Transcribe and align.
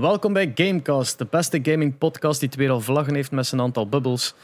welkom 0.00 0.32
bij 0.32 0.52
Gamecast, 0.54 1.18
de 1.18 1.26
beste 1.30 1.60
gaming 1.62 1.98
podcast 1.98 2.40
die 2.40 2.48
twee 2.48 2.70
al 2.70 2.80
vlaggen 2.80 3.14
heeft 3.14 3.30
met 3.30 3.46
zijn 3.46 3.60
aantal 3.60 3.88
bubbels. 3.88 4.34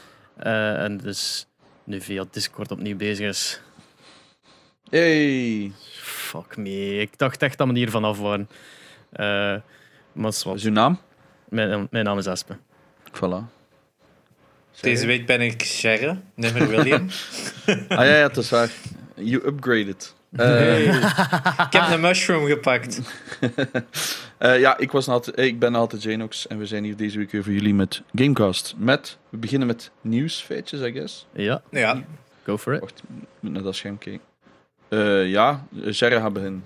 Uh, 0.43 0.83
en 0.83 0.97
dus 0.97 1.47
nu 1.83 2.01
via 2.01 2.25
Discord 2.31 2.71
opnieuw 2.71 2.95
bezig 2.95 3.27
is. 3.27 3.61
Hey! 4.89 5.71
Fuck 6.01 6.57
me, 6.57 6.99
ik 6.99 7.17
dacht 7.17 7.41
echt 7.41 7.57
dat 7.57 7.67
we 7.67 7.77
hier 7.77 7.89
vanaf 7.89 8.19
waren. 8.19 8.49
Uh, 9.13 9.61
maar 10.11 10.31
wat 10.43 10.55
is 10.55 10.63
uw 10.63 10.71
naam? 10.71 10.99
Mijn, 11.49 11.87
mijn 11.91 12.05
naam 12.05 12.17
is 12.17 12.27
Aspe. 12.27 12.57
Voilà. 13.13 13.55
Deze 14.81 15.05
week 15.05 15.25
ben 15.25 15.41
ik 15.41 15.61
Sherry, 15.63 16.19
never 16.35 16.67
William. 16.67 17.07
ah 17.67 17.77
ja, 17.87 18.03
ja, 18.03 18.27
dat 18.27 18.37
is 18.37 18.49
waar. 18.49 18.69
You 19.15 19.45
upgraded. 19.45 20.15
Uh, 20.31 20.95
ik 21.65 21.73
heb 21.73 21.89
een 21.89 22.01
mushroom 22.01 22.45
gepakt. 22.45 23.01
uh, 24.39 24.59
ja, 24.59 24.77
ik, 24.77 24.91
was 24.91 25.07
altijd, 25.07 25.39
ik 25.39 25.59
ben 25.59 25.75
altijd 25.75 26.03
Janox 26.03 26.47
en 26.47 26.57
we 26.57 26.65
zijn 26.65 26.83
hier 26.83 26.95
deze 26.95 27.17
week 27.17 27.31
weer 27.31 27.43
voor 27.43 27.53
jullie 27.53 27.73
met 27.73 28.01
Gamecast. 28.15 28.75
Met, 28.77 29.17
we 29.29 29.37
beginnen 29.37 29.67
met 29.67 29.91
nieuwsfeitjes, 30.01 30.81
I 30.81 30.91
guess. 30.91 31.27
Ja. 31.33 31.61
Ja. 31.71 32.03
Go 32.43 32.57
for 32.57 32.73
it. 32.73 32.79
Wacht, 32.79 32.99
ik 32.99 33.25
moet 33.39 33.51
naar 33.51 33.63
dat 33.63 33.75
scherm 33.75 33.97
kijken. 33.97 34.21
Uh, 34.89 35.29
ja, 35.29 35.65
Jerry 35.71 36.19
gaat 36.19 36.33
beginnen. 36.33 36.65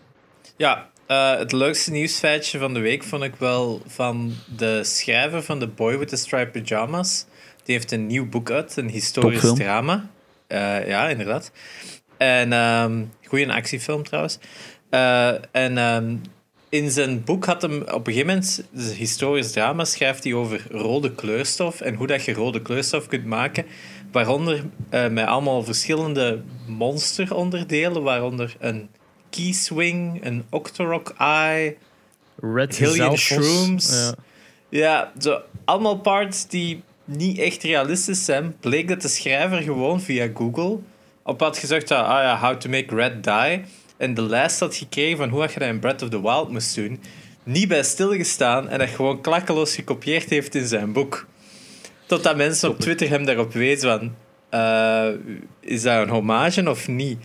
Ja, 0.55 0.89
het 1.37 1.51
leukste 1.51 1.91
nieuwsfeitje 1.91 2.59
van 2.59 2.73
de 2.73 2.79
week 2.79 3.03
vond 3.03 3.23
ik 3.23 3.35
wel 3.35 3.81
van 3.85 4.33
de 4.57 4.83
schrijver 4.83 5.43
van 5.43 5.59
The 5.59 5.67
Boy 5.67 5.97
with 5.97 6.07
the 6.07 6.15
Striped 6.15 6.51
Pyjamas. 6.51 7.25
Die 7.63 7.75
heeft 7.75 7.91
een 7.91 8.07
nieuw 8.07 8.29
boek 8.29 8.51
uit, 8.51 8.77
een 8.77 8.89
historisch 8.89 9.41
Topfilm. 9.41 9.55
drama. 9.55 10.09
ja, 10.87 11.09
inderdaad. 11.09 11.51
En 12.17 12.53
um, 12.53 13.11
goede 13.27 13.53
actiefilm 13.53 14.03
trouwens. 14.03 14.39
Uh, 14.89 15.55
en 15.55 15.77
um, 15.77 16.21
in 16.71 16.91
zijn 16.91 17.23
boek 17.23 17.45
had 17.45 17.61
hem 17.61 17.81
op 17.81 18.07
een 18.07 18.13
gegeven 18.13 18.27
moment, 18.27 18.63
dus 18.71 18.93
historisch 18.93 19.51
drama, 19.51 19.85
schrijft 19.85 20.23
hij 20.23 20.33
over 20.33 20.65
rode 20.69 21.11
kleurstof 21.11 21.81
en 21.81 21.95
hoe 21.95 22.07
dat 22.07 22.25
je 22.25 22.33
rode 22.33 22.61
kleurstof 22.61 23.07
kunt 23.07 23.25
maken. 23.25 23.65
Waaronder 24.11 24.63
uh, 24.91 25.07
met 25.07 25.25
allemaal 25.25 25.63
verschillende 25.63 26.41
monsteronderdelen, 26.65 28.03
waaronder 28.03 28.55
een 28.59 28.89
keyswing, 29.29 30.25
een 30.25 30.43
octorok 30.49 31.13
eye, 31.17 31.75
Red 32.41 32.77
Hillian 32.77 33.17
shrooms. 33.17 33.89
Ja. 33.89 34.15
ja, 34.69 35.11
zo 35.17 35.41
allemaal 35.65 35.97
parts 35.97 36.47
die 36.47 36.83
niet 37.05 37.37
echt 37.37 37.63
realistisch 37.63 38.25
zijn. 38.25 38.55
Bleek 38.59 38.87
dat 38.87 39.01
de 39.01 39.07
schrijver 39.07 39.61
gewoon 39.61 40.01
via 40.01 40.29
Google 40.33 40.79
op 41.23 41.39
had 41.39 41.57
gezegd 41.57 41.91
ah 41.91 42.23
ja, 42.23 42.39
how 42.39 42.55
to 42.55 42.69
make 42.69 42.95
red 42.95 43.23
dye. 43.23 43.61
En 44.01 44.13
de 44.13 44.21
lijst 44.21 44.59
had 44.59 44.75
gekregen 44.75 45.17
van 45.17 45.29
hoe 45.29 45.41
je 45.41 45.59
dat 45.59 45.67
in 45.67 45.79
Breath 45.79 46.01
of 46.01 46.09
the 46.09 46.21
Wild 46.21 46.49
moest 46.49 46.75
doen. 46.75 47.01
Niet 47.43 47.67
bij 47.67 47.83
stilgestaan 47.83 48.69
en 48.69 48.79
dat 48.79 48.89
gewoon 48.89 49.21
klakkeloos 49.21 49.75
gekopieerd 49.75 50.29
heeft 50.29 50.55
in 50.55 50.67
zijn 50.67 50.93
boek. 50.93 51.25
Totdat 52.05 52.35
mensen 52.35 52.69
op 52.69 52.79
Twitter 52.79 53.09
hem 53.09 53.25
daarop 53.25 53.53
wezen 53.53 53.89
van... 53.89 54.15
Uh, 54.59 55.07
is 55.59 55.81
dat 55.81 56.01
een 56.01 56.09
hommage 56.09 56.69
of 56.69 56.87
niet? 56.87 57.19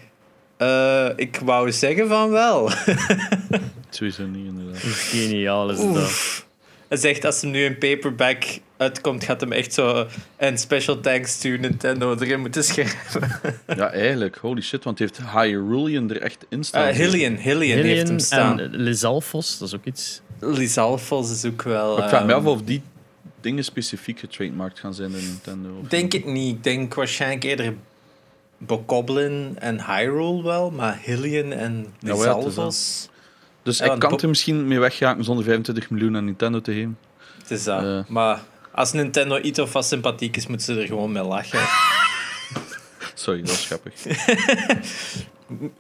Uh, 0.59 1.09
ik 1.17 1.41
wou 1.45 1.73
zeggen 1.73 2.09
van 2.09 2.31
wel. 2.31 2.71
Sowieso 3.91 4.27
niet, 4.27 4.47
inderdaad. 4.47 4.83
Geniaal 4.83 5.71
is 5.71 5.79
dat. 5.79 6.45
Hij 6.89 6.99
zegt 6.99 7.25
als 7.25 7.41
hem 7.41 7.51
nu 7.51 7.65
een 7.65 7.79
paperback 7.79 8.45
uitkomt, 8.77 9.25
gaat 9.25 9.41
hem 9.41 9.53
echt 9.53 9.75
zo 9.75 10.07
een 10.37 10.59
special 10.59 11.01
thanks 11.01 11.39
to 11.39 11.49
Nintendo 11.49 12.17
erin 12.21 12.41
moeten 12.41 12.65
schrijven. 12.65 13.41
ja, 13.77 13.91
eigenlijk. 13.91 14.37
Holy 14.37 14.61
shit, 14.61 14.85
want 14.85 14.99
hij 14.99 15.09
heeft 15.13 15.31
Hyrulean 15.31 16.11
er 16.11 16.21
echt 16.21 16.45
in 16.49 16.65
staan. 16.65 16.89
Uh, 16.89 16.95
Hillian, 16.95 17.35
Hillian, 17.35 17.79
heeft 17.79 18.09
hem 18.09 18.19
staan. 18.19 18.61
En 18.61 18.77
Lizalfos, 18.77 19.59
dat 19.59 19.69
is 19.69 19.75
ook 19.75 19.85
iets. 19.85 20.21
Lizalfos 20.41 21.31
is 21.31 21.45
ook 21.45 21.63
wel... 21.63 21.99
ik 21.99 22.09
vraag 22.09 22.27
me 22.27 22.35
af 22.35 22.45
of 22.45 22.63
die 22.63 22.83
dingen 23.41 23.65
specifiek 23.65 24.19
getrademarkt 24.19 24.79
gaan 24.79 24.95
zijn 24.95 25.11
in 25.15 25.27
Nintendo. 25.27 25.81
Ik 25.83 25.91
denk 25.91 26.13
het 26.13 26.25
niet. 26.25 26.57
Ik 26.57 26.65
denk 26.65 26.95
waarschijnlijk 26.95 27.45
eerder 27.45 27.75
Bokoblin 28.59 29.57
en 29.59 29.85
Hyrule 29.85 30.43
wel, 30.43 30.71
maar 30.71 30.99
Hillian 31.03 31.53
en 31.53 31.87
Lizalfos... 32.01 33.09
Dus 33.63 33.81
ik 33.81 33.99
kan 33.99 34.21
er 34.21 34.29
misschien 34.29 34.69
mee 34.69 34.79
weggaan 34.79 35.25
zonder 35.25 35.45
25 35.45 35.91
miljoen 35.91 36.17
aan 36.17 36.25
Nintendo 36.25 36.61
te 36.61 36.73
geven. 36.73 36.99
Het 37.39 37.51
is 37.51 37.65
dat. 37.65 37.83
Uh. 37.83 38.01
Maar 38.09 38.41
als 38.77 38.93
Nintendo 38.93 39.41
iets 39.41 39.59
of 39.59 39.73
wat 39.73 39.87
sympathiek 39.87 40.37
is, 40.37 40.47
moeten 40.47 40.67
ze 40.75 40.81
er 40.81 40.87
gewoon 40.87 41.13
mee 41.13 41.23
lachen. 41.23 41.61
Sorry, 43.15 43.41
dat 43.41 43.51
is 43.51 43.67
grappig. 43.67 44.05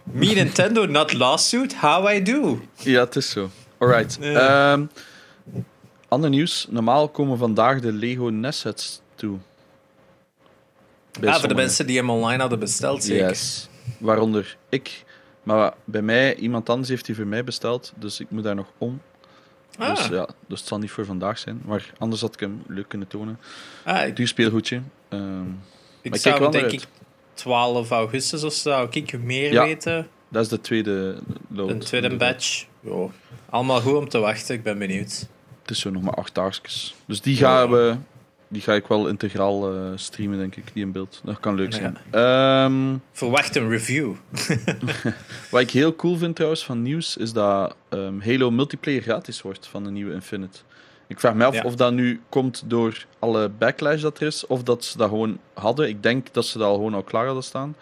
Me 0.02 0.26
Nintendo, 0.26 0.86
not 0.86 1.12
lawsuit? 1.12 1.74
How 1.74 2.12
I 2.12 2.22
do? 2.22 2.60
Ja, 2.74 3.00
het 3.00 3.16
is 3.16 3.30
zo. 3.30 3.50
Alright. 3.78 4.18
Uh. 4.20 4.72
Um, 4.72 4.90
ander 6.08 6.30
nieuws. 6.30 6.66
Normaal 6.70 7.08
komen 7.08 7.38
vandaag 7.38 7.80
de 7.80 7.92
Lego 7.92 8.28
NES 8.28 8.58
sets 8.58 9.00
toe. 9.14 9.38
Bij 11.20 11.30
ah, 11.30 11.38
voor 11.38 11.48
de 11.48 11.54
mensen 11.54 11.86
die 11.86 11.96
hem 11.96 12.10
online 12.10 12.40
hadden 12.40 12.58
besteld, 12.58 13.04
zeker? 13.04 13.28
Yes. 13.28 13.68
Waaronder 13.98 14.56
ik. 14.68 15.04
Maar 15.42 15.74
bij 15.84 16.02
mij, 16.02 16.34
iemand 16.34 16.68
anders 16.68 16.88
heeft 16.88 17.06
die 17.06 17.14
voor 17.14 17.26
mij 17.26 17.44
besteld, 17.44 17.92
dus 17.96 18.20
ik 18.20 18.30
moet 18.30 18.42
daar 18.42 18.54
nog 18.54 18.66
om. 18.78 19.00
Ah. 19.78 19.96
Dus 19.96 20.06
ja, 20.06 20.28
dus 20.46 20.58
het 20.58 20.68
zal 20.68 20.78
niet 20.78 20.90
voor 20.90 21.04
vandaag 21.04 21.38
zijn. 21.38 21.62
Maar 21.64 21.92
anders 21.98 22.20
had 22.20 22.34
ik 22.34 22.40
hem 22.40 22.62
leuk 22.66 22.88
kunnen 22.88 23.08
tonen. 23.08 23.38
Ah, 23.84 24.06
ik... 24.06 24.16
Duur 24.16 24.28
speelgoedje. 24.28 24.80
Um, 25.08 25.60
ik 26.02 26.10
maar 26.10 26.18
zou 26.18 26.50
denk 26.50 26.72
ik 26.72 26.84
12 27.34 27.90
augustus 27.90 28.44
of 28.44 28.52
zo, 28.52 28.70
zou 28.70 28.88
ik 28.90 29.18
meer 29.18 29.52
ja, 29.52 29.64
weten. 29.64 30.08
Dat 30.28 30.42
is 30.42 30.48
de 30.48 30.60
tweede 30.60 31.18
load. 31.48 31.70
Een 31.70 31.78
tweede 31.78 32.16
batch. 32.16 32.66
Allemaal 33.50 33.80
goed 33.80 33.94
om 33.94 34.08
te 34.08 34.18
wachten, 34.18 34.54
ik 34.54 34.62
ben 34.62 34.78
benieuwd. 34.78 35.28
Het 35.62 35.70
is 35.70 35.80
zo 35.80 35.90
nog 35.90 36.02
maar 36.02 36.14
acht 36.14 36.34
dagjes. 36.34 36.94
Dus 37.06 37.20
die 37.20 37.36
gaan 37.36 37.70
we 37.70 37.96
die 38.48 38.62
ga 38.62 38.74
ik 38.74 38.86
wel 38.86 39.08
integraal 39.08 39.74
uh, 39.74 39.90
streamen, 39.94 40.38
denk 40.38 40.56
ik, 40.56 40.64
die 40.72 40.84
in 40.84 40.92
beeld. 40.92 41.20
Dat 41.24 41.40
kan 41.40 41.54
leuk 41.54 41.72
zijn. 41.72 41.98
Ja. 42.12 42.64
Um, 42.64 43.02
Verwacht 43.12 43.56
een 43.56 43.68
review. 43.68 44.12
wat 45.50 45.60
ik 45.60 45.70
heel 45.70 45.96
cool 45.96 46.16
vind 46.16 46.34
trouwens 46.34 46.64
van 46.64 46.82
nieuws, 46.82 47.16
is 47.16 47.32
dat 47.32 47.76
um, 47.90 48.20
Halo 48.20 48.50
multiplayer 48.50 49.02
gratis 49.02 49.42
wordt 49.42 49.66
van 49.66 49.84
de 49.84 49.90
nieuwe 49.90 50.12
Infinite. 50.12 50.58
Ik 51.06 51.20
vraag 51.20 51.34
me 51.34 51.44
af 51.44 51.64
of 51.64 51.76
dat 51.76 51.92
nu 51.92 52.20
komt 52.28 52.62
door 52.66 53.06
alle 53.18 53.48
backlash 53.48 54.02
dat 54.02 54.20
er 54.20 54.26
is, 54.26 54.46
of 54.46 54.62
dat 54.62 54.84
ze 54.84 54.98
dat 54.98 55.08
gewoon 55.08 55.38
hadden. 55.54 55.88
Ik 55.88 56.02
denk 56.02 56.32
dat 56.32 56.46
ze 56.46 56.58
dat 56.58 56.66
al 56.66 56.74
gewoon 56.74 56.94
al 56.94 57.02
klaar 57.02 57.24
hadden 57.24 57.44
staan. 57.44 57.76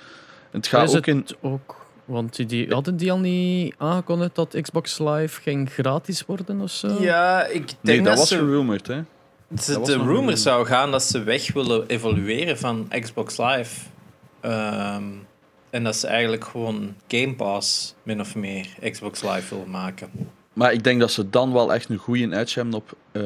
Het 0.50 0.66
gaat 0.66 0.96
ook 0.96 1.06
in... 1.06 1.26
Ook, 1.41 1.82
want 2.04 2.48
die, 2.48 2.69
hadden 2.69 2.96
die 2.96 3.12
al 3.12 3.19
niet 3.19 3.75
aangekondigd 3.78 4.34
dat 4.34 4.56
Xbox 4.60 4.98
Live 4.98 5.41
ging 5.41 5.72
gratis 5.72 6.26
worden 6.26 6.60
of 6.60 6.70
zo? 6.70 7.02
Ja, 7.02 7.46
ik 7.46 7.66
denk 7.66 7.76
nee, 7.81 7.96
dat, 7.96 8.06
dat 8.06 8.19
was 8.19 8.28
ze... 8.28 8.36
gerumored, 8.36 8.86
hè. 8.86 9.02
De 9.54 9.97
rumor 9.97 10.37
zou 10.37 10.66
gaan 10.66 10.91
dat 10.91 11.03
ze 11.03 11.22
weg 11.22 11.53
willen 11.53 11.87
evolueren 11.87 12.59
van 12.59 12.88
Xbox 13.00 13.37
Live. 13.38 13.87
Ehm, 14.41 15.04
en 15.70 15.84
dat 15.84 15.97
ze 15.97 16.06
eigenlijk 16.06 16.44
gewoon 16.44 16.94
Game 17.09 17.34
Pass 17.34 17.94
min 18.03 18.20
of 18.20 18.34
meer 18.34 18.66
Xbox 18.91 19.22
Live 19.22 19.54
willen 19.54 19.70
maken. 19.70 20.10
Maar 20.53 20.72
ik 20.72 20.84
denk 20.84 21.00
dat 21.00 21.10
ze 21.10 21.31
dan 21.31 21.53
wel 21.53 21.75
echt 21.75 21.88
een 21.88 21.97
goede 21.97 22.37
edge 22.37 22.59
hebben 22.60 22.75
op 22.75 22.97
uh, 23.12 23.22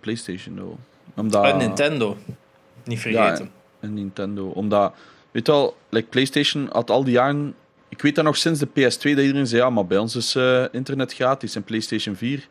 PlayStation. 0.00 0.56
Though. 0.56 0.78
Omdat... 1.14 1.44
En 1.44 1.56
Nintendo. 1.56 2.16
Niet 2.84 3.00
vergeten. 3.00 3.44
Ja, 3.44 3.50
en 3.80 3.94
Nintendo. 3.94 4.46
Omdat, 4.46 4.94
weet 5.30 5.46
je 5.46 5.52
wel, 5.52 5.76
like 5.88 6.08
PlayStation 6.08 6.68
had 6.72 6.90
al 6.90 7.04
die 7.04 7.12
jaren. 7.12 7.54
Ik 7.88 8.02
weet 8.02 8.14
dat 8.14 8.24
nog 8.24 8.36
sinds 8.36 8.60
de 8.60 8.68
PS2 8.68 9.00
dat 9.00 9.04
iedereen 9.04 9.46
zei: 9.46 9.62
ja, 9.62 9.70
maar 9.70 9.86
bij 9.86 9.98
ons 9.98 10.16
is 10.16 10.36
uh, 10.36 10.64
internet 10.72 11.14
gratis. 11.14 11.56
En 11.56 11.62
PlayStation 11.62 12.16
4 12.16 12.48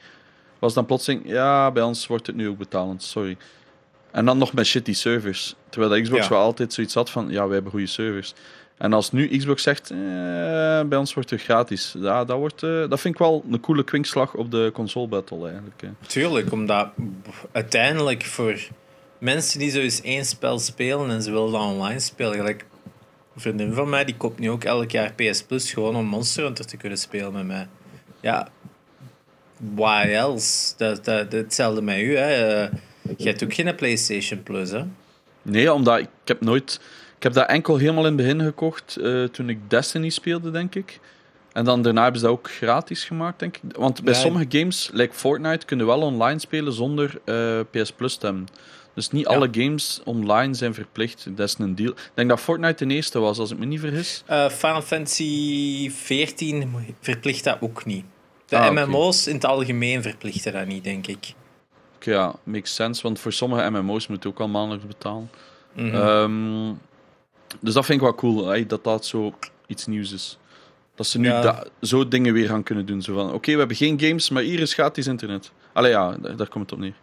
was 0.59 0.73
dan 0.73 0.85
plotseling, 0.85 1.21
ja, 1.25 1.71
bij 1.71 1.83
ons 1.83 2.07
wordt 2.07 2.27
het 2.27 2.35
nu 2.35 2.47
ook 2.47 2.57
betalend, 2.57 3.03
sorry. 3.03 3.37
En 4.11 4.25
dan 4.25 4.37
nog 4.37 4.53
met 4.53 4.65
shitty 4.65 4.93
servers. 4.93 5.55
Terwijl 5.69 5.91
de 5.91 6.01
Xbox 6.01 6.27
wel 6.27 6.39
altijd 6.39 6.73
zoiets 6.73 6.93
had 6.93 7.09
van, 7.09 7.29
ja, 7.29 7.45
wij 7.45 7.53
hebben 7.53 7.71
goede 7.71 7.87
servers. 7.87 8.33
En 8.77 8.93
als 8.93 9.11
nu 9.11 9.37
Xbox 9.37 9.63
zegt, 9.63 9.91
eh, 9.91 9.97
bij 10.85 10.97
ons 10.97 11.13
wordt 11.13 11.29
het 11.29 11.41
gratis. 11.41 11.95
Ja, 11.97 12.25
dat, 12.25 12.37
wordt, 12.37 12.63
eh, 12.63 12.89
dat 12.89 12.99
vind 12.99 13.13
ik 13.13 13.19
wel 13.19 13.43
een 13.51 13.59
coole 13.59 13.83
kwinkslag 13.83 14.33
op 14.33 14.51
de 14.51 14.71
console 14.73 15.07
battle 15.07 15.43
eigenlijk. 15.43 15.83
Tuurlijk, 16.07 16.51
omdat 16.51 16.89
uiteindelijk 17.51 18.23
voor 18.23 18.67
mensen 19.17 19.59
die 19.59 19.69
zo 19.69 19.79
eens 19.79 20.01
één 20.01 20.25
spel 20.25 20.59
spelen 20.59 21.09
en 21.09 21.21
ze 21.21 21.31
willen 21.31 21.51
dat 21.51 21.61
online 21.61 21.99
spelen, 21.99 22.35
gelijk 22.35 22.65
een 23.35 23.41
vriendin 23.41 23.73
van 23.73 23.89
mij, 23.89 24.05
die 24.05 24.17
koopt 24.17 24.39
nu 24.39 24.49
ook 24.49 24.63
elk 24.63 24.91
jaar 24.91 25.13
PS 25.13 25.43
Plus 25.43 25.73
gewoon 25.73 25.95
om 25.95 26.05
Monster 26.05 26.43
Hunter 26.43 26.65
te 26.65 26.77
kunnen 26.77 26.97
spelen 26.97 27.33
met 27.33 27.45
mij. 27.45 27.67
Ja, 28.19 28.47
why 29.57 30.03
else? 30.07 30.73
Dat, 30.77 31.05
dat, 31.05 31.31
hetzelfde 31.31 31.81
met 31.81 31.97
u. 31.97 32.17
Hè. 32.17 32.63
Uh, 32.63 32.71
je 33.17 33.27
hebt 33.27 33.43
ook 33.43 33.53
geen 33.53 33.75
PlayStation 33.75 34.43
Plus, 34.43 34.71
hè? 34.71 34.83
Nee, 35.41 35.73
omdat 35.73 35.99
ik, 35.99 36.07
heb 36.25 36.41
nooit... 36.41 36.79
Ik 37.17 37.23
heb 37.23 37.33
dat 37.33 37.47
enkel 37.47 37.77
helemaal 37.77 38.05
in 38.05 38.17
het 38.17 38.27
begin 38.27 38.41
gekocht 38.41 38.97
uh, 38.99 39.23
toen 39.23 39.49
ik 39.49 39.69
Destiny 39.69 40.09
speelde, 40.09 40.51
denk 40.51 40.75
ik. 40.75 40.99
En 41.55 41.65
dan 41.65 41.81
daarna 41.81 42.01
hebben 42.01 42.19
ze 42.19 42.25
dat 42.25 42.35
ook 42.35 42.49
gratis 42.49 43.03
gemaakt, 43.03 43.39
denk 43.39 43.57
ik. 43.57 43.61
Want 43.75 44.03
bij 44.03 44.13
sommige 44.13 44.45
games, 44.49 44.89
like 44.93 45.13
Fortnite, 45.13 45.65
kunnen 45.65 45.85
wel 45.85 46.01
online 46.01 46.39
spelen 46.39 46.73
zonder 46.73 47.21
uh, 47.25 47.59
PS 47.71 47.91
Plus 47.91 48.15
te 48.15 48.25
hebben. 48.25 48.47
Dus 48.93 49.09
niet 49.09 49.27
alle 49.27 49.47
games 49.51 50.01
online 50.03 50.53
zijn 50.53 50.73
verplicht. 50.73 51.27
Dat 51.29 51.47
is 51.47 51.55
een 51.57 51.75
deal. 51.75 51.91
Ik 51.91 52.11
denk 52.13 52.29
dat 52.29 52.39
Fortnite 52.39 52.85
de 52.85 52.93
eerste 52.93 53.19
was, 53.19 53.39
als 53.39 53.51
ik 53.51 53.57
me 53.57 53.65
niet 53.65 53.79
vergis. 53.79 54.23
Uh, 54.29 54.49
Final 54.49 54.81
Fantasy 54.81 55.91
XIV 56.03 56.65
verplicht 56.99 57.43
dat 57.43 57.57
ook 57.59 57.85
niet. 57.85 58.05
De 58.47 58.57
ah, 58.57 58.85
MMO's 58.85 59.27
in 59.27 59.33
het 59.33 59.45
algemeen 59.45 60.01
verplichten 60.01 60.53
dat 60.53 60.65
niet, 60.65 60.83
denk 60.83 61.07
ik. 61.07 61.33
Oké, 61.95 62.11
ja, 62.11 62.35
makes 62.43 62.75
sense. 62.75 63.01
Want 63.01 63.19
voor 63.19 63.33
sommige 63.33 63.69
MMO's 63.69 64.07
moet 64.07 64.23
je 64.23 64.29
ook 64.29 64.39
al 64.39 64.47
maandelijks 64.47 64.85
betalen. 64.87 65.29
Mhm. 65.73 65.95
Ehm, 65.95 66.73
dus 67.59 67.73
dat 67.73 67.85
vind 67.85 67.97
ik 67.97 68.03
wel 68.05 68.15
cool, 68.15 68.45
hè, 68.47 68.65
dat 68.65 68.83
dat 68.83 69.05
zo 69.05 69.33
iets 69.67 69.85
nieuws 69.85 70.11
is. 70.13 70.37
Dat 70.95 71.07
ze 71.07 71.19
nu 71.19 71.27
Ja. 71.27 71.63
zo 71.81 72.07
dingen 72.07 72.33
weer 72.33 72.47
gaan 72.47 72.63
kunnen 72.63 72.85
doen. 72.85 73.01
Zo 73.01 73.13
van, 73.13 73.33
oké, 73.33 73.51
we 73.51 73.57
hebben 73.57 73.75
geen 73.77 73.99
games, 73.99 74.29
maar 74.29 74.43
hier 74.43 74.59
is 74.59 74.73
gratis 74.73 75.07
internet. 75.07 75.51
Allee, 75.73 75.91
ja, 75.91 76.17
daar, 76.17 76.35
daar 76.35 76.47
komt 76.47 76.63
het 76.69 76.73
op 76.73 76.79
neer. 76.79 76.95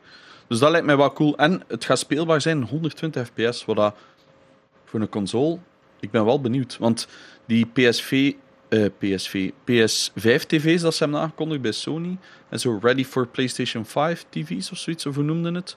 Dus 0.46 0.58
dat 0.58 0.70
lijkt 0.70 0.86
mij 0.86 0.96
wel 0.96 1.12
cool. 1.12 1.36
En 1.36 1.62
het 1.68 1.84
gaat 1.84 1.98
speelbaar 1.98 2.40
zijn, 2.40 2.62
120 2.62 3.26
fps, 3.26 3.64
wat 3.64 3.76
dat 3.76 3.94
voor 4.84 5.00
een 5.00 5.08
console... 5.08 5.58
Ik 6.00 6.10
ben 6.10 6.24
wel 6.24 6.40
benieuwd, 6.40 6.76
want 6.78 7.08
die 7.46 7.66
PSV... 7.66 8.32
eh, 8.72 8.84
PSV, 8.98 9.50
PS5-tv's 9.64 10.82
dat 10.82 10.94
ze 10.94 11.02
hebben 11.02 11.20
aangekondigd 11.20 11.60
bij 11.62 11.72
Sony, 11.72 12.16
en 12.48 12.60
zo 12.60 12.78
ready 12.82 13.04
for 13.04 13.26
PlayStation 13.26 13.86
5 13.86 14.24
tv's 14.28 14.70
of 14.70 14.78
zoiets, 14.78 15.06
of 15.06 15.14
hoe 15.14 15.24
noemden 15.24 15.54
het? 15.54 15.76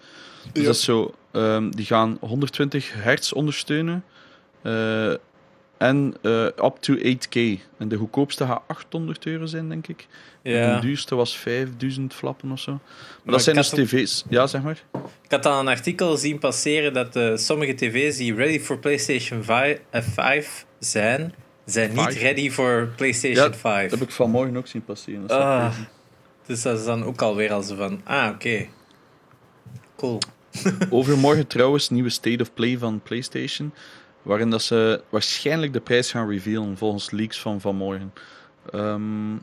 Dus 0.53 0.63
dat 0.65 0.75
is 0.75 0.83
zo, 0.83 1.13
ehm, 1.31 1.69
die 1.69 1.85
gaan 1.85 2.17
120 2.21 2.91
hertz 2.93 3.31
ondersteunen. 3.31 4.03
eh, 4.61 5.13
en 5.77 6.15
eh, 6.21 6.45
up 6.45 6.75
to 6.79 6.95
8K. 6.95 7.35
En 7.77 7.87
de 7.87 7.95
goedkoopste 7.95 8.45
gaat 8.45 8.61
800 8.67 9.25
euro 9.25 9.45
zijn, 9.45 9.69
denk 9.69 9.87
ik. 9.87 10.07
En 10.41 10.51
ja. 10.51 10.75
de 10.75 10.81
duurste 10.81 11.15
was 11.15 11.37
5000 11.37 12.13
flappen 12.13 12.51
of 12.51 12.59
zo. 12.59 12.71
Maar, 12.71 12.81
Maar 13.23 13.33
dat 13.33 13.43
zijn 13.43 13.55
dus 13.55 13.69
tv's. 13.69 14.23
Ja, 14.29 14.47
zeg 14.47 14.61
maar. 14.63 14.83
Ik 15.23 15.31
had 15.31 15.45
al 15.45 15.59
een 15.59 15.67
artikel 15.67 16.17
zien 16.17 16.39
passeren 16.39 16.93
dat 16.93 17.39
sommige 17.39 17.73
tv's 17.73 18.17
die 18.17 18.35
ready 18.35 18.59
for 18.59 18.79
PlayStation 18.79 19.43
5, 19.43 19.79
eh, 19.89 20.01
5 20.01 20.65
zijn, 20.79 21.33
zijn 21.65 21.95
niet 21.95 22.13
ready 22.13 22.51
for 22.51 22.87
PlayStation 22.95 23.51
Ja, 23.51 23.53
5. 23.53 23.89
Dat 23.89 23.99
heb 23.99 24.07
ik 24.07 24.13
vanmorgen 24.13 24.57
ook 24.57 24.67
zien 24.67 24.83
passeren. 24.83 25.27
Dat 25.27 25.39
Ah, 25.39 25.75
dus 26.45 26.61
dat 26.61 26.79
is 26.79 26.85
dan 26.85 27.03
ook 27.03 27.21
alweer 27.21 27.51
al 27.51 27.61
zo 27.61 27.75
van, 27.75 28.01
ah, 28.03 28.29
oké. 28.33 28.67
Cool. 29.95 30.19
Overmorgen 30.89 31.47
trouwens, 31.47 31.89
nieuwe 31.89 32.09
State 32.09 32.41
of 32.41 32.53
Play 32.53 32.77
van 32.77 33.01
PlayStation. 33.03 33.73
Waarin 34.21 34.49
dat 34.49 34.61
ze 34.61 35.01
waarschijnlijk 35.09 35.73
de 35.73 35.79
prijs 35.79 36.11
gaan 36.11 36.29
revealen, 36.29 36.77
volgens 36.77 37.11
leaks 37.11 37.39
van 37.41 37.61
vanmorgen. 37.61 38.13
Ehm, 38.71 39.33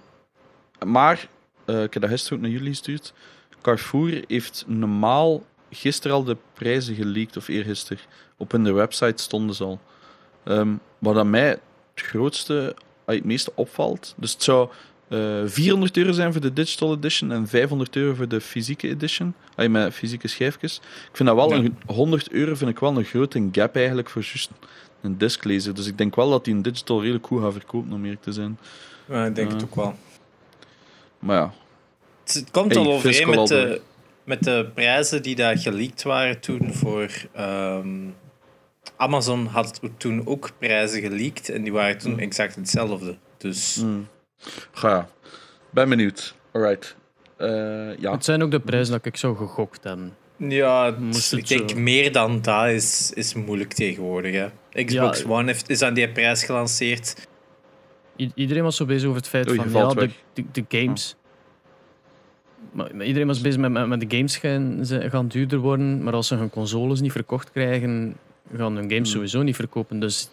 maar, 0.87 1.29
eh, 1.65 1.83
ik 1.83 1.93
heb 1.93 2.03
dat 2.03 2.11
gisteren 2.11 2.39
ook 2.39 2.45
naar 2.45 2.53
jullie 2.53 2.69
gestuurd. 2.69 3.13
Carrefour 3.63 4.25
heeft 4.27 4.65
normaal 4.67 5.45
gisteren 5.71 6.17
al 6.17 6.25
de 6.25 6.37
prijzen 6.53 6.95
geleakt, 6.95 7.37
of 7.37 7.49
eergisteren. 7.49 8.03
Op 8.37 8.53
hun 8.53 8.75
website 8.75 9.23
stonden 9.23 9.55
ze 9.55 9.65
al. 9.65 9.81
Ehm, 10.45 10.75
wat 10.99 11.17
aan 11.17 11.31
mij 11.31 11.59
het 11.95 12.05
grootste, 12.05 12.75
ah, 13.05 13.15
het 13.15 13.25
meeste 13.25 13.53
opvalt. 13.55 14.15
Dus 14.17 14.33
het 14.33 14.43
zou 14.43 14.69
eh 15.09 15.41
400 15.45 15.97
euro 15.97 16.13
zijn 16.13 16.33
voor 16.33 16.41
de 16.41 16.53
digital 16.53 16.93
edition 16.95 17.33
en 17.33 17.49
500 17.49 17.97
euro 17.97 18.15
voor 18.15 18.29
de 18.29 18.41
fysieke 18.41 18.89
edition. 18.89 19.35
Met 19.57 19.95
fysieke 19.95 20.29
schijfjes. 20.29 20.77
Ik 21.11 21.17
vind 21.17 21.29
dat 21.29 21.37
wel 21.39 21.51
Ja. 21.53 21.57
een 21.57 21.77
100 21.87 22.31
euro 22.31 22.55
vind 22.55 22.71
ik 22.71 22.79
wel 22.79 22.97
een 22.97 23.05
grote 23.05 23.49
gap 23.53 23.77
eigenlijk 23.77 24.11
voor 24.11 24.23
juist 24.23 24.51
een 25.03 25.19
disklezer. 25.19 25.75
Dus 25.75 25.87
ik 25.87 25.99
denk 25.99 26.17
wel 26.17 26.31
dat 26.31 26.45
die 26.45 26.55
een 26.55 26.63
digital 26.63 27.01
redelijk 27.01 27.27
goed 27.27 27.43
gaat 27.43 27.53
verkopen, 27.53 27.93
om 27.93 28.05
eerlijk 28.05 28.23
te 28.23 28.33
zijn. 28.33 28.59
Maar 29.07 29.27
ik 29.27 29.35
denk 29.35 29.49
Ja. 29.49 29.55
het 29.55 29.65
ook 29.65 29.75
wel. 29.75 29.95
Maar 31.19 31.37
ja, 31.37 31.53
Het, 32.25 32.35
het 32.35 32.51
komt 32.51 32.75
Hey, 32.75 32.85
al 32.85 32.93
overeen 32.93 33.31
met 33.31 33.47
de, 33.49 33.81
met 34.25 34.43
de 34.45 34.71
prijzen 34.75 35.23
die 35.23 35.35
daar 35.37 35.59
geleakt 35.59 36.03
waren 36.03 36.41
toen 36.41 36.75
voor... 36.75 37.09
ehm, 37.33 37.89
Amazon 39.03 39.47
had 39.47 39.81
toen 39.97 40.27
ook 40.27 40.51
prijzen 40.59 41.01
geleakt 41.01 41.49
en 41.49 41.63
die 41.63 41.73
waren 41.73 41.99
toen 41.99 42.19
exact 42.19 42.55
hetzelfde. 42.55 43.17
Dus 43.39 43.77
mm. 43.77 44.09
ga 44.73 44.89
ja. 44.89 45.09
Ben 45.71 45.89
benieuwd. 45.89 46.35
Alright. 46.53 46.97
Eh, 47.37 47.49
ja. 47.99 48.13
Het 48.13 48.25
zijn 48.25 48.43
ook 48.43 48.51
de 48.51 48.61
prijzen 48.61 48.93
dat 48.93 49.05
ik 49.05 49.17
zou 49.17 49.37
gegokt 49.37 49.85
hebben. 49.85 50.17
ja, 50.37 50.95
Moest 50.99 51.33
ik 51.33 51.49
denk 51.49 51.71
zo. 51.71 51.79
meer 51.79 52.13
dan 52.13 52.43
dat 52.43 52.67
is, 52.69 53.13
is 53.15 53.35
moeilijk 53.35 53.73
tegenwoordig. 53.73 54.35
Hè. 54.35 54.85
Xbox 54.85 55.21
Ja. 55.23 55.29
One 55.29 55.47
heeft, 55.47 55.69
is 55.71 55.83
aan 55.83 55.95
die 55.95 56.09
prijs 56.09 56.45
gelanceerd. 56.45 57.29
I- 58.17 58.33
iedereen 58.35 58.63
was 58.63 58.77
zo 58.77 58.85
bezig 58.85 59.09
over 59.09 59.21
het 59.21 59.29
feit 59.29 59.49
Oei, 59.49 59.61
van 59.71 59.71
ja, 59.81 59.89
de, 59.89 60.11
de, 60.33 60.45
de 60.53 60.65
games. 60.69 61.17
Maar, 62.73 62.97
maar 62.97 63.07
iedereen 63.07 63.27
was 63.27 63.41
bezig 63.41 63.61
met, 63.61 63.71
met, 63.71 63.87
met 63.87 64.01
de 64.01 64.17
games 64.17 64.37
gaan, 64.37 64.85
ze 64.87 65.11
gaan 65.11 65.29
duurder 65.29 65.59
worden. 65.59 66.03
Maar 66.03 66.13
als 66.13 66.27
ze 66.27 66.35
hun 66.35 66.51
consoles 66.51 67.01
niet 67.01 67.13
verkocht 67.13 67.51
krijgen, 67.51 68.17
gaan 68.57 68.77
hun 68.77 68.91
games 68.91 68.95
Hmm. 68.97 69.05
sowieso 69.05 69.43
niet 69.43 69.57
verkopen. 69.57 70.01
Dus 70.01 70.29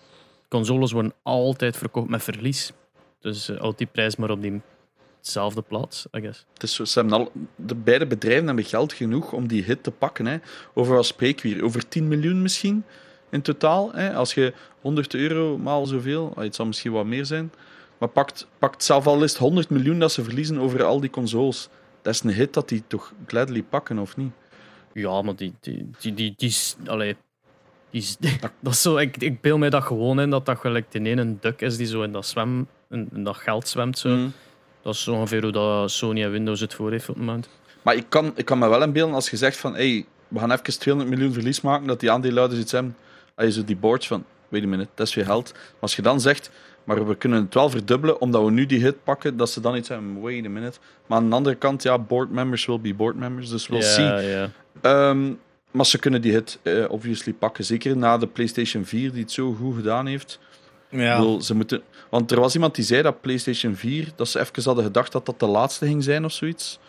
consoles 0.49 0.91
worden 0.91 1.13
altijd 1.23 1.77
verkocht 1.77 2.09
met 2.09 2.23
verlies. 2.23 2.71
Dus 3.19 3.49
uh, 3.49 3.71
die 3.75 3.87
prijs 3.87 4.15
maar 4.15 4.29
op 4.29 4.41
diezelfde 4.41 5.61
plaats, 5.61 6.05
I 6.17 6.21
guess. 6.21 6.45
Het 6.53 6.63
is 6.63 6.73
zo, 6.73 6.85
ze 6.85 6.99
hebben 6.99 7.17
al, 7.17 7.31
de 7.55 7.75
beide 7.75 8.07
bedrijven 8.07 8.45
hebben 8.45 8.63
geld 8.63 8.93
genoeg 8.93 9.33
om 9.33 9.47
die 9.47 9.63
hit 9.63 9.83
te 9.83 9.91
pakken. 9.91 10.25
Hè. 10.25 10.37
Over 10.73 10.95
wat 10.95 11.05
spreken 11.05 11.47
we 11.49 11.53
hier? 11.53 11.63
Over 11.63 11.87
10 11.87 12.07
miljoen 12.07 12.41
misschien 12.41 12.83
in 13.29 13.41
totaal. 13.41 13.93
Hè. 13.93 14.13
Als 14.13 14.33
je 14.33 14.53
100 14.81 15.13
euro 15.13 15.57
maal 15.57 15.85
zoveel, 15.85 16.31
ah, 16.35 16.43
het 16.43 16.55
zal 16.55 16.65
misschien 16.65 16.91
wat 16.91 17.05
meer 17.05 17.25
zijn. 17.25 17.51
Maar 17.97 18.09
pakt, 18.09 18.47
pakt 18.59 18.83
zelf 18.83 19.07
al 19.07 19.21
het 19.21 19.37
100 19.37 19.69
miljoen 19.69 19.99
dat 19.99 20.11
ze 20.11 20.23
verliezen 20.23 20.57
over 20.57 20.83
al 20.83 20.99
die 20.99 21.09
consoles. 21.09 21.69
Dat 22.01 22.13
is 22.13 22.23
een 22.23 22.33
hit 22.33 22.53
dat 22.53 22.69
die 22.69 22.83
toch 22.87 23.13
gladly 23.27 23.63
pakken, 23.63 23.99
of 23.99 24.17
niet? 24.17 24.31
Ja, 24.93 25.21
maar 25.21 25.35
die, 25.35 25.53
die, 25.59 25.89
die, 25.99 26.13
die, 26.13 26.33
die 26.37 26.47
is. 26.47 26.75
Allee, 26.85 27.15
die 27.89 28.05
dat 28.59 28.73
is 28.73 28.81
zo, 28.81 28.97
ik, 28.97 29.17
ik 29.17 29.41
beel 29.41 29.57
mij 29.57 29.69
dat 29.69 29.83
gewoon 29.83 30.19
in 30.19 30.29
dat 30.29 30.45
dat 30.45 30.57
gelijk 30.57 30.91
de 30.91 30.99
ene 30.99 31.35
duck 31.39 31.61
is 31.61 31.77
die 31.77 31.87
zo 31.87 32.01
in 32.01 32.11
dat 32.11 32.25
zwem, 32.25 32.67
in, 32.89 33.09
in 33.13 33.23
dat 33.23 33.35
geld 33.35 33.67
zwemt. 33.67 33.97
Zo. 33.97 34.09
Mm. 34.09 34.33
Dat 34.81 34.93
is 34.93 35.07
ongeveer 35.07 35.41
hoe 35.41 35.51
dat 35.51 35.91
Sony 35.91 36.23
en 36.23 36.31
Windows 36.31 36.59
het 36.59 36.73
voor 36.73 36.91
heeft 36.91 37.09
op 37.09 37.15
het 37.15 37.25
moment. 37.25 37.49
Maar 37.81 37.95
ik 37.95 38.05
kan, 38.09 38.31
ik 38.35 38.45
kan 38.45 38.59
me 38.59 38.69
wel 38.69 38.83
inbeelden 38.83 39.15
als 39.15 39.29
je 39.29 39.37
zegt 39.37 39.57
van 39.57 39.75
hey, 39.75 40.05
we 40.27 40.39
gaan 40.39 40.51
even 40.51 40.79
200 40.79 41.15
miljoen 41.15 41.33
verlies 41.33 41.61
maken, 41.61 41.87
dat 41.87 41.99
die 41.99 42.11
aandeelhouders 42.11 42.61
iets 42.61 42.71
hebben. 42.71 42.95
Als 43.35 43.47
je 43.47 43.53
zo 43.53 43.63
die 43.63 43.75
boards 43.75 44.07
van, 44.07 44.25
wait 44.49 44.63
a 44.63 44.67
minute, 44.67 44.89
dat 44.95 45.07
is 45.07 45.15
weer 45.15 45.25
geld. 45.25 45.51
Maar 45.53 45.63
als 45.79 45.95
je 45.95 46.01
dan 46.01 46.21
zegt, 46.21 46.51
maar 46.83 47.07
we 47.07 47.15
kunnen 47.15 47.41
het 47.41 47.53
wel 47.53 47.69
verdubbelen 47.69 48.21
omdat 48.21 48.43
we 48.43 48.51
nu 48.51 48.65
die 48.65 48.81
hit 48.81 49.03
pakken, 49.03 49.37
dat 49.37 49.49
ze 49.49 49.61
dan 49.61 49.75
iets 49.75 49.89
hebben, 49.89 50.21
wait 50.21 50.45
a 50.45 50.49
minute. 50.49 50.77
Maar 51.05 51.17
aan 51.17 51.29
de 51.29 51.35
andere 51.35 51.55
kant, 51.55 51.83
ja, 51.83 51.99
board 51.99 52.31
members 52.31 52.65
will 52.65 52.79
be 52.79 52.93
board 52.93 53.15
members, 53.15 53.49
dus 53.49 53.67
we'll 53.67 53.81
see. 53.81 54.05
ja, 54.05 54.49
ja. 54.81 55.15
Maar 55.71 55.85
ze 55.85 55.99
kunnen 55.99 56.21
die 56.21 56.31
hit 56.31 56.59
eh, 56.61 56.85
obviously 56.89 57.33
pakken. 57.33 57.65
Zeker 57.65 57.97
na 57.97 58.17
de 58.17 58.27
PlayStation 58.27 58.85
4, 58.85 59.11
die 59.11 59.21
het 59.21 59.31
zo 59.31 59.53
goed 59.53 59.75
gedaan 59.75 60.05
heeft. 60.05 60.39
Ja. 60.89 61.17
bedoel, 61.17 61.41
ze 61.41 61.55
moeten... 61.55 61.81
Want 62.09 62.31
er 62.31 62.39
was 62.39 62.53
iemand 62.53 62.75
die 62.75 62.83
zei 62.85 63.01
dat 63.01 63.21
PlayStation 63.21 63.75
4, 63.75 64.07
dat 64.15 64.29
ze 64.29 64.39
even 64.39 64.63
hadden 64.63 64.83
gedacht 64.83 65.11
dat 65.11 65.25
dat 65.25 65.39
de 65.39 65.45
laatste 65.45 65.85
ging 65.85 66.03
zijn 66.03 66.25
of 66.25 66.31
zoiets. 66.31 66.79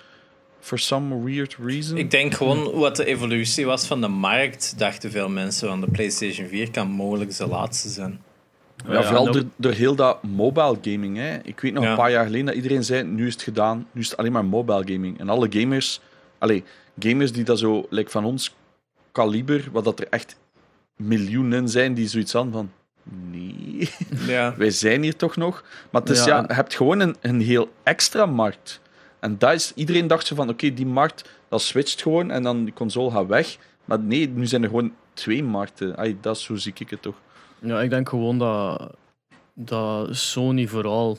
For 0.60 0.78
some 0.78 1.22
weird 1.24 1.56
reason. 1.64 1.96
Ik 1.96 2.10
denk 2.10 2.34
gewoon 2.34 2.70
wat 2.74 2.96
de 2.96 3.04
evolutie 3.04 3.66
was 3.66 3.86
van 3.86 4.00
de 4.00 4.08
markt, 4.08 4.74
dachten 4.78 5.10
veel 5.10 5.28
mensen 5.28 5.68
van 5.68 5.80
de 5.80 5.86
PlayStation 5.90 6.48
4 6.48 6.70
kan 6.70 6.88
mogelijk 6.88 7.36
de 7.36 7.46
laatste 7.48 7.88
zijn. 7.88 8.20
Ja, 8.86 8.92
Ja, 8.92 9.02
vooral 9.02 9.32
door, 9.32 9.44
door 9.56 9.72
heel 9.72 9.94
dat 9.94 10.22
mobile 10.22 10.78
gaming. 10.82 11.16
Hè. 11.16 11.38
Ik 11.42 11.60
weet 11.60 11.72
nog 11.72 11.84
Ja. 11.84 11.90
een 11.90 11.96
paar 11.96 12.10
jaar 12.10 12.24
geleden 12.24 12.46
dat 12.46 12.54
iedereen 12.54 12.84
zei, 12.84 13.02
nu 13.02 13.26
is 13.26 13.32
het 13.32 13.42
gedaan, 13.42 13.86
nu 13.92 14.00
is 14.00 14.08
het 14.10 14.18
alleen 14.18 14.32
maar 14.32 14.44
mobile 14.44 14.82
gaming. 14.92 15.18
En 15.18 15.28
alle 15.28 15.46
gamers, 15.50 16.00
allee, 16.38 16.64
gamers 16.98 17.32
die 17.32 17.44
dat 17.44 17.58
zo, 17.58 17.86
like 17.90 18.10
van 18.10 18.24
ons 18.24 18.54
kaliber, 19.12 19.68
wat 19.72 19.84
dat 19.84 20.00
er 20.00 20.06
echt 20.10 20.36
miljoenen 20.96 21.68
zijn 21.68 21.94
die 21.94 22.08
zoiets 22.08 22.34
aan 22.34 22.52
van, 22.52 22.70
nee, 23.02 23.90
Ja. 24.26 24.54
wij 24.56 24.70
zijn 24.70 25.02
hier 25.02 25.16
toch 25.16 25.36
nog. 25.36 25.64
Maar 25.90 26.00
het 26.00 26.10
is, 26.10 26.24
Ja, 26.24 26.36
ja, 26.36 26.44
je 26.48 26.54
hebt 26.54 26.74
gewoon 26.74 27.00
een, 27.00 27.16
een 27.20 27.40
heel 27.40 27.68
extra 27.82 28.26
markt. 28.26 28.80
En 29.20 29.38
dat 29.38 29.52
is, 29.52 29.72
iedereen 29.74 30.06
dacht 30.06 30.26
zo 30.26 30.34
van, 30.34 30.48
oké, 30.48 30.74
die 30.74 30.86
markt, 30.86 31.30
dat 31.48 31.62
switcht 31.62 32.02
gewoon 32.02 32.30
en 32.30 32.42
dan 32.42 32.64
die 32.64 32.74
console 32.74 33.10
gaat 33.10 33.26
weg. 33.26 33.56
Maar 33.84 33.98
nee, 34.00 34.28
nu 34.28 34.46
zijn 34.46 34.62
er 34.62 34.68
gewoon 34.68 34.92
twee 35.14 35.42
markten. 35.42 35.96
Ai, 35.96 36.16
dat 36.20 36.36
is, 36.36 36.42
zo 36.42 36.56
zie 36.56 36.72
ik 36.76 36.90
het 36.90 37.02
toch. 37.02 37.16
Ja, 37.58 37.80
ik 37.80 37.90
denk 37.90 38.08
gewoon 38.08 38.38
dat, 38.38 38.94
dat 39.54 40.16
Sony 40.16 40.66
vooral 40.66 41.18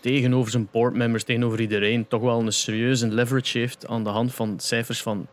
tegenover 0.00 0.50
zijn 0.50 0.68
boardmembers, 0.70 1.24
tegenover 1.24 1.60
iedereen, 1.60 2.08
toch 2.08 2.22
wel 2.22 2.40
een 2.40 2.52
serieuze 2.52 3.06
leverage 3.08 3.58
heeft 3.58 3.86
aan 3.86 4.04
de 4.04 4.10
hand 4.10 4.34
van 4.34 4.60
cijfers 4.60 5.02
van 5.02 5.26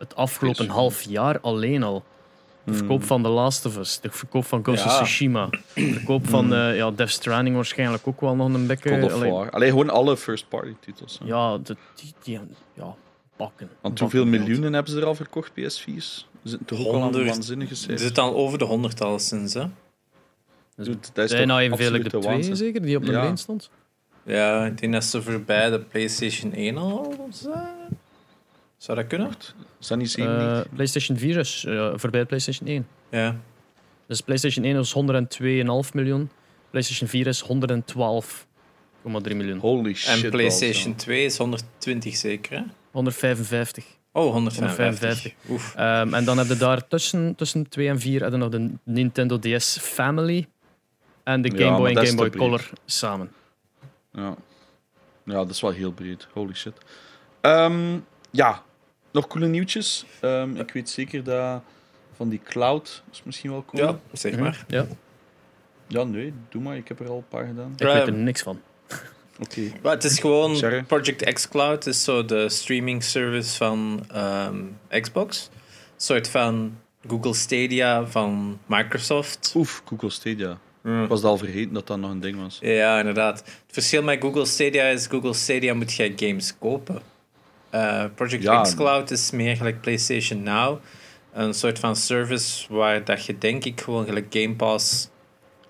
het 0.00 0.16
afgelopen 0.16 0.64
PS4. 0.66 0.70
half 0.70 1.02
jaar 1.02 1.40
alleen 1.40 1.82
al. 1.82 2.04
De 2.64 2.74
verkoop 2.74 3.04
van 3.04 3.22
The 3.22 3.28
Last 3.28 3.66
of 3.66 3.76
Us, 3.76 4.00
de 4.00 4.10
verkoop 4.10 4.44
van 4.44 4.62
Ghost 4.64 4.84
of 4.84 4.90
Ja. 4.90 4.96
Tsushima, 5.02 5.46
de 5.74 5.92
verkoop 5.92 6.28
van 6.28 6.54
eh, 6.54 6.76
ja, 6.76 6.90
Death 6.90 7.10
Stranding 7.10 7.54
waarschijnlijk 7.56 8.06
ook 8.06 8.20
wel 8.20 8.36
nog 8.36 8.52
een 8.54 8.66
bekke. 8.66 8.88
God 8.88 9.02
of 9.02 9.12
allee, 9.12 9.30
War. 9.32 9.50
Alleen 9.50 9.68
gewoon 9.70 9.90
alle 9.90 10.16
first-party 10.16 10.74
titels. 10.80 11.18
hè. 11.18 11.26
Ja, 11.26 11.58
de, 11.58 11.76
die, 11.94 12.14
die, 12.22 12.40
ja, 12.74 12.94
bakken. 13.36 13.68
Want 13.80 13.80
Bakken 13.82 14.00
hoeveel 14.00 14.24
geld. 14.24 14.36
miljoenen 14.38 14.72
hebben 14.72 14.92
ze 14.92 15.00
er 15.00 15.06
al 15.06 15.14
verkocht, 15.14 15.50
PS4's? 15.50 16.28
Ze 16.42 16.48
zitten 16.48 16.66
toch 16.66 16.86
ook 16.86 16.94
al 16.94 17.02
aan 17.02 17.24
waanzinnige 17.24 17.92
Er 17.92 17.98
zit 17.98 18.18
al 18.18 18.34
over 18.34 18.58
de 18.58 18.64
honderd 18.64 19.00
al 19.02 19.18
sinds, 19.18 19.54
hè? 19.54 19.64
Dus 20.76 20.86
Dude, 20.86 20.98
dat 21.12 21.24
is 21.24 21.30
Bijna 21.30 21.52
toch 21.52 21.62
evenveel 21.62 22.02
de 22.02 22.18
twee, 22.20 22.54
zeker, 22.56 22.82
die 22.82 22.96
op 22.96 23.04
de 23.04 23.12
Ja. 23.12 23.22
lijn 23.22 23.36
stond. 23.36 23.70
Ja, 24.24 24.66
ik 24.66 24.78
denk 24.80 24.92
dat 24.92 25.04
ze 25.04 25.22
voorbij 25.22 25.70
de 25.70 25.80
PlayStation 25.80 26.52
1 26.52 26.76
al 26.78 27.14
zijn. 27.30 27.79
Zou 28.80 28.98
dat 28.98 29.06
kunnen? 29.06 29.30
Is 29.80 29.86
dat 29.86 29.98
niet 29.98 30.08
Eh 30.08 30.24
97? 30.24 30.74
PlayStation 30.74 31.18
4 31.18 31.36
is 31.36 31.64
eh, 31.64 31.92
voorbij 31.94 32.20
de 32.20 32.26
PlayStation 32.26 32.68
1. 32.68 32.86
Ja. 33.10 33.36
Dus 34.06 34.20
PlayStation 34.20 34.64
1 34.64 34.76
is 34.76 34.94
102,5 35.86 35.92
miljoen. 35.92 36.30
PlayStation 36.70 37.08
4 37.08 37.26
is 37.26 37.42
112,3 37.42 37.48
miljoen. 39.02 39.58
Holy 39.58 39.94
shit. 39.94 40.24
En 40.24 40.30
PlayStation 40.30 40.84
balls, 40.84 41.02
2 41.02 41.24
is 41.24 41.36
120 41.36 42.16
zeker, 42.16 42.58
hè? 42.58 42.62
155. 42.90 43.84
Oh, 44.12 44.32
155. 44.32 45.34
Oef. 45.50 45.74
Um, 45.78 46.14
en 46.14 46.24
dan 46.24 46.38
heb 46.38 46.46
je 46.46 46.56
daar 46.56 46.88
tussen, 46.88 47.34
tussen 47.34 47.68
2 47.68 47.88
en 47.88 48.00
4 48.00 48.22
heb 48.22 48.32
je 48.32 48.38
nog 48.38 48.48
de 48.48 48.70
Nintendo 48.82 49.38
DS 49.38 49.78
Family 49.80 50.48
en 51.22 51.42
de 51.42 51.50
Game 51.56 51.76
Boy 51.76 51.88
en 51.90 52.06
Game 52.06 52.16
Boy 52.16 52.30
Color 52.30 52.70
samen. 52.84 53.32
Ja. 54.12 54.36
ja, 55.24 55.32
dat 55.32 55.50
is 55.50 55.60
wel 55.60 55.70
heel 55.70 55.92
breed. 55.92 56.28
Holy 56.32 56.54
shit. 56.54 56.74
Um, 57.40 58.04
ja, 58.30 58.62
nog 59.10 59.26
coole 59.26 59.46
nieuwtjes. 59.46 60.04
Um, 60.20 60.56
ik 60.56 60.72
weet 60.72 60.90
zeker 60.90 61.24
dat 61.24 61.62
van 62.16 62.28
die 62.28 62.40
cloud 62.44 63.02
is 63.12 63.22
misschien 63.24 63.50
wel 63.50 63.64
cool. 63.64 63.82
Ja, 63.82 63.98
zeg 64.12 64.38
maar. 64.38 64.64
Ja. 64.68 64.86
Ja, 65.86 66.04
nee, 66.04 66.32
doe 66.48 66.62
maar. 66.62 66.76
Ik 66.76 66.88
heb 66.88 67.00
er 67.00 67.08
al 67.08 67.16
een 67.16 67.28
paar 67.28 67.46
gedaan. 67.46 67.72
Ik 67.76 67.86
weet 67.86 68.06
er 68.06 68.12
niks 68.12 68.42
van. 68.42 68.60
Oké. 69.40 69.70
Okay. 69.82 69.92
Het 69.92 70.04
is 70.04 70.18
gewoon 70.18 70.56
Sorry. 70.56 70.82
Project 70.82 71.32
X 71.32 71.48
Cloud, 71.48 71.86
is 71.86 72.04
zo 72.04 72.24
de 72.24 72.48
streaming 72.48 73.02
service 73.02 73.56
van 73.56 74.06
um, 74.16 74.78
Xbox. 75.00 75.50
Een 75.52 75.60
soort 75.96 76.28
van 76.28 76.78
Google 77.08 77.34
Stadia 77.34 78.06
van 78.06 78.58
Microsoft. 78.66 79.52
Oef, 79.56 79.82
Google 79.84 80.10
Stadia. 80.10 80.58
Mm. 80.82 81.02
Ik 81.02 81.08
was 81.08 81.22
al 81.22 81.36
vergeten 81.36 81.72
dat 81.72 81.86
dat 81.86 81.98
nog 81.98 82.10
een 82.10 82.20
ding 82.20 82.40
was. 82.40 82.58
Ja, 82.60 82.98
inderdaad. 82.98 83.38
Het 83.38 83.72
verschil 83.72 84.02
met 84.02 84.20
Google 84.20 84.44
Stadia 84.44 84.84
is: 84.84 85.06
Google 85.06 85.34
Stadia 85.34 85.74
moet 85.74 85.92
je 85.92 86.12
games 86.16 86.58
kopen. 86.58 87.02
Uh, 87.74 88.04
Project 88.14 88.42
ja. 88.42 88.62
X 88.62 88.74
Cloud 88.74 89.10
is 89.10 89.30
meer 89.30 89.56
gelijk 89.56 89.80
PlayStation 89.80 90.42
Now. 90.42 90.78
Een 91.32 91.54
soort 91.54 91.78
van 91.78 91.96
service 91.96 92.74
waar 92.74 93.04
dat 93.04 93.24
je 93.24 93.38
denk 93.38 93.64
ik 93.64 93.80
gewoon 93.80 94.04
gelijk 94.04 94.26
Game 94.30 94.54
Pass 94.54 95.08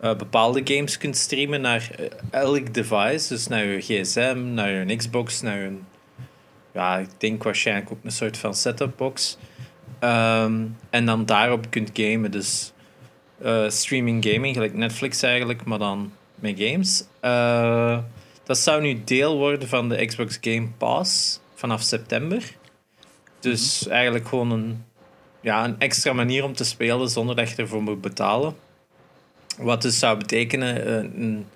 uh, 0.05 0.15
bepaalde 0.17 0.61
games 0.65 0.99
kunt 0.99 1.17
streamen 1.17 1.61
naar 1.61 1.91
uh, 2.01 2.07
elk 2.31 2.75
device. 2.75 3.29
Dus 3.29 3.47
naar 3.47 3.65
je 3.65 3.81
gsm, 3.81 4.39
naar 4.55 4.71
je 4.71 4.97
Xbox, 4.97 5.41
naar 5.41 5.59
je... 5.59 5.77
Ja, 6.73 6.99
ik 6.99 7.09
denk 7.19 7.43
waarschijnlijk 7.43 7.93
ook 7.93 7.99
een 8.03 8.13
soort 8.13 8.39
van 8.39 8.55
setup 8.55 8.97
box. 8.97 9.39
Um, 10.01 10.77
en 10.91 11.07
dan 11.07 11.27
daarop 11.27 11.71
kunt 11.71 11.91
gamen. 11.93 12.31
Dus 12.31 12.73
uh, 13.43 13.69
streaming 13.69 14.25
gaming, 14.25 14.55
gelijk 14.55 14.75
Netflix 14.75 15.23
eigenlijk, 15.23 15.65
maar 15.65 15.79
dan 15.79 16.13
met 16.35 16.55
games. 16.59 17.05
dat 18.45 18.59
zou 18.59 18.83
nu 18.83 19.01
deel 19.05 19.37
worden 19.39 19.69
van 19.69 19.89
de 19.89 20.07
Xbox 20.07 20.39
Game 20.41 20.69
Pass 20.79 21.41
vanaf 21.61 21.83
september. 21.83 22.43
Dus 23.41 23.83
mhm. 23.85 23.93
eigenlijk 23.93 24.29
gewoon 24.29 24.51
een, 24.51 24.85
ja, 25.41 25.65
een 25.65 25.79
extra 25.79 26.13
manier 26.13 26.45
om 26.45 26.55
te 26.55 26.65
spelen 26.65 27.09
zonder 27.09 27.37
dat 27.37 27.51
je 27.51 27.57
ervoor 27.57 27.83
moet 27.83 28.01
betalen. 28.01 28.57
Wat 29.59 29.83
dus 29.83 29.99
zou 29.99 30.19
betekenen, 30.19 30.87
eh, 30.87 30.95
een, 30.95 31.47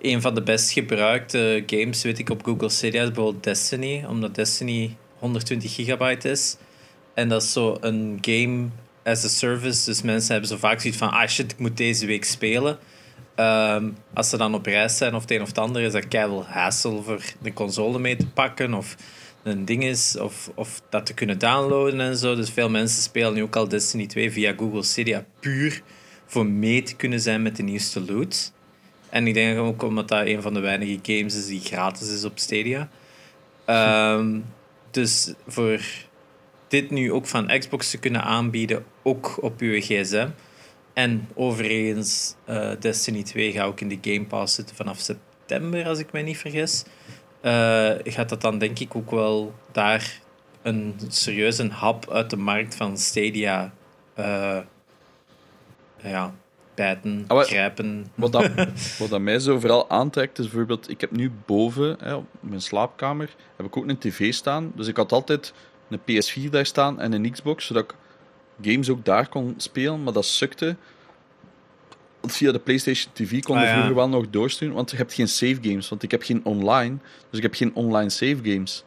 een 0.00 0.20
van 0.20 0.34
de 0.34 0.42
best 0.42 0.70
gebruikte 0.70 1.62
games, 1.66 2.02
weet 2.02 2.18
ik, 2.18 2.30
op 2.30 2.44
Google 2.44 2.68
Stadia 2.68 3.02
is 3.02 3.06
bijvoorbeeld 3.06 3.44
Destiny, 3.44 4.04
omdat 4.08 4.34
Destiny 4.34 4.96
120 5.18 5.74
gigabyte 5.74 6.30
is. 6.30 6.56
En 7.14 7.28
dat 7.28 7.42
is 7.42 7.52
zo 7.52 7.76
een 7.80 8.18
game 8.20 8.68
as 9.04 9.24
a 9.24 9.28
service, 9.28 9.84
dus 9.84 10.02
mensen 10.02 10.32
hebben 10.32 10.50
zo 10.50 10.56
vaak 10.56 10.80
zoiets 10.80 10.98
van, 10.98 11.10
ah 11.10 11.28
shit, 11.28 11.52
ik 11.52 11.58
moet 11.58 11.76
deze 11.76 12.06
week 12.06 12.24
spelen. 12.24 12.78
Ehm, 13.40 13.90
als 14.14 14.28
ze 14.28 14.36
dan 14.36 14.54
op 14.54 14.66
reis 14.66 14.96
zijn 14.96 15.14
of 15.14 15.20
het 15.20 15.30
een 15.30 15.42
of 15.42 15.48
het 15.48 15.58
ander, 15.58 15.82
is 15.82 15.92
dat 15.92 16.08
keihard 16.08 16.46
hassle 16.46 17.02
voor 17.02 17.22
de 17.42 17.52
console 17.52 17.98
mee 17.98 18.16
te 18.16 18.26
pakken 18.26 18.74
of 18.74 18.96
een 19.42 19.64
ding 19.64 19.84
is, 19.84 20.18
of, 20.18 20.50
of 20.54 20.82
dat 20.88 21.06
te 21.06 21.14
kunnen 21.14 21.38
downloaden 21.38 22.00
en 22.00 22.16
zo. 22.16 22.34
Dus 22.34 22.50
veel 22.50 22.70
mensen 22.70 23.02
spelen 23.02 23.34
nu 23.34 23.42
ook 23.42 23.56
al 23.56 23.68
Destiny 23.68 24.06
2 24.06 24.32
via 24.32 24.54
Google 24.56 24.82
Stadia 24.82 25.24
puur 25.40 25.82
voor 26.26 26.46
mee 26.46 26.82
te 26.82 26.96
kunnen 26.96 27.20
zijn 27.20 27.42
met 27.42 27.56
de 27.56 27.62
nieuwste 27.62 28.00
loot. 28.00 28.52
En 29.08 29.26
ik 29.26 29.34
denk 29.34 29.58
ook 29.58 29.82
omdat 29.82 30.08
dat 30.08 30.26
een 30.26 30.42
van 30.42 30.54
de 30.54 30.60
weinige 30.60 30.98
games 31.02 31.36
is 31.36 31.46
die 31.46 31.60
gratis 31.60 32.12
is 32.14 32.24
op 32.24 32.38
Stadia. 32.38 32.88
Um, 33.66 34.44
dus 34.90 35.34
voor 35.46 35.80
dit 36.68 36.90
nu 36.90 37.12
ook 37.12 37.26
van 37.26 37.58
Xbox 37.58 37.90
te 37.90 37.98
kunnen 37.98 38.22
aanbieden, 38.22 38.84
ook 39.02 39.42
op 39.42 39.60
uw 39.60 39.80
gsm. 39.80 40.28
En 40.92 41.28
overigens, 41.34 42.34
uh, 42.48 42.70
Destiny 42.80 43.22
2 43.22 43.52
gaat 43.52 43.66
ook 43.66 43.80
in 43.80 43.88
de 43.88 43.98
Game 44.00 44.26
Pass 44.26 44.54
zitten 44.54 44.76
vanaf 44.76 44.98
september, 44.98 45.86
als 45.86 45.98
ik 45.98 46.12
mij 46.12 46.22
niet 46.22 46.38
vergis. 46.38 46.84
Uh, 47.42 47.90
gaat 48.04 48.28
dat 48.28 48.40
dan 48.40 48.58
denk 48.58 48.78
ik 48.78 48.96
ook 48.96 49.10
wel 49.10 49.54
daar 49.72 50.20
een 50.62 50.94
serieuze 51.08 51.68
hap 51.68 52.10
uit 52.10 52.30
de 52.30 52.36
markt 52.36 52.74
van 52.74 52.98
Stadia 52.98 53.72
uh, 54.18 54.58
ja, 56.02 56.34
bijten, 56.74 57.24
ah, 57.26 57.42
grijpen. 57.42 58.06
Wat 58.14 58.32
dat, 58.32 58.50
wat 58.98 59.08
dat 59.08 59.20
mij 59.20 59.38
zo 59.38 59.58
vooral 59.58 59.90
aantrekt, 59.90 60.38
is 60.38 60.48
bijvoorbeeld, 60.48 60.90
ik 60.90 61.00
heb 61.00 61.10
nu 61.10 61.32
boven, 61.46 61.96
hè, 62.00 62.14
op 62.14 62.26
mijn 62.40 62.60
slaapkamer, 62.60 63.34
heb 63.56 63.66
ik 63.66 63.76
ook 63.76 63.88
een 63.88 63.98
tv 63.98 64.32
staan. 64.32 64.72
Dus 64.74 64.86
ik 64.86 64.96
had 64.96 65.12
altijd 65.12 65.52
een 65.88 66.00
PS4 66.00 66.50
daar 66.50 66.66
staan 66.66 67.00
en 67.00 67.12
een 67.12 67.30
Xbox, 67.30 67.66
zodat 67.66 67.84
ik 67.84 67.94
games 68.62 68.90
ook 68.90 69.04
daar 69.04 69.28
kon 69.28 69.54
spelen, 69.56 70.02
maar 70.02 70.12
dat 70.12 70.24
sukte. 70.24 70.76
Via 72.22 72.52
de 72.52 72.58
PlayStation 72.58 73.12
TV 73.12 73.42
kon 73.42 73.58
je 73.58 73.66
ah, 73.66 73.72
vroeger 73.72 73.94
wel 73.94 74.08
nog 74.08 74.30
doorsturen, 74.30 74.74
want 74.74 74.90
je 74.90 74.96
hebt 74.96 75.14
geen 75.14 75.28
save 75.28 75.58
games, 75.62 75.88
want 75.88 76.02
ik 76.02 76.10
heb 76.10 76.22
geen 76.22 76.44
online, 76.44 76.96
dus 77.28 77.38
ik 77.38 77.42
heb 77.42 77.54
geen 77.54 77.74
online 77.74 78.10
save 78.10 78.38
games. 78.42 78.84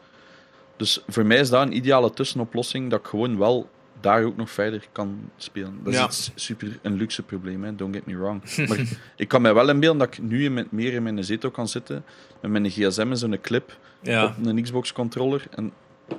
Dus 0.76 1.02
voor 1.08 1.26
mij 1.26 1.38
is 1.38 1.48
dat 1.48 1.66
een 1.66 1.76
ideale 1.76 2.10
tussenoplossing, 2.10 2.90
dat 2.90 3.00
ik 3.00 3.06
gewoon 3.06 3.38
wel 3.38 3.68
daar 4.00 4.24
ook 4.24 4.36
nog 4.36 4.50
verder 4.50 4.86
kan 4.92 5.30
spelen. 5.36 5.80
Dat 5.84 6.12
is 6.12 6.30
super 6.34 6.78
een 6.82 6.94
luxe 6.94 7.22
probleem, 7.22 7.64
hè. 7.64 7.74
don't 7.74 7.94
get 7.94 8.06
me 8.06 8.16
wrong. 8.16 8.42
maar 8.68 8.78
ik 9.16 9.28
kan 9.28 9.42
mij 9.42 9.54
wel 9.54 9.68
inbeelden 9.68 9.98
dat 9.98 10.08
ik 10.08 10.22
nu 10.22 10.50
met, 10.50 10.72
meer 10.72 10.92
in 10.92 11.02
mijn 11.02 11.24
zetel 11.24 11.50
kan 11.50 11.68
zitten 11.68 12.04
met 12.40 12.50
mijn 12.50 12.70
gsm 12.70 13.06
en 13.10 13.16
zo'n 13.16 13.40
clip 13.40 13.78
op 14.00 14.34
een 14.42 14.62
Xbox 14.62 14.92
controller 14.92 15.46
en 15.50 15.72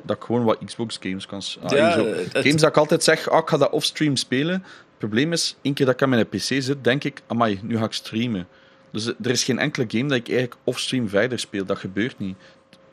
dat 0.04 0.16
ik 0.16 0.24
gewoon 0.24 0.44
wat 0.44 0.58
Xbox 0.66 0.98
games 1.02 1.26
kan 1.26 1.42
ah, 1.62 1.78
ja, 1.78 1.92
Games 2.32 2.62
dat 2.62 2.70
ik 2.70 2.78
altijd 2.78 3.04
zeg, 3.04 3.30
ah, 3.30 3.40
ik 3.40 3.50
ga 3.50 3.58
dat 3.58 3.72
offstream 3.72 4.16
spelen. 4.16 4.54
Het 4.54 4.98
probleem 4.98 5.32
is, 5.32 5.56
één 5.62 5.74
keer 5.74 5.86
dat 5.86 5.96
ik 5.96 6.02
aan 6.02 6.10
mijn 6.10 6.30
PC 6.30 6.40
zit, 6.40 6.84
denk 6.84 7.04
ik, 7.04 7.22
amai, 7.28 7.60
nu 7.64 7.78
ga 7.78 7.84
ik 7.84 7.94
streamen. 7.94 8.48
Dus 8.92 9.08
er 9.08 9.30
is 9.30 9.44
geen 9.44 9.60
enkele 9.60 9.86
game 9.88 10.08
dat 10.08 10.18
ik 10.18 10.28
eigenlijk 10.28 10.58
offstream 10.64 11.10
verder 11.10 11.40
speel. 11.40 11.66
Dat 11.66 11.78
gebeurt 11.78 12.20
niet 12.20 12.36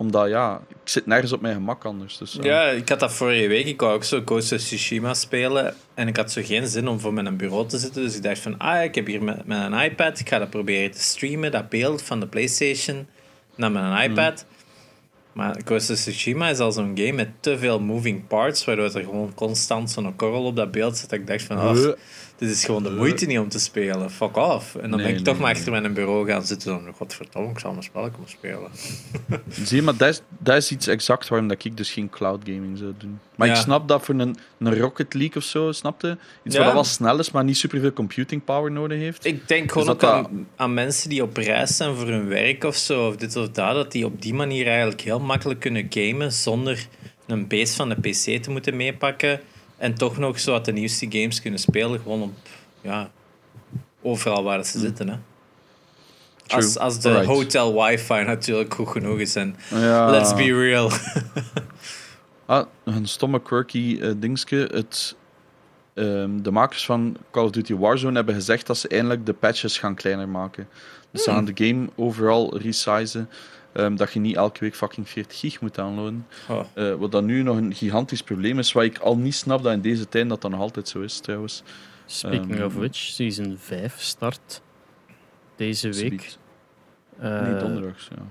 omdat 0.02 0.28
ja, 0.28 0.60
ik 0.68 0.76
zit 0.84 1.06
nergens 1.06 1.32
op 1.32 1.40
mijn 1.40 1.54
gemak 1.54 1.84
anders. 1.84 2.18
Dus, 2.18 2.38
Ja, 2.40 2.68
ik 2.68 2.88
had 2.88 3.00
dat 3.00 3.12
vorige 3.12 3.46
week. 3.46 3.66
Ik 3.66 3.80
wou 3.80 3.94
ook 3.94 4.04
zo 4.04 4.22
Ghost 4.24 4.52
of 4.52 4.58
Tsushima 4.58 5.14
spelen. 5.14 5.74
En 5.94 6.08
ik 6.08 6.16
had 6.16 6.32
zo 6.32 6.42
geen 6.44 6.66
zin 6.66 6.88
om 6.88 7.00
voor 7.00 7.12
mijn 7.12 7.36
bureau 7.36 7.68
te 7.68 7.78
zitten. 7.78 8.02
Dus 8.02 8.16
ik 8.16 8.22
dacht 8.22 8.38
van, 8.38 8.58
ah, 8.58 8.82
ik 8.82 8.94
heb 8.94 9.06
hier 9.06 9.22
met, 9.22 9.46
met 9.46 9.58
een 9.58 9.80
iPad. 9.80 10.18
Ik 10.18 10.28
ga 10.28 10.38
dat 10.38 10.50
proberen 10.50 10.90
te 10.90 11.00
streamen, 11.02 11.50
dat 11.50 11.68
beeld 11.68 12.02
van 12.02 12.20
de 12.20 12.26
PlayStation 12.26 13.06
naar 13.56 13.72
mijn 13.72 13.84
hmm. 13.84 14.10
iPad. 14.10 14.46
Maar 15.32 15.60
Ghost 15.64 15.90
of 15.90 15.96
Tsushima 15.96 16.48
is 16.48 16.58
al 16.58 16.72
zo'n 16.72 16.92
game 16.94 17.12
met 17.12 17.28
te 17.40 17.58
veel 17.58 17.80
moving 17.80 18.26
parts, 18.26 18.64
waardoor 18.64 18.94
er 18.94 19.04
gewoon 19.04 19.34
constant 19.34 19.90
zo'n 19.90 20.16
korrel 20.16 20.44
op 20.44 20.56
dat 20.56 20.70
beeld 20.70 20.96
zit. 20.96 21.10
Dat 21.10 21.18
ik 21.18 21.26
dacht 21.26 21.42
van, 21.42 21.56
oh, 21.58 21.92
dit 22.42 22.50
is 22.50 22.64
gewoon 22.64 22.82
de 22.82 22.90
moeite 22.90 23.26
niet 23.26 23.38
om 23.38 23.48
te 23.48 23.58
spelen. 23.58 24.10
Fuck 24.10 24.36
off. 24.36 24.74
En 24.74 24.90
dan 24.90 25.02
ben 25.02 25.08
ik 25.08 25.24
toch 25.24 25.38
maar 25.38 25.54
achter 25.54 25.70
mijn 25.70 25.92
bureau 25.92 26.28
gaan 26.28 26.46
zitten. 26.46 26.70
Dan, 26.70 26.94
godverdomme, 26.94 27.50
ik 27.50 27.58
zal 27.58 27.70
mijn 27.70 27.82
spel 27.82 28.10
komen 28.10 28.28
spelen. 28.28 28.70
Zie 29.66 29.76
je, 29.76 29.82
maar 29.82 29.96
dat 29.96 30.08
is, 30.08 30.22
dat 30.38 30.56
is 30.56 30.70
iets 30.70 30.86
exact 30.86 31.28
waarom 31.28 31.48
dat 31.48 31.64
ik 31.64 31.76
dus 31.76 31.92
geen 31.92 32.10
cloud 32.10 32.40
gaming 32.44 32.78
zou 32.78 32.92
doen. 32.98 33.20
Maar 33.36 33.48
ik 33.48 33.54
snap 33.54 33.88
dat 33.88 34.04
voor 34.04 34.14
een, 34.14 34.36
een 34.58 34.78
Rocket 34.78 35.14
League 35.14 35.36
of 35.36 35.42
zo, 35.42 35.72
snapte? 35.72 36.18
Iets 36.44 36.56
ja. 36.56 36.64
wat 36.64 36.72
wel 36.72 36.84
snel 36.84 37.18
is, 37.18 37.30
maar 37.30 37.44
niet 37.44 37.56
superveel 37.56 37.92
computing 37.92 38.44
power 38.44 38.70
nodig 38.70 38.98
heeft. 38.98 39.24
Ik 39.24 39.48
denk 39.48 39.72
gewoon 39.72 39.88
ook 39.88 40.04
aan, 40.04 40.46
aan, 40.56 40.74
mensen 40.74 41.08
die 41.08 41.22
op 41.22 41.36
reis 41.36 41.76
zijn 41.76 41.94
voor 41.94 42.06
hun 42.06 42.28
werk 42.28 42.64
of 42.64 42.76
zo, 42.76 43.08
of 43.08 43.16
dit 43.16 43.36
of 43.36 43.48
dat, 43.48 43.74
dat 43.74 43.92
die 43.92 44.04
op 44.04 44.22
die 44.22 44.34
manier 44.34 44.66
eigenlijk 44.66 45.00
heel 45.00 45.20
makkelijk 45.20 45.60
kunnen 45.60 45.86
gamen 45.88 46.32
zonder 46.32 46.86
een 47.26 47.48
base 47.48 47.74
van 47.74 47.88
de 47.88 47.94
PC 47.94 48.42
te 48.42 48.50
moeten 48.50 48.76
meepakken 48.76 49.40
en 49.82 49.94
toch 49.94 50.18
nog 50.18 50.40
zo 50.40 50.50
wat 50.50 50.64
de 50.64 50.72
nieuwste 50.72 51.06
games 51.10 51.40
kunnen 51.40 51.60
spelen, 51.60 52.00
gewoon 52.00 52.22
op, 52.22 52.32
ja, 52.80 53.10
overal 54.02 54.42
waar 54.42 54.64
ze 54.64 54.76
mm. 54.76 54.84
zitten. 54.84 55.08
Hè. 55.08 55.16
Als, 56.46 56.78
als 56.78 57.00
de 57.00 57.24
hotel 57.24 57.82
wifi 57.82 58.22
natuurlijk 58.24 58.74
goed 58.74 58.88
genoeg 58.88 59.18
is. 59.18 59.36
En 59.36 59.56
ja. 59.70 60.10
let's 60.10 60.34
be 60.34 60.54
real. 60.54 60.90
ah, 62.46 62.66
een 62.84 63.06
stomme 63.06 63.42
quirky 63.42 63.98
uh, 64.00 64.12
dingetje. 64.16 64.68
Het, 64.72 65.16
um, 65.94 66.42
de 66.42 66.50
makers 66.50 66.84
van 66.84 67.16
Call 67.30 67.44
of 67.44 67.50
Duty 67.50 67.74
Warzone 67.74 68.14
hebben 68.14 68.34
gezegd 68.34 68.66
dat 68.66 68.78
ze 68.78 68.88
eindelijk 68.88 69.26
de 69.26 69.32
patches 69.32 69.78
gaan 69.78 69.94
kleiner 69.94 70.28
maken. 70.28 70.68
Dus 71.10 71.22
ze 71.22 71.30
hmm. 71.30 71.38
gaan 71.38 71.54
de 71.54 71.66
game 71.66 71.88
overal 71.96 72.58
resizen. 72.58 73.28
Um, 73.74 73.96
dat 73.96 74.12
je 74.12 74.20
niet 74.20 74.36
elke 74.36 74.60
week 74.60 74.74
fucking 74.74 75.08
40 75.08 75.38
gig 75.38 75.60
moet 75.60 75.74
downloaden. 75.74 76.26
Oh. 76.48 76.64
Uh, 76.74 76.94
wat 76.94 77.12
dan 77.12 77.24
nu 77.24 77.42
nog 77.42 77.56
een 77.56 77.74
gigantisch 77.74 78.22
probleem 78.22 78.58
is, 78.58 78.72
wat 78.72 78.84
ik 78.84 78.98
al 78.98 79.16
niet 79.16 79.34
snap 79.34 79.62
dat 79.62 79.72
in 79.72 79.80
deze 79.80 80.08
tijd 80.08 80.28
dat 80.28 80.40
dat 80.40 80.50
nog 80.50 80.60
altijd 80.60 80.88
zo 80.88 81.00
is 81.00 81.20
trouwens. 81.20 81.62
Speaking 82.06 82.58
um, 82.58 82.64
of 82.64 82.74
which, 82.74 82.96
season 82.96 83.56
5 83.58 84.00
start 84.00 84.62
deze 85.56 85.92
week. 85.92 86.36
Uh, 87.22 87.42
nee, 87.42 87.56
donderdags, 87.56 88.08
ja. 88.16 88.22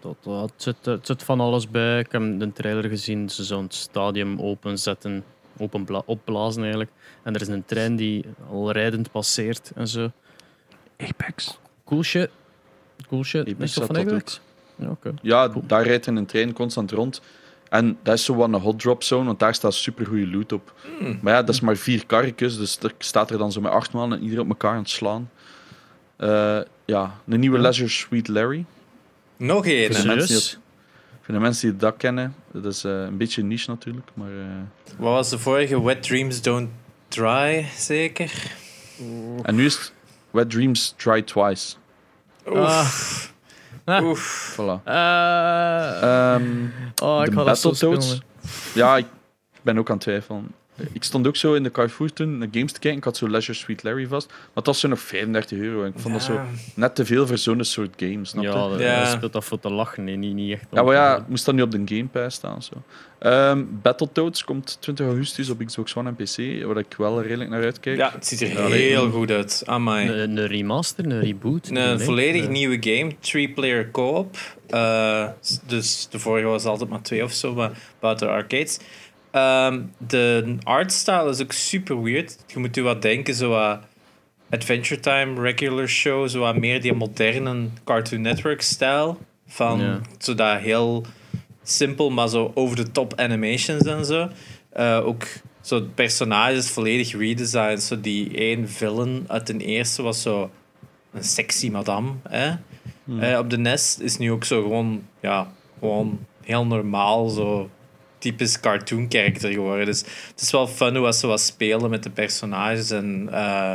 Dat, 0.00 0.16
dat, 0.22 0.50
het, 0.50 0.62
zit, 0.62 0.84
het 0.84 1.06
zit 1.06 1.22
van 1.22 1.40
alles 1.40 1.70
bij. 1.70 1.98
Ik 1.98 2.12
heb 2.12 2.22
de 2.38 2.52
trailer 2.52 2.84
gezien. 2.84 3.30
Ze 3.30 3.56
het 3.56 3.74
stadium 3.74 4.40
openzetten, 4.40 5.24
open 5.56 6.06
opblazen 6.06 6.60
eigenlijk. 6.60 6.90
En 7.22 7.34
er 7.34 7.40
is 7.40 7.48
een 7.48 7.64
trein 7.64 7.96
die 7.96 8.24
al 8.50 8.72
rijdend 8.72 9.10
passeert 9.10 9.72
en 9.74 9.88
zo. 9.88 10.10
Apex. 10.96 11.58
Cool 11.84 12.02
shit. 12.02 12.30
Cool 13.08 13.24
shit. 13.24 13.40
Apex 13.40 13.62
is 13.62 13.74
dat 13.74 13.86
van 13.86 13.98
Apex? 13.98 14.40
Ja, 14.78 14.88
okay. 14.88 15.12
ja 15.22 15.48
daar 15.66 15.86
rijdt 15.86 16.06
een 16.06 16.26
trein 16.26 16.52
constant 16.52 16.90
rond. 16.90 17.20
En 17.68 17.98
dat 18.02 18.14
is 18.14 18.24
zo 18.24 18.34
wat 18.34 18.48
een 18.48 18.60
hot 18.60 18.80
drop 18.80 19.02
zone, 19.02 19.24
want 19.24 19.38
daar 19.38 19.54
staat 19.54 19.74
super 19.74 20.06
goede 20.06 20.28
loot 20.28 20.52
op. 20.52 20.72
Hmm. 20.98 21.18
Maar 21.22 21.32
ja, 21.32 21.42
dat 21.42 21.54
is 21.54 21.60
maar 21.60 21.76
vier 21.76 22.06
karretjes, 22.06 22.58
dus 22.58 22.78
er 22.78 22.94
staat 22.98 23.30
er 23.30 23.38
dan 23.38 23.52
zo 23.52 23.60
met 23.60 23.72
acht 23.72 23.92
man 23.92 24.12
en 24.12 24.22
iedereen 24.22 24.44
op 24.44 24.48
elkaar 24.48 24.72
aan 24.72 24.78
het 24.78 24.90
slaan. 24.90 25.30
Eh, 26.16 26.60
ja, 26.84 27.18
een 27.26 27.40
nieuwe 27.40 27.58
Leisure 27.58 27.88
Suite 27.88 28.32
Larry. 28.32 28.64
Nog 29.36 29.66
één. 29.66 29.94
Voor 29.94 30.02
de, 30.02 30.08
hè. 30.08 30.14
mensen 30.14 30.16
die 30.16 30.26
Serieus? 30.26 30.50
dat, 30.50 30.60
voor 31.20 31.34
de 31.34 31.40
mensen 31.40 31.70
die 31.70 31.78
dat 31.78 31.96
kennen, 31.96 32.34
dat 32.52 32.64
is 32.64 32.84
eh, 32.84 33.02
een 33.02 33.16
beetje 33.16 33.42
niche 33.42 33.70
natuurlijk, 33.70 34.08
maar 34.14 34.30
eh, 34.30 34.96
Wat 34.96 35.12
was 35.12 35.30
de 35.30 35.38
vorige? 35.38 35.82
Wet 35.82 36.02
Dreams 36.02 36.42
Don't 36.42 36.68
Dry, 37.08 37.66
zeker? 37.76 38.52
En 39.42 39.54
nu 39.54 39.64
is 39.64 39.74
het 39.74 39.92
Wet 40.30 40.50
Dreams 40.50 40.94
Try 40.96 41.22
Twice. 41.22 41.76
Oef. 42.46 43.32
Ah. 43.88 44.02
Oef. 44.04 44.56
Voilà. 44.60 44.82
Eh, 44.84 46.02
Ehm, 46.02 46.42
oh, 47.02 47.20
ik 47.24 47.30
de 47.30 47.36
ga 47.36 47.44
dat 47.44 47.58
zo 47.58 47.68
Battletoads. 47.70 48.20
ja, 48.74 48.96
ik 48.96 49.06
ben 49.62 49.78
ook 49.78 49.88
aan 49.88 49.94
het 49.94 50.02
twijfelen. 50.04 50.54
Ik 50.92 51.04
stond 51.04 51.26
ook 51.26 51.36
zo 51.36 51.54
in 51.54 51.62
de 51.62 51.70
Carrefour 51.70 52.12
toen 52.12 52.38
naar 52.38 52.48
games 52.52 52.72
te 52.72 52.78
kijken. 52.78 52.98
Ik 52.98 53.04
had 53.04 53.16
zo 53.16 53.28
Leisure 53.28 53.58
Suite 53.58 53.86
Larry 53.88 54.06
vast. 54.06 54.26
Maar 54.28 54.38
het 54.54 54.66
was 54.66 54.80
zo 54.80 54.88
nog 54.88 55.00
35 55.00 55.58
euro. 55.58 55.82
En 55.82 55.88
ik 55.88 55.98
vond 55.98 56.14
dat 56.14 56.22
zo 56.22 56.40
net 56.74 56.94
te 56.94 57.04
veel 57.06 57.26
voor 57.26 57.38
zo'n 57.38 57.64
soort 57.64 57.94
games. 57.96 58.28
Snap 58.30 58.42
je? 58.44 58.48
Ja, 58.50 58.68
dat- 58.68 58.80
Ja. 58.80 58.98
dat 59.02 59.08
speelt 59.12 59.32
dat 59.32 59.44
voor 59.44 59.60
te 59.60 59.70
lachen. 59.70 60.04
Nee, 60.04 60.16
niet, 60.16 60.34
niet 60.34 60.52
echt. 60.52 60.64
Ja, 60.72 60.82
maar 60.82 60.94
ja, 60.94 61.24
moest 61.28 61.44
dat 61.44 61.54
nu 61.54 61.62
op 61.62 61.70
de 61.70 61.82
Game 61.84 62.06
Pass 62.06 62.36
staan. 62.36 62.62
Zo. 62.62 62.72
Ehm, 63.18 63.64
Battletoads 63.82 64.44
komt 64.44 64.76
20 64.80 65.06
augustus 65.06 65.50
op 65.50 65.64
Xbox 65.64 65.96
One 65.96 66.08
en 66.08 66.14
PC, 66.14 66.64
waar 66.66 66.76
ik 66.78 66.94
wel 66.98 67.22
redelijk 67.22 67.50
naar 67.50 67.62
uitkijk. 67.62 67.96
Ja, 67.96 68.10
het 68.14 68.26
ziet 68.26 68.40
er 68.40 68.48
Ja, 68.48 68.68
nee. 68.68 68.80
heel 68.88 69.10
goed 69.10 69.30
uit. 69.30 69.62
Amai. 69.66 70.08
Een, 70.08 70.36
een 70.36 70.46
remaster, 70.46 71.04
een 71.06 71.20
reboot. 71.20 71.66
Een 71.68 71.74
Nee, 71.74 71.98
volledig 71.98 72.48
nieuwe 72.48 72.76
game, 72.80 73.12
three-player 73.20 73.90
co-op. 73.90 74.36
Eh, 74.66 75.28
s- 75.40 75.58
dus 75.66 76.08
de 76.10 76.18
vorige 76.18 76.46
was 76.46 76.64
altijd 76.64 76.90
maar 76.90 77.02
twee 77.02 77.24
of 77.24 77.32
zo, 77.32 77.54
maar 77.54 77.70
buiten 78.00 78.26
de 78.26 78.32
arcades. 78.32 78.78
Ehm, 79.30 79.80
de 79.98 80.56
artstyle 80.62 81.28
is 81.28 81.42
ook 81.42 81.52
super 81.52 82.02
weird. 82.02 82.36
Je 82.46 82.58
moet 82.58 82.74
je 82.74 82.82
wat 82.82 83.02
denken, 83.02 83.34
zo 83.34 83.48
wat 83.48 83.80
Adventure 84.50 85.00
Time, 85.00 85.40
regular 85.40 85.88
show, 85.88 86.28
zo 86.28 86.40
wat 86.40 86.56
meer 86.56 86.80
die 86.80 86.92
moderne 86.92 87.68
Cartoon 87.84 88.20
Network-stijl. 88.20 89.18
Van 89.46 90.02
zo 90.18 90.34
dat 90.34 90.58
heel 90.58 91.04
simpel, 91.62 92.10
maar 92.10 92.28
zo 92.28 92.50
over-the-top 92.54 93.14
animations 93.16 93.84
en 93.84 94.04
zo. 94.04 94.28
Eh, 94.70 95.06
ook 95.06 95.26
zo 95.60 95.74
het 95.74 95.94
personage 95.94 96.56
is 96.56 96.70
volledig 96.70 97.12
redesigned. 97.12 97.82
Zo 97.82 98.00
die 98.00 98.36
één 98.36 98.68
villain 98.68 99.24
uit 99.26 99.46
de 99.46 99.56
eerste 99.56 100.02
was 100.02 100.22
zo 100.22 100.50
een 101.12 101.24
sexy 101.24 101.70
madame. 101.70 102.12
Hè? 102.28 102.54
Eh, 103.20 103.38
op 103.38 103.50
de 103.50 103.58
Nest 103.58 104.00
is 104.00 104.18
nu 104.18 104.32
ook 104.32 104.44
zo 104.44 104.62
gewoon, 104.62 105.02
ja, 105.20 105.52
gewoon 105.78 106.18
heel 106.42 106.66
normaal, 106.66 107.28
zo 107.28 107.70
typisch 108.18 108.60
cartoon 108.60 109.06
character 109.08 109.52
geworden. 109.52 109.86
Dus 109.86 110.00
het 110.30 110.40
is 110.40 110.50
wel 110.50 110.66
fun 110.66 110.96
hoe 110.96 111.12
ze 111.12 111.26
wat 111.26 111.40
spelen 111.40 111.90
met 111.90 112.02
de 112.02 112.10
personages. 112.10 112.90
En 112.90 113.28
eh, 113.32 113.72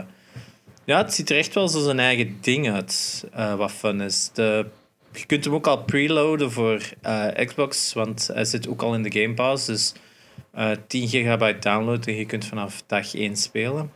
ja, 0.86 0.98
het 0.98 1.14
ziet 1.14 1.30
er 1.30 1.38
echt 1.38 1.54
wel 1.54 1.68
zo 1.68 1.84
zijn 1.84 2.00
eigen 2.00 2.38
ding 2.42 2.72
uit, 2.72 3.24
eh, 3.34 3.56
wat 3.56 3.72
fun 3.72 4.02
is. 4.02 4.30
Je 4.36 5.26
kunt 5.28 5.44
hem 5.44 5.54
ook 5.54 5.68
al 5.68 5.84
preloaden 5.84 6.52
voor 6.52 6.82
eh, 7.02 7.46
Xbox, 7.46 7.94
want 7.94 8.30
hij 8.34 8.46
zit 8.46 8.68
ook 8.68 8.82
al 8.82 8.94
in 8.94 9.04
de 9.04 9.22
Game 9.22 9.34
Pass. 9.34 9.66
Dus 9.66 9.94
eh 10.52 10.72
10 10.88 11.08
gigabyte 11.08 11.60
download 11.60 12.06
en 12.06 12.16
je 12.16 12.26
kunt 12.26 12.46
vanaf 12.46 12.84
dag 12.88 13.16
1 13.16 13.36
spelen. 13.36 13.92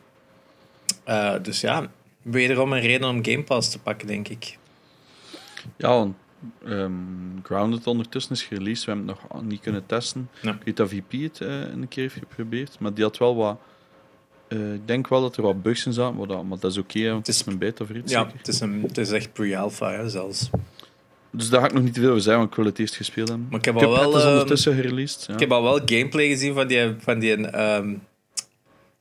Dus 1.42 1.62
ja, 1.62 1.88
wederom 2.22 2.74
een 2.74 2.82
reden 2.82 3.10
om 3.10 3.26
Game 3.26 3.44
Pass 3.44 3.70
te 3.70 3.80
pakken, 3.80 4.08
denk 4.08 4.28
ik. 4.28 4.58
Ja, 5.78 5.90
want 5.90 6.16
ehm, 6.66 6.92
Grounded 7.44 7.88
ondertussen 7.88 8.32
is 8.32 8.44
gereleased. 8.44 8.86
We 8.86 8.92
hebben 8.92 9.08
het 9.10 9.18
nog 9.34 9.44
niet 9.44 9.60
kunnen 9.62 9.86
testen. 9.86 10.30
Ja. 10.42 10.52
Ik 10.52 10.62
weet 10.64 10.78
dat 10.78 10.90
VP 10.90 11.12
het 11.12 11.42
eh, 11.42 11.60
een 11.62 11.88
keer 11.88 12.02
heeft 12.04 12.16
geprobeerd, 12.16 12.80
maar 12.80 12.94
die 12.94 13.04
had 13.04 13.18
wel 13.18 13.36
wat... 13.36 13.58
eh, 14.48 14.74
ik 14.74 14.88
denk 14.88 15.08
wel 15.08 15.22
dat 15.22 15.38
er 15.38 15.44
wat 15.44 15.62
bugs 15.64 15.86
in 15.86 15.94
zaten, 15.94 16.18
maar 16.18 16.28
dat, 16.28 16.44
maar 16.44 16.60
dat 16.60 16.72
is 16.72 16.78
oké, 16.78 17.00
het 17.00 17.28
is- 17.28 17.46
een 17.46 17.58
beta 17.58 17.86
voor 17.86 17.96
iets. 17.96 18.12
Ja, 18.12 18.22
zeker. 18.24 18.38
het 18.38 18.48
is, 18.48 18.60
een, 18.60 18.82
het 18.88 18.98
is 18.98 19.12
echt 19.12 19.34
pre-alpha 19.34 20.08
zelfs. 20.08 20.50
Dus 21.32 21.50
daar 21.50 21.60
ga 21.62 21.68
ik 21.68 21.74
nog 21.74 21.84
niet 21.84 21.94
te 21.94 22.00
veel 22.00 22.10
over 22.10 22.22
zeggen, 22.22 22.40
want 22.42 22.52
ik 22.52 22.58
wil 22.58 22.66
het 22.66 22.80
eerst 22.80 22.96
gespeeld 22.96 23.28
hebben. 23.28 23.48
Maar 23.50 23.60
ik 23.60 23.66
heb 23.66 23.76
al 23.76 23.90
wel, 23.92 24.16
is 24.18 24.24
ehm, 24.24 24.32
ondertussen 24.32 24.76
gereleased. 24.76 25.26
Ja. 25.28 25.34
Ik 25.34 25.40
heb 25.40 25.52
al 25.52 25.64
wel 25.64 25.80
gameplay 25.86 26.28
gezien 26.28 26.54
van 26.54 26.68
die, 26.68 26.96
van 27.00 27.20
die 27.20 27.48
ehm, 27.48 27.96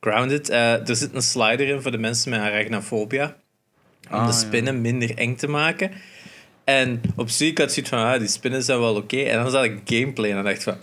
Grounded. 0.01 0.49
Eh, 0.49 0.89
er 0.89 0.97
zit 0.97 1.15
een 1.15 1.23
slider 1.23 1.69
in 1.69 1.83
voor 1.83 1.91
de 1.91 1.99
mensen 1.99 2.31
met 2.31 2.41
arachnofobia. 2.41 3.25
Om 4.11 4.13
Ah, 4.15 4.27
de 4.27 4.33
ja. 4.33 4.39
spinnen 4.39 4.81
minder 4.81 5.17
eng 5.17 5.35
te 5.37 5.49
maken. 5.49 5.91
En 6.67 7.01
op 7.17 7.29
zich 7.29 7.49
had 7.59 7.67
ik 7.67 7.73
zoiets 7.73 7.89
van, 7.91 7.99
ah, 8.13 8.19
die 8.19 8.29
spinnen 8.29 8.63
zijn 8.63 8.79
wel 8.81 8.95
oké. 8.95 9.17
En 9.17 9.43
dan 9.43 9.51
zag 9.51 9.65
ik 9.65 9.81
gameplay 9.85 10.29
en 10.31 10.37
dan 10.37 10.45
dacht 10.45 10.57
ik 10.57 10.63
van, 10.63 10.77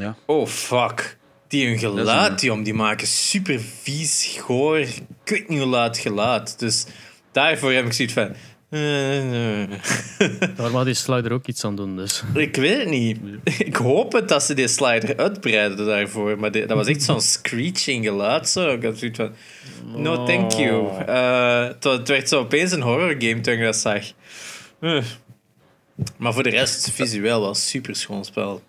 Ja. 0.00 0.16
oh 0.26 0.46
fuck. 0.46 1.16
Die 1.48 1.64
hun 1.66 1.74
is 1.74 1.80
geluid, 1.80 2.30
een- 2.30 2.36
die 2.36 2.52
om 2.52 2.62
die 2.62 2.74
maken 2.74 3.06
super 3.06 3.60
vies, 3.82 4.36
goor. 4.40 4.78
Ik 4.78 4.98
weet 5.24 5.48
niet 5.48 5.58
hoe 5.58 5.68
laat 5.68 5.98
geluid. 5.98 6.58
Dus 6.58 6.86
daarvoor 7.32 7.72
heb 7.72 7.84
ik 7.86 7.92
zoiets 7.92 8.14
van... 8.14 8.34
eh. 8.70 9.62
Daar 10.56 10.70
mag 10.70 10.84
die 10.84 10.94
slider 10.94 11.32
ook 11.32 11.46
iets 11.46 11.64
aan 11.64 11.76
doen. 11.76 11.96
Dus. 11.96 12.22
Ik 12.34 12.56
weet 12.56 12.78
het 12.78 12.88
niet. 12.88 13.18
Ik 13.58 13.76
hoop 13.76 14.12
het 14.12 14.28
dat 14.28 14.42
ze 14.42 14.54
die 14.54 14.68
slider 14.68 15.16
uitbreiden 15.16 15.86
daarvoor. 15.86 16.38
Maar 16.38 16.50
die- 16.52 16.66
dat 16.66 16.76
was 16.76 16.86
echt 16.86 17.02
zo'n 17.02 17.20
screeching 17.20 18.04
geluid. 18.04 18.48
Zo. 18.48 18.68
Ik 18.72 18.82
had 18.82 18.98
zoiets 18.98 19.18
van... 19.18 19.32
No, 19.96 20.24
thank 20.24 20.52
you. 20.52 20.88
Eh, 21.06 21.64
het, 21.66 21.84
wa- 21.84 21.92
het 21.92 22.08
werd 22.08 22.28
zo 22.28 22.38
opeens 22.40 22.72
een 22.72 22.82
horror 22.82 23.14
game 23.18 23.40
toen 23.40 23.54
ik 23.54 23.62
dat 23.62 23.76
zag. 23.76 24.04
Eh. 24.80 25.04
Maar 26.16 26.32
voor 26.32 26.42
de 26.42 26.50
rest, 26.50 26.90
visueel 26.90 27.40
wel 27.40 27.54
super 27.54 27.96
schoon 27.96 28.24
spel. 28.24 28.62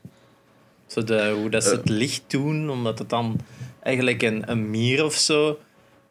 Zo 0.88 1.04
de, 1.04 1.36
hoe 1.40 1.50
dat 1.50 1.64
ze 1.64 1.70
het 1.70 1.90
licht 1.90 2.24
doen, 2.28 2.70
omdat 2.70 3.00
het 3.00 3.10
dan 3.10 3.40
eigenlijk 3.84 4.22
een, 4.22 4.52
een 4.52 4.70
mier 4.70 5.06
of 5.06 5.14
zo... 5.14 5.60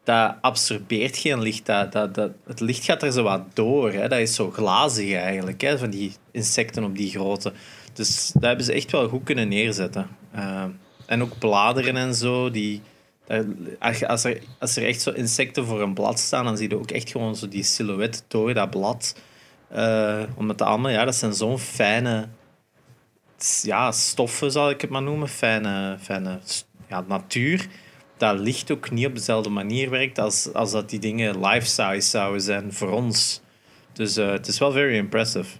Dat 0.03 0.35
absorbeert 0.41 1.17
geen 1.17 1.41
licht. 1.41 1.65
Dat, 1.65 1.91
dat, 1.91 2.15
dat, 2.15 2.31
het 2.45 2.59
licht 2.59 2.83
gaat 2.83 3.03
er 3.03 3.11
zo 3.11 3.23
wat 3.23 3.41
door. 3.53 3.91
Hè. 3.91 4.07
Dat 4.07 4.19
is 4.19 4.35
zo 4.35 4.51
glazig 4.51 5.13
eigenlijk, 5.13 5.61
hè, 5.61 5.77
van 5.77 5.89
die 5.89 6.13
insecten 6.31 6.83
op 6.83 6.95
die 6.95 7.09
grootte. 7.09 7.53
Dus 7.93 8.31
dat 8.33 8.43
hebben 8.43 8.65
ze 8.65 8.73
echt 8.73 8.91
wel 8.91 9.07
goed 9.07 9.23
kunnen 9.23 9.47
neerzetten. 9.47 10.07
Eh, 10.31 10.65
en 11.05 11.21
ook 11.21 11.37
bladeren 11.39 11.95
en 11.95 12.15
zo. 12.15 12.51
Die, 12.51 12.81
als, 13.79 14.23
er, 14.23 14.41
als 14.59 14.75
er 14.75 14.85
echt 14.85 15.01
zo 15.01 15.11
insecten 15.11 15.65
voor 15.65 15.81
een 15.81 15.93
blad 15.93 16.19
staan, 16.19 16.45
dan 16.45 16.57
zie 16.57 16.69
je 16.69 16.77
ook 16.77 16.91
echt 16.91 17.11
gewoon 17.11 17.35
zo 17.35 17.47
die 17.47 17.63
silhouet 17.63 18.23
door 18.27 18.53
dat 18.53 18.69
blad. 18.69 19.15
Eh, 19.69 20.23
omdat 20.35 20.57
de 20.57 20.63
andere, 20.63 20.93
ja, 20.93 21.05
dat 21.05 21.15
zijn 21.15 21.33
zo'n 21.33 21.59
fijne 21.59 22.27
ja, 23.61 23.91
stoffen, 23.91 24.51
zal 24.51 24.69
ik 24.69 24.81
het 24.81 24.89
maar 24.89 25.01
noemen. 25.01 25.27
Fijne, 25.27 25.97
fijne 26.01 26.39
ja, 26.87 27.03
natuur. 27.07 27.67
Dat 28.17 28.39
licht 28.39 28.71
ook 28.71 28.91
niet 28.91 29.05
op 29.05 29.15
dezelfde 29.15 29.49
manier 29.49 29.89
werkt 29.89 30.19
als, 30.19 30.53
als 30.53 30.71
dat 30.71 30.89
die 30.89 30.99
dingen 30.99 31.45
life-size 31.45 32.09
zouden 32.09 32.41
zijn 32.41 32.73
voor 32.73 32.91
ons. 32.91 33.41
Dus 33.93 34.17
eh, 34.17 34.31
het 34.31 34.47
is 34.47 34.59
wel 34.59 34.71
very 34.71 34.95
impressive. 34.95 35.57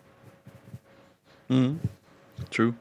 Mhm. 1.45 1.71
True. 2.49 2.73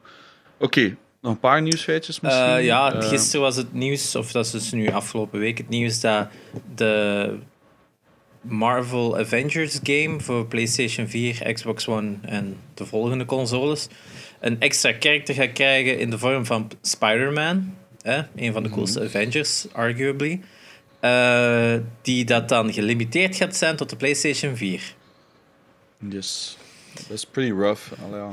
Oké, 0.57 0.95
nog 1.21 1.31
een 1.31 1.39
paar 1.39 1.61
nieuwsfeitjes 1.61 2.19
misschien. 2.19 2.45
Eh, 2.45 2.65
ja, 2.65 2.93
Eh, 2.93 3.07
gisteren 3.07 3.41
was 3.41 3.55
het 3.55 3.73
nieuws, 3.73 4.15
of 4.15 4.31
dat 4.31 4.45
is 4.45 4.51
dus 4.51 4.71
nu 4.71 4.91
afgelopen 4.91 5.39
week 5.39 5.57
het 5.57 5.69
nieuws, 5.69 5.99
dat 5.99 6.27
de 6.75 7.37
Marvel 8.41 9.17
Avengers 9.17 9.79
game 9.83 10.19
voor 10.19 10.45
PlayStation 10.45 11.07
4, 11.07 11.53
Xbox 11.53 11.87
One 11.87 12.15
en 12.21 12.57
de 12.73 12.85
volgende 12.85 13.25
consoles 13.25 13.87
een 14.39 14.59
extra 14.59 14.91
karakter 14.91 15.33
gaat 15.35 15.53
krijgen 15.53 15.99
in 15.99 16.09
de 16.09 16.17
vorm 16.17 16.45
van 16.45 16.71
Spider-Man. 16.81 17.75
Hè? 18.01 18.21
Een 18.35 18.53
van 18.53 18.63
de 18.63 18.69
coolste 18.69 19.01
Avengers, 19.03 19.67
arguably. 19.71 20.41
Eh, 20.99 21.75
die 22.01 22.25
dat 22.25 22.49
dan 22.49 22.73
gelimiteerd 22.73 23.35
gaat 23.35 23.55
zijn 23.55 23.75
tot 23.75 23.89
de 23.89 23.95
PlayStation 23.95 24.55
4. 24.55 24.95
Yes. 26.09 26.57
Dat 26.93 27.09
is 27.09 27.25
pretty 27.25 27.51
rough. 27.51 27.81
Allee, 28.03 28.19
ja. 28.19 28.29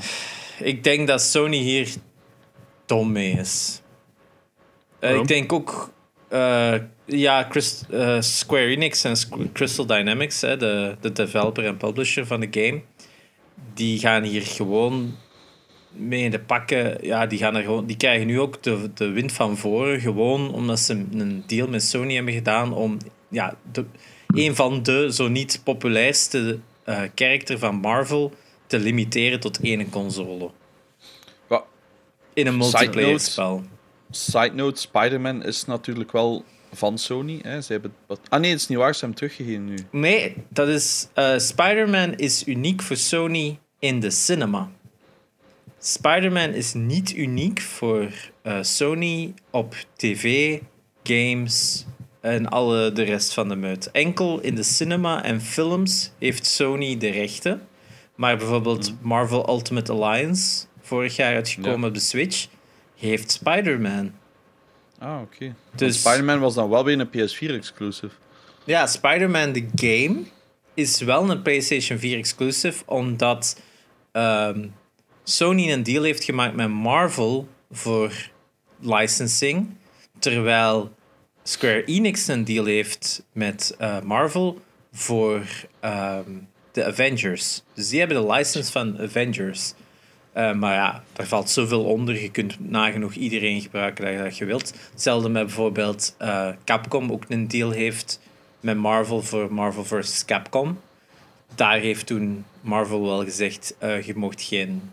Ik 0.58 0.84
denk 0.84 1.06
dat 1.06 1.22
Sony 1.22 1.56
hier 1.56 1.88
dom 2.86 3.12
mee 3.12 3.32
is. 3.32 3.80
Eh, 4.98 5.14
ik 5.14 5.28
denk 5.28 5.52
ook... 5.52 5.90
eh, 6.28 6.74
ja, 7.06 7.46
Chris- 7.50 7.82
eh, 7.90 8.20
Square 8.20 8.66
Enix 8.66 9.04
en 9.04 9.16
Crystal 9.52 9.86
Dynamics, 9.86 10.40
hè, 10.40 10.56
de, 10.56 10.96
de 11.00 11.12
developer 11.12 11.64
en 11.64 11.76
publisher 11.76 12.26
van 12.26 12.40
de 12.40 12.48
game, 12.50 12.82
die 13.74 13.98
gaan 13.98 14.22
hier 14.22 14.42
gewoon 14.42 15.16
mee 15.90 16.22
in 16.22 16.30
de 16.30 16.40
pakken. 16.40 16.98
Ja, 17.06 17.26
die, 17.26 17.38
gaan 17.38 17.56
er 17.56 17.62
gewoon, 17.62 17.86
die 17.86 17.96
krijgen 17.96 18.26
nu 18.26 18.40
ook 18.40 18.62
de, 18.62 18.90
de 18.94 19.08
wind 19.08 19.32
van 19.32 19.56
voren, 19.56 20.00
gewoon 20.00 20.52
omdat 20.52 20.78
ze 20.78 21.04
een 21.12 21.44
deal 21.46 21.68
met 21.68 21.82
Sony 21.82 22.14
hebben 22.14 22.34
gedaan 22.34 22.72
om 22.72 22.98
ja, 23.28 23.56
de, 23.72 23.84
een 24.26 24.54
van 24.54 24.82
de 24.82 25.08
zo 25.12 25.28
niet 25.28 25.60
populairste 25.64 26.58
eh 26.84 27.02
karakter 27.14 27.58
van 27.58 27.74
Marvel 27.74 28.32
te 28.66 28.78
limiteren 28.78 29.40
tot 29.40 29.60
één 29.60 29.90
console. 29.90 30.50
In 32.36 32.46
een 32.46 32.56
multiplayer 32.56 33.20
spel. 33.20 33.64
Side 34.10 34.54
note, 34.54 34.80
Spider-Man 34.80 35.44
is 35.44 35.64
natuurlijk 35.64 36.12
wel 36.12 36.44
van 36.72 36.98
Sony. 36.98 37.38
Hè. 37.42 37.60
Ze 37.60 37.72
hebben 37.72 37.94
wat... 38.06 38.20
Ah 38.28 38.40
nee, 38.40 38.50
het 38.50 38.60
is 38.60 38.66
niet 38.68 38.78
waar, 38.78 38.94
ze 38.94 39.00
hebben 39.04 39.18
hem 39.18 39.28
teruggegeven 39.28 39.64
nu. 39.64 40.00
Nee, 40.00 40.36
dat 40.48 40.68
is. 40.68 41.08
eh, 41.14 41.38
Spider-Man 41.38 42.14
is 42.14 42.46
uniek 42.46 42.82
voor 42.82 42.96
Sony 42.96 43.58
in 43.78 44.00
de 44.00 44.10
cinema. 44.10 44.70
Spider-Man 45.78 46.50
is 46.54 46.74
niet 46.74 47.16
uniek 47.16 47.60
voor 47.60 48.10
uh, 48.42 48.58
Sony 48.62 49.34
op 49.50 49.74
tv, 49.96 50.58
games 51.02 51.84
en 52.20 52.48
alle 52.48 52.92
de 52.92 53.02
rest 53.02 53.34
van 53.34 53.48
de 53.48 53.56
meut. 53.56 53.90
Enkel 53.90 54.40
in 54.40 54.54
de 54.54 54.62
cinema 54.62 55.24
en 55.24 55.40
films 55.40 56.12
heeft 56.18 56.46
Sony 56.46 56.96
de 56.96 57.08
rechten. 57.10 57.60
Maar 58.14 58.36
bijvoorbeeld 58.36 58.86
Hmm. 58.86 58.98
Marvel 59.00 59.48
Ultimate 59.48 59.92
Alliance, 59.92 60.66
vorig 60.80 61.16
jaar 61.16 61.34
uitgekomen 61.34 61.80
Ja. 61.80 61.86
op 61.86 61.94
de 61.94 62.00
Switch, 62.00 62.46
heeft 62.98 63.30
Spider-Man. 63.30 64.12
Ah, 64.98 65.20
oké. 65.22 65.54
Dus- 65.74 65.98
Spider-Man 65.98 66.40
was 66.40 66.54
dan 66.54 66.70
wel 66.70 66.84
weer 66.84 67.00
een 67.00 67.08
PS4-exclusive. 67.08 68.14
Ja, 68.64 68.86
Spider-Man 68.86 69.52
the 69.52 69.66
Game 69.74 70.22
is 70.74 71.00
wel 71.00 71.30
een 71.30 71.42
PlayStation 71.42 71.98
4 71.98 72.18
exclusive, 72.18 72.82
omdat 72.86 73.60
ehm, 74.12 74.66
Sony 75.24 75.72
een 75.72 75.82
deal 75.82 76.02
heeft 76.02 76.24
gemaakt 76.24 76.54
met 76.54 76.68
Marvel 76.68 77.48
voor 77.70 78.12
licensing, 78.80 79.76
terwijl 80.18 80.94
Square 81.42 81.84
Enix 81.84 82.28
een 82.28 82.44
deal 82.44 82.64
heeft 82.64 83.22
met 83.32 83.74
eh, 83.78 84.00
Marvel 84.00 84.60
voor 84.92 85.42
ehm, 85.80 86.30
de 86.72 86.84
Avengers. 86.84 87.62
Dus 87.74 87.88
die 87.88 87.98
hebben 87.98 88.26
de 88.26 88.32
license 88.32 88.72
van 88.72 88.98
Avengers. 89.00 89.72
Eh, 90.36 90.52
maar 90.52 90.74
ja, 90.74 91.02
daar 91.12 91.26
valt 91.26 91.50
zoveel 91.50 91.84
onder. 91.84 92.22
Je 92.22 92.30
kunt 92.30 92.70
nagenoeg 92.70 93.14
iedereen 93.14 93.60
gebruiken 93.60 94.24
dat 94.24 94.36
je, 94.36 94.44
wilt. 94.44 94.74
Hetzelfde 94.90 95.28
met 95.28 95.44
bijvoorbeeld 95.46 96.14
eh, 96.18 96.48
Capcom 96.64 97.12
ook 97.12 97.24
een 97.28 97.48
deal 97.48 97.70
heeft 97.70 98.20
met 98.60 98.76
Marvel 98.76 99.22
voor 99.22 99.52
Marvel 99.52 99.84
vs. 99.84 100.24
Capcom. 100.24 100.80
Daar 101.54 101.78
heeft 101.78 102.06
toen 102.06 102.44
Marvel 102.60 103.02
wel 103.02 103.24
gezegd, 103.24 103.74
eh, 103.78 104.02
je 104.02 104.16
mocht 104.16 104.42
geen 104.42 104.92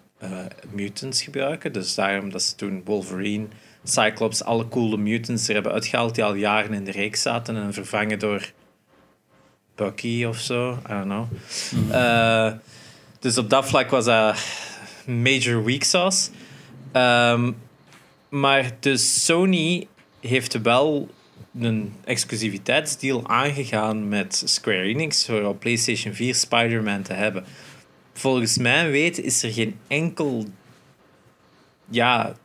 mutants 0.71 1.23
gebruiken. 1.23 1.73
Dus 1.73 1.95
daarom 1.95 2.31
dat 2.31 2.41
ze 2.41 2.55
toen 2.55 2.81
Wolverine, 2.85 3.45
Cyclops, 3.83 4.43
alle 4.43 4.67
coole 4.67 4.97
mutants 4.97 5.47
er 5.47 5.53
hebben 5.53 5.71
uitgehaald 5.71 6.15
die 6.15 6.23
al 6.23 6.33
jaren 6.33 6.73
in 6.73 6.83
de 6.83 6.91
reeks 6.91 7.21
zaten 7.21 7.55
en 7.55 7.73
vervangen 7.73 8.19
door 8.19 8.51
Bucky 9.75 10.25
of 10.25 10.37
zo. 10.39 10.71
I 10.71 10.93
don't 10.93 11.03
know. 11.03 11.27
Eh, 11.91 12.51
dus 13.19 13.37
op 13.37 13.49
dat 13.49 13.65
vlak 13.65 13.89
was 13.89 14.05
dat 14.05 14.37
major 15.07 15.63
weak 15.63 15.83
sauce. 15.83 16.29
Ehm, 16.91 17.51
maar 18.29 18.71
dus 18.79 19.25
Sony 19.25 19.87
heeft 20.19 20.61
wel 20.61 21.09
een 21.59 21.93
exclusiviteitsdeal 22.03 23.27
aangegaan 23.27 24.07
met 24.07 24.41
Square 24.45 24.81
Enix 24.81 25.25
voor 25.25 25.55
PlayStation 25.55 26.13
4 26.13 26.35
Spider-Man 26.35 27.01
te 27.01 27.13
hebben. 27.13 27.45
Volgens 28.13 28.57
mijn 28.57 28.91
weten 28.91 29.23
is 29.23 29.43
er 29.43 29.51
geen 29.51 29.77
enkel 29.87 30.45
ja, 31.89 32.35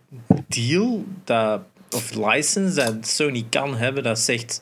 deal 0.49 1.05
dat, 1.25 1.61
of 1.91 2.15
license 2.15 2.75
dat 2.75 3.07
Sony 3.07 3.47
kan 3.51 3.77
hebben 3.77 4.03
dat 4.03 4.19
zegt: 4.19 4.61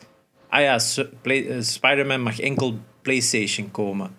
ah 0.49 0.61
ja, 0.61 0.79
eh, 1.23 1.61
Spider-Man 1.61 2.23
mag 2.23 2.41
enkel 2.41 2.79
PlayStation 3.03 3.71
komen. 3.71 4.11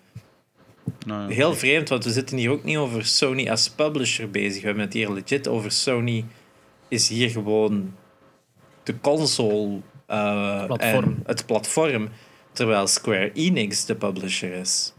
Nou, 1.08 1.28
ja. 1.28 1.34
Heel 1.34 1.54
vreemd, 1.54 1.88
want 1.88 2.04
we 2.04 2.10
zitten 2.12 2.36
hier 2.36 2.50
ook 2.50 2.64
niet 2.64 2.76
over 2.76 3.04
Sony 3.06 3.48
als 3.48 3.70
publisher 3.70 4.30
bezig. 4.30 4.60
We 4.60 4.66
hebben 4.66 4.84
het 4.84 4.92
hier 4.92 5.10
legit 5.12 5.48
over 5.48 5.70
Sony 5.70 6.24
is 6.88 7.08
hier 7.08 7.30
gewoon 7.30 7.94
de 8.82 9.00
console 9.00 9.80
eh, 10.06 10.64
Platform. 10.66 11.04
en 11.04 11.22
het 11.26 11.46
platform, 11.46 12.08
terwijl 12.52 12.86
Square 12.86 13.32
Enix 13.32 13.84
de 13.84 13.94
publisher 13.94 14.52
is. 14.52 14.92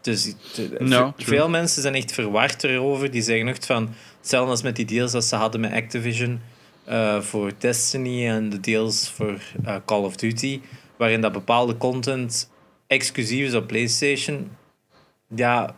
Dus 0.00 0.24
de- 0.54 0.68
ve- 0.68 0.84
true. 0.84 1.12
veel 1.16 1.48
mensen 1.48 1.82
zijn 1.82 1.94
echt 1.94 2.12
verward 2.12 2.64
erover. 2.64 3.10
Die 3.10 3.22
zeggen 3.22 3.48
echt 3.48 3.66
van, 3.66 3.94
hetzelfde 4.18 4.50
als 4.50 4.62
met 4.62 4.76
die 4.76 4.84
deals 4.84 5.12
dat 5.12 5.24
ze 5.24 5.36
hadden 5.36 5.60
met 5.60 5.72
Activision 5.72 6.40
eh, 6.84 7.20
voor 7.20 7.52
Destiny 7.58 8.26
en 8.28 8.48
de 8.50 8.60
deals 8.60 9.10
voor 9.10 9.40
eh, 9.64 9.76
Call 9.86 10.02
of 10.02 10.16
Duty, 10.16 10.60
waarin 10.96 11.20
dat 11.20 11.32
bepaalde 11.32 11.76
content 11.76 12.50
exclusief 12.86 13.46
is 13.46 13.54
op 13.54 13.66
PlayStation. 13.66 14.50
Ja, 15.34 15.76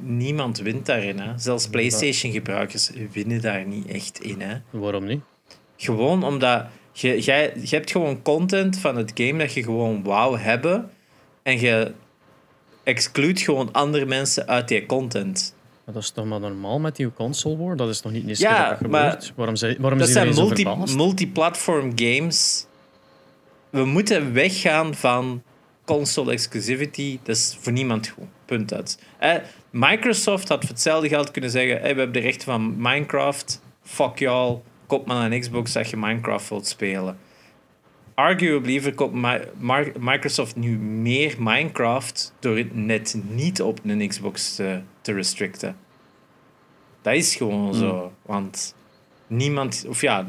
niemand 0.00 0.58
wint 0.58 0.86
daarin. 0.86 1.18
Hè. 1.18 1.38
Zelfs 1.38 1.68
PlayStation-gebruikers 1.68 2.90
winnen 3.12 3.40
daar 3.40 3.66
niet 3.66 3.86
echt 3.86 4.20
in. 4.20 4.40
Hè. 4.40 4.56
Waarom 4.70 5.04
niet? 5.04 5.20
Gewoon 5.76 6.24
omdat 6.24 6.66
je, 6.92 7.20
jij, 7.20 7.52
je 7.62 7.76
hebt 7.76 7.90
gewoon 7.90 8.22
content 8.22 8.78
van 8.78 8.96
het 8.96 9.10
game 9.14 9.38
dat 9.38 9.52
je 9.52 9.62
gewoon 9.62 10.02
wou 10.02 10.38
hebben. 10.38 10.90
En 11.42 11.60
je 11.60 11.92
exclude 12.82 13.40
gewoon 13.40 13.72
andere 13.72 14.06
mensen 14.06 14.46
uit 14.46 14.68
die 14.68 14.86
content. 14.86 15.54
Maar 15.84 15.94
dat 15.94 16.02
is 16.02 16.10
toch 16.10 16.24
maar 16.24 16.40
normaal 16.40 16.78
met 16.78 16.96
die 16.96 17.12
console 17.12 17.56
war? 17.56 17.76
Dat 17.76 17.88
is 17.88 18.02
nog 18.02 18.12
niet 18.12 18.28
eens 18.28 18.38
Ja, 18.38 18.68
dat 18.68 18.90
maar. 18.90 19.32
Waarom, 19.34 19.56
zijn, 19.56 19.76
waarom 19.78 19.98
Dat 19.98 20.08
zijn 20.08 20.34
multi, 20.34 20.94
multiplatform 20.94 21.92
games. 21.94 22.66
We 23.70 23.84
moeten 23.84 24.32
weggaan 24.32 24.94
van 24.94 25.42
console 25.88 26.32
exclusivity. 26.32 27.18
Dat 27.22 27.36
is 27.36 27.56
voor 27.60 27.72
niemand 27.72 28.08
goed. 28.08 28.26
Punt 28.44 28.74
uit. 28.74 28.98
Eh, 29.18 29.34
Microsoft 29.70 30.48
had 30.48 30.60
voor 30.60 30.68
hetzelfde 30.68 31.08
geld 31.08 31.30
kunnen 31.30 31.50
zeggen: 31.50 31.80
hey, 31.80 31.92
we 31.92 31.98
hebben 31.98 32.12
de 32.12 32.28
rechten 32.28 32.44
van 32.44 32.74
Minecraft. 32.76 33.62
Fuck 33.82 34.18
y'all. 34.18 34.60
Koop 34.86 35.06
maar 35.06 35.32
een 35.32 35.40
Xbox 35.40 35.76
als 35.76 35.90
je 35.90 35.96
Minecraft 35.96 36.48
wilt 36.48 36.66
spelen. 36.66 37.18
Arguably 38.14 38.80
verkoopt 38.80 39.14
Microsoft 39.98 40.56
nu 40.56 40.78
meer 40.78 41.34
Minecraft 41.38 42.34
door 42.38 42.56
het 42.56 42.74
net 42.74 43.20
niet 43.28 43.62
op 43.62 43.80
een 43.84 44.08
Xbox 44.08 44.54
te, 44.54 44.80
te 45.00 45.12
restricten. 45.12 45.76
Dat 47.02 47.14
is 47.14 47.36
gewoon 47.36 47.74
zo. 47.74 48.12
Want 48.22 48.74
niemand, 49.26 49.84
of 49.88 50.00
ja, 50.00 50.26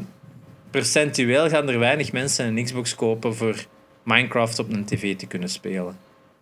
percentueel 0.72 1.50
gaan 1.50 1.70
er 1.70 1.80
weinig 1.80 2.12
mensen 2.12 2.58
een 2.58 2.64
Xbox 2.64 2.96
kopen 2.96 3.36
voor 3.36 3.66
Minecraft 4.04 4.60
op 4.60 4.70
een 4.72 4.86
tv 4.86 5.16
te 5.16 5.28
kunnen 5.28 5.50
spelen. 5.50 5.98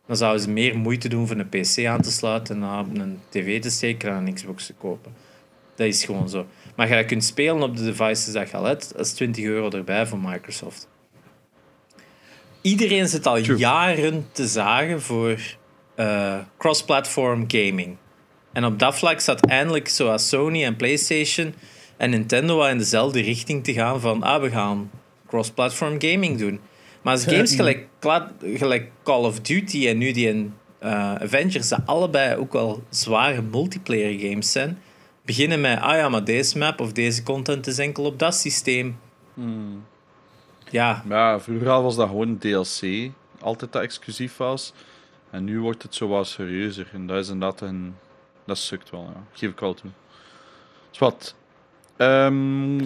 Dan 0.07 0.17
zouden 0.17 0.41
ze 0.41 0.49
meer 0.49 0.77
moeite 0.77 1.09
doen 1.09 1.27
voor 1.27 1.37
een 1.37 1.49
PC 1.49 1.85
aan 1.85 2.01
te 2.01 2.11
sluiten 2.11 2.55
en 2.55 2.61
dan 2.61 2.79
op 2.79 2.97
een 2.97 3.19
tv 3.29 3.61
te 3.61 3.69
steken 3.69 4.11
en 4.11 4.27
een 4.27 4.33
Xbox 4.33 4.65
te 4.65 4.73
kopen. 4.73 5.13
Dat 5.75 5.87
is 5.87 6.05
gewoon 6.05 6.29
zo. 6.29 6.45
Maar 6.75 6.97
je 6.97 7.05
kunt 7.05 7.23
spelen 7.23 7.61
op 7.61 7.77
de 7.77 7.83
devices 7.83 8.33
dat 8.33 8.49
je 8.49 8.57
al 8.57 8.63
hebt, 8.63 8.91
dat 8.95 9.05
is 9.05 9.13
20 9.13 9.43
euro 9.43 9.69
erbij 9.69 10.07
voor 10.07 10.19
Microsoft. 10.19 10.87
Iedereen 12.61 13.07
zit 13.07 13.25
al 13.25 13.41
True. 13.41 13.57
jaren 13.57 14.27
te 14.31 14.47
zagen 14.47 15.01
voor 15.01 15.39
eh, 15.95 16.37
cross-platform 16.57 17.43
gaming. 17.47 17.97
En 18.53 18.65
op 18.65 18.79
dat 18.79 18.97
vlak 18.97 19.19
staat 19.19 19.45
eindelijk 19.45 19.87
zoals 19.87 20.29
Sony 20.29 20.63
en 20.63 20.75
PlayStation 20.75 21.53
en 21.97 22.09
Nintendo 22.09 22.63
in 22.63 22.77
dezelfde 22.77 23.21
richting 23.21 23.63
te 23.63 23.73
gaan 23.73 24.01
van 24.01 24.23
ah, 24.23 24.41
we 24.41 24.49
gaan 24.49 24.91
cross-platform 25.27 26.01
gaming 26.01 26.37
doen. 26.37 26.59
Maar 27.07 27.15
als 27.15 27.25
games 27.25 27.55
gelijk, 27.61 27.87
Cla- 27.99 28.31
gelijk 28.41 28.91
Call 29.03 29.23
of 29.23 29.39
Duty 29.39 29.87
en 29.87 29.97
nu 29.97 30.11
die 30.11 30.51
eh, 30.79 31.15
Avengers, 31.15 31.67
dat 31.69 31.79
allebei 31.85 32.35
ook 32.35 32.53
wel 32.53 32.83
zware 32.89 33.41
multiplayer 33.41 34.19
games 34.19 34.51
zijn, 34.51 34.81
beginnen 35.25 35.61
met 35.61 35.79
ah 35.79 35.95
ja, 35.95 36.09
maar 36.09 36.23
deze 36.23 36.57
map 36.57 36.79
of 36.79 36.91
deze 36.91 37.23
content 37.23 37.67
is 37.67 37.77
enkel 37.77 38.03
op 38.03 38.19
dat 38.19 38.35
systeem. 38.35 38.99
Ja, 40.69 41.03
Ja, 41.09 41.39
vroeger 41.39 41.81
was 41.81 41.95
dat 41.95 42.07
gewoon 42.07 42.37
DLC, 42.37 43.11
altijd 43.39 43.71
dat 43.71 43.81
exclusief 43.81 44.37
was. 44.37 44.73
En 45.29 45.43
nu 45.43 45.59
wordt 45.59 45.83
het 45.83 45.95
zo 45.95 46.07
wat 46.07 46.27
serieuzer. 46.27 46.89
En 46.93 47.07
dat 47.07 47.17
is 47.17 47.29
inderdaad 47.29 47.61
een... 47.61 47.95
Dat 48.45 48.57
sukt 48.57 48.89
wel, 48.89 49.01
ja. 49.01 49.23
Geef 49.31 49.49
ik 49.51 49.59
wel 49.59 49.73
toe. 49.73 49.89
Dus 50.89 50.99
wat? 50.99 51.35
Ehm, 51.97 52.77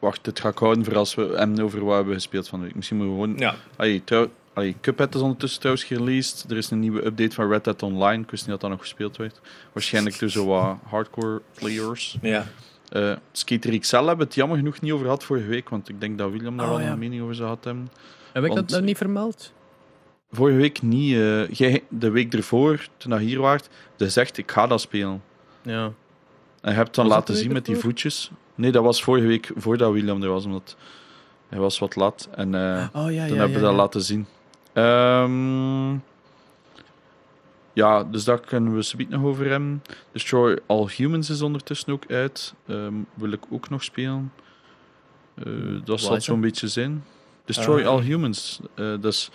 Wacht, 0.00 0.24
dit 0.24 0.40
ga 0.40 0.48
ik 0.48 0.58
houden 0.58 0.84
voor 0.84 0.96
als 0.96 1.14
we 1.14 1.32
hem 1.36 1.58
over 1.58 1.84
wat 1.84 1.94
hebben 1.96 2.14
gespeeld 2.14 2.48
van 2.48 2.58
de 2.58 2.64
week. 2.66 2.74
Misschien 2.74 2.96
moeten 2.96 3.16
we 3.16 3.22
gewoon... 3.22 3.38
ja. 3.38 3.54
Allee, 3.76 4.04
trouw... 4.04 4.30
Allee, 4.54 4.76
Cuphead 4.80 5.14
is 5.14 5.20
ondertussen 5.20 5.58
trouwens 5.60 5.86
gereleased. 5.86 6.50
Er 6.50 6.56
is 6.56 6.70
een 6.70 6.80
nieuwe 6.80 7.04
update 7.06 7.34
van 7.34 7.48
Red 7.48 7.64
Dead 7.64 7.82
Online. 7.82 8.22
Ik 8.22 8.30
wist 8.30 8.42
niet 8.42 8.50
dat 8.50 8.60
dat 8.60 8.70
nog 8.70 8.80
gespeeld 8.80 9.16
werd. 9.16 9.40
Waarschijnlijk 9.72 10.18
door 10.18 10.28
zo 10.28 10.46
wat 10.46 10.76
hardcore 10.88 11.40
players. 11.54 12.18
ja. 12.22 12.46
Eh 12.88 13.12
Skater 13.32 13.78
XL 13.78 13.96
hebben 13.96 14.16
we 14.16 14.22
het 14.22 14.34
jammer 14.34 14.56
genoeg 14.56 14.80
niet 14.80 14.92
over 14.92 15.04
gehad 15.04 15.24
vorige 15.24 15.46
week, 15.46 15.68
want 15.68 15.88
ik 15.88 16.00
denk 16.00 16.18
dat 16.18 16.30
William 16.30 16.56
daar 16.56 16.66
Oh, 16.66 16.72
wel 16.76 16.80
ja. 16.86 16.92
een 16.92 16.98
mening 16.98 17.22
over 17.22 17.34
zou 17.34 17.48
gehad 17.48 17.64
hebben. 17.64 17.88
Heb 18.32 18.44
ik 18.44 18.54
dat 18.54 18.68
nou 18.68 18.82
niet 18.82 18.96
vermeld? 18.96 19.52
Vorige 20.30 20.56
week 20.56 20.82
niet. 20.82 21.14
eh, 21.14 21.48
jij, 21.50 21.82
de 21.88 22.10
week 22.10 22.34
ervoor, 22.34 22.86
toen 22.96 23.10
dat 23.10 23.20
hier 23.20 23.40
waart, 23.40 23.68
je 23.96 24.08
zegt 24.10 24.38
ik 24.38 24.50
ga 24.50 24.66
dat 24.66 24.80
spelen. 24.80 25.22
Ja. 25.62 25.84
En 26.60 26.70
je 26.70 26.76
hebt 26.76 26.86
het 26.86 26.94
dan 26.96 27.06
laten 27.06 27.36
zien 27.36 27.52
met 27.52 27.64
die 27.64 27.76
voetjes. 27.76 28.30
Nee, 28.60 28.72
dat 28.72 28.82
was 28.84 29.02
vorige 29.02 29.26
week 29.26 29.50
voordat 29.56 29.92
William 29.92 30.22
er 30.22 30.28
was, 30.28 30.44
omdat 30.44 30.76
hij 31.48 31.58
was 31.58 31.78
wat 31.78 31.96
laat. 31.96 32.28
En 32.34 32.54
Oh 32.94 33.12
ja, 33.12 33.26
toen 33.26 33.38
hebben 33.38 33.56
we 33.56 33.60
dat 33.60 33.74
laten 33.74 34.02
zien. 34.02 34.26
Ehm, 34.72 35.92
ja, 37.72 38.04
dus 38.04 38.24
daar 38.24 38.40
kunnen 38.40 38.72
we 38.72 38.78
het 38.96 39.08
nog 39.08 39.22
over 39.22 39.50
hebben. 39.50 39.82
Destroy 40.12 40.58
All 40.66 40.86
Humans 40.96 41.30
is 41.30 41.42
ondertussen 41.42 41.92
ook 41.92 42.04
uit. 42.08 42.54
Ehm, 42.66 42.94
wil 43.14 43.32
ik 43.32 43.42
ook 43.50 43.68
nog 43.70 43.84
spelen. 43.84 44.32
Eh, 45.34 45.44
dat 45.84 46.00
zal 46.00 46.20
zo'n 46.20 46.40
beetje 46.40 46.68
zijn. 46.68 47.04
Destroy 47.44 47.80
Ah. 47.82 47.88
All 47.88 48.00
Humans. 48.02 48.60
eh, 48.74 48.84
dat 49.00 49.04
is 49.12 49.30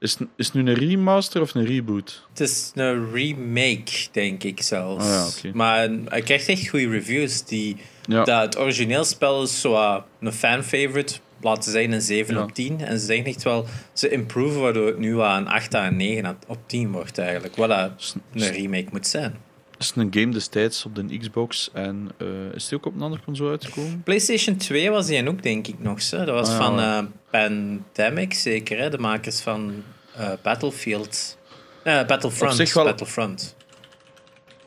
Is, 0.00 0.18
het- 0.18 0.28
is 0.36 0.46
het 0.46 0.54
nu 0.54 0.60
een 0.72 0.78
remaster 0.78 1.40
of 1.40 1.54
een 1.54 1.64
reboot? 1.64 2.26
Het 2.30 2.40
is 2.40 2.72
een 2.74 3.12
remake, 3.12 3.92
denk 4.12 4.42
ik 4.44 4.62
zelfs. 4.62 5.04
Ah, 5.04 5.26
ja. 5.42 5.50
Maar 5.54 5.88
hij 6.04 6.20
krijgt 6.22 6.48
echt 6.48 6.68
goede 6.68 6.88
reviews. 6.88 7.44
Die, 7.44 7.76
Ja. 8.04 8.24
dat 8.24 8.42
het 8.42 8.58
origineel 8.58 9.04
spel 9.04 9.42
is 9.42 9.60
zo 9.60 9.72
uh, 9.72 9.96
een 10.20 10.32
fan-favorite. 10.32 11.14
Laten 11.40 11.62
ze 11.62 11.70
zeggen 11.70 11.92
een 11.92 12.00
7 12.00 12.34
Ja. 12.34 12.42
op 12.42 12.52
10. 12.52 12.80
En 12.80 12.98
ze 12.98 13.06
zeggen 13.06 13.26
echt 13.26 13.42
wel, 13.42 13.66
ze 13.92 14.08
improven 14.10 14.60
waardoor 14.60 14.86
het 14.86 14.98
nu 14.98 15.20
aan 15.20 15.40
een 15.40 15.48
8 15.48 15.74
aan 15.74 15.86
een 15.86 15.96
9 15.96 16.38
op 16.46 16.58
10 16.66 16.92
wordt 16.92 17.18
eigenlijk. 17.18 17.56
Wat 17.56 17.90
Is, 17.98 18.14
een 18.34 18.50
remake 18.52 18.88
moet 18.92 19.06
zijn. 19.06 19.34
Is 19.78 19.92
een 19.94 20.08
game 20.12 20.32
destijds 20.32 20.84
op 20.84 20.94
de 20.94 21.18
Xbox 21.18 21.70
en 21.72 22.10
eh, 22.18 22.26
is 22.54 22.68
die 22.68 22.78
ook 22.78 22.86
op 22.86 22.94
een 22.94 23.02
andere 23.02 23.22
console 23.24 23.50
uitgekomen? 23.50 24.02
PlayStation 24.02 24.56
2 24.56 24.90
was 24.90 25.06
die 25.06 25.28
ook, 25.28 25.42
denk 25.42 25.66
ik, 25.66 25.78
nog. 25.78 26.02
Zo. 26.02 26.16
Dat 26.24 26.34
was 26.34 26.48
Ah, 26.48 26.58
ja. 26.58 26.64
van 26.64 26.80
eh, 26.80 27.04
Pandemic, 27.30 28.34
zeker. 28.34 28.78
Hè? 28.78 28.90
De 28.90 28.98
makers 28.98 29.40
van 29.40 29.82
eh, 30.14 30.30
Battlefield. 30.42 31.38
Eh, 31.82 32.06
Battlefront. 32.06 32.52
Op 32.52 32.58
zich 32.58 32.74
wel- 32.74 32.84
Battlefront. 32.84 33.56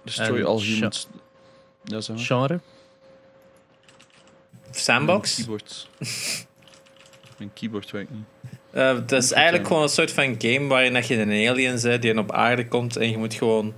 Destroy 0.04 0.43
All 0.43 0.60
Sha- 0.60 0.74
Humans. 0.74 1.08
Ja, 1.84 2.02
zeg 2.02 2.15
maar. 2.15 2.26
Genre? 2.26 2.60
Sandbox. 4.71 5.36
Mijn 5.38 5.47
keyboard. 5.47 5.88
Mijn 7.38 7.52
keyboard 7.54 7.91
werkt 7.91 8.12
niet. 8.12 8.24
Eh, 8.71 8.93
het 8.95 9.12
is 9.12 9.32
eigenlijk 9.32 9.67
gewoon 9.67 9.82
een 9.84 9.89
soort 9.89 10.12
van 10.12 10.36
game 10.38 10.67
waarin 10.67 10.93
dat 10.93 11.08
je 11.08 11.17
een 11.17 11.50
alien 11.50 11.80
bent 11.82 12.02
die 12.02 12.17
op 12.17 12.32
aarde 12.32 12.67
komt 12.67 12.95
en 12.97 13.10
je 13.10 13.17
moet 13.17 13.34
gewoon 13.34 13.74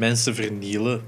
mensen 0.00 0.34
vernielen. 0.34 1.02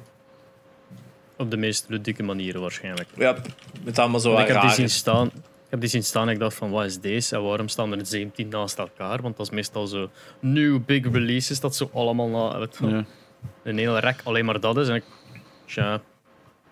Op 1.37 1.51
de 1.51 1.57
meest 1.57 1.85
ludieke 1.89 2.23
manieren 2.23 2.61
waarschijnlijk. 2.61 3.09
Ja, 3.17 3.37
met 3.85 3.99
allemaal 3.99 4.21
zo 4.21 4.39
ik 4.39 4.47
heb 4.47 4.61
die 4.61 4.71
zien 4.71 4.91
staan. 4.91 5.27
Ik 5.27 5.79
heb 5.79 5.81
die 5.81 5.89
zien 5.89 6.05
staan 6.05 6.27
en 6.29 6.33
ik 6.35 6.39
dacht 6.39 6.57
van, 6.57 6.71
wat 6.71 6.85
is 6.85 7.01
deze? 7.01 7.37
En 7.37 7.43
waarom 7.43 7.69
staan 7.69 7.93
er 7.93 8.07
17 8.07 8.49
naast 8.49 8.79
elkaar? 8.79 9.23
Want 9.23 9.37
dat 9.37 9.47
is 9.47 9.53
meestal 9.53 9.87
zo 9.87 10.11
new 10.41 10.81
big 10.87 11.13
releases, 11.13 11.61
dat 11.61 11.77
zo 11.77 11.91
allemaal 11.93 12.29
na, 12.29 12.59
weet 12.59 12.79
Ja. 12.81 13.05
een 13.63 13.79
hele 13.79 13.99
rek 13.99 14.21
alleen 14.25 14.45
maar 14.45 14.61
dat 14.61 14.77
is. 14.77 14.89
En 14.89 14.95
ik, 14.95 15.05
tja, 15.67 16.01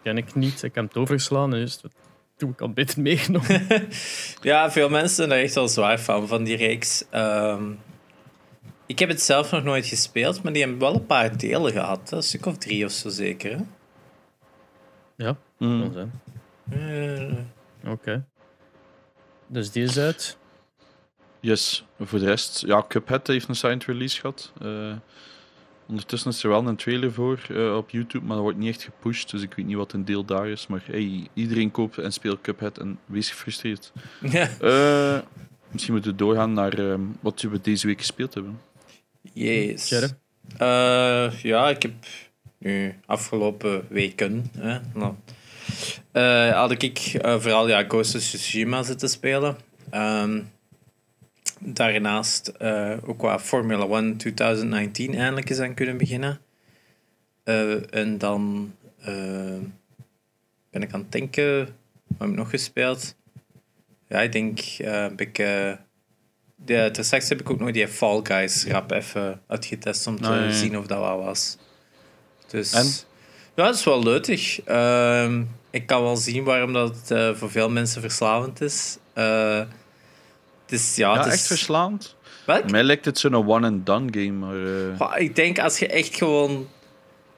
ken 0.02 0.16
ik 0.16 0.34
niet. 0.34 0.62
Ik 0.62 0.74
heb 0.74 0.84
het 0.84 0.96
overgeslaan, 0.96 1.50
dus 1.50 1.80
dat 1.80 1.92
doe 2.36 2.50
ik 2.50 2.60
al 2.60 2.70
beter 2.72 3.00
meegenomen. 3.02 3.66
Ja, 4.42 4.70
veel 4.70 4.88
mensen 4.88 5.14
zijn 5.16 5.28
daar 5.28 5.38
echt 5.38 5.54
wel 5.54 5.68
zwaar 5.68 6.00
van, 6.00 6.28
van 6.28 6.44
die 6.44 6.56
reeks. 6.56 7.04
Ehm, 7.10 7.62
ik 8.90 8.98
heb 8.98 9.08
het 9.08 9.22
zelf 9.22 9.50
nog 9.50 9.62
nooit 9.64 9.86
gespeeld, 9.86 10.42
maar 10.42 10.52
die 10.52 10.62
hebben 10.62 10.80
wel 10.80 10.94
een 10.94 11.06
paar 11.06 11.36
delen 11.36 11.72
gehad. 11.72 12.10
hè. 12.10 12.16
Een 12.16 12.22
stuk 12.22 12.46
of 12.46 12.56
drie 12.58 12.84
of 12.84 12.90
zo 12.90 13.08
zeker. 13.08 13.50
Hè? 13.56 13.62
ja, 15.16 15.36
Mm. 15.58 15.80
kan 15.82 15.92
zijn. 15.92 16.12
Eh, 17.82 17.92
Oké. 17.92 18.24
Dus 19.46 19.70
die 19.70 19.82
is 19.82 19.98
uit. 19.98 20.38
Yes, 21.40 21.84
voor 22.00 22.18
de 22.18 22.24
rest, 22.24 22.62
ja, 22.66 22.84
Cuphead 22.88 23.26
heeft 23.26 23.48
een 23.48 23.54
signed 23.56 23.84
release 23.84 24.20
gehad. 24.20 24.52
Eh, 24.60 24.92
ondertussen 25.88 26.30
is 26.30 26.42
er 26.42 26.48
wel 26.50 26.66
een 26.66 26.76
trailer 26.76 27.12
voor 27.12 27.40
eh, 27.50 27.76
op 27.76 27.90
YouTube, 27.90 28.24
maar 28.24 28.34
dat 28.34 28.44
wordt 28.44 28.58
niet 28.58 28.68
echt 28.68 28.82
gepusht, 28.82 29.30
dus 29.30 29.42
ik 29.42 29.54
weet 29.54 29.66
niet 29.66 29.76
wat 29.76 29.92
een 29.92 30.04
deel 30.04 30.24
daar 30.24 30.48
is. 30.48 30.66
Maar 30.66 30.82
hey, 30.84 31.28
iedereen 31.34 31.70
koopt 31.70 31.98
en 31.98 32.12
speelt 32.12 32.40
Cuphead 32.40 32.78
en 32.78 32.98
wees 33.06 33.30
gefrustreerd. 33.30 33.92
ja. 34.20 34.48
Eh, 34.60 35.20
misschien 35.70 35.92
moeten 35.94 36.10
we 36.10 36.16
doorgaan 36.16 36.52
naar 36.52 36.72
ehm, 36.78 37.00
wat 37.20 37.40
we 37.40 37.60
deze 37.60 37.86
week 37.86 37.98
gespeeld 37.98 38.34
hebben. 38.34 38.60
Yes. 39.22 39.92
Eh, 40.58 41.42
ja, 41.42 41.68
ik 41.68 41.82
heb 41.82 41.92
nu 42.58 42.94
afgelopen 43.06 43.86
weken 43.88 44.50
hè, 44.58 44.78
nou, 44.94 45.14
eh, 46.12 46.52
had 46.52 46.82
ik 46.82 46.98
eh, 46.98 47.40
vooral 47.40 47.68
ja, 47.68 47.82
Ghost 47.82 48.14
of 48.14 48.20
Tsushima 48.20 48.82
zitten 48.82 49.08
spelen. 49.08 49.56
Ehm, 49.90 50.42
daarnaast 51.58 52.60
ook 53.04 53.18
qua 53.18 53.38
Formula 53.38 53.86
1 53.86 54.16
2019 54.16 55.14
eindelijk 55.14 55.50
eens 55.50 55.58
aan 55.58 55.74
kunnen 55.74 55.96
beginnen. 55.96 56.40
En 57.90 58.18
dan 58.18 58.74
ben 60.70 60.82
ik 60.82 60.92
aan 60.92 61.00
het 61.00 61.12
denken, 61.12 61.58
wat 62.06 62.18
heb 62.18 62.28
ik 62.28 62.34
nog 62.34 62.50
gespeeld? 62.50 63.16
Ja, 64.08 64.20
ik 64.20 64.32
denk, 64.32 64.60
heb 64.82 65.20
ik... 65.20 65.38
de, 66.64 66.88
ter 66.92 67.04
straks 67.04 67.28
heb 67.28 67.40
ik 67.40 67.50
ook 67.50 67.60
nog 67.60 67.70
die 67.70 67.88
Fall 67.88 68.20
Guys 68.22 68.66
rap 68.66 68.90
even 68.90 69.40
uitgetest 69.46 70.06
om 70.06 70.20
te 70.20 70.48
zien 70.52 70.78
of 70.78 70.86
dat 70.86 70.98
wat 70.98 71.18
was. 71.24 71.56
Dus 72.46 72.72
En? 72.72 72.86
ja, 73.54 73.64
dat 73.64 73.74
is 73.74 73.84
wel 73.84 74.02
leutig. 74.02 74.62
Ehm, 74.62 75.42
ik 75.70 75.86
kan 75.86 76.02
wel 76.02 76.16
zien 76.16 76.44
waarom 76.44 76.72
dat 76.72 76.96
het 76.96 77.10
eh, 77.10 77.34
voor 77.34 77.50
veel 77.50 77.70
mensen 77.70 78.00
verslavend 78.00 78.60
is. 78.60 78.98
Eh, 79.12 79.58
het 80.62 80.72
is 80.80 80.96
ja, 80.96 81.12
Ja, 81.12 81.16
het 81.18 81.26
is, 81.26 81.32
echt 81.32 81.46
verslaand. 81.46 82.16
Welk? 82.46 82.70
Mij 82.70 82.82
lijkt 82.82 83.04
het 83.04 83.18
zo'n 83.18 83.34
one-and-done 83.48 84.08
game, 84.12 84.30
maar... 84.30 84.90
eh, 84.90 84.96
Goh, 84.98 85.18
Ik 85.18 85.36
denk 85.36 85.58
als 85.58 85.78
je 85.78 85.86
echt 85.86 86.16
gewoon. 86.16 86.68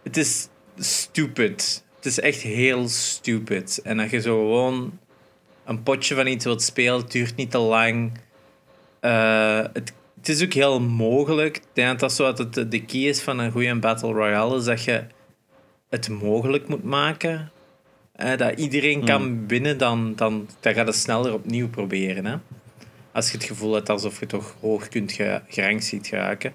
Het 0.02 0.16
is 0.16 0.48
stupid. 0.78 1.84
Het 1.96 2.06
is 2.06 2.20
echt 2.20 2.40
heel 2.40 2.88
stupid. 2.88 3.80
En 3.84 3.96
dat 3.96 4.10
je 4.10 4.20
zo 4.20 4.38
gewoon 4.38 4.98
een 5.64 5.82
potje 5.82 6.14
van 6.14 6.26
iets 6.26 6.44
wilt 6.44 6.62
spelen, 6.62 7.00
het 7.00 7.10
duurt 7.10 7.36
niet 7.36 7.50
te 7.50 7.58
lang. 7.58 8.12
Eh, 9.02 9.58
het, 9.72 9.92
het 10.16 10.28
is 10.28 10.42
ook 10.42 10.52
heel 10.52 10.80
mogelijk. 10.80 11.56
Ik 11.56 11.62
denk 11.72 11.88
dat 11.88 12.00
dat 12.00 12.12
zo 12.12 12.32
dat 12.32 12.54
het 12.54 12.70
de 12.70 12.84
key 12.84 13.00
is 13.00 13.20
van 13.20 13.38
een 13.38 13.50
goede 13.50 13.74
Battle 13.78 14.12
Royale, 14.12 14.56
is 14.56 14.64
dat 14.64 14.84
je 14.84 15.04
het 15.90 16.08
mogelijk 16.08 16.68
moet 16.68 16.84
maken. 16.84 17.50
Eh, 18.12 18.36
dat 18.36 18.58
iedereen 18.58 19.04
kan 19.04 19.46
winnen, 19.48 19.78
dan, 19.78 20.14
dan, 20.16 20.48
dan 20.60 20.74
gaat 20.74 20.86
het 20.86 20.96
sneller 20.96 21.32
opnieuw 21.32 21.68
proberen. 21.68 22.24
Hè? 22.26 22.36
Als 23.12 23.30
je 23.30 23.36
het 23.36 23.46
gevoel 23.46 23.74
hebt 23.74 23.88
alsof 23.88 24.20
je 24.20 24.26
toch 24.26 24.54
hoog 24.60 24.88
kunt 24.88 25.12
ge- 25.12 25.40
gerankt 25.48 25.84
ziet 25.84 26.06
geraken. 26.06 26.52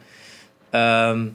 Ehm, 0.69 1.27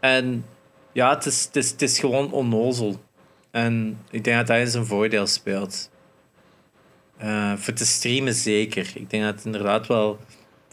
en 0.00 0.44
ja, 0.92 1.14
het 1.14 1.26
is, 1.26 1.44
het, 1.44 1.56
is, 1.56 1.70
het 1.70 1.82
is 1.82 1.98
gewoon 1.98 2.32
onnozel. 2.32 3.02
En 3.50 3.98
ik 4.10 4.24
denk 4.24 4.36
dat 4.36 4.46
dat 4.46 4.56
in 4.58 4.66
zijn 4.68 4.86
voordeel 4.86 5.26
speelt. 5.26 5.90
Eh, 7.16 7.52
voor 7.56 7.74
te 7.74 7.86
streamen 7.86 8.34
zeker. 8.34 8.92
Ik 8.94 9.10
denk 9.10 9.24
dat 9.24 9.34
het 9.34 9.44
inderdaad 9.44 9.86
wel 9.86 10.18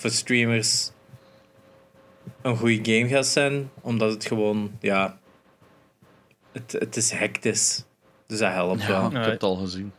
voor 0.01 0.09
streamers 0.09 0.91
een 2.41 2.57
goede 2.57 2.93
game 2.93 3.07
gaat 3.07 3.27
zijn. 3.27 3.69
Omdat 3.81 4.11
het 4.11 4.25
gewoon, 4.25 4.71
ja... 4.79 5.19
Het, 6.51 6.71
het 6.71 6.97
is 6.97 7.11
hectisch. 7.11 7.85
Dus 8.27 8.39
dat 8.39 8.51
helpt 8.51 8.81
ja, 8.81 8.87
wel. 8.87 9.05
ik 9.05 9.13
heb 9.13 9.25
het 9.25 9.43
al 9.43 9.55
gezien. 9.55 9.91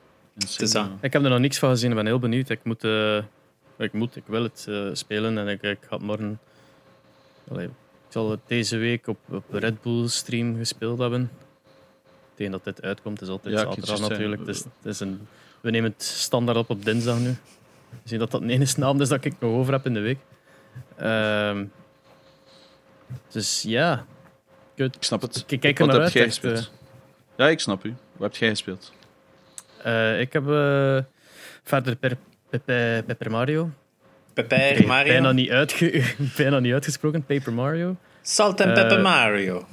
Insane. 0.58 0.90
Ik 1.00 1.12
heb 1.12 1.24
er 1.24 1.30
nog 1.30 1.38
niks 1.38 1.58
van 1.58 1.70
gezien, 1.70 1.90
ik 1.90 1.96
ben 1.96 2.06
heel 2.06 2.18
benieuwd. 2.18 2.48
Ik 2.48 2.64
moet, 2.64 2.84
eh, 2.84 3.16
ik, 3.78 3.92
moet 3.92 4.16
ik 4.16 4.22
wil 4.26 4.42
het 4.42 4.66
eh, 4.68 4.88
spelen 4.92 5.38
en 5.38 5.48
ik, 5.48 5.62
ik 5.62 5.78
ga 5.88 5.96
het 5.96 6.04
morgen. 6.04 6.40
Allee, 7.50 7.66
ik 7.66 7.72
zal 8.08 8.30
het 8.30 8.40
deze 8.46 8.76
week 8.76 9.06
op, 9.06 9.18
op 9.30 9.44
Red 9.50 9.82
Bull 9.82 10.08
stream 10.08 10.56
gespeeld 10.56 10.98
hebben. 10.98 11.30
Tegen 12.34 12.52
dat 12.52 12.64
dit 12.64 12.82
uitkomt, 12.82 13.20
is 13.20 13.28
altijd 13.28 13.54
Ja, 13.54 13.60
zaterdag 13.60 14.00
natuurlijk. 14.00 14.42
zeggen. 14.44 14.46
Het 14.46 14.56
is, 14.56 14.64
het 14.82 14.92
is 14.92 15.00
een, 15.00 15.28
we 15.60 15.70
nemen 15.70 15.90
het 15.90 16.02
standaard 16.02 16.58
op 16.58 16.70
op 16.70 16.84
dinsdag 16.84 17.18
nu. 17.18 17.36
We 18.02 18.08
zien 18.08 18.18
dat 18.18 18.30
dat 18.30 18.40
de 18.40 18.48
enige 18.48 18.80
naam 18.80 19.00
is 19.00 19.08
dat 19.08 19.24
ik 19.24 19.34
nog 19.38 19.50
over 19.52 19.72
heb 19.72 19.86
in 19.86 19.94
de 19.94 20.00
week. 20.00 20.18
Ehm, 20.96 21.64
dus 23.28 23.62
ja, 23.66 24.04
Ik 24.74 24.90
snap 25.00 25.20
het. 25.22 25.44
ik 25.46 25.60
kijk 25.60 25.78
er 25.78 25.86
Wat 25.86 25.94
naar 25.94 25.94
heb 25.94 26.02
uit. 26.04 26.12
jij 26.12 26.24
gespeeld? 26.24 26.72
Ja, 27.36 27.48
ik 27.48 27.60
snap 27.60 27.84
u. 27.84 27.94
Wat 28.16 28.30
heb 28.32 28.40
jij 28.40 28.48
gespeeld? 28.48 28.92
Eh, 29.82 30.20
ik 30.20 30.32
heb 30.32 30.42
eh, 30.48 30.98
verder 31.62 31.96
per, 31.96 32.16
Pepe, 32.50 33.28
Mario. 33.30 33.70
Pepper 34.34 34.86
Mario. 34.86 35.12
Bijna, 35.12 35.32
niet 35.32 35.50
uitge 35.50 36.04
bijna 36.36 36.58
niet 36.58 36.72
uitgesproken, 36.72 37.24
Paper 37.24 37.52
Mario. 37.52 37.96
Salt 38.22 38.60
en 38.60 38.68
Eh, 38.68 38.74
Pepper 38.74 39.00
Mario. 39.00 39.66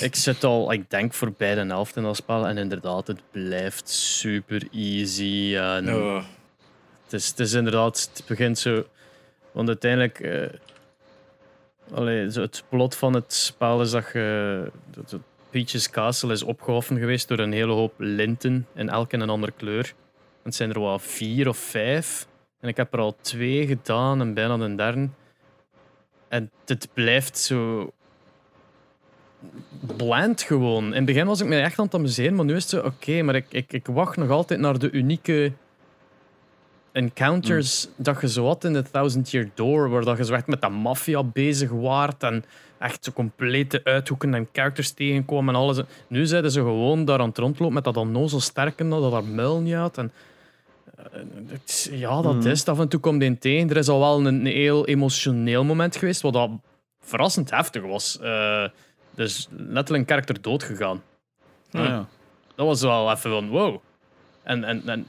Ik 0.00 0.14
zit 0.14 0.44
al, 0.44 0.72
ik 0.72 0.90
denk, 0.90 1.12
voorbij 1.14 1.54
de 1.54 1.60
helft 1.60 1.96
in 1.96 2.02
dat 2.02 2.16
spel. 2.16 2.46
En 2.46 2.58
inderdaad, 2.58 3.06
het 3.06 3.20
blijft 3.30 3.88
super 3.88 4.62
easy. 4.72 5.54
En 5.56 5.94
Oh. 5.94 6.24
Het, 7.12 7.20
is, 7.20 7.28
het 7.28 7.38
is 7.38 7.52
inderdaad, 7.52 8.10
het 8.14 8.24
begint 8.26 8.58
zo. 8.58 8.84
Want 9.52 9.68
uiteindelijk, 9.68 10.16
zo 12.32 12.40
het 12.40 12.64
plot 12.68 12.94
van 12.96 13.14
het 13.14 13.32
spel 13.32 13.80
is 13.80 13.90
dat 13.90 14.10
je. 14.12 14.70
dat 14.90 15.16
Peach's 15.50 15.90
Castle 15.90 16.32
is 16.32 16.42
opgehoffen 16.42 16.98
geweest 16.98 17.28
door 17.28 17.38
een 17.38 17.52
hele 17.52 17.72
hoop 17.72 17.94
linten 17.96 18.66
in 18.74 18.88
elk 18.88 19.12
een 19.12 19.30
andere 19.30 19.52
kleur. 19.56 19.94
Het 20.42 20.54
zijn 20.54 20.70
er 20.70 20.80
wel 20.80 20.98
vier 20.98 21.48
of 21.48 21.56
vijf. 21.56 22.26
En 22.60 22.68
ik 22.68 22.76
heb 22.76 22.92
er 22.92 22.98
al 22.98 23.16
twee 23.20 23.66
gedaan 23.66 24.20
en 24.20 24.34
bijna 24.34 24.54
een 24.54 24.76
derde. 24.76 25.08
En 26.28 26.50
het 26.66 26.88
blijft 26.94 27.38
zo 27.38 27.92
bland 29.96 30.42
gewoon. 30.42 30.84
In 30.84 30.92
het 30.92 31.04
begin 31.04 31.26
was 31.26 31.40
ik 31.40 31.46
me 31.46 31.60
echt 31.60 31.78
aan 31.78 31.84
het 31.84 31.94
amuseren, 31.94 32.34
maar 32.34 32.44
nu 32.44 32.54
is 32.54 32.62
het 32.62 32.70
zo, 32.70 32.86
oké, 32.86 33.22
maar 33.22 33.34
ik, 33.34 33.46
ik, 33.48 33.72
ik 33.72 33.86
wacht 33.86 34.16
nog 34.16 34.30
altijd 34.30 34.60
naar 34.60 34.78
de 34.78 34.90
unieke 34.90 35.52
encounters 36.92 37.88
dat 37.96 38.20
je 38.20 38.28
zo 38.28 38.46
had 38.46 38.64
in 38.64 38.72
The 38.72 38.82
Thousand 38.90 39.30
Year 39.30 39.48
Door, 39.54 39.90
waar 39.90 40.04
dat 40.04 40.16
je 40.16 40.24
zo 40.24 40.34
echt 40.34 40.46
met 40.46 40.60
de 40.60 40.68
maffia 40.68 41.22
bezig 41.22 41.70
waart 41.70 42.22
en 42.22 42.44
echt 42.78 43.04
zo 43.04 43.12
complete 43.12 43.80
uithoeken 43.84 44.34
en 44.34 44.48
characters 44.52 44.90
tegenkomen 44.90 45.54
en 45.54 45.60
alles. 45.60 45.80
Nu 46.06 46.26
zeiden 46.26 46.50
ze 46.50 46.60
gewoon 46.60 47.04
daar 47.04 47.20
aan 47.20 47.28
het 47.28 47.38
rondlopen 47.38 47.74
met 47.74 47.84
dat 47.84 47.96
onnozel 47.96 48.40
sterken 48.40 48.88
dat 48.88 49.02
dat 49.02 49.12
daar 49.12 49.24
muil 49.24 49.60
niet 49.60 49.74
had. 49.74 49.98
En, 49.98 50.12
Ja, 51.90 52.22
dat 52.22 52.44
is 52.44 52.66
Af 52.66 52.78
en 52.78 52.88
toe 52.88 53.00
komt 53.00 53.22
in 53.22 53.38
tegen. 53.38 53.70
Er 53.70 53.76
is 53.76 53.88
al 53.88 53.98
wel 53.98 54.26
een, 54.26 54.46
heel 54.46 54.86
emotioneel 54.86 55.64
moment 55.64 55.96
geweest, 55.96 56.20
wat 56.20 56.32
dat 56.32 56.50
verrassend 57.00 57.50
heftig 57.50 57.82
was. 57.82 58.18
Uh, 58.22 58.64
dus 59.14 59.48
letterlijk 59.50 59.98
een 59.98 60.04
karakter 60.04 60.40
dood 60.40 60.62
gegaan. 60.62 61.02
Ah, 61.72 61.84
ja. 61.84 62.08
Dat 62.54 62.66
was 62.66 62.80
wel 62.80 63.10
even 63.10 63.30
van 63.30 63.48
wow. 63.48 63.76
En, 64.42 64.64
en, 64.64 64.88
en 64.88 65.06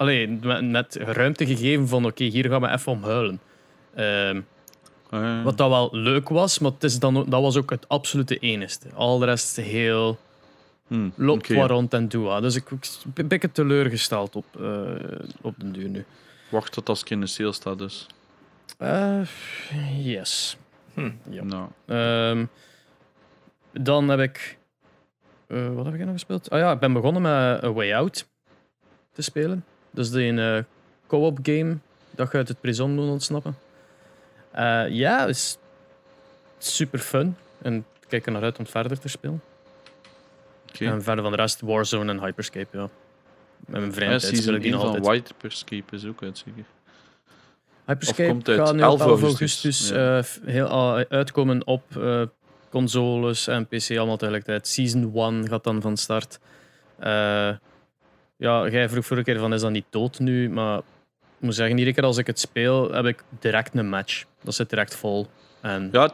alleen 0.00 0.40
net 0.70 0.94
ruimte 0.94 1.46
gegeven 1.46 1.88
van 1.88 2.06
oké, 2.06 2.24
hier 2.24 2.48
gaan 2.48 2.60
we 2.60 2.70
even 2.70 2.92
om 2.92 3.04
huilen. 3.04 3.40
Uh, 3.96 5.44
Wat 5.44 5.56
dat 5.56 5.68
wel 5.68 5.88
leuk 5.92 6.28
was, 6.28 6.58
maar 6.58 6.70
het 6.70 6.84
is 6.84 6.98
dan, 6.98 7.14
dat 7.14 7.42
was 7.42 7.56
ook 7.56 7.70
het 7.70 7.88
absolute 7.88 8.38
enigste. 8.38 8.88
Al 8.94 9.18
de 9.18 9.24
rest 9.24 9.56
heel 9.56 10.18
hmm, 10.86 11.12
loopt 11.16 11.50
okay. 11.50 11.66
rond 11.66 11.94
en 11.94 12.08
doe. 12.08 12.40
Dus 12.40 12.54
ik, 12.54 12.70
ik 12.70 13.14
ben 13.14 13.28
beetje 13.28 13.52
teleurgesteld 13.52 14.36
op, 14.36 14.44
uh, 14.60 14.80
op 15.40 15.54
de 15.58 15.70
duur 15.70 15.88
nu. 15.88 16.04
Wacht 16.48 16.72
tot 16.72 16.88
als 16.88 17.02
in 17.02 17.20
de 17.20 17.26
sale 17.26 17.52
staat 17.52 17.78
dus. 17.78 18.06
Uh, 18.78 19.20
yes. 19.98 20.56
Hm. 20.94 21.10
Ja. 21.30 21.42
Nou. 21.44 21.68
Um, 21.86 22.48
dan 23.72 24.08
heb 24.08 24.20
ik... 24.20 24.58
Uh, 25.48 25.74
wat 25.74 25.84
heb 25.84 25.94
ik 25.94 26.00
nog 26.00 26.12
gespeeld? 26.12 26.50
Ah 26.50 26.58
ja, 26.58 26.72
ik 26.72 26.78
ben 26.78 26.92
begonnen 26.92 27.22
met 27.22 27.64
A 27.64 27.72
Way 27.72 27.94
Out 27.94 28.28
te 29.12 29.22
spelen. 29.22 29.64
Dus 29.90 30.12
een 30.12 30.38
uh, 30.38 30.58
co-op 31.06 31.38
game 31.42 31.76
dat 32.10 32.30
je 32.30 32.36
uit 32.36 32.48
het 32.48 32.60
prison 32.60 32.94
moet 32.94 33.08
ontsnappen. 33.08 33.56
Uh, 34.54 34.88
ja, 34.88 35.26
is 35.26 35.58
super 36.58 36.98
fun. 36.98 37.36
En 37.62 37.76
ik 37.76 38.08
kijk 38.08 38.26
er 38.26 38.32
naar 38.32 38.42
uit 38.42 38.58
om 38.58 38.66
verder 38.66 39.00
te 39.00 39.08
spelen. 39.08 39.42
Okay. 40.74 40.88
En 40.88 41.02
verder 41.02 41.22
van 41.22 41.32
de 41.32 41.38
rest 41.38 41.60
Warzone 41.60 42.12
en 42.12 42.20
Hyperscape, 42.20 42.78
ja. 42.78 42.88
Met 43.66 43.80
mijn 43.80 43.92
vriend. 43.92 44.44
Ja, 44.44 44.58
die 44.58 44.70
nog 44.70 44.84
altijd. 44.84 45.06
Hyperscape 45.06 45.96
is 45.96 46.06
ook 46.06 46.22
uit, 46.22 46.38
zeker? 46.38 46.64
Hyperscape 47.84 48.54
gaat 48.54 48.74
nu 48.74 48.82
op 48.82 49.00
11 49.00 49.00
augustus, 49.00 49.90
augustus 49.92 49.92
uh, 49.92 50.52
heel, 50.54 50.98
uh, 50.98 51.04
uitkomen 51.08 51.66
op 51.66 51.82
uh, 51.96 52.22
consoles 52.70 53.46
en 53.46 53.66
PC 53.66 53.90
allemaal 53.90 54.16
tegelijkertijd. 54.16 54.66
Season 54.66 55.12
1 55.14 55.48
gaat 55.48 55.64
dan 55.64 55.80
van 55.80 55.96
start. 55.96 56.38
Ja, 58.40 58.68
jij 58.68 58.88
vroeg 58.88 59.06
vorige 59.06 59.24
keer 59.24 59.38
van 59.38 59.54
is 59.54 59.60
dat 59.60 59.70
niet 59.70 59.84
dood 59.90 60.18
nu, 60.18 60.50
maar 60.50 60.78
ik 60.78 60.84
moet 61.38 61.54
zeggen, 61.54 61.78
iedere 61.78 61.96
keer 61.96 62.04
als 62.04 62.16
ik 62.16 62.26
het 62.26 62.38
speel, 62.38 62.92
heb 62.92 63.04
ik 63.04 63.24
direct 63.38 63.74
een 63.74 63.88
match. 63.88 64.24
Dat 64.42 64.54
zit 64.54 64.70
direct 64.70 64.94
vol. 64.94 65.26
En... 65.60 65.88
Ja, 65.92 66.12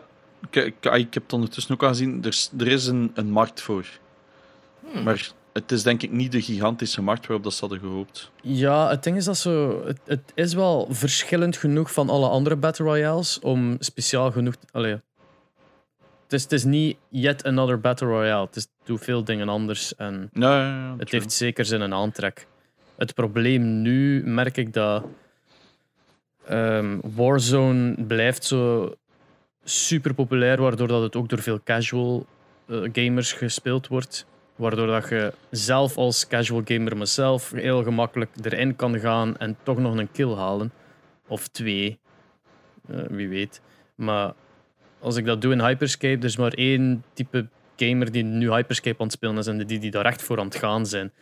ik, 0.50 0.56
ik, 0.64 0.84
ik 0.84 1.14
heb 1.14 1.22
het 1.22 1.32
ondertussen 1.32 1.74
ook 1.74 1.82
al 1.82 1.88
gezien, 1.88 2.24
er, 2.24 2.48
er 2.58 2.66
is 2.66 2.86
een, 2.86 3.10
een 3.14 3.30
markt 3.30 3.60
voor. 3.60 3.86
Hmm. 4.92 5.02
Maar 5.02 5.30
het 5.52 5.72
is 5.72 5.82
denk 5.82 6.02
ik 6.02 6.10
niet 6.10 6.32
de 6.32 6.42
gigantische 6.42 7.02
markt 7.02 7.26
waarop 7.26 7.44
dat 7.44 7.54
ze 7.54 7.60
hadden 7.60 7.78
gehoopt. 7.78 8.30
Ja, 8.42 8.88
het 8.88 9.02
ding 9.02 9.16
is 9.16 9.24
dat 9.24 9.36
zo. 9.36 9.82
Het, 9.86 10.00
het, 10.04 10.32
is 10.34 10.54
wel 10.54 10.86
verschillend 10.90 11.56
genoeg 11.56 11.92
van 11.92 12.10
alle 12.10 12.28
andere 12.28 12.56
Battle 12.56 12.84
Royales 12.84 13.40
om 13.40 13.76
speciaal 13.78 14.32
genoeg. 14.32 14.54
Allee, 14.70 15.00
het 16.26 16.32
is, 16.32 16.42
het 16.42 16.52
is 16.52 16.64
niet 16.64 16.96
yet 17.08 17.44
another 17.44 17.80
Battle 17.80 18.06
Royale. 18.08 18.46
Het 18.46 18.56
is, 18.56 18.66
doet 18.84 19.04
veel 19.04 19.24
dingen 19.24 19.48
anders. 19.48 19.94
En 19.94 20.30
ja, 20.32 20.60
ja, 20.60 20.68
ja, 20.68 20.94
het 20.98 21.10
heeft 21.10 21.32
zeker 21.32 21.64
zijn 21.64 21.94
aantrek. 21.94 22.46
Het 22.96 23.14
probleem 23.14 23.82
nu 23.82 24.22
merk 24.24 24.56
ik 24.56 24.72
dat 24.72 25.04
um, 26.50 27.00
Warzone 27.14 28.04
blijft 28.06 28.44
zo 28.44 28.94
super 29.64 30.14
populair, 30.14 30.60
waardoor 30.60 30.88
dat 30.88 31.02
het 31.02 31.16
ook 31.16 31.28
door 31.28 31.42
veel 31.42 31.60
casual 31.64 32.26
uh, 32.66 32.88
gamers 32.92 33.32
gespeeld 33.32 33.86
wordt. 33.88 34.26
Waardoor 34.56 34.86
dat 34.86 35.08
je 35.08 35.32
zelf 35.50 35.96
als 35.96 36.26
casual 36.26 36.62
gamer 36.64 36.96
mezelf 36.96 37.50
heel 37.50 37.82
gemakkelijk 37.82 38.30
erin 38.42 38.76
kan 38.76 38.98
gaan 38.98 39.36
en 39.36 39.56
toch 39.62 39.78
nog 39.78 39.96
een 39.96 40.12
kill 40.12 40.34
halen. 40.34 40.72
Of 41.26 41.48
twee. 41.48 41.98
Uh, 42.90 43.00
wie 43.08 43.28
weet. 43.28 43.60
Maar 43.94 44.32
als 45.06 45.16
ik 45.16 45.24
dat 45.24 45.40
doe 45.40 45.52
in 45.52 45.60
Hyperscape, 45.60 46.18
er 46.18 46.24
is 46.24 46.36
maar 46.36 46.52
één 46.52 47.04
type 47.12 47.46
gamer 47.76 48.12
die 48.12 48.22
nu 48.22 48.52
Hyperscape 48.52 48.98
aan 48.98 49.06
het 49.06 49.14
spelen 49.14 49.38
is 49.38 49.46
en 49.46 49.66
die, 49.66 49.78
die 49.78 49.90
daar 49.90 50.04
echt 50.04 50.22
voor 50.22 50.38
aan 50.38 50.46
het 50.46 50.56
gaan 50.56 50.86
zijn. 50.86 51.12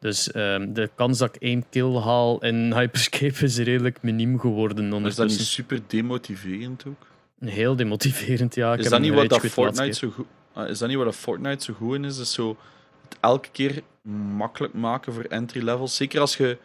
Dus 0.00 0.34
um, 0.34 0.72
de 0.72 0.90
kans 0.94 1.18
dat 1.18 1.34
ik 1.34 1.42
één 1.42 1.64
kill 1.70 1.96
haal 1.96 2.42
in 2.42 2.72
Hyperscape 2.78 3.44
is 3.44 3.58
redelijk 3.58 4.02
miniem 4.02 4.40
geworden. 4.40 5.04
Is 5.04 5.14
dat 5.14 5.28
niet 5.28 5.40
super 5.40 5.80
demotiverend 5.86 6.84
ook? 6.86 7.06
Heel 7.40 7.76
demotiverend, 7.76 8.54
ja. 8.54 8.72
Ik 8.72 8.78
is, 8.78 8.88
dat 8.88 9.00
niet 9.00 9.14
wat 9.14 9.28
dat 9.28 9.46
Fortnite 9.46 9.98
zo 9.98 10.10
goed, 10.10 10.26
ah, 10.52 10.68
is 10.68 10.78
dat 10.78 10.88
niet 10.88 10.96
wat 10.96 11.06
dat 11.06 11.16
Fortnite 11.16 11.64
zo 11.64 11.74
goed 11.74 11.94
in 11.94 12.04
is? 12.04 12.18
is 12.18 12.32
zo 12.32 12.56
het 13.08 13.16
elke 13.20 13.48
keer 13.52 13.82
makkelijk 14.36 14.74
maken 14.74 15.12
voor 15.12 15.24
entry 15.24 15.62
levels. 15.64 15.96
Zeker 15.96 16.20
als 16.20 16.36
je, 16.36 16.58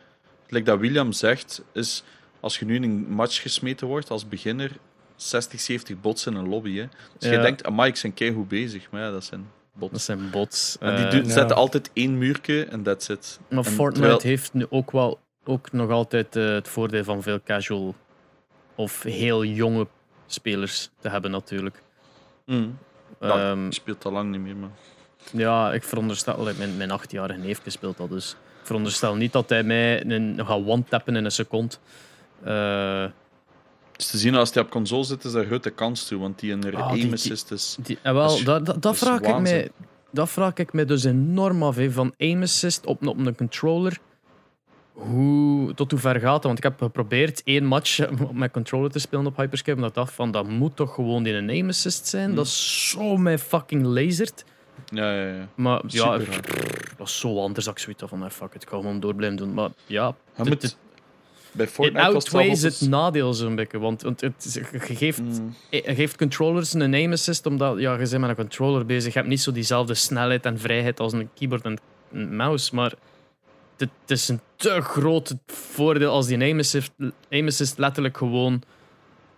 like 0.47 0.65
dat 0.65 0.79
William 0.79 1.11
zegt, 1.11 1.63
is 1.73 2.03
als 2.39 2.59
je 2.59 2.65
nu 2.65 2.75
in 2.75 2.83
een 2.83 3.05
match 3.09 3.41
gesmeten 3.41 3.87
wordt 3.87 4.09
als 4.09 4.27
beginner, 4.27 4.71
60, 5.21 5.59
70 5.59 6.01
bots 6.01 6.25
in 6.25 6.35
een 6.35 6.49
lobby. 6.49 6.77
Hè. 6.77 6.87
Dus 7.17 7.29
je 7.29 7.39
denkt, 7.39 7.65
amai, 7.65 7.89
ik 7.89 7.95
zijn 7.95 8.13
keihard 8.13 8.47
bezig. 8.47 8.91
Maar 8.91 9.01
ja, 9.01 9.11
dat 9.11 9.23
zijn 9.23 9.49
bots. 9.73 9.91
Dat 9.91 10.01
zijn 10.01 10.29
bots. 10.29 10.77
En 10.79 10.95
die 10.95 11.07
doen, 11.07 11.29
uh, 11.29 11.33
zetten 11.33 11.55
altijd 11.55 11.89
één 11.93 12.17
muurke 12.17 12.65
en 12.65 12.83
that's 12.83 13.09
it. 13.09 13.39
Maar 13.49 13.57
en 13.57 13.71
Fortnite 13.71 13.99
terwijl... 13.99 14.21
heeft 14.21 14.53
nu 14.53 14.65
ook 14.69 14.91
wel 14.91 15.19
ook 15.43 15.71
nog 15.71 15.89
altijd 15.89 16.35
uh, 16.35 16.53
het 16.53 16.67
voordeel 16.67 17.03
van 17.03 17.21
veel 17.21 17.39
casual 17.43 17.95
of 18.75 19.03
heel 19.03 19.43
jonge 19.43 19.87
spelers 20.25 20.89
te 20.99 21.09
hebben 21.09 21.31
natuurlijk. 21.31 21.81
Mm. 22.45 22.77
Ja, 23.19 23.51
um, 23.51 23.71
speelt 23.71 24.05
al 24.05 24.11
lang 24.11 24.31
niet 24.31 24.41
meer, 24.41 24.55
maar... 24.55 24.69
Ja, 25.31 25.73
ik 25.73 25.83
veronderstel... 25.83 26.43
Mijn, 26.57 26.77
mijn 26.77 26.91
achtjarige 26.91 27.39
neefje 27.39 27.69
speelt 27.69 27.97
dat, 27.97 28.09
dus... 28.09 28.31
Ik 28.31 28.65
veronderstel 28.65 29.15
niet 29.15 29.31
dat 29.31 29.49
hij 29.49 29.63
mij 29.63 30.05
een, 30.05 30.39
gaat 30.45 30.65
one-tappen 30.65 31.15
in 31.15 31.25
een 31.25 31.31
seconde. 31.31 31.75
Uh, 32.45 33.05
is 33.99 34.07
te 34.07 34.17
zien 34.17 34.35
als 34.35 34.53
hij 34.53 34.63
op 34.63 34.69
console 34.69 35.03
zit, 35.03 35.23
is 35.23 35.31
daar 35.31 35.45
grote 35.45 35.69
kans 35.69 36.07
toe, 36.07 36.19
want 36.19 36.39
die 36.39 36.51
een 36.51 36.75
oh, 36.75 36.87
aim 36.87 37.13
assist 37.13 37.51
is. 37.51 37.77
Die, 37.81 37.99
die, 38.03 38.13
wel, 38.13 38.35
is, 38.35 38.43
dat, 38.43 38.65
dat, 38.65 38.81
dat 38.81 38.97
vraag 38.97 39.21
ik 39.21 39.39
mij, 39.39 39.69
dat 40.11 40.29
vraag 40.29 40.53
ik 40.53 40.73
mij 40.73 40.85
dus 40.85 41.03
enorm 41.03 41.63
af. 41.63 41.75
He, 41.75 41.91
van 41.91 42.13
aim 42.17 42.41
assist 42.41 42.85
op, 42.85 43.07
op 43.07 43.17
een 43.17 43.35
controller. 43.35 43.99
Hoe, 44.93 45.73
tot 45.73 45.91
hoe 45.91 45.99
ver 45.99 46.19
gaat 46.19 46.31
dat? 46.31 46.43
Want 46.43 46.57
ik 46.57 46.63
heb 46.63 46.81
geprobeerd 46.81 47.41
één 47.43 47.65
match 47.65 48.09
op 48.29 48.33
mijn 48.33 48.51
controller 48.51 48.91
te 48.91 48.99
spelen 48.99 49.25
op 49.25 49.37
Hyperscape. 49.37 49.77
En 49.77 49.83
dat 49.83 49.93
dacht 49.93 50.13
van, 50.13 50.31
dat 50.31 50.47
moet 50.47 50.75
toch 50.75 50.93
gewoon 50.93 51.25
in 51.25 51.35
een 51.35 51.49
aim 51.49 51.67
assist 51.67 52.07
zijn? 52.07 52.35
Dat 52.35 52.45
is 52.45 52.89
zo 52.89 53.17
mij 53.17 53.37
fucking 53.37 53.85
lasert. 53.85 54.45
Ja, 54.85 55.13
ja, 55.13 55.33
ja. 55.33 55.47
Maar 55.55 55.81
ja, 55.87 56.17
dat 56.97 57.07
is 57.07 57.19
zo 57.19 57.41
anders 57.41 57.65
dat 57.65 57.73
ik 57.73 57.79
zoiets 57.79 58.03
van, 58.07 58.31
fuck 58.31 58.53
it, 58.53 58.63
ik 58.63 58.69
ga 58.69 58.75
gewoon 58.75 58.99
door 58.99 59.15
blijven 59.15 59.37
doen. 59.37 59.53
Maar 59.53 59.69
ja, 59.85 60.15
bij 61.51 61.67
Fortnite 61.67 62.11
was 62.11 62.61
het 62.61 62.79
het 62.79 62.89
nadeel 62.89 63.33
zo'n 63.33 63.55
beetje. 63.55 63.79
Want, 63.79 64.01
want 64.01 64.21
het, 64.21 64.59
je, 64.71 64.95
geeft, 64.95 65.21
mm. 65.21 65.55
je 65.69 65.95
geeft 65.95 66.17
controllers 66.17 66.73
een 66.73 66.93
aim 66.93 67.11
assist 67.11 67.45
omdat 67.45 67.79
ja, 67.79 67.91
je 67.91 68.09
bent 68.09 68.17
met 68.17 68.29
een 68.29 68.35
controller 68.35 68.85
bezig. 68.85 69.13
Je 69.13 69.19
hebt 69.19 69.31
niet 69.31 69.41
zo 69.41 69.51
diezelfde 69.51 69.93
snelheid 69.93 70.45
en 70.45 70.59
vrijheid 70.59 70.99
als 70.99 71.13
een 71.13 71.29
keyboard 71.33 71.63
en 71.63 71.79
een 72.11 72.35
mouse. 72.35 72.75
Maar 72.75 72.93
het, 73.77 73.89
is 74.07 74.27
een 74.27 74.39
te 74.55 74.81
groot 74.81 75.35
voordeel 75.45 76.11
als 76.11 76.27
die 76.27 76.39
aim 76.39 76.59
assist, 76.59 76.91
aim 77.31 77.47
assist 77.47 77.77
letterlijk 77.77 78.17
gewoon... 78.17 78.61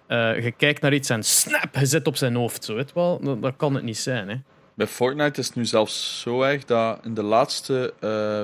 Uh, 0.08 0.43
je 0.43 0.52
kijkt 0.52 0.82
naar 0.82 0.93
iets 0.93 1.10
en 1.10 1.24
snap, 1.24 1.76
je 1.76 1.86
zit 1.86 2.08
op 2.08 2.15
zijn 2.15 2.36
hoofd. 2.36 2.63
Zo, 2.63 2.76
weet 2.76 2.93
wel? 2.93 3.19
Dat, 3.24 3.41
dat 3.41 3.54
kan 3.58 3.76
het 3.76 3.84
niet 3.84 3.97
zijn. 3.97 4.30
Hè. 4.30 4.36
Bij 4.74 4.88
Fortnite 4.88 5.39
is 5.39 5.47
het 5.47 5.56
nu 5.56 5.65
zelfs 5.65 6.21
zo 6.21 6.41
erg 6.41 6.65
dat 6.65 7.00
in 7.04 7.13
de 7.13 7.24
laatste 7.24 7.93
uh, 8.02 8.41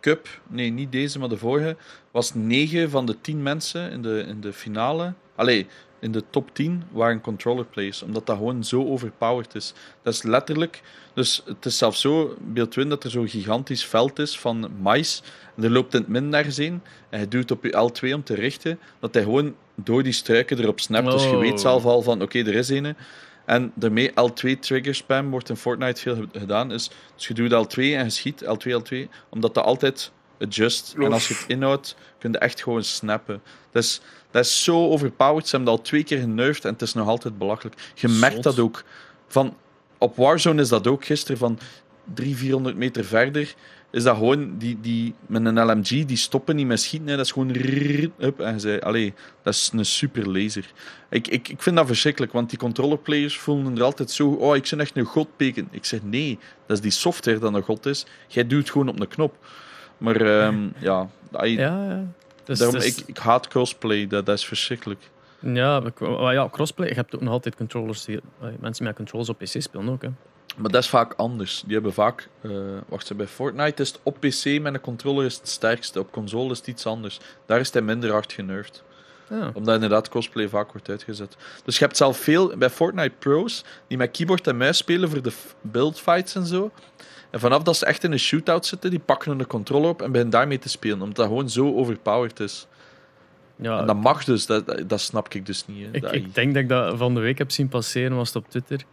Cup, 0.00 0.28
nee, 0.46 0.70
niet 0.70 0.92
deze, 0.92 1.18
maar 1.18 1.28
de 1.28 1.36
vorige, 1.36 1.76
was 2.18 2.34
9 2.34 2.90
van 2.90 3.06
de 3.06 3.20
10 3.20 3.42
mensen 3.42 3.90
in 3.90 4.02
de, 4.02 4.24
in 4.28 4.40
de 4.40 4.52
finale. 4.52 5.12
Allee, 5.34 5.66
in 6.00 6.12
de 6.12 6.22
top 6.30 6.54
10 6.54 6.82
waren 6.90 7.20
controller 7.20 7.64
players, 7.64 8.02
omdat 8.02 8.26
dat 8.26 8.36
gewoon 8.36 8.64
zo 8.64 8.86
overpowered 8.86 9.54
is. 9.54 9.72
Dat 10.02 10.14
is 10.14 10.22
letterlijk, 10.22 10.82
dus 11.14 11.42
het 11.44 11.64
is 11.66 11.78
zelfs 11.78 12.00
zo, 12.00 12.36
beeld 12.40 12.76
in 12.76 12.88
dat 12.88 13.04
er 13.04 13.10
zo'n 13.10 13.28
gigantisch 13.28 13.84
veld 13.84 14.18
is 14.18 14.38
van 14.38 14.70
mais. 14.80 15.22
En 15.56 15.64
er 15.64 15.70
loopt 15.70 15.94
in 15.94 16.00
het 16.00 16.08
min 16.08 16.28
nergens 16.28 16.58
in. 16.58 16.82
En 17.10 17.18
hij 17.18 17.28
duwt 17.28 17.50
op 17.50 17.64
je 17.64 17.90
L2 17.90 18.14
om 18.14 18.22
te 18.22 18.34
richten, 18.34 18.78
dat 19.00 19.14
hij 19.14 19.22
gewoon 19.22 19.54
door 19.74 20.02
die 20.02 20.12
struiken 20.12 20.58
erop 20.58 20.80
snapt. 20.80 21.10
Dus 21.10 21.24
je 21.24 21.36
weet 21.36 21.52
oh. 21.52 21.58
zelf 21.58 21.84
al 21.84 22.02
van, 22.02 22.22
oké, 22.22 22.38
er 22.38 22.54
is 22.54 22.68
een. 22.68 22.96
En 23.44 23.72
daarmee 23.74 24.10
L2 24.10 24.58
trigger 24.60 24.94
spam 24.94 25.30
wordt 25.30 25.48
in 25.48 25.56
Fortnite 25.56 26.00
veel 26.00 26.24
gedaan. 26.32 26.72
Is, 26.72 26.90
dus 27.14 27.26
je 27.26 27.34
doet 27.34 27.52
L2 27.52 27.76
en 27.76 28.04
je 28.04 28.10
schiet 28.10 28.44
L2, 28.44 28.70
L2, 28.70 29.08
omdat 29.30 29.54
dat 29.54 29.64
altijd 29.64 30.12
adjust. 30.40 30.94
En 30.98 31.12
als 31.12 31.28
je 31.28 31.34
het 31.34 31.44
inhoudt, 31.46 31.96
kun 32.18 32.32
je 32.32 32.38
echt 32.38 32.62
gewoon 32.62 32.84
snappen. 32.84 33.42
Dus 33.72 34.00
dat 34.30 34.44
is 34.44 34.64
zo 34.64 34.88
overpowered. 34.88 35.48
Ze 35.48 35.56
hebben 35.56 35.74
dat 35.74 35.78
al 35.78 35.84
twee 35.84 36.04
keer 36.04 36.18
generfd 36.18 36.64
en 36.64 36.72
het 36.72 36.82
is 36.82 36.94
nog 36.94 37.08
altijd 37.08 37.38
belachelijk. 37.38 37.76
Je 37.94 38.08
merkt 38.08 38.42
dat 38.42 38.58
ook. 38.58 38.84
Van, 39.28 39.56
op 39.98 40.16
Warzone 40.16 40.62
is 40.62 40.68
dat 40.68 40.86
ook 40.86 41.04
gisteren 41.04 41.38
van 41.38 41.58
300, 42.14 42.38
400 42.38 42.76
meter 42.76 43.04
verder 43.04 43.54
is 43.90 44.02
dat 44.02 44.16
gewoon 44.16 44.58
die, 44.58 44.78
die, 44.80 45.14
met 45.26 45.44
een 45.44 45.64
LMG, 45.64 46.04
die 46.04 46.16
stoppen 46.16 46.56
niet 46.56 46.66
met 46.66 46.80
schieten. 46.80 47.08
Hè. 47.08 47.16
Dat 47.16 47.24
is 47.24 47.32
gewoon 47.32 47.56
up, 48.18 48.40
en 48.40 48.60
zei, 48.60 48.80
allee, 48.80 49.14
dat 49.42 49.54
is 49.54 49.70
een 49.72 49.84
super 49.84 50.30
laser. 50.30 50.72
Ik, 51.10 51.28
ik, 51.28 51.48
ik 51.48 51.62
vind 51.62 51.76
dat 51.76 51.86
verschrikkelijk, 51.86 52.32
want 52.32 52.50
die 52.50 52.58
controllerplayers 52.58 53.38
voelen 53.38 53.76
er 53.76 53.82
altijd 53.82 54.10
zo, 54.10 54.28
oh, 54.28 54.56
ik 54.56 54.68
ben 54.70 54.80
echt 54.80 54.96
een 54.96 55.04
godpeken. 55.04 55.68
Ik 55.70 55.84
zeg 55.84 56.02
nee, 56.02 56.38
dat 56.66 56.76
is 56.76 56.82
die 56.82 56.90
software 56.90 57.38
dat 57.38 57.54
een 57.54 57.62
god 57.62 57.86
is. 57.86 58.06
Jij 58.26 58.46
duwt 58.46 58.70
gewoon 58.70 58.88
op 58.88 59.00
een 59.00 59.08
knop. 59.08 59.46
Maar 59.98 60.20
ehm, 60.20 60.68
ja, 60.78 61.08
I- 61.44 61.56
Ja, 61.58 61.84
ja. 61.88 62.04
Dus, 62.44 62.58
daarom, 62.58 62.76
dus- 62.78 62.96
ik, 62.98 63.06
ik 63.06 63.18
haat 63.18 63.48
crossplay, 63.48 64.06
dat, 64.06 64.26
dat 64.26 64.38
is 64.38 64.46
verschrikkelijk. 64.46 65.10
ja, 65.40 65.82
maar 66.00 66.32
ja, 66.32 66.48
crossplay. 66.52 66.88
Je 66.88 66.94
hebt 66.94 67.14
ook 67.14 67.20
nog 67.20 67.32
altijd 67.32 67.56
controllers. 67.56 68.04
Die, 68.04 68.20
mensen 68.60 68.84
met 68.84 68.96
controllers 68.96 69.28
op 69.30 69.38
PC 69.38 69.62
spelen 69.62 69.88
ook. 69.88 70.02
Hè. 70.02 70.08
Maar 70.56 70.70
dat 70.70 70.82
is 70.82 70.88
vaak 70.88 71.12
anders. 71.16 71.62
Die 71.64 71.74
hebben 71.74 71.92
vaak... 71.92 72.28
eh, 72.40 72.50
wacht, 72.88 73.16
bij 73.16 73.26
Fortnite 73.26 73.82
is 73.82 73.88
het 73.88 74.00
op 74.02 74.16
PC 74.20 74.60
met 74.60 74.74
een 74.74 74.80
controller 74.80 75.24
is 75.24 75.36
het 75.36 75.48
sterkste. 75.48 76.00
Op 76.00 76.12
console 76.12 76.50
is 76.50 76.58
het 76.58 76.66
iets 76.66 76.86
anders. 76.86 77.20
Daar 77.46 77.60
is 77.60 77.72
hij 77.72 77.82
minder 77.82 78.10
hard 78.12 78.32
genervd. 78.32 78.84
Ja. 79.30 79.50
Omdat 79.54 79.74
inderdaad 79.74 80.08
cosplay 80.08 80.48
vaak 80.48 80.72
wordt 80.72 80.88
uitgezet. 80.88 81.36
Dus 81.64 81.78
je 81.78 81.84
hebt 81.84 81.96
zelf 81.96 82.18
veel 82.18 82.56
bij 82.56 82.70
Fortnite 82.70 83.12
pro's 83.18 83.64
die 83.86 83.98
met 83.98 84.10
keyboard 84.10 84.46
en 84.46 84.56
muis 84.56 84.76
spelen 84.76 85.10
voor 85.10 85.22
de 85.22 85.32
buildfights 85.60 86.34
en 86.34 86.46
zo. 86.46 86.70
En 87.30 87.40
vanaf 87.40 87.62
dat 87.62 87.76
ze 87.76 87.86
echt 87.86 88.04
in 88.04 88.12
een 88.12 88.18
shootout 88.18 88.66
zitten, 88.66 88.90
die 88.90 88.98
pakken 88.98 89.36
hun 89.36 89.46
controller 89.46 89.88
op 89.88 90.02
en 90.02 90.12
beginnen 90.12 90.30
daarmee 90.30 90.58
te 90.58 90.68
spelen. 90.68 91.00
Omdat 91.00 91.16
dat 91.16 91.26
gewoon 91.26 91.50
zo 91.50 91.74
overpowered 91.74 92.40
is. 92.40 92.66
Ja, 93.56 93.78
En 93.78 93.86
dat 93.86 93.96
mag 93.96 94.24
dus, 94.24 94.46
dat, 94.46 94.66
dat, 94.66 94.88
dat 94.88 95.00
snap 95.00 95.34
ik 95.34 95.46
dus 95.46 95.66
niet. 95.66 95.86
hè. 95.92 96.12
ik, 96.12 96.34
denk 96.34 96.54
dat 96.54 96.62
ik 96.62 96.68
dat 96.68 96.96
van 96.96 97.14
de 97.14 97.20
week 97.20 97.38
heb 97.38 97.50
zien 97.50 97.68
passeren, 97.68 98.16
was 98.16 98.28
het 98.28 98.36
op 98.36 98.50
Twitter. 98.50 98.84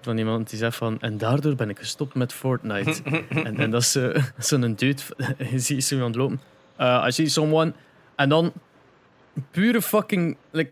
Van 0.00 0.18
iemand 0.18 0.50
die 0.50 0.58
zegt 0.58 0.76
van, 0.76 1.00
en 1.00 1.18
daardoor 1.18 1.54
ben 1.54 1.70
ik 1.70 1.78
gestopt 1.78 2.14
met 2.14 2.32
Fortnite. 2.32 3.02
en, 3.28 3.56
en 3.56 3.70
dat 3.70 3.82
is 3.82 3.94
eh, 3.94 4.24
zo'n 4.38 4.74
dude, 4.74 5.02
je 5.50 5.58
ziet 5.58 5.84
zo 5.84 5.94
iemand 5.94 6.14
lopen. 6.14 6.40
Uh, 6.80 7.04
I 7.06 7.12
see 7.12 7.28
someone. 7.28 7.72
En 8.14 8.28
dan 8.28 8.52
pure 9.50 9.82
fucking, 9.82 10.36
like, 10.50 10.70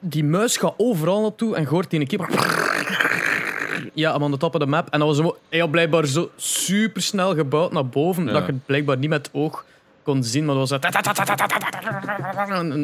die 0.00 0.24
muis 0.24 0.56
gaat 0.56 0.74
overal 0.76 1.22
naartoe 1.22 1.56
en 1.56 1.64
hoort 1.64 1.90
die 1.90 2.00
een 2.00 2.06
keer. 2.06 2.18
Ja, 3.94 4.12
aan 4.12 4.30
de 4.30 4.36
top 4.36 4.54
of 4.54 4.60
de 4.60 4.66
map. 4.66 4.88
En 4.90 4.98
dat 4.98 5.08
was 5.08 5.16
zo, 5.16 5.36
hij 5.48 5.58
had 5.58 5.70
blijkbaar 5.70 6.06
zo 6.06 6.30
super 6.36 7.02
snel 7.02 7.34
gebouwd 7.34 7.72
naar 7.72 7.86
boven, 7.86 8.26
dat 8.26 8.46
je 8.46 8.52
het 8.52 8.66
blijkbaar 8.66 8.96
niet 8.96 9.10
met 9.10 9.26
het 9.26 9.34
oog 9.34 9.64
kon 10.02 10.22
zien, 10.24 10.44
maar 10.44 10.54
dat 10.54 10.68
was 10.68 10.80
zo... 10.80 10.88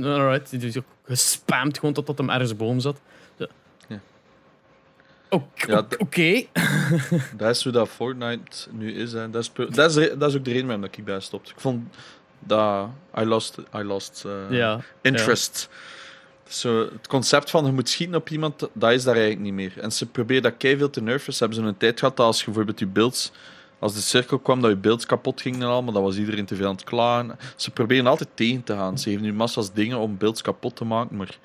Alright, 0.08 0.50
die 0.50 0.68
is 0.68 0.78
ook 0.78 0.84
gespamd 1.04 1.78
gewoon 1.78 1.94
totdat 1.94 2.18
hem 2.18 2.30
ergens 2.30 2.56
boven 2.56 2.80
zat. 2.80 3.00
Oké. 5.98 6.42
Dat 7.36 7.50
is 7.50 7.62
hoe 7.62 7.72
dat 7.72 7.88
Fortnite 7.88 8.68
nu 8.70 8.94
is. 8.94 9.12
Hè. 9.12 9.30
Dat, 9.30 9.42
is 9.42 9.52
dat, 9.74 9.96
is 9.96 10.10
dat 10.18 10.30
is 10.30 10.36
ook 10.36 10.44
de 10.44 10.50
reden 10.50 10.64
waarom 10.66 10.84
dat 10.84 10.96
ik 10.96 11.04
bij 11.04 11.20
stopte. 11.20 11.50
Ik 11.50 11.60
vond 11.60 11.96
dat... 12.38 12.88
I 13.18 13.24
lost, 13.24 13.58
I 13.76 13.82
lost 13.82 14.24
eh, 14.26 14.56
Ja. 14.56 14.80
interest. 15.02 15.68
Zo, 16.50 16.80
het 16.92 17.06
concept 17.06 17.50
van 17.50 17.64
je 17.64 17.72
moet 17.72 17.88
schieten 17.88 18.16
op 18.16 18.28
iemand, 18.30 18.68
dat 18.72 18.92
is 18.92 19.04
daar 19.04 19.14
eigenlijk 19.16 19.44
niet 19.44 19.52
meer. 19.52 19.72
En 19.82 19.92
ze 19.92 20.06
proberen 20.06 20.42
dat 20.42 20.56
keihard 20.56 20.92
te 20.92 21.02
nerven. 21.02 21.32
Ze 21.32 21.44
hebben 21.44 21.64
zo'n 21.64 21.76
tijd 21.76 21.98
gehad 21.98 22.16
dat 22.16 22.26
als 22.26 22.38
je 22.38 22.44
bijvoorbeeld 22.44 22.78
je 22.78 22.86
beelds... 22.86 23.32
Als 23.78 23.94
de 23.94 24.00
cirkel 24.00 24.38
kwam, 24.38 24.60
dat 24.60 24.70
je 24.70 24.76
beelds 24.76 25.06
kapot 25.06 25.40
ging 25.40 25.56
en 25.56 25.62
al, 25.62 25.82
maar 25.82 25.92
dat 25.92 26.02
was 26.02 26.16
iedereen 26.16 26.44
te 26.44 26.56
veel 26.56 26.66
aan 26.66 26.72
het 26.74 26.84
klagen. 26.84 27.38
Ze 27.56 27.70
proberen 27.70 28.06
altijd 28.06 28.28
tegen 28.34 28.62
te 28.62 28.72
gaan. 28.74 28.98
Ze 28.98 29.10
geven 29.10 29.22
nu 29.24 29.32
massa's 29.32 29.72
dingen 29.72 29.98
om 29.98 30.16
beelds 30.18 30.42
kapot 30.42 30.76
te 30.76 30.84
maken, 30.84 31.16
maar... 31.16 31.38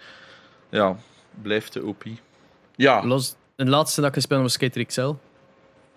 Ja, 0.70 0.95
blijft 1.41 1.74
de 1.74 1.84
OP. 1.86 2.03
Ja, 2.76 3.06
Los, 3.06 3.36
de 3.56 3.66
laatste 3.66 3.99
dat 4.01 4.10
ik 4.10 4.16
gespeeld 4.16 4.41
was 4.41 4.53
Skater 4.53 4.86
XL. 4.86 5.14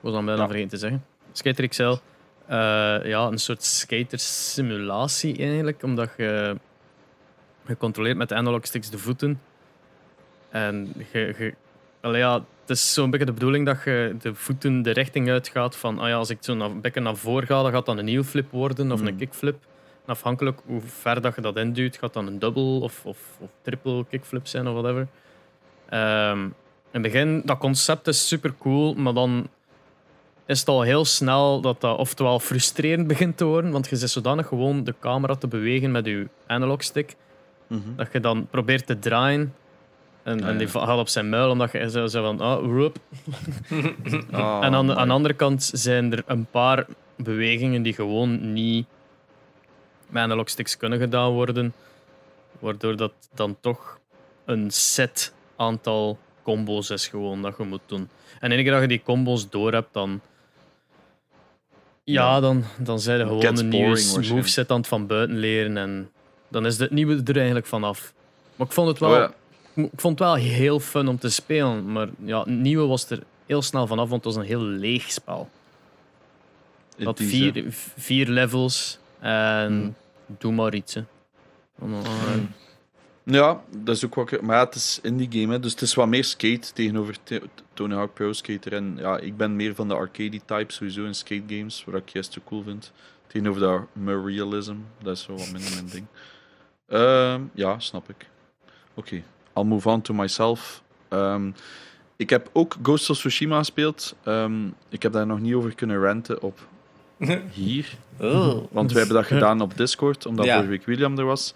Was 0.00 0.12
dan 0.12 0.24
bijna 0.24 0.40
Ja. 0.40 0.46
vergeten 0.46 0.70
te 0.70 0.76
zeggen. 0.76 1.04
Skater 1.32 1.68
XL. 1.68 1.82
eh, 1.82 1.96
ja, 3.04 3.26
een 3.26 3.38
soort 3.38 3.64
skater 3.64 4.18
simulatie 4.18 5.36
eigenlijk, 5.38 5.82
omdat 5.82 6.10
je, 6.16 6.56
je 7.68 7.76
controleert 7.76 8.16
met 8.16 8.28
de 8.28 8.34
analog 8.34 8.66
sticks 8.66 8.90
de 8.90 8.98
voeten. 8.98 9.40
En 10.50 10.92
je, 11.12 11.34
je, 11.38 11.54
allee, 12.00 12.20
ja, 12.20 12.34
het 12.60 12.70
is 12.70 12.92
zo'n 12.92 13.10
beetje 13.10 13.26
de 13.26 13.32
bedoeling 13.32 13.66
dat 13.66 13.78
je 13.84 14.16
de 14.20 14.34
voeten 14.34 14.82
de 14.82 14.90
richting 14.90 15.30
uitgaat 15.30 15.76
van, 15.76 15.98
ah 15.98 16.08
ja, 16.08 16.14
als 16.14 16.30
ik 16.30 16.38
zo 16.40 16.52
een 16.58 16.80
beetje 16.80 17.00
naar 17.00 17.16
voren 17.16 17.46
ga, 17.46 17.62
dan 17.62 17.72
gaat 17.72 17.86
dat 17.86 17.98
een 17.98 18.08
heel 18.08 18.22
flip 18.22 18.50
worden 18.50 18.92
of 18.92 19.00
een 19.00 19.12
Mm. 19.12 19.18
kickflip. 19.18 19.56
En 20.04 20.12
afhankelijk 20.12 20.60
hoe 20.66 20.80
ver 20.80 21.20
dat 21.20 21.34
je 21.34 21.40
dat 21.40 21.56
induwt, 21.56 21.96
gaat 21.96 22.12
dan 22.12 22.26
een 22.26 22.38
double 22.38 22.80
of, 22.80 23.04
of, 23.04 23.18
of 23.40 23.50
triple 23.62 24.04
kickflip 24.10 24.46
zijn 24.46 24.68
of 24.68 24.72
whatever. 24.72 25.06
Ehm, 25.88 26.42
in 26.42 26.54
het 26.90 27.02
begin, 27.02 27.42
dat 27.44 27.58
concept 27.58 28.06
is 28.06 28.28
super 28.28 28.54
cool, 28.58 28.94
maar 28.94 29.14
dan 29.14 29.48
is 30.46 30.58
het 30.60 30.68
al 30.68 30.82
heel 30.82 31.04
snel 31.04 31.60
dat 31.60 31.80
dat 31.80 31.98
oftewel 31.98 32.40
frustrerend 32.40 33.06
begint 33.14 33.36
te 33.36 33.44
worden, 33.44 33.70
want 33.70 33.88
je 33.88 33.96
zit 33.96 34.10
zodanig 34.10 34.46
gewoon 34.46 34.84
de 34.84 34.94
camera 35.00 35.34
te 35.34 35.46
bewegen 35.46 35.90
met 35.90 36.06
je 36.06 36.28
analog 36.46 36.82
stick, 36.82 37.16
Mhm. 37.68 37.94
dat 37.96 38.08
je 38.12 38.20
dan 38.20 38.46
probeert 38.50 38.86
te 38.86 38.98
draaien 38.98 39.54
en, 40.22 40.42
Ah, 40.42 40.48
en 40.48 40.58
die 40.58 40.68
gaat 40.68 40.98
op 40.98 41.08
zijn 41.08 41.28
muil, 41.28 41.50
omdat 41.50 41.72
je 41.72 41.90
zo, 41.90 42.06
zo 42.06 42.22
van, 42.22 42.40
ah, 42.40 42.64
roep. 42.64 42.96
Ah, 44.30 44.60
en 44.64 44.74
aan 44.74 44.86
de, 44.86 44.96
aan 44.96 45.08
de 45.08 45.14
andere 45.14 45.34
kant 45.34 45.70
zijn 45.72 46.12
er 46.12 46.22
een 46.26 46.46
paar 46.50 46.86
bewegingen 47.16 47.82
die 47.82 47.94
gewoon 47.94 48.52
niet 48.52 48.86
met 50.08 50.22
analog 50.22 50.48
sticks 50.48 50.76
kunnen 50.76 50.98
gedaan 50.98 51.32
worden, 51.32 51.72
waardoor 52.58 52.96
dat 52.96 53.12
dan 53.34 53.56
toch 53.60 53.98
een 54.44 54.70
set 54.70 55.34
aantal 55.56 56.18
combo's 56.42 56.90
is 56.90 57.08
gewoon 57.08 57.42
dat 57.42 57.54
je 57.58 57.64
moet 57.64 57.80
doen. 57.86 58.08
En 58.40 58.52
enige 58.52 58.70
dat 58.70 58.80
je 58.80 58.88
die 58.88 59.02
combo's 59.02 59.50
door 59.50 59.72
hebt, 59.72 59.92
dan 59.92 60.20
ja, 62.04 62.40
dan, 62.40 62.64
dan 62.78 63.00
zijn 63.00 63.20
er 63.20 63.26
gewoon 63.26 63.58
een 63.58 63.68
nieuwe 63.68 64.24
moveset 64.28 64.70
aan 64.70 64.76
het 64.78 64.86
van 64.86 65.06
buiten 65.06 65.38
leren 65.38 65.76
en 65.76 66.10
dan 66.48 66.66
is 66.66 66.78
het 66.78 66.90
nieuwe 66.90 67.20
er 67.24 67.36
eigenlijk 67.36 67.66
vanaf. 67.66 68.12
Maar 68.56 68.66
ik 68.66 68.72
vond 68.72 68.88
het 68.88 68.98
wel 68.98 69.10
Oh 69.10 69.16
ja. 69.16 69.32
ik 69.82 70.00
vond 70.00 70.18
het 70.18 70.28
wel 70.28 70.34
heel 70.36 70.80
fun 70.80 71.08
om 71.08 71.18
te 71.18 71.28
spelen, 71.30 71.92
maar 71.92 72.08
ja, 72.24 72.38
het 72.38 72.48
nieuwe 72.48 72.86
was 72.86 73.10
er 73.10 73.22
heel 73.46 73.62
snel 73.62 73.86
vanaf, 73.86 74.08
want 74.08 74.24
het 74.24 74.34
was 74.34 74.42
een 74.42 74.48
heel 74.48 74.62
leeg 74.62 75.10
spel. 75.12 75.48
Dat 76.96 77.16
die 77.16 77.28
vier, 77.28 77.64
vier 77.96 78.28
levels 78.28 78.98
en 79.20 79.66
Hmm. 79.72 79.94
doe 80.38 80.52
maar 80.52 80.74
iets. 80.74 80.94
Hè. 80.94 81.02
Ja, 83.24 83.60
dat 83.82 83.96
is 83.96 84.04
ook 84.04 84.14
wat 84.14 84.40
Maar 84.40 84.56
ja, 84.56 84.64
het 84.64 84.74
is 84.74 84.98
indie 85.02 85.28
game, 85.30 85.52
hè, 85.52 85.60
dus 85.60 85.70
het 85.72 85.80
is 85.80 85.94
wat 85.94 86.08
meer 86.08 86.24
skate 86.24 86.72
tegenover 86.72 87.16
Te- 87.22 87.42
Tony 87.74 87.94
Hawk 87.94 88.14
Pro 88.14 88.32
Skater. 88.32 88.72
En 88.72 88.94
ja, 89.00 89.18
ik 89.18 89.36
ben 89.36 89.56
meer 89.56 89.74
van 89.74 89.88
de 89.88 89.94
arcade 89.94 90.40
type 90.44 90.72
sowieso 90.72 91.04
in 91.04 91.14
skate 91.14 91.42
games, 91.56 91.84
wat 91.84 91.94
ik 91.94 92.08
juist 92.08 92.32
zo 92.32 92.40
cool 92.44 92.62
vind. 92.62 92.92
Tegenover 93.26 93.60
dat 93.60 93.80
realism, 94.24 94.74
dat 95.02 95.16
is 95.16 95.22
zo 95.22 95.34
wat 95.34 95.50
minder 95.52 95.70
mijn 95.74 95.88
ding. 95.90 96.06
Ehm, 96.88 97.40
ja, 97.54 97.78
snap 97.78 98.08
ik. 98.08 98.26
Oké, 98.94 99.22
I'll 99.54 99.64
move 99.64 99.88
on 99.88 100.00
to 100.00 100.14
myself. 100.14 100.82
Ehm, 101.08 101.50
ik 102.16 102.30
heb 102.30 102.50
ook 102.52 102.76
Ghost 102.82 103.10
of 103.10 103.16
Tsushima 103.18 103.58
gespeeld. 103.58 104.16
Ehm, 104.22 104.66
ik 104.88 105.02
heb 105.02 105.12
daar 105.12 105.26
nog 105.26 105.40
niet 105.40 105.54
over 105.54 105.74
kunnen 105.74 106.00
ranten 106.02 106.42
op 106.42 106.58
hier. 107.52 107.88
Oh. 108.20 108.64
Want 108.70 108.90
wij 108.92 108.98
hebben 109.02 109.16
dat 109.22 109.26
gedaan 109.26 109.60
op 109.60 109.76
Discord, 109.76 110.26
omdat 110.26 110.44
Ja. 110.44 110.52
vorige 110.52 110.70
week 110.70 110.84
William 110.86 111.18
er 111.18 111.24
was. 111.24 111.54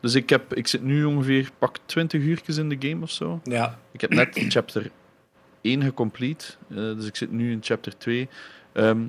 Dus 0.00 0.14
ik, 0.14 0.30
heb, 0.30 0.54
ik 0.54 0.66
zit 0.66 0.82
nu 0.82 1.04
ongeveer 1.04 1.50
pak 1.58 1.76
20 1.86 2.22
uurtjes 2.22 2.56
in 2.56 2.68
de 2.68 2.88
game 2.88 3.02
of 3.02 3.10
zo. 3.10 3.40
Ja. 3.44 3.78
Ik 3.92 4.00
heb 4.00 4.10
net 4.10 4.28
chapter 4.52 4.90
1 5.60 5.82
gecomplete, 5.82 6.44
eh, 6.68 6.76
dus 6.76 7.06
ik 7.06 7.16
zit 7.16 7.30
nu 7.32 7.52
in 7.52 7.58
chapter 7.62 7.98
2. 7.98 8.28
Ehm, 8.72 9.02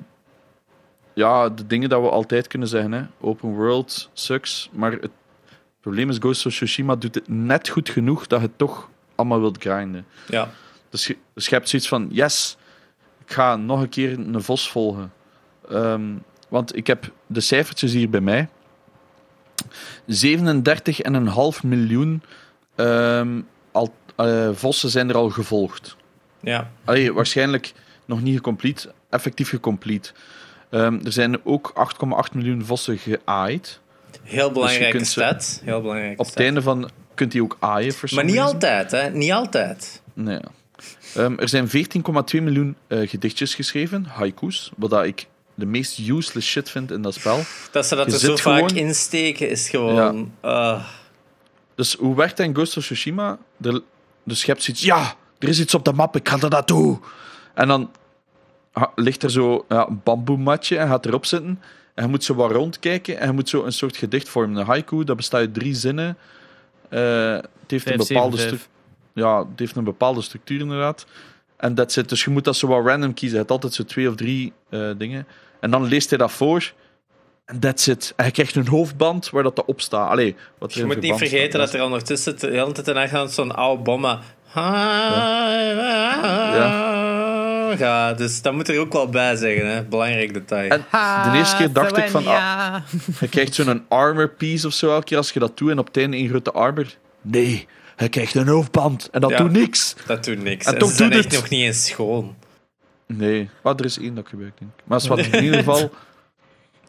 ja, 1.14 1.48
de 1.48 1.66
dingen 1.66 1.88
dat 1.88 2.00
we 2.02 2.08
altijd 2.10 2.46
kunnen 2.46 2.68
zeggen, 2.68 2.92
hè. 2.92 3.02
open 3.20 3.48
world 3.54 4.10
sucks, 4.12 4.68
maar 4.72 4.92
het 4.92 5.10
probleem 5.86 6.08
is 6.08 6.18
Ghost 6.18 6.46
of 6.46 6.52
Tsushima 6.52 6.96
doet 6.96 7.14
het 7.14 7.28
net 7.28 7.68
goed 7.68 7.88
genoeg 7.88 8.26
dat 8.26 8.40
je 8.40 8.46
het 8.46 8.58
toch 8.58 8.88
allemaal 9.14 9.40
wilt 9.40 9.58
grinden. 9.58 10.06
Ja. 10.28 10.50
Dus 10.90 11.06
je, 11.06 11.16
dus 11.34 11.46
je 11.46 11.54
hebt 11.54 11.68
zoiets 11.68 11.88
van, 11.88 12.08
yes, 12.10 12.56
ik 13.24 13.32
ga 13.32 13.56
nog 13.56 13.80
een 13.80 13.88
keer 13.88 14.12
een 14.12 14.42
vos 14.42 14.70
volgen. 14.70 15.12
Ehm, 15.70 16.02
want 16.48 16.76
ik 16.76 16.86
heb 16.86 17.12
de 17.26 17.40
cijfertjes 17.40 17.92
hier 17.92 18.10
bij 18.10 18.20
mij. 18.20 18.48
37,5 20.06 21.62
miljoen 21.62 22.22
ehm, 22.74 23.40
al, 23.72 23.94
eh, 24.16 24.48
vossen 24.52 24.90
zijn 24.90 25.08
er 25.08 25.16
al 25.16 25.30
gevolgd. 25.30 25.96
Ja. 26.40 26.70
Allee, 26.84 27.12
waarschijnlijk 27.12 27.72
nog 28.04 28.22
niet 28.22 28.36
gecomplete, 28.36 28.92
effectief 29.10 29.48
gecomplete. 29.48 30.12
Ehm, 30.70 30.98
er 31.04 31.12
zijn 31.12 31.44
ook 31.44 31.72
8,8 31.74 32.34
miljoen 32.34 32.64
vossen 32.64 32.98
geaaid. 32.98 33.80
Heel 34.22 34.52
belangrijke 34.52 34.90
kunt 34.96 35.06
ze- 35.06 35.20
stat. 35.20 35.60
Heel 35.64 35.80
belangrijke 35.80 36.18
Op 36.20 36.26
het 36.26 36.36
einde 36.40 36.62
van 36.62 36.90
kunt 37.14 37.32
hij 37.32 37.42
ook 37.42 37.56
aaien. 37.60 37.92
for 37.92 38.08
Maar 38.14 38.24
niet 38.24 38.34
reason. 38.34 38.52
altijd, 38.54 38.90
hè? 38.90 39.10
Niet 39.10 39.32
altijd. 39.32 40.02
Nee. 40.14 40.38
Ehm, 41.14 41.38
er 41.38 41.48
zijn 41.48 41.68
14,2 41.68 42.42
miljoen 42.42 42.76
eh, 42.86 43.08
gedichtjes 43.08 43.54
geschreven, 43.54 44.04
haikus, 44.04 44.70
wat 44.76 44.90
dat 44.90 45.04
ik 45.04 45.26
de 45.54 45.66
meest 45.66 45.98
useless 45.98 46.48
shit 46.50 46.70
vind 46.70 46.90
in 46.90 47.02
dat 47.02 47.14
spel. 47.14 47.40
Dat 47.70 47.86
ze 47.86 47.94
dat 47.96 48.06
Je 48.06 48.12
er 48.12 48.18
zo 48.18 48.36
vaak 48.36 48.70
insteken 48.70 49.48
is 49.50 49.68
gewoon. 49.68 50.32
ah. 50.40 50.84
Dus 51.74 51.94
hoe 51.94 52.16
werkt 52.16 52.36
dat 52.36 52.46
in 52.46 52.54
Ghost 52.54 52.76
of 52.76 52.84
Tsushima? 52.84 53.38
Er, 53.62 53.80
dus 54.24 54.40
je 54.44 54.46
hebt 54.50 54.62
zoiets, 54.62 54.82
ja, 54.82 55.14
er 55.38 55.48
is 55.48 55.60
iets 55.60 55.74
op 55.74 55.84
de 55.84 55.92
map, 55.92 56.16
ik 56.16 56.28
ga 56.28 56.38
er 56.40 56.50
naartoe. 56.50 56.98
En 57.54 57.68
dan 57.68 57.90
ligt 58.94 59.22
er 59.22 59.30
zo 59.30 59.64
ja, 59.68 59.86
een 59.88 60.00
bamboematje 60.04 60.78
en 60.78 60.88
gaat 60.88 61.06
erop 61.06 61.26
zitten. 61.26 61.62
En 61.96 62.04
je 62.04 62.10
moet 62.10 62.24
zo 62.24 62.34
wat 62.34 62.50
rondkijken 62.50 63.18
en 63.18 63.26
je 63.26 63.32
moet 63.32 63.48
zo 63.48 63.64
een 63.64 63.72
soort 63.72 63.96
gedicht 63.96 64.28
vormen. 64.28 64.56
Een 64.56 64.66
haiku, 64.66 65.04
dat 65.04 65.16
bestaat 65.16 65.40
uit 65.40 65.54
drie 65.54 65.74
zinnen. 65.74 66.16
Eh, 66.88 67.32
het 67.32 67.70
heeft 67.70 67.90
een 67.90 67.96
bepaalde. 67.96 68.58
Ja, 69.12 69.38
het 69.38 69.58
heeft 69.58 69.76
een 69.76 69.84
bepaalde 69.84 70.22
structuur 70.22 70.60
inderdaad. 70.60 71.06
En 71.56 71.74
dat 71.74 71.92
zit. 71.92 72.08
Dus 72.08 72.24
je 72.24 72.30
moet 72.30 72.44
dat 72.44 72.56
zo 72.56 72.66
wat 72.66 72.86
random 72.86 73.14
kiezen. 73.14 73.30
Je 73.30 73.38
hebt 73.38 73.50
altijd 73.50 73.74
zo 73.74 73.84
twee 73.84 74.08
of 74.08 74.14
drie 74.14 74.52
eh, 74.70 74.90
dingen. 74.98 75.26
En 75.60 75.70
dan 75.70 75.84
leest 75.84 76.08
hij 76.08 76.18
dat 76.18 76.32
voor. 76.32 76.72
En 77.44 77.60
that's 77.60 77.86
it. 77.86 78.12
En 78.16 78.24
je 78.24 78.30
krijgt 78.30 78.54
een 78.54 78.68
hoofdband 78.68 79.30
waar 79.30 79.42
dat 79.42 79.64
op 79.64 79.80
staat. 79.80 80.10
Allee, 80.10 80.36
wat 80.58 80.74
je 80.74 80.84
moet 80.84 81.00
niet 81.00 81.16
vergeten 81.16 81.58
dat 81.58 81.74
er 81.74 81.82
ondertussen 81.82 82.38
de 82.38 82.46
hele 82.46 82.72
tijd 82.72 83.10
gaat 83.10 83.32
zo'n 83.32 83.54
oude 83.54 83.82
bomma. 83.82 84.20
Ja. 86.54 87.05
Ja. 87.78 88.12
dus 88.12 88.42
dat 88.42 88.52
moet 88.52 88.68
er 88.68 88.78
ook 88.78 88.92
wel 88.92 89.08
bij 89.08 89.36
zeggen, 89.36 89.66
hè. 89.66 89.82
Belangrijk 89.84 90.34
detail. 90.34 90.70
En 90.70 90.84
de 91.30 91.38
eerste 91.38 91.56
keer 91.56 91.72
dacht 91.72 91.96
ik 91.96 92.08
van, 92.08 92.26
ah, 92.26 92.76
je 93.20 93.28
krijgt 93.28 93.54
zo'n 93.54 93.84
armor 93.88 94.28
piece 94.28 94.66
of 94.66 94.72
zo 94.72 94.90
elke 94.90 95.04
keer 95.04 95.16
als 95.16 95.30
je 95.30 95.38
dat 95.38 95.58
doet 95.58 95.70
en 95.70 95.78
op 95.78 95.86
het 95.86 95.96
einde 95.96 96.16
een 96.16 96.28
grote 96.28 96.52
armor. 96.52 96.86
Nee, 97.22 97.66
hij 97.96 98.08
krijgt 98.08 98.34
een 98.34 98.48
hoofdband 98.48 99.08
en 99.10 99.20
dat 99.20 99.36
doet 99.36 99.52
niks. 99.52 99.96
Dat 100.06 100.24
doet 100.24 100.42
niks. 100.42 100.66
En, 100.66 100.72
en 100.72 100.78
toch 100.78 100.90
ze 100.90 100.96
zijn 100.96 101.12
echt 101.12 101.32
nog 101.32 101.48
niet 101.48 101.62
eens 101.62 101.86
schoon. 101.86 102.36
Nee, 103.06 103.50
maar 103.62 103.74
er 103.74 103.84
is 103.84 103.98
één 103.98 104.14
dat 104.14 104.28
gebeurt, 104.28 104.58
denk 104.58 104.70
ik. 104.76 104.84
Maar 104.84 105.00
wat 105.08 105.18
in 105.18 105.44
ieder 105.44 105.58
geval... 105.58 105.90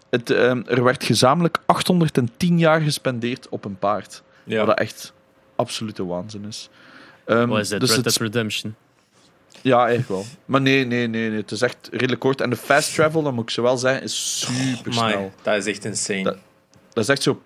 Het, 0.10 0.30
um, 0.30 0.64
er 0.68 0.84
werd 0.84 1.04
gezamenlijk 1.04 1.58
810 1.66 2.60
jaar 2.60 2.82
gespendeerd 2.82 3.50
op 3.50 3.66
een 3.66 3.78
paard. 3.78 4.24
Ja. 4.44 4.66
Wat 4.66 4.80
echt 4.80 5.14
absolute 5.56 6.06
waanzin 6.06 6.46
is. 6.46 6.70
Um, 7.26 7.50
Wat 7.50 7.60
is 7.60 7.70
dat? 7.70 7.80
Dus 7.80 7.96
Red 7.96 8.04
Dead 8.04 8.18
Redemption? 8.18 8.76
Ja, 9.68 9.78
eigenlijk 9.78 10.10
wel. 10.10 10.26
Maar 10.46 10.62
nee, 10.62 10.86
nee, 10.86 11.08
nee, 11.08 11.30
nee, 11.30 11.40
het 11.40 11.52
is 11.52 11.62
echt 11.62 11.90
redelijk 11.92 12.20
kort. 12.20 12.42
En 12.42 12.50
de 12.50 12.56
fast 12.56 12.94
travel, 12.94 13.24
dat 13.24 13.34
moet 13.34 13.44
ik 13.44 13.50
zo 13.50 13.62
wel 13.62 13.78
zeggen, 13.78 14.04
is 14.04 14.40
super 14.40 14.94
snel. 14.94 15.24
Oh, 15.24 15.32
dat 15.42 15.56
is 15.56 15.66
echt 15.66 15.86
insane. 15.86 16.24
Dat, 16.24 16.38
dat 16.94 17.04
is 17.04 17.10
echt 17.10 17.24
zo 17.24 17.42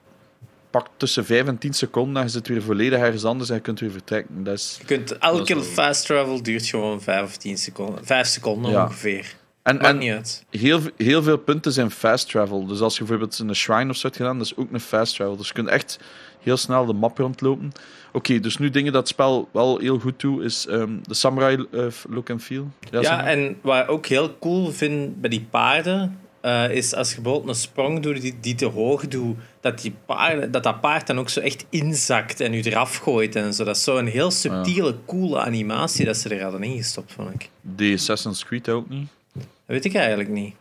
pak 0.72 0.88
tussen 0.97 1.26
5 1.26 1.47
en 1.47 1.57
10 1.57 1.74
seconden, 1.74 2.13
dan 2.13 2.30
zit 2.30 2.47
weer 2.47 2.61
volledig 2.61 2.99
ergens 2.99 3.26
anders 3.26 3.49
en 3.49 3.55
je 3.55 3.61
kunt 3.61 3.80
weer 3.80 3.91
vertrekken. 3.91 4.43
Dat 4.43 4.53
is, 4.53 4.76
je 4.80 4.86
kunt, 4.86 5.17
elke 5.17 5.61
fast 5.61 6.05
travel 6.05 6.43
duurt 6.43 6.65
gewoon 6.65 7.01
5 7.01 7.24
of 7.24 7.38
10 7.38 7.57
seconden. 7.57 8.05
5 8.05 8.28
seconden 8.28 8.84
ongeveer. 8.84 9.36
En, 9.63 9.80
en 9.80 10.24
heel, 10.49 10.82
heel 10.97 11.24
veel 11.24 11.38
punten 11.38 11.72
zijn 11.72 11.91
fast 11.91 12.30
travel. 12.30 12.65
Dus 12.65 12.80
als 12.80 12.93
je 12.93 12.99
bijvoorbeeld 12.99 13.39
een 13.39 13.55
shrine 13.55 13.89
of 13.89 13.95
zo 13.95 14.07
hebt 14.07 14.15
gedaan, 14.15 14.38
dat 14.38 14.45
is 14.45 14.55
ook 14.55 14.72
een 14.72 14.80
fast 14.80 15.15
travel. 15.15 15.36
Dus 15.36 15.47
je 15.47 15.53
kunt 15.53 15.67
echt 15.67 15.99
heel 16.39 16.57
snel 16.57 16.86
de 16.86 16.93
map 16.93 17.17
rondlopen. 17.17 17.72
Oké, 18.12 18.39
dus 18.39 18.57
nu 18.57 18.70
dingen 18.70 18.91
dat 18.91 19.01
het 19.01 19.12
spel 19.12 19.49
wel 19.51 19.78
heel 19.78 19.99
goed 19.99 20.20
doet, 20.20 20.43
is 20.43 20.68
um, 20.70 21.01
de 21.03 21.14
samurai 21.14 21.66
uh, 21.72 21.86
look 22.09 22.30
and 22.30 22.43
feel. 22.43 22.72
Ja, 22.91 23.01
ja 23.01 23.26
en 23.26 23.57
wat 23.62 23.84
ik 23.84 23.91
ook 23.91 24.05
heel 24.05 24.38
cool 24.39 24.72
vind 24.72 25.22
bij 25.22 25.30
die 25.30 25.47
paarden, 25.49 26.20
uh, 26.41 26.72
is 26.72 26.93
als 26.95 27.14
je 27.14 27.22
bijvoorbeeld 27.22 27.49
een 27.55 27.62
sprong 27.62 27.99
doet 27.99 28.22
die, 28.22 28.38
die 28.41 28.55
te 28.55 28.66
hoog 28.66 29.07
doet, 29.07 29.38
dat, 29.62 29.82
die 29.82 29.93
paard, 30.05 30.53
dat 30.53 30.64
dat 30.64 30.82
paard 30.82 31.07
dan 31.07 31.20
ook 31.20 31.30
zo 31.30 31.39
echt 31.39 31.66
inzakt 31.70 32.39
en 32.39 32.53
u 32.53 32.62
eraf 32.62 32.95
gooit 32.95 33.36
en 33.36 33.53
zo. 33.53 33.64
Dat 33.64 33.76
is 33.76 33.84
zo'n 33.84 34.05
heel 34.05 34.32
subtiele, 34.32 34.95
coole 35.05 35.39
animatie 35.39 36.05
dat 36.05 36.18
ze 36.18 36.30
er 36.30 36.41
hadden 36.41 36.64
ingestopt, 36.64 37.14
vond 37.14 37.34
ik. 37.34 37.49
Die 37.62 37.93
Assassin's 37.93 38.45
Creed 38.45 38.70
ook 38.70 38.89
niet? 38.89 39.07
Dat 39.34 39.43
weet 39.66 39.86
ik 39.86 39.95
eigenlijk 39.95 40.30
niet. 40.30 40.53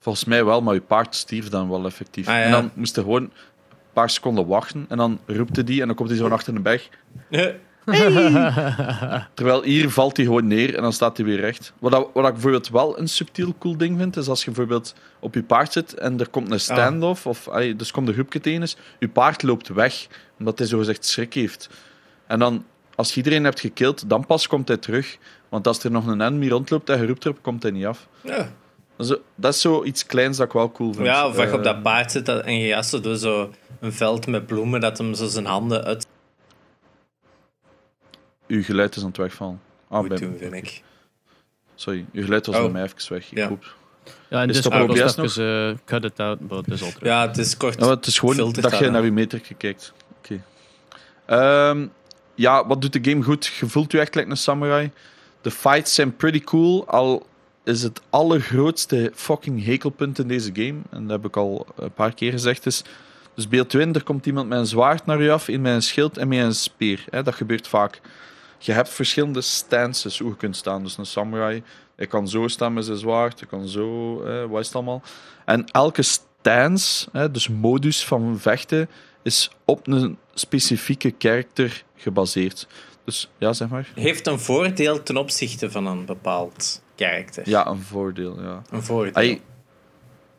Volgens 0.00 0.24
mij 0.24 0.44
wel, 0.44 0.62
maar 0.62 0.74
je 0.74 0.80
paard 0.80 1.14
stierf 1.14 1.48
dan 1.48 1.68
wel 1.68 1.86
effectief. 1.86 2.28
Ah, 2.28 2.40
en 2.40 2.50
dan 2.50 2.70
moest 2.74 2.94
je 2.94 3.00
gewoon 3.00 3.30
paar 3.92 4.10
seconden 4.10 4.46
wachten 4.46 4.86
en 4.88 4.96
dan 4.96 5.20
roepte 5.26 5.64
die 5.64 5.80
en 5.80 5.86
dan 5.86 5.96
komt 5.96 6.08
hij 6.08 6.18
zo 6.18 6.28
achter 6.28 6.54
een 6.54 6.62
berg. 6.62 6.88
Terwijl 9.34 9.62
hier 9.62 9.90
valt 9.90 10.16
hij 10.16 10.26
gewoon 10.26 10.46
neer 10.46 10.76
en 10.76 10.82
dan 10.82 10.92
staat 10.92 11.16
hij 11.16 11.26
weer 11.26 11.40
recht. 11.40 11.72
Wat, 11.78 11.92
dat, 11.92 12.08
wat 12.12 12.26
ik 12.26 12.32
bijvoorbeeld 12.32 12.68
wel 12.68 12.98
een 12.98 13.08
subtiel 13.08 13.54
cool 13.58 13.76
ding 13.76 13.98
vind, 13.98 14.16
is 14.16 14.28
als 14.28 14.44
je 14.44 14.50
bijvoorbeeld 14.50 14.94
op 15.20 15.34
je 15.34 15.42
paard 15.42 15.72
zit 15.72 15.94
en 15.94 16.20
er 16.20 16.28
komt 16.28 16.50
een 16.50 16.60
standoff, 16.60 17.26
of 17.26 17.48
dus 17.76 17.90
komt 17.90 18.08
een 18.08 18.14
groepje 18.14 18.40
tegen 18.40 18.62
is, 18.62 18.76
je 18.98 19.08
paard 19.08 19.42
loopt 19.42 19.68
weg, 19.68 20.06
omdat 20.38 20.58
hij 20.58 20.66
zogezegd 20.66 21.04
schrik 21.04 21.34
heeft. 21.34 21.68
En 22.26 22.38
dan, 22.38 22.64
als 22.94 23.10
je 23.10 23.16
iedereen 23.16 23.44
hebt 23.44 23.60
gekild, 23.60 24.08
dan 24.08 24.26
pas 24.26 24.46
komt 24.46 24.68
hij 24.68 24.76
terug. 24.76 25.18
Want 25.48 25.66
als 25.66 25.84
er 25.84 25.90
nog 25.90 26.06
een 26.06 26.20
enemy 26.20 26.48
rondloopt 26.48 26.88
en 26.88 27.00
je 27.00 27.06
roept 27.06 27.24
erop, 27.24 27.42
komt 27.42 27.62
hij 27.62 27.72
niet 27.72 27.86
af. 27.86 28.08
Ja. 28.22 28.52
Dat 29.34 29.54
is 29.54 29.60
zo 29.60 29.84
iets 29.84 30.06
kleins 30.06 30.36
dat 30.36 30.46
ik 30.46 30.52
wel 30.52 30.72
cool 30.72 30.92
vind. 30.92 31.06
Ja, 31.06 31.26
of 31.26 31.36
je 31.36 31.52
op 31.52 31.64
dat 31.64 31.82
paard 31.82 32.12
zit 32.12 32.28
en 32.28 32.58
je 32.58 32.66
jassen 32.66 33.02
door 33.02 33.16
zo 33.16 33.50
een 33.80 33.92
veld 33.92 34.26
met 34.26 34.46
bloemen, 34.46 34.80
dat 34.80 34.98
hem 34.98 35.14
zo 35.14 35.26
zijn 35.26 35.46
handen 35.46 35.84
uit 35.84 36.06
uw 38.50 38.62
geluid 38.62 38.96
is 38.96 39.02
aan 39.02 39.08
het 39.08 39.16
wegvallen. 39.16 39.60
Ah, 39.88 40.08
doen, 40.08 40.36
vind 40.38 40.52
ik. 40.52 40.82
Sorry, 41.74 42.06
uw 42.12 42.22
geluid 42.22 42.46
was 42.46 42.56
oh. 42.56 42.62
bij 42.62 42.70
mij 42.70 42.82
even 42.82 43.12
weg. 43.12 43.30
Ik 43.30 43.38
ja. 43.38 43.48
hoop... 43.48 43.74
Ja, 44.28 44.42
en 44.42 44.48
is 44.48 44.56
het 44.56 44.66
OBS 44.66 45.14
nog? 45.14 45.36
Uh, 45.36 45.72
cut 45.84 46.04
it 46.04 46.20
out, 46.20 46.48
but 46.48 46.66
het 46.66 46.74
is 46.74 46.82
al 46.82 46.90
Ja, 47.02 47.26
het 47.26 47.38
is 47.38 47.56
kort. 47.56 47.80
Ja, 47.80 47.88
het 47.88 48.06
is 48.06 48.18
gewoon 48.18 48.52
dat 48.52 48.78
je 48.78 48.90
naar 48.90 49.04
je 49.04 49.10
meter 49.10 49.40
kijkt. 49.56 49.92
Oké. 50.18 50.40
Okay. 51.26 51.70
Um, 51.70 51.92
ja, 52.34 52.66
wat 52.66 52.82
doet 52.82 52.92
de 52.92 53.10
game 53.10 53.22
goed? 53.22 53.46
Je 53.46 53.66
voelt 53.66 53.92
je 53.92 54.00
echt 54.00 54.14
like 54.14 54.30
een 54.30 54.36
samurai. 54.36 54.90
De 55.40 55.50
fights 55.50 55.94
zijn 55.94 56.16
pretty 56.16 56.40
cool, 56.40 56.86
al 56.86 57.26
is 57.64 57.82
het 57.82 58.00
allergrootste 58.10 59.12
fucking 59.14 59.64
hekelpunt 59.64 60.18
in 60.18 60.28
deze 60.28 60.50
game, 60.52 60.78
en 60.90 61.02
dat 61.02 61.10
heb 61.10 61.24
ik 61.24 61.36
al 61.36 61.66
een 61.76 61.92
paar 61.92 62.14
keer 62.14 62.32
gezegd, 62.32 62.66
is... 62.66 62.84
Dus 63.34 63.48
beeld 63.48 63.70
20, 63.70 64.02
er 64.02 64.08
komt 64.08 64.26
iemand 64.26 64.48
met 64.48 64.58
een 64.58 64.66
zwaard 64.66 65.06
naar 65.06 65.22
je 65.22 65.30
af, 65.30 65.48
in 65.48 65.64
een 65.64 65.82
schild 65.82 66.18
en 66.18 66.28
met 66.28 66.38
een 66.38 66.54
speer. 66.54 67.04
Dat 67.10 67.34
gebeurt 67.34 67.68
vaak 67.68 68.00
je 68.64 68.72
hebt 68.72 68.88
verschillende 68.88 69.40
stances 69.40 70.18
hoe 70.18 70.28
je 70.28 70.36
kunt 70.36 70.56
staan. 70.56 70.82
Dus 70.82 70.96
een 70.96 71.06
samurai, 71.06 71.62
hij 71.96 72.06
kan 72.06 72.28
zo 72.28 72.48
staan 72.48 72.72
met 72.72 72.84
zijn 72.84 72.96
zwaard, 72.96 73.40
hij 73.40 73.48
kan 73.48 73.68
zo, 73.68 74.20
eh, 74.22 74.44
wat 74.44 74.60
is 74.60 74.66
het 74.66 74.74
allemaal. 74.74 75.02
En 75.44 75.64
elke 75.66 76.02
stance, 76.02 77.08
dus 77.30 77.48
modus 77.48 78.04
van 78.04 78.38
vechten, 78.38 78.88
is 79.22 79.50
op 79.64 79.86
een 79.86 80.18
specifieke 80.34 81.10
karakter 81.10 81.84
gebaseerd. 81.96 82.66
Dus 83.04 83.30
ja, 83.38 83.52
zeg 83.52 83.68
maar. 83.68 83.92
Heeft 83.94 84.26
een 84.26 84.40
voordeel 84.40 85.02
ten 85.02 85.16
opzichte 85.16 85.70
van 85.70 85.86
een 85.86 86.04
bepaald 86.04 86.82
karakter. 86.94 87.48
Ja, 87.48 87.66
een 87.66 87.82
voordeel, 87.82 88.42
ja. 88.42 88.62
Een 88.70 88.82
voordeel. 88.82 89.38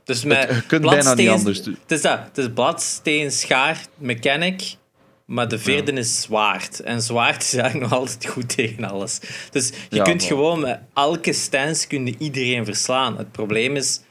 dus 0.03 0.23
met 0.23 0.49
je 0.49 0.65
kunt 0.65 0.81
bijna 0.81 1.13
niet 1.13 1.29
anders 1.29 1.63
doen. 1.63 1.77
Het 1.81 1.91
is 1.91 2.01
dat. 2.01 2.19
Het 2.19 2.37
is 2.37 2.49
bladsteen, 2.53 3.31
schaar, 3.31 3.85
mechanic 3.97 4.75
maar 5.31 5.47
de 5.47 5.59
vierde 5.59 5.91
is 5.91 6.21
zwaard. 6.21 6.79
En 6.79 7.01
zwaard 7.01 7.43
is 7.43 7.53
eigenlijk 7.53 7.89
nog 7.89 7.99
altijd 7.99 8.25
goed 8.25 8.55
tegen 8.55 8.83
alles. 8.83 9.19
Dus 9.51 9.71
je 9.89 10.01
kunt 10.01 10.23
gewoon 10.23 10.59
met 10.59 10.79
elke 10.93 11.33
stance 11.33 11.87
kun 11.87 12.15
iedereen 12.21 12.65
verslaan. 12.65 13.17
Het 13.17 13.31
probleem 13.31 13.75
is, 13.75 14.01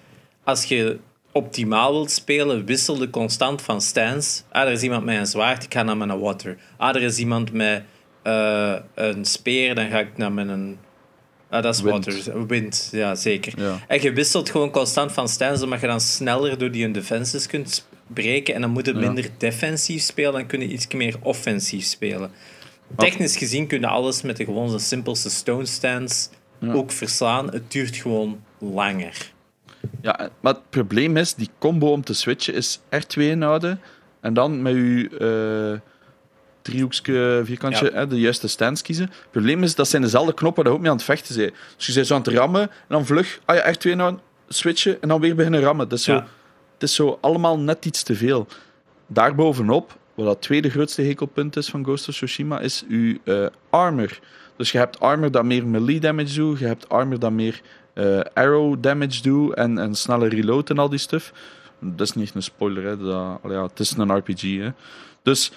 als 0.44 0.64
je 0.64 0.98
optimaal 1.32 1.92
wilt 1.92 2.10
spelen, 2.10 2.64
wissel 2.64 2.98
de 2.98 3.10
constant 3.10 3.62
van 3.62 3.80
stance. 3.80 4.42
Ah, 4.50 4.66
er 4.66 4.72
is 4.72 4.82
iemand 4.82 5.04
met 5.04 5.16
een 5.16 5.26
zwaard, 5.26 5.64
ik 5.64 5.72
ga 5.72 5.82
naar 5.82 5.96
mijn 5.96 6.18
water. 6.18 6.56
Ah, 6.76 6.94
er 6.96 7.02
is 7.02 7.18
iemand 7.18 7.52
met 7.52 7.82
uh, 8.24 8.76
een 8.94 9.24
speer, 9.24 9.74
dan 9.74 9.88
ga 9.88 9.98
ik 9.98 10.16
naar 10.16 10.32
mijn... 10.32 10.78
Ah, 11.48 11.62
dat 11.62 11.74
is 11.74 11.80
wind. 11.80 12.04
water. 12.04 12.46
Wind, 12.46 12.88
ja, 12.92 13.14
zeker. 13.14 13.54
En 13.86 14.02
je 14.02 14.12
wisselt 14.12 14.50
gewoon 14.50 14.70
constant 14.70 15.12
van 15.12 15.28
stance, 15.28 15.64
omdat 15.64 15.80
je 15.80 15.86
dan 15.86 16.00
sneller 16.00 16.58
door 16.58 16.70
die 16.70 16.90
defenses 16.90 17.46
kunt 17.46 17.88
breken 18.06 18.54
en 18.54 18.60
dan 18.60 18.70
moeten 18.70 18.98
minder 18.98 19.28
defensief 19.38 20.02
spelen, 20.02 20.32
dan 20.32 20.46
kunnen 20.46 20.72
iets 20.72 20.86
meer 20.86 21.16
offensief 21.22 21.84
spelen. 21.84 22.30
Technisch 22.96 23.36
gezien 23.36 23.66
kunnen 23.66 23.90
alles 23.90 24.22
met 24.22 24.36
de 24.36 24.44
gewoon 24.44 24.80
simpelste 24.80 25.30
stone 25.30 25.66
stance 25.66 26.28
ook 26.66 26.92
verslaan. 26.92 27.52
Het 27.52 27.70
duurt 27.70 27.96
gewoon 27.96 28.42
langer. 28.58 29.32
Ja, 30.02 30.30
maar 30.40 30.52
het 30.52 30.70
probleem 30.70 31.16
is, 31.16 31.34
die 31.34 31.48
combo 31.58 31.92
om 31.92 32.04
te 32.04 32.14
switchen 32.14 32.54
is 32.54 32.80
R2 32.80 33.20
inhouden 33.20 33.80
en 34.20 34.34
dan 34.34 34.62
met 34.62 34.72
je 34.72 35.10
uh, 35.74 35.80
driehoekje, 36.62 37.40
vierkantje, 37.44 38.06
de 38.06 38.20
juiste 38.20 38.48
stance 38.48 38.82
kiezen. 38.82 39.04
Het 39.04 39.30
probleem 39.30 39.62
is, 39.62 39.74
dat 39.74 39.88
zijn 39.88 40.02
dezelfde 40.02 40.34
knoppen 40.34 40.62
waar 40.62 40.72
je 40.72 40.78
ook 40.78 40.82
mee 40.82 40.92
aan 40.92 40.96
het 40.96 41.06
vechten 41.06 41.34
zijn. 41.34 41.52
Dus 41.76 41.86
je 41.86 41.92
bent 41.92 42.06
zo 42.06 42.14
aan 42.14 42.22
het 42.22 42.32
rammen 42.32 42.62
en 42.62 42.68
dan 42.88 43.06
vlug, 43.06 43.40
ah 43.44 43.56
ja, 43.56 43.74
R2 43.74 43.80
inhouden, 43.80 44.20
switchen 44.48 45.02
en 45.02 45.08
dan 45.08 45.20
weer 45.20 45.34
beginnen 45.34 45.60
rammen. 45.60 45.88
Dat 45.88 45.98
is 45.98 46.04
zo... 46.04 46.24
Het 46.80 46.88
is 46.88 46.94
zo 46.94 47.18
allemaal 47.20 47.58
net 47.58 47.84
iets 47.84 48.02
te 48.02 48.14
veel. 48.14 48.46
Daarbovenop, 49.06 49.98
wat 50.14 50.26
dat 50.26 50.42
tweede 50.42 50.70
grootste 50.70 51.02
hekelpunt 51.02 51.56
is 51.56 51.68
van 51.68 51.84
Ghost 51.84 52.08
of 52.08 52.14
Tsushima, 52.14 52.60
is 52.60 52.84
uw 52.88 53.16
uh, 53.24 53.46
armor. 53.70 54.18
Dus 54.56 54.72
je 54.72 54.78
hebt 54.78 55.00
armor 55.00 55.30
dat 55.30 55.44
meer 55.44 55.66
melee 55.66 56.00
damage 56.00 56.34
doet, 56.34 56.58
je 56.58 56.66
hebt 56.66 56.88
armor 56.88 57.18
dat 57.18 57.32
meer 57.32 57.60
uh, 57.94 58.20
arrow 58.34 58.76
damage 58.82 59.22
doet 59.22 59.54
en, 59.54 59.78
en 59.78 59.94
snelle 59.94 60.28
reload 60.28 60.70
en 60.70 60.78
al 60.78 60.88
die 60.88 60.98
stuff. 60.98 61.32
Dat 61.78 62.06
is 62.06 62.12
niet 62.12 62.34
een 62.34 62.42
spoiler, 62.42 62.84
hè. 62.84 62.96
Dat, 62.96 63.38
ja, 63.42 63.62
het 63.62 63.80
is 63.80 63.90
een 63.96 64.16
RPG. 64.16 64.42
Hè. 64.42 64.70
Dus 65.22 65.52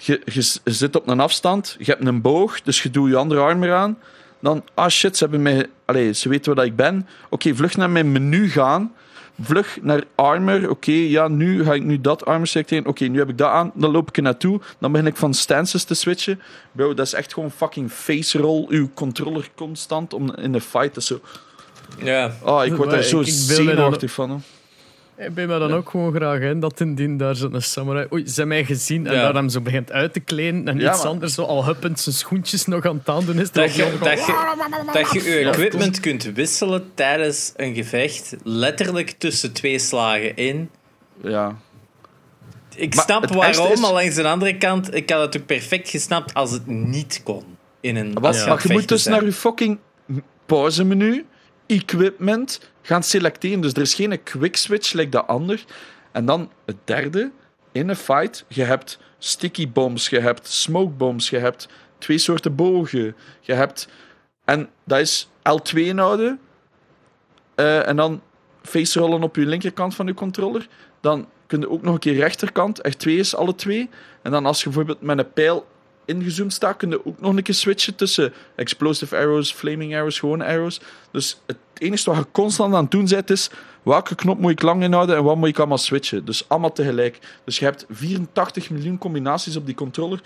je, 0.00 0.20
je, 0.24 0.58
zit 0.64 0.96
op 0.96 1.08
een 1.08 1.20
afstand, 1.20 1.76
je 1.78 1.84
hebt 1.84 2.06
een 2.06 2.20
boog, 2.20 2.62
dus 2.62 2.82
je 2.82 2.90
doet 2.90 3.08
je 3.08 3.16
andere 3.16 3.40
armor 3.40 3.72
aan. 3.72 3.98
Dan, 4.40 4.64
ah 4.74 4.88
shit, 4.88 5.16
ze, 5.16 5.24
hebben 5.24 5.42
mij, 5.42 5.66
allez, 5.84 6.20
ze 6.20 6.28
weten 6.28 6.54
waar 6.54 6.64
ik 6.64 6.76
ben. 6.76 7.08
Oké, 7.28 7.54
vlug 7.54 7.76
naar 7.76 7.90
mijn 7.90 8.12
menu 8.12 8.48
gaan 8.48 8.92
vlug 9.42 9.78
naar 9.82 10.04
armor. 10.14 10.70
Oké, 10.70 10.92
ja, 10.92 11.28
nu 11.28 11.64
ga 11.64 11.74
ik 11.74 11.84
nu 11.84 12.00
dat 12.00 12.24
armor 12.24 12.46
selecteren. 12.46 12.86
Oké, 12.86 13.04
nu 13.04 13.18
heb 13.18 13.28
ik 13.28 13.38
dat 13.38 13.50
aan. 13.50 13.72
Dan 13.74 13.90
loop 13.90 14.08
ik 14.08 14.16
er 14.16 14.22
naartoe. 14.22 14.60
Dan 14.78 14.92
begin 14.92 15.06
ik 15.06 15.16
van 15.16 15.34
stances 15.34 15.84
te 15.84 15.94
switchen. 15.94 16.40
Bro, 16.72 16.94
dat 16.94 17.06
is 17.06 17.12
echt 17.12 17.34
gewoon 17.34 17.50
fucking 17.50 17.92
face 17.92 18.38
roll. 18.38 18.66
Uw 18.68 18.90
controller 18.94 19.48
constant 19.54 20.14
om 20.14 20.34
in 20.34 20.52
de 20.52 20.60
fight. 20.60 20.94
te 20.94 21.02
zo... 21.02 21.20
Ja. 22.02 22.32
Oh, 22.42 22.64
ik 22.64 22.74
word 22.74 22.90
daar 22.90 23.02
zo 23.02 23.22
zenuwachtig 23.22 24.12
van. 24.12 24.42
Ik 25.26 25.34
ben 25.34 25.48
me 25.48 25.58
dan 25.58 25.72
ook 25.72 25.90
gewoon 25.90 26.14
graag 26.14 26.40
in 26.40 26.60
dat 26.60 26.80
indien 26.80 27.16
daar 27.16 27.36
zo'n 27.36 27.60
samurai. 27.60 28.06
Oei, 28.12 28.28
ze 28.28 28.44
mij 28.44 28.64
gezien 28.64 29.06
en 29.06 29.14
daar 29.14 29.34
hem 29.34 29.48
zo 29.48 29.60
begint 29.60 29.92
uit 29.92 30.12
te 30.12 30.20
kleden 30.20 30.68
en 30.68 30.80
iets 30.80 31.04
anders 31.04 31.34
zo 31.34 31.42
al 31.42 31.64
huppend 31.64 32.00
zijn 32.00 32.14
schoentjes 32.14 32.66
nog 32.66 32.86
aan 32.86 33.02
het 33.04 33.26
doen 33.26 33.38
is. 33.38 33.50
Dat 33.50 33.74
je, 33.74 33.98
dat, 34.02 34.26
je, 34.26 34.86
dat 34.92 35.10
je 35.12 35.22
je 35.30 35.38
equipment 35.50 36.00
kunt 36.00 36.22
wisselen 36.24 36.90
tijdens 36.94 37.52
een 37.56 37.74
gevecht, 37.74 38.36
letterlijk 38.42 39.10
tussen 39.10 39.52
twee 39.52 39.78
slagen 39.78 40.36
in. 40.36 40.70
ja. 41.22 41.56
Ik 42.76 42.94
Maar 42.94 43.04
snap 43.04 43.22
het 43.22 43.34
waarom, 43.34 43.72
is- 43.72 43.80
maar 43.80 43.92
langs 43.92 44.14
de 44.14 44.28
andere 44.28 44.56
kant, 44.56 44.94
ik 44.94 45.10
had 45.10 45.20
het 45.20 45.36
ook 45.40 45.46
perfect 45.46 45.88
gesnapt 45.88 46.34
als 46.34 46.50
het 46.50 46.66
niet 46.66 47.20
kon. 47.24 47.44
In 47.80 47.96
een 47.96 48.12
Maar 48.20 48.34
het 48.34 48.62
je 48.62 48.72
moet 48.72 48.88
dus 48.88 49.04
naar 49.04 49.24
je 49.24 49.32
fucking 49.32 49.78
pauzemenu, 50.46 51.24
equipment, 51.70 52.70
gaan 52.82 53.02
selecteren. 53.02 53.60
Dus 53.60 53.72
er 53.72 53.80
is 53.80 53.94
geen 53.94 54.22
quick 54.22 54.56
switch, 54.56 54.92
like 54.92 55.08
dat 55.08 55.26
ander. 55.26 55.64
En 56.12 56.24
dan 56.24 56.50
het 56.64 56.76
derde, 56.84 57.30
in 57.72 57.88
een 57.88 57.96
fight, 57.96 58.44
je 58.48 58.62
hebt 58.62 58.98
sticky 59.18 59.68
bombs, 59.68 60.08
je 60.08 60.20
hebt 60.20 60.48
smoke 60.48 60.90
bombs, 60.90 61.30
je 61.30 61.38
hebt 61.38 61.68
twee 61.98 62.18
soorten 62.18 62.54
bogen, 62.54 63.16
je 63.40 63.52
hebt... 63.52 63.88
En 64.44 64.68
dat 64.84 64.98
is 64.98 65.28
L2 65.38 65.74
inhouden, 65.74 66.40
eh, 67.54 67.88
en 67.88 67.96
dan 67.96 68.22
face 68.62 69.00
rollen 69.00 69.22
op 69.22 69.36
je 69.36 69.46
linkerkant 69.46 69.94
van 69.94 70.06
je 70.06 70.14
controller. 70.14 70.68
Dan 71.00 71.28
kun 71.46 71.60
je 71.60 71.70
ook 71.70 71.82
nog 71.82 71.94
een 71.94 72.00
keer 72.00 72.14
rechterkant, 72.14 72.80
R2 72.88 73.10
is 73.10 73.34
alle 73.34 73.54
twee. 73.54 73.90
En 74.22 74.30
dan 74.30 74.46
als 74.46 74.58
je 74.58 74.64
bijvoorbeeld 74.64 75.00
met 75.00 75.18
een 75.18 75.32
pijl 75.32 75.66
ingezoomd 76.10 76.52
staat, 76.52 76.76
kun 76.76 76.90
je 76.90 77.06
ook 77.06 77.20
nog 77.20 77.36
een 77.36 77.42
keer 77.42 77.54
switchen 77.54 77.94
tussen 77.94 78.32
explosive 78.56 79.16
arrows, 79.16 79.52
flaming 79.52 79.94
arrows, 79.94 80.18
gewone 80.18 80.44
arrows. 80.44 80.80
Dus 81.12 81.40
het 81.46 81.56
enige 81.78 82.10
wat 82.10 82.18
je 82.18 82.26
constant 82.32 82.74
aan 82.74 82.82
het 82.82 82.90
doen 82.90 83.06
bent, 83.08 83.30
is 83.30 83.50
welke 83.82 84.14
knop 84.14 84.38
moet 84.38 84.50
ik 84.50 84.62
lang 84.62 84.82
inhouden 84.82 85.16
en 85.16 85.22
wat 85.24 85.36
moet 85.36 85.48
ik 85.48 85.58
allemaal 85.58 85.78
switchen. 85.78 86.24
Dus 86.24 86.48
allemaal 86.48 86.72
tegelijk. 86.72 87.18
Dus 87.44 87.58
je 87.58 87.64
hebt 87.64 87.84
84 87.88 88.70
miljoen 88.70 88.98
combinaties 88.98 89.56
op 89.56 89.66
die 89.66 89.74
controller. 89.74 90.20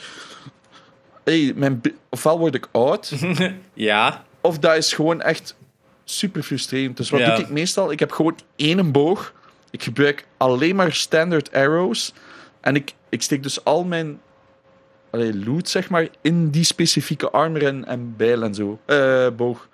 Hey, 1.25 1.53
mijn 1.57 1.83
ofwel 2.11 2.39
word 2.39 2.55
ik 2.55 2.69
oud, 2.73 3.13
Ja, 3.75 4.25
of 4.41 4.59
dat 4.59 4.77
is 4.77 4.93
gewoon 4.93 5.21
echt 5.21 5.57
super 6.05 6.43
frustrerend. 6.43 6.97
Dus 6.97 7.11
wat 7.11 7.21
Ja. 7.21 7.35
doe 7.35 7.45
ik 7.45 7.51
meestal? 7.51 7.93
Ik 7.93 7.99
heb 7.99 8.13
gewoon 8.13 8.39
één 8.57 8.93
boog. 8.93 9.33
Ik 9.71 9.83
gebruik 9.83 10.27
alleen 10.37 10.77
maar 10.77 10.93
standard 10.93 11.53
arrows. 11.53 12.13
En 12.61 12.75
ik, 12.77 12.95
ik 13.09 13.23
steek 13.23 13.43
dus 13.43 13.65
al 13.65 13.85
mijn 13.85 14.21
allee, 15.15 15.45
loot, 15.45 15.69
zeg 15.69 15.89
maar, 15.91 16.09
in 16.21 16.51
die 16.51 16.65
specifieke 16.65 17.31
armor 17.31 17.65
en, 17.67 17.85
en 17.85 18.15
bijl 18.17 18.43
en 18.43 18.55
zo. 18.55 18.79
Eh, 18.87 19.27
boog. 19.37 19.69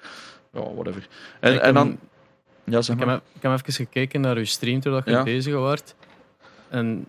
Ja, 0.53 0.61
whatever. 0.75 1.07
En, 1.41 1.55
Ik 1.55 1.61
en 1.61 1.75
dan... 1.75 1.99
Ja, 2.65 2.83
zeg 2.83 2.97
Ik 2.97 3.05
maar. 3.05 3.15
heb, 3.15 3.23
ik 3.35 3.43
heb 3.43 3.53
even 3.53 3.73
gekeken 3.73 4.21
naar 4.21 4.37
uw 4.37 4.45
stream 4.45 4.81
terwijl 4.81 5.03
je 5.07 5.11
Ja. 5.11 5.23
bezig 5.23 5.55
was. 5.55 5.81
En 6.69 7.07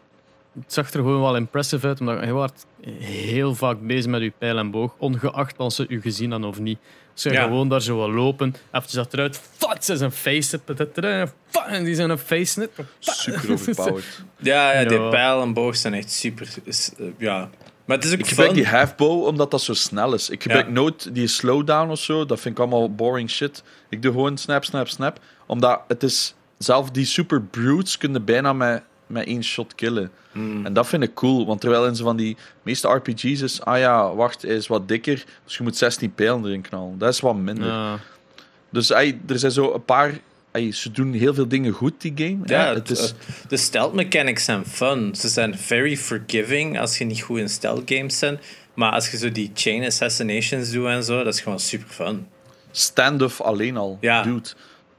het 0.60 0.74
zag 0.74 0.86
er 0.92 1.00
gewoon 1.00 1.22
wel 1.22 1.36
impressive 1.36 1.88
uit, 1.88 2.00
omdat 2.00 2.24
je 2.24 2.32
was 2.32 2.52
heel 3.00 3.56
vaak 3.56 3.78
bezig 3.82 4.12
met 4.12 4.22
je 4.22 4.32
pijl 4.38 4.58
en 4.58 4.72
boog, 4.72 4.96
ongeacht 4.98 5.58
of 5.58 5.74
ze 5.74 5.86
u 5.88 6.02
gezien 6.02 6.32
hadden 6.32 6.50
of 6.50 6.60
niet. 6.60 6.80
Ze 7.14 7.32
Ja. 7.32 7.44
gewoon 7.44 7.70
daar 7.70 7.82
zo 7.82 7.98
wat 7.98 8.10
lopen, 8.10 8.56
even 8.72 8.96
dat 8.96 9.14
eruit, 9.14 9.42
fat, 9.58 9.86
ze 9.86 9.98
zijn 9.98 10.12
face, 10.12 10.60
en 11.68 11.84
die 11.84 11.96
zijn 11.96 12.10
een 12.10 12.18
face. 12.18 12.70
Super 13.00 13.52
overpowered. 13.52 14.24
ja, 14.38 14.80
ja, 14.80 14.88
die 14.88 15.10
pijl 15.10 15.42
en 15.42 15.54
boog 15.54 15.76
zijn 15.76 15.94
echt 15.94 16.12
super. 16.12 16.48
eh, 16.66 17.06
ja. 17.18 17.50
Maar 17.86 17.98
het 17.98 18.06
is 18.06 18.14
ook 18.14 18.20
Ik 18.20 18.28
gebruik 18.28 18.50
fun. 18.52 18.58
die 18.60 18.68
halfbow 18.68 19.24
omdat 19.26 19.52
dat 19.52 19.62
zo 19.62 19.74
snel 19.74 20.14
is. 20.14 20.30
Ik 20.30 20.42
gebruik 20.42 20.66
Ja. 20.66 20.72
nooit 20.72 21.14
die 21.16 21.28
slowdown 21.28 21.90
of 21.92 22.00
zo. 22.00 22.26
Dat 22.26 22.40
vind 22.40 22.56
ik 22.58 22.62
allemaal 22.62 22.94
boring 22.96 23.30
shit. 23.30 23.64
Ik 23.90 24.02
doe 24.02 24.12
gewoon 24.12 24.38
snap, 24.38 24.64
snap, 24.64 24.88
snap. 24.88 25.20
Omdat 25.46 25.82
het 25.88 26.04
is... 26.04 26.36
Zelf 26.58 26.92
die 26.92 27.06
super 27.06 27.42
brutes 27.42 27.98
kunnen 27.98 28.26
bijna 28.26 28.54
met, 28.54 28.84
met 29.08 29.26
één 29.26 29.44
shot 29.44 29.76
killen. 29.76 30.12
Hmm. 30.32 30.66
En 30.66 30.74
dat 30.74 30.88
vind 30.88 31.04
ik 31.04 31.14
cool. 31.14 31.46
Want 31.46 31.62
terwijl 31.62 31.86
in 31.86 31.96
zo 31.96 32.04
van 32.04 32.16
die 32.18 32.38
meeste 32.64 32.88
RPG's 32.88 33.42
is... 33.42 33.62
Ah 33.62 33.78
ja, 33.78 34.16
wacht, 34.16 34.42
hij 34.42 34.56
is 34.56 34.68
wat 34.68 34.88
dikker. 34.88 35.24
Dus 35.46 35.58
je 35.58 35.64
moet 35.64 35.78
16 35.78 36.14
pijlen 36.14 36.46
erin 36.46 36.62
knallen. 36.62 36.98
Dat 36.98 37.14
is 37.14 37.20
wat 37.20 37.36
minder. 37.36 37.68
Ja. 37.68 38.00
Dus 38.70 38.90
ey, 38.92 39.20
er 39.28 39.40
zijn 39.40 39.52
zo 39.52 39.74
een 39.74 39.86
paar... 39.86 40.20
ze 40.54 40.92
doen 40.92 41.14
heel 41.14 41.34
veel 41.34 41.48
dingen 41.48 41.74
goed, 41.74 42.02
die 42.02 42.12
game. 42.16 42.38
Ja, 42.46 42.68
het 42.74 42.90
het, 42.90 42.98
is... 42.98 43.14
de 43.48 43.58
stealth 43.58 43.94
mechanics 43.94 44.44
zijn 44.46 44.66
fun. 44.66 45.16
Ze 45.16 45.28
zijn 45.28 45.58
very 45.58 45.98
forgiving 45.98 46.80
als 46.80 46.98
je 46.98 47.06
niet 47.06 47.22
goed 47.22 47.40
in 47.40 47.50
stealth 47.50 47.82
games 47.86 48.20
bent. 48.20 48.40
Maar 48.74 48.92
als 48.92 49.12
je 49.12 49.18
zo 49.18 49.32
die 49.32 49.52
chain 49.54 49.86
assassinations 49.86 50.72
doet 50.72 50.88
en 50.88 51.04
zo, 51.04 51.24
dat 51.24 51.34
is 51.34 51.42
gewoon 51.42 51.60
super 51.60 51.88
fun. 51.88 52.28
standoff 52.72 53.42
alleen 53.42 53.78
al. 53.78 53.98
Ja. 54.02 54.24
Dude, 54.24 54.50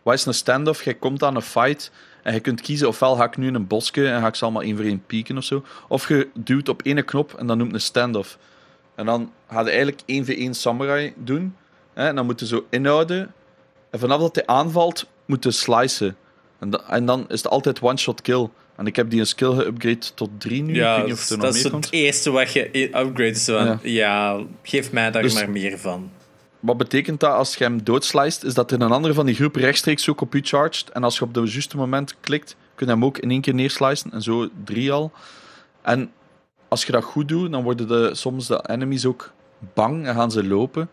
wat 0.03 0.14
is 0.14 0.26
een 0.26 0.34
standoff? 0.34 0.84
Jij 0.84 0.94
komt 0.94 1.22
aan 1.22 1.36
een 1.36 1.42
fight 1.42 1.90
en 2.22 2.34
je 2.34 2.40
kunt 2.40 2.61
kiezen 2.61 2.88
ofwel 2.88 3.16
ga 3.16 3.24
ik 3.24 3.36
nu 3.36 3.46
in 3.46 3.55
een 3.55 3.66
bosje 3.66 4.09
en 4.09 4.20
ga 4.20 4.26
ik 4.26 4.34
ze 4.34 4.44
allemaal 4.44 4.62
één 4.62 4.76
voor 4.76 4.84
één 4.84 5.07
pieken 5.07 5.36
of 5.36 5.44
zo. 5.44 5.64
Of 5.88 6.09
je 6.09 6.28
duwt 6.34 6.68
op 6.68 6.80
ene 6.84 7.03
knop 7.03 7.34
en 7.34 7.46
dan 7.46 7.59
noemt 7.59 7.74
een 7.74 7.80
standoff. 7.80 8.38
En 8.94 9.07
dan 9.07 9.32
ga 9.48 9.61
je 9.61 9.66
eigenlijk 9.66 10.00
één 10.07 10.26
voor 10.26 10.34
één 10.34 10.55
samurai 10.55 11.12
doen. 11.16 11.57
Hè, 11.94 12.07
en 12.07 12.14
dan 12.14 12.26
moet 12.26 12.40
je 12.40 12.46
zo 12.46 12.66
inhouden. 12.70 13.32
En 13.90 13.98
vanaf 13.98 14.20
dat 14.20 14.34
hij 14.34 14.46
aanvalt, 14.46 15.07
moet 15.32 15.44
je 15.44 15.50
slicen. 15.50 16.16
En, 16.58 16.70
da- 16.70 16.84
en 16.88 17.06
dan 17.06 17.24
is 17.28 17.42
het 17.42 17.52
altijd 17.52 17.80
one-shot 17.80 18.22
kill. 18.22 18.48
En 18.76 18.86
ik 18.86 18.96
heb 18.96 19.10
die 19.10 19.20
een 19.20 19.26
skill 19.26 19.64
geüpgrade 19.64 20.14
tot 20.14 20.30
drie 20.38 20.62
nu. 20.62 20.70
ik 20.70 20.76
Ja, 20.76 20.96
weet 20.96 21.04
niet 21.04 21.14
of 21.14 21.30
er 21.30 21.38
dat 21.38 21.54
is 21.54 21.62
het 21.62 21.88
eerste 21.90 22.30
wat 22.30 22.52
je 22.52 22.88
upgrades. 22.98 23.44
Zo 23.44 23.58
Ja. 23.58 23.78
ja. 23.82 24.40
geef 24.62 24.92
mij 24.92 25.10
daar 25.10 25.22
Dus- 25.22 25.34
maar 25.34 25.50
meer 25.50 25.78
van. 25.78 26.10
Wat 26.60 26.76
betekent 26.76 27.20
dat 27.20 27.32
als 27.32 27.54
je 27.56 27.64
hem 27.64 27.82
doodslijst? 27.84 28.44
Is 28.44 28.54
dat 28.54 28.70
er 28.70 28.80
een 28.80 28.92
andere 28.92 29.14
van 29.14 29.26
die 29.26 29.34
groep 29.34 29.56
rechtstreeks 29.56 30.08
ook 30.08 30.20
op 30.20 30.32
je 30.34 30.40
charged. 30.42 30.90
En 30.90 31.04
als 31.04 31.18
je 31.18 31.24
op 31.24 31.34
het 31.34 31.52
juiste 31.52 31.76
moment 31.76 32.14
klikt, 32.20 32.56
kun 32.74 32.86
je 32.86 32.92
hem 32.92 33.04
ook 33.04 33.18
in 33.18 33.30
één 33.30 33.40
keer 33.40 33.54
neerslicen. 33.54 34.12
En 34.12 34.22
zo 34.22 34.48
drie 34.64 34.92
al. 34.92 35.12
En 35.82 36.10
als 36.68 36.84
je 36.84 36.92
dat 36.92 37.04
goed 37.04 37.28
doet, 37.28 37.50
dan 37.52 37.62
worden 37.62 37.88
de, 37.88 38.10
soms 38.14 38.46
de 38.46 38.64
enemies 38.66 39.06
ook 39.06 39.32
bang 39.74 40.06
en 40.06 40.14
gaan 40.14 40.30
ze 40.30 40.44
lopen. 40.44 40.88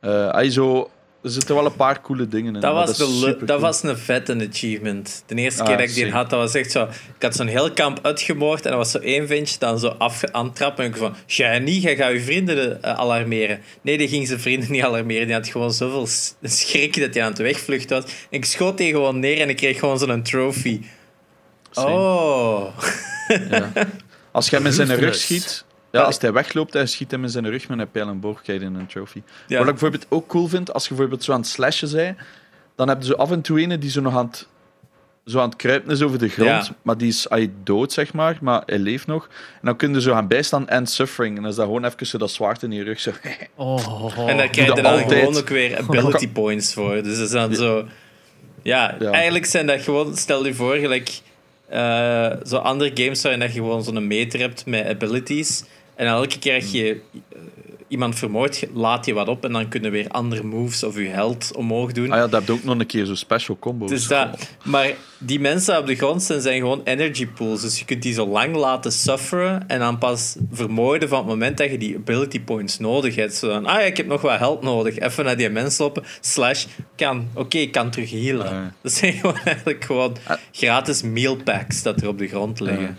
Eh, 0.00 0.30
hij 0.32 0.50
zo, 0.50 0.90
er 1.22 1.30
zitten 1.30 1.54
wel 1.54 1.66
een 1.66 1.76
paar 1.76 2.00
coole 2.00 2.28
dingen 2.28 2.54
in. 2.54 2.60
Dat 2.60 2.72
was, 2.74 2.96
de 2.96 3.08
le- 3.08 3.14
supercool. 3.14 3.46
dat 3.46 3.60
was 3.60 3.82
een 3.82 3.96
vette 3.98 4.48
achievement. 4.50 5.22
De 5.26 5.34
eerste 5.34 5.60
Ah, 5.60 5.66
keer 5.68 5.76
dat 5.76 5.88
ik 5.88 5.94
die 5.94 6.10
had, 6.10 6.30
dat 6.30 6.38
was 6.38 6.54
echt 6.54 6.70
zo... 6.70 6.82
Ik 7.16 7.22
had 7.22 7.34
zo'n 7.34 7.46
heel 7.46 7.72
kamp 7.72 7.98
uitgemoord 8.02 8.64
en 8.64 8.70
dat 8.70 8.78
was 8.78 8.90
zo 8.90 8.98
één 8.98 9.26
ventje 9.26 9.58
dan 9.58 9.78
zo 9.78 9.88
af 9.88 10.24
aan. 10.24 10.52
En 10.76 10.84
ik 10.84 10.96
van, 10.96 11.14
jij 11.26 11.58
niet, 11.58 11.82
jij 11.82 11.96
gaat 11.96 12.12
je 12.12 12.20
vrienden 12.20 12.82
eh, 12.82 12.92
alarmeren. 12.98 13.60
Nee, 13.82 13.98
die 13.98 14.08
ging 14.08 14.26
zijn 14.26 14.40
vrienden 14.40 14.70
niet 14.72 14.82
alarmeren. 14.82 15.26
Die 15.26 15.34
had 15.34 15.48
gewoon 15.48 15.72
zoveel 15.72 16.06
schrik 16.42 17.00
dat 17.00 17.14
hij 17.14 17.22
aan 17.22 17.30
het 17.30 17.38
wegvlucht 17.38 17.90
was. 17.90 18.04
En 18.04 18.10
ik 18.30 18.44
schoot 18.44 18.78
die 18.78 18.90
gewoon 18.92 19.18
neer 19.18 19.40
en 19.40 19.48
ik 19.48 19.56
kreeg 19.56 19.78
gewoon 19.78 19.98
zo'n 19.98 20.22
trophy. 20.22 20.80
Same. 21.70 21.90
Oh. 21.90 22.78
Ja. 23.50 23.72
Als 24.32 24.50
hem 24.50 24.66
in 24.66 24.72
zijn 24.72 24.94
rug 24.94 25.14
schiet... 25.14 25.64
Ja, 25.92 26.02
als 26.02 26.18
hij 26.20 26.32
wegloopt 26.32 26.74
en 26.74 26.80
je 26.80 26.86
schiet 26.86 27.10
hem 27.10 27.22
in 27.22 27.28
zijn 27.30 27.50
rug 27.50 27.68
met 27.68 27.78
een 27.78 27.90
pijl 27.90 28.08
en 28.08 28.20
boog, 28.20 28.42
krijg 28.42 28.60
je 28.60 28.66
een 28.66 28.86
trophy. 28.86 29.22
Ja. 29.46 29.58
Wat 29.58 29.66
ik 29.66 29.70
bijvoorbeeld 29.72 30.06
ook 30.08 30.26
cool 30.28 30.46
vind, 30.48 30.72
als 30.72 30.82
je 30.82 30.88
bijvoorbeeld 30.88 31.24
zo 31.24 31.32
aan 31.32 31.40
het 31.40 31.48
slashen 31.48 31.92
bent, 31.92 32.18
dan 32.76 32.88
heb 32.88 33.00
je 33.00 33.06
zo 33.06 33.14
af 33.14 33.30
en 33.30 33.40
toe 33.40 33.60
ene 33.60 33.78
die 33.78 33.90
zo 33.90 34.00
nog 34.00 34.16
aan 34.16 34.26
het, 34.26 34.46
zo 35.26 35.38
aan 35.38 35.48
het 35.48 35.56
kruipen 35.56 35.90
is 35.92 36.02
over 36.02 36.18
de 36.18 36.28
grond, 36.28 36.66
Ja. 36.66 36.74
maar 36.82 36.96
die 36.98 37.08
is 37.08 37.28
ay, 37.28 37.50
dood, 37.64 37.92
zeg 37.92 38.12
maar, 38.12 38.38
maar 38.40 38.62
hij 38.66 38.78
leeft 38.78 39.06
nog. 39.06 39.24
En 39.52 39.60
dan 39.62 39.76
kun 39.76 39.94
je 39.94 40.00
zo 40.00 40.12
gaan 40.12 40.26
bijstaan 40.28 40.68
en 40.68 40.86
suffering. 40.86 41.36
En 41.36 41.42
dan 41.42 41.50
is 41.50 41.56
dat 41.56 41.66
gewoon 41.66 41.84
even 41.84 42.06
zo 42.06 42.18
dat 42.18 42.30
zwaard 42.30 42.62
in 42.62 42.72
je 42.72 42.82
rug. 42.82 43.00
Zo. 43.00 43.10
Oh, 43.56 44.18
En 44.28 44.36
daar 44.36 44.48
krijg 44.48 44.68
je 44.74 44.82
dan 44.82 44.92
altijd. 44.92 45.20
gewoon 45.20 45.36
ook 45.36 45.48
weer 45.48 45.78
ability 45.88 46.28
points 46.28 46.74
voor. 46.74 47.02
Dus 47.02 47.16
dat 47.16 47.26
is 47.26 47.30
dan 47.30 47.54
zo... 47.54 47.84
Ja, 48.62 48.96
Ja. 49.00 49.10
eigenlijk 49.10 49.46
zijn 49.46 49.66
dat 49.66 49.80
gewoon... 49.80 50.16
Stel 50.16 50.46
je 50.46 50.54
voor, 50.54 50.74
gelijk... 50.76 51.20
eh, 51.68 52.30
zo 52.46 52.56
andere 52.56 52.90
games 52.94 53.22
waarin 53.22 53.40
dat 53.40 53.48
je 53.52 53.58
gewoon 53.58 53.84
zo'n 53.84 54.06
meter 54.06 54.40
hebt 54.40 54.66
met 54.66 54.86
abilities. 54.86 55.64
En 56.02 56.08
elke 56.08 56.38
keer 56.38 56.60
dat 56.60 56.72
je 56.72 57.00
eh, 57.32 57.38
iemand 57.88 58.14
vermoordt, 58.18 58.66
laat 58.74 59.06
je 59.06 59.12
wat 59.12 59.28
op. 59.28 59.44
En 59.44 59.52
dan 59.52 59.68
kunnen 59.68 59.90
weer 59.90 60.08
andere 60.08 60.42
moves 60.42 60.82
of 60.84 60.96
je 60.98 61.08
held 61.08 61.52
omhoog 61.56 61.92
doen. 61.92 62.10
Ah 62.10 62.16
ja, 62.16 62.20
dat 62.22 62.32
heb 62.32 62.46
je 62.46 62.52
ook 62.52 62.64
nog 62.64 62.78
een 62.78 62.86
keer 62.86 63.04
zo 63.04 63.14
special 63.14 63.56
combos. 63.60 63.90
Dus 63.90 64.06
dat, 64.06 64.48
maar 64.64 64.90
die 65.18 65.40
mensen 65.40 65.78
op 65.78 65.86
de 65.86 65.94
grond 65.94 66.22
zijn, 66.22 66.40
zijn 66.40 66.60
gewoon 66.60 66.80
energy 66.84 67.26
pools. 67.26 67.60
Dus 67.60 67.78
je 67.78 67.84
kunt 67.84 68.02
die 68.02 68.12
zo 68.12 68.26
lang 68.26 68.56
laten 68.56 68.92
sufferen 68.92 69.68
en 69.68 69.78
dan 69.78 69.98
pas 69.98 70.36
vermoorden 70.52 71.08
van 71.08 71.18
het 71.18 71.26
moment 71.26 71.58
dat 71.58 71.70
je 71.70 71.78
die 71.78 71.96
ability 71.96 72.40
points 72.40 72.78
nodig 72.78 73.14
hebt. 73.14 73.34
Zo 73.34 73.48
dan, 73.48 73.66
ah 73.66 73.74
ja, 73.74 73.80
ik 73.80 73.96
heb 73.96 74.06
nog 74.06 74.20
wat 74.20 74.38
help 74.38 74.62
nodig. 74.62 74.98
Even 74.98 75.24
naar 75.24 75.36
die 75.36 75.48
mens 75.50 75.78
lopen. 75.78 76.02
Slash, 76.20 76.64
kan, 76.96 77.28
oké, 77.34 77.58
ik 77.58 77.72
kan 77.72 77.90
terug 77.90 78.10
healen. 78.10 78.46
Ah, 78.46 78.52
ja. 78.52 78.72
Dat 78.82 78.92
zijn 78.92 79.12
gewoon 79.12 79.38
eigenlijk 79.44 79.84
gewoon 79.84 80.16
Ah. 80.26 80.36
gratis 80.52 81.02
meal 81.02 81.36
packs 81.36 81.82
dat 81.82 82.02
er 82.02 82.08
op 82.08 82.18
de 82.18 82.28
grond 82.28 82.60
liggen. 82.60 82.82
Ja. 82.82 82.96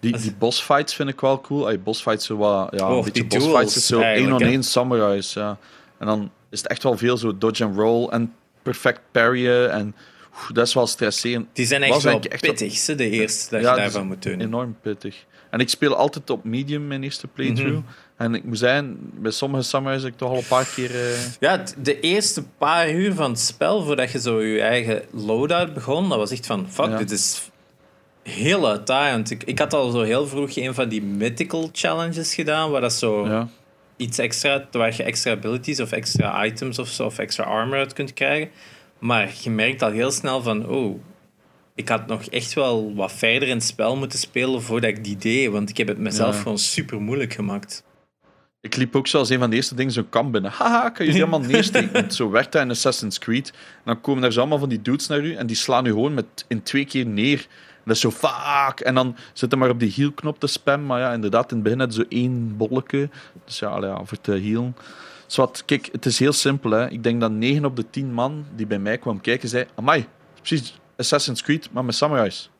Die, 0.00 0.18
die 0.18 0.34
bossfights 0.38 0.94
vind 0.94 1.08
ik 1.08 1.20
wel 1.20 1.40
cool. 1.40 1.66
Ay, 1.66 1.80
bossfights 1.80 2.26
zo 2.26 2.36
wat, 2.36 2.68
ja, 2.76 2.90
Oh, 2.90 2.96
een 2.96 3.04
beetje 3.04 3.26
die 3.26 3.38
bossfights 3.38 3.76
is 3.76 3.86
zo 3.86 4.00
één 4.00 4.32
on 4.32 4.40
één 4.40 4.62
samurais. 4.62 5.32
Ja. 5.32 5.58
En 5.98 6.06
dan 6.06 6.30
is 6.50 6.58
het 6.60 6.70
echt 6.70 6.82
wel 6.82 6.96
veel 6.96 7.16
zo 7.16 7.38
dodge 7.38 7.64
and 7.64 7.76
roll 7.76 8.08
en 8.08 8.32
perfect 8.62 9.00
parryen. 9.10 9.70
En 9.72 9.94
dat 10.52 10.66
is 10.66 10.74
wel 10.74 10.86
stresserend. 10.86 11.46
Die 11.52 11.66
zijn 11.66 11.82
echt 11.82 11.92
Was 11.92 12.02
wel 12.02 12.12
eigenlijk 12.12 12.42
echt 12.42 12.52
pittig, 12.58 12.78
ze, 12.78 12.94
de 12.94 13.10
eerste 13.10 13.50
dat 13.50 13.60
Ja, 13.60 13.70
je 13.70 13.74
daarvan 13.76 13.92
zijn 13.92 14.06
moet 14.06 14.22
doen. 14.22 14.40
Enorm 14.40 14.76
pittig. 14.82 15.24
En 15.50 15.60
ik 15.60 15.68
speel 15.68 15.96
altijd 15.96 16.30
op 16.30 16.44
medium 16.44 16.86
mijn 16.86 17.02
eerste 17.02 17.26
playthrough. 17.26 17.72
Mhm. 17.74 17.82
En 18.16 18.34
ik 18.34 18.44
moet 18.44 18.58
zeggen, 18.58 18.96
bij 19.14 19.30
sommige 19.30 19.62
samurais 19.62 20.02
heb 20.02 20.12
ik 20.12 20.18
toch 20.18 20.30
al 20.30 20.36
een 20.36 20.46
paar 20.48 20.68
keer... 20.74 20.90
eh, 20.94 21.18
Ja, 21.40 21.64
de 21.78 22.00
eerste 22.00 22.42
paar 22.58 22.90
uur 22.92 23.14
van 23.14 23.30
het 23.30 23.40
spel, 23.40 23.82
voordat 23.84 24.12
je 24.12 24.20
zo 24.20 24.42
je 24.42 24.60
eigen 24.60 25.02
loadout 25.12 25.74
begon, 25.74 26.08
dat 26.08 26.18
was 26.18 26.30
echt 26.30 26.46
van, 26.46 26.66
fuck, 26.70 26.86
Ja. 26.86 26.96
dit 26.98 27.10
is 27.10 27.50
heel 28.22 28.68
uitdagend. 28.68 29.30
Ik, 29.30 29.42
ik 29.42 29.58
had 29.58 29.74
al 29.74 29.90
zo 29.90 30.02
heel 30.02 30.26
vroeg 30.26 30.56
een 30.56 30.74
van 30.74 30.88
die 30.88 31.02
mythical 31.02 31.68
challenges 31.72 32.34
gedaan, 32.34 32.70
waar 32.70 32.80
dat 32.80 32.92
zo 32.92 33.26
ja. 33.26 33.48
iets 33.96 34.18
extra, 34.18 34.68
waar 34.70 34.96
je 34.96 35.02
extra 35.02 35.32
abilities 35.32 35.80
of 35.80 35.92
extra 35.92 36.44
items 36.44 36.78
of 36.78 36.88
zo, 36.88 37.04
of 37.04 37.18
extra 37.18 37.44
armor 37.44 37.78
uit 37.78 37.92
kunt 37.92 38.12
krijgen. 38.12 38.50
Maar 38.98 39.30
je 39.42 39.50
merkt 39.50 39.82
al 39.82 39.90
heel 39.90 40.10
snel 40.10 40.42
van, 40.42 40.68
oh, 40.68 41.00
ik 41.74 41.88
had 41.88 42.06
nog 42.06 42.24
echt 42.24 42.52
wel 42.54 42.94
wat 42.94 43.12
verder 43.12 43.48
in 43.48 43.54
het 43.54 43.64
spel 43.64 43.96
moeten 43.96 44.18
spelen 44.18 44.62
voordat 44.62 44.90
ik 44.90 45.04
die 45.04 45.16
deed, 45.16 45.50
want 45.50 45.70
ik 45.70 45.76
heb 45.76 45.88
het 45.88 45.98
mezelf 45.98 46.34
Ja. 46.34 46.42
gewoon 46.42 46.58
super 46.58 47.00
moeilijk 47.00 47.32
gemaakt. 47.32 47.84
Ik 48.62 48.76
liep 48.76 48.96
ook 48.96 49.06
zo 49.06 49.18
als 49.18 49.30
een 49.30 49.38
van 49.38 49.50
de 49.50 49.56
eerste 49.56 49.74
dingen 49.74 49.92
zo'n 49.92 50.08
kamp 50.08 50.32
binnen. 50.32 50.50
Haha, 50.50 50.88
kan 50.90 51.06
je 51.06 51.12
die 51.12 51.22
allemaal 51.22 51.48
neersteken? 51.50 51.92
Want 51.92 52.14
zo 52.14 52.30
werkt 52.30 52.52
dat 52.52 52.62
in 52.62 52.70
Assassin's 52.70 53.18
Creed. 53.18 53.48
En 53.50 53.82
dan 53.84 54.00
komen 54.00 54.22
daar 54.22 54.32
zo 54.32 54.40
allemaal 54.40 54.58
van 54.58 54.68
die 54.68 54.82
dudes 54.82 55.06
naar 55.06 55.20
u 55.20 55.34
en 55.34 55.46
die 55.46 55.56
slaan 55.56 55.86
u 55.86 55.88
gewoon 55.88 56.14
met, 56.14 56.44
in 56.48 56.62
twee 56.62 56.84
keer 56.84 57.06
neer. 57.06 57.46
Dat 57.84 57.94
is 57.94 58.00
zo 58.00 58.10
vaak. 58.10 58.80
En 58.80 58.94
dan 58.94 59.16
zit 59.32 59.52
er 59.52 59.58
maar 59.58 59.70
op 59.70 59.78
die 59.80 59.92
heal-knop 59.96 60.40
te 60.40 60.46
spammen. 60.46 60.86
Maar 60.86 61.00
ja, 61.00 61.12
inderdaad, 61.12 61.50
in 61.50 61.54
het 61.56 61.64
begin 61.64 61.80
had 61.80 61.94
zo 61.94 62.04
één 62.08 62.56
bolletje. 62.56 63.08
Dus 63.44 63.58
ja, 63.58 63.78
ja 63.80 64.04
voor 64.04 64.20
te 64.20 64.30
healen. 64.32 64.76
Zwat, 65.26 65.62
kijk, 65.66 65.88
het 65.92 66.06
is 66.06 66.18
heel 66.18 66.32
simpel. 66.32 66.70
Hè. 66.70 66.88
Ik 66.90 67.02
denk 67.02 67.20
dat 67.20 67.30
9 67.30 67.64
op 67.64 67.76
de 67.76 67.90
10 67.90 68.12
man 68.12 68.44
die 68.56 68.66
bij 68.66 68.78
mij 68.78 68.98
kwam 68.98 69.20
kijken, 69.20 69.48
zei: 69.48 69.64
Amai, 69.74 69.98
is 70.00 70.06
precies 70.48 70.78
Assassin's 70.96 71.42
Creed, 71.42 71.68
maar 71.72 71.84
met 71.84 71.94
samurais. 71.94 72.50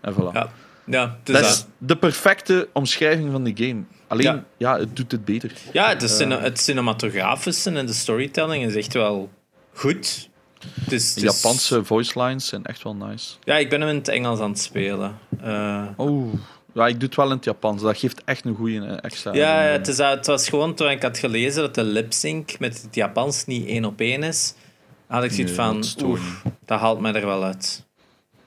En 0.00 0.14
voilà. 0.14 0.32
Ja, 0.32 0.48
ja, 0.84 1.16
dus 1.22 1.34
dat 1.34 1.42
dat. 1.44 1.52
is 1.52 1.64
de 1.78 1.96
perfecte 1.96 2.68
omschrijving 2.72 3.30
van 3.32 3.44
die 3.44 3.56
game. 3.66 3.82
Alleen, 4.06 4.24
ja, 4.26 4.44
Ja. 4.56 4.78
het 4.78 4.96
doet 4.96 5.12
het 5.12 5.24
beter. 5.24 5.52
ja 5.72 5.88
het, 5.88 6.02
is 6.02 6.16
cine- 6.16 6.38
het 6.38 6.60
cinematografische 6.60 7.70
en 7.70 7.86
de 7.86 7.92
storytelling 7.92 8.64
is 8.64 8.74
echt 8.74 8.92
wel 8.92 9.30
goed. 9.72 10.28
Dus, 10.74 11.14
De 11.14 11.20
Japanse 11.20 11.84
voice 11.84 12.22
lines 12.22 12.46
zijn 12.46 12.64
echt 12.64 12.82
wel 12.82 12.94
nice. 12.94 13.34
Ja, 13.44 13.56
ik 13.56 13.70
ben 13.70 13.80
hem 13.80 13.90
in 13.90 13.96
het 13.96 14.08
Engels 14.08 14.38
aan 14.40 14.50
het 14.50 14.58
spelen. 14.60 15.18
Eh, 15.42 15.84
Oh, 15.96 16.34
ja, 16.74 16.86
ik 16.86 16.94
doe 17.00 17.08
het 17.08 17.16
wel 17.16 17.26
in 17.30 17.36
het 17.36 17.44
Japans. 17.44 17.82
Dat 17.82 17.98
geeft 17.98 18.24
echt 18.24 18.44
een 18.44 18.54
goede 18.54 18.84
extra. 18.86 19.34
ja, 19.34 19.54
het, 19.60 19.88
is, 19.88 19.98
het 19.98 20.26
was 20.26 20.48
gewoon 20.48 20.74
toen 20.74 20.90
ik 20.90 21.02
had 21.02 21.18
gelezen 21.18 21.62
dat 21.62 21.74
de 21.74 21.84
lip-sync 21.84 22.58
met 22.58 22.82
het 22.82 22.94
Japans 22.94 23.44
niet 23.46 23.66
één 23.66 23.84
op 23.84 24.00
één 24.00 24.22
is. 24.22 24.54
Had 25.06 25.24
ik 25.24 25.30
zoiets 25.32 25.56
Nee, 25.56 25.66
van, 25.66 25.84
oef, 26.04 26.42
dat 26.64 26.80
haalt 26.80 27.00
mij 27.00 27.12
er 27.14 27.26
wel 27.26 27.44
uit. 27.44 27.84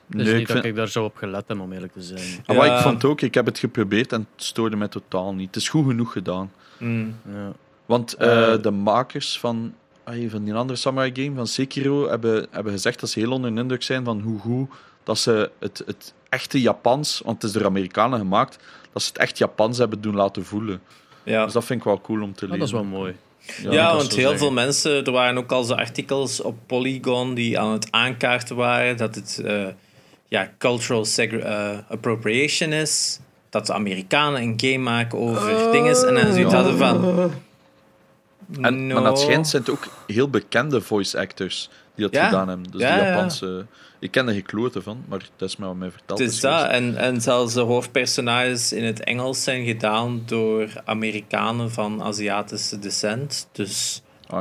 Dus 0.08 0.26
Nee, 0.26 0.34
niet 0.34 0.50
ik, 0.50 0.56
dat 0.56 0.66
ik 0.66 0.76
daar 0.76 0.88
zo 0.88 1.04
op 1.04 1.16
gelet 1.16 1.44
heb, 1.48 1.60
om 1.60 1.74
eerlijk 1.74 1.94
te 1.94 2.02
zijn. 2.02 2.20
Ah, 2.46 2.58
maar 2.58 2.66
Ja. 2.66 2.76
ik 2.78 2.82
vond 2.82 3.06
ook, 3.06 3.22
ik 3.22 3.34
heb 3.34 3.46
het 3.46 3.60
geprobeerd 3.60 4.12
en 4.14 4.28
het 4.36 4.44
stoorde 4.46 4.76
mij 4.76 4.88
totaal 4.88 5.34
niet. 5.34 5.48
Het 5.48 5.56
is 5.56 5.70
goed 5.70 5.86
genoeg 5.88 6.12
gedaan. 6.12 6.52
Mm. 6.78 7.16
Ja. 7.34 7.52
Want 7.86 8.14
eh, 8.14 8.54
Eh. 8.54 8.62
de 8.62 8.72
makers 8.72 9.40
van, 9.40 9.74
van 10.30 10.44
die 10.44 10.54
andere 10.54 10.80
samurai 10.80 11.12
game, 11.14 11.36
van 11.36 11.48
Sekiro, 11.48 12.10
hebben, 12.10 12.48
hebben 12.52 12.74
gezegd 12.74 13.00
dat 13.00 13.10
ze 13.10 13.20
heel 13.20 13.32
onder 13.32 13.56
de 13.56 13.62
indruk 13.62 13.84
zijn 13.84 14.04
van 14.06 14.22
hoe 14.22 14.40
goed 14.40 14.70
dat 15.04 15.18
ze 15.20 15.52
het, 15.60 15.84
het 15.86 16.14
echte 16.30 16.62
Japans, 16.62 17.22
want 17.26 17.42
het 17.42 17.52
is 17.52 17.58
door 17.58 17.66
Amerikanen 17.68 18.20
gemaakt, 18.20 18.58
dat 18.94 19.02
ze 19.02 19.08
het 19.08 19.18
echt 19.18 19.38
Japans 19.38 19.78
hebben 19.78 20.02
doen 20.02 20.16
laten 20.16 20.46
voelen. 20.46 20.82
Ja. 21.24 21.44
Dus 21.44 21.54
dat 21.54 21.66
vind 21.66 21.80
ik 21.80 21.86
wel 21.86 22.02
cool 22.02 22.22
om 22.22 22.34
te 22.34 22.46
Ah, 22.46 22.52
lezen. 22.52 22.60
dat 22.60 22.68
is 22.68 22.74
wel 22.74 23.00
mooi. 23.00 23.16
Ja, 23.70 23.96
want 23.96 24.10
heel 24.10 24.20
zeggen. 24.22 24.38
veel 24.38 24.52
mensen, 24.52 25.06
er 25.06 25.12
waren 25.12 25.38
ook 25.38 25.52
al 25.52 25.64
zo 25.64 25.74
artikels 25.74 26.42
op 26.42 26.58
Polygon 26.66 27.34
die 27.34 27.60
aan 27.60 27.72
het 27.72 27.88
aankaarten 27.92 28.56
waren 28.56 28.98
dat 28.98 29.16
het 29.16 29.42
eh, 29.46 29.66
ja, 30.28 30.52
cultural 30.58 31.06
eh, 31.16 31.78
appropriation 31.90 32.72
is. 32.74 33.20
Dat 33.50 33.66
de 33.66 33.74
Amerikanen 33.74 34.42
een 34.42 34.54
game 34.58 34.78
maken 34.78 35.18
over 35.20 35.72
dingen. 35.72 36.08
En 36.08 36.14
dan 36.14 36.34
zoiets 36.34 36.54
hadden 36.54 36.78
van. 36.78 37.32
En, 38.62 38.88
no. 38.88 38.94
Maar 38.94 39.04
dat 39.04 39.20
schijnt 39.20 39.48
zijn 39.48 39.62
het 39.62 39.72
ook 39.72 39.88
heel 40.08 40.30
bekende 40.30 40.82
voice 40.82 41.20
actors 41.20 41.70
die 41.96 42.06
dat 42.06 42.14
Ja. 42.14 42.26
gedaan 42.26 42.48
hebben. 42.48 42.72
Dus 42.72 42.82
Ja, 42.82 42.96
de 42.96 43.02
ja. 43.02 43.08
Japanse... 43.10 43.66
Ik 44.02 44.12
ken 44.12 44.28
er 44.28 44.34
geen 44.34 44.44
klote 44.44 44.82
van, 44.82 45.04
maar 45.08 45.30
dat 45.36 45.50
is 45.50 45.56
mij 45.56 45.68
wat 45.68 45.78
mij 45.78 45.92
verteld. 45.92 46.20
Het 46.20 46.30
is 46.32 46.40
dat. 46.40 46.68
En, 46.68 46.98
en 46.98 47.22
zelfs 47.22 47.54
de 47.54 47.60
hoofdpersonages 47.62 48.74
in 48.74 48.84
het 48.84 49.04
Engels 49.04 49.44
zijn 49.44 49.66
gedaan 49.66 50.24
door 50.26 50.70
Amerikanen 50.86 51.72
van 51.72 52.04
Aziatische 52.04 52.80
descent. 52.80 53.48
Dus 53.52 54.02
Ja. 54.32 54.38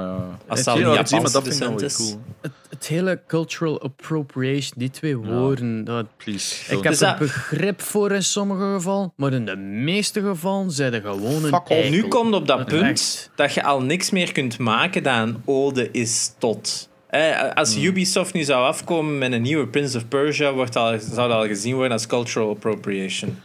Als 0.46 0.66
een 0.66 0.72
het 0.72 0.76
zien, 0.76 0.80
Japanse 0.80 1.14
maar 1.14 1.30
dat 1.30 1.42
vind 1.42 1.54
ik 1.54 1.78
wel 1.78 1.90
cool. 1.96 2.20
Het, 2.40 2.52
het 2.70 2.86
hele 2.86 3.20
cultural 3.26 3.80
appropriation, 3.82 4.72
die 4.76 4.90
twee 4.90 5.16
woorden, 5.16 5.84
dat, 5.84 6.06
Please. 6.16 6.62
ik 6.76 6.82
heb 6.82 6.92
Dus 6.92 7.00
er 7.00 7.06
dat- 7.08 7.18
begrip 7.18 7.80
voor 7.80 8.12
in 8.12 8.22
sommige 8.24 8.72
gevallen, 8.74 9.12
maar 9.16 9.32
in 9.32 9.44
de 9.44 9.56
meeste 9.56 10.20
gevallen 10.20 10.70
zijn 10.70 10.92
er 10.94 11.00
gewoon 11.00 11.44
een 11.44 11.62
Fuck 11.66 11.90
nu 11.90 12.08
komt 12.08 12.34
op 12.34 12.46
dat 12.46 12.66
punt 12.66 12.82
echt. 12.82 13.30
dat 13.34 13.54
je 13.54 13.62
al 13.64 13.82
niks 13.82 14.10
meer 14.10 14.32
kunt 14.32 14.58
maken 14.58 15.02
dat 15.02 15.16
een 15.16 15.42
ode 15.44 15.90
is 15.90 16.32
tot. 16.38 16.88
Eh, 17.06 17.52
als 17.54 17.74
Hmm. 17.74 17.84
Ubisoft 17.84 18.32
nu 18.34 18.42
zou 18.42 18.66
afkomen 18.66 19.18
met 19.18 19.32
een 19.32 19.42
nieuwe 19.42 19.66
Prince 19.68 19.96
of 19.96 20.08
Persia, 20.08 20.52
wordt 20.52 20.76
al, 20.76 20.98
zou 21.00 21.28
dat 21.28 21.36
al 21.38 21.46
gezien 21.46 21.74
worden 21.74 21.92
als 21.92 22.06
cultural 22.06 22.50
appropriation. 22.50 23.38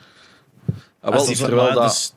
Ah, 0.68 0.74
wel, 1.10 1.12
als 1.20 1.28
die- 1.28 1.36
terwijl 1.36 1.74
dat... 1.74 1.84
dus- 1.84 2.14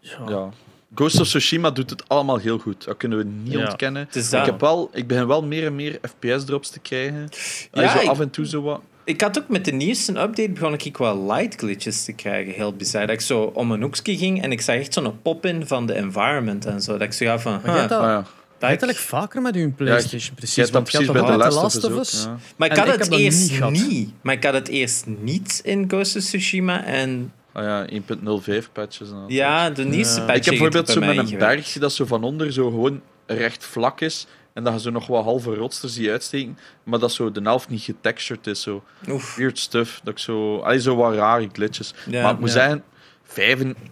ja. 0.00 0.18
Ja. 0.28 0.48
Ghost 0.94 1.20
of 1.20 1.26
Tsushima 1.28 1.70
doet 1.70 1.90
het 1.90 2.08
allemaal 2.08 2.36
heel 2.38 2.58
goed. 2.58 2.84
Dat 2.84 2.96
kunnen 2.96 3.18
we 3.18 3.24
niet 3.24 3.52
Ja. 3.52 3.60
ontkennen. 3.68 4.08
Ik, 4.12 4.30
dat. 4.30 4.46
heb 4.46 4.60
wel, 4.60 4.90
ik 4.92 5.06
begin 5.06 5.26
wel 5.26 5.42
meer 5.42 5.66
en 5.66 5.74
meer 5.74 5.98
FPS-drops 6.02 6.70
te 6.70 6.78
krijgen. 6.80 7.28
Ja, 7.72 7.92
zo 7.96 8.02
ik- 8.02 8.08
af 8.08 8.20
en 8.20 8.30
toe 8.30 8.46
zo 8.46 8.62
wat. 8.62 8.80
Ik 9.04 9.20
had 9.20 9.38
ook 9.38 9.48
met 9.48 9.64
de 9.64 9.72
nieuwste 9.72 10.12
update 10.20 10.50
begon 10.50 10.74
ik 10.74 10.96
wel 10.96 11.26
light 11.26 11.54
glitches 11.60 12.04
te 12.04 12.12
krijgen, 12.12 12.52
heel 12.52 12.72
bizar. 12.72 13.00
Dat 13.00 13.10
ik 13.10 13.20
zo 13.20 13.42
om 13.42 13.70
een 13.72 13.82
hoekje 13.82 14.16
ging 14.16 14.42
en 14.42 14.52
ik 14.52 14.60
zag 14.60 14.76
echt 14.76 14.92
zo'n 14.92 15.22
pop-in 15.22 15.66
van 15.66 15.86
de 15.86 15.92
environment 15.94 16.66
en 16.66 16.80
zo. 16.82 16.92
Dat 16.92 17.02
ik 17.02 17.12
zo 17.12 17.36
van, 17.36 17.60
huh, 17.64 17.74
dat, 17.74 17.90
Ah, 17.92 18.02
ja. 18.02 18.16
je 18.16 18.24
dat 18.58 18.68
hebt 18.70 18.82
ik- 18.82 18.88
dat 18.88 18.96
vaker 18.96 19.42
met 19.42 19.54
uw 19.56 19.72
PlayStation, 19.74 20.34
precies. 20.34 20.54
Dat 20.56 20.66
je 20.68 20.72
had 20.72 20.82
precies 20.84 21.06
bij 21.10 21.20
toch 21.20 21.30
de 21.30 21.36
Last 21.36 21.56
of 21.56 21.62
Last 21.62 21.76
Us 21.76 21.84
of 21.84 21.92
ook. 21.92 21.98
Us? 22.00 22.22
Ja. 22.24 22.38
Maar 22.56 22.68
ik 22.70 22.76
En 22.76 22.78
had 22.84 22.94
ik 22.94 23.00
het 23.00 23.10
dat 23.10 23.18
eerst 23.18 23.60
niet. 23.70 24.10
Maar 24.22 24.34
ik 24.34 24.44
had 24.44 24.54
het 24.54 24.68
eerst 24.68 25.04
niet 25.06 25.60
in 25.64 25.84
Ghost 25.88 26.16
of 26.16 26.22
Tsushima. 26.22 26.84
En 26.84 27.32
Ah 27.52 27.64
ja, 27.64 27.86
1.05 27.88 28.72
patches. 28.72 29.10
en 29.10 29.24
ja, 29.28 29.70
de 29.70 29.84
nieuwste 29.84 30.20
Ja. 30.20 30.26
patch 30.26 30.38
ik 30.38 30.44
heb 30.44 30.52
bijvoorbeeld 30.54 30.86
het 30.86 30.96
zo 30.96 31.00
bij 31.06 31.14
met 31.14 31.30
een 31.32 31.38
berg 31.38 31.72
dat 31.72 31.92
zo 31.92 32.04
van 32.04 32.24
onder 32.24 32.52
zo 32.52 32.68
gewoon 32.70 33.00
recht 33.26 33.64
vlak 33.64 34.00
is. 34.00 34.26
En 34.52 34.64
dat 34.64 34.72
je 34.74 34.80
zo 34.80 34.90
nog 34.90 35.06
wat 35.06 35.24
halve 35.24 35.54
rotsters 35.54 35.94
die 35.94 36.10
uitsteken. 36.10 36.58
Maar 36.84 36.98
dat 36.98 37.12
zo 37.12 37.32
de 37.32 37.40
helft 37.42 37.68
niet 37.68 37.82
getextured 37.82 38.46
is. 38.46 38.62
Zo 38.62 38.82
Oef. 39.08 39.36
weird 39.36 39.58
stuff. 39.58 40.00
Dat 40.04 40.12
ik 40.12 40.18
zo, 40.18 40.58
allee, 40.58 40.80
zo 40.80 40.96
wat 40.96 41.14
rare 41.14 41.48
glitches. 41.52 41.94
Ja. 42.06 42.22
maar 42.22 42.32
ik 42.32 42.38
moet 42.38 42.48
Ja. 42.48 42.54
zeggen, 42.54 42.84
95, 43.24 43.82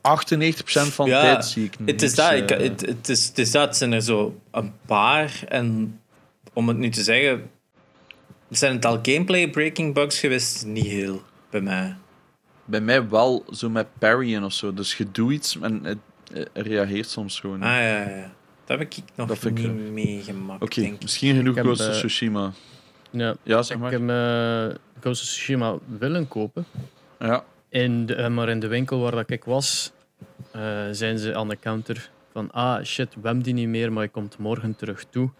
98% 0.00 0.92
van 0.94 1.04
de 1.04 1.10
tijd 1.10 1.44
zie 1.44 1.64
ik 1.64 1.72
Het 1.72 1.86
niks, 1.86 2.02
is 2.02 2.14
dat. 2.14 2.32
Ik, 2.32 2.50
eh, 2.50 2.58
het, 2.62 2.80
het, 2.86 3.08
is, 3.08 3.26
het 3.26 3.38
is 3.38 3.50
dat. 3.50 3.66
Het 3.66 3.76
zijn 3.76 3.92
er 3.92 4.02
zo 4.02 4.40
een 4.50 4.72
paar. 4.86 5.40
En 5.48 5.98
om 6.52 6.68
het 6.68 6.76
nu 6.76 6.90
te 6.90 7.02
zeggen... 7.02 7.50
Zijn 8.50 8.72
het 8.74 8.84
al 8.84 8.98
gameplay 9.02 9.50
breaking 9.50 9.94
bugs 9.94 10.18
geweest? 10.18 10.64
Niet 10.66 10.86
heel, 10.86 11.22
bij 11.50 11.60
mij. 11.60 11.96
Bij 12.66 12.80
mij 12.80 13.08
wel 13.08 13.44
zo 13.52 13.70
met 13.70 13.86
parryen 13.98 14.44
of 14.44 14.52
zo. 14.52 14.74
Dus 14.74 14.96
je 14.96 15.10
doet 15.12 15.32
iets 15.32 15.58
en 15.60 15.84
het, 15.84 15.98
het 16.32 16.48
reageert 16.54 17.08
soms 17.08 17.40
gewoon. 17.40 17.62
Ah 17.62 17.68
ja, 17.68 17.78
ja, 17.80 18.08
ja. 18.08 18.30
Dat 18.64 18.78
heb 18.78 18.92
ik 18.92 19.02
nog 19.14 19.28
Dat 19.28 19.38
vind 19.38 19.58
ik, 19.58 19.72
niet 19.72 19.90
meegemaakt, 19.92 20.62
Oké, 20.62 20.80
denk 20.80 20.94
ik. 20.94 21.02
misschien 21.02 21.36
genoeg 21.36 21.56
Ik 21.56 21.62
Ghost 21.62 21.80
of 21.80 21.86
eh, 21.86 21.92
Tsushima. 21.92 22.52
Ja, 23.10 23.36
Ja, 23.42 23.62
zeg 23.62 23.76
ik 23.76 23.82
maar. 23.82 23.92
heb 23.92 24.00
eh, 24.70 24.76
Ghost 25.00 25.22
of 25.22 25.28
Tsushima 25.28 25.78
willen 25.98 26.28
kopen. 26.28 26.64
Ja. 27.18 27.44
In 27.68 28.06
de, 28.06 28.14
eh, 28.14 28.28
maar 28.28 28.48
in 28.48 28.60
de 28.60 28.66
winkel 28.66 28.98
waar 29.00 29.10
dat 29.10 29.30
ik 29.30 29.44
was, 29.44 29.92
eh, 30.50 30.60
zijn 30.90 31.18
ze 31.18 31.34
aan 31.36 31.48
de 31.48 31.58
counter 31.58 32.10
van 32.32 32.50
ah 32.50 32.84
shit, 32.84 33.14
we 33.14 33.20
hebben 33.22 33.42
die 33.44 33.54
niet 33.54 33.68
meer, 33.68 33.92
maar 33.92 34.02
je 34.02 34.08
komt 34.08 34.38
morgen 34.38 34.76
terug 34.76 35.04
toe. 35.10 35.30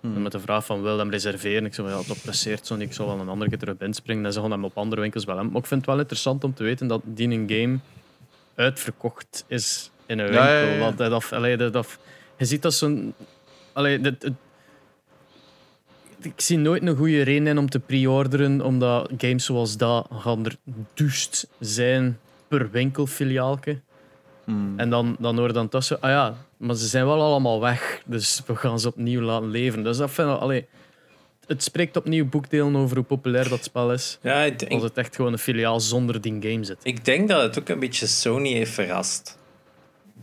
Hmm. 0.00 0.22
Met 0.22 0.32
de 0.32 0.40
vraag 0.40 0.64
van 0.66 0.82
wil 0.82 0.98
hem 0.98 1.10
reserveren? 1.10 1.64
Ik 1.64 1.74
zei 1.74 1.88
ja, 1.88 1.96
het 1.98 2.22
presseert 2.22 2.66
zo 2.66 2.76
niet, 2.76 2.88
ik 2.88 2.94
zal 2.94 3.06
wel 3.06 3.20
een 3.20 3.28
andere 3.28 3.50
keer 3.50 3.58
terug 3.58 3.78
inspringen. 3.78 4.24
En 4.24 4.32
ze 4.32 4.40
gaan 4.40 4.50
hem 4.50 4.64
op 4.64 4.76
andere 4.76 5.00
winkels 5.00 5.24
wel 5.24 5.34
hebben. 5.34 5.52
Maar 5.52 5.62
ik 5.62 5.68
vind 5.68 5.80
het 5.80 5.90
wel 5.90 5.98
interessant 6.00 6.44
om 6.44 6.54
te 6.54 6.62
weten 6.62 6.86
dat 6.86 7.00
die 7.04 7.28
een 7.28 7.50
game 7.50 7.78
uitverkocht 8.54 9.44
is 9.46 9.90
in 10.06 10.18
een 10.18 10.24
winkel. 10.26 10.44
Ja, 10.44 10.60
ja, 10.60 10.72
ja. 10.72 10.78
Want 10.78 10.98
dat, 10.98 11.10
dat, 11.10 11.32
allee, 11.32 11.56
dat, 11.56 11.72
dat- 11.72 11.98
je 12.36 12.44
ziet 12.44 12.62
dat 12.62 12.74
zo'n... 12.74 13.14
Allee, 13.72 14.00
dit, 14.00 14.22
het- 14.22 14.32
ik 16.22 16.32
zie 16.40 16.58
nooit 16.58 16.82
een 16.86 16.96
goede 16.96 17.22
reden 17.22 17.46
in 17.46 17.58
om 17.58 17.70
te 17.70 17.78
pre-orderen, 17.78 18.60
omdat 18.60 19.10
games 19.18 19.44
zoals 19.44 19.76
dat 19.76 20.06
gaan 20.12 20.44
er 20.44 20.56
duust 20.94 21.48
zijn 21.58 22.18
per 22.48 22.70
winkelfiliaalke. 22.70 23.80
Hmm. 24.44 24.72
En 24.78 24.90
dan, 24.90 25.16
dan 25.18 25.36
hoor 25.38 25.46
je 25.46 25.52
dan 25.52 25.68
tussen, 25.68 26.00
ah 26.00 26.10
ja, 26.10 26.34
maar 26.60 26.74
ze 26.76 26.86
zijn 26.86 27.04
wel 27.06 27.20
allemaal 27.22 27.60
weg, 27.60 28.02
dus 28.06 28.42
we 28.46 28.56
gaan 28.56 28.80
ze 28.80 28.88
opnieuw 28.88 29.20
laten 29.20 29.50
leven. 29.50 29.82
Dus 29.82 29.96
dat 29.96 30.10
vind 30.10 30.28
ik, 30.28 30.38
allee, 30.38 30.66
het 31.46 31.62
spreekt 31.62 31.96
opnieuw 31.96 32.28
boekdelen 32.28 32.76
over 32.76 32.96
hoe 32.96 33.04
populair 33.04 33.48
dat 33.48 33.64
spel 33.64 33.92
is. 33.92 34.18
Ja, 34.22 34.42
ik 34.42 34.58
denk, 34.58 34.72
Als 34.72 34.82
het 34.82 34.96
echt 34.96 35.16
gewoon 35.16 35.32
een 35.32 35.38
filiaal 35.38 35.80
zonder 35.80 36.20
die 36.20 36.36
game 36.40 36.64
zit. 36.64 36.76
ik 36.82 37.04
denk 37.04 37.28
dat 37.28 37.42
het 37.42 37.58
ook 37.58 37.68
een 37.68 37.78
beetje 37.80 38.06
Sony 38.06 38.52
heeft 38.52 38.72
verrast. 38.72 39.38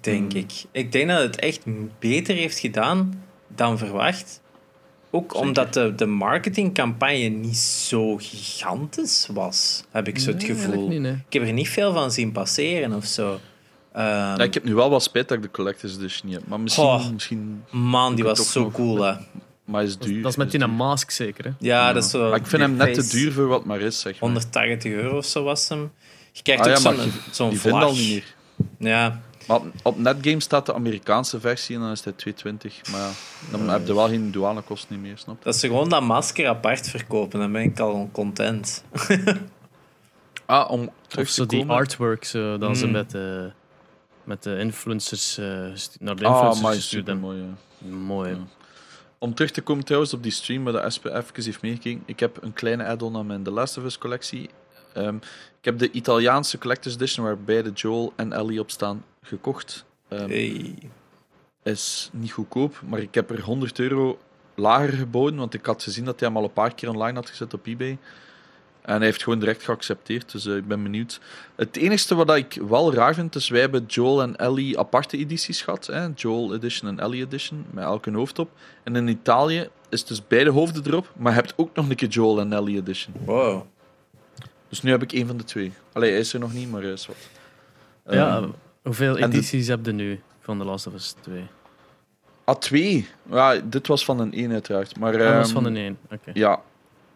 Denk 0.02 0.32
Hmm. 0.32 0.42
ik. 0.42 0.52
Ik 0.72 0.92
denk 0.92 1.08
dat 1.10 1.22
het 1.22 1.36
echt 1.40 1.62
beter 2.00 2.36
heeft 2.36 2.60
gedaan 2.60 3.24
dan 3.48 3.78
verwacht. 3.78 4.42
Ook 5.10 5.36
omdat 5.36 5.74
de, 5.74 5.96
de 5.96 6.06
marketingcampagne 6.06 7.28
niet 7.28 7.58
zo 7.58 8.18
gigantisch 8.18 9.28
was, 9.34 9.84
heb 9.92 10.08
ik 10.08 10.20
zo 10.20 10.30
het 10.32 10.38
Nee, 10.42 10.48
gevoel. 10.48 10.64
eigenlijk 10.64 10.92
niet, 10.92 11.02
nee. 11.02 11.24
Ik 11.28 11.34
heb 11.34 11.44
er 11.44 11.54
niet 11.54 11.70
veel 11.70 11.94
van 11.94 12.12
zien 12.12 12.32
passeren 12.32 12.94
of 12.94 13.06
zo. 13.06 13.40
Ehm, 13.98 14.06
Ja, 14.08 14.38
ik 14.38 14.54
heb 14.54 14.64
nu 14.64 14.76
wel 14.76 14.90
wat 14.90 15.04
spijt 15.04 15.28
dat 15.28 15.38
ik 15.38 15.44
de 15.44 15.52
Collector's 15.52 15.96
Edition 15.98 16.30
niet 16.30 16.40
heb. 16.40 16.48
Maar 16.48 16.60
misschien... 16.60 16.84
Goh. 16.84 17.10
misschien 17.12 17.64
Man, 17.70 18.16
die 18.16 18.24
was 18.24 18.52
zo 18.52 18.72
cool, 18.72 19.02
hè. 19.02 19.14
maar 19.66 19.84
is 19.84 19.98
Dat, 19.98 20.08
duur. 20.08 20.22
dat 20.22 20.32
is 20.32 20.38
met 20.38 20.52
die 20.52 20.60
duur. 20.60 20.70
mask 20.70 21.12
zeker, 21.12 21.46
hè? 21.46 21.52
Ja, 21.60 21.94
dat 21.94 22.04
is 22.04 22.10
zo... 22.10 22.30
Maar 22.30 22.40
ik 22.40 22.48
vind 22.48 22.62
hem 22.62 22.76
net 22.76 22.94
te 22.94 23.08
duur 23.08 23.32
voor 23.32 23.48
wat 23.48 23.66
maar 23.66 23.80
is, 23.80 24.00
zeg 24.00 24.12
maar. 24.12 24.22
180 24.22 24.92
euro 24.92 25.18
of 25.18 25.26
zo 25.26 25.44
was 25.44 25.70
hem. 25.70 25.92
Je 26.32 26.42
krijgt 26.44 26.62
Ah 26.66 26.70
ook 26.70 26.76
ja, 26.78 26.82
zo'n 26.82 27.12
zo'n 27.32 27.50
Die 27.50 27.60
vinden 27.60 27.82
al 27.82 27.94
niet 27.94 28.10
meer. 28.10 28.36
Ja. 28.94 29.22
Maar 29.48 29.60
op 29.84 29.98
Netgame 30.00 30.40
staat 30.40 30.66
de 30.66 30.74
Amerikaanse 30.74 31.40
versie 31.40 31.76
en 31.76 31.82
dan 31.82 31.92
is 31.92 32.04
het 32.04 32.18
220. 32.18 32.92
Maar 32.92 33.00
ja, 33.02 33.10
dan 33.52 33.70
heb 33.70 33.88
je 33.88 33.96
wel 33.96 34.08
geen 34.08 34.32
douanekosten 34.32 35.02
meer, 35.02 35.18
snap 35.18 35.38
je? 35.38 35.44
Dat 35.44 35.56
ze 35.56 35.68
gewoon 35.68 35.90
dat 35.90 36.02
masker 36.02 36.48
apart 36.48 36.90
verkopen, 36.90 37.40
dan 37.40 37.52
ben 37.52 37.62
ik 37.62 37.80
al 37.80 38.10
content. 38.12 38.84
ah, 40.46 40.72
om 40.72 40.90
of 41.18 41.28
zo 41.30 41.46
die 41.46 41.66
artwork, 41.66 42.24
zo, 42.26 42.58
dat 42.58 42.78
ze 42.78 42.86
Mm. 42.86 42.92
met, 42.92 43.12
de 43.12 43.52
met 44.28 44.44
de 44.44 44.58
influencers 44.60 45.38
eh, 45.38 45.46
naar 46.00 46.16
de 46.16 46.26
Ah, 46.26 46.46
influencers 46.46 46.76
gestuurd 46.76 47.08
hebben. 47.08 47.24
mooi. 47.26 47.38
ja. 47.78 47.96
Mooi. 47.96 48.30
Ja. 48.30 48.38
Om 49.18 49.34
terug 49.34 49.52
te 49.52 49.62
komen 49.62 49.84
trouwens 49.86 50.14
op 50.14 50.24
die 50.24 50.32
stream 50.32 50.64
waar 50.64 50.74
de 50.74 50.80
Espe 50.80 51.10
even 51.16 51.44
heeft 51.44 51.62
meegekeken. 51.62 52.04
Ik 52.06 52.20
heb 52.20 52.44
een 52.44 52.54
kleine 52.54 52.86
add-on 52.86 53.16
aan 53.18 53.26
mijn 53.26 53.44
The 53.44 53.52
Last 53.52 53.78
of 53.78 53.84
Us 53.84 53.98
collectie. 53.98 54.50
Ehm, 54.94 55.16
ik 55.60 55.66
heb 55.66 55.78
de 55.80 55.92
Italiaanse 55.92 56.58
Collector's 56.58 56.96
Edition 56.96 57.26
waar 57.26 57.38
beide 57.40 57.72
Joel 57.72 58.14
en 58.16 58.34
Ellie 58.34 58.60
op 58.60 58.72
staan 58.72 59.04
gekocht. 59.22 59.86
Ehm, 60.08 60.30
Hey. 60.30 60.76
Is 61.64 62.10
niet 62.14 62.32
goedkoop, 62.32 62.82
maar 62.86 63.00
ik 63.00 63.14
heb 63.14 63.30
er 63.30 63.42
100 63.42 63.80
euro 63.80 64.20
lager 64.56 64.94
geboden, 64.94 65.40
want 65.40 65.54
ik 65.54 65.66
had 65.66 65.84
gezien 65.84 66.06
dat 66.06 66.20
hij 66.20 66.28
hem 66.30 66.38
al 66.38 66.44
een 66.44 66.54
paar 66.54 66.74
keer 66.76 66.90
online 66.90 67.18
had 67.18 67.30
gezet 67.30 67.54
op 67.54 67.66
eBay. 67.66 67.98
En 68.88 68.96
hij 68.96 69.06
heeft 69.06 69.24
gewoon 69.24 69.40
direct 69.40 69.64
geaccepteerd, 69.64 70.32
dus 70.32 70.46
eh, 70.46 70.56
ik 70.56 70.68
ben 70.68 70.84
benieuwd. 70.84 71.20
Het 71.56 71.78
enige 71.78 72.16
wat 72.16 72.36
ik 72.36 72.60
wel 72.68 72.94
raar 72.94 73.14
vind, 73.14 73.36
is 73.36 73.50
wij 73.50 73.60
hebben 73.60 73.84
Joel 73.88 74.22
en 74.22 74.36
Ellie 74.36 74.80
aparte 74.80 75.18
edities 75.18 75.62
gehad. 75.62 75.86
Hè? 75.86 76.08
Joel 76.16 76.54
Edition 76.54 76.90
en 76.90 77.00
Ellie 77.00 77.24
Edition, 77.26 77.66
met 77.72 77.84
elk 77.84 78.06
een 78.06 78.14
hoofd 78.14 78.40
op. 78.40 78.50
En 78.84 78.96
in 78.96 79.08
Italië 79.08 79.70
is 79.90 80.06
dus 80.06 80.28
beide 80.28 80.50
hoofden 80.50 80.84
erop, 80.88 81.12
maar 81.18 81.32
je 81.34 81.40
hebt 81.40 81.54
ook 81.56 81.76
nog 81.76 81.90
een 81.90 81.96
keer 81.96 82.08
Joel 82.08 82.40
en 82.40 82.54
Ellie 82.54 82.78
Edition. 82.78 83.14
Wow. 83.26 83.62
Dus 84.70 84.82
nu 84.82 84.92
heb 84.92 85.02
ik 85.02 85.12
één 85.14 85.28
van 85.28 85.38
de 85.38 85.44
twee. 85.44 85.72
Allee, 85.94 86.10
hij 86.12 86.20
is 86.20 86.34
er 86.34 86.40
nog 86.40 86.54
niet, 86.54 86.72
maar 86.72 86.82
hij 86.82 86.92
is 86.92 87.08
wat. 87.08 87.16
Ja, 88.10 88.38
Ehm, 88.38 88.50
hoeveel 88.84 89.14
de- 89.14 89.24
edities 89.24 89.68
heb 89.68 89.86
je 89.86 89.92
nu 89.92 90.22
van 90.42 90.58
The 90.58 90.64
Last 90.66 90.88
of 90.88 90.94
Us 90.94 91.16
2? 91.22 91.48
A2. 92.46 93.06
Ja, 93.32 93.56
dit 93.64 93.88
was 93.88 94.06
van 94.06 94.20
een 94.20 94.34
1 94.34 94.52
uiteraard. 94.52 95.00
Maar, 95.00 95.12
Dat 95.18 95.34
was 95.34 95.46
ehm, 95.46 95.54
van 95.54 95.66
een 95.66 95.76
1. 95.78 95.98
Oké. 96.12 96.32
Ja, 96.34 96.62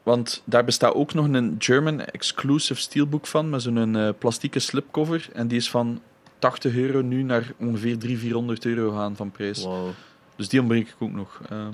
want 0.04 0.42
daar 0.46 0.64
bestaat 0.66 0.94
ook 0.94 1.14
nog 1.14 1.26
een 1.28 1.56
German 1.60 2.00
exclusive 2.02 2.80
steelbook 2.80 3.28
van, 3.28 3.50
met 3.50 3.62
zo'n 3.62 3.96
eh 3.96 4.10
plastieke 4.18 4.60
slipcover. 4.60 5.28
En 5.34 5.48
die 5.48 5.58
is 5.58 5.70
van 5.70 6.02
80 6.40 6.76
euro 6.76 7.02
nu 7.02 7.24
naar 7.24 7.52
ongeveer 7.60 7.98
300, 7.98 8.20
400 8.20 8.66
euro 8.66 8.92
gaan 8.92 9.16
van 9.16 9.32
prijs. 9.32 9.64
Wow. 9.64 9.90
Dus 10.36 10.50
die 10.50 10.60
ontbreek 10.60 10.88
ik 10.88 10.96
ook 11.00 11.12
nog. 11.12 11.42
Ehm, 11.50 11.74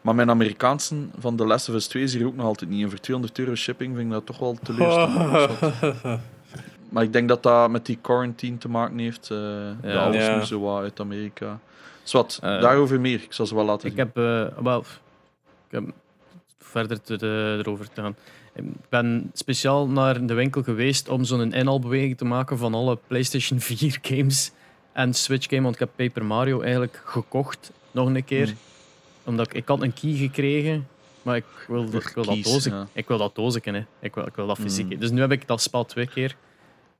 maar 0.00 0.14
mijn 0.14 0.30
Amerikaanse 0.30 0.94
van 1.18 1.36
The 1.36 1.46
Last 1.46 1.68
of 1.68 1.74
Us 1.74 1.86
2 1.86 2.02
is 2.02 2.14
hier 2.14 2.26
ook 2.26 2.36
nog 2.36 2.46
altijd 2.46 2.70
niet. 2.70 2.82
En 2.82 2.90
voor 2.90 2.98
200 3.00 3.38
euro 3.38 3.54
shipping 3.54 3.94
vind 3.96 4.06
ik 4.06 4.12
dat 4.12 4.26
toch 4.26 4.38
wel 4.38 4.58
teleurstellend. 4.62 6.20
maar 6.92 7.02
ik 7.02 7.12
denk 7.12 7.28
dat 7.28 7.42
dat 7.42 7.70
met 7.70 7.86
die 7.86 7.98
quarantine 8.00 8.58
te 8.58 8.68
maken 8.68 8.98
heeft. 8.98 9.30
eh 9.30 9.38
Ja. 9.82 10.04
alles 10.04 10.26
Ja. 10.26 10.36
nu 10.36 10.44
zo 10.44 10.60
wat 10.60 10.82
uit 10.82 11.00
Amerika. 11.00 11.58
Zwat, 12.02 12.38
Eh, 12.42 12.60
daarover 12.60 13.00
meer. 13.00 13.22
Ik 13.22 13.32
zal 13.32 13.46
ze 13.46 13.54
wel 13.54 13.64
laten 13.64 13.88
Ik 13.88 13.94
zien. 13.96 14.10
heb, 14.14 14.16
eh, 14.16 14.62
wel, 14.64 14.80
ik 14.80 14.86
heb 15.70 15.84
verder 16.58 17.00
te, 17.02 17.16
te- 17.16 17.56
erover 17.58 17.88
te 17.92 18.00
gaan. 18.00 18.16
Ik 18.54 18.64
ben 18.88 19.30
speciaal 19.34 19.88
naar 19.88 20.26
de 20.26 20.34
winkel 20.34 20.62
geweest 20.62 21.08
om 21.08 21.24
zo'n 21.24 21.52
inhaalbeweging 21.52 22.16
te 22.16 22.24
maken 22.24 22.58
van 22.58 22.74
alle 22.74 22.98
PlayStation 23.06 23.60
4 23.78 23.98
games 24.02 24.50
en 24.92 25.14
Switch 25.14 25.48
game, 25.48 25.62
want 25.62 25.74
ik 25.74 25.80
heb 25.80 25.90
Paper 25.96 26.24
Mario 26.24 26.60
eigenlijk 26.60 27.02
gekocht 27.04 27.72
nog 27.90 28.06
een 28.06 28.24
keer. 28.24 28.44
Hmm. 28.46 28.56
Omdat 29.24 29.46
ik, 29.46 29.54
ik 29.54 29.68
had 29.68 29.82
een 29.82 29.92
key 29.92 30.12
gekregen, 30.14 30.88
maar 31.22 31.36
ik 31.36 31.44
wil, 31.68 31.88
Voor 31.88 32.00
ik 32.00 32.12
wil 32.14 32.24
dat 32.24 32.42
dozen. 32.42 32.72
ja. 32.72 32.86
Ik 32.92 33.08
wil 33.08 33.18
dat 33.18 33.34
dozen, 33.34 33.74
hè. 33.74 33.84
Ik 34.00 34.14
wil, 34.14 34.26
ik 34.26 34.34
wil 34.34 34.46
dat 34.46 34.58
fysiek. 34.58 34.88
Hmm. 34.90 35.00
Dus 35.00 35.10
nu 35.10 35.20
heb 35.20 35.32
ik 35.32 35.46
dat 35.46 35.62
spel 35.62 35.84
twee 35.84 36.06
keer. 36.06 36.36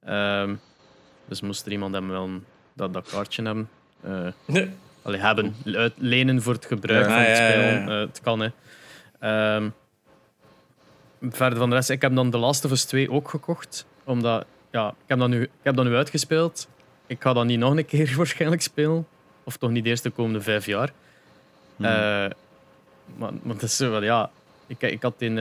Ehm, 0.04 0.54
dus 1.28 1.40
moest 1.40 1.66
er 1.66 1.72
iemand 1.72 1.92
hebben 1.92 2.10
wel 2.10 2.30
dat, 2.72 2.92
dat 2.92 3.08
kaartje 3.10 3.42
hebben. 3.42 3.68
Eh, 4.00 4.26
Nee. 4.46 4.68
Allee, 5.02 5.20
hebben. 5.20 5.54
Lenen 5.96 6.42
voor 6.42 6.52
het 6.54 6.64
gebruik 6.66 7.06
Ja. 7.06 7.10
van 7.12 7.18
het 7.20 7.28
Ah, 7.28 7.36
ja, 7.38 7.50
spel. 7.50 7.60
ja, 7.60 7.70
ja. 7.70 7.86
Eh, 7.86 8.06
het 8.06 8.20
kan, 8.22 8.40
hè. 8.40 8.48
Ehm, 9.18 9.68
verder 11.22 11.58
van 11.58 11.68
de 11.68 11.74
rest, 11.74 11.90
ik 11.90 12.02
heb 12.02 12.14
dan 12.14 12.30
The 12.30 12.38
Last 12.38 12.64
of 12.64 12.70
Us 12.70 12.84
2 12.84 13.10
ook 13.10 13.28
gekocht. 13.28 13.86
Omdat, 14.04 14.44
ja, 14.70 14.88
ik 14.88 14.94
heb 15.06 15.18
dat 15.18 15.28
nu, 15.28 15.42
ik 15.42 15.50
heb 15.62 15.76
dat 15.76 15.84
nu 15.84 15.94
uitgespeeld. 15.94 16.68
Ik 17.06 17.22
ga 17.22 17.32
dat 17.32 17.44
niet 17.44 17.58
nog 17.58 17.76
een 17.76 17.86
keer 17.86 18.14
waarschijnlijk 18.16 18.62
spelen. 18.62 19.06
Of 19.44 19.56
toch 19.56 19.70
niet 19.70 19.86
eerst 19.86 20.02
de 20.02 20.10
komende 20.10 20.40
vijf 20.40 20.66
jaar. 20.66 20.92
Hmm. 21.76 21.84
Eh, 21.84 21.90
maar, 23.16 23.32
maar 23.42 23.54
dat 23.54 23.62
is 23.62 23.78
wel, 23.78 24.02
ja... 24.02 24.30
Ik, 24.66 24.82
ik 24.82 25.02
had 25.02 25.14
in... 25.18 25.32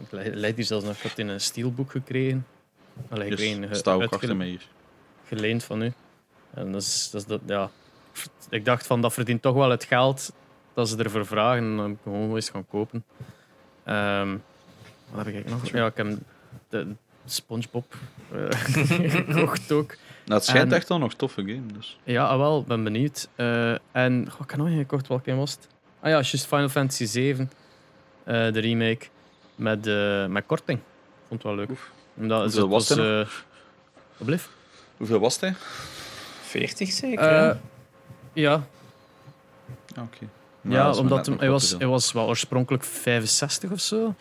ik 0.00 0.10
le- 0.10 0.30
leid 0.34 0.56
hier 0.56 0.64
zelfs 0.64 0.84
nog. 0.84 0.96
Ik 0.96 1.02
had 1.02 1.18
in 1.18 1.28
een 1.28 1.40
steelboek 1.40 1.90
gekregen. 1.90 2.46
Allee, 3.08 3.30
Yes, 3.30 3.40
gekregen, 3.40 3.68
ge- 3.68 3.74
sta 3.74 3.92
ook 3.92 4.00
uitgele- 4.00 4.20
achter 4.20 4.36
mij 4.36 4.46
hier. 4.46 4.66
geleend 5.26 5.64
van 5.64 5.82
u. 5.82 5.92
En 6.54 6.72
dat 6.72 6.82
is, 6.82 7.08
dat 7.10 7.20
is 7.20 7.26
dat, 7.26 7.40
ja. 7.46 7.70
Ik 8.50 8.64
dacht 8.64 8.86
van 8.86 9.00
dat 9.00 9.12
verdient 9.12 9.42
toch 9.42 9.54
wel 9.54 9.70
het 9.70 9.84
geld 9.84 10.32
dat 10.76 10.88
ze 10.88 10.96
ervoor 10.96 11.26
vragen. 11.26 11.62
En 11.64 11.76
dan 11.76 11.84
heb 11.86 11.94
ik 11.96 12.02
gewoon 12.02 12.34
eens 12.34 12.50
gaan 12.50 12.66
kopen. 12.68 13.04
Ehm, 13.84 14.36
wat 15.10 15.24
heb 15.24 15.34
ik 15.34 15.48
nog? 15.50 15.68
Ja, 15.70 15.86
ik 15.86 15.96
heb 15.96 16.16
de 16.68 16.86
SpongeBob 17.24 17.94
eh, 18.32 18.44
gekocht 19.26 19.72
ook. 19.72 19.88
Nou, 20.24 20.38
het 20.38 20.44
schijnt 20.44 20.70
En- 20.70 20.76
echt 20.76 20.88
wel 20.88 20.98
nog 20.98 21.10
een 21.10 21.16
toffe 21.16 21.40
game. 21.40 21.66
Dus. 21.74 21.98
Ja, 22.04 22.24
ah, 22.26 22.38
wel, 22.38 22.62
ben 22.64 22.84
benieuwd. 22.84 23.28
Eh, 23.34 23.70
en 23.92 24.26
goh, 24.30 24.40
ik 24.40 24.50
heb 24.50 24.56
nog 24.58 24.66
een 24.68 24.76
gekocht, 24.76 25.08
welke 25.08 25.24
game 25.24 25.36
was 25.38 25.50
het? 25.52 25.68
Ah 26.00 26.08
ja, 26.10 26.14
juist 26.14 26.46
Final 26.46 26.68
Fantasy 26.68 27.04
7, 27.04 27.50
de 28.24 28.58
remake, 28.60 29.06
met, 29.54 29.86
eh, 29.86 30.26
met 30.26 30.46
korting. 30.46 30.78
Vond 31.28 31.42
het 31.42 31.50
wel 31.52 31.54
leuk. 31.54 31.70
Oef. 31.70 31.90
Omdat 32.16 32.42
Hoeveel 32.42 32.62
het 32.62 32.70
was 32.70 32.88
was, 32.88 32.98
het 32.98 33.06
eh, 33.26 33.32
wat 34.16 34.26
bleef? 34.26 34.48
Hoeveel 34.96 35.18
was 35.18 35.40
hij? 35.40 35.54
40 36.42 36.90
zeker? 36.90 37.24
Eh, 37.48 37.56
ja, 38.32 38.66
Ja, 39.94 40.02
oké. 40.02 40.28
Ja, 40.68 40.90
omdat 40.94 41.26
hem, 41.26 41.36
hij, 41.38 41.50
was, 41.50 41.74
hij 41.78 41.86
was 41.86 42.12
wel 42.12 42.26
oorspronkelijk 42.26 42.84
65 42.84 43.70
of 43.70 43.80
zo. 43.80 44.14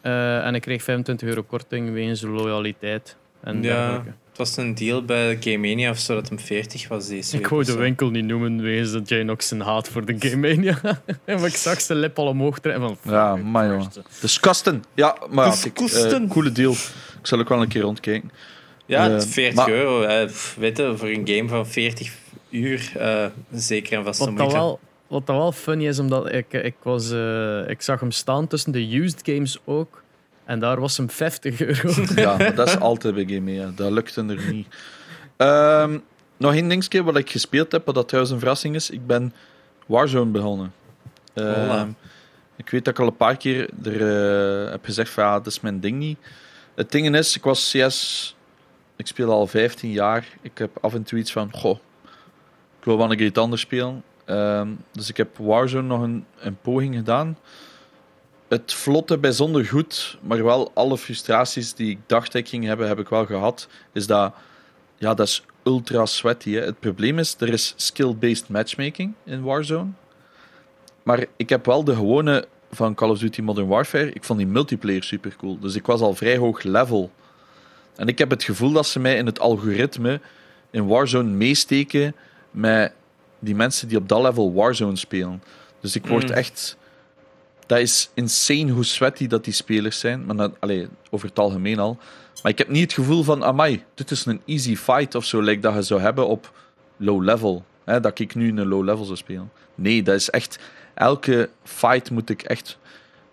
Eh, 0.00 0.46
en 0.46 0.54
ik 0.54 0.60
kreeg 0.62 0.82
25 0.82 1.28
euro 1.28 1.42
korting 1.42 1.92
wegens 1.92 2.20
loyaliteit 2.20 3.16
en 3.40 3.56
Ja. 3.56 3.60
dergelijke. 3.62 4.12
Het 4.28 4.46
was 4.48 4.56
een 4.56 4.74
deal 4.74 5.04
bij 5.04 5.36
Game 5.40 5.58
Mania 5.58 5.90
of 5.90 5.98
zo 5.98 6.14
dat 6.14 6.28
hem 6.28 6.38
40 6.38 6.88
was 6.88 7.08
deze 7.08 7.34
Ik 7.36 7.40
week 7.40 7.50
wou 7.50 7.64
de 7.64 7.76
winkel 7.76 8.10
niet 8.10 8.24
noemen 8.24 8.62
wegens 8.62 8.92
dat 8.92 9.08
Jay 9.08 9.22
nog 9.22 9.42
zijn 9.42 9.60
haat 9.60 9.88
voor 9.88 10.04
de 10.04 10.14
Game 10.18 10.36
Mania. 10.54 10.78
maar 11.26 11.44
ik 11.46 11.56
zag 11.56 11.80
zijn 11.80 11.98
lip 11.98 12.18
al 12.18 12.26
omhoog 12.26 12.58
trekken. 12.58 12.82
Van, 12.82 13.12
Ja, 13.12 13.36
maar 13.36 13.66
jongen. 13.68 13.92
first. 13.92 14.20
Disgusting. 14.20 14.84
Ja, 14.94 15.16
maar 15.30 15.46
ja, 15.46 15.54
kijk, 15.72 15.90
eh, 15.90 16.28
coole 16.28 16.52
deal. 16.52 16.72
Ik 17.20 17.26
zal 17.26 17.38
ook 17.38 17.48
wel 17.48 17.62
een 17.62 17.68
keer 17.68 17.82
rondkijken. 17.82 18.30
Ja, 18.86 19.10
Eh, 19.10 19.20
40 19.20 19.54
maar- 19.54 19.68
euro. 19.70 20.02
eh, 20.02 20.28
weet 20.58 20.76
je, 20.76 20.92
voor 20.96 21.08
een 21.08 21.28
game 21.28 21.48
van 21.48 21.66
40 21.66 22.12
uur 22.50 22.92
eh, 22.98 23.26
zeker 23.52 23.98
en 23.98 24.04
vast 24.04 24.18
Wat, 24.18 24.52
wel, 24.52 24.80
wat 25.08 25.26
dat 25.26 25.36
wel 25.36 25.52
funny 25.52 25.86
is, 25.86 25.98
omdat 25.98 26.32
ik, 26.32 26.52
ik, 26.52 26.74
was, 26.82 27.10
eh, 27.10 27.68
ik 27.68 27.82
zag 27.82 28.00
hem 28.00 28.10
staan 28.10 28.46
tussen 28.46 28.72
de 28.72 28.98
used 29.00 29.20
games 29.22 29.58
ook. 29.64 30.02
En 30.44 30.58
daar 30.58 30.80
was 30.80 30.96
hem 30.96 31.10
50 31.10 31.60
euro. 31.60 31.90
Ja, 32.14 32.36
maar 32.36 32.54
dat 32.54 32.68
is 32.68 32.78
altijd 32.90 33.14
bij 33.14 33.24
Game 33.24 33.40
Mania. 33.40 33.72
Dat 33.74 33.90
lukte 33.90 34.24
er 34.24 34.52
niet. 34.52 34.66
Ehm, 35.36 35.98
nog 36.36 36.54
één 36.54 36.68
dingetje 36.68 37.02
wat 37.02 37.16
ik 37.16 37.30
gespeeld 37.30 37.72
heb, 37.72 37.86
wat 37.86 37.94
dat 37.94 38.08
trouwens 38.08 38.34
een 38.34 38.40
verrassing 38.40 38.74
is. 38.74 38.90
Ik 38.90 39.06
ben 39.06 39.32
Warzone 39.86 40.30
begonnen. 40.30 40.72
Ehm, 41.34 41.88
ik 42.56 42.70
weet 42.70 42.84
dat 42.84 42.94
ik 42.94 43.00
al 43.00 43.06
een 43.06 43.16
paar 43.16 43.36
keer 43.36 43.68
er, 43.84 44.00
eh, 44.64 44.70
heb 44.70 44.84
gezegd 44.84 45.10
van 45.10 45.24
ja, 45.24 45.32
dat 45.32 45.46
is 45.46 45.60
mijn 45.60 45.80
ding 45.80 45.98
niet. 45.98 46.18
Het 46.74 46.90
ding 46.90 47.16
is, 47.16 47.36
ik 47.36 47.42
was 47.42 47.70
CS... 47.70 48.34
Ik 48.96 49.06
speel 49.06 49.30
al 49.30 49.46
15 49.46 49.90
jaar. 49.90 50.26
Ik 50.42 50.58
heb 50.58 50.78
af 50.80 50.94
en 50.94 51.02
toe 51.02 51.18
iets 51.18 51.32
van, 51.32 51.52
goh, 51.52 51.78
ik 52.78 52.84
wil 52.84 52.96
wel 52.96 53.10
een 53.10 53.16
keer 53.16 53.26
iets 53.26 53.38
anders 53.38 53.62
spelen. 53.62 54.02
Ehm, 54.26 54.68
dus 54.92 55.08
ik 55.08 55.16
heb 55.16 55.36
Warzone 55.36 55.86
nog 55.86 56.02
een, 56.02 56.24
een 56.38 56.56
poging 56.62 56.94
gedaan. 56.94 57.38
Het 58.48 58.72
vlotte 58.72 59.18
bijzonder 59.18 59.64
goed, 59.64 60.18
maar 60.20 60.44
wel 60.44 60.70
alle 60.74 60.98
frustraties 60.98 61.74
die 61.74 61.90
ik 61.90 61.98
dacht 62.06 62.34
ik 62.34 62.48
ging 62.48 62.64
hebben, 62.64 62.88
heb 62.88 62.98
ik 62.98 63.08
wel 63.08 63.26
gehad. 63.26 63.68
Is 63.92 64.06
dat, 64.06 64.34
ja, 64.98 65.14
dat 65.14 65.26
is 65.26 65.44
ultra 65.62 66.06
sweaty. 66.06 66.52
Hè. 66.52 66.60
Het 66.60 66.80
probleem 66.80 67.18
is, 67.18 67.36
er 67.38 67.48
is 67.48 67.74
skill-based 67.76 68.48
matchmaking 68.48 69.12
in 69.24 69.42
Warzone. 69.42 69.90
Maar 71.02 71.24
ik 71.36 71.48
heb 71.48 71.66
wel 71.66 71.84
de 71.84 71.94
gewone 71.94 72.46
van 72.70 72.94
Call 72.94 73.10
of 73.10 73.18
Duty 73.18 73.40
Modern 73.40 73.66
Warfare. 73.66 74.12
Ik 74.12 74.24
vond 74.24 74.38
die 74.38 74.48
multiplayer 74.48 75.02
super 75.02 75.36
cool. 75.36 75.58
Dus 75.58 75.74
ik 75.74 75.86
was 75.86 76.00
al 76.00 76.14
vrij 76.14 76.36
hoog 76.36 76.62
level. 76.62 77.10
En 77.96 78.08
ik 78.08 78.18
heb 78.18 78.30
het 78.30 78.42
gevoel 78.42 78.72
dat 78.72 78.86
ze 78.86 79.00
mij 79.00 79.16
in 79.16 79.26
het 79.26 79.40
algoritme 79.40 80.20
in 80.70 80.86
Warzone 80.86 81.30
meesteken 81.30 82.14
met 82.50 82.92
die 83.38 83.54
mensen 83.54 83.88
die 83.88 83.98
op 83.98 84.08
dat 84.08 84.22
level 84.22 84.54
Warzone 84.54 84.96
spelen. 84.96 85.42
Dus 85.80 85.96
ik 85.96 86.06
word 86.06 86.28
Mm. 86.28 86.34
echt. 86.34 86.76
Dat 87.66 87.78
is 87.78 88.10
insane 88.14 88.70
hoe 88.70 88.84
sweaty 88.84 89.26
dat 89.26 89.44
die 89.44 89.52
spelers 89.52 89.98
zijn. 89.98 90.26
Maar 90.26 90.50
over 91.10 91.28
het 91.28 91.38
algemeen 91.38 91.78
al. 91.78 91.98
Maar 92.42 92.52
ik 92.52 92.58
heb 92.58 92.68
niet 92.68 92.82
het 92.82 92.92
gevoel 92.92 93.22
van, 93.22 93.44
amai, 93.44 93.84
dit 93.94 94.10
is 94.10 94.26
een 94.26 94.40
easy 94.46 94.76
fight 94.76 95.14
of 95.14 95.24
zo, 95.24 95.40
like 95.40 95.60
dat 95.60 95.74
je 95.74 95.82
zou 95.82 96.00
hebben 96.00 96.26
op 96.26 96.52
low 96.96 97.22
level. 97.22 97.64
Hè, 97.84 98.00
dat 98.00 98.18
ik 98.18 98.34
nu 98.34 98.48
in 98.48 98.56
een 98.56 98.68
low 98.68 98.84
level 98.84 99.04
zou 99.04 99.16
spelen. 99.16 99.50
Nee, 99.74 100.02
dat 100.02 100.14
is 100.14 100.30
echt... 100.30 100.58
Elke 100.94 101.50
fight 101.64 102.10
moet 102.10 102.30
ik 102.30 102.42
echt 102.42 102.78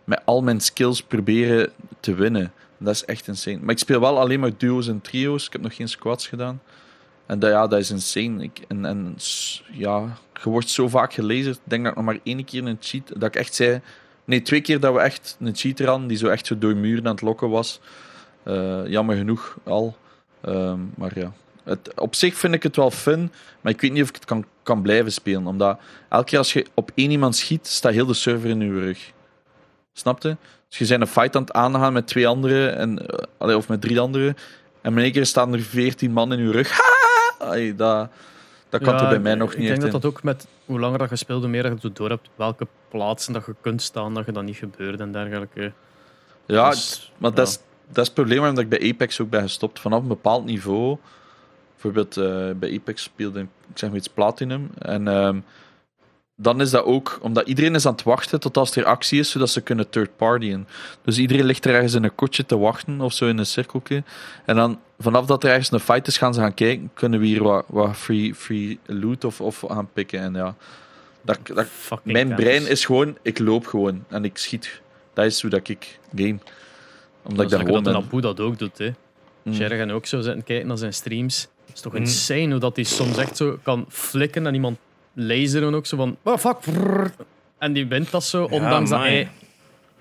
met 0.04 0.22
al 0.26 0.42
mijn 0.42 0.62
skills 0.62 1.02
proberen 1.02 1.72
te 2.00 2.14
winnen. 2.14 2.54
Dat 2.78 2.94
is 2.96 3.06
echt 3.06 3.28
insane. 3.28 3.60
Maar 3.62 3.70
ik 3.70 3.80
speel 3.80 4.00
wel 4.00 4.20
alleen 4.20 4.40
maar 4.40 4.52
duo's 4.58 4.88
en 4.88 5.02
trio's. 5.02 5.46
Ik 5.46 5.52
heb 5.54 5.62
nog 5.62 5.76
geen 5.76 5.90
squads 5.90 6.28
gedaan. 6.28 6.62
En 7.26 7.40
dat, 7.40 7.52
ja, 7.52 7.68
dat 7.68 7.80
is 7.80 7.92
insane. 7.92 8.44
Ik, 8.44 8.62
en, 8.68 8.86
en 8.86 9.16
ja, 9.72 10.18
je 10.44 10.50
wordt 10.50 10.70
zo 10.70 10.88
vaak 10.88 11.14
gelezen. 11.14 11.52
Ik 11.52 11.60
denk 11.64 11.84
dat 11.84 11.92
ik 11.92 11.98
nog 11.98 12.06
maar 12.06 12.20
één 12.24 12.46
keer 12.46 12.66
een 12.66 12.78
cheat... 12.80 13.08
Dat 13.08 13.24
ik 13.24 13.36
echt 13.36 13.56
zei... 13.56 13.82
Nee, 14.26 14.42
twee 14.42 14.62
keer 14.62 14.80
dat 14.80 14.94
we 14.94 15.00
echt 15.00 15.38
een 15.40 15.56
cheater 15.56 15.88
hadden 15.88 16.08
die 16.08 16.18
zo 16.18 16.28
echt 16.28 16.46
zo 16.46 16.58
door 16.58 16.76
muren 16.76 17.06
aan 17.06 17.12
het 17.12 17.22
lokken 17.22 17.50
was. 17.50 17.80
Uh, 18.46 18.88
jammer 18.88 19.16
genoeg 19.16 19.58
al. 19.64 19.98
Um, 20.46 20.94
maar 20.96 21.20
ja. 21.20 21.32
Het, 21.64 21.92
op 21.96 22.16
zich 22.16 22.36
vind 22.36 22.54
ik 22.54 22.64
het 22.64 22.76
wel 22.76 22.92
fun, 22.92 23.32
maar 23.62 23.72
ik 23.72 23.82
weet 23.82 23.92
niet 23.92 24.02
of 24.02 24.10
ik 24.10 24.16
het 24.16 24.26
kan, 24.26 24.46
kan 24.64 24.82
blijven 24.82 25.12
spelen. 25.12 25.48
Omdat 25.48 25.80
elke 26.10 26.26
keer 26.26 26.38
als 26.38 26.54
je 26.54 26.66
op 26.74 26.92
één 26.96 27.12
iemand 27.12 27.36
schiet, 27.36 27.68
staat 27.68 27.94
heel 27.94 28.06
de 28.06 28.14
server 28.14 28.50
in 28.50 28.60
je 28.60 28.80
rug. 28.80 29.12
Snapte? 29.94 30.38
Dus 30.70 30.78
je 30.78 30.86
zijn 30.86 31.02
een 31.02 31.08
fight 31.08 31.36
aan 31.36 31.42
het 31.42 31.54
aangaan 31.54 31.94
met 31.94 32.08
twee 32.08 32.28
anderen, 32.28 32.78
en, 32.78 33.06
uh, 33.42 33.56
of 33.56 33.68
met 33.68 33.82
drie 33.82 34.00
anderen. 34.00 34.38
En 34.82 34.92
in 34.92 35.04
één 35.04 35.12
keer 35.12 35.26
staan 35.26 35.54
er 35.54 35.62
veertien 35.62 36.12
man 36.12 36.34
in 36.34 36.40
je 36.40 36.52
rug. 36.52 36.80
Dat, 37.76 38.10
dat 38.70 38.82
kan 38.82 39.00
er 39.00 39.10
bij 39.10 39.20
mij 39.20 39.36
nog 39.36 39.50
niet 39.50 39.60
Ik 39.60 39.68
denk 39.68 39.82
dat 39.82 40.02
dat 40.02 40.06
ook 40.06 40.24
met 40.24 40.48
hoe 40.66 40.80
langer 40.80 40.98
dat 40.98 41.10
je 41.10 41.16
speelt, 41.16 41.42
hoe 41.42 41.50
meer 41.50 41.64
dat 41.64 41.82
je 41.82 41.92
door 41.92 42.10
hebt 42.10 42.30
welke 42.36 42.68
plaatsen 42.90 43.34
dat 43.34 43.46
je 43.46 43.56
kunt 43.62 43.82
staan, 43.82 44.14
dat 44.14 44.26
je 44.26 44.32
dat 44.32 44.44
niet 44.44 44.56
gebeurt 44.56 45.00
en 45.00 45.12
dergelijke. 45.12 45.72
Ja, 46.46 46.70
dus, 46.70 47.12
maar 47.18 47.30
ja. 47.30 47.36
dat, 47.36 47.48
is, 47.48 47.60
dat 47.88 47.98
is 47.98 48.06
het 48.06 48.14
probleem 48.14 48.40
waarom 48.40 48.60
ik 48.60 48.70
bij 48.70 48.92
Apex 48.92 49.20
ook 49.20 49.30
ben 49.30 49.42
gestopt. 49.42 49.80
Vanaf 49.80 50.02
een 50.02 50.08
bepaald 50.08 50.46
niveau, 50.46 50.98
bijvoorbeeld 51.72 52.18
uh, 52.18 52.52
bij 52.56 52.76
Apex 52.76 53.04
speelde 53.04 53.40
ik 53.40 53.48
zeg 53.74 53.90
maar 53.90 53.98
iets 53.98 54.10
Platinum. 54.10 54.70
En 54.78 55.08
um, 55.08 55.44
dan 56.44 56.62
is 56.62 56.70
dat 56.70 56.84
ook, 56.84 57.20
omdat 57.22 57.48
iedereen 57.48 57.76
is 57.76 57.86
aan 57.86 57.92
het 57.92 58.04
wachten 58.04 58.40
tot 58.40 58.58
als 58.58 58.76
er 58.76 58.86
actie 58.86 59.20
is, 59.20 59.32
zodat 59.32 59.50
ze 59.50 59.62
kunnen 59.62 59.90
third 59.90 60.18
partyen. 60.18 60.68
Dus 61.02 61.18
iedereen 61.18 61.46
ligt 61.46 61.66
er 61.66 61.74
ergens 61.74 61.94
in 61.94 62.04
een 62.04 62.16
kotje 62.16 62.46
te 62.46 62.58
wachten, 62.58 63.02
of 63.02 63.14
zo 63.14 63.28
in 63.28 63.38
een 63.38 63.46
cirkeltje. 63.46 64.04
En 64.46 64.56
dan, 64.56 64.80
vanaf 65.00 65.26
dat 65.26 65.44
er 65.44 65.50
ergens 65.50 65.72
een 65.72 65.80
fight 65.80 66.08
is, 66.08 66.18
gaan 66.18 66.34
ze 66.34 66.40
gaan 66.40 66.54
kijken, 66.54 66.92
kunnen 66.94 67.20
we 67.20 67.26
hier 67.26 67.44
wat, 67.44 67.66
wat 67.68 67.98
free, 67.98 68.36
free 68.36 68.80
loot 68.86 69.24
of, 69.24 69.42
of 69.42 69.64
gaan 69.68 69.90
pikken. 69.94 70.20
En 70.20 70.34
ja, 70.34 70.56
dat, 71.22 71.40
dat, 71.44 71.68
mijn 72.04 72.36
brein 72.36 72.68
is 72.68 72.86
gewoon, 72.86 73.18
ik 73.22 73.40
loop 73.40 73.68
gewoon 73.68 74.04
en 74.10 74.26
ik 74.26 74.38
schiet. 74.38 74.82
Dat 75.14 75.26
is 75.26 75.42
hoe 75.42 75.50
dat 75.50 75.68
ik 75.68 76.00
game. 76.16 76.38
Omdat 77.24 77.36
dat 77.36 77.44
ik 77.44 77.50
daar 77.50 77.60
gewoon 77.60 77.84
dat 78.10 78.22
dat 78.22 78.40
ook 78.40 78.60
doet, 78.60 78.78
hè. 78.78 78.94
Mm. 79.44 79.54
Sherry 79.54 79.92
ook 79.92 80.06
zo 80.06 80.22
zitten 80.22 80.44
kijken 80.44 80.68
naar 80.68 80.78
zijn 80.78 80.94
streams. 80.94 81.48
Het 81.66 81.76
is 81.76 81.82
toch 81.82 81.94
mm. 81.94 82.00
insane 82.00 82.50
hoe 82.50 82.60
dat 82.60 82.76
hij 82.76 82.86
soms 82.86 83.18
echt 83.18 83.38
zo 83.38 83.60
kan 83.64 83.86
flikken 83.90 84.48
en 84.48 84.54
iemand 84.54 84.78
laseren 85.14 85.74
ook 85.74 85.86
zo 85.86 85.98
van, 85.98 86.18
oh 86.24 86.38
fuck. 86.38 86.58
En 87.58 87.74
die 87.74 87.88
wint 87.88 88.12
dat 88.12 88.24
zo, 88.24 88.44
ondanks 88.44 88.90
dat 88.90 89.00
hij 89.00 89.30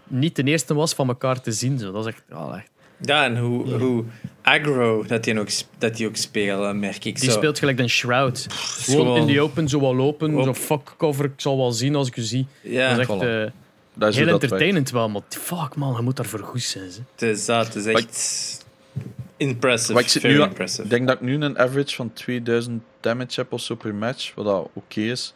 niet 0.07 0.37
de 0.37 0.43
eerste 0.43 0.75
was 0.75 0.95
van 0.95 1.09
elkaar 1.09 1.41
te 1.41 1.53
zien. 1.53 1.79
Zo. 1.79 1.93
Dat 1.93 2.07
is 2.07 2.13
echt, 2.13 2.23
oh, 2.33 2.57
echt. 2.57 2.71
Ja, 3.01 3.25
en 3.25 3.39
hoe, 3.39 3.73
hoe 3.73 4.05
aggro 4.43 5.05
dat 5.07 5.25
hij 5.25 5.39
ook, 5.39 5.49
dat 5.79 5.97
die 5.97 6.07
ook 6.07 6.17
speelt, 6.17 6.77
merk 6.77 7.05
ik 7.05 7.21
Die 7.21 7.31
zo. 7.31 7.37
speelt 7.37 7.59
gelijk 7.59 7.79
een 7.79 7.89
Shroud. 7.89 8.47
Gewoon 8.51 9.17
in 9.17 9.27
die 9.27 9.41
open 9.41 9.69
zo 9.69 9.81
wel 9.81 9.95
lopen, 9.95 10.45
zo 10.45 10.55
fuck 10.55 10.95
cover, 10.99 11.25
ik 11.25 11.33
zal 11.37 11.57
wel 11.57 11.73
zien 11.73 11.95
als 11.95 12.09
ik 12.09 12.17
u 12.17 12.23
zie. 12.23 12.47
Ja, 12.61 12.95
dat 12.95 12.99
is 12.99 13.09
echt... 13.09 13.23
Uh, 13.23 13.51
dat 13.95 14.09
is 14.09 14.17
heel 14.17 14.29
entertainend 14.29 14.91
wel, 14.91 15.09
maar 15.09 15.23
fuck 15.29 15.77
man, 15.77 15.95
je 15.97 16.03
moet 16.03 16.17
daarvoor 16.17 16.39
goed 16.39 16.63
zijn. 16.63 16.91
Ze. 16.91 17.01
Het 17.13 17.23
is 17.23 17.45
dat, 17.45 17.75
het 17.75 17.75
is 17.75 17.87
echt 17.87 18.62
impressive. 19.49 20.01
ik, 20.01 20.09
zit 20.09 20.23
nu, 20.23 20.41
impressive. 20.43 20.89
denk 20.89 21.07
dat 21.07 21.17
ik 21.17 21.23
nu 21.23 21.35
een 21.35 21.59
average 21.59 21.95
van 21.95 22.13
2000 22.13 22.83
damage 23.01 23.41
heb 23.41 23.53
of 23.53 23.61
zo 23.61 23.75
per 23.75 23.95
match, 23.95 24.35
wat 24.35 24.45
dat 24.45 24.69
oké 24.73 25.01
is. 25.01 25.33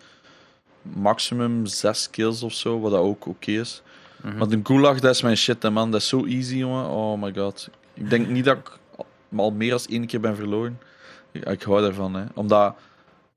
Maximum 0.83 1.67
6 1.67 2.11
kills 2.11 2.43
of 2.43 2.53
zo, 2.53 2.81
wat 2.81 2.91
dat 2.91 3.01
ook 3.01 3.27
oké 3.27 3.51
is. 3.51 3.83
Mm 4.17 4.31
-hmm. 4.31 4.39
Maar 4.39 4.49
de 4.49 4.61
gulag, 4.63 5.01
dat 5.01 5.15
is 5.15 5.23
mijn 5.23 5.37
shit, 5.37 5.63
hè, 5.63 5.71
man. 5.71 5.91
Dat 5.91 6.01
is 6.01 6.09
zo 6.09 6.25
easy, 6.25 6.57
jongen. 6.57 6.89
Oh 6.89 7.23
my 7.23 7.33
god. 7.35 7.71
Ik 7.95 8.11
denk 8.11 8.29
niet 8.29 8.45
dat 8.45 8.57
ik 8.57 8.79
al 9.37 9.51
meer 9.51 9.71
dan 9.71 9.81
één 9.89 10.07
keer 10.07 10.21
ben 10.21 10.37
verloren. 10.37 10.81
Ik, 11.33 11.45
ik 11.45 11.63
hou 11.63 11.81
daarvan, 11.81 12.15
hè. 12.15 12.25
Omdat 12.35 12.75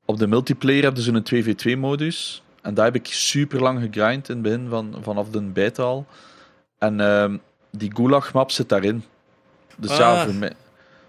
op 0.06 0.18
de 0.18 0.28
multiplayer 0.28 0.84
heb 0.84 0.96
je 0.96 1.02
zo'n 1.02 1.24
2v2-modus. 1.34 2.44
En 2.62 2.74
daar 2.74 2.86
heb 2.86 2.96
ik 2.96 3.08
super 3.08 3.62
lang 3.62 3.82
gegrind 3.82 4.30
in 4.30 4.34
het 4.36 4.44
begin, 4.44 4.68
van, 4.70 4.96
vanaf 5.02 5.30
de 5.30 5.42
beta 5.42 5.84
al. 5.84 6.06
En 6.78 7.00
uh, 7.00 7.34
die 7.72 7.92
gulag-map 7.96 8.52
zit 8.52 8.70
daarin. 8.70 9.04
Dus 9.80 9.98
ja, 9.98 10.14
ah. 10.14 10.24
voor 10.24 10.34
mij, 10.34 10.54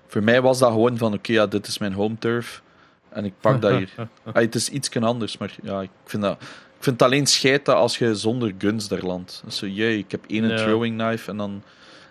voor 0.07 0.23
mij 0.23 0.43
was 0.43 0.59
dat 0.59 0.73
gewoon 0.73 0.99
van: 0.99 1.13
oké, 1.13 1.33
ja, 1.33 1.47
dit 1.47 1.67
is 1.67 1.79
mijn 1.79 1.93
home 1.93 2.19
turf. 2.19 2.63
En 3.09 3.25
ik 3.25 3.33
pak 3.41 3.61
dat 3.61 3.73
hier. 3.73 3.91
het 4.33 4.55
is 4.55 4.69
iets 4.69 4.97
anders, 5.01 5.39
maar 5.39 5.55
ja, 5.63 5.81
ik 5.81 5.91
vind 6.05 6.23
dat. 6.23 6.37
Ik 6.77 6.87
vind 6.87 7.01
het 7.01 7.11
alleen 7.11 7.27
scheiden 7.27 7.77
als 7.77 7.99
je 7.99 8.15
zonder 8.15 8.55
guns 8.59 8.89
daar 8.89 9.03
landt. 9.03 9.43
Zo, 9.49 9.67
jee, 9.67 9.99
ik 9.99 10.11
heb 10.11 10.25
één 10.27 10.57
throwing 10.57 10.99
knife 10.99 11.31
en 11.31 11.37
dan. 11.37 11.63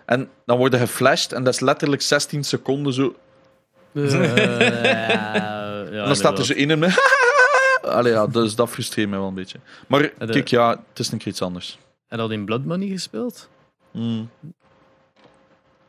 En 0.04 0.28
dan 0.46 0.58
worden 0.58 0.80
geflashed 0.80 1.32
en 1.32 1.44
dat 1.44 1.54
is 1.54 1.60
letterlijk 1.60 2.02
16 2.02 2.44
seconden 2.44 2.92
zo. 2.92 3.14
Uh, 3.92 4.06
ja, 4.06 5.84
en 5.84 6.04
dan 6.04 6.16
staat 6.16 6.38
er 6.38 6.44
zo 6.44 6.52
in 6.52 6.70
en 6.70 6.92
Allee, 7.82 8.12
ja, 8.12 8.26
dus 8.26 8.54
dat 8.54 8.68
frustreert 8.70 9.08
mij 9.08 9.18
wel 9.18 9.28
een 9.28 9.34
beetje. 9.34 9.58
Maar 9.86 10.08
kijk, 10.08 10.48
ja, 10.48 10.70
het 10.88 10.98
is 10.98 11.10
nog 11.10 11.22
iets 11.22 11.42
anders. 11.42 11.78
En 12.08 12.18
dat 12.18 12.30
in 12.30 12.44
Blood 12.44 12.64
Money 12.64 12.88
gespeeld? 12.88 13.48
Mm. 13.90 14.30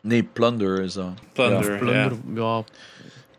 Nee, 0.01 0.23
Plunder 0.23 0.79
is 0.79 0.93
dat. 0.93 1.13
Plunder, 1.33 1.71
ja. 1.71 1.77
Plunder, 1.77 2.17
ja. 2.33 2.63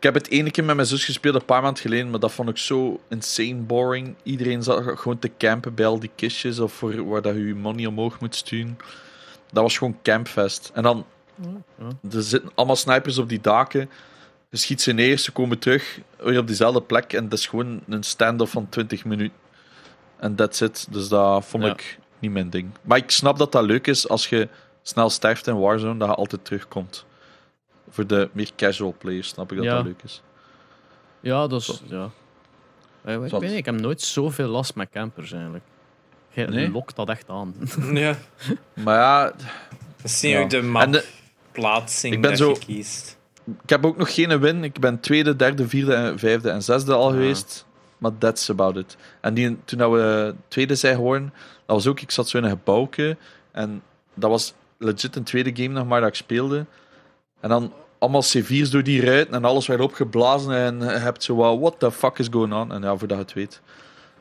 Ik 0.03 0.13
heb 0.13 0.23
het 0.23 0.29
ene 0.29 0.51
keer 0.51 0.63
met 0.63 0.75
mijn 0.75 0.87
zus 0.87 1.05
gespeeld, 1.05 1.35
een 1.35 1.45
paar 1.45 1.61
maanden 1.61 1.81
geleden, 1.81 2.09
maar 2.09 2.19
dat 2.19 2.31
vond 2.31 2.49
ik 2.49 2.57
zo 2.57 2.99
insane 3.09 3.55
boring. 3.55 4.15
Iedereen 4.23 4.63
zat 4.63 4.83
gewoon 4.83 5.19
te 5.19 5.31
campen 5.37 5.73
bij 5.73 5.85
al 5.85 5.99
die 5.99 6.11
kistjes 6.15 6.59
of 6.59 6.73
voor 6.73 7.07
waar 7.07 7.21
dat 7.21 7.35
je 7.35 7.47
je 7.47 7.55
money 7.55 7.85
omhoog 7.85 8.19
moet 8.19 8.35
sturen. 8.35 8.77
Dat 9.51 9.63
was 9.63 9.77
gewoon 9.77 9.97
campfest. 10.01 10.71
En 10.73 10.83
dan, 10.83 11.05
er 12.11 12.21
zitten 12.23 12.51
allemaal 12.55 12.75
snipers 12.75 13.17
op 13.17 13.29
die 13.29 13.41
daken. 13.41 13.89
Je 14.49 14.57
schiet 14.57 14.81
ze 14.81 14.91
neer, 14.91 15.17
ze 15.17 15.31
komen 15.31 15.59
terug, 15.59 15.99
weer 16.17 16.39
op 16.39 16.47
diezelfde 16.47 16.81
plek. 16.81 17.13
En 17.13 17.29
dat 17.29 17.39
is 17.39 17.47
gewoon 17.47 17.81
een 17.87 18.03
stand-off 18.03 18.51
van 18.51 18.69
20 18.69 19.05
minuten. 19.05 19.37
En 20.19 20.35
that's 20.35 20.61
it. 20.61 20.87
Dus 20.89 21.07
dat 21.07 21.45
vond 21.45 21.63
ik 21.63 21.99
niet 22.19 22.31
mijn 22.31 22.49
ding. 22.49 22.69
Maar 22.81 22.97
ik 22.97 23.11
snap 23.11 23.37
dat 23.37 23.51
dat 23.51 23.63
leuk 23.63 23.87
is 23.87 24.07
als 24.07 24.27
je 24.27 24.47
snel 24.83 25.09
sterft 25.09 25.47
in 25.47 25.59
Warzone, 25.59 25.99
dat 25.99 26.07
je 26.07 26.15
altijd 26.15 26.45
terugkomt. 26.45 27.05
Voor 27.89 28.07
de 28.07 28.29
meer 28.31 28.49
casual 28.55 28.95
players 28.97 29.27
snap 29.27 29.51
ik 29.51 29.57
dat 29.57 29.67
dat 29.67 29.85
leuk 29.85 30.03
is. 30.03 30.21
Ja, 31.19 31.47
dus 31.47 31.81
ja. 31.85 32.09
Ik, 33.05 33.19
weet 33.19 33.41
niet, 33.41 33.51
ik 33.51 33.65
heb 33.65 33.79
nooit 33.79 34.01
zoveel 34.01 34.47
last 34.47 34.75
met 34.75 34.89
campers 34.89 35.31
eigenlijk. 35.31 35.63
Je 36.29 36.47
nee? 36.47 36.71
lokt 36.71 36.95
dat 36.95 37.09
echt 37.09 37.29
aan. 37.29 37.55
Ja. 37.93 38.15
maar 38.73 38.97
ja... 38.97 39.33
Zie 40.03 40.29
je 40.29 40.37
ook 40.37 40.49
de 40.49 40.61
map 40.61 41.03
plaatsing 41.51 42.13
ik 42.13 42.21
ben 42.21 42.29
dat 42.29 42.39
zo, 42.39 42.49
je 42.49 42.59
kiest. 42.59 43.17
Ik 43.63 43.69
heb 43.69 43.85
ook 43.85 43.97
nog 43.97 44.13
geen 44.13 44.39
win. 44.39 44.63
Ik 44.63 44.79
ben 44.79 44.99
tweede, 44.99 45.35
derde, 45.35 45.67
vierde, 45.67 46.13
vijfde 46.15 46.49
en 46.49 46.63
zesde 46.63 46.93
al 46.93 47.09
geweest. 47.09 47.65
Maar 47.97 48.11
that's 48.17 48.49
about 48.49 48.75
it. 48.75 48.97
En 49.21 49.33
die, 49.33 49.57
toen 49.65 49.91
we 49.91 50.35
tweede 50.47 50.75
zijn 50.75 50.95
geworden, 50.95 51.33
dat 51.65 51.75
was 51.75 51.87
ook... 51.87 52.01
Ik 52.01 52.11
zat 52.11 52.29
zo 52.29 52.37
in 52.37 52.43
een 52.43 52.49
gebouwke. 52.49 53.17
En 53.51 53.83
dat 54.13 54.29
was 54.29 54.53
legit 54.83 55.15
een 55.15 55.23
tweede 55.23 55.63
game 55.63 55.73
nog 55.73 55.87
maar 55.87 55.99
dat 55.99 56.09
ik 56.09 56.15
speelde. 56.15 56.65
En 57.39 57.49
dan 57.49 57.73
allemaal 57.99 58.23
C4's 58.23 58.69
door 58.69 58.83
die 58.83 59.01
ruiten 59.01 59.33
en 59.33 59.45
alles 59.45 59.67
werd 59.67 59.81
opgeblazen 59.81 60.53
en 60.53 60.79
je 60.79 60.85
hebt 60.85 61.23
zo 61.23 61.35
wat, 61.35 61.59
what 61.59 61.79
the 61.79 61.91
fuck 61.91 62.19
is 62.19 62.27
going 62.31 62.53
on? 62.53 62.71
En 62.71 62.81
ja, 62.81 62.97
voordat 62.97 63.17
je 63.17 63.23
het 63.23 63.33
weet. 63.33 63.61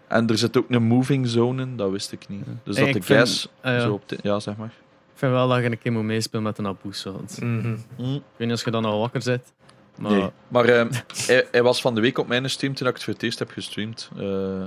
En 0.08 0.26
er 0.26 0.38
zit 0.38 0.56
ook 0.56 0.70
een 0.70 0.82
moving 0.82 1.28
zone 1.28 1.62
in, 1.62 1.76
dat 1.76 1.90
wist 1.90 2.12
ik 2.12 2.28
niet. 2.28 2.44
Dus 2.62 2.76
dat 2.76 2.92
de 2.92 3.02
gas 3.02 3.48
ah, 3.60 3.80
zo 3.80 3.92
op 3.92 4.08
de, 4.08 4.18
Ja, 4.22 4.40
zeg 4.40 4.56
maar. 4.56 4.72
Ik 5.12 5.18
vind 5.18 5.32
wel 5.32 5.48
dat 5.48 5.58
je 5.58 5.64
een 5.64 5.78
keer 5.78 5.92
moet 5.92 6.02
meespelen 6.02 6.42
met 6.42 6.58
een 6.58 6.66
Abuso. 6.66 7.24
Mm 7.40 7.60
-hmm. 7.60 8.14
Ik 8.14 8.22
weet 8.36 8.38
niet 8.38 8.50
als 8.50 8.62
je 8.62 8.70
dan 8.70 8.84
al 8.84 9.00
wakker 9.00 9.22
zit. 9.22 9.52
Maar, 9.98 10.12
nee. 10.12 10.30
maar 10.48 10.68
uh, 10.68 10.84
hij, 11.26 11.46
hij, 11.50 11.62
was 11.62 11.80
van 11.80 11.94
de 11.94 12.00
week 12.00 12.18
op 12.18 12.26
mijn 12.26 12.50
stream 12.50 12.74
toen 12.74 12.86
ik 12.86 12.94
het 12.94 13.04
voor 13.04 13.12
het 13.12 13.22
eerst 13.22 13.38
heb 13.38 13.50
gestreamd. 13.50 14.10
Uh, 14.16 14.22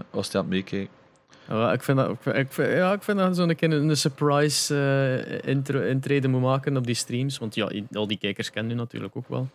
was 0.09 0.31
hij 0.31 0.41
aan 0.41 0.47
het 0.47 0.49
meekijken. 0.49 0.93
Ja, 1.47 1.73
ik 1.73 1.83
vind 1.83 1.97
dat, 1.97 2.09
ik 2.35 2.47
vind, 2.49 2.71
ja, 2.71 2.93
ik 2.93 3.03
vind 3.03 3.17
dat 3.17 3.35
zo'n 3.35 3.55
keer 3.55 3.73
een 3.73 3.97
surprise 3.97 4.73
uh, 4.73 5.49
intro, 5.51 5.81
intrede 5.81 6.27
moet 6.27 6.41
maken 6.41 6.77
op 6.77 6.85
die 6.85 6.95
streams. 6.95 7.37
Want 7.37 7.55
ja, 7.55 7.71
al 7.91 8.07
die 8.07 8.17
kijkers 8.17 8.51
kennen 8.51 8.71
u 8.71 8.75
natuurlijk 8.75 9.15
ook 9.15 9.27
wel. 9.27 9.49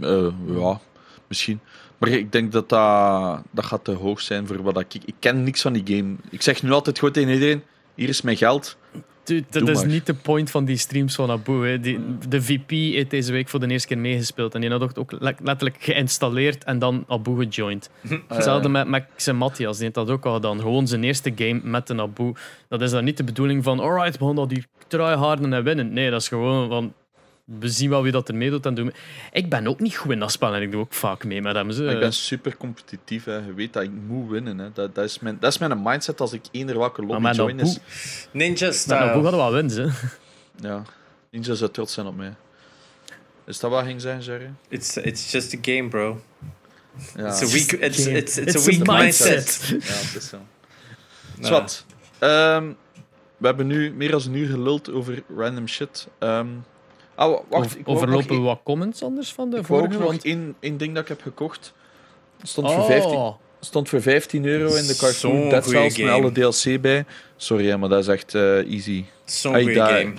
Uh, 0.00 0.32
ja, 0.58 0.80
misschien. 1.26 1.60
Maar 1.98 2.08
ik 2.08 2.32
denk 2.32 2.52
dat 2.52 2.68
dat, 2.68 3.42
dat 3.50 3.64
gaat 3.64 3.84
te 3.84 3.92
hoog 3.92 4.20
zijn 4.20 4.46
voor 4.46 4.62
wat 4.62 4.78
ik... 4.78 4.94
Ik 4.94 5.14
ken 5.18 5.42
niks 5.42 5.62
van 5.62 5.72
die 5.72 5.96
game. 5.96 6.14
Ik 6.30 6.42
zeg 6.42 6.62
nu 6.62 6.70
altijd 6.70 6.98
goed 6.98 7.14
tegen 7.14 7.32
iedereen, 7.32 7.62
hier 7.94 8.08
is 8.08 8.22
mijn 8.22 8.36
geld. 8.36 8.76
Dude, 9.24 9.44
dat 9.48 9.68
is 9.68 9.84
niet 9.84 10.06
de 10.06 10.14
point 10.14 10.50
van 10.50 10.64
die 10.64 10.76
streams 10.76 11.14
van 11.14 11.30
Abu. 11.30 11.68
Hè. 11.68 11.80
Die, 11.80 11.98
de 12.28 12.42
VP 12.42 12.70
heeft 12.70 13.10
deze 13.10 13.32
week 13.32 13.48
voor 13.48 13.60
de 13.60 13.66
eerste 13.66 13.88
keer 13.88 13.98
meegespeeld. 13.98 14.54
En 14.54 14.60
die 14.60 14.70
had 14.70 14.98
ook 14.98 15.12
letterlijk 15.18 15.76
geïnstalleerd 15.78 16.64
en 16.64 16.78
dan 16.78 17.04
Abu 17.08 17.44
gejoined. 17.44 17.90
Hetzelfde 18.28 18.68
met 18.68 18.88
Max 18.88 19.26
en 19.26 19.36
Matthias. 19.36 19.74
Die 19.74 19.82
heeft 19.82 19.94
dat 19.94 20.10
ook 20.10 20.26
al 20.26 20.34
gedaan. 20.34 20.60
Gewoon 20.60 20.86
zijn 20.86 21.04
eerste 21.04 21.32
game 21.34 21.60
met 21.62 21.88
een 21.88 22.00
Abu. 22.00 22.32
Dat 22.68 22.80
is 22.80 22.90
dan 22.90 23.04
niet 23.04 23.16
de 23.16 23.24
bedoeling 23.24 23.64
van, 23.64 23.80
alright, 23.80 24.18
we 24.18 24.24
gaan 24.24 24.34
dat 24.34 24.50
hier 24.50 24.66
tryharden 24.86 25.52
en 25.52 25.64
winnen. 25.64 25.92
Nee, 25.92 26.10
dat 26.10 26.20
is 26.20 26.28
gewoon 26.28 26.68
van, 26.68 26.92
we 27.44 27.68
zien 27.68 27.90
wel 27.90 28.02
wie 28.02 28.12
dat 28.12 28.28
er 28.28 28.34
meedoet 28.34 28.66
en 28.66 28.74
doen. 28.74 28.92
Ik 29.32 29.48
ben 29.48 29.66
ook 29.66 29.80
niet 29.80 29.96
goed 29.96 30.10
in 30.10 30.18
dat 30.18 30.32
spel 30.32 30.54
en 30.54 30.62
ik 30.62 30.70
doe 30.70 30.80
ook 30.80 30.92
vaak 30.92 31.24
mee 31.24 31.42
met 31.42 31.54
hem. 31.54 31.70
Zo. 31.70 31.86
Ik 31.86 31.98
ben 31.98 32.12
super 32.12 32.56
competitief. 32.56 33.24
Hè. 33.24 33.36
Je 33.36 33.54
weet 33.54 33.72
dat 33.72 33.82
ik 33.82 33.90
moet 34.06 34.30
winnen. 34.30 34.58
Hè. 34.58 34.72
Dat, 34.72 34.94
dat, 34.94 35.04
is 35.04 35.18
mijn, 35.18 35.36
dat 35.40 35.52
is 35.52 35.58
mijn 35.58 35.82
mindset 35.82 36.20
als 36.20 36.32
ik 36.32 36.42
eender 36.50 36.78
welke 36.78 37.02
lobby 37.02 37.30
join. 37.30 37.60
Is... 37.60 37.78
Ninja 38.30 38.72
style. 38.72 38.98
hoe 38.98 39.08
hadden 39.08 39.30
we 39.30 39.36
wel 39.36 39.52
winnen. 39.52 39.94
Ja, 40.60 40.82
Ninja 41.30 41.54
zou 41.54 41.70
trots 41.70 41.92
zijn 41.92 42.06
op 42.06 42.16
mij. 42.16 42.34
Is 43.46 43.60
dat 43.60 43.70
wat 43.70 43.84
ging 43.84 44.00
zijn, 44.00 44.20
Jerry? 44.20 44.52
It's, 44.68 44.96
it's 44.96 45.30
just 45.30 45.54
a 45.54 45.58
game, 45.62 45.88
bro. 45.88 46.20
Ja, 47.16 47.26
It's 47.26 47.42
a 47.42 47.46
weak, 47.46 47.72
it's, 47.72 48.06
it's, 48.06 48.36
it's, 48.36 48.36
It's 48.36 48.56
a 48.56 48.58
a 48.58 48.62
weak 48.62 48.86
mindset. 48.86 49.34
mindset. 49.34 49.68
ja 49.68 49.94
het 49.94 50.14
is 50.16 50.28
zo. 50.28 50.38
Nou, 51.36 51.46
Zwat. 51.46 51.84
Ehm, 52.18 52.72
we 53.36 53.46
hebben 53.46 53.66
nu 53.66 53.92
meer 53.92 54.10
dan 54.10 54.22
een 54.24 54.34
uur 54.34 54.48
geluld 54.48 54.92
over 54.92 55.22
random 55.36 55.68
shit. 55.68 56.08
Ehm 56.18 56.46
ah, 57.14 57.30
wa- 57.30 57.40
wacht. 57.48 57.78
Ik 57.78 57.88
overlopen 57.88 58.28
we 58.28 58.34
nog 58.34 58.44
wat 58.44 58.60
comments 58.64 59.02
anders 59.02 59.32
van 59.32 59.50
de 59.50 59.56
Ik 59.56 59.64
vorige? 59.64 59.88
nog 59.98 60.02
Want... 60.02 60.24
één, 60.24 60.54
één 60.60 60.76
ding 60.76 60.94
dat 60.94 61.02
ik 61.02 61.08
heb 61.08 61.22
gekocht. 61.22 61.72
Stond, 62.42 62.66
Oh, 62.68 62.74
voor 62.74 62.84
15, 62.84 63.32
stond 63.60 63.88
voor 63.88 64.02
15 64.02 64.44
euro 64.44 64.74
in 64.74 64.86
de 64.86 64.96
cartoon. 64.96 65.62
Goeie 65.62 65.62
Cells 65.90 65.96
met 65.98 66.08
alle 66.10 66.32
DLC 66.32 66.80
bij. 66.80 67.04
Sorry, 67.36 67.66
hè, 67.68 67.76
maar 67.78 67.88
dat 67.88 67.98
is 68.00 68.08
echt 68.08 68.34
eh, 68.34 68.72
easy. 68.72 69.04
Zo'n 69.24 69.54
goede 69.54 69.74
game. 69.74 70.12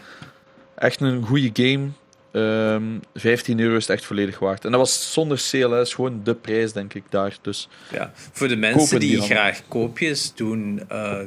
Echt 0.75 1.01
een 1.01 1.25
goede 1.25 1.49
game. 1.53 1.87
Ehm 2.35 2.99
15 3.13 3.59
euro 3.59 3.75
is 3.75 3.87
het 3.87 3.97
echt 3.97 4.05
volledig 4.05 4.39
waard. 4.39 4.65
En 4.65 4.71
dat 4.71 4.79
was 4.79 5.13
zonder 5.13 5.39
sale, 5.39 5.63
hè. 5.63 5.69
dat 5.69 5.87
is 5.87 5.93
gewoon 5.93 6.23
de 6.23 6.35
prijs, 6.35 6.73
denk 6.73 6.93
ik, 6.93 7.03
daar. 7.09 7.37
Dus 7.41 7.69
Ja. 7.91 8.11
Voor 8.15 8.47
de 8.47 8.55
mensen 8.55 8.99
die, 8.99 9.21
graag 9.21 9.61
koopjes 9.67 10.33
doen 10.33 10.89
eh, 10.89 11.21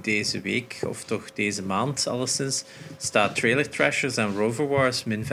deze 0.00 0.40
week, 0.40 0.78
of 0.86 1.04
toch 1.04 1.32
deze 1.32 1.62
maand 1.62 2.06
alleszins, 2.06 2.64
staat 2.96 3.34
Trailer 3.34 3.68
Trashers 3.68 4.16
en 4.16 4.34
Rover 4.34 4.68
Wars 4.68 5.04
min 5.04 5.24
75% 5.24 5.28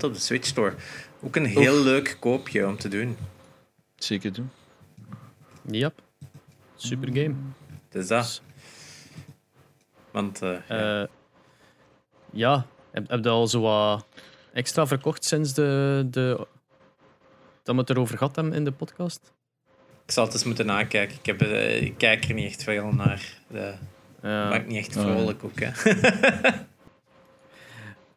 op 0.00 0.14
de 0.14 0.20
Switch 0.20 0.46
Store. 0.46 0.74
Ook 1.20 1.36
een 1.36 1.46
heel 1.46 1.82
leuk 1.82 2.16
koopje 2.20 2.66
om 2.66 2.76
te 2.78 2.88
doen. 2.88 3.16
zeker 3.96 4.32
doen. 4.32 4.50
Yep. 5.70 6.00
Super 6.76 7.08
game. 7.12 7.34
Dus 7.90 8.06
dat. 8.06 8.42
Want 10.10 10.42
eh, 10.42 10.56
ja. 10.68 11.02
Eh, 11.02 11.08
ja, 12.32 12.66
heb, 12.90 13.08
heb 13.08 13.24
je 13.24 13.30
al 13.30 13.46
zo 13.46 13.60
wat 13.60 14.06
extra 14.56 14.86
verkocht 14.86 15.24
sinds 15.24 15.52
de, 15.54 16.06
de, 16.10 16.46
dat 17.62 17.74
we 17.74 17.80
het 17.80 17.90
erover 17.90 18.18
gehad 18.18 18.36
hebben 18.36 18.54
in 18.54 18.64
de 18.64 18.72
podcast? 18.72 19.32
ik 20.04 20.12
zal 20.12 20.24
het 20.24 20.32
eens 20.34 20.44
moeten 20.44 20.66
nakijken. 20.66 21.16
Ik, 21.18 21.26
heb, 21.26 21.42
eh, 21.42 21.82
ik 21.82 21.94
kijk 21.98 22.24
er 22.24 22.34
niet 22.34 22.46
echt 22.46 22.62
veel 22.62 22.92
naar. 22.92 23.38
De, 23.48 23.74
Ja. 24.22 24.48
maakt 24.48 24.66
niet 24.66 24.76
echt 24.76 24.96
Oh, 24.96 25.02
ja. 25.04 25.10
vrolijk 25.10 25.44
ook. 25.44 25.60
Hè. 25.60 25.70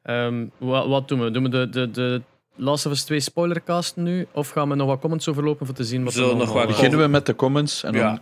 Ehm, 0.01 0.45
wat, 0.57 0.87
wat 0.87 1.07
doen 1.07 1.19
we? 1.23 1.31
Doen 1.31 1.43
we 1.43 1.49
de, 1.49 1.69
de, 1.69 1.91
de 1.91 2.21
Last 2.55 2.85
of 2.85 2.91
Us 2.91 3.03
2 3.03 3.19
spoilercast 3.19 3.95
nu? 3.95 4.27
Of 4.31 4.49
gaan 4.49 4.69
we 4.69 4.75
nog 4.75 4.87
wat 4.87 4.99
comments 4.99 5.27
overlopen 5.27 5.67
om 5.67 5.73
te 5.73 5.83
zien 5.83 6.03
wat 6.03 6.13
We 6.13 6.19
zullen 6.19 6.33
er 6.33 6.45
nog 6.45 6.53
wat 6.53 6.61
eh, 6.61 6.67
Beginnen 6.67 6.99
we 6.99 7.07
met 7.07 7.25
de 7.25 7.35
comments 7.35 7.83
en 7.83 7.93
dan 7.93 8.01
ja. 8.01 8.21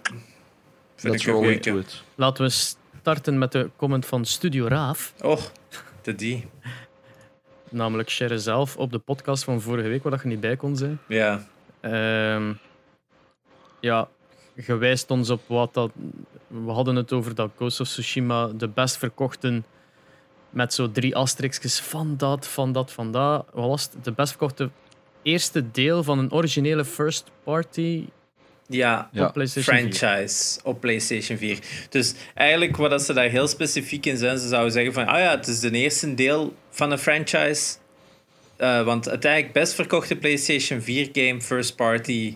Vind 0.96 1.28
ik 1.28 1.28
into 1.28 1.78
it. 1.78 2.04
Laten 2.16 2.44
we 2.44 2.50
starten 2.50 3.38
met 3.38 3.52
de 3.52 3.70
comment 3.76 4.06
van 4.06 4.26
Studio 4.26 4.68
Raaf. 4.68 5.14
Oh, 5.22 5.38
de 6.02 6.16
die. 6.16 6.46
Namelijk 7.70 8.10
Sherry 8.10 8.38
zelf 8.38 8.78
op 8.78 8.92
de 8.92 9.00
podcast 9.00 9.44
van 9.44 9.62
vorige 9.62 9.88
week, 9.88 10.04
waar 10.04 10.12
dat 10.12 10.22
je 10.22 10.28
niet 10.28 10.40
bij 10.40 10.56
kon 10.56 10.76
zijn. 10.76 11.00
Ja. 11.08 11.48
Ehm, 11.80 12.54
ja, 13.80 14.08
je 14.66 14.76
wijst 14.76 15.12
ons 15.12 15.30
op 15.30 15.42
wat 15.48 15.74
dat. 15.74 15.92
We 16.48 16.72
hadden 16.72 16.96
het 16.96 17.14
over 17.14 17.36
dat 17.36 17.52
Ghost 17.56 17.80
of 17.80 17.88
Tsushima 17.88 18.48
de 18.48 18.68
best 18.68 18.98
verkochten. 18.98 19.66
Met 20.50 20.74
zo 20.74 20.92
drie 20.92 21.16
asterixjes 21.16 21.80
van 21.80 22.18
dat, 22.18 22.48
van 22.48 22.72
dat, 22.72 22.92
van 22.92 23.12
dat. 23.12 23.46
Wat 23.54 23.68
was 23.68 23.84
het? 23.84 24.04
De 24.04 24.12
best 24.12 24.30
verkochte 24.30 24.70
eerste 25.22 25.72
deel 25.72 26.04
van 26.04 26.20
een 26.20 26.32
originele 26.32 26.86
first 26.86 27.32
party 27.44 28.06
Ja, 28.70 29.10
Ja. 29.12 29.26
op 29.26 29.34
PlayStation 29.34 29.76
4. 29.78 29.94
franchise 29.94 30.60
op 30.64 30.80
PlayStation 30.82 31.38
4. 31.38 31.60
Dus 31.90 32.14
eigenlijk 32.34 32.78
wat 32.78 32.90
dat 32.90 33.02
ze 33.02 33.14
daar 33.14 33.30
heel 33.30 33.48
specifiek 33.48 34.06
in 34.06 34.18
zijn, 34.18 34.38
ze 34.40 34.48
zouden 34.48 34.72
zeggen 34.72 34.94
van, 34.94 35.06
ah 35.06 35.20
ja, 35.20 35.30
het 35.32 35.48
is 35.48 35.60
de 35.60 35.72
eerste 35.72 36.14
deel 36.14 36.56
van 36.70 36.92
een 36.92 36.98
franchise. 36.98 37.76
Eh, 38.58 38.84
want 38.84 39.10
uiteindelijk 39.10 39.54
best 39.54 39.74
verkochte 39.74 40.16
PlayStation 40.16 40.82
4 40.82 41.10
game 41.14 41.42
first 41.42 41.76
party, 41.76 42.36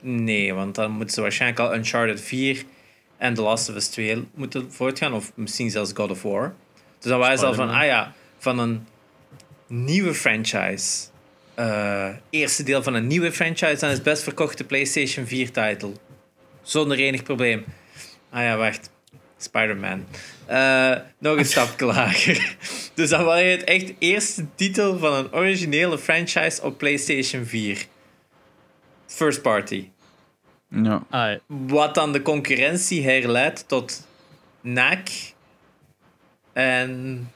nee, 0.00 0.54
want 0.54 0.74
dan 0.74 0.90
moeten 0.90 1.14
ze 1.14 1.20
waarschijnlijk 1.20 1.60
al 1.60 1.74
Uncharted 1.74 2.20
4 2.20 2.62
en 3.16 3.34
The 3.34 3.42
Last 3.42 3.68
of 3.68 3.74
Us 3.74 3.88
2 3.88 4.28
moeten 4.34 4.72
voortgaan, 4.72 5.12
of 5.12 5.32
misschien 5.34 5.70
zelfs 5.70 5.92
God 5.94 6.10
of 6.10 6.22
War. 6.22 6.54
Dus 6.98 7.10
dan 7.10 7.18
waren 7.18 7.38
ze 7.38 7.46
al 7.46 7.54
van, 7.54 7.70
ah 7.70 7.84
ja, 7.84 8.12
van 8.38 8.58
een 8.58 8.86
nieuwe 9.66 10.14
franchise. 10.14 11.10
Eh, 11.54 12.08
eerste 12.30 12.62
deel 12.62 12.82
van 12.82 12.94
een 12.94 13.06
nieuwe 13.06 13.32
franchise, 13.32 13.76
dan 13.80 13.88
is 13.88 13.94
het 13.94 14.04
best 14.04 14.22
verkochte 14.22 14.64
PlayStation 14.64 15.26
4-titel. 15.26 15.92
Zonder 16.62 16.98
enig 16.98 17.22
probleem. 17.22 17.64
Ah 18.30 18.42
ja, 18.42 18.56
wacht. 18.56 18.90
Spider-Man. 19.38 20.06
Eh, 20.46 20.96
nog 21.18 21.36
een 21.36 21.44
stap 21.44 21.80
lager. 21.94 22.56
Dus 22.94 23.10
dan 23.10 23.24
was 23.24 23.40
het 23.40 23.64
echt 23.64 23.92
eerste 23.98 24.46
titel 24.54 24.98
van 24.98 25.12
een 25.12 25.32
originele 25.32 25.98
franchise 25.98 26.62
op 26.62 26.78
PlayStation 26.78 27.44
4. 27.44 27.86
First 29.06 29.42
party. 29.42 29.88
Ja. 30.68 31.02
Ah, 31.10 31.38
Wat 31.46 31.94
dan 31.94 32.12
de 32.12 32.22
concurrentie 32.22 33.04
herleidt 33.04 33.68
tot 33.68 34.06
NAC. 34.60 35.08
En 36.52 37.30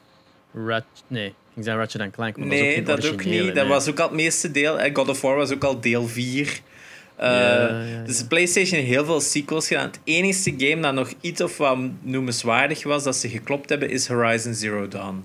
Rat, 0.55 0.85
nee, 1.07 1.35
ik 1.57 1.65
zeggen 1.65 1.83
Ratchet 1.83 2.11
Clank, 2.11 2.37
maar 2.37 2.49
dat 2.49 2.59
nee, 2.59 2.69
ook 2.69 2.75
geen 2.75 2.85
dat 2.85 3.07
ook 3.13 3.25
niet. 3.25 3.55
Dat 3.55 3.67
was 3.67 3.89
ook 3.89 4.01
al 4.01 4.07
het 4.07 4.17
meeste 4.17 4.51
deel. 4.51 4.81
En 4.81 4.95
God 4.95 5.09
of 5.09 5.21
War 5.21 5.37
was 5.37 5.53
ook 5.53 5.65
al 5.65 5.81
deel 5.81 6.07
4. 6.07 6.61
Eh, 7.17 7.29
Ja, 7.29 7.83
ja, 7.83 8.03
Dus 8.03 8.19
ja. 8.19 8.27
PlayStation 8.27 8.81
heeft 8.81 8.93
heel 8.93 9.05
veel 9.05 9.21
sequels 9.21 9.67
gedaan. 9.67 9.87
Het 9.87 10.01
enige 10.05 10.55
game 10.57 10.81
dat 10.83 10.95
nog 10.95 11.13
iets 11.21 11.41
of 11.41 11.57
wat 11.57 11.79
noemenswaardig 12.01 12.83
was 12.83 13.03
dat 13.03 13.17
ze 13.17 13.29
geklopt 13.29 13.69
hebben, 13.69 13.91
is 13.91 14.07
Horizon 14.07 14.55
Zero 14.55 14.89
Dawn. 14.89 15.25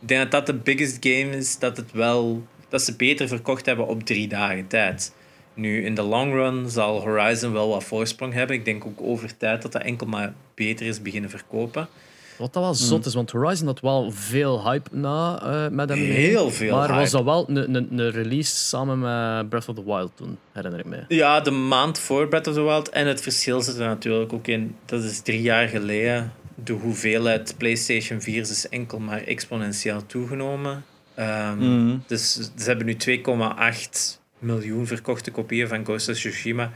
Ik 0.00 0.08
denk 0.08 0.22
dat 0.22 0.30
dat 0.30 0.46
de 0.46 0.54
biggest 0.54 0.96
game 1.00 1.36
is 1.36 1.58
dat, 1.58 1.76
het 1.76 1.92
wel, 1.92 2.46
dat 2.68 2.82
ze 2.82 2.96
beter 2.96 3.28
verkocht 3.28 3.66
hebben 3.66 3.86
op 3.86 4.02
drie 4.02 4.28
dagen 4.28 4.66
tijd. 4.66 5.12
Nu, 5.54 5.84
in 5.84 5.94
de 5.94 6.02
long 6.02 6.32
run 6.32 6.70
zal 6.70 7.00
Horizon 7.00 7.52
wel 7.52 7.68
wat 7.68 7.84
voorsprong 7.84 8.32
hebben. 8.32 8.56
Ik 8.56 8.64
denk 8.64 8.86
ook 8.86 9.00
over 9.00 9.36
tijd 9.36 9.62
dat 9.62 9.72
dat 9.72 9.82
enkel 9.82 10.06
maar 10.06 10.32
beter 10.54 10.86
is 10.86 11.02
beginnen 11.02 11.30
verkopen. 11.30 11.88
Wat 12.38 12.52
dat 12.52 12.62
wel 12.62 12.74
zot 12.74 13.06
is, 13.06 13.14
want 13.14 13.30
Horizon 13.30 13.66
had 13.66 13.80
wel 13.80 14.10
veel 14.10 14.70
hype 14.70 14.96
na 14.96 15.40
eh, 15.42 15.68
met 15.70 15.88
hem. 15.88 15.98
mee. 15.98 16.10
Heel 16.10 16.50
veel 16.50 16.76
Maar 16.76 16.94
was 16.94 17.10
dat 17.10 17.24
wel 17.24 17.48
een, 17.48 17.74
een, 17.74 17.98
een 17.98 18.10
release 18.10 18.54
samen 18.56 18.98
met 18.98 19.48
Breath 19.48 19.68
of 19.68 19.74
the 19.74 19.84
Wild 19.84 20.12
toen, 20.14 20.38
herinner 20.52 20.80
ik 20.80 20.86
me. 20.86 21.04
Ja, 21.08 21.40
de 21.40 21.50
maand 21.50 21.98
voor 21.98 22.28
Breath 22.28 22.46
of 22.46 22.54
the 22.54 22.62
Wild. 22.62 22.88
En 22.88 23.06
het 23.06 23.20
verschil 23.20 23.60
zit 23.62 23.76
er 23.78 23.86
natuurlijk 23.86 24.32
ook 24.32 24.46
in. 24.46 24.76
Dat 24.84 25.02
is 25.02 25.20
drie 25.20 25.42
jaar 25.42 25.68
geleden. 25.68 26.32
De 26.64 26.72
hoeveelheid 26.72 27.54
PlayStation 27.58 28.20
4 28.20 28.40
is 28.40 28.68
enkel 28.68 28.98
maar 28.98 29.22
exponentieel 29.22 30.06
toegenomen. 30.06 30.84
Ehm, 31.14 31.58
Mhm. 31.58 31.96
Dus 32.06 32.32
ze 32.34 32.64
hebben 32.64 32.86
nu 32.86 32.96
2,8 32.96 34.20
miljoen 34.38 34.86
verkochte 34.86 35.30
kopieën 35.30 35.68
van 35.68 35.84
Ghost 35.84 36.08
of 36.08 36.14
Tsushima 36.14 36.72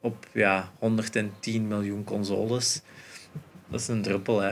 op 0.00 0.26
ja, 0.32 0.70
110 0.78 1.68
miljoen 1.68 2.04
consoles. 2.04 2.82
Dat 3.70 3.80
is 3.80 3.88
een 3.88 4.02
druppel, 4.02 4.40
hè. 4.40 4.50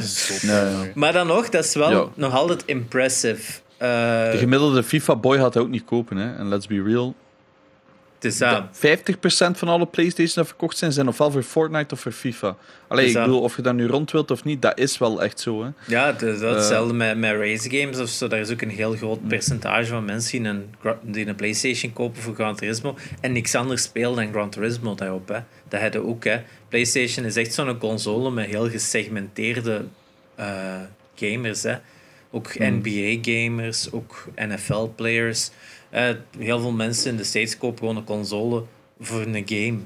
Zot. 0.00 0.40
Ja, 0.40 0.68
ja. 0.68 0.76
Maar 0.94 1.12
dan 1.12 1.26
nog, 1.26 1.48
dat 1.48 1.64
is 1.64 1.74
wel 1.74 1.90
Ja. 1.90 2.04
nog 2.14 2.34
altijd 2.34 2.62
impressive. 2.66 3.60
Eh, 3.76 3.88
De 4.30 4.36
gemiddelde 4.38 4.82
FIFA-boy 4.82 5.36
gaat 5.38 5.52
dat 5.52 5.62
ook 5.62 5.68
niet 5.68 5.84
kopen. 5.84 6.16
Hè. 6.16 6.36
En 6.36 6.48
let's 6.48 6.66
be 6.66 6.82
real. 6.82 7.14
Het 8.24 8.32
is 8.32 8.38
dat. 8.38 8.72
Dat 8.80 9.54
50% 9.54 9.58
van 9.58 9.68
alle 9.68 9.86
PlayStation 9.86 10.34
die 10.34 10.44
verkocht 10.44 10.76
zijn, 10.78 10.92
zijn 10.92 11.08
ofwel 11.08 11.30
voor 11.30 11.42
Fortnite 11.42 11.94
of 11.94 12.00
voor 12.00 12.12
FIFA. 12.12 12.56
Allee, 12.88 13.04
Is 13.06 13.14
ik 13.14 13.20
bedoel, 13.20 13.40
of 13.40 13.56
je 13.56 13.62
dat 13.62 13.74
nu 13.74 13.86
rond 13.86 14.10
wilt 14.10 14.30
of 14.30 14.44
niet, 14.44 14.62
dat 14.62 14.78
is 14.78 14.98
wel 14.98 15.22
echt 15.22 15.40
zo. 15.40 15.62
Hè. 15.64 15.70
Ja, 15.86 16.06
het 16.06 16.22
is 16.22 16.40
Eh. 16.40 16.54
hetzelfde 16.54 16.94
met, 16.94 17.18
met 17.18 17.36
race 17.36 17.70
games 17.70 17.98
of 17.98 18.08
zo. 18.08 18.28
Daar 18.28 18.40
is 18.40 18.50
ook 18.50 18.60
een 18.62 18.68
heel 18.70 18.92
groot 18.92 19.28
percentage 19.28 19.86
van 19.86 20.04
mensen 20.04 20.42
die 20.42 20.50
een, 20.50 20.74
gra- 20.80 20.98
die 21.02 21.26
een 21.26 21.34
PlayStation 21.34 21.92
kopen 21.92 22.22
voor 22.22 22.34
Gran 22.34 22.56
Turismo 22.56 22.96
en 23.20 23.32
niks 23.32 23.54
anders 23.54 23.82
spelen 23.82 24.14
dan 24.16 24.30
Gran 24.32 24.50
Turismo 24.50 24.94
daarop. 24.94 25.28
Hè. 25.28 25.38
Dat 25.68 25.80
hebben 25.80 26.04
ook. 26.06 26.24
Hè. 26.24 26.40
PlayStation 26.68 27.24
is 27.26 27.36
echt 27.36 27.54
zo'n 27.54 27.78
console 27.78 28.30
met 28.30 28.46
heel 28.46 28.70
gesegmenteerde 28.70 29.84
eh, 30.34 30.46
gamers. 31.14 31.62
Hè. 31.62 31.74
Ook 32.30 32.58
NBA-gamers, 32.58 33.92
ook 33.92 34.24
NFL-players. 34.36 35.50
Heel 36.38 36.60
veel 36.60 36.72
mensen 36.72 37.10
in 37.10 37.16
de 37.16 37.24
States 37.24 37.58
kopen 37.58 37.78
gewoon 37.78 37.96
een 37.96 38.04
console 38.04 38.62
voor 39.00 39.20
een 39.20 39.42
game. 39.48 39.78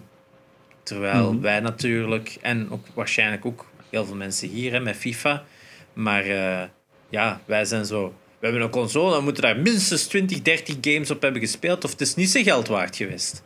Terwijl 0.82 1.32
Mhm. 1.32 1.40
wij 1.42 1.60
natuurlijk, 1.60 2.36
en 2.40 2.70
ook 2.70 2.86
waarschijnlijk 2.94 3.46
ook 3.46 3.66
heel 3.90 4.04
veel 4.04 4.14
mensen 4.16 4.48
hier 4.48 4.72
hè, 4.72 4.80
met 4.80 4.96
FIFA, 4.96 5.44
maar 5.92 6.24
eh, 6.24 6.62
ja, 7.08 7.40
wij 7.44 7.64
zijn 7.64 7.84
zo. 7.84 8.14
We 8.38 8.46
hebben 8.46 8.62
een 8.64 8.70
console 8.70 9.16
en 9.16 9.24
moeten 9.24 9.42
daar 9.42 9.58
minstens 9.58 10.06
20, 10.06 10.42
30 10.42 10.76
games 10.80 11.10
op 11.10 11.22
hebben 11.22 11.40
gespeeld, 11.40 11.84
of 11.84 11.90
het 11.90 12.00
is 12.00 12.14
niet 12.14 12.30
zo 12.30 12.42
geld 12.42 12.68
waard 12.68 12.96
geweest. 12.96 13.42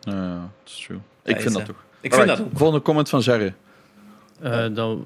Ja, 0.00 0.34
dat 0.40 0.72
is 0.72 0.82
true. 0.86 0.98
Ik 1.24 1.40
vind 1.40 1.54
dat 1.54 1.66
dat. 1.66 1.66
toch. 1.66 1.84
Ik 2.00 2.14
vind 2.14 2.26
dat 2.26 2.40
ook. 2.40 2.48
Volgende 2.54 2.82
comment 2.82 3.08
van 3.08 3.20
Jerry. 3.20 3.54
Eh, 4.40 4.66
dat, 4.74 4.98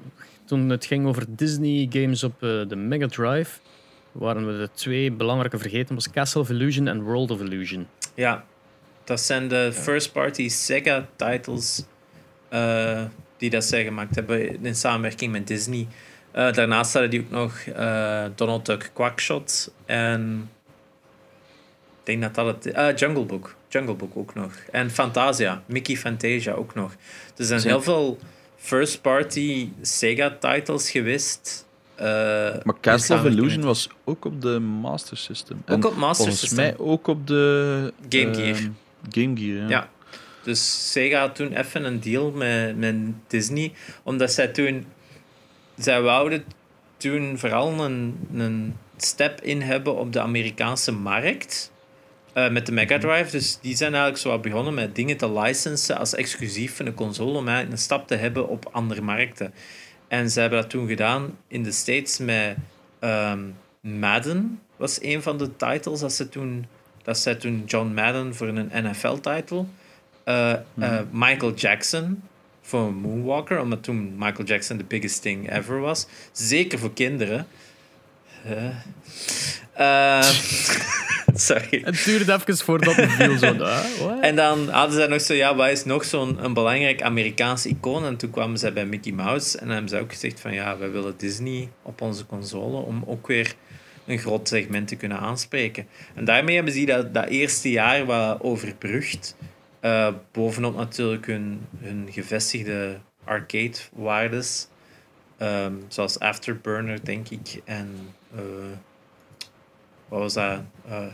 toen 0.45 0.69
het 0.69 0.85
ging 0.85 1.07
over 1.07 1.25
Disney 1.27 1.87
games 1.89 2.23
op 2.23 2.33
eh, 2.43 2.49
de 2.67 2.75
Mega 2.75 3.07
Drive, 3.07 3.59
waren 4.11 4.45
we 4.45 4.57
de 4.57 4.69
twee 4.73 5.11
belangrijke 5.11 5.57
vergeten, 5.57 5.95
was 5.95 6.09
Castle 6.09 6.41
of 6.41 6.49
Illusion 6.49 6.87
en 6.87 7.01
World 7.01 7.31
of 7.31 7.41
Illusion. 7.41 7.87
Ja, 8.13 8.45
dat 9.03 9.21
zijn 9.21 9.47
de 9.47 9.71
first-party 9.73 10.49
Sega-titles 10.49 11.83
eh, 12.49 13.03
die 13.37 13.49
dat 13.49 13.63
zij 13.63 13.83
gemaakt 13.83 14.15
hebben 14.15 14.63
in 14.63 14.75
samenwerking 14.75 15.31
met 15.31 15.47
Disney. 15.47 15.87
Eh, 16.31 16.53
daarnaast 16.53 16.93
hadden 16.93 17.11
die 17.11 17.21
ook 17.21 17.29
nog 17.29 17.59
eh, 17.59 18.25
Donald 18.35 18.65
Duck 18.65 18.91
Quackshot 18.93 19.73
en 19.85 20.49
ik 21.99 22.05
denk 22.05 22.21
dat 22.21 22.35
dat 22.35 22.65
het... 22.65 22.75
Uh, 22.75 22.95
Jungle 22.95 23.25
Book. 23.25 23.55
Jungle 23.67 23.93
Book 23.93 24.11
ook 24.17 24.33
nog. 24.33 24.53
En 24.71 24.91
Fantasia. 24.91 25.63
Mickey 25.65 25.95
Fantasia 25.95 26.53
ook 26.53 26.75
nog. 26.75 26.95
Er 27.37 27.45
zijn 27.45 27.61
heel 27.61 27.81
veel 27.81 28.17
first-party 28.57 29.69
Sega-titles 29.81 30.91
geweest. 30.91 31.67
Uh, 32.01 32.05
maar 32.63 32.79
Castle 32.81 33.15
of 33.15 33.25
Illusion 33.25 33.61
was 33.61 33.89
ook 34.03 34.25
op 34.25 34.41
de 34.41 34.59
Master 34.59 35.17
System. 35.17 35.63
Ook 35.67 35.85
op 35.85 35.95
Master 35.95 36.15
volgens 36.15 36.39
System. 36.39 36.57
mij 36.57 36.77
ook 36.77 37.07
op 37.07 37.27
de... 37.27 37.93
Game 38.09 38.33
Gear. 38.33 38.59
Uh, 38.59 38.67
Game 39.09 39.37
Gear, 39.37 39.57
ja. 39.57 39.67
ja. 39.67 39.89
Dus 40.43 40.91
Sega 40.91 41.19
had 41.19 41.35
toen 41.35 41.53
even 41.53 41.83
een 41.83 41.99
deal 41.99 42.31
met, 42.31 42.77
met 42.77 42.95
Disney. 43.27 43.73
Omdat 44.03 44.31
zij 44.31 44.47
toen... 44.47 44.85
Zij 45.77 46.01
wouden 46.01 46.43
toen 46.97 47.37
vooral 47.37 47.85
een, 47.85 48.19
een 48.33 48.75
step 48.97 49.41
in 49.41 49.61
hebben 49.61 49.95
op 49.97 50.13
de 50.13 50.21
Amerikaanse 50.21 50.91
markt. 50.91 51.71
Uh, 52.33 52.49
met 52.49 52.65
de 52.65 52.71
Mega 52.71 52.97
Drive. 52.97 53.31
Dus 53.31 53.59
die 53.61 53.75
zijn 53.75 53.93
eigenlijk 53.93 54.21
zo 54.21 54.39
begonnen 54.39 54.73
met 54.73 54.95
dingen 54.95 55.17
te 55.17 55.31
licensen 55.31 55.97
als 55.97 56.15
exclusief 56.15 56.75
van 56.75 56.85
de 56.85 56.93
console. 56.93 57.37
Om 57.37 57.47
eigenlijk 57.47 57.71
een 57.71 57.83
stap 57.83 58.07
te 58.07 58.15
hebben 58.15 58.47
op 58.47 58.69
andere 58.71 59.01
markten. 59.01 59.53
En 60.09 60.29
ze 60.29 60.39
hebben 60.39 60.61
dat 60.61 60.69
toen 60.69 60.87
gedaan 60.87 61.37
in 61.47 61.63
de 61.63 61.71
States 61.71 62.17
met 62.17 62.57
um, 62.99 63.55
Madden. 63.81 64.59
Was 64.75 65.01
een 65.03 65.21
van 65.21 65.37
de 65.37 65.55
titles 65.55 65.99
dat 65.99 66.13
ze 66.13 66.29
toen. 66.29 66.65
Dat 67.03 67.17
zij 67.17 67.35
toen 67.35 67.63
John 67.65 67.93
Madden 67.93 68.35
voor 68.35 68.47
een 68.47 68.71
NFL-title. 68.73 69.65
Uh, 70.25 70.53
uh, 70.75 70.99
Michael 71.11 71.53
Jackson 71.53 72.21
voor 72.61 72.93
Moonwalker, 72.93 73.61
omdat 73.61 73.83
toen 73.83 74.15
Michael 74.17 74.47
Jackson 74.47 74.77
the 74.77 74.83
biggest 74.83 75.21
thing 75.21 75.51
ever 75.51 75.79
was. 75.79 76.07
Zeker 76.31 76.79
voor 76.79 76.93
kinderen. 76.93 77.47
Uh, 79.77 80.29
sorry. 81.49 81.81
Het 81.83 82.03
duurde 82.05 82.33
even 82.33 82.57
voordat 82.57 82.95
het 82.95 83.11
viel 83.11 83.37
zo. 83.37 83.53
en 84.21 84.35
dan 84.35 84.69
hadden 84.69 85.01
ze 85.01 85.07
nog 85.07 85.21
zo, 85.21 85.33
ja, 85.33 85.55
wat 85.55 85.69
is 85.69 85.85
nog 85.85 86.05
zo'n 86.05 86.43
een 86.43 86.53
belangrijk 86.53 87.01
Amerikaans 87.01 87.65
icoon? 87.65 88.05
En 88.05 88.17
toen 88.17 88.29
kwamen 88.29 88.57
ze 88.57 88.71
bij 88.71 88.85
Mickey 88.85 89.11
Mouse 89.11 89.57
en 89.57 89.69
hebben 89.69 89.89
ze 89.89 89.99
ook 89.99 90.11
gezegd 90.11 90.39
van 90.39 90.53
ja, 90.53 90.77
wij 90.77 90.91
willen 90.91 91.13
Disney 91.17 91.69
op 91.81 92.01
onze 92.01 92.25
console 92.25 92.77
om 92.77 93.03
ook 93.07 93.27
weer 93.27 93.55
een 94.05 94.17
groot 94.17 94.47
segment 94.47 94.87
te 94.87 94.95
kunnen 94.95 95.19
aanspreken. 95.19 95.87
En 96.15 96.25
daarmee 96.25 96.55
hebben 96.55 96.73
ze 96.73 96.85
dat, 96.85 97.13
dat 97.13 97.27
eerste 97.27 97.71
jaar 97.71 98.05
wat 98.05 98.41
overbrugd. 98.41 99.35
Uh, 99.81 100.13
bovenop 100.31 100.75
natuurlijk 100.75 101.25
hun, 101.25 101.61
hun 101.79 102.07
gevestigde 102.11 102.97
arcade-waardes. 103.23 104.67
Um, 105.41 105.83
zoals 105.87 106.19
Afterburner, 106.19 107.05
denk 107.05 107.29
ik. 107.29 107.61
En 107.65 107.89
uh, 108.35 108.41
wat 110.09 110.19
was 110.19 110.33
dat? 110.33 110.59
Uh, 110.89 111.05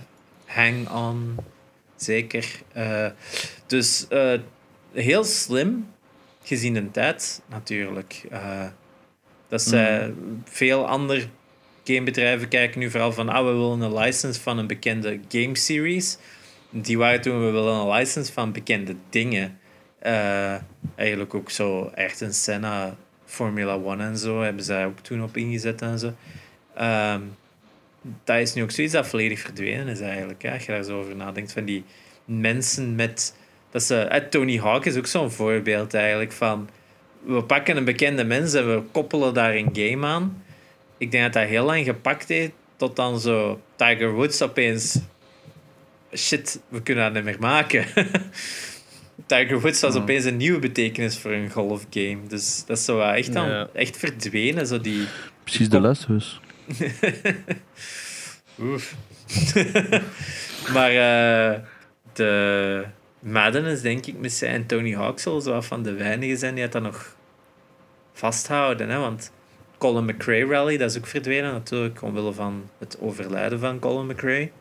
Hang 0.45 0.89
On, 0.89 1.38
zeker. 1.95 2.61
Uh, 2.77 3.07
dus 3.65 4.07
heel 4.93 5.23
slim, 5.23 5.88
gezien 6.43 6.73
de 6.73 6.91
tijd 6.91 7.41
natuurlijk. 7.49 8.27
dat 9.47 9.61
zij 9.61 10.07
mm. 10.07 10.41
veel 10.43 10.88
andere 10.88 11.26
gamebedrijven 11.84 12.47
kijken 12.47 12.80
nu 12.80 12.89
vooral 12.89 13.11
van, 13.11 13.30
ah, 13.30 13.45
we 13.45 13.51
willen 13.51 13.81
een 13.81 13.97
license 13.97 14.41
van 14.41 14.57
een 14.57 14.67
bekende 14.67 15.19
game 15.30 15.57
series. 15.57 16.17
Die 16.69 16.97
waren 16.97 17.22
toen, 17.22 17.45
we 17.45 17.51
willen 17.51 17.73
een 17.73 17.89
license 17.89 18.34
van 18.34 18.51
bekende 18.51 18.95
dingen. 19.09 19.59
eigenlijk 20.95 21.34
ook 21.34 21.49
zo 21.49 21.91
echt 21.93 22.22
een 22.22 22.34
Senna 22.34 22.95
Formula 23.26 23.73
One 23.73 24.03
en 24.03 24.17
zo 24.17 24.41
hebben 24.41 24.63
zij 24.63 24.85
ook 24.85 24.99
toen 24.99 25.23
op 25.23 25.38
ingezet 25.38 25.81
en 25.81 25.99
zo. 25.99 26.13
Um, 26.81 27.35
dat 28.23 28.38
is 28.38 28.53
nu 28.53 28.64
ook 28.64 28.72
zoiets 28.72 28.94
dat 28.94 29.07
volledig 29.07 29.40
verdwenen 29.40 29.88
is 29.88 29.99
eigenlijk. 29.99 30.41
Hè? 30.44 30.53
Als 30.53 30.65
je 30.65 30.72
daar 30.72 30.84
zo 30.84 30.99
over 30.99 31.15
nadenkt. 31.15 31.52
Van 31.52 31.65
die 31.65 31.84
mensen 32.26 32.95
met... 32.95 33.36
Dat 33.72 33.84
ze, 33.84 33.99
eh, 33.99 34.30
Tony 34.30 34.57
Hawk 34.57 34.86
is 34.86 34.98
ook 34.98 35.07
zo'n 35.07 35.32
voorbeeld 35.32 35.94
eigenlijk 35.94 36.32
van... 36.32 36.69
We 37.26 37.44
pakken 37.44 37.77
een 37.77 37.86
bekende 37.86 38.23
mens 38.23 38.53
en 38.53 38.76
we 38.76 38.82
koppelen 38.91 39.34
daar 39.34 39.56
een 39.56 39.69
game 39.73 40.07
aan. 40.07 40.44
Ik 40.98 41.11
denk 41.11 41.23
dat 41.23 41.34
dat 41.34 41.49
heel 41.49 41.65
lang 41.65 41.86
gepakt 41.86 42.27
heeft. 42.27 42.52
Tot 42.76 42.95
dan 42.95 43.19
zo 43.19 43.61
Tiger 43.76 44.11
Woods 44.11 44.41
opeens... 44.41 44.99
Shit, 46.14 46.60
we 46.68 46.82
kunnen 46.82 47.03
dat 47.03 47.14
niet 47.14 47.23
meer 47.23 47.40
maken. 47.40 47.86
Tiger 49.26 49.61
Woods 49.61 49.82
was 49.82 49.95
opeens 49.95 50.26
een 50.26 50.38
nieuwe 50.38 50.60
betekenis 50.60 51.18
voor 51.18 51.32
een 51.32 51.49
golfgame. 51.49 52.18
Dus 52.27 52.64
dat 52.65 52.77
is 52.77 52.86
zo 52.86 52.99
echt, 52.99 53.34
dan, 53.34 53.68
echt 53.73 53.98
verdwenen. 53.98 54.68
Zo 54.68 54.82
die, 54.82 55.06
Precies 55.44 55.69
de 55.69 55.82
les 55.82 56.06
dus. 56.06 56.40
Oef. 58.59 58.95
maar 60.73 60.91
uh, 60.91 61.59
de 62.13 62.85
Madden 63.19 63.65
is 63.65 63.81
denk 63.81 64.05
ik 64.05 64.19
met 64.19 64.31
zijn 64.33 64.65
Tony 64.65 64.93
Hawk 64.95 65.19
zo 65.19 65.61
van 65.61 65.83
de 65.83 65.93
weinigen 65.93 66.37
zijn 66.37 66.53
die 66.53 66.63
het 66.63 66.71
dan 66.71 66.81
nog 66.81 67.15
vasthouden. 68.13 68.89
Hè? 68.89 68.99
Want 68.99 69.31
Colin 69.77 70.05
McRae 70.05 70.45
Rally, 70.45 70.77
dat 70.77 70.91
is 70.91 70.97
ook 70.97 71.07
verdwenen 71.07 71.51
natuurlijk, 71.51 72.01
omwille 72.01 72.33
van 72.33 72.69
het 72.77 72.99
overlijden 72.99 73.59
van 73.59 73.79
Colin 73.79 74.05
McRae. 74.05 74.41
Ik 74.41 74.51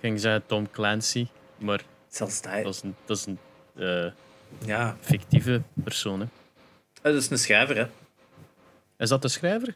ging 0.00 0.20
zeggen 0.20 0.42
Tom 0.46 0.70
Clancy, 0.70 1.26
maar 1.58 1.80
Zelfs 2.08 2.42
dat. 2.42 2.62
dat 2.62 2.74
is 2.74 2.82
een, 2.82 2.96
dat 3.04 3.16
is 3.16 3.26
een 3.26 3.38
uh, 3.74 4.10
ja. 4.66 4.96
fictieve 5.00 5.62
persoon. 5.74 6.20
Hè. 6.20 6.26
Dat 7.02 7.14
is 7.14 7.30
een 7.30 7.38
schrijver, 7.38 7.76
hè? 7.76 7.86
Is 8.98 9.08
dat 9.08 9.22
de 9.22 9.28
schrijver? 9.28 9.74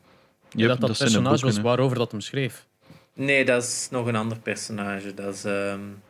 Yep, 0.57 0.69
dat 0.69 0.81
dat, 0.81 0.99
personage 0.99 1.45
was 1.45 1.61
waarover 1.61 1.99
dat 1.99 2.11
hem 2.11 2.20
schreef. 2.20 2.66
Nee, 3.15 3.45
dat 3.45 3.62
is 3.62 3.89
nog 3.91 4.07
een 4.07 4.16
ander 4.16 4.39
personage. 4.39 5.15
Dat 5.15 5.35
is. 5.35 5.45
Um, 5.45 6.03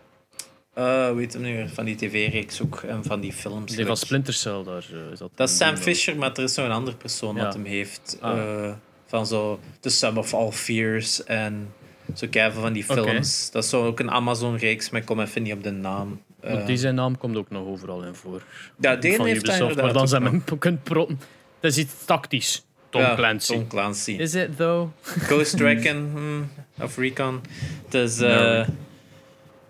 uh, 0.78 1.08
hoe 1.08 1.18
heet 1.18 1.32
hem 1.32 1.42
nu? 1.42 1.68
Van 1.68 1.84
die 1.84 1.96
tv-reeks 1.96 2.62
ook 2.62 2.80
en 2.80 3.04
van 3.04 3.20
die 3.20 3.32
films. 3.32 3.76
Die 3.76 3.86
van 3.86 3.96
Splinter 3.96 4.34
Cell, 4.34 4.62
daar 4.64 4.86
uh, 4.92 5.12
is 5.12 5.18
dat. 5.18 5.30
Dat 5.34 5.48
is 5.48 5.56
Sam 5.56 5.76
Fisher, 5.76 6.16
maar 6.16 6.32
er 6.32 6.42
is 6.42 6.54
nog 6.54 6.66
een 6.66 6.72
andere 6.72 6.96
persoon 6.96 7.36
ja. 7.36 7.42
dat 7.44 7.54
hem 7.54 7.64
heeft. 7.64 8.18
Ah. 8.20 8.36
Uh, 8.36 8.72
van 9.06 9.26
zo 9.26 9.60
The 9.80 9.88
Sum 9.88 10.18
of 10.18 10.34
All 10.34 10.50
Fears 10.50 11.24
en 11.24 11.72
zo 12.14 12.26
kijken 12.30 12.60
van 12.60 12.72
die 12.72 12.84
films. 12.84 13.02
Okay. 13.02 13.52
Dat 13.52 13.64
is 13.64 13.70
zo 13.70 13.86
ook 13.86 14.00
een 14.00 14.10
Amazon-reeks, 14.10 14.90
maar 14.90 15.00
ik 15.00 15.06
kom 15.06 15.20
even 15.20 15.42
niet 15.42 15.52
op 15.52 15.62
de 15.62 15.70
naam. 15.70 16.22
Want 16.40 16.66
die 16.66 16.76
zijn 16.76 16.94
naam 16.94 17.18
komt 17.18 17.36
ook 17.36 17.50
nog 17.50 17.66
overal 17.66 18.02
in 18.02 18.14
voor. 18.14 18.42
Ja, 18.80 18.96
die 18.96 19.10
heeft 19.10 19.44
Ubisoft, 19.44 19.76
Maar 19.76 19.92
dan 19.92 20.08
zijn 20.08 20.42
we 20.44 20.58
kunt 20.58 20.82
protten. 20.82 21.20
Dat 21.60 21.70
is 21.70 21.78
iets 21.78 22.04
tactisch. 22.04 22.65
Tom 22.96 23.06
ja, 23.06 23.14
Clancy. 23.14 23.52
Tom 23.52 23.66
Clancy. 23.66 24.12
Is 24.12 24.34
it 24.34 24.56
though? 24.56 24.90
Ghost 25.28 25.60
Recon 25.60 26.10
hmm, 26.12 26.48
of 26.80 26.96
Recon. 26.96 27.42
Dus. 27.88 28.20
Uh, 28.20 28.66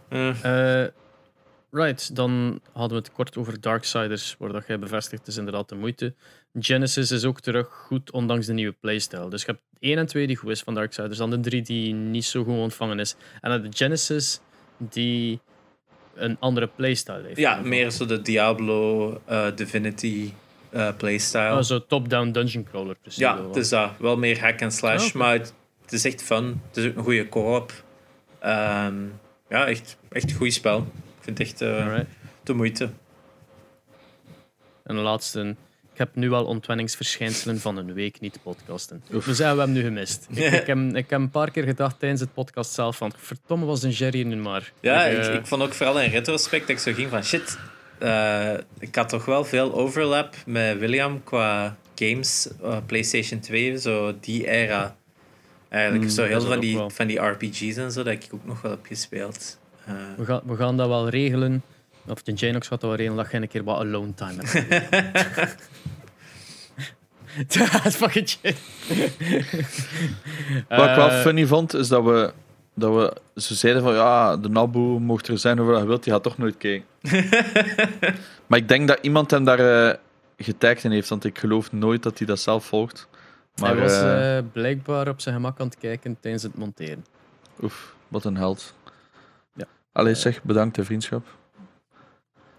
no. 0.08 0.34
uh. 0.44 0.86
right, 1.70 2.16
dan 2.16 2.60
hadden 2.72 2.98
we 2.98 3.04
het 3.04 3.12
kort 3.12 3.36
over 3.36 3.60
Darksiders, 3.60 4.36
waar 4.38 4.52
dat 4.52 4.66
jij 4.66 4.78
bevestigt 4.78 5.26
is 5.26 5.36
inderdaad 5.36 5.68
de 5.68 5.74
moeite. 5.74 6.14
Genesis 6.60 7.10
is 7.10 7.24
ook 7.24 7.40
terug 7.40 7.68
goed, 7.68 8.10
ondanks 8.10 8.46
de 8.46 8.52
nieuwe 8.52 8.74
playstyle. 8.80 9.30
Dus 9.30 9.40
je 9.40 9.46
hebt 9.46 9.62
1 9.78 9.98
en 9.98 10.06
2 10.06 10.26
die 10.26 10.36
goed 10.36 10.50
is 10.50 10.60
van 10.60 10.74
Darksiders, 10.74 11.18
dan 11.18 11.30
de 11.30 11.40
3 11.40 11.62
die 11.62 11.94
niet 11.94 12.24
zo 12.24 12.44
goed 12.44 12.56
ontvangen 12.56 12.98
is. 12.98 13.16
En 13.40 13.62
de 13.62 13.68
Genesis 13.70 14.40
die 14.78 15.40
een 16.14 16.36
andere 16.40 16.66
playstyle 16.66 17.22
heeft. 17.22 17.36
Ja, 17.36 17.60
meer 17.60 17.90
zo 17.90 18.06
de 18.06 18.22
Diablo, 18.22 19.10
uh, 19.30 19.46
Divinity 19.54 20.32
uh, 20.76 20.88
playstyle. 20.96 21.56
Oh, 21.56 21.62
zo 21.62 21.86
top-down 21.86 22.30
dungeon 22.30 22.64
crawler 22.70 22.94
precies. 22.94 23.20
Ja, 23.20 23.46
het 23.46 23.56
is 23.56 23.68
dat. 23.68 23.90
Wel 23.98 24.16
meer 24.16 24.40
hack 24.40 24.62
and 24.62 24.72
slash, 24.72 25.02
oh, 25.02 25.06
okay. 25.06 25.20
maar 25.20 25.32
het, 25.32 25.54
het, 25.82 25.92
is 25.92 26.04
echt 26.04 26.22
fun. 26.22 26.60
Het 26.68 26.76
is 26.76 26.86
ook 26.86 26.96
een 26.96 27.02
goede 27.02 27.28
co-op. 27.28 27.72
Um, 28.44 29.20
ja, 29.48 29.66
echt, 29.66 29.96
echt 30.08 30.30
een 30.30 30.36
goed 30.36 30.52
spel. 30.52 30.78
Ik 30.78 30.84
vind 31.20 31.38
het 31.38 31.48
echt 31.48 31.62
uh, 31.62 31.98
de 32.42 32.54
moeite. 32.54 32.90
En 34.84 34.94
de 34.94 35.00
laatste. 35.00 35.56
Ik 35.92 36.02
heb 36.02 36.14
nu 36.14 36.32
al 36.32 36.44
ontwenningsverschijnselen 36.44 37.60
van 37.60 37.76
een 37.76 37.92
week 37.92 38.20
niet 38.20 38.32
te 38.32 38.38
podcasten. 38.38 39.02
Oef. 39.12 39.24
Dus 39.24 39.38
ja, 39.38 39.52
we 39.52 39.58
hebben 39.58 39.76
nu 39.76 39.82
gemist. 39.82 40.26
ik, 40.30 40.52
ik, 40.60 40.66
heb, 40.66 40.78
ik 40.78 41.10
heb 41.10 41.20
een 41.20 41.30
paar 41.30 41.50
keer 41.50 41.64
gedacht 41.64 41.98
tijdens 41.98 42.20
het 42.20 42.34
podcast 42.34 42.72
zelf 42.72 42.96
van 42.96 43.12
verdomme 43.16 43.64
was 43.66 43.82
een 43.82 43.90
Jerry 43.90 44.22
nu 44.22 44.36
maar. 44.36 44.72
Ja, 44.80 45.04
ik, 45.04 45.26
uh, 45.26 45.34
ik, 45.34 45.46
vond 45.46 45.62
ook 45.62 45.72
vooral 45.72 46.00
in 46.00 46.10
retrospect 46.10 46.66
dat 46.66 46.76
ik 46.76 46.82
zo 46.82 46.92
ging 46.92 47.10
van 47.10 47.24
shit, 47.24 47.58
uh, 48.02 48.52
ik 48.78 48.94
had 48.94 49.08
toch 49.08 49.24
wel 49.24 49.44
veel 49.44 49.74
overlap 49.74 50.34
met 50.46 50.78
William 50.78 51.24
qua 51.24 51.76
games, 51.94 52.48
uh, 52.62 52.76
PlayStation 52.86 53.40
2, 53.40 53.78
zo 53.78 54.14
die 54.20 54.48
era. 54.48 54.96
Eigenlijk 55.68 56.04
mm, 56.04 56.10
zo 56.10 56.24
heel 56.24 56.40
van 56.40 56.60
die, 56.60 56.78
van 56.88 57.06
die 57.06 57.18
RPG's 57.18 57.76
en 57.76 57.92
zo, 57.92 58.02
dat 58.02 58.12
ik 58.12 58.28
ook 58.30 58.44
nog 58.44 58.62
wel 58.62 58.70
heb 58.70 58.86
gespeeld. 58.86 59.58
Uh, 59.88 59.94
we, 60.16 60.24
gaan, 60.24 60.40
we 60.44 60.56
gaan 60.56 60.76
dat 60.76 60.88
wel 60.88 61.08
regelen. 61.08 61.62
Of 62.06 62.22
de 62.22 62.32
Janox 62.32 62.68
gaat 62.68 62.80
dat 62.80 62.88
wel 62.90 62.98
regelen 62.98 63.22
dat 63.22 63.30
je 63.32 63.36
een 63.36 63.48
keer 63.48 63.64
wat 63.64 63.78
alone 63.78 64.14
time 64.14 64.42
hebt. 64.44 65.56
Dat 67.58 67.84
is 67.84 67.94
fucking 67.94 68.28
shit. 68.28 68.56
Wat 70.68 70.88
ik 70.88 70.94
wel 70.94 71.10
funny 71.10 71.46
vond, 71.46 71.74
is 71.74 71.88
dat 71.88 72.04
we 72.04 72.32
dat 72.78 72.94
we, 72.94 73.40
ze 73.40 73.54
zeiden 73.54 73.82
van 73.82 73.94
ja, 73.94 74.36
de 74.36 74.48
Nabu 74.48 74.78
mocht 74.78 75.28
er 75.28 75.38
zijn 75.38 75.58
hoeveel 75.58 75.76
hij 75.76 75.86
wilt, 75.86 76.04
die 76.04 76.12
gaat 76.12 76.22
toch 76.22 76.38
nooit 76.38 76.56
kijken. 76.56 76.86
maar 78.46 78.58
ik 78.58 78.68
denk 78.68 78.88
dat 78.88 78.98
iemand 79.02 79.30
hem 79.30 79.44
daar 79.44 79.88
uh, 79.88 79.94
getagd 80.36 80.84
in 80.84 80.90
heeft, 80.90 81.08
want 81.08 81.24
ik 81.24 81.38
geloof 81.38 81.72
nooit 81.72 82.02
dat 82.02 82.18
hij 82.18 82.26
dat 82.26 82.40
zelf 82.40 82.64
volgt. 82.64 83.08
Maar, 83.60 83.70
hij 83.70 83.80
was 83.80 84.02
uh, 84.02 84.52
blijkbaar 84.52 85.08
op 85.08 85.20
zijn 85.20 85.34
gemak 85.34 85.60
aan 85.60 85.66
het 85.66 85.78
kijken 85.78 86.16
tijdens 86.20 86.42
het 86.42 86.56
monteren. 86.56 87.04
Oef, 87.62 87.94
wat 88.08 88.24
een 88.24 88.36
held. 88.36 88.74
Ja. 89.52 89.66
Allee, 89.92 90.14
zeg 90.14 90.42
bedankt 90.42 90.76
de 90.76 90.84
vriendschap. 90.84 91.26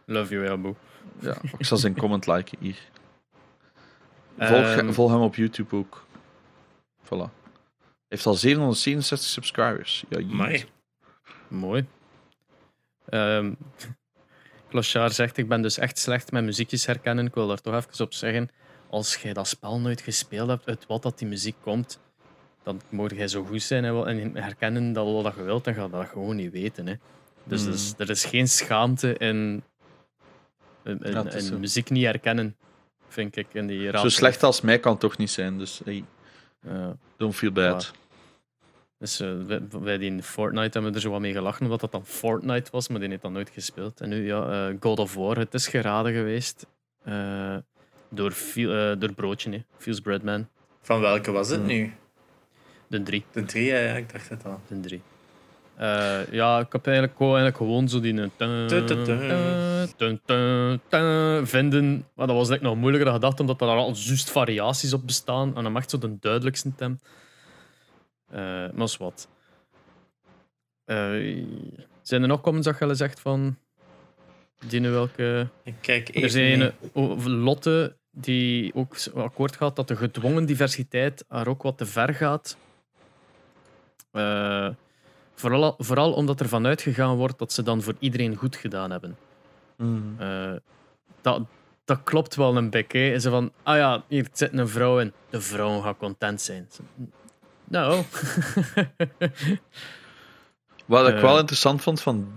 Love 0.05 0.33
you, 0.33 0.49
Abu. 0.49 0.73
Ja, 1.19 1.35
ik 1.57 1.65
zal 1.65 1.77
zijn 1.77 1.95
comment 1.95 2.27
liken 2.27 2.57
hier. 2.61 2.79
Volg, 4.37 4.65
Ehm, 4.65 4.91
volg 4.91 5.11
hem 5.11 5.21
op 5.21 5.35
YouTube 5.35 5.75
ook. 5.75 6.05
Voilà. 7.03 7.36
Heeft 8.07 8.25
al 8.25 8.33
767 8.33 9.29
subscribers. 9.29 10.03
Ja. 10.09 10.17
Amai. 10.17 10.65
Mooi. 11.47 11.85
Ehm 13.09 13.53
Clochard 14.69 15.13
zegt, 15.13 15.37
ik 15.37 15.47
ben 15.47 15.61
dus 15.61 15.77
echt 15.77 15.97
slecht 15.97 16.31
met 16.31 16.43
muziekjes 16.43 16.85
herkennen. 16.85 17.25
Ik 17.25 17.33
wil 17.33 17.47
daar 17.47 17.61
toch 17.61 17.75
even 17.75 18.05
op 18.05 18.13
zeggen. 18.13 18.49
Als 18.89 19.15
jij 19.15 19.33
dat 19.33 19.47
spel 19.47 19.79
nooit 19.79 20.01
gespeeld 20.01 20.49
hebt, 20.49 20.67
uit 20.67 20.85
wat 20.87 21.01
dat 21.01 21.19
die 21.19 21.27
muziek 21.27 21.55
komt, 21.61 21.99
dan 22.63 22.81
moet 22.89 23.11
jij 23.11 23.27
zo 23.27 23.43
goed 23.43 23.61
zijn 23.61 23.85
en 23.85 24.35
herkennen 24.35 24.93
dat 24.93 25.23
wat 25.23 25.35
je 25.35 25.43
wilt, 25.43 25.63
dan 25.63 25.73
ga 25.73 25.83
je 25.83 25.89
dat 25.89 26.07
gewoon 26.07 26.35
niet 26.35 26.51
weten. 26.51 26.87
Hè. 26.87 26.93
Dus 27.43 27.61
Mm. 27.61 27.67
er, 27.67 27.73
is, 27.73 27.93
er 27.97 28.09
is 28.09 28.25
geen 28.25 28.47
schaamte 28.47 29.13
in, 29.17 29.63
in, 30.83 30.99
in- 31.03 31.11
Ja, 31.11 31.23
het 31.23 31.33
is 31.33 31.41
in 31.43 31.47
zo. 31.49 31.57
muziek 31.59 31.89
niet 31.89 32.03
herkennen, 32.05 32.55
vind 33.07 33.35
ik. 33.35 33.47
In 33.53 33.67
die 33.67 33.97
Zo 33.97 34.09
slecht 34.09 34.43
als 34.43 34.61
mij 34.61 34.79
kan 34.79 34.91
het 34.91 35.01
toch 35.01 35.17
niet 35.17 35.31
zijn. 35.31 35.57
Dus 35.57 35.81
hey. 35.85 36.03
Don't 37.17 37.35
feel 37.35 37.51
bad. 37.51 37.93
Dus 38.99 39.19
eh, 39.19 39.29
wij, 39.69 39.97
die 39.97 40.11
in 40.11 40.23
Fortnite 40.23 40.69
hebben 40.71 40.93
er 40.93 41.01
zo 41.01 41.09
wat 41.09 41.19
mee 41.19 41.33
gelachen, 41.33 41.67
wat 41.67 41.79
dat 41.79 41.91
dan 41.91 42.05
Fortnite 42.05 42.71
was, 42.71 42.87
maar 42.87 42.99
die 42.99 43.09
heeft 43.09 43.21
dat 43.21 43.31
nooit 43.31 43.49
gespeeld. 43.49 44.01
En 44.01 44.09
nu, 44.09 44.25
ja, 44.25 44.69
eh, 44.69 44.75
God 44.79 44.99
of 44.99 45.13
War, 45.13 45.37
het 45.37 45.53
is 45.53 45.67
geraden 45.67 46.13
geweest 46.13 46.65
eh, 47.03 47.57
door, 48.09 48.33
door 48.99 49.13
Broodje, 49.13 49.49
nee. 49.49 49.65
Fuse 49.77 50.01
Breadman. 50.01 50.47
Van 50.81 50.99
welke 50.99 51.31
was 51.31 51.49
het 51.49 51.65
nu? 51.65 51.93
De 52.87 53.03
3. 53.03 53.25
De 53.31 53.45
3, 53.45 53.65
ja, 53.65 53.77
ja, 53.77 53.93
ik 53.93 54.11
dacht 54.11 54.29
het 54.29 54.45
al. 54.45 54.59
De 54.67 54.79
3. 54.79 55.01
Eh, 55.77 56.31
ja, 56.31 56.59
ik 56.59 56.71
heb 56.71 56.87
eigenlijk, 56.87 57.57
gewoon, 57.57 57.89
zo 57.89 57.99
die... 57.99 58.21
Eh, 58.21 58.29
vinden. 61.43 62.05
Maar 62.15 62.27
dat 62.27 62.35
was 62.35 62.49
eigenlijk 62.49 62.61
nog 62.61 62.75
moeilijker 62.75 63.05
dan 63.05 63.13
gedacht, 63.13 63.39
omdat 63.39 63.61
er 63.61 63.67
al 63.67 63.93
juist 63.95 64.31
variaties 64.31 64.93
op 64.93 65.05
bestaan. 65.05 65.55
En 65.55 65.63
dan 65.63 65.71
maakt 65.71 65.89
zo 65.89 65.97
de 65.97 66.17
duidelijkste 66.19 66.75
tem. 66.75 66.99
Uh, 68.33 68.63
eh, 68.63 68.73
maar 68.73 68.85
is 68.85 68.97
wat. 68.97 69.27
Zijn 72.01 72.21
er 72.21 72.27
nog 72.27 72.41
comments 72.41 72.67
dat 72.67 72.79
je 72.79 72.85
al 72.85 72.95
zegt 72.95 73.19
van... 73.19 73.57
Dienen 74.67 74.91
welke... 74.91 75.47
Kijk 75.81 76.15
Er 76.15 76.29
zijn 76.29 76.61
een, 76.61 76.71
oh, 76.93 77.25
Lotte 77.25 77.97
die 78.11 78.75
ook 78.75 78.95
akkoord 79.15 79.55
gaat 79.55 79.75
dat 79.75 79.87
de 79.87 79.95
gedwongen 79.95 80.45
diversiteit 80.45 81.25
haar 81.27 81.47
ook 81.47 81.63
wat 81.63 81.77
te 81.77 81.85
ver 81.85 82.13
gaat. 82.13 82.57
Eh 84.11 84.69
vooral, 85.39 85.75
vooral 85.77 86.13
omdat 86.13 86.39
er 86.39 86.47
vanuit 86.49 86.81
gegaan 86.81 87.15
wordt 87.15 87.39
dat 87.39 87.51
ze 87.53 87.63
dan 87.63 87.81
voor 87.81 87.93
iedereen 87.99 88.35
goed 88.35 88.55
gedaan 88.55 88.91
hebben. 88.91 89.17
Mm. 89.77 90.15
Eh, 90.19 90.51
dat, 91.21 91.41
dat 91.85 91.99
klopt 92.03 92.35
wel 92.35 92.57
een 92.57 92.69
beetje. 92.69 92.99
hè. 92.99 93.19
Ze 93.19 93.29
van, 93.29 93.51
ah 93.63 93.75
ja, 93.75 94.03
hier 94.07 94.27
zit 94.33 94.53
een 94.53 94.67
vrouw 94.67 94.99
in. 94.99 95.13
De 95.29 95.41
vrouw 95.41 95.79
gaat 95.79 95.97
content 95.97 96.41
zijn. 96.41 96.67
Nou, 97.63 98.03
Wat 100.85 101.07
ik 101.07 101.15
Eh. 101.15 101.21
wel 101.21 101.37
interessant 101.39 101.81
vond 101.81 102.01
van 102.01 102.27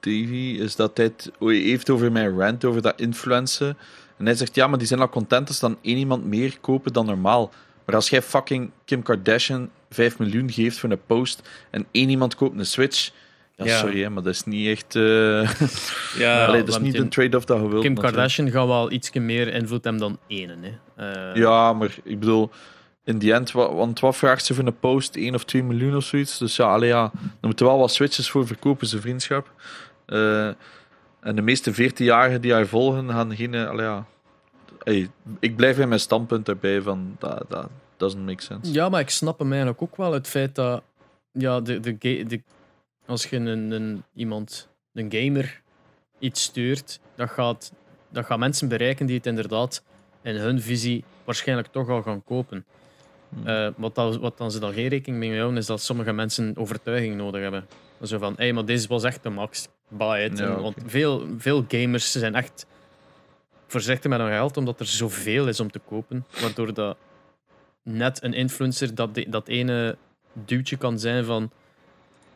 Davy, 0.00 0.56
is 0.60 0.76
dat 0.76 0.96
hij 0.96 1.06
het 1.06 1.30
heeft 1.38 1.90
over 1.90 2.12
mijn 2.12 2.38
rant, 2.38 2.64
over 2.64 2.82
dat 2.82 3.00
influencen. 3.00 3.76
En 4.16 4.24
hij 4.24 4.34
zegt, 4.34 4.54
ja, 4.54 4.66
maar 4.66 4.78
die 4.78 4.86
zijn 4.86 5.00
al 5.00 5.08
content 5.08 5.48
als 5.48 5.58
dan 5.60 5.78
één 5.82 5.96
iemand 5.96 6.24
meer 6.24 6.58
kopen 6.60 6.92
dan 6.92 7.06
normaal. 7.06 7.50
Maar 7.84 7.94
als 7.94 8.08
jij 8.10 8.22
fucking 8.22 8.70
Kim 8.84 9.02
Kardashian 9.02 9.70
5 9.90 10.18
miljoen 10.18 10.50
geeft 10.50 10.78
voor 10.78 10.90
een 10.90 11.00
post 11.06 11.48
en 11.70 11.86
één 11.90 12.08
iemand 12.08 12.34
koopt 12.34 12.58
een 12.58 12.66
Switch... 12.66 13.10
Ja, 13.56 13.64
Ja. 13.64 13.78
sorry, 13.78 14.02
hè, 14.02 14.10
maar 14.10 14.22
dat 14.22 14.34
is 14.34 14.44
niet 14.44 14.66
echt... 14.68 14.96
eh 14.96 15.50
Ja, 16.24 16.46
Allee, 16.46 16.62
dat 16.64 16.74
is 16.74 16.80
niet 16.80 16.92
Kim- 16.92 17.02
een 17.02 17.08
trade-off 17.08 17.44
dat 17.44 17.56
je 17.56 17.68
wilt. 17.68 17.82
Kim 17.82 17.92
natuurlijk. 17.92 18.14
Kardashian 18.16 18.50
gaat 18.50 18.66
wel 18.66 18.90
iets 18.92 19.12
meer 19.12 19.48
invloed 19.54 19.84
hebben 19.84 20.02
dan 20.02 20.18
ene. 20.26 20.56
Hè. 20.94 21.30
Eh, 21.30 21.36
Ja, 21.36 21.72
maar 21.72 21.96
ik 22.04 22.18
bedoel, 22.18 22.50
in 23.04 23.18
die 23.18 23.32
end, 23.32 23.52
wa- 23.52 23.74
want 23.74 24.00
wat 24.00 24.16
vraagt 24.16 24.44
ze 24.44 24.54
voor 24.54 24.66
een 24.66 24.78
post? 24.78 25.16
1 25.16 25.34
of 25.34 25.44
2 25.44 25.62
miljoen 25.62 25.96
of 25.96 26.04
zoiets. 26.04 26.38
Dus 26.38 26.56
ja, 26.56 26.64
allee, 26.64 26.88
ja, 26.88 27.10
er 27.14 27.46
moeten 27.46 27.66
wel 27.66 27.78
wat 27.78 27.92
switches 27.92 28.30
voor 28.30 28.46
verkopen, 28.46 28.86
zijn 28.86 29.02
vriendschap. 29.02 29.52
Eh, 30.06 30.46
en 31.20 31.36
de 31.36 31.42
meeste 31.42 31.72
14-jarigen 31.74 32.40
die 32.40 32.52
haar 32.52 32.66
volgen, 32.66 33.10
gaan 33.10 33.36
geen. 33.36 33.54
Allee, 33.54 33.86
ja. 33.86 34.06
Hey, 34.82 35.10
ik 35.40 35.56
blijf 35.56 35.76
bij 35.76 35.86
mijn 35.86 36.00
standpunt 36.00 36.46
daarbij 36.46 36.82
van 36.82 37.16
dat, 37.18 37.44
dat 37.48 37.68
doesn't 37.98 38.24
make 38.24 38.42
sense. 38.42 38.72
Ja, 38.72 38.88
maar 38.88 39.00
ik 39.00 39.10
snap 39.10 39.38
hem 39.38 39.50
eigenlijk 39.50 39.82
ook 39.82 39.96
wel. 39.96 40.12
Het 40.12 40.28
feit 40.28 40.54
dat 40.54 40.82
ja, 41.32 41.60
de, 41.60 41.80
de, 41.80 41.98
de, 41.98 42.40
als 43.06 43.26
je 43.26 43.36
een, 43.36 43.70
een, 43.70 44.02
iemand, 44.14 44.68
een 44.92 45.12
gamer, 45.12 45.60
iets 46.18 46.42
stuurt, 46.42 47.00
dat 47.14 47.30
gaat, 47.30 47.72
dat 48.08 48.24
gaat 48.24 48.38
mensen 48.38 48.68
bereiken 48.68 49.06
die 49.06 49.16
het 49.16 49.26
inderdaad 49.26 49.82
in 50.22 50.36
hun 50.36 50.60
visie 50.60 51.04
waarschijnlijk 51.24 51.68
toch 51.68 51.88
al 51.88 52.02
gaan 52.02 52.24
kopen. 52.24 52.64
Hmm. 53.28 53.46
Eh, 53.46 53.68
wat, 53.76 53.94
dat, 53.94 54.16
wat 54.16 54.38
dan 54.38 54.50
ze 54.50 54.58
dan 54.58 54.72
geen 54.72 54.88
rekening 54.88 55.22
mee 55.22 55.36
houden, 55.36 55.58
is 55.58 55.66
dat 55.66 55.82
sommige 55.82 56.12
mensen 56.12 56.52
overtuiging 56.56 57.16
nodig 57.16 57.42
hebben. 57.42 57.66
Zo 58.02 58.18
van, 58.18 58.32
hé, 58.36 58.42
hey, 58.42 58.52
maar 58.52 58.64
deze 58.64 58.88
was 58.88 59.04
echt 59.04 59.22
de 59.22 59.30
max. 59.30 59.68
Buy 59.88 60.24
it. 60.24 60.38
Ja, 60.38 60.44
En- 60.44 60.52
oké. 60.52 60.60
Want 60.62 60.76
veel, 60.86 61.26
veel 61.38 61.64
gamers 61.68 62.12
zijn 62.12 62.34
echt 62.34 62.66
voorzichtig 63.66 64.10
met 64.10 64.20
hun 64.20 64.28
geld, 64.30 64.56
omdat 64.56 64.80
er 64.80 64.86
zoveel 64.86 65.48
is 65.48 65.60
om 65.60 65.70
te 65.70 65.78
kopen. 65.78 66.26
Waardoor 66.40 66.74
dat 66.74 66.96
net 67.88 68.22
een 68.22 68.34
influencer 68.34 68.94
dat, 68.94 69.14
de- 69.14 69.26
dat 69.28 69.48
ene 69.48 69.96
duwtje 70.32 70.76
kan 70.76 70.98
zijn 70.98 71.24
van 71.24 71.50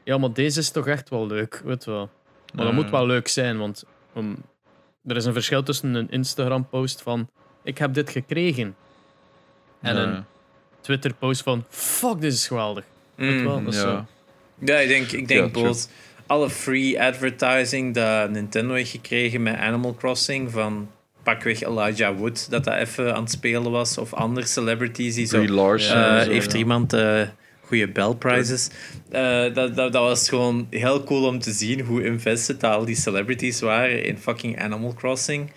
ja, 0.05 0.19
maar 0.19 0.33
deze 0.33 0.59
is 0.61 0.71
toch 0.71 0.87
echt 0.87 1.09
wel 1.09 1.27
leuk, 1.27 1.63
weet 1.65 1.85
je 1.85 1.91
wel. 1.91 2.11
Maar 2.55 2.65
dat 2.65 2.75
Ja. 2.75 2.81
moet 2.81 2.91
wel 2.91 3.07
leuk 3.07 3.29
zijn, 3.29 3.59
want 3.59 3.85
um, 4.17 4.37
er 5.07 5.17
is 5.17 5.25
een 5.25 5.33
verschil 5.33 5.63
tussen 5.63 5.95
een 5.95 6.11
Instagram-post 6.11 7.03
van 7.03 7.29
ik 7.63 7.79
heb 7.79 7.95
dit 7.95 8.11
gekregen 8.11 8.77
en 9.81 9.97
Ja. 9.97 10.03
een 10.03 10.25
Twitter-post 10.81 11.43
van 11.43 11.65
fuck, 11.69 12.21
dit 12.21 12.33
is 12.33 12.47
geweldig. 12.47 12.85
Weet 13.15 13.33
je 13.39 13.45
wel, 13.45 13.59
Mm. 13.59 13.65
dat 13.65 13.75
is 13.75 13.81
ja. 13.81 13.87
zo. 13.87 14.05
Ja, 14.65 14.77
ik 14.79 14.89
denk, 14.89 15.05
ik 15.07 15.11
Ja, 15.11 15.17
denk 15.17 15.27
true. 15.27 15.43
bijvoorbeeld 15.51 15.91
alle 16.27 16.51
free 16.51 17.03
advertising 17.03 17.95
dat 17.95 18.31
Nintendo 18.31 18.75
heeft 18.75 18.91
gekregen 18.91 19.43
met 19.43 19.57
Animal 19.57 19.95
Crossing 19.95 20.51
van 20.51 20.91
pakweg 21.23 21.63
Elijah 21.63 22.19
Wood, 22.19 22.51
dat 22.51 22.65
dat 22.65 22.75
even 22.75 23.15
aan 23.15 23.23
het 23.23 23.31
spelen 23.31 23.71
was, 23.71 23.99
of 23.99 24.15
andere 24.15 24.47
celebrities 24.47 25.15
die 25.15 25.27
zo... 25.27 25.39
Brie 25.39 25.53
Larson 25.53 25.97
Ja, 25.97 26.19
Eh, 26.19 26.25
zo, 26.25 26.31
heeft 26.31 26.47
ja. 26.47 26.53
er 26.53 26.59
iemand 26.59 26.93
eh 26.93 27.23
goede 27.61 27.89
bell 27.89 28.15
prizes? 28.15 28.71
Eh, 29.11 29.55
dat, 29.55 29.77
dat, 29.77 29.93
dat 29.93 30.03
was 30.03 30.29
gewoon 30.29 30.67
heel 30.71 31.05
cool 31.05 31.27
om 31.27 31.39
te 31.39 31.53
zien 31.53 31.81
hoe 31.81 32.05
invested 32.05 32.65
al 32.65 32.85
die 32.85 32.97
celebrities 32.97 33.61
waren 33.61 34.05
in 34.05 34.19
fucking 34.19 34.63
Animal 34.63 34.95
Crossing. 34.95 35.53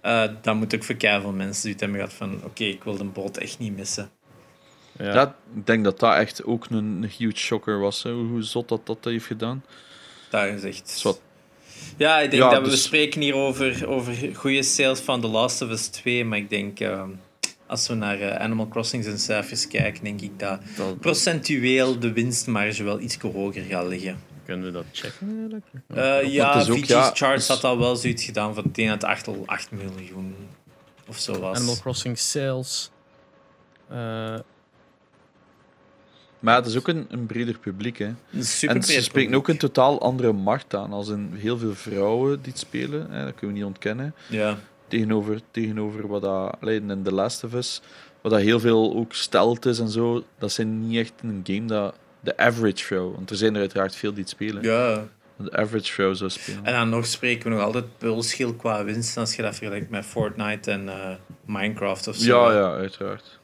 Eh 0.00 0.22
dat 0.42 0.54
moet 0.54 0.74
ook 0.74 0.84
voor 0.84 0.94
veel 0.98 1.32
mensen 1.32 1.62
die 1.62 1.72
het 1.72 1.80
hebben 1.80 1.98
gehad 1.98 2.14
van 2.14 2.40
oké, 2.44 2.64
ik 2.64 2.84
wil 2.84 2.96
de 2.96 3.04
boot 3.04 3.36
echt 3.36 3.58
niet 3.58 3.76
missen. 3.76 4.10
Ja. 4.98 5.14
Ja, 5.14 5.36
ik 5.56 5.66
denk 5.66 5.84
dat 5.84 5.98
dat 6.00 6.14
echt 6.14 6.44
ook 6.44 6.66
een, 6.70 6.76
een 6.84 7.10
huge 7.18 7.36
shocker 7.36 7.78
was. 7.78 8.02
Hè, 8.02 8.12
hoe 8.12 8.42
zot 8.42 8.68
dat 8.68 8.86
dat 8.86 8.98
heeft 9.02 9.26
gedaan. 9.26 9.64
Dat 10.30 10.44
is 10.44 10.62
echt... 10.62 10.90
Zwat. 10.90 11.20
Ja, 11.96 12.20
ik 12.20 12.30
denk 12.30 12.42
Ja, 12.42 12.50
dat 12.50 12.62
we 12.62 12.68
dus- 12.70 12.82
spreken 12.82 13.20
hier 13.20 13.34
over, 13.34 13.88
over 13.88 14.14
goede 14.34 14.62
sales 14.62 15.00
van 15.00 15.20
The 15.20 15.26
Last 15.26 15.62
of 15.62 15.70
Us 15.70 15.86
2, 15.86 16.24
maar 16.24 16.38
ik 16.38 16.50
denk 16.50 16.80
ehm, 16.80 17.08
als 17.66 17.88
we 17.88 17.94
naar 17.94 18.20
eh, 18.20 18.40
Animal 18.40 18.68
Crossing 18.68 19.04
zijn 19.04 19.18
cijfers 19.18 19.68
kijken, 19.68 20.04
denk 20.04 20.20
ik 20.20 20.38
dat 20.38 20.60
Dat, 20.76 21.00
procentueel 21.00 21.98
de 21.98 22.12
winstmarge 22.12 22.82
wel 22.84 23.00
iets 23.00 23.16
hoger 23.18 23.62
gaat 23.62 23.86
liggen. 23.86 24.18
kunnen 24.44 24.66
we 24.66 24.72
dat 24.72 24.84
checken 24.92 25.28
eigenlijk? 25.38 25.64
Eh, 25.94 26.32
ja, 26.32 26.60
ook, 26.60 26.76
VG's 26.78 26.88
ja, 26.88 27.10
Charts 27.14 27.46
dus- 27.46 27.56
had 27.56 27.64
al 27.64 27.78
wel 27.78 27.96
zoiets 27.96 28.24
gedaan 28.24 28.54
van 28.54 28.64
ik 28.64 28.74
denk 28.74 28.88
dat 28.88 29.00
het 29.02 29.10
8, 29.10 29.26
al 29.28 29.42
8 29.46 29.70
miljoen 29.70 30.34
of 31.08 31.18
zo 31.18 31.38
was. 31.38 31.56
Animal 31.56 31.76
Crossing 31.80 32.18
sales. 32.18 32.90
Eh, 33.88 34.34
Maar 36.40 36.56
het 36.56 36.66
is 36.66 36.76
ook 36.76 36.88
een, 36.88 37.06
een 37.10 37.26
breder 37.26 37.58
publiek. 37.58 37.98
Hè. 37.98 38.14
Een 38.32 38.44
super 38.44 38.76
En 38.76 38.82
ze 38.82 39.02
spreken 39.02 39.34
ook 39.34 39.48
een 39.48 39.58
totaal 39.58 40.00
andere 40.00 40.32
markt 40.32 40.74
aan. 40.74 40.92
Als 40.92 41.08
in 41.08 41.30
heel 41.34 41.58
veel 41.58 41.74
vrouwen 41.74 42.42
die 42.42 42.52
het 42.52 42.60
spelen. 42.60 43.10
Hè, 43.10 43.24
dat 43.24 43.34
kunnen 43.34 43.56
we 43.56 43.62
niet 43.62 43.68
ontkennen. 43.72 44.14
Ja, 44.28 44.58
Tegenover, 44.88 45.40
tegenover 45.50 46.06
wat 46.06 46.22
dat, 46.22 46.56
alleen 46.60 46.90
in 46.90 47.02
The 47.02 47.12
Last 47.12 47.44
of 47.44 47.54
Us, 47.54 47.80
wat 48.20 48.32
dat 48.32 48.40
heel 48.40 48.60
veel 48.60 48.94
ook 48.96 49.14
stelt 49.14 49.66
is 49.66 49.78
en 49.78 49.88
zo. 49.88 50.24
Dat 50.38 50.52
zijn 50.52 50.86
niet 50.88 50.98
echt 50.98 51.12
een 51.22 51.40
game 51.44 51.64
dat 51.66 51.94
de 52.20 52.36
average 52.36 52.84
vrouw, 52.84 53.12
want 53.12 53.30
er 53.30 53.36
zijn 53.36 53.54
er 53.54 53.60
uiteraard 53.60 53.96
veel 53.96 54.10
die 54.10 54.20
het 54.20 54.28
spelen, 54.30 54.62
ja. 54.62 55.04
de 55.36 55.56
average 55.56 55.92
vrouw 55.92 56.14
zou 56.14 56.30
spelen. 56.30 56.64
En 56.64 56.72
dan 56.74 56.88
nog 56.88 57.06
spreken 57.06 57.44
we 57.50 57.56
nog 57.56 57.64
altijd 57.64 57.98
pulschil 57.98 58.54
qua 58.54 58.84
winst 58.84 59.16
als 59.16 59.36
je 59.36 59.42
dat 59.42 59.54
vergelijkt 59.54 59.90
met 59.90 60.04
Fortnite 60.04 60.70
en 60.70 60.88
eh, 60.88 61.14
Minecraft 61.44 62.08
of 62.08 62.16
zo. 62.16 62.50
Ja, 62.50 62.58
ja, 62.58 62.74
uiteraard. 62.74 63.38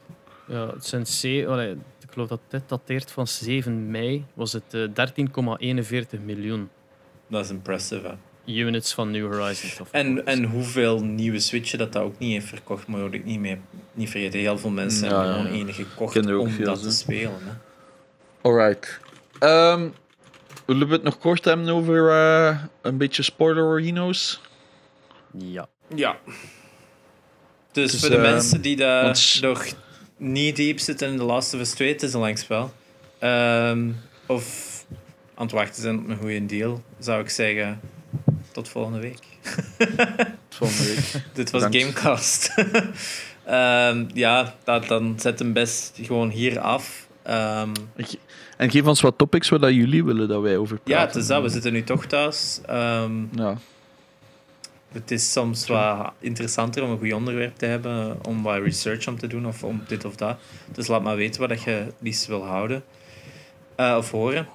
ja, 0.47 0.67
het 0.73 0.85
zijn 0.85 1.05
ze- 1.07 1.45
allee, 1.47 1.75
ik 2.13 2.19
geloof 2.19 2.39
dat 2.39 2.51
dit 2.61 2.69
dateert 2.69 3.11
van 3.11 3.27
7 3.27 3.91
mei. 3.91 4.25
Was 4.33 4.53
het 4.53 4.63
eh, 4.73 5.07
13,41 6.15 6.19
miljoen 6.23 6.69
Dat 7.27 7.43
is 7.45 7.49
impressive. 7.49 8.07
Hè. 8.45 8.53
units 8.53 8.93
van 8.93 9.11
New 9.11 9.33
Horizons. 9.33 9.79
of- 9.79 9.91
En, 9.91 10.25
en 10.25 10.43
hoeveel 10.43 11.03
nieuwe 11.03 11.39
Switchen 11.39 11.77
dat 11.77 11.93
dat 11.93 12.03
ook 12.03 12.19
niet 12.19 12.31
heeft 12.31 12.47
verkocht, 12.47 12.87
moet 12.87 13.13
ik 13.13 13.25
niet, 13.25 13.39
mee, 13.39 13.59
niet 13.93 14.09
vergeten. 14.09 14.39
Heel 14.39 14.57
veel 14.57 14.69
mensen 14.69 15.07
Ja, 15.07 15.13
hebben 15.13 15.27
ja, 15.31 15.35
gewoon 15.41 15.57
ja. 15.57 15.59
enige 15.63 15.83
gekocht 15.83 16.15
om 16.17 16.49
veel, 16.49 16.65
dat 16.65 16.81
te 16.81 16.91
spelen. 16.91 17.31
Hè. 17.43 17.51
Alright. 18.41 18.99
Ehm, 19.39 19.87
Willen 20.65 20.87
we 20.87 20.93
het 20.93 21.03
nog 21.03 21.17
kort 21.17 21.45
hebben 21.45 21.69
over 21.69 22.09
uh, 22.09 22.63
een 22.81 22.97
beetje 22.97 23.23
spoiler-reno's? 23.23 24.41
Ja. 25.37 25.67
Ja. 25.95 26.17
Dus, 27.71 27.91
dus 27.91 27.99
voor 28.01 28.09
de 28.09 28.15
uh, 28.15 28.21
mensen 28.21 28.61
die 28.61 28.75
daar 28.75 29.03
want... 29.03 29.37
nog 29.41 29.65
niet 30.23 30.55
diep 30.55 30.79
zitten 30.79 31.07
in 31.09 31.17
de 31.17 31.23
Last 31.23 31.53
of 31.53 31.59
Us 31.59 31.71
2, 31.71 31.91
het 31.91 32.03
is 32.03 32.13
een 32.13 32.19
lang 32.19 32.37
spel. 32.39 32.73
Um, 33.23 33.95
of 34.25 34.85
aan 35.35 35.45
het 35.45 35.51
wachten 35.51 35.81
zijn 35.81 35.99
op 35.99 36.09
een 36.09 36.17
goede 36.17 36.45
deal, 36.45 36.83
zou 36.99 37.21
ik 37.21 37.29
zeggen 37.29 37.79
tot 38.51 38.69
volgende 38.69 38.99
week. 38.99 39.19
tot 40.47 40.55
volgende 40.55 40.83
week. 40.83 41.23
Dit 41.33 41.51
was 41.51 41.63
Gamecast. 41.63 42.53
um, 43.49 44.09
ja, 44.23 44.55
dat, 44.63 44.87
dan 44.87 45.15
zet 45.19 45.39
hem 45.39 45.53
best 45.53 45.99
gewoon 46.01 46.29
hier 46.29 46.59
af. 46.59 47.07
Um, 47.27 47.71
en 48.57 48.71
geef 48.71 48.85
ons 48.85 49.01
wat 49.01 49.17
topics 49.17 49.49
waar 49.49 49.71
jullie 49.71 50.03
willen 50.03 50.27
dat 50.27 50.41
wij 50.41 50.57
over 50.57 50.75
praten. 50.75 50.93
Ja, 50.93 51.05
het 51.05 51.15
is 51.15 51.27
dat. 51.27 51.41
We 51.41 51.49
zitten 51.49 51.73
nu 51.73 51.83
toch 51.83 52.05
thuis. 52.05 52.59
Um, 52.69 53.29
ja. 53.35 53.57
Het 54.93 55.11
is 55.11 55.31
soms 55.31 55.67
wat 55.67 56.11
interessanter 56.19 56.83
om 56.83 56.89
een 56.89 56.97
goed 56.97 57.13
onderwerp 57.13 57.57
te 57.57 57.65
hebben, 57.65 58.25
om 58.25 58.43
wat 58.43 58.61
research 58.61 59.07
om 59.07 59.17
te 59.17 59.27
doen 59.27 59.47
of 59.47 59.63
om 59.63 59.83
dit 59.87 60.05
of 60.05 60.15
dat. 60.15 60.37
Dus 60.71 60.87
laat 60.87 61.03
maar 61.03 61.15
weten 61.15 61.47
wat 61.47 61.63
je 61.63 61.93
liefst 61.99 62.25
wil 62.25 62.45
houden 62.45 62.83
uh, 63.77 63.95
of 63.97 64.11
horen. 64.11 64.47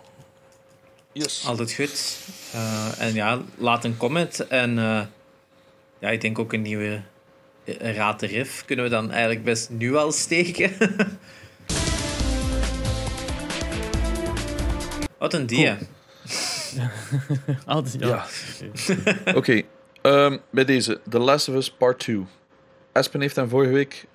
Yes. 1.13 1.45
Altijd 1.47 1.73
goed. 1.73 2.19
Uh, 2.55 3.01
en 3.01 3.15
ja, 3.15 3.41
laat 3.57 3.85
een 3.85 3.97
comment. 3.97 4.47
En 4.47 4.71
uh, 4.71 5.01
ja, 5.99 6.09
ik 6.09 6.21
denk 6.21 6.39
ook 6.39 6.53
een 6.53 6.63
nieuwe 6.63 7.03
Raad 7.79 8.21
de 8.21 8.27
Riff 8.27 8.65
kunnen 8.65 8.85
we 8.85 8.91
dan 8.91 9.11
eigenlijk 9.11 9.45
best 9.45 9.71
nu 9.71 9.97
al 9.97 10.13
steken. 10.13 10.73
Wat 15.19 15.35
een 15.35 15.47
dia. 15.47 15.79
Cool. 17.65 17.85
ja. 17.99 18.27
Oké, 19.25 19.37
okay. 19.37 19.67
Um, 20.03 20.41
bij 20.51 20.65
deze. 20.65 21.01
The 21.09 21.19
Last 21.19 21.49
of 21.49 21.55
Us 21.55 21.71
Part 21.71 21.99
2. 21.99 22.27
Espen 22.93 23.21
heeft 23.21 23.37
hem 23.37 23.49
vorige 23.49 23.73
week 23.73 24.07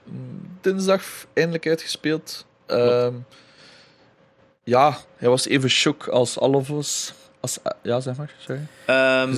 dinsdag 0.62 1.04
eindelijk 1.34 1.68
uitgespeeld. 1.68 2.46
Um, 2.68 3.26
ja, 4.64 4.98
hij 5.18 5.30
was 5.30 5.48
even 5.48 5.70
shock 5.70 6.08
als 6.08 6.40
all 6.40 6.54
of 6.54 6.70
us. 6.70 7.14
Als, 7.40 7.60
ja, 7.82 8.00
zeg 8.00 8.16
maar. 8.16 8.34
Sorry. 8.38 8.62
Um, 8.88 9.34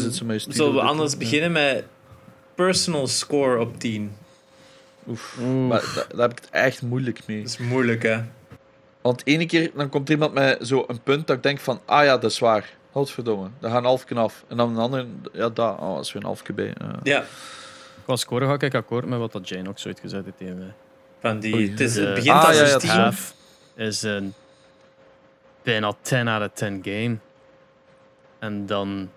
zullen 0.47 0.73
we 0.73 0.81
anders 0.81 1.17
beginnen 1.17 1.51
met 1.51 1.85
personal 2.55 3.07
score 3.07 3.59
op 3.59 3.79
10? 3.79 4.15
Oef, 5.07 5.37
maar 5.67 5.81
daar, 5.95 6.07
daar, 6.09 6.21
heb 6.21 6.31
ik 6.31 6.45
het 6.45 6.49
echt 6.49 6.81
moeilijk 6.81 7.19
mee. 7.25 7.41
Dat 7.41 7.49
is 7.49 7.57
moeilijk, 7.57 8.03
hè? 8.03 8.21
Want 9.01 9.21
ene 9.25 9.45
keer 9.45 9.71
dan 9.75 9.89
komt 9.89 10.09
iemand 10.09 10.33
met 10.33 10.67
zo 10.67 10.83
een 10.87 11.01
punt 11.01 11.27
dat 11.27 11.35
ik 11.35 11.43
denk 11.43 11.59
van, 11.59 11.81
ah 11.85 12.03
ja, 12.03 12.17
dat 12.17 12.31
is 12.31 12.39
waar. 12.39 12.73
Godverdomme, 12.95 13.49
daar 13.59 13.71
gaat 13.71 13.79
een 13.79 13.85
halfje 13.85 14.15
af. 14.15 14.43
En 14.47 14.57
dan 14.57 14.69
een 14.69 14.77
andere, 14.77 15.07
ja, 15.33 15.49
daar, 15.49 15.77
oh, 15.77 15.99
is 15.99 16.13
weer 16.13 16.21
een 16.21 16.27
halfje 16.27 16.53
bij. 16.53 16.73
Uh. 16.81 16.89
Ja. 17.03 17.23
Qua 18.03 18.15
score 18.15 18.45
ga 18.45 18.65
ik 18.65 18.75
akkoord 18.75 19.05
met 19.05 19.19
wat 19.19 19.31
dat 19.31 19.49
Jane 19.49 19.69
ook 19.69 19.79
zo 19.79 19.87
uitgezet 19.87 20.25
heeft 20.25 20.37
tegen 20.37 20.57
mij. 20.57 20.73
Van 21.19 21.39
die, 21.39 21.69
het, 21.69 21.79
is, 21.79 21.95
het 21.95 22.13
begint 22.13 22.35
ah, 22.35 22.47
als 22.47 22.57
ja, 22.57 22.79
ja, 22.81 23.11
een 23.75 23.87
is 23.87 24.01
een 24.01 24.33
bijna 25.63 25.93
10 26.01 26.27
out 26.27 26.41
of 26.41 26.53
10 26.53 26.79
game. 26.83 27.17
En 28.39 28.65
dan 28.65 29.09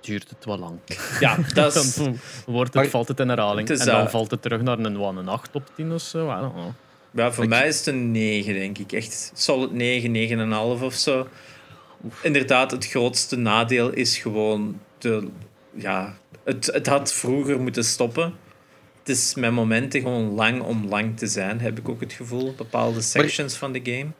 duurt 0.00 0.30
het 0.30 0.44
wel 0.44 0.58
lang. 0.58 0.78
Ja, 1.20 1.36
dat 1.54 1.74
is... 1.74 1.94
dan 1.94 2.18
wordt 2.46 2.74
het, 2.74 2.90
valt 2.90 3.08
het 3.08 3.20
in 3.20 3.28
herhaling. 3.28 3.68
en 3.68 3.86
dan 3.86 4.10
valt 4.10 4.30
het 4.30 4.42
terug 4.42 4.62
naar 4.62 4.78
een, 4.78 4.94
een 4.94 5.28
8 5.28 5.54
op 5.54 5.70
10 5.74 5.92
of 5.92 6.00
zo. 6.00 6.30
I 6.30 6.40
don't 6.40 6.52
know. 6.52 6.70
Ja, 7.10 7.32
voor 7.32 7.48
mij 7.48 7.68
is 7.68 7.78
het 7.78 7.86
een 7.86 8.10
9, 8.10 8.54
denk 8.54 8.78
ik. 8.78 8.92
Echt 8.92 9.30
solid 9.34 9.72
9, 9.72 10.78
9,5 10.78 10.82
of 10.82 10.94
zo. 10.94 11.28
Inderdaad, 12.22 12.70
het 12.70 12.86
grootste 12.86 13.36
nadeel 13.36 13.90
is 13.90 14.18
gewoon 14.18 14.80
de, 14.98 15.28
ja, 15.74 16.16
het, 16.44 16.66
het 16.66 16.86
had 16.86 17.12
vroeger 17.12 17.60
moeten 17.60 17.84
stoppen. 17.84 18.34
Het 18.98 19.08
is 19.08 19.34
met 19.34 19.52
momenten 19.52 20.00
gewoon 20.00 20.30
lang 20.30 20.62
om 20.62 20.86
lang 20.88 21.18
te 21.18 21.26
zijn, 21.26 21.60
heb 21.60 21.78
ik 21.78 21.88
ook 21.88 22.00
het 22.00 22.12
gevoel. 22.12 22.54
Bepaalde 22.56 23.00
sections 23.00 23.56
van 23.56 23.72
de 23.72 23.80
game. 23.82 24.10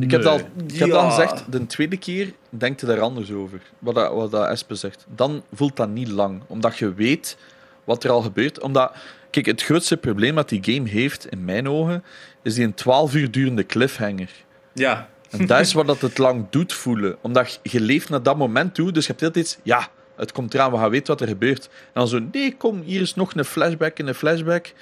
Ik 0.00 0.10
heb, 0.10 0.24
al, 0.24 0.40
ik 0.66 0.78
heb 0.78 0.90
al 0.90 1.10
gezegd, 1.10 1.52
de 1.52 1.66
tweede 1.66 1.96
keer 1.96 2.32
denkt 2.48 2.80
je 2.80 2.86
daar 2.86 3.00
anders 3.00 3.32
over. 3.32 3.60
Wat, 3.78 3.94
dat, 3.94 4.12
wat 4.12 4.30
dat 4.30 4.48
Espe 4.48 4.74
zegt. 4.74 5.06
Dan 5.14 5.42
voelt 5.52 5.76
dat 5.76 5.88
niet 5.88 6.08
lang. 6.08 6.42
Omdat 6.46 6.78
je 6.78 6.94
weet 6.94 7.36
wat 7.84 8.04
er 8.04 8.10
al 8.10 8.22
gebeurt. 8.22 8.60
Omdat, 8.60 8.92
kijk, 9.30 9.46
het 9.46 9.62
grootste 9.62 9.96
probleem 9.96 10.34
dat 10.34 10.48
die 10.48 10.64
game 10.64 10.88
heeft, 10.88 11.26
in 11.26 11.44
mijn 11.44 11.68
ogen, 11.68 12.04
is 12.42 12.54
die 12.54 12.64
een 12.64 12.74
12 12.74 13.14
uur 13.14 13.30
durende 13.30 13.66
cliffhanger. 13.66 14.30
Ja. 14.72 15.08
En 15.38 15.46
dat 15.46 15.60
is 15.60 15.72
wat 15.72 15.86
dat 15.86 16.00
het 16.00 16.18
lang 16.18 16.46
doet 16.50 16.72
voelen. 16.72 17.16
Omdat 17.20 17.60
je 17.62 17.80
leeft 17.80 18.08
naar 18.08 18.22
dat 18.22 18.36
moment 18.36 18.74
toe, 18.74 18.92
dus 18.92 19.06
je 19.06 19.12
hebt 19.12 19.24
altijd 19.24 19.44
iets, 19.44 19.58
ja, 19.62 19.88
het 20.16 20.32
komt 20.32 20.54
eraan, 20.54 20.70
we 20.70 20.76
gaan 20.76 20.90
weten 20.90 21.06
wat 21.06 21.20
er 21.20 21.28
gebeurt. 21.28 21.64
En 21.64 21.92
dan 21.92 22.08
zo, 22.08 22.18
nee, 22.32 22.56
kom, 22.56 22.82
hier 22.82 23.00
is 23.00 23.14
nog 23.14 23.34
een 23.34 23.44
flashback 23.44 23.98
en 23.98 24.06
een 24.06 24.14
flashback. 24.14 24.72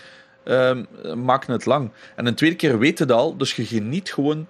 Um, 0.45 0.87
maken 1.15 1.53
het 1.53 1.65
lang. 1.65 1.91
En 2.17 2.27
een 2.27 2.35
tweede 2.35 2.57
keer 2.57 2.79
weet 2.79 2.99
het 2.99 3.13
al, 3.13 3.37
dus 3.37 3.57
je 3.57 3.65
geniet 3.65 4.13
gewoon 4.13 4.47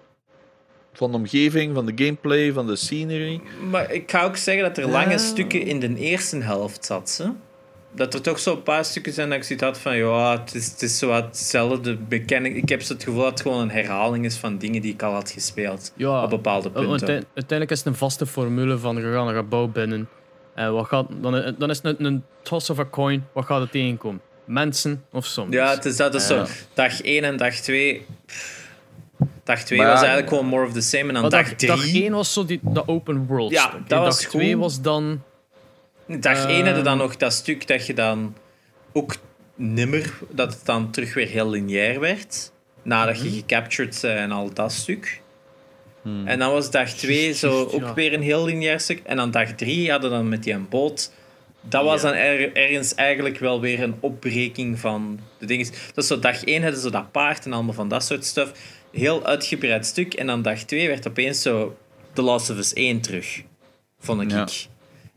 van 0.93 1.10
de 1.10 1.16
omgeving, 1.16 1.74
van 1.74 1.86
de 1.86 1.93
gameplay, 1.94 2.52
van 2.52 2.66
de 2.66 2.76
scenery. 2.76 3.40
Maar 3.70 3.93
ik 3.93 4.10
ga 4.10 4.24
ook 4.24 4.36
zeggen 4.36 4.64
dat 4.64 4.78
er 4.78 4.89
lange 4.89 5.18
stukken 5.18 5.60
in 5.60 5.81
de 5.81 5.97
eerste 5.97 6.36
helft 6.36 6.85
zaten. 6.85 7.40
Dat 7.94 8.14
er 8.14 8.22
toch 8.22 8.38
zo'n 8.38 8.62
paar 8.62 8.84
stukken 8.84 9.12
zijn 9.12 9.28
dat 9.28 9.38
ik 9.38 9.44
zoiets 9.44 9.64
had 9.64 9.78
van, 9.78 9.96
ja, 9.96 10.40
het 10.40 10.54
is, 10.54 10.70
het 10.70 10.82
is 10.82 10.98
zo 10.98 11.08
wat 11.08 11.24
hetzelfde. 11.24 11.96
Bekenning. 11.96 12.56
Ik 12.56 12.68
heb 12.68 12.82
zo 12.82 12.92
het 12.92 13.02
gevoel 13.02 13.22
dat 13.22 13.30
het 13.30 13.40
gewoon 13.40 13.60
een 13.60 13.70
herhaling 13.70 14.24
is 14.24 14.36
van 14.36 14.58
dingen 14.58 14.82
die 14.82 14.92
ik 14.92 15.02
al 15.02 15.12
had 15.12 15.30
gespeeld. 15.30 15.92
Ja, 15.96 16.22
op 16.22 16.30
bepaalde 16.30 16.70
punten. 16.70 17.08
Uiteindelijk 17.08 17.70
is 17.70 17.78
het 17.78 17.86
een 17.86 17.94
vaste 17.94 18.26
formule 18.26 18.78
van, 18.78 18.96
je 18.96 19.12
gaat 19.12 19.28
een 19.28 19.34
gebouw 19.34 19.66
binnen. 19.68 20.08
En 20.54 20.72
wat 20.72 20.86
gaat, 20.86 21.06
dan, 21.20 21.54
dan 21.58 21.70
is 21.70 21.80
het 21.82 21.98
een, 21.98 22.04
een 22.04 22.24
toss 22.42 22.70
of 22.70 22.78
a 22.78 22.84
coin. 22.90 23.26
Wat 23.32 23.44
gaat 23.44 23.60
het 23.60 23.70
tegenkomen? 23.70 24.20
Mensen 24.44 25.04
of 25.12 25.26
soms? 25.26 25.54
Ja, 25.54 25.70
het 25.70 25.84
is 25.84 25.96
dat 25.96 26.14
is 26.14 26.26
zo. 26.26 26.44
Dag 26.74 27.02
1 27.02 27.24
en 27.24 27.36
dag 27.36 27.54
2... 27.54 28.06
Dag 29.44 29.62
2 29.62 29.78
was 29.78 29.98
eigenlijk 29.98 30.28
gewoon 30.28 30.46
more 30.46 30.66
of 30.66 30.72
the 30.72 30.80
same. 30.80 31.08
En 31.08 31.14
dan 31.14 31.30
dag 31.30 31.48
3... 31.48 31.70
Dag 31.70 31.94
1 31.94 32.12
was 32.12 32.32
zo 32.32 32.44
die, 32.44 32.60
de 32.62 32.88
open 32.88 33.26
world 33.26 33.50
ja, 33.50 33.68
stuk. 33.68 33.88
Dat 33.88 34.04
dag 34.04 34.16
2 34.16 34.58
was 34.58 34.80
dan... 34.80 35.22
Dag 36.06 36.47
1 36.47 36.60
uh, 36.60 36.66
had 36.66 36.76
je 36.76 36.82
dan 36.82 36.98
nog 36.98 37.16
dat 37.16 37.32
stuk 37.32 37.66
dat 37.66 37.86
je 37.86 37.94
dan 37.94 38.36
ook 38.93 39.16
nimmer... 39.55 40.12
Dat 40.31 40.55
het 40.55 40.66
dan 40.66 40.90
terug 40.90 41.14
weer 41.14 41.26
heel 41.26 41.51
lineair 41.51 42.01
werd. 42.01 42.52
Nadat 42.82 43.18
je 43.18 43.28
mhm. 43.28 43.35
gecaptured 43.35 43.98
bent 44.02 44.18
en 44.18 44.31
al 44.31 44.52
dat 44.52 44.72
stuk. 44.72 45.22
Hmm. 46.02 46.26
En 46.26 46.39
dan 46.39 46.52
was 46.52 46.70
dag 46.70 46.89
2 46.89 47.32
zo 47.32 47.64
ook 47.64 47.94
weer 47.94 48.12
een 48.12 48.22
heel 48.22 48.44
lineair 48.44 48.81
stuk. 48.81 49.01
En 49.05 49.16
dan 49.16 49.31
dag 49.31 49.52
3 49.52 49.90
hadden 49.90 50.10
we 50.10 50.16
dan 50.16 50.28
met 50.28 50.43
die 50.43 50.59
boot... 50.59 51.12
Dat 51.68 51.85
was 51.85 52.02
dan 52.02 52.12
er, 52.12 52.56
ergens 52.56 52.94
eigenlijk 52.94 53.39
wel 53.39 53.60
weer 53.60 53.82
een 53.82 53.94
opbreking 54.01 54.78
van 54.78 55.20
de 55.39 55.47
dingen. 55.47 55.66
Dus 55.94 56.06
zo 56.06 56.18
dag 56.18 56.44
1 56.44 56.62
hadden 56.62 56.81
ze 56.81 56.90
dat 56.90 57.12
paard 57.12 57.44
en 57.44 57.52
allemaal 57.52 57.74
van 57.74 57.89
dat 57.89 58.05
soort 58.05 58.24
stuff 58.24 58.52
heel 58.93 59.26
uitgebreid 59.26 59.86
stuk. 59.86 60.14
En 60.14 60.26
dan 60.26 60.43
dag 60.43 60.59
2 60.62 60.89
werd 60.89 61.09
opeens 61.09 61.43
zo 61.43 61.76
The 62.12 62.22
Last 62.22 62.51
of 62.51 62.56
Us 62.56 62.72
1 62.72 63.01
terug. 63.01 63.43
Vond 63.98 64.22
ik. 64.22 64.31
Ja. 64.31 64.47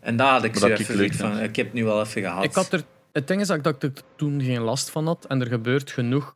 En 0.07 0.15
daar 0.15 0.31
had 0.31 0.43
ik 0.43 0.55
zo 0.55 0.67
even 0.67 1.13
van, 1.13 1.39
ik 1.39 1.55
heb 1.55 1.73
nu 1.73 1.83
wel 1.83 2.01
even 2.01 2.21
gehad. 2.21 2.43
Ik 2.43 2.53
had 2.53 2.73
er, 2.73 2.83
het 3.11 3.27
ding 3.27 3.41
is 3.41 3.47
dat 3.47 3.65
ik 3.65 3.83
er 3.83 3.91
toen 4.15 4.41
geen 4.41 4.61
last 4.61 4.89
van 4.89 5.05
had. 5.05 5.25
En 5.27 5.41
er 5.41 5.47
gebeurt 5.47 5.91
genoeg 5.91 6.35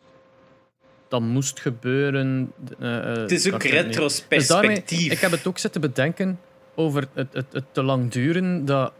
dat 1.08 1.22
moest 1.22 1.60
gebeuren. 1.60 2.52
Uh, 2.80 3.04
het 3.04 3.32
is 3.32 3.52
ook 3.52 3.64
retrospectief. 3.64 4.88
Dus 4.88 5.08
ik 5.08 5.20
heb 5.20 5.32
het 5.32 5.48
ook 5.48 5.58
zitten 5.58 5.82
bedenken 5.82 6.40
over 6.76 7.08
het, 7.14 7.34
het, 7.34 7.46
het 7.52 7.64
te 7.72 7.84
lang 7.84 8.12
duren. 8.12 8.66
Dat 8.66 8.92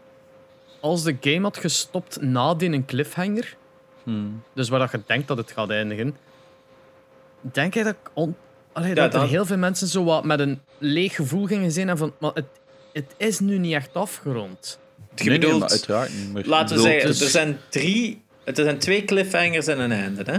als 0.80 1.02
de 1.02 1.16
game 1.20 1.42
had 1.42 1.56
gestopt 1.56 2.20
na 2.20 2.54
die 2.54 2.70
een 2.70 2.84
cliffhanger, 2.84 3.56
hmm. 4.02 4.42
dus 4.54 4.68
waar 4.68 4.78
dat 4.78 4.90
je 4.90 5.02
denkt 5.06 5.28
dat 5.28 5.36
het 5.36 5.50
gaat 5.50 5.70
eindigen, 5.70 6.16
denk 7.40 7.74
je 7.74 7.84
dat, 7.84 7.96
on... 8.12 8.36
Allee, 8.72 8.94
dat 8.94 9.14
er 9.14 9.28
heel 9.28 9.46
veel 9.46 9.56
mensen 9.56 9.86
zo 9.86 10.04
wat 10.04 10.24
met 10.24 10.40
een 10.40 10.60
leeg 10.78 11.14
gevoel 11.14 11.46
gingen 11.46 11.72
zijn 11.72 11.88
en 11.88 11.98
van, 11.98 12.12
maar 12.18 12.30
het, 12.34 12.46
het 12.92 13.14
is 13.16 13.38
nu 13.38 13.58
niet 13.58 13.74
echt 13.74 13.94
afgerond. 13.94 14.78
Je 15.14 15.24
nee, 15.24 15.38
bedoelt, 15.38 15.60
nee, 15.60 15.70
uiteraard 15.70 16.10
niet. 16.34 16.46
laten 16.46 16.76
we 16.76 16.82
zeggen, 16.82 17.08
er 17.08 17.14
zijn 17.14 17.58
drie, 17.68 18.22
er 18.44 18.54
zijn 18.54 18.78
twee 18.78 19.04
cliffhangers 19.04 19.66
en 19.66 19.80
een 19.80 19.92
einde, 19.92 20.22
hè? 20.26 20.38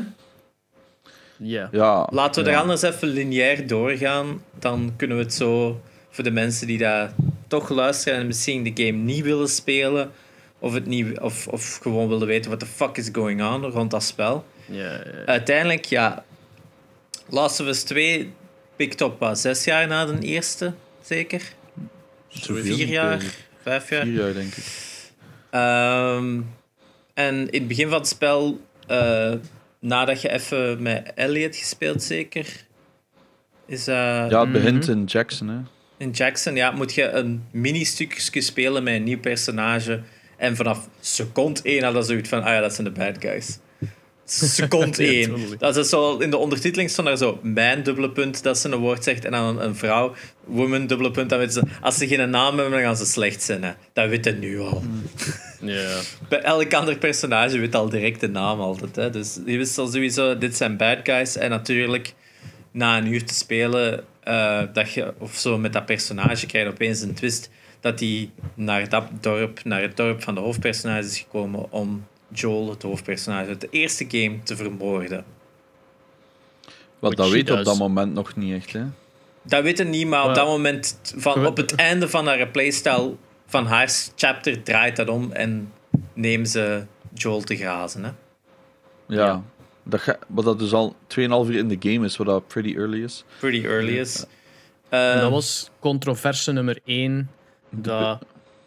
Yeah. 1.37 1.71
Ja. 1.71 2.07
Laten 2.11 2.43
we 2.43 2.49
er 2.49 2.57
anders 2.57 2.81
even 2.81 3.07
lineair 3.07 3.67
doorgaan, 3.67 4.43
dan 4.59 4.93
kunnen 4.97 5.17
we 5.17 5.23
het 5.23 5.33
zo 5.33 5.81
voor 6.09 6.23
de 6.23 6.31
mensen 6.31 6.67
die 6.67 6.77
daar 6.77 7.13
toch 7.47 7.69
luisteren 7.69 8.19
en 8.19 8.27
misschien 8.27 8.63
de 8.63 8.83
game 8.83 8.97
niet 8.97 9.23
willen 9.23 9.49
spelen, 9.49 10.11
of, 10.59 10.73
het 10.73 10.85
niet, 10.85 11.19
of, 11.19 11.47
of 11.47 11.79
gewoon 11.81 12.07
willen 12.07 12.27
weten 12.27 12.49
wat 12.49 12.59
de 12.59 12.65
fuck 12.65 12.97
is 12.97 13.09
going 13.11 13.43
on 13.43 13.65
rond 13.65 13.91
dat 13.91 14.03
spel. 14.03 14.45
Yeah, 14.65 15.01
Uiteindelijk, 15.25 15.85
ja, 15.85 16.23
Last 17.29 17.59
of 17.59 17.67
Us 17.67 17.83
2 17.83 18.33
pikt 18.75 19.01
op 19.01 19.19
wat, 19.19 19.39
zes 19.39 19.63
jaar 19.63 19.87
na 19.87 20.05
de 20.05 20.19
eerste, 20.19 20.73
zeker? 21.01 21.53
Vier 22.41 22.87
jaar, 22.87 23.23
vijf 23.61 23.89
jaar? 23.89 24.05
Vier 24.05 24.13
jaar, 24.13 24.33
denk 24.33 24.53
ik. 24.53 24.65
Um, 25.51 26.49
en 27.13 27.35
in 27.35 27.59
het 27.59 27.67
begin 27.67 27.89
van 27.89 27.97
het 27.97 28.07
spel, 28.07 28.61
uh, 28.89 29.33
nadat 29.79 30.21
je 30.21 30.31
even 30.31 30.81
met 30.81 31.11
Elliot 31.15 31.55
gespeeld, 31.55 32.03
zeker? 32.03 32.65
Is, 33.65 33.87
uh, 33.87 33.95
ja, 34.29 34.39
het 34.39 34.51
begint 34.51 34.87
mm 34.87 34.93
-hmm. 34.93 34.99
in 34.99 35.05
Jackson, 35.05 35.47
hè? 35.47 35.57
In 35.97 36.11
Jackson 36.11 36.55
ja, 36.55 36.71
moet 36.71 36.93
je 36.93 37.09
een 37.09 37.43
mini-stukje 37.51 38.41
spelen 38.41 38.83
met 38.83 38.93
een 38.93 39.03
nieuw 39.03 39.19
personage. 39.19 40.01
En 40.37 40.55
vanaf 40.55 40.89
seconde 40.99 41.59
1 41.63 41.83
hadden 41.83 42.03
ze 42.03 42.09
zoiets 42.09 42.29
van: 42.29 42.43
ah 42.43 42.53
ja, 42.53 42.59
dat 42.59 42.73
zijn 42.73 42.87
de 42.87 42.93
bad 42.93 43.15
guys. 43.19 43.59
Seconde 44.39 45.03
1. 45.03 45.35
Dat 45.59 45.77
is 45.77 45.89
zo, 45.89 46.17
in 46.17 46.29
de 46.29 46.37
ondertiteling 46.37 46.89
stond 46.89 47.07
daar 47.07 47.17
zo: 47.17 47.39
mijn 47.41 47.83
dubbele 47.83 48.09
punt 48.09 48.43
dat 48.43 48.57
ze 48.57 48.69
een 48.69 48.79
woord 48.79 49.03
zegt. 49.03 49.25
En 49.25 49.31
dan 49.31 49.61
een, 49.61 49.75
vrouw, 49.75 50.15
woman 50.43 50.87
dubbele 50.87 51.11
punt. 51.11 51.29
Dan 51.29 51.39
weten 51.39 51.53
ze, 51.53 51.63
als 51.81 51.97
ze 51.97 52.07
geen 52.07 52.29
naam 52.29 52.55
hebben, 52.55 52.71
dan 52.71 52.81
gaan 52.81 52.97
ze 52.97 53.05
slecht 53.05 53.43
zijn. 53.43 53.63
Hè. 53.63 53.71
Dat 53.93 54.09
weten 54.09 54.39
nu 54.39 54.59
al. 54.59 54.83
Ja. 55.65 55.99
Bij 56.29 56.41
elk 56.41 56.73
ander 56.73 56.97
personage 56.97 57.59
weet 57.59 57.75
al 57.75 57.89
direct 57.89 58.19
de 58.19 58.29
naam 58.29 58.59
altijd. 58.59 58.95
Hè. 58.95 59.09
Dus 59.09 59.39
je 59.45 59.57
wist 59.57 59.77
al 59.77 59.87
sowieso: 59.87 60.37
dit 60.37 60.55
zijn 60.55 60.77
bad 60.77 60.97
guys. 61.03 61.35
En 61.35 61.49
natuurlijk, 61.49 62.13
na 62.71 62.97
een 62.97 63.07
uur 63.07 63.25
te 63.25 63.33
spelen, 63.33 64.03
uh, 64.27 64.61
dat 64.73 64.93
je, 64.93 65.13
of 65.17 65.35
zo 65.35 65.57
met 65.57 65.73
dat 65.73 65.85
personage 65.85 66.45
krijg 66.45 66.65
je 66.65 66.71
opeens 66.71 67.01
een 67.01 67.13
twist 67.13 67.49
dat 67.79 67.99
hij 67.99 68.29
naar 68.55 68.89
dat 68.89 69.03
dorp, 69.21 69.63
naar 69.63 69.81
het 69.81 69.97
dorp 69.97 70.23
van 70.23 70.35
de 70.35 70.41
hoofdpersonage 70.41 71.05
is 71.05 71.17
gekomen 71.17 71.71
om 71.71 72.05
Joel, 72.33 72.69
het 72.69 72.81
hoofdpersonage 72.81 73.47
uit 73.47 73.61
de 73.61 73.67
eerste 73.69 74.05
game, 74.07 74.43
te 74.43 74.55
vermoorden. 74.55 75.25
Wat 76.99 77.15
dat 77.15 77.29
weet 77.29 77.51
op 77.51 77.63
dat 77.63 77.77
moment 77.77 78.13
nog 78.13 78.35
niet 78.35 78.53
echt, 78.53 78.73
hè? 78.73 78.83
Dat 79.41 79.63
weten 79.63 79.89
niet, 79.89 80.07
maar 80.07 80.29
op 80.29 80.35
dat 80.35 80.47
moment, 80.47 80.99
van, 81.15 81.45
op 81.45 81.57
het 81.57 81.75
einde 81.75 82.09
van 82.09 82.27
haar 82.27 82.47
playstyle 82.47 83.15
van 83.45 83.65
haar 83.65 83.91
chapter, 84.15 84.63
draait 84.63 84.95
dat 84.95 85.09
om 85.09 85.31
en 85.31 85.71
neemt 86.13 86.49
ze 86.49 86.83
Joel 87.13 87.41
te 87.41 87.55
grazen, 87.55 88.03
hè? 88.03 88.11
Ja. 89.07 89.25
ja. 89.25 89.43
Dat 89.83 90.01
ga, 90.01 90.17
wat 90.27 90.45
dat 90.45 90.59
dus 90.59 90.73
al 90.73 90.95
2,5 91.19 91.19
uur 91.19 91.55
in 91.55 91.67
de 91.67 91.91
game 91.91 92.05
is, 92.05 92.17
wat 92.17 92.27
dat 92.27 92.47
pretty 92.47 92.75
early 92.75 93.03
is. 93.03 93.23
Pretty 93.39 93.65
early 93.65 93.97
is. 93.97 94.25
Ja. 94.89 95.19
dat 95.19 95.31
was 95.31 95.69
controverse 95.79 96.51
nummer 96.51 96.79
1. 96.85 97.29
Dat 97.69 98.25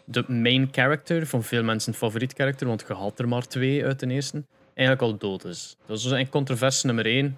de 0.09 0.23
main 0.27 0.67
character, 0.71 1.27
van 1.27 1.43
veel 1.43 1.63
mensen 1.63 1.93
favoriet 1.93 2.33
karakter, 2.33 2.67
want 2.67 2.83
je 2.87 2.93
had 2.93 3.19
er 3.19 3.27
maar 3.27 3.47
twee 3.47 3.85
uit 3.85 3.99
de 3.99 4.07
eerste, 4.07 4.43
eigenlijk 4.73 5.07
al 5.07 5.17
dood 5.17 5.45
is. 5.45 5.75
Dat 5.79 5.87
was 5.87 6.01
eigenlijk 6.01 6.31
controverse 6.31 6.85
nummer 6.85 7.05
1. 7.05 7.37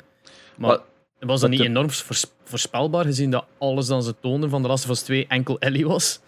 Maar 0.57 0.79
was 1.19 1.41
dat 1.41 1.49
niet 1.49 1.59
enorm 1.59 1.89
voorspelbaar, 2.43 3.05
gezien 3.05 3.31
dat 3.31 3.45
alles 3.57 3.87
dan 3.87 4.03
ze 4.03 4.15
toonden 4.19 4.49
van 4.49 4.61
de 4.61 4.67
Last 4.67 4.83
of 4.83 4.89
Us 4.89 5.01
2 5.01 5.25
enkel 5.27 5.59
Ellie 5.59 5.87
was? 5.87 6.19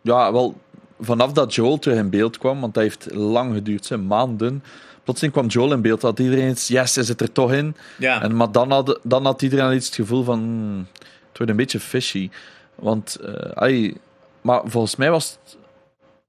Ja, 0.00 0.32
wel, 0.32 0.60
vanaf 1.00 1.32
dat 1.32 1.54
Joel 1.54 1.78
terug 1.78 1.98
in 1.98 2.10
beeld 2.10 2.38
kwam, 2.38 2.60
want 2.60 2.74
dat 2.74 2.82
heeft 2.82 3.14
lang 3.14 3.54
geduurd, 3.54 3.84
zijn 3.84 4.06
maanden 4.06 4.62
plotseling 5.10 5.32
kwam 5.32 5.46
Joel 5.46 5.72
in 5.72 5.82
beeld. 5.82 6.02
Had 6.02 6.18
iedereen 6.18 6.50
iets, 6.50 6.68
yes, 6.68 6.94
hij 6.94 7.04
zit 7.04 7.20
er 7.20 7.32
toch 7.32 7.52
in. 7.52 7.76
Ja. 7.98 8.22
En, 8.22 8.36
maar 8.36 8.52
dan 8.52 8.70
had, 8.70 8.98
dan 9.02 9.24
had 9.24 9.42
iedereen 9.42 9.64
al 9.64 9.72
iets 9.72 9.86
het 9.86 9.94
gevoel 9.94 10.24
van, 10.24 10.38
hmm, 10.38 10.86
het 11.28 11.36
wordt 11.36 11.50
een 11.50 11.56
beetje 11.56 11.80
fishy. 11.80 12.30
Want, 12.74 13.18
uh, 13.60 13.92
maar 14.40 14.60
volgens 14.64 14.96
mij 14.96 15.10
was 15.10 15.30
het, 15.30 15.58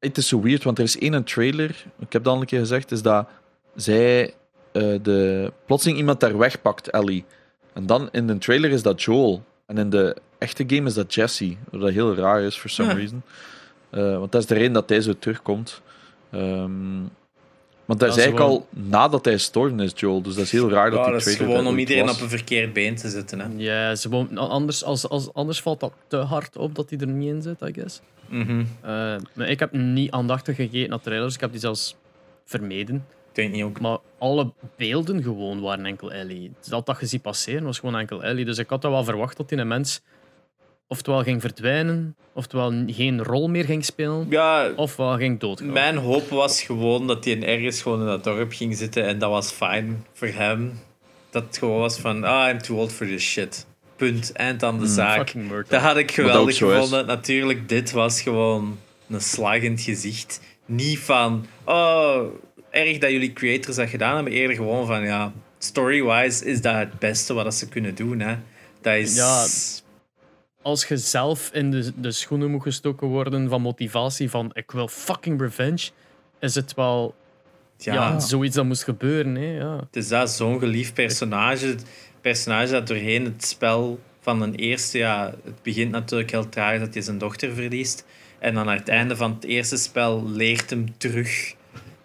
het 0.02 0.18
is 0.18 0.28
zo 0.28 0.42
weird, 0.42 0.64
want 0.64 0.78
er 0.78 0.84
is 0.84 0.98
één 0.98 1.24
trailer, 1.24 1.86
ik 2.00 2.14
heb 2.14 2.24
dat 2.24 2.34
al 2.34 2.40
een 2.40 2.46
keer 2.46 2.60
gezegd, 2.60 2.92
is 2.92 3.02
dat 3.02 3.28
zij 3.76 4.34
uh, 4.74 5.00
de, 5.02 5.52
plotseling 5.66 6.00
iemand 6.00 6.20
daar 6.20 6.38
wegpakt, 6.38 6.90
Ellie. 6.90 7.26
En 7.74 7.86
dan 7.86 8.10
in 8.12 8.28
de 8.28 8.38
trailer 8.38 8.72
is 8.72 8.82
dat 8.82 9.02
Joel. 9.04 9.44
En 9.66 9.78
in 9.78 9.90
de 9.90 10.16
echte 10.38 10.64
game 10.68 10.88
is 10.88 10.94
dat 10.94 11.14
Jesse. 11.14 11.56
Wat 11.70 11.92
heel 11.92 12.16
raar 12.16 12.42
is, 12.42 12.58
for 12.58 12.70
some 12.70 12.94
reason. 12.94 13.22
Uh, 13.92 14.18
want 14.18 14.32
dat 14.32 14.42
is 14.42 14.48
de 14.48 14.54
reden 14.54 14.74
dat 14.74 14.90
hij 14.90 15.02
zo 15.02 15.14
terugkomt. 15.20 15.82
Um, 16.34 17.10
want 17.92 18.04
dat 18.04 18.18
is 18.18 18.24
eigenlijk 18.24 18.52
al 18.52 18.68
nadat 18.70 19.26
hij 19.26 19.34
gestorven 19.34 19.80
is, 19.80 19.92
Joel. 19.96 20.22
Dus 20.22 20.36
dat 20.36 20.44
is 20.44 20.52
heel 20.52 20.70
raar 20.70 20.92
dat 20.92 21.04
hij 21.04 21.12
dat 21.12 21.26
is 21.26 21.36
gewoon 21.36 21.68
om 21.68 21.78
iedereen 21.78 22.10
op 22.10 22.22
een 22.22 22.30
verkeerd 22.30 22.74
been 22.74 22.96
te 22.96 23.10
zetten. 23.10 23.40
Hè? 23.40 23.48
Ja, 23.58 23.96
ze 23.96 24.28
anders, 24.36 24.84
als, 24.84 25.10
als, 25.10 25.34
anders 25.34 25.62
valt 25.62 25.80
dat 25.80 25.94
te 26.08 26.18
hard 26.18 26.58
op 26.58 26.76
dat 26.76 26.90
hij 26.90 27.00
er 27.00 27.08
niet 27.08 27.30
in 27.30 27.42
zit, 27.42 27.62
I 27.62 27.74
guess. 27.74 28.02
Mm 28.30 28.60
uh, 28.60 28.66
maar 29.34 29.50
ik 29.50 29.60
heb 29.60 29.72
niet 29.72 30.12
aandachtig 30.12 30.56
gekeken 30.56 30.90
naar 30.90 31.02
trailers. 31.02 31.36
Ik 31.36 31.42
heb 31.42 31.52
die 31.52 31.60
zelfs 31.60 31.96
vermeden. 32.46 32.96
Ik 32.96 33.36
denk 33.36 33.52
niet 33.52 33.64
ook. 33.64 33.80
Maar 33.80 33.98
alle 34.18 34.52
beelden 34.76 35.24
gewoon 35.24 35.62
waren 35.62 35.86
enkel 35.86 36.12
Ellie. 36.12 36.52
Dat 36.68 36.86
dat 36.86 37.00
je 37.00 37.06
ziet 37.06 37.22
passeren 37.22 37.64
was 37.64 37.80
gewoon 37.80 37.98
enkel 37.98 38.24
Ellie. 38.24 38.46
Dus 38.46 38.58
ik 38.58 38.70
had 38.70 38.84
wel 38.84 39.04
verwacht 39.04 39.38
dat 39.38 39.50
die 39.50 39.58
een 39.58 39.68
mens 39.68 40.02
oftewel 40.92 41.24
ging 41.24 41.42
verdwijnen, 41.42 42.16
oftewel 42.34 42.84
geen 42.88 43.24
rol 43.24 43.50
meer 43.50 43.66
ging 43.66 43.86
spelen, 43.86 44.26
ja, 44.30 44.72
ofwel 44.76 45.18
ging 45.18 45.40
doodgaan. 45.40 45.72
Mijn 45.72 45.98
hoop 45.98 46.30
was 46.30 46.62
gewoon 46.62 47.08
dat 47.08 47.26
hij 47.26 47.44
ergens 47.44 47.82
gewoon 47.82 48.00
in 48.00 48.06
dat 48.06 48.24
dorp 48.24 48.54
ging 48.54 48.78
zitten 48.78 49.06
en 49.06 49.20
dat 49.20 49.30
was 49.30 49.52
fijn 49.52 50.06
voor 50.14 50.28
hem. 50.28 50.80
Dat 51.30 51.44
het 51.44 51.58
gewoon 51.58 51.80
was 51.80 52.00
van, 52.00 52.24
ah, 52.24 52.50
I'm 52.50 52.62
too 52.62 52.78
old 52.78 52.92
for 52.92 53.08
this 53.08 53.24
shit. 53.24 53.66
Punt, 53.96 54.32
eind 54.32 54.64
aan 54.64 54.78
de 54.78 54.86
mm, 54.86 54.92
zaak. 54.92 55.34
Dat 55.68 55.82
had 55.82 55.98
ik 55.98 56.12
geweldig 56.12 56.58
gevonden. 56.58 57.06
Natuurlijk, 57.06 57.70
dit 57.70 57.92
was 57.92 58.22
gewoon 58.22 58.78
een 59.10 59.22
slag 59.22 59.56
in 59.56 59.72
het 59.72 59.82
gezicht. 59.82 60.42
Niet 60.66 61.00
van, 61.00 61.46
oh, 61.66 62.24
erg 62.70 62.98
dat 62.98 63.12
jullie 63.12 63.34
creators 63.34 63.76
dat 63.76 63.90
gedaan 63.90 64.16
hebben. 64.16 64.34
Eerder 64.34 64.56
gewoon 64.56 64.86
van, 64.86 65.04
ja, 65.04 65.32
story-wise 65.58 66.46
is 66.46 66.62
dat 66.62 66.76
het 66.76 67.00
beste 67.00 67.34
wat 67.34 67.56
ze 67.56 67.70
kunnen 67.70 67.96
doen. 67.96 68.20
Hè. 68.20 68.36
Dat 68.82 68.96
is... 68.96 69.16
Ja, 69.16 69.46
als 70.62 70.88
je 70.88 70.98
zelf 70.98 71.50
in 71.54 71.72
de, 71.72 71.92
de 71.96 72.12
schoenen 72.12 72.52
moet 72.52 72.62
gestoken 72.62 73.08
worden 73.08 73.50
van 73.50 73.62
motivatie 73.62 74.30
van 74.30 74.50
ik 74.54 74.72
wil 74.72 74.88
fucking 74.88 75.42
revenge, 75.42 75.90
is 76.40 76.56
het 76.56 76.74
wel 76.74 77.16
ja. 77.78 78.20
zoiets 78.20 78.56
dat 78.56 78.66
moest 78.66 78.84
gebeuren. 78.84 79.36
Hè? 79.36 79.58
Ja. 79.58 79.76
Het 79.76 79.96
is 79.96 80.08
dat 80.08 80.30
zo'n 80.30 80.60
geliefd 80.60 80.94
personage. 80.94 81.76
personage 82.22 82.72
dat 82.72 82.88
doorheen 82.88 83.26
het 83.26 83.46
spel 83.46 84.00
van 84.20 84.42
een 84.42 84.56
eerste, 84.56 84.98
ja, 84.98 85.34
het 85.44 85.62
begint 85.62 85.92
natuurlijk 85.92 86.32
heel 86.32 86.50
traag 86.50 86.80
dat 86.80 86.94
hij 86.94 87.04
zijn 87.04 87.18
dochter 87.18 87.54
verliest. 87.54 88.06
En 88.40 88.54
dan 88.54 88.70
aan 88.70 88.78
het 88.78 88.88
einde 88.88 89.16
van 89.16 89.34
het 89.34 89.44
eerste 89.44 89.78
spel 89.78 90.30
leert 90.30 90.70
hem 90.70 90.98
terug 90.98 91.56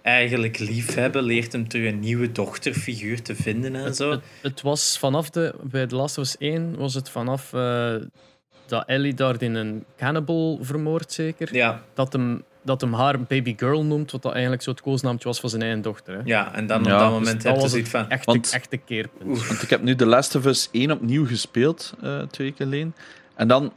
eigenlijk 0.03 0.59
liefhebben, 0.59 1.23
leert 1.23 1.53
hem 1.53 1.69
terug 1.69 1.93
een 1.93 2.01
nieuwe 2.01 2.33
dochterfiguur 2.33 3.23
te 3.23 3.35
vinden 3.35 3.75
en 3.75 3.95
zo. 3.95 4.11
Het, 4.11 4.23
het, 4.43 4.63
was 4.63 4.99
vanaf 4.99 5.31
de, 5.31 5.55
bij 5.63 5.87
The 5.87 5.97
Last 5.97 6.19
of 6.19 6.25
Us 6.25 6.37
1 6.37 6.77
was 6.77 6.95
het 6.95 7.11
vanaf 7.11 7.53
uh, 7.53 7.95
dat 8.67 8.85
Ellie 8.87 9.15
daar 9.15 9.43
in 9.43 9.55
een 9.55 9.85
cannibal 9.97 10.59
vermoord, 10.63 11.13
zeker. 11.13 11.55
Ja. 11.55 11.83
Dat 11.95 12.13
hem, 12.13 12.43
dat 12.63 12.81
hem 12.81 12.93
haar 12.93 13.21
baby 13.21 13.55
girl 13.57 13.85
noemt, 13.85 14.11
wat 14.11 14.23
dat 14.23 14.33
eigenlijk 14.33 14.63
zo 14.63 14.71
het 14.71 14.81
koosnaamtje 14.81 15.29
was 15.29 15.41
van 15.41 15.51
zijn 15.51 15.63
eigen 15.63 15.83
dochter. 15.83 16.15
Hè. 16.15 16.21
Ja, 16.25 16.55
en 16.55 16.67
dan 16.67 16.79
op 16.79 16.85
dat 16.85 17.11
moment 17.11 17.43
dus 17.43 17.53
heb 17.53 17.61
je 17.61 17.69
zoiets 17.69 17.91
van... 17.91 18.09
Echte, 18.09 18.31
want, 18.31 18.53
echte 18.53 18.77
keerpunt. 18.77 19.47
Want 19.47 19.63
ik 19.63 19.71
heb 19.71 19.83
nu 19.83 19.95
The 19.95 20.07
Last 20.07 20.35
of 20.35 20.45
Us 20.45 20.69
1 20.73 20.91
opnieuw 20.91 21.27
gespeeld, 21.27 21.95
uh, 22.05 22.19
twee 22.19 22.49
weken 22.49 22.65
geleden. 22.65 22.95
En 23.35 23.49
dan... 23.49 23.73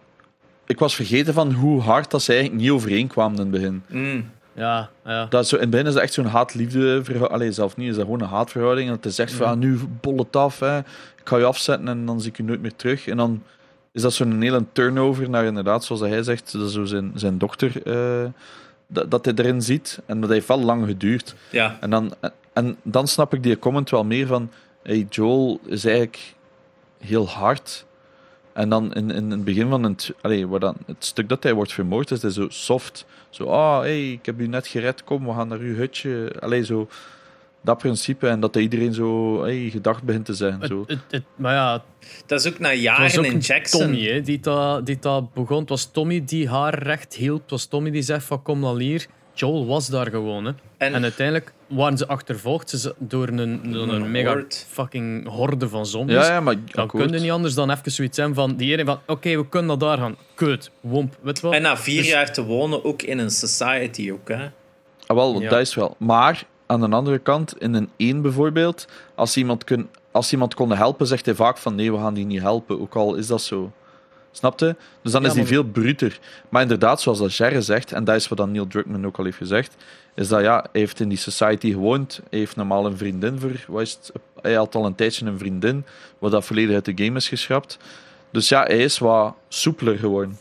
Ik 0.65 0.79
was 0.79 0.95
vergeten 0.95 1.33
van 1.33 1.51
hoe 1.51 1.81
hard 1.81 2.11
dat 2.11 2.21
ze 2.21 2.31
eigenlijk 2.31 2.61
niet 2.61 2.71
overeenkwamen 2.71 3.35
in 3.35 3.41
het 3.41 3.51
begin. 3.51 3.83
Mm. 3.87 4.31
Ja, 4.59 4.89
ja. 5.05 5.25
Dat 5.25 5.43
is 5.43 5.49
zo, 5.49 5.55
in 5.55 5.61
het 5.61 5.69
begin 5.69 5.85
is 5.85 5.93
dat 5.93 6.03
echt 6.03 6.13
zo'n 6.13 6.25
haat-liefde 6.25 7.03
verhouding. 7.03 7.53
zelf 7.53 7.77
niet, 7.77 7.89
is 7.89 7.95
dat 7.95 8.03
gewoon 8.03 8.21
een 8.21 8.27
haatverhouding. 8.27 8.87
En 8.87 8.95
het 8.95 9.05
is 9.05 9.19
echt 9.19 9.33
van, 9.33 9.47
ja, 9.47 9.55
nu 9.55 9.79
bol 10.01 10.17
het 10.17 10.35
af, 10.35 10.59
hè. 10.59 10.77
ik 10.77 10.85
ga 11.23 11.37
je 11.37 11.43
afzetten 11.43 11.87
en 11.87 12.05
dan 12.05 12.21
zie 12.21 12.29
ik 12.29 12.37
je 12.37 12.43
nooit 12.43 12.61
meer 12.61 12.75
terug. 12.75 13.07
En 13.07 13.17
dan 13.17 13.43
is 13.91 14.01
dat 14.01 14.13
zo'n 14.13 14.41
hele 14.41 14.65
turnover 14.71 15.29
naar 15.29 15.45
inderdaad, 15.45 15.83
zoals 15.83 16.01
hij 16.01 16.23
zegt, 16.23 16.51
dat 16.51 16.71
zo 16.71 16.85
zijn, 16.85 17.11
zijn 17.15 17.37
dochter 17.37 17.87
uh, 17.87 18.29
dat, 18.87 19.11
dat 19.11 19.25
hij 19.25 19.33
erin 19.33 19.61
ziet. 19.61 19.99
En 20.05 20.21
dat 20.21 20.29
heeft 20.29 20.47
wel 20.47 20.59
lang 20.59 20.85
geduurd. 20.85 21.35
Ja. 21.51 21.77
En, 21.79 21.89
dan, 21.89 22.13
en 22.53 22.77
dan 22.83 23.07
snap 23.07 23.33
ik 23.33 23.43
die 23.43 23.59
comment 23.59 23.89
wel 23.89 24.05
meer 24.05 24.27
van 24.27 24.51
hey, 24.83 25.05
Joel 25.09 25.59
is 25.65 25.85
eigenlijk 25.85 26.35
heel 26.97 27.27
hard. 27.27 27.85
En 28.53 28.69
dan 28.69 28.93
in, 28.93 29.11
in 29.11 29.31
het 29.31 29.43
begin 29.43 29.69
van 29.69 29.83
het, 29.83 30.13
allee, 30.21 30.47
waar 30.47 30.59
dan, 30.59 30.75
het 30.85 31.05
stuk 31.05 31.29
dat 31.29 31.43
hij 31.43 31.53
wordt 31.53 31.73
vermoord, 31.73 32.11
is 32.11 32.21
hij 32.21 32.31
zo 32.31 32.45
soft. 32.49 33.05
Zo, 33.29 33.43
ah, 33.43 33.49
oh, 33.49 33.79
hey, 33.79 34.11
ik 34.11 34.25
heb 34.25 34.39
u 34.39 34.47
net 34.47 34.67
gered, 34.67 35.03
kom, 35.03 35.25
we 35.25 35.33
gaan 35.33 35.47
naar 35.47 35.59
uw 35.59 35.75
hutje. 35.75 36.33
Allee, 36.39 36.65
zo 36.65 36.89
dat 37.61 37.77
principe 37.77 38.27
en 38.27 38.39
dat 38.39 38.55
iedereen 38.55 38.93
zo 38.93 39.41
hey, 39.43 39.69
gedacht 39.69 40.03
begint 40.03 40.25
te 40.25 40.33
zijn. 40.33 40.59
Zo. 40.67 40.83
Het, 40.87 40.99
het, 41.09 41.23
maar 41.35 41.53
ja, 41.53 41.83
dat 42.25 42.45
is 42.45 42.51
ook 42.51 42.59
na 42.59 42.73
jaren 42.73 43.25
in 43.25 43.37
Jackson. 43.37 43.79
Tommy 43.79 44.01
hè, 44.01 44.21
die 44.21 44.39
dat 44.39 44.85
die 44.85 44.97
dat 44.99 45.33
begon. 45.33 45.59
Het 45.59 45.69
was 45.69 45.91
Tommy 45.91 46.23
die 46.25 46.49
haar 46.49 46.83
recht 46.83 47.13
hielp. 47.13 47.41
Het 47.41 47.51
was 47.51 47.65
Tommy 47.65 47.91
die 47.91 48.01
zei 48.01 48.21
van 48.21 48.41
kom 48.41 48.61
dan 48.61 48.79
hier. 48.79 49.07
Joel 49.33 49.65
was 49.65 49.87
daar 49.87 50.09
gewoon. 50.09 50.45
Hè. 50.45 50.51
En, 50.77 51.03
uiteindelijk 51.03 51.53
waren 51.67 51.97
ze 51.97 52.07
achtervolgd 52.07 52.93
door 52.97 53.27
een, 53.27 53.71
door 53.71 53.87
een, 53.87 54.11
mega 54.11 54.43
fucking 54.67 55.27
horde 55.27 55.69
van 55.69 55.85
zombies. 55.85 56.15
Ja, 56.15 56.33
ja, 56.33 56.39
maar 56.39 56.55
dan 56.65 56.87
kun 56.87 57.11
je 57.11 57.19
niet 57.19 57.31
anders 57.31 57.53
dan 57.53 57.71
even 57.71 57.91
zoiets 57.91 58.15
zijn 58.15 58.33
van 58.33 58.55
die 58.55 58.71
ene 58.71 58.85
van 58.85 58.99
oké, 59.05 59.37
we 59.37 59.49
kunnen 59.49 59.67
naar 59.67 59.77
daar 59.77 59.97
gaan. 59.97 60.17
Kut, 60.35 60.71
womp, 60.81 61.17
weet 61.21 61.39
wel. 61.39 61.53
En 61.53 61.61
na 61.61 61.77
vier 61.77 61.97
dus- 61.97 62.09
jaar 62.09 62.33
te 62.33 62.43
wonen 62.43 62.83
ook 62.85 63.01
in 63.01 63.17
een 63.17 63.29
society 63.29 64.11
ook, 64.11 64.27
hè. 64.27 64.49
Ah, 65.07 65.15
wel, 65.15 65.39
dat 65.39 65.59
is 65.59 65.75
wel. 65.75 65.95
Maar 65.97 66.43
aan 66.69 66.79
de 66.79 66.95
andere 66.95 67.19
kant, 67.19 67.61
in 67.61 67.73
een 67.73 67.89
1 67.97 68.21
bijvoorbeeld, 68.21 68.87
als 69.15 69.37
iemand, 69.37 69.63
kun, 69.63 69.89
als 70.11 70.31
iemand 70.31 70.53
kon 70.53 70.71
helpen, 70.71 71.07
zegt 71.07 71.25
hij 71.25 71.35
vaak 71.35 71.57
van 71.57 71.75
nee, 71.75 71.91
we 71.91 71.97
gaan 71.97 72.13
die 72.13 72.25
niet 72.25 72.41
helpen. 72.41 72.81
Ook 72.81 72.95
al 72.95 73.15
is 73.15 73.27
dat 73.27 73.41
zo. 73.41 73.71
Snapte? 74.31 74.75
Dus 75.01 75.11
dan 75.11 75.25
is 75.25 75.33
hij 75.33 75.45
veel 75.45 75.63
bruter. 75.63 76.19
Maar 76.49 76.61
inderdaad, 76.61 77.01
zoals 77.01 77.19
dat 77.19 77.35
Jerry 77.35 77.61
zegt, 77.61 77.91
en 77.91 78.03
dat 78.03 78.15
is 78.15 78.27
wat 78.27 78.37
dan 78.37 78.51
Neil 78.51 78.67
Druckmann 78.67 79.05
ook 79.05 79.17
al 79.17 79.23
heeft 79.23 79.37
gezegd, 79.37 79.75
is 80.15 80.27
dat 80.27 80.41
ja, 80.41 80.67
hij 80.71 80.81
heeft 80.81 80.99
in 80.99 81.09
die 81.09 81.17
society 81.17 81.71
gewoond. 81.71 82.21
Hij 82.29 82.39
heeft 82.39 82.55
normaal 82.55 82.85
een 82.85 82.97
vriendin 82.97 83.39
voor. 83.39 83.65
Wat 83.67 83.81
is 83.81 83.91
het? 83.91 84.11
Hij 84.41 84.53
had 84.53 84.75
al 84.75 84.85
een 84.85 84.95
tijdje 84.95 85.25
een 85.25 85.37
vriendin, 85.37 85.85
wat 86.19 86.31
dat 86.31 86.45
volledig 86.45 86.75
uit 86.75 86.85
de 86.85 87.03
game 87.05 87.17
is 87.17 87.27
geschrapt. 87.27 87.77
Dus 88.31 88.49
ja, 88.49 88.63
hij 88.63 88.83
is 88.83 88.97
wat 88.97 89.35
soepeler 89.47 89.97
geworden. 89.97 90.37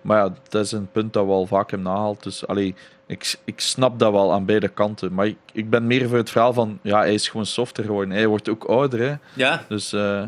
Maar 0.00 0.24
ja, 0.24 0.34
dat 0.48 0.64
is 0.64 0.72
een 0.72 0.88
punt 0.92 1.12
dat 1.12 1.24
we 1.24 1.30
al 1.30 1.46
vaak 1.46 1.70
hebben 1.70 1.88
nagehaald. 1.88 2.22
Dus 2.22 2.46
allee, 2.46 2.74
ik, 3.06 3.36
ik 3.44 3.60
snap 3.60 3.98
dat 3.98 4.12
wel 4.12 4.32
aan 4.32 4.44
beide 4.44 4.68
kanten. 4.68 5.14
Maar 5.14 5.26
ik, 5.26 5.36
ik 5.52 5.70
ben 5.70 5.86
meer 5.86 6.08
voor 6.08 6.16
het 6.16 6.30
verhaal 6.30 6.52
van, 6.52 6.78
ja, 6.82 6.98
hij 6.98 7.14
is 7.14 7.28
gewoon 7.28 7.46
softer 7.46 7.84
geworden. 7.84 8.14
Hij 8.14 8.26
wordt 8.26 8.48
ook 8.48 8.64
ouder, 8.64 9.00
hè. 9.00 9.14
Ja. 9.34 9.64
Dus 9.68 9.92
uh, 9.92 10.22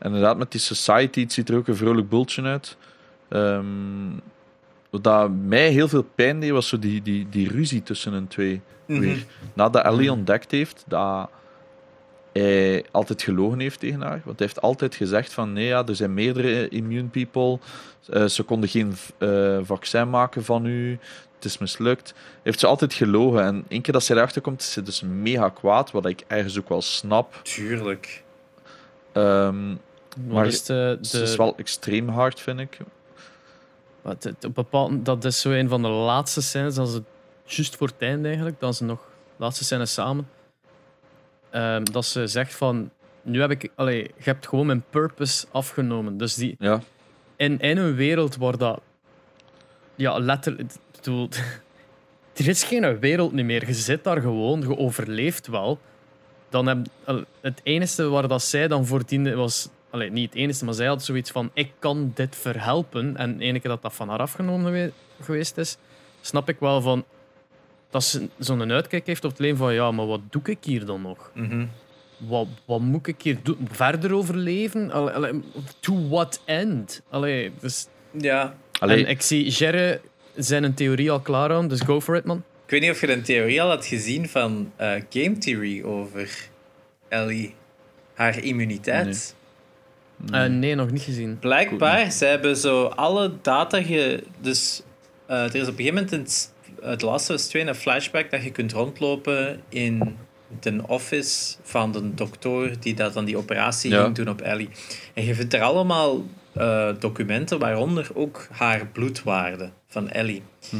inderdaad, 0.00 0.36
met 0.36 0.52
die 0.52 0.60
Society, 0.60 1.20
het 1.20 1.32
ziet 1.32 1.48
er 1.48 1.56
ook 1.56 1.68
een 1.68 1.76
vrolijk 1.76 2.08
bultje 2.08 2.42
uit. 2.42 2.76
Um, 3.28 4.20
wat 4.90 5.30
mij 5.30 5.68
heel 5.68 5.88
veel 5.88 6.06
pijn 6.14 6.40
deed, 6.40 6.50
was 6.50 6.68
zo 6.68 6.78
die, 6.78 7.02
die, 7.02 7.28
die 7.28 7.48
ruzie 7.48 7.82
tussen 7.82 8.12
hun 8.12 8.28
twee. 8.28 8.60
Mm 8.86 9.02
-hmm. 9.02 9.24
Nadat 9.54 9.84
Ellie 9.84 10.12
ontdekt 10.12 10.50
heeft 10.50 10.84
dat 10.86 11.30
hij 12.32 12.84
altijd 12.90 13.22
gelogen 13.22 13.60
heeft 13.60 13.80
tegen 13.80 14.00
haar. 14.00 14.20
Want 14.24 14.38
hij 14.38 14.46
heeft 14.46 14.60
altijd 14.60 14.94
gezegd 14.94 15.32
van 15.32 15.52
nee, 15.52 15.66
ja, 15.66 15.86
er 15.86 15.96
zijn 15.96 16.14
meerdere 16.14 16.68
immune 16.68 17.08
people. 17.08 17.58
Uh, 18.10 18.24
ze 18.24 18.42
konden 18.42 18.68
geen 18.68 18.94
uh, 19.18 19.58
vaccin 19.62 20.10
maken 20.10 20.44
van 20.44 20.66
u. 20.66 20.98
Het 21.46 21.54
is 21.54 21.60
mislukt. 21.60 22.14
Heeft 22.42 22.60
ze 22.60 22.66
altijd 22.66 22.94
gelogen. 22.94 23.42
En 23.42 23.64
één 23.68 23.82
keer 23.82 23.92
dat 23.92 24.04
zij 24.04 24.16
erachter 24.16 24.42
komt, 24.42 24.60
is 24.60 24.72
ze 24.72 24.82
dus 24.82 25.02
mega 25.02 25.48
kwaad. 25.48 25.90
Wat 25.90 26.06
ik 26.06 26.24
ergens 26.26 26.58
ook 26.58 26.68
wel 26.68 26.82
snap. 26.82 27.40
Tuurlijk. 27.42 28.24
Um, 29.12 29.80
maar 30.24 30.46
is 30.46 30.64
de, 30.64 30.98
de... 31.00 31.18
het 31.18 31.28
is 31.28 31.36
wel 31.36 31.56
extreem 31.56 32.08
hard, 32.08 32.40
vind 32.40 32.60
ik. 32.60 32.78
Het, 34.02 34.24
het, 34.24 34.54
bepaald, 34.54 35.04
dat 35.04 35.24
is 35.24 35.40
zo 35.40 35.50
een 35.50 35.68
van 35.68 35.82
de 35.82 35.88
laatste 35.88 36.42
scènes, 36.42 36.74
dat 36.74 36.88
ze 36.88 37.02
juist 37.44 37.76
voor 37.76 37.86
het 37.86 37.96
einde 37.98 38.26
eigenlijk, 38.26 38.60
dat 38.60 38.76
ze 38.76 38.84
nog 38.84 39.00
laatste 39.36 39.64
scène 39.64 39.86
samen, 39.86 40.28
um, 41.52 41.84
dat 41.84 42.04
ze 42.04 42.26
zegt 42.26 42.54
van, 42.54 42.90
nu 43.22 43.40
heb 43.40 43.50
ik, 43.50 43.70
allee, 43.74 44.02
je 44.02 44.22
hebt 44.22 44.46
gewoon 44.48 44.66
mijn 44.66 44.84
purpose 44.90 45.46
afgenomen. 45.50 46.16
Dus 46.16 46.34
die, 46.34 46.56
ja. 46.58 46.80
in, 47.36 47.58
in 47.58 47.76
een 47.76 47.94
wereld 47.94 48.36
waar 48.36 48.58
dat, 48.58 48.80
ja, 49.94 50.18
letterlijk, 50.18 50.70
bedoel, 51.10 51.28
er 52.36 52.48
is 52.48 52.64
geen 52.64 52.98
wereld 52.98 53.32
niet 53.32 53.44
meer. 53.44 53.66
Je 53.66 53.74
zit 53.74 54.04
daar 54.04 54.20
gewoon, 54.20 54.60
je 54.60 54.76
overleeft 54.76 55.46
wel. 55.46 55.78
Dan 56.48 56.66
heb, 56.66 56.86
het 57.40 57.60
enige 57.62 58.08
waar 58.08 58.28
dat 58.28 58.42
zij 58.42 58.68
dan 58.68 58.86
voor 58.86 59.06
diende 59.06 59.34
was 59.34 59.68
Allee, 59.90 60.10
niet 60.10 60.28
het 60.30 60.38
enige, 60.38 60.64
maar 60.64 60.74
zij 60.74 60.86
had 60.86 61.04
zoiets 61.04 61.30
van: 61.30 61.50
ik 61.54 61.72
kan 61.78 62.12
dit 62.14 62.36
verhelpen. 62.36 63.16
En 63.16 63.36
de 63.36 63.44
ene 63.44 63.60
keer 63.60 63.70
dat 63.70 63.82
dat 63.82 63.94
van 63.94 64.08
haar 64.08 64.18
afgenomen 64.18 64.92
geweest 65.20 65.56
is, 65.56 65.76
snap 66.20 66.48
ik 66.48 66.58
wel 66.58 66.80
van 66.80 67.04
dat 67.90 68.04
ze 68.04 68.28
zo'n 68.38 68.72
uitkijk 68.72 69.06
heeft 69.06 69.24
op 69.24 69.30
het 69.30 69.38
leven 69.38 69.58
van: 69.58 69.74
ja, 69.74 69.90
maar 69.90 70.06
wat 70.06 70.20
doe 70.30 70.42
ik 70.44 70.64
hier 70.64 70.86
dan 70.86 71.02
nog? 71.02 71.30
Mm 71.34 71.70
wat, 72.16 72.46
wat 72.64 72.80
moet 72.80 73.06
ik 73.06 73.22
hier 73.22 73.38
doen? 73.42 73.68
Verder 73.70 74.14
overleven? 74.14 74.90
Allee, 74.90 75.14
allee, 75.14 75.42
to 75.80 76.08
what 76.08 76.42
end? 76.44 77.02
Allee, 77.10 77.52
dus... 77.60 77.86
Ja. 78.10 78.56
Allee. 78.78 79.04
En 79.04 79.10
ik 79.10 79.22
zie 79.22 79.48
Jerry 79.48 80.00
zijn 80.36 80.64
een 80.64 80.74
theorie 80.74 81.10
al 81.10 81.20
klaar 81.20 81.52
aan, 81.52 81.68
dus 81.68 81.80
go 81.80 82.00
for 82.00 82.16
it, 82.16 82.24
man. 82.24 82.42
Ik 82.64 82.72
weet 82.72 82.80
niet 82.80 82.90
of 82.90 83.00
je 83.00 83.12
een 83.12 83.22
theorie 83.22 83.62
al 83.62 83.68
had 83.68 83.86
gezien 83.86 84.28
van 84.28 84.72
uh, 84.80 84.92
Game 85.10 85.38
Theory 85.38 85.82
over 85.82 86.48
Ellie. 87.08 87.54
Haar 88.14 88.44
immuniteit. 88.44 89.34
Nee. 90.16 90.48
Uh, 90.48 90.58
nee, 90.58 90.74
nog 90.74 90.90
niet 90.90 91.02
gezien. 91.02 91.38
Blijkbaar, 91.38 92.10
ze 92.10 92.24
hebben 92.24 92.56
zo 92.56 92.84
alle 92.84 93.32
data. 93.42 93.82
Ge, 93.82 94.22
dus 94.40 94.82
uh, 95.30 95.36
er 95.36 95.54
is 95.54 95.68
op 95.68 95.78
een 95.78 95.84
gegeven 95.84 95.94
moment 95.94 96.12
in 96.12 96.26
het 96.88 97.02
Last 97.02 97.30
of 97.30 97.36
Us 97.36 97.46
2 97.46 97.66
een 97.66 97.74
flashback 97.74 98.30
dat 98.30 98.42
je 98.42 98.50
kunt 98.50 98.72
rondlopen 98.72 99.60
in 99.68 100.16
de 100.60 100.82
office 100.86 101.56
van 101.62 101.92
de 101.92 102.14
dokter 102.14 102.80
die 102.80 102.94
dat 102.94 103.12
dan 103.12 103.24
die 103.24 103.36
operatie 103.36 103.90
ja. 103.90 104.02
ging 104.02 104.14
doen 104.14 104.28
op 104.28 104.40
Ellie. 104.40 104.68
En 105.14 105.24
je 105.24 105.34
vindt 105.34 105.54
er 105.54 105.62
allemaal 105.62 106.24
uh, 106.58 106.88
documenten, 106.98 107.58
waaronder 107.58 108.10
ook 108.14 108.48
haar 108.50 108.86
bloedwaarde 108.86 109.70
van 109.86 110.10
Ellie. 110.10 110.42
Hm. 110.70 110.76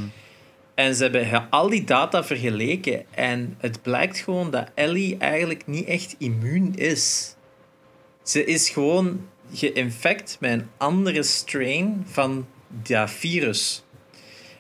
En 0.74 0.94
ze 0.94 1.02
hebben 1.02 1.46
al 1.50 1.68
die 1.68 1.84
data 1.84 2.24
vergeleken 2.24 3.04
en 3.10 3.54
het 3.58 3.82
blijkt 3.82 4.18
gewoon 4.18 4.50
dat 4.50 4.70
Ellie 4.74 5.16
eigenlijk 5.18 5.66
niet 5.66 5.86
echt 5.86 6.14
immuun 6.18 6.74
is. 6.74 7.34
Ze 8.22 8.44
is 8.44 8.68
gewoon 8.68 9.28
geïnfect 9.52 10.36
met 10.40 10.52
een 10.52 10.68
andere 10.76 11.22
strain 11.22 12.04
van 12.06 12.46
dat 12.68 13.10
virus. 13.10 13.84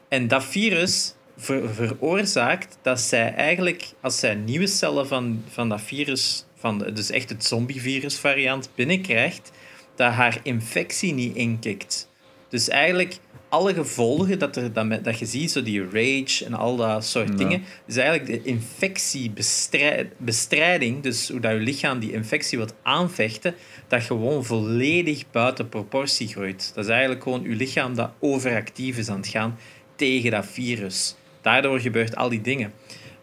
En 0.08 0.28
dat 0.28 0.44
virus 0.44 1.14
ver 1.36 1.74
veroorzaakt 1.74 2.78
dat 2.82 3.00
zij 3.00 3.34
eigenlijk, 3.34 3.88
als 4.00 4.18
zij 4.18 4.34
nieuwe 4.34 4.66
cellen 4.66 5.06
van, 5.06 5.44
van 5.48 5.68
dat 5.68 5.80
virus, 5.80 6.46
van 6.54 6.78
de, 6.78 6.92
dus 6.92 7.10
echt 7.10 7.28
het 7.28 7.44
zombievirus 7.44 8.18
variant, 8.18 8.70
binnenkrijgt, 8.74 9.52
dat 9.96 10.12
haar 10.12 10.40
infectie 10.42 11.12
niet 11.12 11.36
inkikt. 11.36 12.08
Dus 12.48 12.68
eigenlijk 12.68 13.18
alle 13.48 13.74
gevolgen 13.74 14.38
dat, 14.38 14.56
er, 14.56 14.72
dat, 14.72 15.04
dat 15.04 15.18
je 15.18 15.26
ziet, 15.26 15.50
zo 15.50 15.62
die 15.62 15.84
rage 15.84 16.44
en 16.44 16.54
al 16.54 16.76
dat 16.76 17.04
soort 17.04 17.38
dingen, 17.38 17.62
is 17.86 17.96
eigenlijk 17.96 18.28
de 18.28 18.42
infectiebestrijding, 18.48 21.02
dus 21.02 21.28
hoe 21.28 21.40
dat 21.40 21.52
je 21.52 21.58
lichaam 21.58 21.98
die 21.98 22.12
infectie 22.12 22.58
wilt 22.58 22.74
aanvechten, 22.82 23.54
dat 23.88 24.02
gewoon 24.02 24.44
volledig 24.44 25.30
buiten 25.30 25.68
proportie 25.68 26.28
groeit. 26.28 26.70
Dat 26.74 26.84
is 26.84 26.90
eigenlijk 26.90 27.22
gewoon 27.22 27.42
je 27.42 27.54
lichaam 27.54 27.94
dat 27.94 28.10
overactief 28.18 28.98
is 28.98 29.08
aan 29.08 29.16
het 29.16 29.28
gaan 29.28 29.58
tegen 29.96 30.30
dat 30.30 30.46
virus. 30.46 31.14
Daardoor 31.40 31.80
gebeurt 31.80 32.16
al 32.16 32.28
die 32.28 32.40
dingen. 32.40 32.72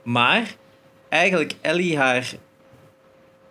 Maar 0.04 0.56
eigenlijk 1.10 1.54
Ellie, 1.62 1.98
haar 1.98 2.34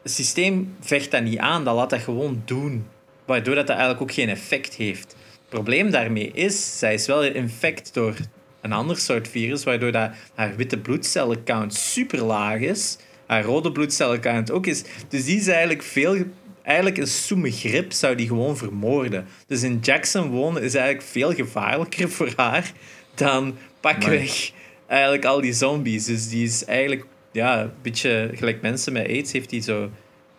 systeem 0.05 0.77
vecht 0.81 1.11
dat 1.11 1.23
niet 1.23 1.39
aan, 1.39 1.65
dat 1.65 1.75
laat 1.75 1.91
dat 1.91 2.01
gewoon 2.01 2.43
doen. 2.45 2.87
Waardoor 3.33 3.55
dat, 3.55 3.67
dat 3.67 3.77
eigenlijk 3.77 4.11
ook 4.11 4.17
geen 4.17 4.29
effect 4.29 4.75
heeft 4.75 5.17
probleem 5.49 5.91
daarmee 5.91 6.31
is, 6.35 6.79
zij 6.79 6.95
is 6.95 7.07
wel 7.07 7.25
infect 7.25 7.95
door 7.95 8.15
een 8.61 8.73
ander 8.73 8.99
soort 8.99 9.29
virus, 9.29 9.65
waardoor 9.65 9.93
dat 9.93 10.11
haar 10.35 10.57
witte 10.57 10.79
bloedcellencount 10.79 11.75
super 11.75 12.23
laag 12.23 12.61
is. 12.61 12.99
Haar 13.27 13.45
rode 13.45 13.73
bloedcellencount 13.73 14.51
ook 14.51 14.67
is. 14.67 14.83
Dus 15.09 15.25
die 15.25 15.37
is 15.37 15.49
eigenlijk 15.49 15.83
veel... 15.83 16.17
Eigenlijk 16.63 16.99
een 16.99 17.07
soeme 17.07 17.51
grip 17.51 17.93
zou 17.93 18.15
die 18.15 18.27
gewoon 18.27 18.57
vermoorden. 18.57 19.27
Dus 19.47 19.63
in 19.63 19.79
Jackson 19.83 20.29
wonen 20.29 20.63
is 20.63 20.75
eigenlijk 20.75 21.07
veel 21.07 21.35
gevaarlijker 21.35 22.11
voor 22.11 22.33
haar 22.37 22.73
dan 23.15 23.57
pakweg 23.81 24.51
eigenlijk 24.87 25.25
al 25.25 25.41
die 25.41 25.53
zombies. 25.53 26.05
Dus 26.05 26.29
die 26.29 26.45
is 26.45 26.65
eigenlijk 26.65 27.07
ja, 27.31 27.63
een 27.63 27.73
beetje 27.83 28.31
gelijk 28.35 28.63
mensen 28.63 28.93
met 28.93 29.07
AIDS 29.07 29.33
heeft 29.33 29.51
die 29.51 29.63
zo 29.63 29.91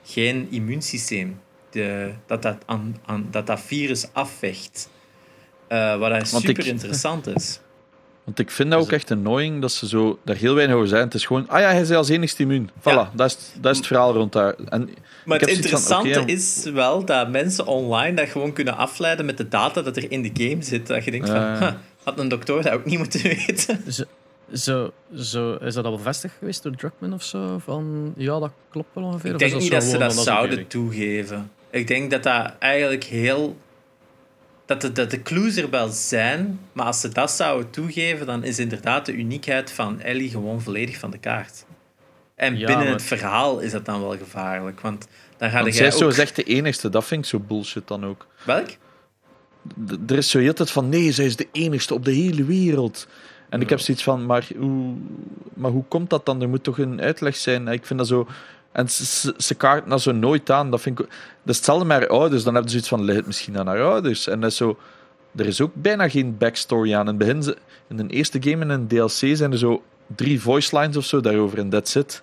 geen 0.04 0.48
immuunsysteem. 0.50 1.40
De, 1.74 2.12
dat, 2.26 2.42
dat, 2.42 2.58
aan, 2.66 2.98
aan, 3.06 3.28
dat 3.32 3.48
dat 3.48 3.62
virus 3.62 4.08
afvecht. 4.12 4.90
Uh, 5.70 5.98
wat 5.98 6.28
super 6.28 6.68
interessant 6.68 7.28
is. 7.28 7.60
Want 8.24 8.40
ik 8.40 8.52
vind 8.52 8.72
dat 8.72 8.80
ook 8.80 8.92
echt 8.92 9.12
annoying 9.12 9.62
dat 9.62 9.72
ze 9.72 9.88
zo 9.88 10.20
daar 10.24 10.36
heel 10.36 10.56
weinig 10.56 10.76
over 10.76 10.88
zijn. 10.88 11.04
Het 11.04 11.14
is 11.14 11.26
gewoon, 11.26 11.50
ah 11.50 11.60
ja, 11.60 11.70
hij 11.72 11.82
is 11.82 11.92
als 11.92 12.10
enigste 12.10 12.42
immuun. 12.42 12.70
Voilà, 12.80 12.84
ja. 12.84 13.12
dat, 13.14 13.30
is, 13.30 13.38
dat 13.62 13.72
is 13.72 13.78
het 13.78 13.88
verhaal 13.88 14.14
rond 14.14 14.32
daar. 14.32 14.56
En 14.70 14.90
maar 15.26 15.40
het 15.40 15.50
interessante 15.50 16.14
van, 16.14 16.28
is 16.28 16.64
wel 16.74 17.06
dat 17.06 17.30
mensen 17.30 17.66
online 17.66 18.16
dat 18.16 18.30
gewoon 18.30 18.54
kunnen 18.54 18.78
afleiden 18.78 19.26
met 19.26 19.38
de 19.38 19.48
data 19.48 19.82
dat 19.82 19.98
er 19.98 20.12
in 20.12 20.22
de 20.22 20.32
game 20.34 20.62
zit. 20.62 20.88
Dat 20.88 21.04
je 21.04 21.12
denkt 21.12 21.30
uh, 21.30 21.60
van, 21.60 21.78
had 22.04 22.20
een 22.20 22.28
dokter 22.28 22.64
dat 22.64 22.74
ook 22.74 22.86
niet 22.86 22.98
moeten 22.98 23.22
weten. 23.48 23.94
Zo, 23.94 24.04
zo, 24.54 24.92
zo, 25.16 25.54
is 25.54 25.74
dat 25.74 25.86
al 25.86 25.96
bevestigd 25.98 26.34
geweest 26.40 26.64
door 26.64 26.76
Druckmann 26.76 27.14
of 27.14 27.24
zo? 27.24 27.58
Van, 27.58 28.14
ja, 28.18 28.40
dat 28.40 28.52
klopt 28.70 28.90
wel 28.94 29.04
ongeveer. 29.04 29.32
Ik 29.32 29.40
denk 29.40 29.60
niet 29.60 29.72
dat 29.72 29.84
ze 29.84 29.98
dat 29.98 30.14
zouden 30.14 30.68
toegeven. 30.68 31.52
Ik 31.74 31.88
denk 31.88 32.12
dat 32.12 32.24
dat 32.24 32.52
eigenlijk 32.60 33.04
heel 33.04 33.58
dat 34.66 34.82
de, 34.82 34.92
dat 34.92 35.12
de 35.12 35.22
clues 35.22 35.56
er 35.56 35.70
wel 35.70 35.88
zijn, 35.88 36.60
maar 36.74 36.86
als 36.86 37.00
ze 37.02 37.10
dat 37.10 37.32
zouden 37.32 37.70
toegeven, 37.70 38.26
dan 38.26 38.44
is 38.44 38.60
inderdaad 38.60 39.06
de 39.06 39.14
uniekheid 39.14 39.72
van 39.72 40.02
Ellie 40.02 40.30
gewoon 40.30 40.62
volledig 40.62 40.98
van 40.98 41.12
de 41.12 41.18
kaart. 41.18 41.66
En 42.36 42.54
binnen 42.54 42.88
het 42.88 43.04
verhaal 43.04 43.60
is 43.60 43.72
dat 43.72 43.86
dan 43.86 44.02
wel 44.02 44.18
gevaarlijk, 44.18 44.80
want 44.80 45.08
dan 45.38 45.50
ga 45.50 45.62
want 45.62 45.76
zij 45.76 45.88
is 45.88 45.98
zo 45.98 46.10
zegt 46.10 46.36
de 46.36 46.44
enigste, 46.44 46.90
dat 46.90 47.06
vind 47.06 47.24
ik 47.24 47.30
zo 47.30 47.40
bullshit 47.40 47.88
dan 47.88 48.06
ook. 48.06 48.28
Welk? 48.46 48.70
er 50.08 50.18
is 50.18 50.30
zo 50.30 50.40
heel 50.40 50.54
tijd 50.54 50.72
van, 50.72 50.90
nee, 50.90 51.12
zij 51.12 51.26
is 51.26 51.36
de 51.36 51.48
enigste 51.52 51.94
op 51.94 52.06
de 52.06 52.12
hele 52.12 52.44
wereld. 52.44 53.08
En 53.50 53.62
ik 53.62 53.70
heb 53.70 53.80
zoiets 53.80 54.04
van, 54.04 54.26
maar 54.26 54.48
hoe, 54.58 54.96
maar 55.54 55.72
hoe 55.72 55.84
komt 55.88 56.10
dat 56.10 56.26
dan? 56.26 56.42
Er 56.42 56.50
moet 56.50 56.64
toch 56.64 56.78
een 56.78 57.02
uitleg 57.02 57.36
zijn? 57.36 57.68
Ik 57.68 57.86
vind 57.86 58.00
dat 58.00 58.08
zo... 58.08 58.28
En 58.74 58.90
ze, 58.90 59.34
ze 59.38 59.56
kaarten 59.56 59.90
dat 59.90 60.02
zo 60.02 60.12
nooit 60.12 60.50
aan. 60.50 60.72
Dat, 60.72 60.82
vind 60.82 61.00
ik, 61.00 61.06
dat 61.08 61.16
is 61.46 61.56
hetzelfde 61.56 61.86
met 61.86 61.98
haar 61.98 62.08
ouders. 62.08 62.44
Dan 62.44 62.54
hebben 62.54 62.72
ze 62.72 62.78
iets 62.78 62.88
van, 62.88 63.04
ligt 63.04 63.26
misschien 63.26 63.58
aan 63.58 63.68
haar 63.68 63.84
ouders. 63.84 64.28
En 64.28 64.40
dat 64.40 64.52
is 64.52 64.58
zo... 64.58 64.78
Er 65.36 65.46
is 65.46 65.62
ook 65.62 65.72
bijna 65.74 66.10
geen 66.10 66.38
backstory 66.38 66.94
aan. 66.94 67.00
In 67.00 67.08
het 67.08 67.18
begin, 67.18 67.56
in 67.90 68.08
de 68.08 68.14
eerste 68.14 68.42
game 68.42 68.64
in 68.64 68.70
een 68.70 68.88
DLC 68.88 69.36
zijn 69.38 69.52
er 69.52 69.58
zo 69.58 69.84
drie 70.16 70.42
voice 70.42 70.78
lines 70.80 70.98
of 70.98 71.06
zo 71.06 71.22
daarover. 71.22 71.58
En 71.58 71.70
that's 71.70 71.96
it. 71.96 72.22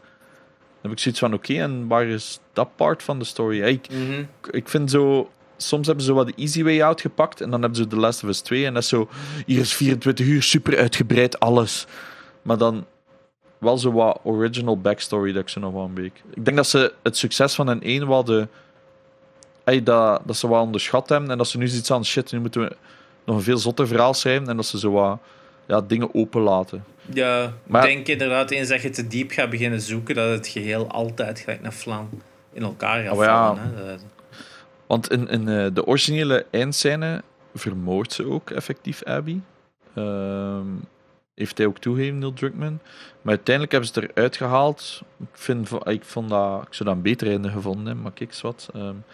Dan 0.80 0.90
heb 0.90 0.92
ik 0.92 0.98
zoiets 0.98 1.20
van, 1.20 1.34
oké, 1.34 1.54
en 1.54 1.86
waar 1.86 2.06
is 2.06 2.40
dat 2.52 2.76
part 2.76 3.02
van 3.02 3.18
de 3.18 3.24
story? 3.24 3.62
Ik, 3.62 3.86
mm 3.92 4.28
ik 4.50 4.68
vind 4.68 4.90
zo... 4.90 5.30
Soms 5.56 5.86
hebben 5.86 6.04
ze 6.04 6.12
wat 6.12 6.26
de 6.26 6.32
easy 6.36 6.62
way 6.62 6.82
out 6.82 7.00
gepakt. 7.00 7.40
En 7.40 7.50
dan 7.50 7.60
hebben 7.60 7.78
ze 7.78 7.86
The 7.86 7.96
Last 7.96 8.22
of 8.22 8.28
Us 8.28 8.40
2. 8.40 8.66
En 8.66 8.74
dat 8.74 8.82
is 8.82 8.88
zo... 8.88 9.08
Hier 9.46 9.60
is 9.60 9.72
24 9.72 10.26
uur, 10.26 10.42
super 10.42 10.78
uitgebreid, 10.78 11.40
alles. 11.40 11.86
Maar 12.42 12.58
dan 12.58 12.86
wel 13.60 13.78
zo 13.78 13.92
wat 13.92 14.20
original 14.22 14.80
backstory 14.80 15.32
dat 15.32 15.42
ik 15.42 15.48
ze 15.48 15.58
nog 15.58 15.72
wel 15.72 15.84
een 15.84 15.94
week. 15.94 16.22
Ik 16.34 16.44
denk 16.44 16.56
dat 16.56 16.66
ze 16.66 16.92
het 17.02 17.16
succes 17.16 17.54
van 17.54 17.68
een 17.68 17.82
1 17.82 18.08
wel 18.08 18.24
de. 18.24 18.48
Hey, 19.64 19.82
dat, 19.82 20.20
dat 20.24 20.36
ze 20.36 20.48
wel 20.48 20.60
onderschat 20.60 21.08
hebben 21.08 21.30
en 21.30 21.38
dat 21.38 21.48
ze 21.48 21.58
nu 21.58 21.64
iets 21.64 21.90
aan 21.90 22.04
shit. 22.04 22.32
Nu 22.32 22.40
moeten 22.40 22.60
we 22.60 22.76
nog 23.24 23.36
een 23.36 23.42
veel 23.42 23.58
zotter 23.58 23.86
verhaal 23.86 24.14
schrijven 24.14 24.48
en 24.48 24.56
dat 24.56 24.66
ze 24.66 24.78
zo 24.78 24.90
wat 24.90 25.18
ja, 25.66 25.80
dingen 25.80 26.14
openlaten. 26.14 26.84
Ja, 27.12 27.52
maar, 27.66 27.88
ik 27.88 27.94
denk 27.94 28.06
inderdaad, 28.08 28.50
eens 28.50 28.68
dat 28.68 28.82
je 28.82 28.90
te 28.90 29.06
diep 29.06 29.30
gaat 29.30 29.50
beginnen 29.50 29.80
zoeken, 29.80 30.14
dat 30.14 30.30
het 30.30 30.46
geheel 30.46 30.90
altijd 30.90 31.38
gelijk 31.38 31.62
naar 31.62 31.72
Flan 31.72 32.08
in 32.52 32.62
elkaar 32.62 33.02
gaat 33.02 33.12
oh, 33.12 33.24
vallen. 33.24 33.74
Hè? 33.74 33.96
Want 34.86 35.10
in, 35.10 35.28
in 35.28 35.48
uh, 35.48 35.66
de 35.72 35.86
originele 35.86 36.46
eindscène 36.50 37.22
vermoordt 37.54 38.12
ze 38.12 38.30
ook 38.30 38.50
effectief 38.50 39.04
Abby. 39.04 39.40
Uh, 39.94 40.58
heeft 41.40 41.58
hij 41.58 41.66
ook 41.66 41.78
toegegeven, 41.78 42.18
Neil 42.18 42.32
Druckmann. 42.32 42.80
Maar 43.22 43.34
uiteindelijk 43.34 43.72
hebben 43.72 43.90
ze 43.92 44.00
het 44.00 44.10
eruit 44.10 44.36
gehaald. 44.36 45.02
Ik, 45.20 45.26
vind, 45.32 45.70
ik, 45.84 46.04
vond 46.04 46.28
dat, 46.28 46.62
ik 46.66 46.74
zou 46.74 46.88
dat 46.88 46.98
een 46.98 47.02
beter 47.02 47.28
einde 47.28 47.50
gevonden 47.50 47.86
hebben, 47.86 48.02
maar 48.02 48.12
kijk 48.12 48.30
eens 48.30 48.40
wat. 48.40 48.70
Um, 48.76 49.04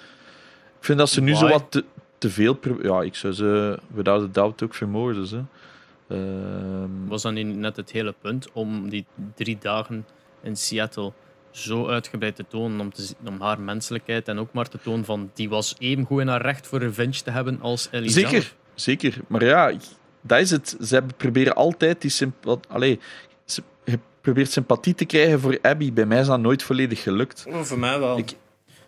ik 0.78 0.84
vind 0.84 0.98
dat 0.98 1.10
ze 1.10 1.20
nu 1.20 1.34
zo 1.34 1.48
wat 1.48 1.66
te, 1.68 1.84
te, 2.18 2.30
veel... 2.30 2.58
Ja, 2.82 3.02
ik 3.02 3.14
zou 3.14 3.32
ze 3.32 3.78
without 3.88 4.22
a 4.22 4.28
doubt 4.32 4.62
ook 4.62 4.74
vermoorden. 4.74 5.26
Ze. 5.26 5.42
Um, 6.08 7.08
Was 7.08 7.22
dan 7.22 7.34
niet 7.34 7.56
net 7.56 7.76
het 7.76 7.90
hele 7.90 8.14
punt 8.20 8.52
om 8.52 8.88
die 8.88 9.06
drie 9.34 9.58
dagen 9.60 10.06
in 10.42 10.56
Seattle 10.56 11.12
zo 11.50 11.88
uitgebreid 11.88 12.36
te 12.36 12.44
tonen 12.48 12.80
om, 12.80 12.92
te, 12.92 13.14
om 13.24 13.40
haar 13.40 13.60
menselijkheid 13.60 14.28
en 14.28 14.38
ook 14.38 14.52
maar 14.52 14.68
te 14.68 14.78
tonen 14.82 15.04
van 15.04 15.30
die 15.34 15.48
was 15.48 15.74
even 15.78 16.04
goed 16.04 16.20
in 16.20 16.28
haar 16.28 16.42
recht 16.42 16.66
voor 16.66 16.78
revenge 16.78 17.22
te 17.22 17.30
hebben 17.30 17.60
als 17.60 17.88
Ellie 17.90 18.10
Zeker, 18.10 18.54
zeker. 18.74 19.16
Maar 19.26 19.44
ja, 19.44 19.72
dat 20.26 20.40
is 20.40 20.50
het. 20.50 20.76
Ze 20.80 21.02
proberen 21.16 21.54
altijd 21.54 22.00
die 22.00 22.10
sympathie... 22.10 23.00
ze 23.44 23.62
probeert 24.20 24.50
sympathie 24.50 24.94
te 24.94 25.04
krijgen 25.04 25.40
voor 25.40 25.58
Abby. 25.62 25.92
Bij 25.92 26.06
mij 26.06 26.20
is 26.20 26.26
dat 26.26 26.40
nooit 26.40 26.62
volledig 26.62 27.02
gelukt. 27.02 27.44
Oh, 27.48 27.60
voor 27.60 27.78
mij 27.78 27.98
wel. 27.98 28.18
Ik, 28.18 28.32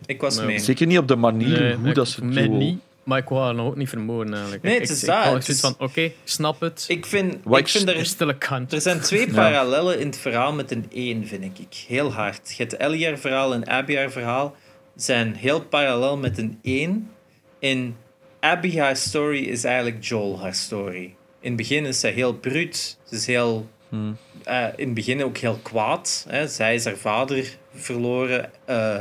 ik 0.07 0.21
was 0.21 0.41
mee. 0.41 0.59
Zeker 0.59 0.87
niet 0.87 0.99
op 0.99 1.09
de 1.09 1.17
manier 1.17 1.77
hoe 1.77 1.93
dat 1.93 2.09
ze 2.09 2.25
het 2.25 2.51
niet. 2.51 2.81
Maar 3.03 3.19
ik 3.19 3.29
wou 3.29 3.45
haar 3.45 3.55
nog 3.55 3.67
ook 3.67 3.77
niet 3.77 3.89
vermoorden 3.89 4.33
eigenlijk. 4.33 4.63
Nee, 4.63 4.81
het 4.81 4.91
is 4.91 5.01
daar. 5.01 5.37
Ik, 5.37 5.49
ik 5.49 5.57
van, 5.57 5.75
oké, 5.79 6.13
snap 6.25 6.61
het. 6.61 6.85
Ik 6.89 7.07
vind, 7.07 7.35
ik 7.51 7.69
vind 7.69 7.89
er, 7.89 8.07
stille 8.07 8.39
kant. 8.39 8.73
er 8.73 8.81
zijn 8.81 9.01
twee 9.01 9.33
parallellen 9.33 10.01
in 10.01 10.07
het 10.07 10.19
verhaal 10.19 10.53
met 10.53 10.71
een 10.71 10.87
één, 10.93 11.27
vind 11.27 11.45
ik. 11.45 11.85
Heel 11.87 12.13
hard. 12.13 12.55
Je 12.57 12.63
hebt 12.63 12.77
Ellie 12.77 13.17
verhaal 13.17 13.55
en 13.55 13.67
Abby 13.67 13.95
haar 13.95 14.11
verhaal 14.11 14.57
zijn 14.97 15.35
heel 15.35 15.61
parallel 15.61 16.17
met 16.17 16.39
een 16.39 16.59
één. 16.63 17.11
In 17.59 17.97
Abby 18.41 18.77
haar 18.77 18.97
story 18.97 19.45
is 19.45 19.65
eigenlijk 19.65 20.05
Joel 20.05 20.41
haar 20.41 20.55
story. 20.55 21.15
In 21.41 21.49
het 21.49 21.57
begin 21.57 21.85
is 21.85 22.01
ze 22.01 22.07
heel 22.07 22.35
bruut. 22.35 22.99
Ze 23.05 23.15
is 23.15 23.27
heel... 23.27 23.69
Hmm. 23.89 24.17
Uh, 24.49 24.67
in 24.77 24.85
het 24.85 24.95
begin 24.95 25.25
ook 25.25 25.37
heel 25.37 25.59
kwaad. 25.63 26.27
Hè. 26.29 26.49
Zij 26.49 26.75
is 26.75 26.85
haar 26.85 26.97
vader 26.97 27.57
verloren... 27.75 28.51
Uh, 28.69 29.01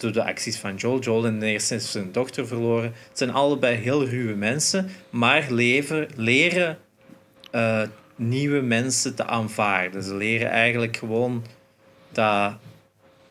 door 0.00 0.12
de 0.12 0.24
acties 0.24 0.58
van 0.58 0.74
Joel. 0.74 0.98
Joel 0.98 1.26
in 1.26 1.40
de 1.40 1.46
eerste 1.46 1.74
instantie 1.74 2.00
zijn 2.00 2.12
dochter 2.12 2.46
verloren. 2.46 2.92
Het 3.08 3.18
zijn 3.18 3.30
allebei 3.30 3.76
heel 3.76 4.04
ruwe 4.04 4.34
mensen, 4.34 4.90
maar 5.10 5.46
leven, 5.50 6.08
leren 6.16 6.78
uh, 7.52 7.82
nieuwe 8.16 8.60
mensen 8.60 9.14
te 9.14 9.26
aanvaarden. 9.26 10.02
Ze 10.02 10.14
leren 10.14 10.50
eigenlijk 10.50 10.96
gewoon 10.96 11.44
dat 12.12 12.54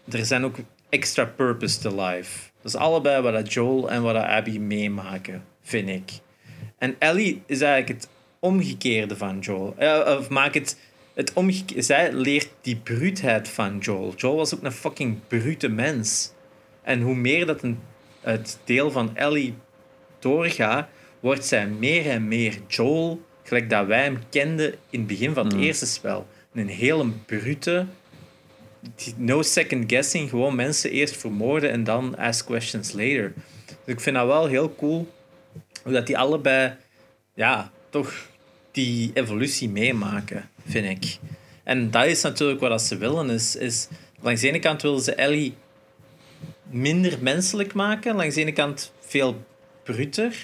er 0.09 0.25
zijn 0.25 0.43
ook 0.43 0.55
extra 0.89 1.25
purpose 1.25 1.79
to 1.79 2.05
life. 2.05 2.49
Dat 2.61 2.73
is 2.73 2.79
allebei 2.79 3.21
wat 3.21 3.53
Joel 3.53 3.89
en 3.89 4.01
wat 4.01 4.15
Abby 4.15 4.57
meemaken, 4.57 5.43
vind 5.61 5.89
ik. 5.89 6.11
En 6.77 6.95
Ellie 6.99 7.41
is 7.45 7.61
eigenlijk 7.61 8.01
het 8.01 8.09
omgekeerde 8.39 9.17
van 9.17 9.39
Joel. 9.39 9.75
Uh, 9.79 10.15
of 10.19 10.29
maak 10.29 10.53
het, 10.53 10.77
het 11.13 11.33
omgekeerde. 11.33 11.81
Zij 11.81 12.13
leert 12.13 12.49
die 12.61 12.75
bruutheid 12.75 13.47
van 13.47 13.77
Joel. 13.77 14.13
Joel 14.15 14.35
was 14.35 14.55
ook 14.55 14.63
een 14.63 14.71
fucking 14.71 15.17
brute 15.27 15.67
mens. 15.67 16.31
En 16.81 17.01
hoe 17.01 17.15
meer 17.15 17.45
dat 17.45 17.63
een, 17.63 17.79
het 18.21 18.59
deel 18.63 18.91
van 18.91 19.15
Ellie 19.15 19.53
doorgaat, 20.19 20.89
wordt 21.19 21.45
zij 21.45 21.67
meer 21.67 22.09
en 22.09 22.27
meer 22.27 22.57
Joel, 22.67 23.21
gelijk 23.43 23.69
dat 23.69 23.87
wij 23.87 24.03
hem 24.03 24.19
kenden 24.29 24.73
in 24.89 24.99
het 24.99 25.07
begin 25.07 25.33
van 25.33 25.45
het 25.45 25.55
mm. 25.55 25.61
eerste 25.61 25.85
spel. 25.85 26.27
Een 26.53 26.67
hele 26.67 27.09
brute, 27.25 27.85
no 29.15 29.41
second 29.41 29.91
guessing, 29.91 30.29
gewoon 30.29 30.55
mensen 30.55 30.91
eerst 30.91 31.17
vermoorden 31.17 31.71
en 31.71 31.83
dan 31.83 32.17
ask 32.17 32.45
questions 32.45 32.91
later. 32.91 33.33
Dus 33.65 33.95
ik 33.95 33.99
vind 33.99 34.15
dat 34.15 34.27
wel 34.27 34.47
heel 34.47 34.75
cool, 34.75 35.07
dat 35.83 36.07
die 36.07 36.17
allebei, 36.17 36.75
ja, 37.33 37.71
toch 37.89 38.28
die 38.85 39.11
evolutie 39.13 39.69
meemaken, 39.69 40.49
vind 40.65 40.85
ik. 40.85 41.17
En 41.63 41.91
dat 41.91 42.05
is 42.05 42.21
natuurlijk 42.21 42.59
wat 42.59 42.81
ze 42.81 42.97
willen. 42.97 43.29
Is, 43.29 43.55
is, 43.55 43.87
langs 44.19 44.41
de 44.41 44.47
ene 44.47 44.59
kant 44.59 44.81
willen 44.81 45.01
ze 45.01 45.13
Ellie 45.15 45.53
minder 46.69 47.17
menselijk 47.21 47.73
maken. 47.73 48.15
Langs 48.15 48.35
de 48.35 48.41
ene 48.41 48.51
kant 48.51 48.93
veel 48.99 49.45
bruter. 49.83 50.35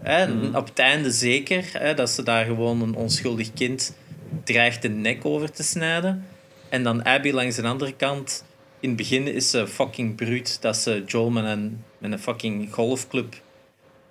Hè? 0.00 0.26
Mhm. 0.26 0.54
Op 0.56 0.68
het 0.68 0.78
einde 0.78 1.10
zeker, 1.10 1.64
hè, 1.72 1.94
dat 1.94 2.10
ze 2.10 2.22
daar 2.22 2.44
gewoon 2.44 2.82
een 2.82 2.94
onschuldig 2.94 3.52
kind 3.52 3.96
dreigt 4.44 4.82
de 4.82 4.88
nek 4.88 5.24
over 5.24 5.50
te 5.50 5.62
snijden. 5.62 6.26
En 6.68 6.82
dan 6.82 7.04
Abby 7.04 7.30
langs 7.30 7.56
de 7.56 7.62
andere 7.62 7.92
kant. 7.92 8.44
In 8.80 8.88
het 8.88 8.98
begin 8.98 9.26
is 9.26 9.50
ze 9.50 9.66
fucking 9.66 10.16
bruut 10.16 10.62
dat 10.62 10.76
ze 10.76 11.02
Joel 11.06 11.30
met 11.30 11.44
een, 11.44 11.84
met 11.98 12.12
een 12.12 12.18
fucking 12.18 12.72
golfclub 12.72 13.34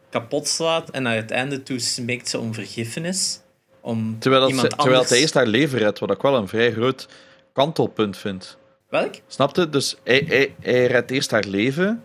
kapot 0.10 0.48
slaat. 0.48 0.90
En 0.90 1.04
naar 1.04 1.16
het 1.16 1.32
einde 1.32 1.64
toe 1.64 1.80
smeekt 1.80 2.30
ze 2.30 2.40
om 2.40 2.54
vergiffenis. 2.54 3.40
Om 3.82 4.20
terwijl, 4.20 4.48
iemand 4.48 4.72
ze, 4.72 4.78
terwijl 4.78 5.06
hij 5.08 5.20
eerst 5.20 5.34
haar 5.34 5.48
leven 5.48 5.80
redt, 5.80 6.00
wat 6.00 6.12
ik 6.12 6.22
wel 6.22 6.36
een 6.36 6.48
vrij 6.48 6.72
groot 6.72 7.08
kantelpunt 7.54 8.18
vind. 8.18 8.58
Welk? 8.90 9.14
Snapte? 9.28 9.70
Dus 9.70 9.98
hij, 10.04 10.24
hij, 10.28 10.56
hij 10.60 10.86
redt 10.86 11.12
eerst 11.12 11.32
haar 11.32 11.44
leven. 11.44 12.04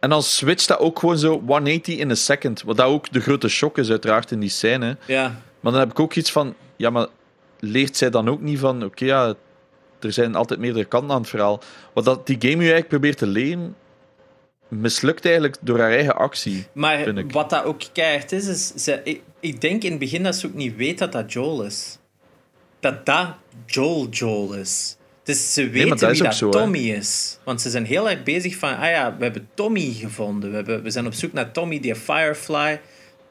En 0.00 0.10
dan 0.10 0.22
switcht 0.22 0.68
dat 0.68 0.78
ook 0.78 0.98
gewoon 0.98 1.18
zo 1.18 1.30
180 1.46 1.96
in 1.96 2.10
een 2.10 2.16
second. 2.16 2.62
Wat 2.62 2.76
dat 2.76 2.86
ook 2.86 3.12
de 3.12 3.20
grote 3.20 3.48
shock 3.48 3.78
is, 3.78 3.90
uiteraard, 3.90 4.30
in 4.30 4.40
die 4.40 4.48
scène. 4.48 4.96
Ja. 5.06 5.22
Maar 5.60 5.72
dan 5.72 5.80
heb 5.80 5.90
ik 5.90 6.00
ook 6.00 6.14
iets 6.14 6.32
van... 6.32 6.54
Ja, 6.76 6.90
maar 6.90 7.06
leert 7.58 7.96
zij 7.96 8.10
dan 8.10 8.28
ook 8.28 8.40
niet 8.40 8.58
van... 8.58 8.84
Oké, 8.84 9.04
ja, 9.04 9.34
er 10.00 10.12
zijn 10.12 10.34
altijd 10.34 10.60
meerdere 10.60 10.84
kanten 10.84 11.10
aan 11.10 11.20
het 11.20 11.30
verhaal. 11.30 11.60
Wat 11.92 12.04
dat 12.04 12.26
die 12.26 12.36
game 12.38 12.54
nu 12.54 12.60
eigenlijk 12.60 12.88
probeert 12.88 13.18
te 13.18 13.26
leren... 13.26 13.76
Mislukt 14.68 15.24
eigenlijk 15.24 15.56
door 15.60 15.78
haar 15.78 15.90
eigen 15.90 16.16
actie. 16.16 16.66
Maar 16.72 17.26
wat 17.30 17.50
dat 17.50 17.64
ook 17.64 17.80
keihard 17.92 18.32
is, 18.32 18.46
is... 18.46 18.84
Ze, 18.84 19.00
ik, 19.04 19.22
ik 19.40 19.60
denk 19.60 19.82
in 19.82 19.90
het 19.90 20.00
begin 20.00 20.22
dat 20.22 20.36
ze 20.36 20.46
ook 20.46 20.54
niet 20.54 20.76
weet 20.76 20.98
dat 20.98 21.12
dat 21.12 21.32
Joel 21.32 21.62
is. 21.62 21.98
Dat 22.80 23.06
dat 23.06 23.34
Joel 23.66 24.08
Joel 24.08 24.54
is. 24.54 24.96
Dus 25.22 25.52
ze 25.52 25.68
weten 25.68 26.10
wie 26.10 26.22
dat 26.22 26.38
Tommy 26.52 26.78
is. 26.78 27.38
Want 27.44 27.60
ze 27.60 27.70
zijn 27.70 27.84
heel 27.84 28.10
erg 28.10 28.22
bezig 28.22 28.56
van, 28.56 28.76
ah 28.76 28.90
ja, 28.90 29.16
we 29.16 29.24
hebben 29.24 29.48
Tommy 29.54 29.92
gevonden. 29.92 30.50
We, 30.50 30.56
hebben, 30.56 30.82
we 30.82 30.90
zijn 30.90 31.06
op 31.06 31.12
zoek 31.12 31.32
naar 31.32 31.52
Tommy, 31.52 31.80
die 31.80 31.94
Firefly, 31.94 32.80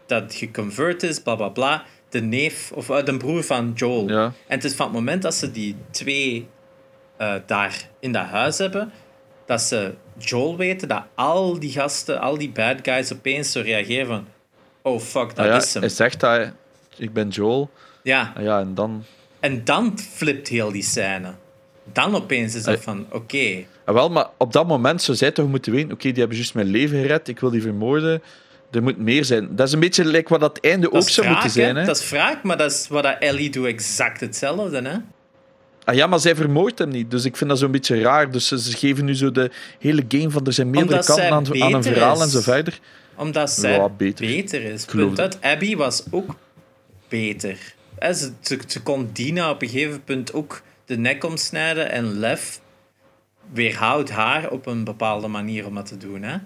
dat 0.05 0.33
geconvert 0.33 1.03
is, 1.03 1.19
bla 1.19 1.35
bla 1.35 1.49
bla. 1.49 1.83
De 2.09 2.21
neef, 2.21 2.71
of 2.71 2.89
uh, 2.89 3.03
de 3.03 3.17
broer 3.17 3.43
van 3.43 3.71
Joel. 3.75 4.09
Ja. 4.09 4.23
En 4.25 4.55
het 4.55 4.63
is 4.63 4.73
van 4.73 4.85
het 4.85 4.95
moment 4.95 5.21
dat 5.21 5.33
ze 5.33 5.51
die 5.51 5.75
twee 5.91 6.47
uh, 7.21 7.33
daar 7.45 7.89
in 7.99 8.11
dat 8.11 8.25
huis 8.25 8.57
hebben, 8.57 8.91
dat 9.45 9.61
ze 9.61 9.93
Joel 10.17 10.57
weten, 10.57 10.87
dat 10.87 11.03
al 11.15 11.59
die 11.59 11.71
gasten, 11.71 12.19
al 12.19 12.37
die 12.37 12.49
bad 12.49 12.77
guys 12.83 13.13
opeens 13.13 13.51
zo 13.51 13.61
reageren 13.61 14.07
van, 14.07 14.27
oh 14.81 14.99
fuck, 14.99 15.35
dat 15.35 15.45
ah 15.45 15.45
ja, 15.45 15.57
is 15.57 15.73
hem. 15.73 15.81
Hij 15.81 15.91
zegt 15.91 16.19
dat, 16.19 16.51
ik 16.97 17.13
ben 17.13 17.29
Joel. 17.29 17.69
Ja. 18.03 18.33
Ah 18.37 18.43
ja, 18.43 18.59
en 18.59 18.75
dan... 18.75 19.03
En 19.39 19.63
dan 19.63 19.99
flipt 19.99 20.47
heel 20.47 20.71
die 20.71 20.83
scène 20.83 21.33
dan 21.93 22.15
opeens 22.15 22.55
is 22.55 22.63
dat 22.63 22.79
van, 22.81 23.05
oké. 23.09 23.15
Okay. 23.15 23.67
Ah, 23.85 23.93
wel, 23.93 24.09
maar 24.09 24.27
op 24.37 24.53
dat 24.53 24.67
moment 24.67 25.01
zou 25.01 25.17
zij 25.17 25.31
toch 25.31 25.47
moeten 25.47 25.71
weten, 25.71 25.91
oké, 25.91 26.09
die 26.09 26.19
hebben 26.19 26.37
juist 26.37 26.53
mijn 26.53 26.67
leven 26.67 27.01
gered, 27.01 27.27
ik 27.27 27.39
wil 27.39 27.49
die 27.49 27.61
vermoorden. 27.61 28.21
Er 28.71 28.83
moet 28.83 28.97
meer 28.97 29.25
zijn. 29.25 29.55
Dat 29.55 29.67
is 29.67 29.73
een 29.73 29.79
beetje 29.79 30.05
like 30.05 30.29
wat 30.29 30.39
dat 30.39 30.59
einde 30.59 30.91
ook 30.91 31.09
zou 31.09 31.27
moeten 31.27 31.49
zijn. 31.49 31.75
Hè? 31.75 31.85
Dat 31.85 31.97
is 31.97 32.09
wraak, 32.09 32.43
maar 32.43 32.57
dat 32.57 32.71
is 32.71 32.87
wat 32.87 33.03
dat 33.03 33.15
Ellie 33.19 33.49
doet 33.49 33.65
exact 33.65 34.19
hetzelfde. 34.19 34.81
Hè? 34.81 34.97
Ah 35.87 35.95
ja, 35.95 36.07
maar 36.07 36.19
zij 36.19 36.35
vermoordt 36.35 36.79
hem 36.79 36.89
niet. 36.89 37.11
Dus 37.11 37.25
ik 37.25 37.37
vind 37.37 37.49
dat 37.49 37.59
zo'n 37.59 37.71
beetje 37.71 38.01
raar. 38.01 38.31
Dus 38.31 38.47
ze, 38.47 38.77
geven 38.77 39.05
nu 39.05 39.15
zo 39.15 39.31
de 39.31 39.51
hele 39.79 40.05
game 40.07 40.29
van 40.29 40.45
er 40.45 40.53
zijn 40.53 40.69
meerdere 40.69 41.03
kanten 41.03 41.31
aan, 41.31 41.61
aan, 41.61 41.73
een 41.73 41.83
verhaal 41.83 42.21
en 42.21 42.29
zo 42.29 42.41
verder. 42.41 42.79
Omdat 43.15 43.49
zij 43.49 43.87
beter. 43.97 44.63
is. 44.63 44.85
Punt 44.85 45.19
uit. 45.19 45.41
Abby 45.41 45.75
was 45.75 46.03
ook 46.11 46.35
beter. 47.07 47.57
Ze, 47.99 48.31
ze, 48.41 48.59
ze 48.67 48.81
kon 48.81 49.09
Dina 49.13 49.49
op 49.49 49.61
een 49.61 49.69
gegeven 49.69 50.03
punt 50.03 50.33
ook 50.33 50.61
de 50.85 50.97
nek 50.97 51.23
omsnijden 51.23 51.91
en 51.91 52.19
Lef 52.19 52.61
weerhoudt 53.53 54.09
haar 54.09 54.49
op 54.49 54.65
een 54.65 54.83
bepaalde 54.83 55.27
manier 55.27 55.65
om 55.65 55.75
dat 55.75 55.85
te 55.85 55.97
doen. 55.97 56.23
Hè? 56.23 56.37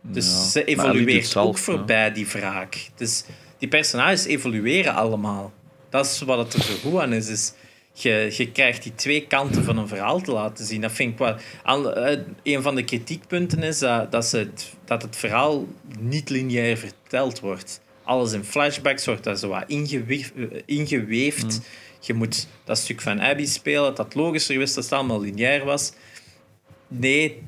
Dus 0.00 0.52
ze 0.52 0.64
evolueert 0.64 1.36
ook 1.36 1.58
voorbij 1.58 2.12
die 2.12 2.26
wraak. 2.26 2.88
Dus 2.96 3.24
die 3.58 3.68
personages 3.68 4.24
evolueren 4.24 4.94
allemaal. 4.94 5.52
Dat 5.90 6.04
is 6.04 6.20
wat 6.20 6.38
het 6.38 6.54
er 6.54 6.62
zo 6.62 6.74
goed 6.82 7.00
aan 7.00 7.12
is. 7.12 7.28
is 7.28 7.52
je, 7.94 8.34
je 8.36 8.52
krijgt 8.52 8.82
die 8.82 8.94
twee 8.94 9.26
kanten 9.26 9.64
van 9.64 9.78
een 9.78 9.88
verhaal 9.88 10.20
te 10.20 10.32
laten 10.32 10.64
zien. 10.64 10.80
Dat 10.80 10.92
vind 10.92 11.12
ik 11.12 11.18
wel... 11.18 11.94
Eh, 11.94 12.18
een 12.42 12.62
van 12.62 12.74
de 12.74 12.84
kritiekpunten 12.84 13.62
is 13.62 13.78
dat, 13.78 14.12
dat, 14.12 14.26
ze 14.26 14.38
het, 14.38 14.72
dat 14.84 15.02
het 15.02 15.16
verhaal 15.16 15.66
niet 15.98 16.30
lineair 16.30 16.76
verteld 16.76 17.40
wordt. 17.40 17.80
Alles 18.02 18.32
in 18.32 18.44
flashbacks 18.44 19.04
wordt 19.06 19.24
dat 19.24 19.38
zo 19.38 19.48
wat 19.48 19.64
ingeweefd. 19.66 20.32
ingeweefd. 20.66 21.44
Mm 21.44 21.64
je 22.06 22.14
moet 22.14 22.46
dat 22.64 22.78
stuk 22.78 23.00
van 23.00 23.20
Abby 23.20 23.46
spelen, 23.46 23.82
dat 23.82 23.96
dat 23.96 24.14
logischer 24.14 24.58
wist, 24.58 24.74
dat 24.74 24.84
het 24.84 24.92
allemaal 24.92 25.20
lineair 25.20 25.64
was. 25.64 25.92
Nee, 26.88 27.42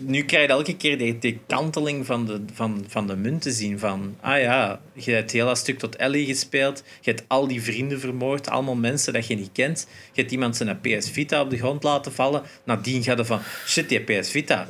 nu 0.00 0.22
krijg 0.22 0.46
je 0.46 0.52
elke 0.52 0.76
keer 0.76 0.98
die, 0.98 1.18
die 1.18 1.40
kanteling 1.46 2.06
van 2.06 2.26
de, 2.26 2.40
van, 2.52 2.84
van 2.88 3.06
de 3.06 3.16
munt 3.16 3.42
te 3.42 3.50
zien. 3.50 3.78
Van, 3.78 4.16
ah 4.20 4.40
ja, 4.40 4.80
je 4.92 5.10
hebt 5.10 5.30
heel 5.30 5.46
dat 5.46 5.58
stuk 5.58 5.78
tot 5.78 5.96
Ellie 5.96 6.26
gespeeld. 6.26 6.82
Je 7.00 7.10
hebt 7.10 7.24
al 7.26 7.46
die 7.46 7.62
vrienden 7.62 8.00
vermoord. 8.00 8.48
Allemaal 8.48 8.74
mensen 8.74 9.12
dat 9.12 9.26
je 9.26 9.34
niet 9.34 9.52
kent. 9.52 9.86
Je 10.12 10.20
hebt 10.20 10.32
iemand 10.32 10.56
zijn 10.56 10.80
PS 10.80 11.10
Vita 11.10 11.40
op 11.40 11.50
de 11.50 11.58
grond 11.58 11.82
laten 11.82 12.12
vallen. 12.12 12.42
Nadien 12.64 13.02
gaat 13.02 13.18
er 13.18 13.24
van, 13.24 13.40
shit, 13.66 13.88
die 13.88 14.00
PS 14.00 14.30
Vita. 14.30 14.66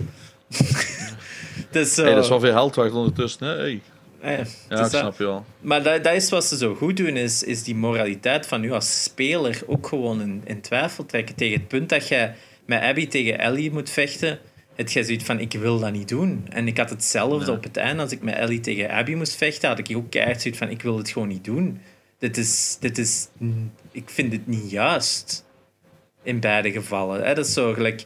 dus, 1.71 1.97
hey, 1.97 2.15
dat 2.15 2.25
is 2.25 2.29
wel 2.29 2.41
veel 2.41 2.53
geld 2.53 2.75
waard 2.75 2.93
ondertussen. 2.93 3.47
Hè? 3.47 3.57
Hey. 3.57 3.81
Ja, 4.23 4.45
ja 4.69 4.85
ik 4.85 4.87
snap 4.87 5.19
je 5.19 5.25
wel. 5.25 5.45
Maar 5.61 5.83
dat, 5.83 6.05
dat 6.05 6.15
is 6.15 6.31
wat 6.31 6.45
ze 6.45 6.57
zo 6.57 6.75
goed 6.75 6.97
doen, 6.97 7.17
is, 7.17 7.43
is 7.43 7.63
die 7.63 7.75
moraliteit 7.75 8.47
van 8.47 8.65
u 8.65 8.73
als 8.73 9.03
speler 9.03 9.61
ook 9.67 9.87
gewoon 9.87 10.21
in, 10.21 10.43
in 10.45 10.61
twijfel 10.61 11.07
trekken. 11.07 11.35
Tegen 11.35 11.59
het 11.59 11.69
punt 11.69 11.89
dat 11.89 12.09
je 12.09 12.31
met 12.65 12.83
Abby 12.83 13.09
tegen 13.09 13.39
Ellie 13.39 13.73
moet 13.73 13.91
vechten, 13.91 14.39
het 14.79 14.93
jij 14.93 15.03
zoiets 15.03 15.25
van, 15.25 15.39
ik 15.39 15.53
wil 15.53 15.79
dat 15.79 15.93
niet 15.93 16.09
doen. 16.09 16.47
En 16.49 16.67
ik 16.67 16.77
had 16.77 16.91
hetzelfde 16.91 17.53
op 17.53 17.63
het 17.63 17.77
einde, 17.77 18.03
als 18.03 18.13
ik 18.13 18.23
met 18.23 18.35
Ellie 18.35 18.61
tegen 18.61 18.91
Abby 18.91 19.15
moest 19.15 19.37
vechten, 19.37 19.69
had 19.69 19.79
ik 19.79 19.97
ook 19.97 20.11
keihard 20.11 20.41
zoiets 20.41 20.61
van, 20.61 20.71
ik 20.71 20.83
wil 20.83 20.99
het 20.99 21.09
gewoon 21.09 21.29
niet 21.29 21.45
doen. 21.45 21.81
Dit 22.19 22.37
is, 22.37 22.77
dit 22.81 22.99
is, 22.99 23.29
ik 23.91 24.11
vind 24.11 24.33
het 24.33 24.47
niet 24.47 24.71
juist. 24.71 25.47
In 26.23 26.41
beide 26.41 26.73
gevallen. 26.73 27.25
Hè? 27.25 27.35
Dat 27.35 27.47
is 27.47 27.53
zo 27.53 27.73
gelijk, 27.73 28.05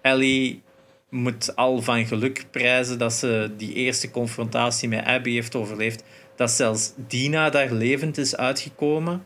Ellie 0.00 0.62
moet 1.10 1.56
al 1.56 1.82
van 1.82 2.06
geluk 2.06 2.44
prijzen 2.50 2.98
dat 2.98 3.12
ze 3.12 3.50
die 3.56 3.74
eerste 3.74 4.10
confrontatie 4.10 4.88
met 4.88 5.04
Abby 5.04 5.32
heeft 5.32 5.54
overleefd. 5.54 6.04
Dat 6.36 6.50
zelfs 6.50 6.92
Dina 6.96 7.50
daar 7.50 7.72
levend 7.72 8.18
is 8.18 8.36
uitgekomen. 8.36 9.24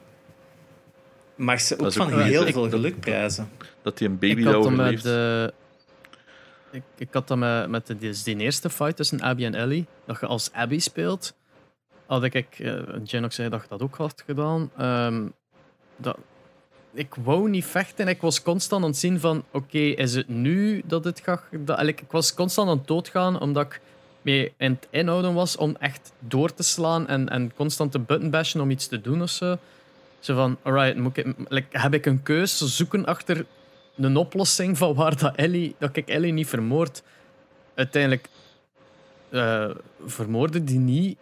Mag 1.36 1.60
ze 1.60 1.78
ook, 1.78 1.92
van 1.92 2.20
heel 2.20 2.46
veel 2.46 2.68
geluk 2.68 3.00
prijzen. 3.00 3.48
Dat 3.82 3.98
hij 3.98 4.08
een 4.08 4.18
baby 4.18 4.46
overleeft. 4.46 5.02
De... 5.02 5.52
Ik, 6.76 6.82
ik 6.96 7.08
had 7.12 7.28
dat 7.28 7.38
met, 7.38 7.68
met 7.68 7.86
de, 7.86 8.22
die 8.24 8.36
eerste 8.36 8.70
fight 8.70 8.96
tussen 8.96 9.20
Abby 9.20 9.44
en 9.44 9.54
Ellie. 9.54 9.86
Dat 10.04 10.20
je 10.20 10.26
als 10.26 10.52
Abby 10.52 10.78
speelt. 10.78 11.34
Had 12.06 12.22
ik, 12.22 12.58
uh, 12.58 12.82
Jen 13.04 13.24
ook 13.24 13.32
zei 13.32 13.48
dat 13.48 13.62
je 13.62 13.68
dat 13.68 13.82
ook 13.82 13.96
had 13.96 14.22
gedaan. 14.26 14.70
Um, 14.80 15.32
dat, 15.96 16.18
ik 16.92 17.14
wou 17.14 17.48
niet 17.48 17.64
vechten. 17.64 18.08
Ik 18.08 18.20
was 18.20 18.42
constant 18.42 18.82
aan 18.82 18.88
het 18.88 18.98
zien 18.98 19.20
van, 19.20 19.44
oké, 19.50 19.78
is 19.78 20.14
het 20.14 20.28
nu 20.28 20.82
dat 20.84 21.04
het 21.04 21.20
gaat... 21.20 21.42
Dat, 21.50 21.82
ik 21.82 22.02
was 22.10 22.34
constant 22.34 22.68
aan 22.68 22.78
het 22.78 22.86
doodgaan, 22.86 23.40
omdat 23.40 23.66
ik 23.66 23.80
mee 24.22 24.52
in 24.56 24.70
het 24.70 24.88
inhouden 24.90 25.34
was 25.34 25.56
om 25.56 25.76
echt 25.78 26.12
door 26.18 26.54
te 26.54 26.62
slaan 26.62 27.08
en, 27.08 27.28
en 27.28 27.54
constant 27.54 27.92
te 27.92 27.98
button 27.98 28.30
bashen 28.30 28.60
om 28.60 28.70
iets 28.70 28.86
te 28.86 29.00
doen 29.00 29.22
of 29.22 29.30
zo. 29.30 29.58
Zo 30.18 30.34
van, 30.34 30.56
alright, 30.62 30.96
moet 30.96 31.16
ik, 31.48 31.66
heb 31.70 31.94
ik 31.94 32.06
een 32.06 32.22
keus? 32.22 32.76
Zoeken 32.76 33.04
achter 33.06 33.46
een 33.96 34.16
oplossing 34.16 34.78
van 34.78 34.94
waar 34.94 35.16
dat, 35.16 35.34
Ellie, 35.34 35.74
dat 35.78 35.96
ik 35.96 36.08
Ellie 36.08 36.32
niet 36.32 36.48
vermoord. 36.48 37.02
Uiteindelijk 37.74 38.28
uh, 39.30 39.70
vermoorde 40.06 40.64
die 40.64 40.78
niet 40.78 41.18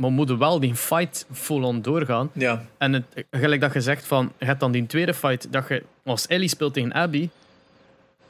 maar 0.00 0.10
moeten 0.10 0.38
wel 0.38 0.60
die 0.60 0.74
fight 0.74 1.26
full-on 1.32 1.82
doorgaan. 1.82 2.30
Ja. 2.32 2.64
En 2.78 2.92
het, 2.92 3.04
gelijk 3.30 3.60
dat 3.60 3.72
je 3.72 3.80
zegt 3.80 4.06
van, 4.06 4.32
je 4.38 4.44
hebt 4.44 4.60
dan 4.60 4.72
die 4.72 4.86
tweede 4.86 5.14
fight, 5.14 5.52
dat 5.52 5.68
je 5.68 5.82
als 6.04 6.26
Ellie 6.26 6.48
speelt 6.48 6.74
tegen 6.74 6.92
Abby, 6.92 7.28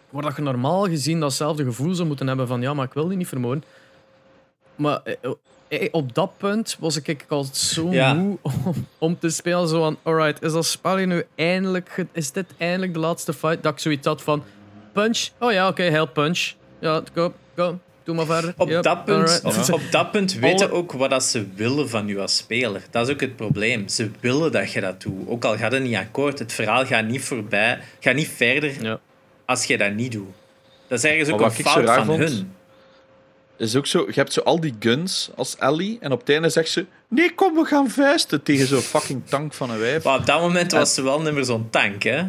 waar 0.08 0.22
dat 0.22 0.36
je 0.36 0.42
normaal 0.42 0.84
gezien 0.84 1.20
datzelfde 1.20 1.64
gevoel 1.64 1.94
zou 1.94 2.08
moeten 2.08 2.26
hebben 2.26 2.46
van, 2.46 2.60
ja, 2.60 2.74
maar 2.74 2.86
ik 2.86 2.92
wil 2.92 3.08
die 3.08 3.16
niet 3.16 3.28
vermoorden. 3.28 3.64
Maar 4.74 5.00
eh, 5.02 5.30
op 5.90 6.14
dat 6.14 6.30
punt 6.36 6.76
was 6.80 6.96
ik 6.96 7.24
al 7.28 7.46
zo 7.52 7.86
moe 7.86 8.38
om, 8.98 9.18
te 9.18 9.30
spelen. 9.30 9.68
Zo 9.68 9.80
van, 9.80 9.98
alright, 10.02 10.42
is 10.42 10.52
dat 10.52 10.66
spel 10.66 10.96
nu 10.96 11.24
eindelijk... 11.34 12.04
Is 12.12 12.32
dit 12.32 12.46
eindelijk 12.56 12.92
de 12.94 12.98
laatste 12.98 13.32
fight? 13.32 13.62
Dat 13.62 13.72
ik 13.72 13.78
zoiets 13.78 14.06
had 14.06 14.22
van, 14.22 14.42
punch. 14.92 15.28
Oh 15.38 15.52
ja, 15.52 15.68
oké, 15.68 15.82
heel 15.82 16.06
punch. 16.06 16.52
Ja, 16.78 17.02
go, 17.14 17.32
go. 17.56 17.78
Doe 18.02 18.14
maar 18.14 18.26
verder. 18.26 18.54
Op, 18.56 18.82
dat, 18.82 19.04
punt, 19.04 19.42
op 19.72 19.80
dat 19.90 20.10
punt 20.10 20.34
weten 20.38 20.70
ook 20.70 20.92
wat 20.92 21.10
dat 21.10 21.24
ze 21.24 21.46
willen 21.54 21.88
van 21.88 22.06
je 22.06 22.20
als 22.20 22.36
speler. 22.36 22.82
Dat 22.90 23.06
is 23.06 23.14
ook 23.14 23.20
het 23.20 23.36
probleem. 23.36 23.88
Ze 23.88 24.10
willen 24.20 24.52
dat 24.52 24.72
je 24.72 24.80
dat 24.80 25.02
doet. 25.02 25.28
Ook 25.28 25.44
al 25.44 25.56
gaat 25.56 25.72
het 25.72 25.82
niet 25.82 25.94
akkoord. 25.94 26.38
Het 26.38 26.52
verhaal 26.52 26.86
gaat 26.86 27.04
niet 27.04 27.22
voorbij, 27.22 27.78
gaat 28.00 28.14
niet 28.14 28.28
verder 28.28 28.82
ja. 28.82 29.00
als 29.44 29.64
je 29.64 29.78
dat 29.78 29.94
niet 29.94 30.12
doet. 30.12 30.28
Dat 30.88 30.98
is 30.98 31.04
ergens 31.04 31.28
ook 31.28 31.40
een 31.40 31.50
fout 31.50 31.90
van 31.90 32.04
vond, 32.04 32.18
hun. 32.18 32.52
Is 33.60 33.76
ook 33.76 33.86
zo, 33.86 34.04
je 34.06 34.12
hebt 34.12 34.32
zo 34.32 34.40
al 34.40 34.60
die 34.60 34.74
guns 34.78 35.30
als 35.36 35.56
Ellie 35.58 35.98
en 36.00 36.12
op 36.12 36.20
het 36.20 36.28
einde 36.28 36.48
zegt 36.48 36.70
ze: 36.70 36.86
Nee, 37.08 37.34
kom, 37.34 37.54
we 37.54 37.64
gaan 37.64 37.90
vuisten 37.90 38.42
tegen 38.42 38.66
zo'n 38.66 38.80
fucking 38.80 39.22
tank 39.28 39.54
van 39.54 39.70
een 39.70 39.78
wijf. 39.78 40.04
Maar 40.04 40.18
op 40.18 40.26
dat 40.26 40.40
moment 40.40 40.72
was 40.72 40.94
ze 40.94 41.02
wel 41.02 41.20
niet 41.20 41.32
meer 41.32 41.44
zo'n 41.44 41.70
tank, 41.70 42.02
hè? 42.02 42.22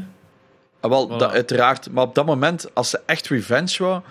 Ah, 0.79 0.89
wel, 0.89 1.07
dat, 1.07 1.31
uiteraard. 1.31 1.91
Maar 1.91 2.03
op 2.03 2.15
dat 2.15 2.25
moment, 2.25 2.67
als 2.73 2.89
ze 2.89 2.99
echt 3.05 3.27
revenge 3.27 3.75
wou, 3.77 4.01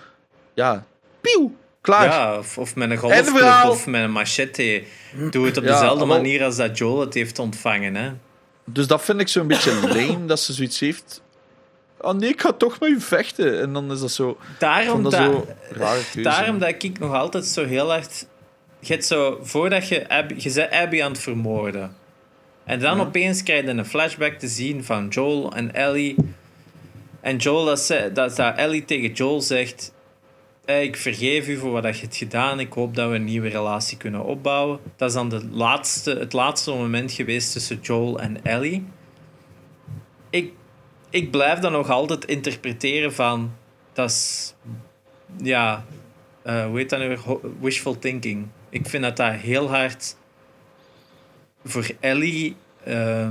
ja, 0.53 0.85
pieuw, 1.21 1.55
klaar. 1.81 2.05
Ja, 2.05 2.37
of, 2.37 2.57
of 2.57 2.75
met 2.75 2.91
een 2.91 2.97
golfclub 2.97 3.69
of 3.69 3.87
met 3.87 4.01
een 4.01 4.11
machete. 4.11 4.83
Doe 5.31 5.45
het 5.45 5.57
op 5.57 5.63
dezelfde 5.63 6.05
manier 6.05 6.43
als 6.43 6.55
dat 6.55 6.77
Joel 6.77 6.99
het 6.99 7.13
heeft 7.13 7.39
ontvangen. 7.39 7.95
Hè. 7.95 8.11
Dus 8.65 8.87
dat 8.87 9.03
vind 9.03 9.19
ik 9.19 9.27
zo'n 9.27 9.47
beetje 9.47 9.73
lame, 9.87 10.25
dat 10.25 10.39
ze 10.39 10.53
zoiets 10.53 10.79
heeft. 10.79 11.21
Oh 12.01 12.13
nee, 12.13 12.29
ik 12.29 12.41
ga 12.41 12.51
toch 12.51 12.79
met 12.79 12.89
u 12.89 13.01
vechten. 13.01 13.61
En 13.61 13.73
dan 13.73 13.91
is 13.91 13.99
dat 13.99 14.11
zo. 14.11 14.37
Daarom 14.59 15.03
dat, 15.03 15.13
zo 15.13 15.47
daarom 16.21 16.59
dat 16.59 16.69
ik 16.69 16.99
nog 16.99 17.13
altijd 17.13 17.45
zo 17.45 17.65
heel 17.65 17.89
hard. 17.89 18.25
Je 18.79 18.93
hebt 18.93 19.05
zo, 19.05 19.39
voordat 19.41 19.87
je 19.87 20.09
Abby, 20.09 20.35
je 20.37 20.53
bent 20.53 20.71
Abby 20.71 21.03
aan 21.03 21.11
het 21.11 21.21
vermoorden. 21.21 21.95
En 22.63 22.79
dan 22.79 22.99
opeens 22.99 23.43
krijg 23.43 23.65
je 23.65 23.69
een 23.69 23.85
flashback 23.85 24.33
te 24.33 24.47
zien 24.47 24.83
van 24.83 25.07
Joel 25.07 25.53
en 25.53 25.73
Ellie. 25.73 26.15
En 27.21 27.37
Joel, 27.37 27.65
dat, 27.65 27.87
dat, 28.13 28.35
dat 28.35 28.55
Ellie 28.55 28.85
tegen 28.85 29.11
Joel 29.11 29.41
zegt: 29.41 29.93
ik 30.65 30.97
vergeef 30.97 31.47
u 31.47 31.57
voor 31.57 31.71
wat 31.71 31.95
je 31.95 32.01
hebt 32.01 32.15
gedaan. 32.15 32.59
Ik 32.59 32.73
hoop 32.73 32.95
dat 32.95 33.09
we 33.09 33.15
een 33.15 33.23
nieuwe 33.23 33.49
relatie 33.49 33.97
kunnen 33.97 34.23
opbouwen. 34.23 34.79
Dat 34.95 35.09
is 35.09 35.15
dan 35.15 35.29
de 35.29 35.47
laatste, 35.51 36.15
het 36.15 36.33
laatste 36.33 36.71
moment 36.71 37.11
geweest 37.11 37.51
tussen 37.51 37.79
Joel 37.81 38.19
en 38.19 38.43
Ellie. 38.43 38.85
Ik, 41.11 41.31
blijf 41.31 41.59
dan 41.59 41.71
nog 41.71 41.89
altijd 41.89 42.25
interpreteren 42.25 43.13
van... 43.13 43.53
Dat 43.93 44.09
is... 44.09 44.53
Ja... 45.41 45.85
Uh, 46.45 46.65
hoe 46.65 46.77
heet 46.77 46.89
dat 46.89 46.99
nu 46.99 47.17
Wishful 47.59 47.99
thinking. 47.99 48.47
Ik 48.69 48.85
vind 48.87 49.03
dat 49.03 49.17
dat 49.17 49.33
heel 49.33 49.69
hard... 49.69 50.15
Voor 51.65 51.89
Ellie... 51.99 52.55
Uh, 52.87 53.27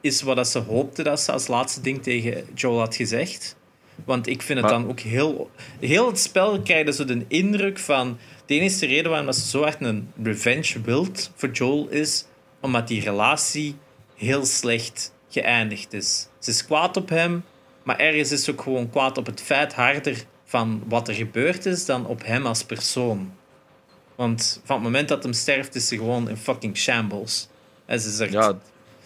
is 0.00 0.22
wat 0.22 0.36
dat 0.36 0.48
ze 0.48 0.58
hoopte 0.58 1.02
dat 1.02 1.20
ze 1.20 1.32
als 1.32 1.46
laatste 1.46 1.80
ding 1.80 2.02
tegen 2.02 2.44
Joel 2.54 2.78
had 2.78 2.96
gezegd. 2.96 3.56
Want 4.04 4.26
ik 4.26 4.42
vind 4.42 4.60
het 4.60 4.68
dan 4.68 4.88
ook 4.88 5.00
heel... 5.00 5.50
Heel 5.80 6.06
het 6.06 6.18
spel 6.18 6.60
krijgt 6.60 6.94
zo 6.94 7.04
de 7.04 7.24
indruk 7.28 7.78
van... 7.78 8.18
De 8.46 8.54
enige 8.54 8.86
reden 8.86 9.10
waarom 9.10 9.32
ze 9.32 9.48
zo 9.48 9.62
echt 9.62 9.80
een 9.80 10.12
revenge 10.22 10.80
wilt 10.80 11.30
voor 11.34 11.50
Joel 11.50 11.88
is... 11.88 12.24
Omdat 12.60 12.88
die 12.88 13.00
relatie 13.00 13.74
heel 14.14 14.44
slecht 14.44 15.14
geëindigd 15.40 15.92
is. 15.92 16.28
Ze 16.38 16.50
is 16.50 16.64
kwaad 16.64 16.96
op 16.96 17.08
hem, 17.08 17.44
maar 17.82 17.98
ergens 17.98 18.32
is 18.32 18.44
ze 18.44 18.50
ook 18.50 18.62
gewoon 18.62 18.90
kwaad 18.90 19.18
op 19.18 19.26
het 19.26 19.40
feit 19.40 19.74
harder 19.74 20.24
van 20.44 20.82
wat 20.86 21.08
er 21.08 21.14
gebeurd 21.14 21.66
is 21.66 21.86
dan 21.86 22.06
op 22.06 22.24
hem 22.24 22.46
als 22.46 22.64
persoon. 22.64 23.32
Want 24.14 24.60
van 24.64 24.76
het 24.76 24.84
moment 24.84 25.08
dat 25.08 25.22
hem 25.22 25.32
sterft, 25.32 25.74
is 25.74 25.88
ze 25.88 25.96
gewoon 25.96 26.28
in 26.28 26.36
fucking 26.36 26.76
shambles. 26.76 27.48
En 27.86 28.00
ze 28.00 28.10
zegt... 28.10 28.32
Ja, 28.32 28.58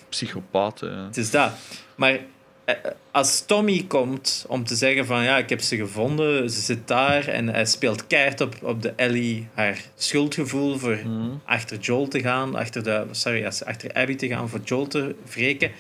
psychopaat. 0.09 0.81
Het 0.81 1.17
is 1.17 1.31
dat. 1.31 1.53
Maar 1.95 2.19
eh, 2.65 2.75
als 3.11 3.47
Tommy 3.47 3.85
komt 3.89 4.45
om 4.49 4.65
te 4.65 4.75
zeggen 4.75 5.07
van 5.07 5.23
ja, 5.23 5.39
ik 5.39 5.49
heb 5.49 5.61
ze 5.61 5.77
gevonden, 5.77 6.51
ze 6.51 6.61
zit 6.61 6.89
daar 6.89 7.29
en 7.29 7.49
hij 7.49 7.65
speelt 7.65 8.07
keihard 8.07 8.41
op, 8.41 8.57
op 8.63 8.83
de 8.83 8.93
Ellie 8.97 9.49
haar 9.55 9.83
schuldgevoel 9.97 10.79
voor 10.79 10.99
mhm. 11.05 11.31
achter 11.45 11.79
Joel 11.79 12.09
te 12.09 12.21
gaan, 12.21 12.55
achter, 12.55 12.83
de, 12.83 13.07
sorry, 13.11 13.45
achter 13.45 13.93
Abby 13.93 14.17
te 14.17 14.29
gaan 14.29 14.49
voor 14.49 14.61
Joel 14.65 14.87
te 14.87 15.15
wreken. 15.33 15.71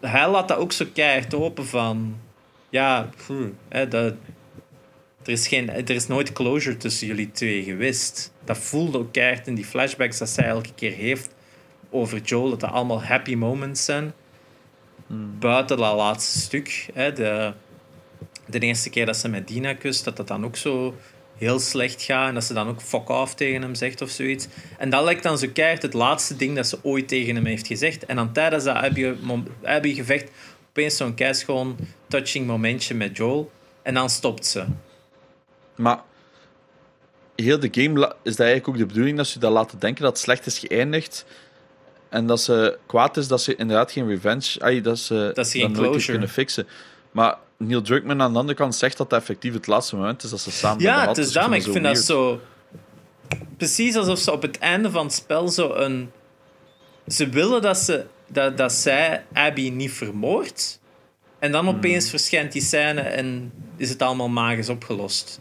Hij 0.00 0.30
laat 0.30 0.48
dat 0.48 0.58
ook 0.58 0.72
zo 0.72 0.86
keihard 0.94 1.34
open 1.34 1.66
van 1.66 2.16
ja, 2.70 3.10
hè, 3.68 3.88
dat, 3.88 4.14
er, 5.22 5.32
is 5.32 5.48
geen, 5.48 5.70
er 5.70 5.90
is 5.90 6.06
nooit 6.06 6.32
closure 6.32 6.76
tussen 6.76 7.06
jullie 7.06 7.30
twee 7.30 7.62
geweest. 7.62 8.32
Dat 8.44 8.58
voelde 8.58 8.98
ook 8.98 9.12
keihard 9.12 9.46
in 9.46 9.54
die 9.54 9.64
flashbacks 9.64 10.18
dat 10.18 10.28
zij 10.28 10.44
elke 10.44 10.74
keer 10.74 10.92
heeft 10.92 11.34
over 11.90 12.20
Joel, 12.20 12.50
dat 12.50 12.60
dat 12.60 12.70
allemaal 12.70 13.02
happy 13.02 13.34
moments 13.34 13.84
zijn. 13.84 14.12
Buiten 15.38 15.76
dat 15.76 15.96
laatste 15.96 16.38
stuk, 16.38 16.88
hè, 16.94 17.12
de, 17.12 17.52
de 18.46 18.58
eerste 18.58 18.90
keer 18.90 19.06
dat 19.06 19.16
ze 19.16 19.28
met 19.28 19.48
Dina 19.48 19.74
kust, 19.74 20.04
dat 20.04 20.16
dat 20.16 20.28
dan 20.28 20.44
ook 20.44 20.56
zo 20.56 20.94
heel 21.42 21.58
slecht 21.58 22.02
gaat 22.02 22.28
en 22.28 22.34
dat 22.34 22.44
ze 22.44 22.54
dan 22.54 22.68
ook 22.68 22.82
fuck 22.82 23.08
off 23.08 23.34
tegen 23.34 23.62
hem 23.62 23.74
zegt 23.74 24.00
of 24.00 24.10
zoiets. 24.10 24.46
En 24.78 24.90
dat 24.90 25.04
lijkt 25.04 25.22
dan 25.22 25.38
zo 25.38 25.46
keihard 25.52 25.82
het 25.82 25.92
laatste 25.92 26.36
ding 26.36 26.56
dat 26.56 26.66
ze 26.66 26.78
ooit 26.82 27.08
tegen 27.08 27.34
hem 27.34 27.44
heeft 27.44 27.66
gezegd. 27.66 28.06
En 28.06 28.16
dan 28.16 28.32
tijdens 28.32 28.64
dat 28.64 28.76
Abby 29.62 29.94
gevecht 29.94 30.30
opeens 30.68 30.96
zo'n 30.96 31.14
gewoon 31.16 31.76
touching 32.08 32.46
momentje 32.46 32.94
met 32.94 33.16
Joel 33.16 33.50
en 33.82 33.94
dan 33.94 34.10
stopt 34.10 34.46
ze. 34.46 34.64
Maar 35.74 36.00
heel 37.36 37.60
de 37.60 37.68
game 37.70 38.14
is 38.22 38.36
dat 38.36 38.46
eigenlijk 38.46 38.68
ook 38.68 38.76
de 38.76 38.86
bedoeling 38.86 39.16
dat 39.16 39.26
ze 39.26 39.38
dat 39.38 39.52
laten 39.52 39.78
denken 39.78 40.02
dat 40.02 40.12
het 40.12 40.20
slecht 40.20 40.46
is 40.46 40.58
geëindigd 40.58 41.24
en 42.08 42.26
dat 42.26 42.40
ze 42.40 42.78
kwaad 42.86 43.16
is 43.16 43.28
dat 43.28 43.42
ze 43.42 43.56
inderdaad 43.56 43.92
geen 43.92 44.08
revenge... 44.08 44.58
Ay, 44.58 44.80
dat 44.80 44.98
ze, 44.98 45.30
dat 45.34 45.48
ze 45.48 45.58
geen 45.58 45.72
closure 45.72 46.10
kunnen 46.10 46.28
fixen. 46.28 46.66
Maar 47.10 47.36
Neil 47.66 47.82
Druckmann 47.82 48.22
aan 48.22 48.32
de 48.32 48.38
andere 48.38 48.58
kant 48.58 48.74
zegt 48.74 48.96
dat 48.96 49.12
effectief 49.12 49.52
het 49.52 49.66
laatste 49.66 49.96
moment 49.96 50.22
is 50.22 50.30
dat 50.30 50.40
ze 50.40 50.50
samen 50.50 50.82
Ja, 50.82 51.08
het 51.08 51.18
is 51.18 51.34
maar 51.34 51.54
ik 51.54 51.62
vind 51.62 51.84
dat 51.84 51.98
zo... 51.98 52.40
Precies 53.56 53.96
alsof 53.96 54.18
ze 54.18 54.32
op 54.32 54.42
het 54.42 54.58
einde 54.58 54.90
van 54.90 55.04
het 55.04 55.14
spel 55.14 55.48
zo 55.48 55.74
een... 55.74 56.10
Ze 57.06 57.28
willen 57.28 57.62
dat, 57.62 57.78
ze, 57.78 58.06
dat, 58.26 58.56
dat 58.56 58.72
zij 58.72 59.24
Abby 59.32 59.70
niet 59.70 59.92
vermoordt. 59.92 60.80
En 61.38 61.52
dan 61.52 61.68
opeens 61.68 62.10
verschijnt 62.10 62.52
die 62.52 62.62
scène 62.62 63.00
en 63.00 63.52
is 63.76 63.88
het 63.88 64.02
allemaal 64.02 64.28
magisch 64.28 64.68
opgelost. 64.68 65.40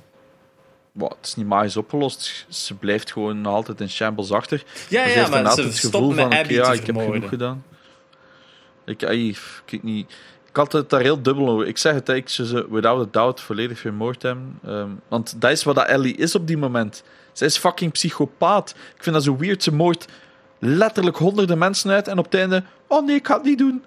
Wow, 0.91 1.09
het 1.09 1.25
is 1.25 1.35
niet 1.35 1.47
magisch 1.47 1.77
opgelost. 1.77 2.45
Ze 2.49 2.73
blijft 2.73 3.11
gewoon 3.11 3.45
altijd 3.45 3.81
in 3.81 3.89
shambles 3.89 4.31
achter. 4.31 4.63
Ja, 4.89 4.99
Maar 4.99 5.09
ze 5.09 5.15
ja, 5.15 5.19
heeft 5.19 5.43
maar 5.43 5.53
ze 5.53 5.61
het 5.61 5.79
gevoel 5.79 6.09
met 6.09 6.17
van, 6.17 6.33
Abby 6.33 6.53
ja, 6.53 6.71
te 6.71 6.77
ik 6.77 6.85
heb 6.85 6.97
genoeg 6.97 7.29
gedaan. 7.29 7.63
Ik, 8.85 9.03
ai, 9.03 9.29
ik 9.29 9.39
weet 9.65 9.83
niet. 9.83 10.13
Ik 10.51 10.57
had 10.57 10.71
het 10.71 10.89
daar 10.89 11.01
heel 11.01 11.21
dubbel 11.21 11.49
over. 11.49 11.67
Ik 11.67 11.77
zeg 11.77 11.93
het, 11.93 12.09
ik 12.09 12.29
zou 12.29 12.47
ze 12.47 12.67
without 12.69 13.07
a 13.07 13.09
doubt 13.11 13.41
volledig 13.41 13.79
vermoord 13.79 14.21
hebben. 14.21 14.59
Ehm, 14.65 14.89
want 15.07 15.41
dat 15.41 15.51
is 15.51 15.63
wat 15.63 15.75
dat 15.75 15.87
Ellie 15.87 16.15
is 16.15 16.35
op 16.35 16.47
die 16.47 16.57
moment. 16.57 17.03
Zij 17.31 17.47
is 17.47 17.57
fucking 17.57 17.91
psychopaat. 17.91 18.75
Ik 18.95 19.03
vind 19.03 19.15
dat 19.15 19.23
zo 19.23 19.37
weird. 19.37 19.63
Ze 19.63 19.73
moordt 19.73 20.05
letterlijk 20.59 21.17
honderden 21.17 21.57
mensen 21.57 21.91
uit 21.91 22.07
en 22.07 22.17
op 22.17 22.25
het 22.25 22.33
einde... 22.33 22.63
Oh 22.87 23.05
nee, 23.05 23.15
ik 23.15 23.27
ga 23.27 23.33
het 23.35 23.43
niet 23.43 23.57
doen. 23.57 23.83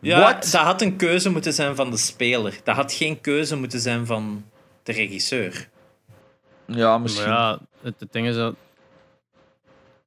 Ja, 0.00 0.20
What? 0.20 0.42
dat 0.52 0.62
had 0.62 0.82
een 0.82 0.96
keuze 0.96 1.30
moeten 1.30 1.52
zijn 1.52 1.76
van 1.76 1.90
de 1.90 1.96
speler. 1.96 2.60
Dat 2.64 2.76
had 2.76 2.92
geen 2.92 3.20
keuze 3.20 3.56
moeten 3.56 3.80
zijn 3.80 4.06
van 4.06 4.44
de 4.82 4.92
regisseur. 4.92 5.68
Ja, 6.66 6.88
Maar 6.88 7.00
misschien. 7.00 7.30
ja, 7.30 7.58
het, 7.82 7.94
het 7.98 8.12
ding 8.12 8.26
is 8.26 8.34
dat... 8.34 8.54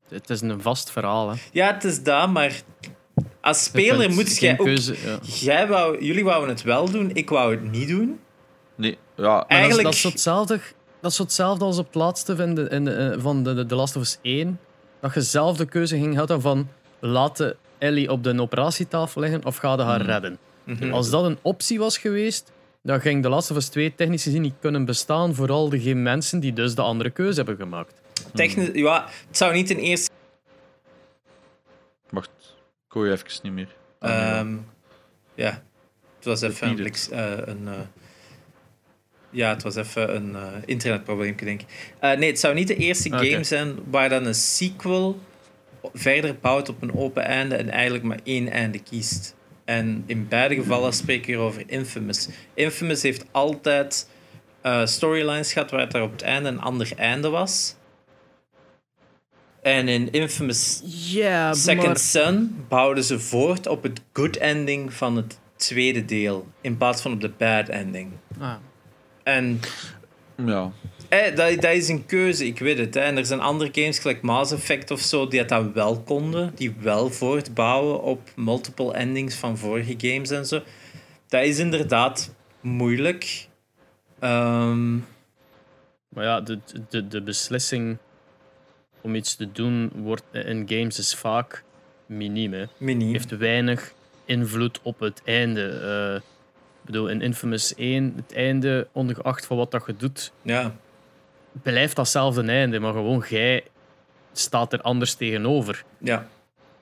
Het 0.09 0.29
is 0.29 0.41
een 0.41 0.61
vast 0.61 0.91
verhaal, 0.91 1.29
hè. 1.29 1.35
Ja, 1.51 1.73
het 1.73 1.83
is 1.83 2.03
dat, 2.03 2.29
maar 2.29 2.61
als 3.41 3.63
speler 3.63 4.11
moet 4.11 4.37
jij 4.37 4.59
ook... 4.59 4.65
keuze, 4.65 4.95
ja. 5.05 5.19
Jij 5.21 5.67
wou, 5.67 6.03
jullie 6.03 6.23
wouden 6.23 6.49
het 6.49 6.61
wel 6.63 6.89
doen, 6.91 7.09
ik 7.13 7.29
wou 7.29 7.51
het 7.51 7.71
niet 7.71 7.87
doen. 7.87 8.19
Nee, 8.75 8.97
ja. 9.15 9.45
Eigenlijk- 9.47 9.83
Dat 9.83 9.93
is, 9.93 10.01
dat, 10.01 10.11
is 10.11 10.17
hetzelfde, 10.23 10.59
dat 11.01 11.11
is 11.11 11.17
hetzelfde 11.17 11.65
als 11.65 11.77
op 11.77 11.85
het 11.85 11.95
laatste 11.95 12.35
van 12.35 12.53
de, 12.53 12.61
in 12.69 12.85
de, 12.85 12.91
eh, 12.91 13.19
van 13.21 13.43
de, 13.43 13.53
de, 13.53 13.65
The 13.65 13.75
Last 13.75 13.95
of 13.95 14.01
Us 14.01 14.17
1. 14.21 14.59
Dat 15.01 15.13
je 15.13 15.21
zelf 15.21 15.57
de 15.57 15.65
keuze 15.65 15.97
ging 15.97 16.15
houden 16.15 16.41
van 16.41 16.67
laten 16.99 17.55
Ellie 17.77 18.11
op 18.11 18.23
de 18.23 18.41
operatietafel 18.41 19.21
liggen 19.21 19.45
of 19.45 19.57
ga 19.57 19.73
je 19.73 19.81
haar 19.81 20.01
redden. 20.01 20.37
Mhm. 20.63 20.91
Als 20.91 21.09
dat 21.09 21.23
een 21.23 21.37
optie 21.41 21.79
was 21.79 21.97
geweest, 21.97 22.51
dan 22.83 23.01
ging 23.01 23.23
The 23.23 23.29
Last 23.29 23.51
of 23.51 23.57
Us 23.57 23.67
2 23.67 23.93
technisch 23.95 24.23
gezien 24.23 24.41
niet 24.41 24.53
kunnen 24.59 24.85
bestaan. 24.85 25.35
Vooral 25.35 25.69
de 25.69 25.79
geen 25.79 26.01
mensen 26.01 26.39
die 26.39 26.53
dus 26.53 26.75
de 26.75 26.81
andere 26.81 27.09
keuze 27.09 27.35
hebben 27.35 27.55
gemaakt. 27.55 28.01
Technisch, 28.33 28.69
ja, 28.73 29.05
het 29.27 29.37
zou 29.37 29.53
niet 29.53 29.69
een 29.69 29.77
eerste... 29.77 30.11
Ik 32.89 32.95
hoor 32.95 33.05
je 33.05 33.11
even 33.11 33.39
niet 33.43 33.53
meer. 33.53 33.75
Ah, 33.99 34.47
ja, 35.35 35.63
het 36.15 36.25
was 36.25 36.41
even 36.41 36.69
een, 36.69 37.67
een 37.67 37.87
ja, 39.29 39.49
het 39.49 39.63
was 39.63 39.75
even 39.75 40.15
een 40.15 40.35
eh, 40.35 40.41
internetprobleem, 40.65 41.35
denk 41.35 41.61
ik. 41.61 41.67
Eh, 41.99 42.17
nee, 42.17 42.29
het 42.29 42.39
zou 42.39 42.53
niet 42.53 42.67
de 42.67 42.75
eerste 42.75 43.09
Oké. 43.09 43.25
game 43.25 43.43
zijn 43.43 43.75
waar 43.89 44.09
dan 44.09 44.25
een 44.25 44.35
sequel 44.35 45.19
verder 45.93 46.35
bouwt 46.41 46.69
op 46.69 46.81
een 46.81 46.95
open 46.95 47.23
einde 47.23 47.55
en 47.55 47.69
eigenlijk 47.69 48.03
maar 48.03 48.19
één 48.23 48.47
einde 48.47 48.79
kiest. 48.79 49.35
En 49.65 50.03
in 50.05 50.27
beide 50.27 50.55
gevallen 50.55 50.93
spreek 50.93 51.19
ik 51.19 51.25
hier 51.25 51.37
over 51.37 51.63
Infamous. 51.65 52.27
Infamous 52.53 53.01
heeft 53.01 53.25
altijd 53.31 54.09
eh, 54.61 54.85
storylines 54.85 55.53
gehad 55.53 55.71
waar 55.71 55.79
het 55.79 55.93
er 55.93 56.01
op 56.01 56.11
het 56.11 56.21
einde 56.21 56.49
een 56.49 56.61
ander 56.61 56.91
einde 56.95 57.29
was. 57.29 57.75
En 59.61 59.87
in 59.87 60.11
Infamous 60.11 60.81
Ja, 60.85 61.53
Second 61.53 61.99
Son 61.99 62.65
bouwden 62.67 63.03
ze 63.03 63.19
voort 63.19 63.67
op 63.67 63.83
het 63.83 64.01
good 64.13 64.37
ending 64.37 64.93
van 64.93 65.15
het 65.15 65.39
tweede 65.55 66.05
deel, 66.05 66.47
in 66.61 66.77
plaats 66.77 67.01
van 67.01 67.11
op 67.13 67.21
de 67.21 67.29
bad 67.37 67.69
ending. 67.69 68.11
Ah. 68.39 68.53
En 69.23 69.59
Ja. 70.45 70.71
eh, 71.09 71.35
dat, 71.35 71.61
dat 71.61 71.73
is 71.73 71.87
een 71.89 72.05
keuze, 72.05 72.45
ik 72.45 72.59
weet 72.59 72.77
het. 72.77 72.93
Hè. 72.93 72.99
En 73.01 73.17
er 73.17 73.25
zijn 73.25 73.39
andere 73.39 73.69
games, 73.73 73.99
gelijk 73.99 74.21
Mass 74.21 74.51
Effect 74.51 74.91
of 74.91 74.99
zo, 74.99 75.27
die 75.27 75.45
dat 75.45 75.71
wel 75.73 76.01
konden, 76.01 76.51
die 76.55 76.75
wel 76.79 77.09
voortbouwen 77.09 78.01
op 78.01 78.21
multiple 78.35 78.93
endings 78.93 79.35
van 79.35 79.57
vorige 79.57 79.95
games 79.97 80.29
en 80.29 80.45
zo. 80.45 80.61
Dat 81.27 81.43
is 81.43 81.59
inderdaad 81.59 82.33
moeilijk. 82.61 83.47
Ehm, 84.19 84.93
Maar 86.09 86.23
ja, 86.23 86.41
de, 86.41 86.59
de, 86.89 87.07
de 87.07 87.21
beslissing 87.21 87.97
om 89.09 89.15
iets 89.15 89.35
te 89.35 89.51
doen 89.51 89.91
wordt 89.95 90.23
in 90.31 90.65
games 90.69 90.99
is 90.99 91.15
vaak 91.15 91.63
miniem. 92.05 92.53
Hè. 92.53 92.65
mini. 92.77 93.11
heeft 93.11 93.37
weinig 93.37 93.93
invloed 94.25 94.79
op 94.83 94.99
het 94.99 95.21
einde. 95.25 95.67
Eh, 95.69 96.15
ik 96.81 96.85
bedoel, 96.85 97.07
in 97.09 97.21
Infamous 97.21 97.73
1, 97.75 98.13
het 98.15 98.33
einde, 98.33 98.87
ongeacht 98.91 99.45
van 99.45 99.57
wat 99.57 99.71
dat 99.71 99.83
je 99.87 99.95
doet, 99.97 100.31
Ja. 100.41 100.75
blijft 101.61 101.95
datzelfde 101.95 102.43
einde, 102.43 102.79
maar 102.79 102.93
gewoon 102.93 103.23
jij 103.29 103.63
staat 104.33 104.73
er 104.73 104.81
anders 104.81 105.13
tegenover. 105.13 105.83
Ja. 105.97 106.27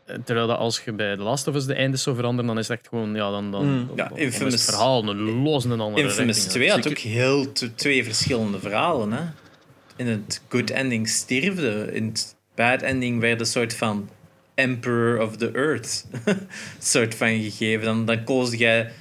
Eh, 0.05 0.15
Terwijl 0.25 0.47
dat 0.47 0.57
als 0.57 0.81
je 0.85 0.91
bij 0.91 1.15
The 1.15 1.21
Last 1.21 1.47
of 1.47 1.55
Us 1.55 1.65
de 1.65 1.73
eindes 1.73 2.03
zou 2.03 2.15
veranderen, 2.15 2.47
dan 2.47 2.59
is 2.59 2.67
het 2.67 2.77
echt 2.77 2.87
gewoon, 2.87 3.13
ja, 3.15 3.31
dan, 3.31 3.51
dan, 3.51 3.65
Mm. 3.79 3.87
dan- 3.87 3.95
Ja, 3.95 4.07
dan 4.07 4.17
Infamous- 4.17 4.53
is 4.53 4.61
het 4.65 4.69
verhaal 4.75 5.07
een 5.07 5.21
los 5.21 5.65
een 5.65 5.79
andere 5.79 6.07
Infamous 6.07 6.35
richting. 6.35 6.53
2 6.53 6.69
had 6.71 6.87
ook 6.89 6.97
heel 6.97 7.51
twee 7.75 8.03
verschillende 8.03 8.59
verhalen. 8.59 9.11
Hè? 9.11 9.23
In 9.97 10.07
het 10.07 10.41
good 10.49 10.69
ending 10.69 11.09
stierfde. 11.09 11.89
In 11.93 12.05
het 12.05 12.35
bad 12.55 12.81
ending 12.81 13.19
werd 13.19 13.39
een 13.39 13.45
soort 13.45 13.73
van 13.73 14.09
Emperor 14.55 15.21
of 15.21 15.37
the 15.37 15.51
Earth 15.51 16.05
soort 16.79 17.15
van 17.15 17.27
gegeven. 17.27 17.85
Dan, 17.85 18.05
dan 18.05 18.23
koos 18.23 18.53
jij... 18.53 18.91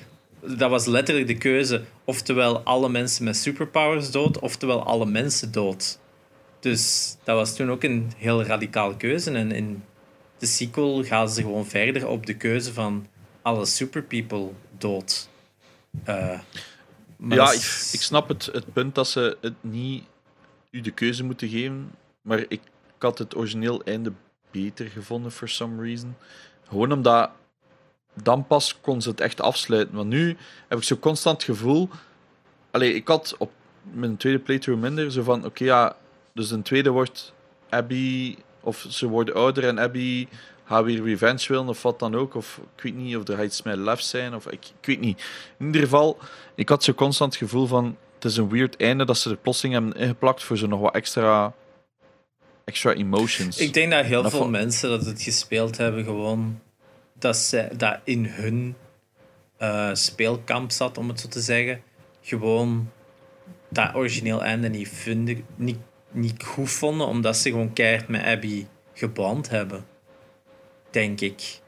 Dat 0.41 0.71
was 0.71 0.87
letterlijk 0.87 1.27
de 1.27 1.39
keuze. 1.39 1.83
Oftewel 2.05 2.61
alle 2.61 2.89
mensen 2.89 3.25
met 3.25 3.37
superpowers 3.37 4.11
dood, 4.11 4.39
oftewel 4.39 4.85
alle 4.85 5.07
mensen 5.07 5.53
dood. 5.53 5.99
Dus 6.61 7.17
dat 7.25 7.37
was 7.37 7.57
toen 7.57 7.71
ook 7.71 7.83
een 7.83 8.13
heel 8.17 8.43
radicale 8.43 8.97
keuze. 8.97 9.31
En 9.31 9.53
in 9.53 9.83
de 10.39 10.47
sequel 10.47 11.05
gaan 11.05 11.29
ze 11.29 11.41
gewoon 11.41 11.67
verder 11.67 12.09
op 12.09 12.27
de 12.27 12.35
keuze 12.35 12.73
van 12.73 13.07
alle 13.43 13.67
superpeople 13.67 14.51
dood. 14.79 15.29
Eh, 16.05 16.41
ja, 17.29 17.53
ik, 17.53 17.89
ik 17.93 18.01
snap 18.01 18.29
het, 18.29 18.49
het 18.53 18.73
punt 18.73 18.95
dat 18.95 19.09
ze 19.09 19.37
het 19.41 19.55
niet 19.61 20.05
u 20.77 20.81
de 20.81 20.91
keuze 20.91 21.25
moeten 21.25 21.49
geven. 21.49 21.91
Maar 22.23 22.45
ik, 22.49 22.61
had 22.99 23.19
het 23.19 23.37
origineel 23.37 23.83
einde 23.85 24.13
beter 24.51 24.87
gevonden, 24.87 25.33
for 25.33 25.49
some 25.49 25.83
reason. 25.83 26.17
Gewoon 26.69 26.93
omdat 26.93 27.31
dan 28.23 28.47
pas 28.47 28.81
kon 28.81 29.03
ze 29.03 29.09
het 29.09 29.21
echt 29.21 29.41
afsluiten. 29.41 29.95
Want 29.97 30.09
nu 30.09 30.37
heb 30.69 30.79
ik 30.79 30.85
zo 30.85 30.97
constant 30.97 31.43
gevoel. 31.43 31.89
Allee, 32.71 32.95
ik 32.95 33.09
had 33.09 33.35
op 33.39 33.51
mijn 33.83 34.17
tweede 34.17 34.39
playthrough 34.39 34.83
minder 34.83 35.13
zo 35.13 35.23
van: 35.23 35.45
oké, 35.45 35.65
ja, 35.65 35.97
dus 36.33 36.51
een 36.51 36.63
tweede 36.63 36.91
wordt 36.91 37.33
Abby, 37.69 38.37
of 38.61 38.87
ze 38.89 39.09
worden 39.09 39.35
ouder 39.35 39.65
en 39.65 39.79
Abby 39.79 40.29
gaat 40.65 40.85
weer 40.85 41.03
revenge 41.03 41.45
willen, 41.49 41.69
of 41.69 41.83
wat 41.83 41.99
dan 41.99 42.15
ook. 42.15 42.35
Of 42.35 42.61
ik 42.77 42.83
weet 42.83 42.95
niet 42.95 43.17
of 43.17 43.29
er 43.29 43.45
iets 43.45 43.63
met 43.63 43.77
lef 43.77 44.01
zijn, 44.01 44.35
of 44.35 44.47
ik, 44.47 44.67
ik 44.81 44.87
weet 44.87 45.01
niet. 45.01 45.25
In 45.59 45.67
ieder 45.67 45.81
geval, 45.81 46.19
ik 46.55 46.69
had 46.69 46.85
zo 46.85 46.93
constant 46.93 47.33
het 47.33 47.43
gevoel 47.43 47.67
van: 47.67 47.97
het 48.17 48.25
is 48.25 48.37
een 48.37 48.49
weird 48.49 48.77
einde 48.77 49.05
dat 49.05 49.19
ze 49.19 49.31
er 49.31 49.37
plotseling 49.37 49.75
hebben 49.75 50.01
ingeplakt 50.01 50.43
voor 50.43 50.57
zo 50.57 50.67
nog 50.67 50.81
wat 50.81 50.95
extra, 50.95 51.55
extra 52.65 52.93
emotions. 52.93 53.59
Ik 53.59 53.75
denk 53.75 53.91
dat 53.91 54.05
heel 54.05 54.23
Dat 54.23 54.31
veel 54.31 54.49
mensen 54.49 54.91
dat 54.91 55.07
het 55.07 55.23
gespeeld 55.23 55.77
hebben 55.77 56.05
gewoon 56.05 56.61
dat, 57.19 57.37
ze, 57.37 57.69
dat 57.77 57.99
in 58.05 58.25
hun 58.25 58.77
eh, 59.57 59.91
speelkamp 59.93 60.71
zat, 60.71 60.99
om 60.99 61.09
het 61.09 61.21
zo 61.21 61.29
te 61.29 61.41
zeggen. 61.41 61.83
Gewoon 62.21 62.91
dat 63.69 63.95
origineel 63.95 64.43
einde 64.43 64.69
niet, 64.69 64.89
vinden, 64.89 65.45
niet, 65.57 65.79
niet 66.11 66.43
goed 66.45 66.71
vonden, 66.71 67.07
omdat 67.07 67.37
ze 67.37 67.51
gewoon 67.51 67.73
keihard 67.73 68.09
met 68.09 68.25
Abby 68.25 68.67
geband 68.95 69.49
hebben. 69.51 69.87
Denk 70.91 71.21
ik. 71.21 71.61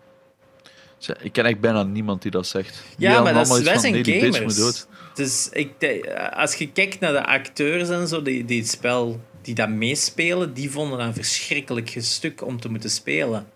Ik 1.20 1.33
ken 1.33 1.45
echt 1.45 1.61
bijna 1.61 1.83
niemand 1.83 2.23
die 2.23 2.31
dat 2.31 2.47
zegt. 2.47 2.83
Ja, 2.97 3.23
maar 3.23 3.35
dat 3.35 3.57
is, 3.57 3.62
wij 3.62 3.79
zijn 3.79 4.05
gamers. 4.05 4.87
Dus 5.19 5.49
ik, 5.53 5.73
denk, 5.78 6.07
als 6.32 6.55
je 6.55 6.73
kijkt 6.73 7.01
naar 7.01 7.12
de 7.12 7.27
acteurs 7.27 7.89
en 7.89 8.09
zo 8.09 8.23
die, 8.23 8.45
die 8.45 8.61
het 8.61 8.69
spel 8.69 9.20
die 9.43 9.55
dat 9.55 9.69
meespelen, 9.69 10.55
die 10.55 10.70
vonden 10.70 10.99
dat 10.99 11.07
een 11.07 11.15
verschrikkelijk 11.15 11.95
stuk 11.99 12.45
om 12.45 12.61
te 12.61 12.70
moeten 12.70 12.90
spelen. 12.90 13.47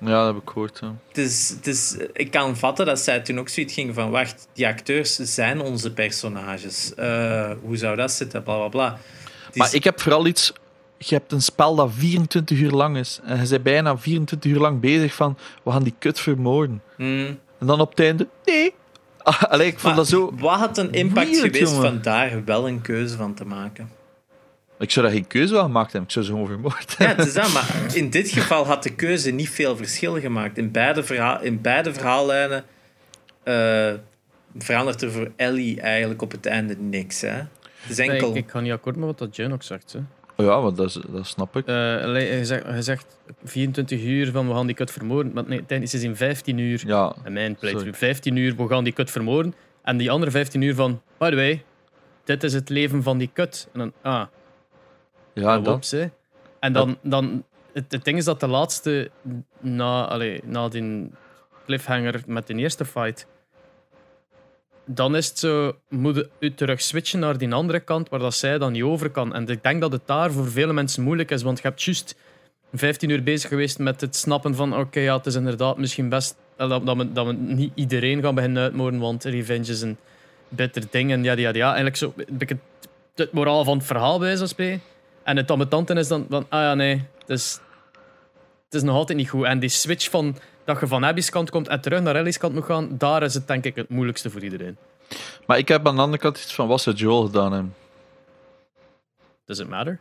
Ja, 0.00 0.24
dat 0.24 0.34
heb 0.34 0.42
ik 0.42 0.48
gehoord. 0.48 0.78
Ja. 0.80 0.94
Het 1.08 1.18
is, 1.18 1.48
het 1.48 1.66
is, 1.66 1.96
ik 2.12 2.30
kan 2.30 2.56
vatten 2.56 2.86
dat 2.86 2.98
zij 2.98 3.20
toen 3.20 3.38
ook 3.38 3.48
zoiets 3.48 3.74
ging 3.74 3.94
van 3.94 4.10
wacht, 4.10 4.48
die 4.52 4.66
acteurs 4.66 5.14
zijn 5.14 5.60
onze 5.60 5.92
personages. 5.92 6.94
Eh, 6.94 7.50
hoe 7.62 7.76
zou 7.76 7.96
dat 7.96 8.12
zitten? 8.12 8.42
Bla 8.42 8.56
bla 8.56 8.68
bla. 8.68 8.98
Maar 9.54 9.74
ik 9.74 9.84
heb 9.84 10.00
vooral 10.00 10.26
iets. 10.26 10.52
Je 10.98 11.14
hebt 11.14 11.32
een 11.32 11.42
spel 11.42 11.74
dat 11.74 11.90
24 11.92 12.58
uur 12.58 12.70
lang 12.70 12.96
is. 12.96 13.20
En 13.24 13.40
je 13.40 13.48
bent 13.48 13.62
bijna 13.62 13.98
24 13.98 14.50
uur 14.50 14.58
lang 14.58 14.80
bezig 14.80 15.14
van. 15.14 15.38
We 15.62 15.70
gaan 15.70 15.82
die 15.82 15.94
kut 15.98 16.20
vermoorden. 16.20 16.82
Hmm. 16.96 17.38
En 17.58 17.66
dan 17.66 17.80
op 17.80 17.90
het 17.90 18.00
einde. 18.00 18.28
Nee. 18.44 18.74
Allee, 19.48 19.66
ik 19.66 19.72
vond 19.72 19.82
Maar 19.82 19.94
dat 19.94 20.08
zo. 20.08 20.32
Wat 20.38 20.58
had 20.58 20.78
een 20.78 20.92
impact 20.92 21.30
weird, 21.30 21.44
geweest 21.44 21.72
jongen. 21.72 21.90
van 21.90 22.02
daar 22.02 22.44
wel 22.44 22.68
een 22.68 22.80
keuze 22.82 23.16
van 23.16 23.34
te 23.34 23.44
maken? 23.44 23.90
Ik 24.78 24.90
zou 24.90 25.06
daar 25.06 25.14
geen 25.14 25.26
keuze 25.26 25.54
van 25.54 25.62
gemaakt 25.64 25.92
hebben. 25.92 26.08
Ik 26.08 26.14
zou 26.14 26.24
ze 26.24 26.30
gewoon 26.32 26.46
vermoord 26.46 26.94
Ja, 26.98 27.06
hebben. 27.06 27.16
het 27.26 27.36
is 27.36 27.42
dat, 27.42 27.52
maar 27.52 27.94
in 27.94 28.10
dit 28.10 28.28
geval 28.30 28.66
had 28.66 28.82
de 28.82 28.94
keuze 28.94 29.30
niet 29.30 29.50
veel 29.50 29.76
verschil 29.76 30.20
gemaakt. 30.20 30.58
In 30.58 30.70
beide, 30.70 31.02
verhaal, 31.04 31.40
in 31.40 31.60
beide 31.60 31.92
verhaallijnen 31.94 32.64
eh, 33.42 33.92
verandert 34.58 35.02
er 35.02 35.12
voor 35.12 35.30
Ellie 35.36 35.80
eigenlijk 35.80 36.22
op 36.22 36.30
het 36.30 36.46
einde 36.46 36.76
niks. 36.78 37.20
Hè? 37.20 37.28
Het 37.28 37.48
is 37.88 37.98
enkel... 37.98 38.28
Nee, 38.30 38.38
ik, 38.38 38.44
ik 38.44 38.50
ga 38.50 38.60
niet 38.60 38.72
akkoord 38.72 38.96
met 38.96 39.04
wat 39.04 39.18
dat 39.18 39.36
Jen 39.36 39.52
ook 39.52 39.62
zegt. 39.62 39.92
Hè. 39.92 40.00
Ja, 40.44 40.60
want 40.60 40.76
dat, 40.76 41.00
dat 41.08 41.26
snap 41.26 41.56
ik. 41.56 41.66
Hij, 41.66 42.26
hij 42.26 42.44
zegt, 42.44 42.64
hij 42.64 42.82
zegt 42.82 43.18
24 43.44 44.02
uur 44.02 44.30
van 44.30 44.48
we 44.48 44.54
gaan 44.54 44.66
die 44.66 44.74
kut 44.74 44.90
vermoorden. 44.90 45.32
Maar 45.32 45.44
nee, 45.46 45.66
tijdens 45.66 45.94
is 45.94 46.02
in 46.02 46.16
15 46.16 46.58
uur. 46.58 46.82
Ja, 46.86 47.14
En 47.22 47.32
mijn. 47.32 47.56
Sorry. 47.60 47.94
15 47.94 48.36
uur, 48.36 48.56
we 48.56 48.68
gaan 48.68 48.84
die 48.84 48.92
kut 48.92 49.10
vermoorden. 49.10 49.54
En 49.82 49.96
die 49.96 50.10
andere 50.10 50.30
15 50.30 50.62
uur 50.62 50.74
van, 50.74 51.02
by 51.18 51.30
the 51.30 51.36
way, 51.36 51.64
dit 52.24 52.42
is 52.42 52.52
het 52.52 52.68
leven 52.68 53.02
van 53.02 53.18
die 53.18 53.30
kut. 53.32 53.68
En 53.72 53.78
dan, 53.78 53.92
ah, 54.02 54.26
ja 55.32 55.54
dat. 55.56 55.66
wops, 55.66 55.90
hè. 55.90 56.06
En 56.60 56.72
dan, 56.72 56.98
dan 57.02 57.44
het, 57.72 57.92
het 57.92 58.04
ding 58.04 58.18
is 58.18 58.24
dat 58.24 58.40
de 58.40 58.48
laatste, 58.48 59.10
na, 59.60 60.06
allee, 60.06 60.40
na 60.44 60.68
die 60.68 61.10
cliffhanger 61.64 62.22
met 62.26 62.46
de 62.46 62.54
eerste 62.54 62.84
fight, 62.84 63.26
dan 64.90 65.16
is 65.16 65.28
het 65.28 65.38
zo, 65.38 65.76
moet 65.88 66.28
je 66.38 66.54
terug 66.54 66.80
switchen 66.80 67.20
naar 67.20 67.38
die 67.38 67.52
andere 67.52 67.80
kant, 67.80 68.08
waar 68.08 68.20
dat 68.20 68.34
zij 68.34 68.58
dan 68.58 68.72
niet 68.72 68.82
over 68.82 69.10
kan. 69.10 69.34
En 69.34 69.48
ik 69.48 69.62
denk 69.62 69.80
dat 69.80 69.92
het 69.92 70.06
daar 70.06 70.32
voor 70.32 70.50
vele 70.50 70.72
mensen 70.72 71.02
moeilijk 71.02 71.30
is, 71.30 71.42
want 71.42 71.56
je 71.58 71.68
hebt 71.68 71.82
juist 71.82 72.16
15 72.72 73.10
uur 73.10 73.22
bezig 73.22 73.48
geweest 73.48 73.78
met 73.78 74.00
het 74.00 74.16
snappen 74.16 74.54
van, 74.54 74.76
oké, 74.76 75.00
ja, 75.00 75.16
het 75.16 75.26
is 75.26 75.34
inderdaad 75.34 75.78
misschien 75.78 76.08
best 76.08 76.36
eh, 76.56 76.68
dat, 76.68 76.86
dat, 76.86 76.96
we, 76.96 77.12
dat 77.12 77.26
we 77.26 77.32
niet 77.32 77.72
iedereen 77.74 78.22
gaan 78.22 78.34
beginnen 78.34 78.62
uitmoorden, 78.62 79.00
want 79.00 79.24
revenge 79.24 79.70
is 79.70 79.80
een 79.80 79.96
bitter 80.48 80.82
ding. 80.90 81.12
En 81.12 81.24
ja, 81.24 81.32
ja, 81.32 81.50
ja, 81.52 81.66
eigenlijk 81.66 81.96
zo, 81.96 82.14
het, 82.16 82.54
het 83.14 83.32
moraal 83.32 83.64
van 83.64 83.76
het 83.76 83.86
verhaal 83.86 84.18
bij 84.18 84.36
zo'n 84.36 84.46
spreken. 84.46 84.80
En 85.22 85.36
het 85.36 85.50
ambetante 85.50 85.94
is 85.94 86.08
dan 86.08 86.26
van, 86.30 86.46
ah 86.48 86.60
ja, 86.60 86.74
nee, 86.74 87.04
het 87.18 87.30
is, 87.30 87.60
het 88.64 88.74
is 88.74 88.82
nog 88.82 88.94
altijd 88.94 89.18
niet 89.18 89.28
goed. 89.28 89.44
En 89.44 89.58
die 89.58 89.68
switch 89.68 90.10
van 90.10 90.36
dat 90.68 90.80
je 90.80 90.86
van 90.86 91.04
Abby's 91.04 91.30
kant 91.30 91.50
komt 91.50 91.68
en 91.68 91.80
terug 91.80 92.00
naar 92.00 92.16
Ellie's 92.16 92.38
kant 92.38 92.54
moet 92.54 92.64
gaan, 92.64 92.88
daar 92.98 93.22
is 93.22 93.34
het 93.34 93.46
denk 93.46 93.64
ik 93.64 93.76
het 93.76 93.88
moeilijkste 93.88 94.30
voor 94.30 94.42
iedereen. 94.42 94.76
Maar 95.46 95.58
ik 95.58 95.68
heb 95.68 95.86
aan 95.86 95.96
de 95.96 96.02
andere 96.02 96.22
kant 96.22 96.38
iets 96.38 96.54
van 96.54 96.68
wat 96.68 96.80
ze 96.80 96.92
Joel 96.92 97.22
gedaan 97.26 97.52
hebben. 97.52 97.74
Does 99.44 99.58
it 99.58 99.68
matter? 99.68 99.98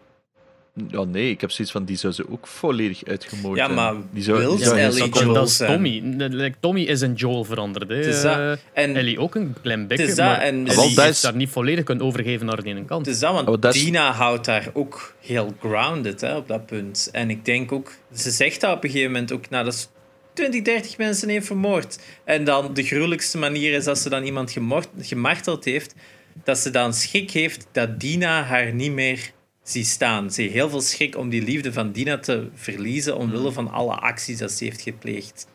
Ja, 0.87 1.03
nee, 1.03 1.29
ik 1.29 1.41
heb 1.41 1.51
zoiets 1.51 1.73
van, 1.73 1.85
die 1.85 1.95
zou 1.97 2.13
ze 2.13 2.29
ook 2.29 2.47
volledig 2.47 3.05
uitgemoord 3.05 3.57
Ja, 3.57 3.67
maar 3.67 3.93
die 4.11 4.23
zou, 4.23 4.37
wil 4.39 4.55
die 4.57 4.71
Ellie 4.71 5.09
Joel 5.09 5.33
dat 5.33 5.47
is? 5.47 5.57
Tommy. 5.57 6.53
Tommy 6.59 6.81
is 6.81 7.01
een 7.01 7.13
Joel 7.13 7.43
veranderd. 7.43 7.89
Hè. 7.89 7.95
Het 7.95 8.05
is 8.05 8.21
dat. 8.21 8.59
En 8.73 8.95
Ellie 8.95 9.19
ook 9.19 9.35
een 9.35 9.55
klein 9.61 9.87
beetje, 9.87 10.05
Het 10.05 10.17
maar 10.17 10.39
en 10.39 10.67
Ellie 10.67 11.01
is- 11.01 11.21
daar 11.21 11.35
niet 11.35 11.49
volledig 11.49 11.83
kunnen 11.83 12.05
overgeven 12.05 12.45
naar 12.45 12.63
die 12.63 12.73
ene 12.73 12.85
kant. 12.85 13.05
Het 13.05 13.15
is 13.15 13.21
dat, 13.21 13.33
want 13.33 13.65
Oh, 13.65 13.71
Dina 13.71 14.11
houdt 14.11 14.45
daar 14.45 14.69
ook 14.73 15.13
heel 15.19 15.53
grounded 15.59 16.21
hè, 16.21 16.35
op 16.35 16.47
dat 16.47 16.65
punt. 16.65 17.09
En 17.11 17.29
ik 17.29 17.45
denk 17.45 17.71
ook, 17.71 17.91
ze 18.15 18.31
zegt 18.31 18.61
dat 18.61 18.75
op 18.75 18.83
een 18.83 18.89
gegeven 18.89 19.11
moment 19.11 19.31
ook, 19.31 19.49
nou, 19.49 19.63
dat 19.63 19.73
is 19.73 19.89
20, 20.37 20.61
30 20.61 20.97
mensen 20.97 21.29
heeft 21.29 21.45
vermoord. 21.45 21.99
En 22.23 22.43
dan 22.43 22.73
de 22.73 22.83
gruwelijkste 22.83 23.37
manier 23.37 23.73
is 23.73 23.87
als 23.87 24.01
ze 24.01 24.09
dan 24.09 24.23
iemand 24.23 24.55
gemarteld 24.99 25.65
heeft, 25.65 25.95
dat 26.43 26.57
ze 26.57 26.69
dan 26.69 26.93
schrik 26.93 27.31
heeft 27.31 27.67
dat 27.71 27.99
Dina 27.99 28.43
haar 28.43 28.73
niet 28.73 28.91
meer 28.91 29.31
ziet 29.63 29.87
staan. 29.87 30.31
Ze 30.31 30.41
heeft 30.41 30.53
heel 30.53 30.69
veel 30.69 30.81
schrik 30.81 31.17
om 31.17 31.29
die 31.29 31.43
liefde 31.43 31.73
van 31.73 31.91
Dina 31.91 32.19
te 32.19 32.47
verliezen 32.53 33.17
omwille 33.17 33.51
van 33.51 33.71
alle 33.71 33.93
acties 33.93 34.37
dat 34.37 34.51
ze 34.51 34.63
heeft 34.63 34.81
gepleegd. 34.81 35.47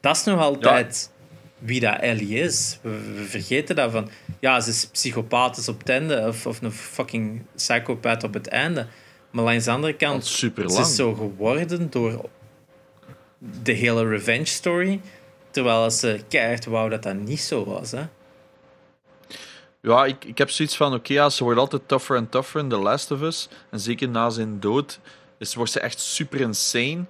Dat 0.00 0.16
is 0.16 0.24
nog 0.24 0.40
altijd 0.40 1.10
wie 1.58 1.80
dat 1.80 2.00
Ellie 2.00 2.38
is. 2.38 2.78
We, 2.82 3.12
we 3.14 3.24
vergeten 3.24 3.76
dat 3.76 3.90
van... 3.90 4.08
Ja, 4.40 4.60
ze 4.60 4.70
is 4.70 4.86
psychopaat 4.86 5.68
op 5.68 5.78
het 5.78 5.88
einde 5.88 6.26
of, 6.26 6.46
of 6.46 6.62
een 6.62 6.72
fucking 6.72 7.42
psychopaat 7.54 8.24
op 8.24 8.34
het 8.34 8.48
einde. 8.48 8.86
Maar 9.30 9.44
langs 9.44 9.64
de 9.64 9.70
andere 9.70 9.96
kant, 9.96 10.26
ze 10.26 10.52
is 10.54 10.94
zo 10.94 11.14
geworden 11.14 11.90
door 11.90 12.28
de 13.62 13.72
hele 13.72 14.08
revenge 14.08 14.44
story. 14.46 15.00
Terwijl 15.50 15.90
ze 15.90 16.20
keihard 16.28 16.64
wou 16.64 16.90
dat 16.90 17.02
dat 17.02 17.14
niet 17.14 17.40
zo 17.40 17.64
was. 17.64 17.90
Hè? 17.90 18.02
Ja, 19.82 20.04
ik, 20.04 20.24
ik 20.24 20.38
heb 20.38 20.50
zoiets 20.50 20.76
van, 20.76 20.94
oké, 20.94 21.12
ja, 21.12 21.30
ze 21.30 21.44
wordt 21.44 21.58
altijd 21.58 21.82
tougher 21.88 22.16
en 22.16 22.28
tougher 22.28 22.60
in 22.60 22.68
The 22.68 22.76
Last 22.76 23.10
of 23.10 23.20
Us. 23.20 23.48
En 23.70 23.80
zeker 23.80 24.08
na 24.08 24.30
zijn 24.30 24.60
dood 24.60 25.00
is, 25.38 25.54
wordt 25.54 25.70
ze 25.70 25.80
echt 25.80 26.00
super 26.00 26.40
insane. 26.40 27.04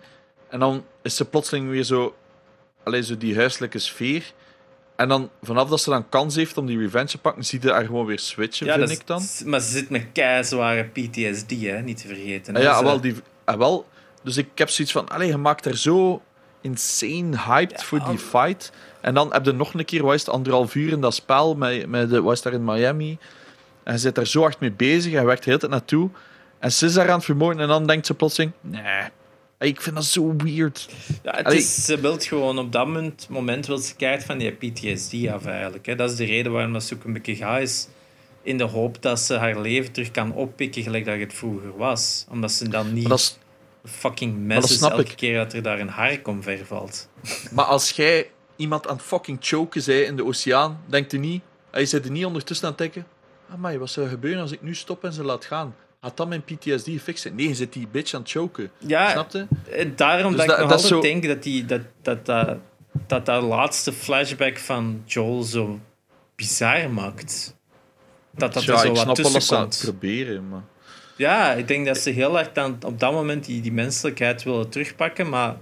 En 0.48 0.58
dan 0.58 0.84
is 1.02 1.16
ze 1.16 1.24
plotseling 1.24 1.68
weer 1.70 1.82
zo, 1.82 2.16
alleen 2.82 3.04
zo 3.04 3.16
die 3.16 3.36
huiselijke 3.36 3.78
sfeer. 3.78 4.32
En 4.96 5.08
dan, 5.08 5.30
vanaf 5.42 5.68
dat 5.68 5.80
ze 5.80 5.90
dan 5.90 6.08
kans 6.08 6.34
heeft 6.34 6.56
om 6.56 6.66
die 6.66 6.78
revenge 6.78 7.06
te 7.06 7.18
pakken, 7.18 7.44
zie 7.44 7.62
je 7.62 7.70
haar 7.70 7.84
gewoon 7.84 8.06
weer 8.06 8.18
switchen, 8.18 8.66
vind 8.66 8.78
dat 8.80 8.90
ik 8.90 9.06
dan. 9.06 9.22
Maar 9.44 9.60
ze 9.60 9.70
zit 9.70 9.90
met 9.90 10.06
keizware 10.12 10.84
PTSD, 10.84 11.50
hè? 11.50 11.82
niet 11.82 12.00
te 12.00 12.06
vergeten. 12.06 12.56
Ah 12.56 12.62
ja, 12.62 12.78
Ze- 12.78 12.84
wel, 12.84 13.00
die, 13.00 13.14
ah, 13.44 13.58
wel. 13.58 13.86
Dus 14.22 14.36
ik 14.36 14.48
heb 14.54 14.68
zoiets 14.68 14.92
van, 14.92 15.08
allee, 15.08 15.28
je 15.28 15.36
maakt 15.36 15.66
er 15.66 15.76
zo 15.76 16.22
insane 16.60 17.38
hyped 17.38 17.84
voor 17.84 18.04
die 18.08 18.18
fight. 18.18 18.72
En 19.00 19.14
dan 19.14 19.32
heb 19.32 19.44
je 19.44 19.52
nog 19.52 19.74
een 19.74 19.84
keer, 19.84 20.02
wat 20.02 20.14
is 20.14 20.20
het, 20.20 20.30
anderhalf 20.30 20.74
uur 20.74 20.92
in 20.92 21.00
dat 21.00 21.14
spel, 21.14 21.54
met, 21.54 21.86
met 21.86 22.10
de, 22.10 22.22
wat 22.22 22.32
is 22.32 22.42
daar 22.42 22.52
in 22.52 22.64
Miami. 22.64 23.18
En 23.82 23.92
je 23.92 23.98
zit 23.98 24.14
daar 24.14 24.26
zo 24.26 24.40
hard 24.40 24.60
mee 24.60 24.72
bezig, 24.72 25.12
en 25.12 25.24
werkt 25.24 25.44
de 25.44 25.48
hele 25.48 25.60
tijd 25.60 25.72
naartoe. 25.72 26.10
En 26.58 26.72
ze 26.72 26.86
is 26.86 26.94
daar 26.94 27.08
aan 27.08 27.16
het 27.16 27.24
vermoorden, 27.24 27.62
en 27.62 27.68
dan 27.68 27.86
denkt 27.86 28.06
ze 28.06 28.14
plotseling, 28.14 28.52
nee, 28.60 29.08
ik 29.58 29.80
vind 29.80 29.96
dat 29.96 30.04
zo 30.04 30.34
weird. 30.36 30.88
Ja, 31.22 31.34
het 31.34 31.52
is, 31.52 31.84
ze 31.84 32.00
wilt 32.00 32.24
gewoon 32.24 32.58
op 32.58 32.72
dat 32.72 32.86
moment, 32.86 33.26
moment 33.28 33.66
wil 33.66 33.78
ze 33.78 33.96
keihard 33.96 34.24
van 34.24 34.38
die 34.38 34.50
PTSD 34.50 35.28
af 35.28 35.46
eigenlijk. 35.46 35.86
Hè. 35.86 35.94
Dat 35.94 36.10
is 36.10 36.16
de 36.16 36.24
reden 36.24 36.52
waarom 36.52 36.72
dat 36.72 36.84
ze 36.84 36.94
ook 36.94 37.04
een 37.04 37.12
beetje 37.12 37.36
gaat 37.36 37.60
is. 37.60 37.88
In 38.42 38.58
de 38.58 38.64
hoop 38.64 39.02
dat 39.02 39.20
ze 39.20 39.34
haar 39.34 39.60
leven 39.60 39.92
terug 39.92 40.10
kan 40.10 40.32
oppikken 40.32 40.82
gelijk 40.82 41.04
dat 41.04 41.18
het 41.18 41.34
vroeger 41.34 41.76
was. 41.76 42.26
Omdat 42.28 42.52
ze 42.52 42.68
dan 42.68 42.92
niet 42.92 43.38
fucking 43.84 44.32
dat 44.32 44.40
mes 44.40 44.70
is 44.70 44.76
snap 44.76 44.90
elke 44.90 45.10
ik. 45.10 45.16
keer 45.16 45.36
dat 45.36 45.52
er 45.52 45.62
daar 45.62 45.78
een 45.80 45.88
hark 45.88 46.28
omver 46.28 46.66
valt. 46.66 47.08
maar 47.54 47.64
als 47.64 47.90
jij 47.90 48.30
iemand 48.56 48.88
aan 48.88 48.96
het 48.96 49.04
fucking 49.04 49.38
choken 49.40 49.82
zei 49.82 50.02
in 50.02 50.16
de 50.16 50.24
oceaan, 50.24 50.80
denkt 50.86 51.12
u 51.12 51.18
niet, 51.18 51.42
hij 51.70 51.86
zit 51.86 52.04
er 52.04 52.10
niet 52.10 52.24
ondertussen 52.24 52.66
aan 52.66 52.72
het 52.72 52.80
denken, 52.80 53.06
amai, 53.50 53.78
wat 53.78 53.90
zou 53.90 54.06
er 54.06 54.12
gebeuren 54.12 54.40
als 54.42 54.52
ik 54.52 54.62
nu 54.62 54.74
stop 54.74 55.04
en 55.04 55.12
ze 55.12 55.24
laat 55.24 55.44
gaan? 55.44 55.74
Had 56.00 56.16
dat 56.16 56.28
mijn 56.28 56.42
PTSD 56.44 56.88
fixen? 57.02 57.34
Nee, 57.34 57.48
je 57.48 57.54
zit 57.54 57.72
die 57.72 57.88
bitch 57.88 58.14
aan 58.14 58.20
het 58.20 58.30
choken. 58.30 58.70
Ja, 58.78 59.10
Snap 59.10 59.30
je? 59.32 59.46
En 59.70 59.96
daarom 59.96 60.32
Dus 60.36 60.46
dat, 60.46 60.48
dat- 60.48 60.58
ik 60.58 60.62
nog 60.62 60.70
dat 60.70 60.82
altijd 60.82 60.88
zo- 60.88 61.00
denk 61.00 61.26
dat, 61.26 61.42
die, 61.42 61.64
dat, 61.64 61.80
dat, 62.02 62.26
dat, 62.26 62.58
dat 63.06 63.26
dat 63.26 63.42
laatste 63.42 63.92
flashback 63.92 64.58
van 64.58 65.02
Joel 65.06 65.42
zo 65.42 65.78
bizar 66.36 66.90
maakt. 66.90 67.56
Dat 68.30 68.54
dat 68.54 68.64
ja, 68.64 68.72
er 68.72 68.78
zo 68.96 69.04
wat 69.04 69.14
tussen 69.14 69.56
komt. 69.58 69.78
proberen, 69.82 70.48
maar... 70.48 70.62
Ja, 71.20 71.52
ik 71.52 71.68
denk 71.68 71.86
dat 71.86 71.98
ze 71.98 72.10
heel 72.10 72.38
erg 72.38 72.52
dan 72.52 72.78
op 72.86 73.00
dat 73.00 73.12
moment 73.12 73.44
die, 73.44 73.60
die 73.60 73.72
menselijkheid 73.72 74.42
willen 74.42 74.68
terugpakken, 74.68 75.28
maar 75.28 75.56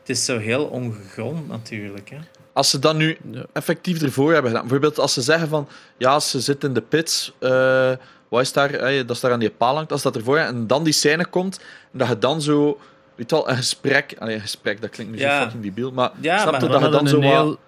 het 0.00 0.08
is 0.08 0.24
zo 0.24 0.38
heel 0.38 0.64
ongegrond 0.64 1.48
natuurlijk. 1.48 2.10
Hè. 2.10 2.16
Als 2.52 2.70
ze 2.70 2.78
dat 2.78 2.96
nu 2.96 3.16
effectief 3.52 4.02
ervoor 4.02 4.32
hebben 4.32 4.50
gedaan, 4.50 4.66
bijvoorbeeld 4.66 4.98
als 4.98 5.12
ze 5.12 5.22
zeggen 5.22 5.48
van, 5.48 5.68
ja, 5.98 6.20
ze 6.20 6.40
zit 6.40 6.64
in 6.64 6.74
de 6.74 6.80
pits, 6.80 7.32
eh, 7.38 7.92
wat 8.28 8.40
is 8.40 8.52
daar, 8.52 8.70
eh, 8.74 8.96
dat 9.06 9.10
is 9.16 9.20
daar 9.20 9.32
aan 9.32 9.38
die 9.38 9.50
paal 9.50 9.74
hangt, 9.74 9.92
als 9.92 10.02
dat 10.02 10.16
ervoor 10.16 10.38
en 10.38 10.66
dan 10.66 10.84
die 10.84 10.92
scène 10.92 11.26
komt, 11.26 11.58
en 11.92 11.98
dat 11.98 12.08
je 12.08 12.18
dan 12.18 12.42
zo, 12.42 12.78
weet 13.14 13.30
je 13.30 13.36
wel, 13.36 13.48
een 13.50 13.56
gesprek, 13.56 14.14
allee, 14.18 14.34
een 14.34 14.40
gesprek, 14.40 14.80
dat 14.80 14.90
klinkt 14.90 15.12
misschien 15.12 15.32
Ja. 15.34 15.42
fucking 15.42 15.62
debiel, 15.62 15.92
maar 15.92 16.10
Ja, 16.20 16.38
snap 16.38 16.52
maar 16.52 16.62
je 16.62 16.68
dat 16.68 16.80
je 16.82 16.88
dan 16.88 17.08
zo 17.08 17.20
wat- 17.20 17.24
heel, 17.30 17.58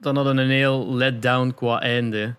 dan 0.00 0.16
hadden 0.16 0.36
een 0.38 0.50
heel 0.50 0.94
letdown 0.94 1.52
qua 1.56 1.80
einde. 1.80 2.34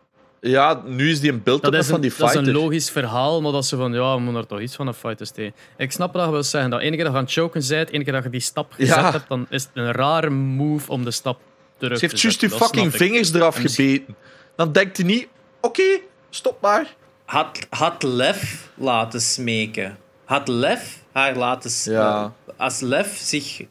Ja, 0.49 0.81
nu 0.85 1.09
is 1.09 1.19
die 1.19 1.31
een 1.31 1.43
beeld 1.43 1.61
van 1.61 1.71
die 1.71 1.81
dat 1.81 1.93
is 2.01 2.13
fighter. 2.13 2.37
een 2.37 2.51
logisch 2.51 2.89
verhaal, 2.91 3.41
maar 3.41 3.51
dat 3.51 3.65
ze 3.65 3.75
van 3.77 3.93
ja, 3.93 4.13
we 4.15 4.19
moeten 4.21 4.41
er 4.41 4.47
toch 4.47 4.59
iets 4.59 4.75
van 4.75 4.87
een 4.87 4.93
fight 4.93 5.27
steken. 5.27 5.53
Ik 5.77 5.91
snap 5.91 6.13
dat 6.13 6.25
je 6.25 6.31
wil 6.31 6.43
zeggen 6.43 6.69
dat 6.71 6.79
ene 6.81 6.95
keer 6.95 7.03
dat 7.03 7.11
je 7.13 7.17
aan 7.19 7.23
het 7.23 7.33
choken 7.33 7.63
bent, 7.67 7.89
ene 7.89 8.03
keer 8.03 8.13
dat 8.13 8.23
je 8.23 8.29
die 8.29 8.39
stap 8.39 8.71
gezet 8.71 8.95
Ja. 8.95 9.11
hebt, 9.11 9.27
dan 9.29 9.45
is 9.49 9.63
het 9.63 9.71
een 9.73 9.91
rare 9.91 10.29
move 10.29 10.91
om 10.91 11.03
de 11.03 11.11
stap 11.11 11.39
terug 11.77 11.97
Ze 11.99 12.05
heeft 12.05 12.15
te 12.15 12.21
juist 12.21 12.39
zetten. 12.39 12.47
je 12.49 12.57
Dat 12.57 12.67
fucking 12.67 12.91
snap 12.91 13.01
ik. 13.01 13.07
vingers 13.07 13.33
eraf 13.33 13.61
misschien- 13.61 13.89
gebeten. 13.89 14.15
Dan 14.55 14.71
denkt 14.71 14.97
hij 14.97 15.05
niet, 15.05 15.27
oké, 15.61 15.99
stop 16.29 16.61
maar. 16.61 16.93
Had, 17.25 17.59
had 17.69 18.03
Lef 18.03 18.69
laten 18.75 19.21
smeken. 19.21 19.97
Had 20.25 20.47
Lef 20.47 20.99
haar 21.11 21.35
laten... 21.35 21.69
s- 21.69 21.85
Ja. 21.85 22.33
Als 22.57 22.79
Lef 22.79 23.17
zich 23.17 23.61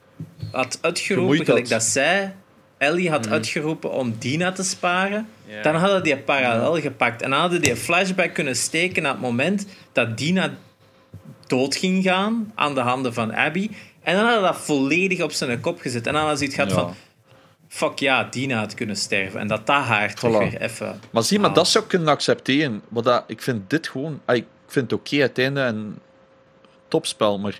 had 0.52 0.78
uitgeroepen, 0.80 1.44
gelijk 1.44 1.68
dat 1.68 1.82
zij 1.82 2.34
Ellie 2.78 3.10
had 3.10 3.24
Mhm. 3.24 3.32
uitgeroepen 3.32 3.92
om 3.92 4.14
Dina 4.18 4.52
te 4.52 4.62
sparen, 4.62 5.28
dan 5.62 5.74
hadden 5.74 6.02
die 6.02 6.16
parallel 6.16 6.80
gepakt. 6.80 7.22
En 7.22 7.30
dan 7.30 7.40
hadden 7.40 7.62
die 7.62 7.76
flashback 7.76 8.34
kunnen 8.34 8.56
steken 8.56 9.02
naar 9.02 9.12
het 9.12 9.20
moment 9.20 9.66
dat 9.92 10.18
Dina 10.18 10.50
dood 11.46 11.76
ging 11.76 12.02
gaan 12.04 12.52
aan 12.54 12.74
de 12.74 12.80
handen 12.80 13.14
van 13.14 13.34
Abby. 13.34 13.70
En 14.02 14.14
dan 14.16 14.24
hadden 14.24 14.42
dat 14.42 14.56
volledig 14.60 15.22
op 15.22 15.32
zijn 15.32 15.60
kop 15.60 15.80
gezet. 15.80 16.06
En 16.06 16.12
dan 16.12 16.26
had 16.26 16.38
ze 16.38 16.44
iets 16.44 16.54
gehad 16.54 16.70
Ja. 16.70 16.76
van... 16.76 16.94
Fuck 17.68 17.98
ja, 17.98 18.24
Dina 18.24 18.58
had 18.58 18.74
kunnen 18.74 18.96
sterven. 18.96 19.40
En 19.40 19.46
dat 19.46 19.66
dat 19.66 19.82
haar 19.84 20.10
Voilà. 20.18 20.20
weer 20.50 20.60
even... 20.60 21.00
Maar 21.10 21.22
zie, 21.22 21.38
maar 21.38 21.52
dat 21.52 21.68
zou 21.68 21.84
ik 21.84 21.90
kunnen 21.90 22.08
accepteren. 22.08 22.82
Maar 22.88 23.02
dat, 23.02 23.24
ik 23.26 23.42
vind 23.42 23.70
dit 23.70 23.88
gewoon... 23.88 24.20
Ik 24.26 24.44
vind 24.66 24.90
het 24.90 25.00
oké 25.00 25.16
het 25.16 25.38
einde 25.38 25.60
en 25.60 25.98
topspel, 26.88 27.38
maar 27.38 27.58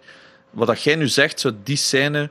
wat 0.50 0.66
dat 0.66 0.82
jij 0.82 0.94
nu 0.94 1.08
zegt, 1.08 1.40
zou 1.40 1.54
die 1.64 1.76
scène 1.76 2.30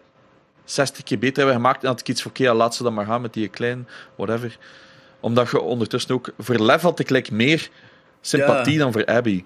60 0.65 1.03
keer 1.03 1.19
beter 1.19 1.37
hebben 1.37 1.55
gemaakt. 1.55 1.81
En 1.83 1.87
had 1.89 1.99
ik 1.99 2.07
iets 2.09 2.21
van, 2.21 2.31
oké, 2.31 2.43
ja, 2.43 2.53
laat 2.53 2.75
ze 2.75 2.83
dan 2.83 2.93
maar 2.93 3.05
gaan 3.05 3.21
met 3.21 3.33
die 3.33 3.47
klein, 3.47 3.87
whatever. 4.15 4.57
Omdat 5.19 5.49
je 5.51 5.61
ondertussen 5.61 6.13
ook... 6.13 6.29
Voor 6.37 6.59
Lev 6.59 6.81
had 6.81 6.99
ik 6.99 7.09
like, 7.09 7.33
meer 7.33 7.69
sympathie 8.21 8.73
Ja. 8.73 8.79
dan 8.79 8.91
voor 8.91 9.05
Abby. 9.05 9.43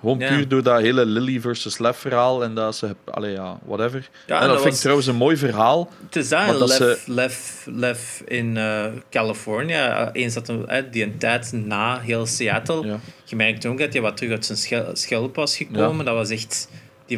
Gewoon 0.00 0.18
Ja. 0.18 0.28
puur 0.28 0.48
door 0.48 0.62
dat 0.62 0.80
hele 0.80 1.04
Lily 1.06 1.40
versus 1.40 1.78
Lev 1.78 1.96
verhaal 1.98 2.42
en 2.44 2.54
dat 2.54 2.76
ze... 2.76 2.96
Allee, 3.04 3.32
ja, 3.32 3.58
whatever. 3.64 4.08
Ja, 4.26 4.34
en 4.34 4.40
dat, 4.40 4.50
dat 4.50 4.62
vind 4.62 4.74
ik 4.74 4.80
trouwens 4.80 5.06
een 5.08 5.14
mooi 5.16 5.36
verhaal. 5.36 5.90
Het 6.04 6.16
is 6.16 6.28
dat 6.28 6.58
Lev, 6.58 6.70
ze- 6.76 6.98
Lev, 7.06 7.66
Lev 7.66 8.20
in 8.20 8.56
eh 8.56 8.84
California. 9.10 10.12
Eens 10.12 10.34
dat 10.34 10.46
hem, 10.46 10.64
eh, 10.68 10.82
die 10.90 11.02
een 11.04 11.18
tijd 11.18 11.52
na 11.52 11.98
heel 11.98 12.26
Seattle. 12.26 12.98
Je 13.24 13.36
merkte 13.36 13.68
ook 13.68 13.78
dat 13.78 13.92
hij 13.92 14.02
wat 14.02 14.16
terug 14.16 14.32
uit 14.32 14.44
zijn 14.46 14.58
schel- 14.58 14.90
schelp 14.96 15.34
was 15.36 15.56
gekomen. 15.56 16.04
Dat 16.04 16.14
was 16.14 16.30
echt... 16.30 16.68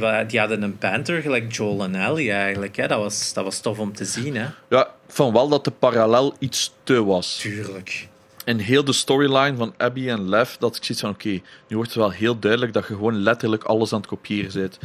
Die, 0.01 0.27
die 0.27 0.39
hadden 0.39 0.62
een 0.62 0.77
banter 0.78 1.23
gelijk 1.23 1.52
Joel 1.55 1.82
en 1.82 1.94
Ellie 1.94 2.32
eigenlijk. 2.32 2.77
Hè. 2.77 2.86
Dat, 2.86 2.98
was, 2.98 3.32
dat 3.32 3.44
was 3.44 3.60
tof 3.60 3.78
om 3.78 3.93
te 3.94 4.05
zien. 4.05 4.36
Hè. 4.36 4.47
Ja, 4.69 4.90
vond 5.09 5.32
wel 5.32 5.48
dat 5.48 5.64
de 5.64 5.70
parallel 5.70 6.35
iets 6.39 6.73
te 6.82 7.05
was. 7.05 7.36
Tuurlijk. 7.36 8.09
En 8.44 8.59
heel 8.59 8.85
de 8.85 8.93
storyline 8.93 9.56
van 9.56 9.74
Abby 9.77 10.09
en 10.09 10.28
Lev, 10.28 10.55
dat 10.59 10.77
ik 10.77 10.85
zoiets 10.85 11.01
van, 11.05 11.10
oké, 11.10 11.28
nu 11.69 11.77
wordt 11.77 11.89
het 11.89 11.98
wel 11.98 12.10
heel 12.10 12.39
duidelijk 12.39 12.73
dat 12.73 12.86
je 12.89 12.94
gewoon 12.94 13.23
letterlijk 13.23 13.64
alles 13.64 13.93
aan 13.93 13.98
het 13.98 14.09
kopiëren 14.09 14.52
bent. 14.52 14.78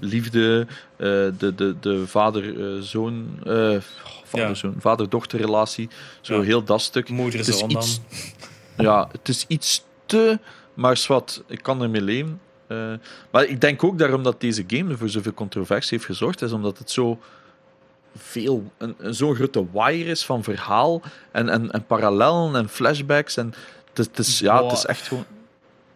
Liefde, 0.00 0.66
eh, 0.96 1.06
de, 1.38 1.52
de, 1.56 1.74
de 1.80 2.06
vader-zoon, 2.06 3.26
eh 3.46 3.76
vader-zoon, 4.24 4.74
vader-dochterrelatie, 4.78 5.88
zo 6.20 6.34
Ja. 6.36 6.42
heel 6.42 6.64
dat 6.64 6.80
stuk. 6.80 7.08
Moeder 7.08 7.38
Het 7.38 7.48
is 7.48 7.58
zoon 7.58 7.68
dan. 7.68 7.86
Ja, 8.76 9.08
het 9.12 9.28
is 9.28 9.44
iets 9.48 9.84
te, 10.06 10.38
maar 10.74 10.96
zwart, 10.96 11.42
ik 11.46 11.62
kan 11.62 11.82
ermee 11.82 12.02
leven. 12.02 12.40
Eh, 12.68 12.92
maar 13.30 13.44
ik 13.44 13.60
denk 13.60 13.84
ook 13.84 13.98
daarom 13.98 14.22
dat 14.22 14.40
deze 14.40 14.64
game 14.66 14.96
voor 14.96 15.08
zoveel 15.08 15.32
controversie 15.34 15.96
heeft 15.96 16.10
gezorgd, 16.10 16.42
is 16.42 16.52
omdat 16.52 16.78
het 16.78 16.90
zo 16.90 17.18
veel, 18.16 18.72
een, 18.78 18.94
een 18.98 19.14
zo'n 19.14 19.34
grote 19.34 19.66
wire 19.72 20.10
is 20.10 20.24
van 20.24 20.42
verhaal 20.42 21.02
en, 21.30 21.48
en, 21.48 21.70
en 21.70 21.84
parallellen 21.86 22.56
en 22.56 22.68
flashbacks. 22.68 23.36
En 23.36 23.46
het, 23.88 23.98
is- 23.98 24.06
het 24.06 24.18
is, 24.18 24.38
ja, 24.38 24.62
het 24.62 24.72
is 24.72 24.84
echt 24.86 25.06
gewoon. 25.08 25.24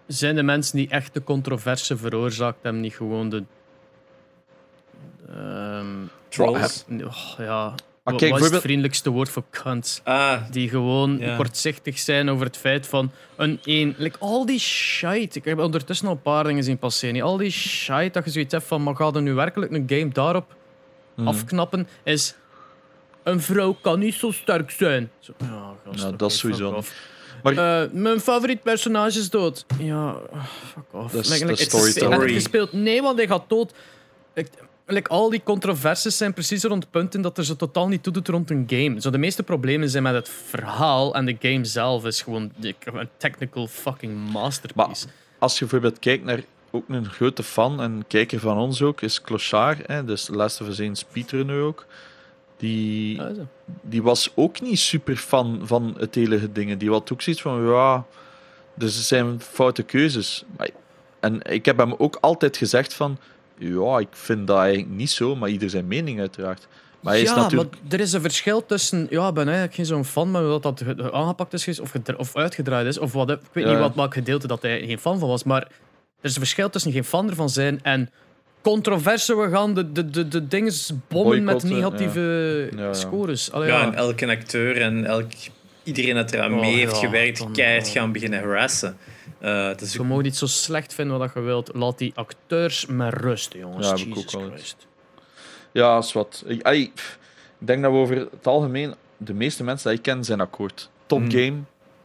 Zijn 0.07 0.35
de 0.35 0.43
mensen 0.43 0.77
die 0.77 0.89
echt 0.89 1.15
de 1.15 1.25
controverse 1.25 1.97
veroorzaakt 1.97 2.59
hebben, 2.63 2.81
niet 2.81 2.95
gewoon 2.95 3.29
de. 3.29 3.43
ehm, 5.29 5.87
Trolls. 6.29 6.85
oh, 7.05 7.33
ja. 7.39 7.75
Maar 8.05 8.13
Wat 8.15 8.23
kijk, 8.23 8.39
is 8.41 8.51
het 8.51 8.61
vriendelijkste 8.61 9.11
woord 9.11 9.29
voor 9.29 9.43
cunts? 9.51 10.01
Ah, 10.05 10.43
Die 10.51 10.69
gewoon 10.69 11.19
Ja. 11.19 11.37
kortzichtig 11.37 11.99
zijn 11.99 12.31
over 12.31 12.47
het 12.47 12.57
feit 12.57 12.87
van 12.87 13.11
een 13.37 13.61
één. 13.65 13.95
Like, 13.99 14.19
al 14.19 14.47
die 14.47 14.59
shite. 14.59 15.39
Ik 15.39 15.45
heb 15.45 15.59
ondertussen 15.59 16.07
al 16.07 16.13
een 16.13 16.23
paar 16.23 16.45
dingen 16.45 16.65
zien 16.65 16.79
passeren. 16.79 17.23
Al 17.23 17.37
die 17.37 17.51
shite 17.51 18.09
dat 18.13 18.25
je 18.25 18.31
zoiets 18.31 18.53
hebt 18.53 18.65
van. 18.67 18.83
Maar 18.83 18.97
gaat 18.97 19.17
er 19.17 19.23
nu 19.23 19.33
werkelijk 19.35 19.73
een 19.73 19.85
game 19.87 20.09
daarop 20.09 20.55
Mhm. 21.17 21.29
afknappen? 21.29 21.89
Is. 22.05 22.35
Een 23.23 23.41
vrouw 23.41 23.77
kan 23.81 23.99
niet 23.99 24.15
zo 24.15 24.31
sterk 24.31 24.71
zijn. 24.71 25.11
Zo, 25.19 25.33
ja, 25.39 25.73
gast, 25.87 26.01
Ja, 26.03 26.11
dat 26.11 26.31
is 26.31 26.39
sowieso. 26.39 26.83
Maar- 27.43 27.83
Eh, 27.83 27.91
mijn 27.93 28.21
favoriet 28.21 28.63
personage 28.63 29.19
is 29.19 29.31
dood. 29.31 29.65
Ja, 29.79 30.17
fuck 30.73 30.85
off. 31.03 31.13
Dat 31.13 31.25
is- 31.25 31.41
Like, 31.41 31.57
storytelling. 31.57 32.13
heb 32.21 32.29
je 32.29 32.35
gespeeld? 32.35 32.73
Nee, 32.73 33.03
want 33.03 33.19
hij 33.19 33.27
gaat 33.27 33.49
dood. 33.49 33.73
Ik, 34.35 34.49
like, 34.93 35.09
al 35.09 35.31
die 35.31 35.43
controversies 35.43 36.17
zijn 36.17 36.33
precies 36.33 36.65
rond 36.65 36.91
punten 36.91 37.21
dat 37.21 37.39
er 37.39 37.45
zo 37.45 37.57
totaal 37.57 37.89
niet 37.89 38.03
toe 38.03 38.13
doet 38.13 38.29
rond 38.29 38.51
een 38.51 38.65
game. 38.67 39.01
Zo, 39.01 39.11
de 39.11 39.19
meeste 39.19 39.43
problemen 39.43 39.91
zijn 39.91 40.03
met 40.03 40.15
het 40.15 40.29
verhaal 40.29 41.15
en 41.15 41.25
de 41.25 41.37
game 41.41 41.65
zelf 41.65 42.05
is 42.05 42.23
gewoon 42.23 42.53
een 42.61 43.09
technical 43.17 43.67
fucking 43.67 44.31
masterpiece. 44.31 45.07
als 45.39 45.53
je 45.53 45.61
bijvoorbeeld 45.61 45.99
kijkt 45.99 46.25
naar 46.25 46.41
ook 46.71 46.89
een 46.89 47.07
grote 47.07 47.43
fan 47.43 47.81
en 47.81 48.05
kijker 48.09 48.41
van 48.41 48.59
ons 48.59 48.83
ook, 48.83 49.01
is 49.01 49.21
Clochard, 49.21 49.87
hè, 49.87 50.05
dus 50.05 50.29
Last 50.29 50.61
of 50.61 50.69
Us 50.69 50.79
1 50.79 50.97
speedrunner 50.97 51.63
ook. 51.63 51.87
Die, 52.57 53.17
zo. 53.17 53.47
die 53.83 54.03
was 54.03 54.33
ook 54.35 54.61
niet 54.61 54.79
super 54.79 55.17
fan 55.17 55.61
van 55.65 55.95
het 55.99 56.15
hele 56.15 56.53
ding. 56.53 56.77
Die 56.77 56.91
had 56.91 57.13
ook 57.13 57.23
zoiets 57.23 57.43
van, 57.43 57.67
ja, 57.67 58.05
dus 58.75 58.97
er 58.97 59.03
zijn 59.03 59.41
foute 59.41 59.83
keuzes. 59.83 60.45
Maar, 60.57 60.71
en 61.21 61.43
ik 61.43 61.65
heb 61.65 61.77
hem 61.77 61.95
ook 61.99 62.19
altijd 62.21 62.57
gezegd 62.57 62.95
van, 62.95 63.19
ja, 63.63 63.99
ik 63.99 64.09
vind 64.11 64.47
dat 64.47 64.59
eigenlijk 64.59 64.95
niet 64.95 65.11
zo, 65.11 65.37
maar 65.37 65.49
ieder 65.49 65.71
zijn 65.71 65.87
mening 65.87 66.21
uiteraard. 66.21 66.69
Maar 67.01 67.13
hij 67.13 67.23
is 67.23 67.29
ja, 67.29 67.37
natuurlijk... 67.37 67.71
maar 67.71 67.93
er 67.93 68.01
is 68.01 68.13
een 68.13 68.21
verschil 68.21 68.67
tussen. 68.67 69.07
Ja, 69.11 69.29
ik 69.29 69.35
ben 69.35 69.45
eigenlijk 69.45 69.75
geen 69.75 69.87
zo'n 69.87 70.05
fan, 70.05 70.31
maar 70.31 70.43
dat 70.43 70.63
dat 70.63 70.83
ge- 70.85 71.13
aangepakt 71.13 71.53
is 71.53 71.81
of, 71.81 71.91
gedra- 71.91 72.17
of 72.17 72.37
uitgedraaid 72.37 72.87
is. 72.87 72.99
Of 72.99 73.13
wat, 73.13 73.31
ik 73.31 73.39
weet 73.53 73.65
Ja. 73.65 73.71
niet 73.71 73.79
wat 73.81 73.95
welk 73.95 74.15
gedeelte 74.15 74.47
dat 74.47 74.63
hij 74.63 74.87
geen 74.87 74.99
fan 74.99 75.19
van 75.19 75.29
was. 75.29 75.45
Maar 75.45 75.61
er 75.63 75.69
is 76.21 76.33
een 76.35 76.41
verschil 76.41 76.71
tussen 76.71 76.93
geen 76.93 77.05
fan 77.05 77.29
ervan 77.29 77.49
zijn 77.51 77.81
en 77.83 78.11
controverse. 78.61 79.37
We 79.37 79.51
gaan 79.51 79.75
de, 79.75 79.93
de, 79.93 80.11
de, 80.11 80.29
de 80.29 80.49
dingen 80.49 80.73
bommen 81.09 81.45
met 81.45 81.63
negatieve 81.63 82.69
Ja, 82.77 82.83
ja. 82.83 82.93
scores. 82.95 83.53
Allee, 83.53 83.69
ja, 83.69 83.79
ja. 83.81 83.87
en 83.87 83.95
elke 83.95 84.27
acteur 84.29 84.81
en 84.81 85.05
elk, 85.07 85.31
iedereen 85.83 86.15
dat 86.15 86.33
eraan 86.33 86.55
Oh, 86.55 86.61
mee 86.61 86.75
heeft 86.75 86.93
ja, 87.01 87.07
gewerkt, 87.07 87.47
keihard 87.53 87.89
gaan 87.89 88.13
beginnen 88.13 88.41
harassen. 88.41 88.97
Eh, 89.43 89.67
het 89.67 89.81
is 89.81 89.93
Je 89.93 90.03
mag 90.03 90.23
niet 90.23 90.37
zo 90.37 90.47
slecht 90.47 90.95
vinden 90.95 91.19
wat 91.19 91.31
je 91.35 91.41
wilt. 91.41 91.71
Laat 91.75 91.99
die 91.99 92.13
acteurs 92.15 92.87
met 92.87 93.15
rust, 93.15 93.53
jongens. 93.53 93.89
Ja, 93.89 93.95
Jesus 93.95 94.25
ook 94.25 94.41
wel 94.41 94.51
Christ. 94.51 94.87
Ja, 95.73 95.99
is 95.99 96.13
wat. 96.13 96.43
Ik, 96.47 96.69
ik 96.69 97.19
denk 97.59 97.83
dat 97.83 97.93
we 97.93 97.99
over 97.99 98.17
het 98.17 98.47
algemeen, 98.47 98.95
de 99.17 99.35
meeste 99.35 99.65
mensen 99.65 99.89
die 99.89 99.99
ik 99.99 100.05
ken, 100.05 100.25
zijn 100.25 100.41
akkoord. 100.41 100.91
Top 101.07 101.21
Mm. 101.21 101.31
game. 101.31 101.59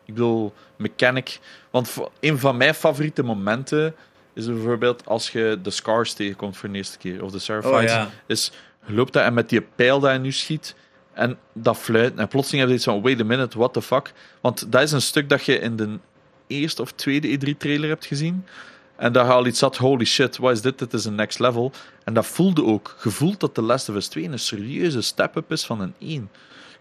Ik 0.05 0.13
bedoel, 0.13 0.53
mechanic. 0.75 1.39
Want 1.69 1.95
een 2.19 2.39
van 2.39 2.57
mijn 2.57 2.73
favoriete 2.73 3.23
momenten 3.23 3.95
is 4.33 4.45
bijvoorbeeld 4.45 5.05
als 5.05 5.29
je 5.29 5.59
de 5.61 5.69
Scars 5.69 6.13
tegenkomt 6.13 6.57
voor 6.57 6.69
de 6.71 6.77
eerste 6.77 6.97
keer. 6.97 7.23
Of 7.23 7.31
de 7.31 7.39
Seraphites. 7.39 7.79
Oh 7.79 7.83
ja. 7.83 8.09
Is, 8.25 8.51
je 8.85 8.93
loopt 8.93 9.13
daar 9.13 9.25
en 9.25 9.33
met 9.33 9.49
die 9.49 9.61
pijl 9.61 9.99
dat 9.99 10.11
je 10.13 10.19
nu 10.19 10.31
schiet. 10.31 10.75
En 11.13 11.37
dat 11.53 11.77
fluit. 11.77 12.15
En 12.15 12.27
plotseling 12.27 12.61
heb 12.61 12.69
je 12.69 12.75
iets 12.75 12.85
van, 12.85 13.01
wait 13.01 13.19
a 13.21 13.23
minute, 13.23 13.57
what 13.57 13.73
the 13.73 13.81
fuck. 13.81 14.13
Want 14.41 14.71
dat 14.71 14.81
is 14.81 14.91
een 14.91 15.01
stuk 15.01 15.29
dat 15.29 15.45
je 15.45 15.59
in 15.59 15.75
de 15.75 15.97
eerste 16.47 16.81
of 16.81 16.91
tweede 16.91 17.37
E3-trailer 17.39 17.89
hebt 17.89 18.05
gezien. 18.05 18.45
En 18.95 19.11
daar 19.11 19.31
al 19.31 19.45
iets 19.45 19.59
zat, 19.59 19.77
holy 19.77 20.05
shit, 20.05 20.37
wat 20.37 20.51
is 20.51 20.61
dit? 20.61 20.79
Dit 20.79 20.93
is 20.93 21.05
een 21.05 21.15
next 21.15 21.39
level. 21.39 21.71
En 22.03 22.13
dat 22.13 22.25
voelde 22.25 22.63
ook. 22.63 22.95
Je 23.03 23.09
voelt 23.09 23.39
dat 23.39 23.53
The 23.53 23.61
Last 23.61 23.89
of 23.89 23.95
Us 23.95 24.07
2 24.07 24.23
een 24.23 24.39
serieuze 24.39 25.01
step-up 25.01 25.51
is 25.51 25.65
van 25.65 25.81
een 25.81 25.93
1. 25.99 26.29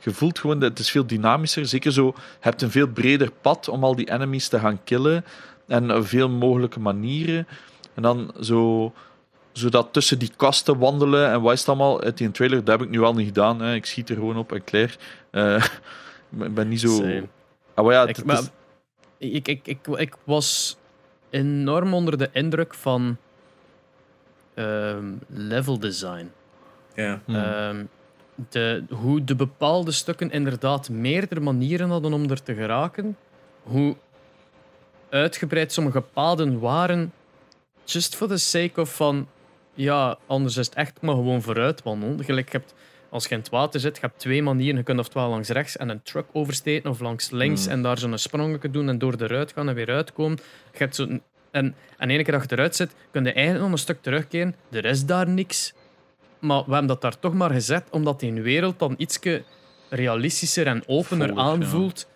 Je 0.01 0.11
voelt 0.11 0.39
gewoon 0.39 0.59
dat 0.61 0.71
het 0.71 0.79
is 0.79 0.91
veel 0.91 1.07
dynamischer. 1.07 1.67
Zeker 1.67 1.93
zo, 1.93 2.07
je 2.17 2.23
hebt 2.41 2.63
een 2.63 2.71
veel 2.71 2.87
breder 2.87 3.31
pad 3.41 3.69
om 3.69 3.85
al 3.85 3.97
die 3.97 4.11
enemies 4.11 4.49
te 4.49 4.59
gaan 4.59 4.81
killen. 4.85 5.25
En 5.67 6.07
veel 6.07 6.29
mogelijke 6.29 6.81
manieren. 6.81 7.47
En 7.95 8.03
dan 8.03 8.33
zo, 8.41 8.93
zo 9.53 9.69
dat 9.69 9.89
tussen 9.93 10.19
die 10.19 10.31
kasten 10.37 10.79
wandelen 10.79 11.31
en 11.31 11.41
wat 11.41 11.53
is 11.53 11.59
het 11.59 11.69
allemaal. 11.69 12.03
Uit 12.03 12.19
die 12.19 12.31
trailer, 12.31 12.65
dat 12.65 12.79
heb 12.79 12.87
ik 12.89 12.93
nu 12.95 13.03
al 13.03 13.15
niet 13.15 13.27
gedaan. 13.27 13.61
Hè. 13.61 13.75
Ik 13.75 13.87
schiet 13.87 14.09
er 14.09 14.15
gewoon 14.17 14.37
op 14.37 14.53
en 14.53 14.65
klaar. 14.65 14.97
Eh, 15.31 15.65
ik 16.47 16.55
ben- 16.55 16.69
niet 16.69 16.81
zo... 16.81 17.03
Ah, 17.75 17.85
maar 17.85 17.95
ja, 17.95 18.03
Ik, 18.07 18.17
het 18.17 18.29
is- 18.31 18.51
ik, 19.19 19.49
ik, 19.49 19.67
ik, 19.67 19.87
ik 19.87 20.15
was 20.25 20.77
enorm 21.31 21.95
onder 21.95 22.19
de 22.19 22.29
indruk 22.33 22.75
van 22.75 23.17
ehm, 24.55 25.13
level 25.27 25.79
design. 25.79 26.33
Ja. 26.95 27.21
Hmm. 27.25 27.35
Ehm, 27.35 27.85
de, 28.49 28.85
hoe 28.91 29.25
de 29.25 29.35
bepaalde 29.35 29.91
stukken 29.91 30.31
inderdaad 30.31 30.89
meerdere 30.89 31.41
manieren 31.41 31.91
hadden 31.91 32.13
om 32.13 32.31
er 32.31 32.43
te 32.43 32.55
geraken. 32.55 33.17
Hoe 33.63 33.97
uitgebreid 35.09 35.73
sommige 35.73 36.01
paden 36.01 36.59
waren. 36.59 37.13
Just 37.85 38.17
for 38.17 38.29
the 38.29 38.37
sake 38.37 38.81
of 38.81 38.95
van... 38.95 39.29
Ja, 39.75 40.19
anders 40.27 40.57
is 40.57 40.67
het 40.67 40.75
echt 40.75 41.01
maar 41.01 41.15
gewoon 41.15 41.43
vooruit 41.43 41.83
wandelen. 41.83 42.25
Gelijk, 42.25 42.53
je 42.53 42.59
hebt, 42.59 42.75
als 43.11 43.25
je 43.25 43.31
in 43.31 43.39
het 43.39 43.49
water 43.49 43.81
zit, 43.81 43.95
je 43.95 44.01
hebt 44.01 44.19
twee 44.19 44.43
manieren. 44.43 44.77
Je 44.77 44.83
kunt 44.83 44.99
oftewel 44.99 45.29
langs 45.29 45.49
rechts 45.49 45.77
en 45.77 45.89
een 45.89 46.03
truck 46.03 46.27
oversteken, 46.33 46.91
of 46.91 47.01
langs 47.01 47.31
links 47.31 47.65
Hmm. 47.65 47.73
en 47.73 47.83
daar 47.83 47.99
zo'n 47.99 48.19
sprongetje 48.19 48.71
doen 48.71 48.89
en 48.89 48.99
door 48.99 49.15
eruit 49.19 49.53
gaan 49.53 49.69
en 49.69 49.75
weer 49.75 49.91
uitkomen. 49.91 50.39
Je 50.73 50.79
hebt 50.79 50.95
zo'n... 50.95 51.23
En, 51.51 51.75
en 51.97 52.11
ene 52.11 52.23
keer 52.23 52.33
dat 52.33 52.51
je 52.51 52.57
eruit 52.57 52.77
zit, 52.77 52.95
kun 53.11 53.25
je 53.25 53.33
eigenlijk 53.33 53.65
nog 53.65 53.73
een 53.73 53.79
stuk 53.79 54.03
terugkeren. 54.03 54.55
Er 54.71 54.85
is 54.85 55.05
daar 55.05 55.29
niks. 55.29 55.75
Maar 56.39 56.65
we 56.65 56.71
hebben 56.71 56.87
dat 56.87 57.01
daar 57.01 57.19
toch 57.19 57.35
maar 57.35 57.51
gezet, 57.51 57.85
omdat 57.91 58.21
die 58.21 58.33
wereld 58.33 58.79
dan 58.79 58.95
iets 58.97 59.19
realistischer 59.89 60.67
en 60.67 60.83
opener 60.87 61.29
ja. 61.29 61.35
aanvoelt. 61.35 62.09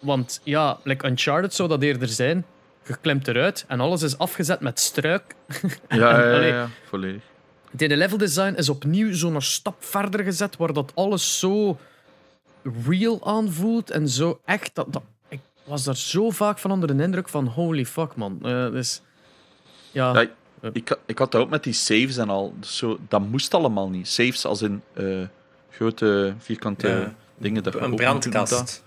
Want 0.00 0.40
ja, 0.44 0.78
like 0.84 1.06
Uncharted 1.06 1.54
zou 1.54 1.68
dat 1.68 1.82
eerder 1.82 2.08
zijn. 2.08 2.44
Je 2.86 2.96
klimt 3.00 3.28
eruit 3.28 3.64
en 3.68 3.80
alles 3.80 4.02
is 4.02 4.18
afgezet 4.18 4.60
met 4.60 4.80
struik. 4.80 5.34
ja, 5.88 6.20
ja, 6.20 6.40
ja, 6.40 6.46
ja, 6.56 6.68
volledig. 6.84 7.22
Het 7.70 7.80
hele 7.80 7.96
level 7.96 8.18
design 8.18 8.54
is 8.56 8.68
opnieuw 8.68 9.12
zo'n 9.14 9.40
stap 9.40 9.84
verder 9.84 10.24
gezet, 10.24 10.56
waar 10.56 10.72
dat 10.72 10.92
alles 10.94 11.38
zo 11.38 11.78
real 12.86 13.26
aanvoelt 13.26 13.90
en 13.90 14.08
zo 14.08 14.40
echt. 14.44 14.70
Dat, 14.74 14.92
dat, 14.92 15.02
ik 15.28 15.40
was 15.64 15.84
daar 15.84 15.96
zo 15.96 16.30
vaak 16.30 16.58
van 16.58 16.70
onder 16.70 16.96
de 16.96 17.02
indruk 17.02 17.28
van 17.28 17.46
holy 17.46 17.86
fuck 17.86 18.14
man. 18.16 18.38
Eh, 18.42 18.70
dus, 18.70 19.02
ja, 19.92 20.20
Ja, 20.20 20.70
Ik, 20.72 20.98
ik 21.06 21.18
had 21.18 21.32
dat 21.32 21.40
ook 21.42 21.50
met 21.50 21.62
die 21.64 21.72
saves 21.72 22.16
en 22.16 22.28
al. 22.30 22.54
Dus 22.60 22.76
zo, 22.76 22.98
dat 23.08 23.20
moest 23.20 23.54
allemaal 23.54 23.88
niet. 23.88 24.08
Saves 24.08 24.44
als 24.44 24.62
in 24.62 24.82
eh, 24.92 25.04
grote 25.70 26.34
vierkante 26.38 26.88
Ja. 26.88 27.14
dingen. 27.38 27.62
Dat 27.62 27.72
je 27.72 27.78
Een 27.80 27.94
brandkast. 27.96 28.82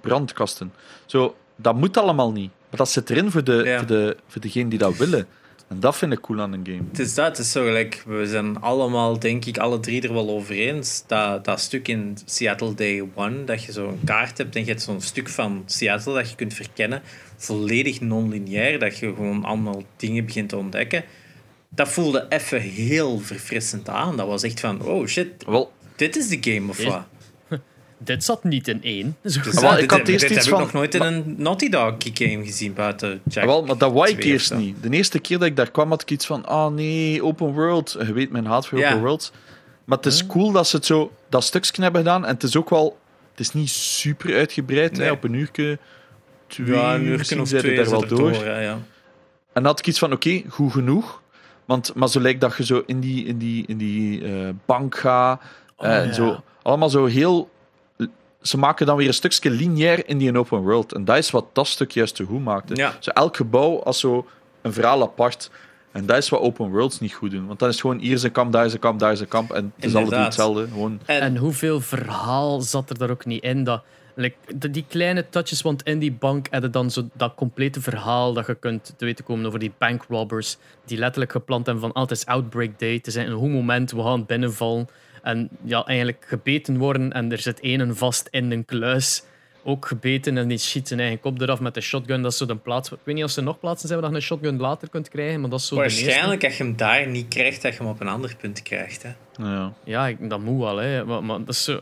Brandkasten. 0.00 0.72
Zo, 1.06 1.36
dat 1.56 1.74
moet 1.74 1.96
allemaal 1.96 2.32
niet. 2.32 2.50
Maar 2.70 2.78
dat 2.78 2.90
zit 2.90 3.10
erin 3.10 3.30
voor, 3.30 3.44
de, 3.44 3.62
Ja. 3.64 3.78
voor, 3.78 3.86
de, 3.86 4.16
voor 4.26 4.40
degenen 4.40 4.68
die 4.68 4.78
dat 4.78 4.96
willen. 4.96 5.26
En 5.68 5.80
dat 5.80 5.96
vind 5.96 6.12
ik 6.12 6.20
cool 6.20 6.40
aan 6.40 6.52
een 6.52 6.66
game. 6.66 6.82
Het 6.88 6.98
is 6.98 7.14
dat, 7.14 7.26
het 7.26 7.38
is 7.38 7.52
zo 7.52 7.64
gelijk. 7.64 8.02
We 8.06 8.26
zijn 8.26 8.60
allemaal, 8.60 9.18
denk 9.18 9.44
ik, 9.44 9.58
alle 9.58 9.80
drie 9.80 10.02
er 10.02 10.12
wel 10.12 10.30
over 10.30 10.54
eens. 10.54 11.04
Dat, 11.06 11.44
dat 11.44 11.60
stuk 11.60 11.88
in 11.88 12.18
Seattle 12.24 12.74
Day 12.74 13.08
One, 13.14 13.44
dat 13.44 13.64
je 13.64 13.72
zo'n 13.72 14.00
kaart 14.04 14.38
hebt 14.38 14.54
en 14.54 14.60
je 14.60 14.68
hebt 14.68 14.82
zo'n 14.82 15.00
stuk 15.00 15.28
van 15.28 15.62
Seattle 15.66 16.14
dat 16.14 16.30
je 16.30 16.36
kunt 16.36 16.54
verkennen, 16.54 17.02
volledig 17.36 18.00
non-lineair, 18.00 18.78
dat 18.78 18.98
je 18.98 19.14
gewoon 19.14 19.44
allemaal 19.44 19.82
dingen 19.96 20.24
begint 20.24 20.48
te 20.48 20.56
ontdekken. 20.56 21.04
Dat 21.68 21.88
voelde 21.88 22.26
even 22.28 22.60
heel 22.60 23.18
verfrissend 23.18 23.88
aan. 23.88 24.16
Dat 24.16 24.26
was 24.26 24.42
echt 24.42 24.60
van, 24.60 24.82
oh 24.82 25.06
shit, 25.06 25.44
Wel, 25.46 25.72
dit 25.96 26.16
is 26.16 26.28
de 26.28 26.52
game 26.52 26.70
of 26.70 26.84
wat? 26.84 27.04
Dit 27.98 28.24
zat 28.24 28.44
niet 28.44 28.68
in 28.68 28.82
één. 28.82 29.16
Zo. 29.24 29.40
Dus 29.42 29.54
dat- 29.54 29.78
ik 29.78 29.90
had 29.90 29.98
dit 29.98 30.08
eerst 30.08 30.22
heb 30.22 30.32
iets 30.32 30.44
ik 30.46 30.50
van- 30.52 30.60
nog 30.60 30.72
nooit 30.72 30.94
in 30.94 31.02
een 31.02 31.34
Naughty 31.38 31.68
Dog 31.68 31.94
game 31.98 32.44
gezien 32.44 32.74
buiten 32.74 33.20
Jack. 33.28 33.44
wel, 33.44 33.64
maar 33.64 33.78
dat 33.78 33.92
wou 33.92 34.08
ik 34.08 34.12
2 34.14 34.24
of 34.26 34.32
eerst 34.32 34.54
niet. 34.54 34.82
De 34.82 34.90
eerste 34.90 35.18
keer 35.18 35.38
dat 35.38 35.46
ik 35.48 35.56
daar 35.56 35.70
kwam, 35.70 35.88
had 35.88 36.02
ik 36.02 36.10
iets 36.10 36.26
van, 36.26 36.44
ah 36.46 36.72
nee, 36.74 37.24
open 37.24 37.52
world. 37.52 37.96
Je 38.06 38.12
weet 38.12 38.30
mijn 38.30 38.46
haat 38.46 38.66
voor 38.66 38.78
open 38.78 39.00
worlds. 39.00 39.32
Maar 39.84 39.96
het 39.96 40.06
is 40.06 40.26
cool 40.26 40.52
dat 40.52 40.68
ze 40.68 40.76
het 40.76 40.86
zo, 40.86 41.12
dat 41.28 41.44
stukje 41.44 41.82
hebben 41.82 42.00
gedaan. 42.02 42.24
En 42.24 42.34
het 42.34 42.42
is 42.42 42.56
ook 42.56 42.70
wel, 42.70 42.98
het 43.30 43.40
is 43.40 43.52
niet 43.52 43.68
super 43.70 44.34
uitgebreid. 44.36 44.92
Nee. 44.96 45.06
Hè, 45.06 45.12
op 45.12 45.24
een 45.24 45.32
uurtje, 45.34 45.78
twee 46.46 46.66
Ja, 46.66 46.94
een 46.94 47.02
uur 47.06 47.18
of 47.20 47.24
zijn 47.26 47.44
we 47.44 47.58
twee 47.58 47.76
daar 47.76 47.90
wel 47.90 48.06
door. 48.06 48.32
ja. 48.34 48.78
En 49.52 49.62
dan 49.62 49.64
had 49.64 49.78
ik 49.78 49.86
iets 49.86 49.98
van, 49.98 50.12
oké, 50.12 50.42
goed 50.48 50.72
genoeg. 50.72 51.22
Want, 51.64 51.94
maar 51.94 52.08
zo 52.08 52.20
lijkt 52.20 52.40
dat 52.40 52.56
je 52.56 52.64
zo 52.64 52.82
in 52.86 53.00
die, 53.00 53.24
in 53.24 53.38
die, 53.38 53.64
in 53.66 53.76
die 53.76 54.24
eh, 54.24 54.48
bank 54.66 54.96
gaat. 54.96 55.40
eh, 55.78 55.88
Oh, 55.88 55.94
en 55.96 56.06
ja. 56.06 56.12
zo, 56.12 56.42
allemaal 56.62 56.90
zo 56.90 57.04
heel... 57.04 57.50
Ze 58.46 58.58
maken 58.58 58.86
dan 58.86 58.96
weer 58.96 59.06
een 59.06 59.14
stukje 59.14 59.50
lineair 59.50 60.08
in 60.08 60.18
die 60.18 60.38
open 60.38 60.62
world. 60.62 60.92
En 60.92 61.04
dat 61.04 61.16
is 61.16 61.30
wat 61.30 61.46
dat 61.52 61.66
stuk 61.66 61.90
juist 61.90 62.14
te 62.14 62.24
goed 62.24 62.44
maakte. 62.44 62.74
Ja. 62.74 62.96
Zo 63.00 63.10
elk 63.10 63.36
gebouw 63.36 63.82
als 63.82 64.00
zo 64.00 64.26
een 64.62 64.72
verhaal 64.72 65.02
apart. 65.02 65.50
En 65.92 66.06
dat 66.06 66.16
is 66.16 66.28
wat 66.28 66.40
open 66.40 66.70
worlds 66.70 67.00
niet 67.00 67.12
goed 67.14 67.30
doen. 67.30 67.46
Want 67.46 67.58
dan 67.58 67.68
is 67.68 67.80
gewoon 67.80 67.98
hier 67.98 68.12
is 68.12 68.22
een 68.22 68.32
kamp, 68.32 68.52
daar 68.52 68.64
is 68.64 68.72
een 68.72 68.78
kamp, 68.78 68.98
daar 68.98 69.12
is 69.12 69.20
een 69.20 69.28
kamp. 69.28 69.50
En 69.52 69.72
het 69.76 69.84
is 69.84 69.92
Inderdaad. 69.92 70.24
hetzelfde. 70.24 70.66
Gewoon, 70.68 71.00
En, 71.04 71.20
En 71.20 71.36
hoeveel 71.36 71.80
verhaal 71.80 72.60
zat 72.60 72.90
er 72.90 72.98
daar 72.98 73.10
ook 73.10 73.24
niet 73.24 73.42
in? 73.42 73.64
Dat, 73.64 73.82
like, 74.14 74.36
die 74.70 74.84
kleine 74.88 75.28
touches, 75.28 75.62
want 75.62 75.82
in 75.82 75.98
die 75.98 76.12
bank 76.12 76.46
je 76.50 76.70
dan 76.70 76.90
zo 76.90 77.08
dat 77.12 77.34
complete 77.34 77.80
verhaal 77.80 78.32
dat 78.32 78.46
je 78.46 78.54
kunt 78.54 78.94
te 78.96 79.04
weten 79.04 79.24
komen 79.24 79.46
over 79.46 79.58
die 79.58 79.72
bankrobbers, 79.78 80.56
die 80.84 80.98
letterlijk 80.98 81.32
gepland 81.32 81.66
hebben 81.66 81.84
van 81.84 81.92
ah, 81.92 82.02
het 82.02 82.10
is 82.10 82.26
Outbreak 82.26 82.78
Day, 82.78 82.94
het 82.94 83.06
is 83.06 83.14
een 83.14 83.32
goed 83.32 83.50
moment, 83.50 83.90
we 83.90 84.02
gaan 84.02 84.26
binnenvallen. 84.26 84.88
En 85.26 85.48
ja, 85.62 85.84
eigenlijk 85.84 86.24
gebeten 86.28 86.78
worden 86.78 87.12
en 87.12 87.32
er 87.32 87.38
zit 87.38 87.60
één 87.60 87.96
vast 87.96 88.28
in 88.30 88.50
een 88.50 88.64
kluis. 88.64 89.22
Ook 89.64 89.86
gebeten 89.86 90.38
en 90.38 90.48
die 90.48 90.58
schiet 90.58 90.88
zijn 90.88 91.00
eigen 91.00 91.20
kop 91.20 91.40
eraf 91.40 91.60
met 91.60 91.74
de 91.74 91.80
shotgun. 91.80 92.22
Dat 92.22 92.32
is 92.32 92.38
zo 92.38 92.46
de 92.46 92.56
plaats. 92.56 92.90
Ik 92.90 92.98
weet 93.04 93.14
niet 93.14 93.24
of 93.24 93.36
er 93.36 93.42
nog 93.42 93.60
plaatsen 93.60 93.88
zijn 93.88 94.00
waar 94.00 94.10
je 94.10 94.16
een 94.16 94.22
shotgun 94.22 94.58
later 94.58 94.88
kunt 94.88 95.08
krijgen, 95.08 95.40
maar 95.40 95.50
dat 95.50 95.60
is 95.60 95.66
zo 95.66 95.76
de 95.76 95.82
eerste. 95.82 96.04
waarschijnlijk 96.04 96.44
als 96.44 96.56
je 96.56 96.62
hem 96.62 96.76
daar 96.76 97.06
niet 97.06 97.28
krijgt, 97.28 97.62
dat 97.62 97.72
je 97.72 97.78
hem 97.78 97.88
op 97.88 98.00
een 98.00 98.08
ander 98.08 98.36
punt 98.40 98.62
krijgt. 98.62 99.02
Hè. 99.02 99.10
ja. 99.36 99.72
Ja, 99.84 100.06
ik, 100.06 100.30
dat 100.30 100.40
moet 100.40 100.60
wel. 100.60 100.76
Hè. 100.76 101.04
Maar, 101.04 101.24
maar 101.24 101.38
dat 101.38 101.48
is 101.48 101.64
zo, 101.64 101.80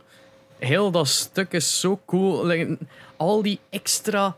heel 0.59 0.91
dat 0.91 1.09
stuk 1.09 1.53
is 1.53 1.81
zo 1.81 2.01
cool. 2.07 2.77
Al 3.17 3.43
die 3.43 3.59
extra 3.71 4.37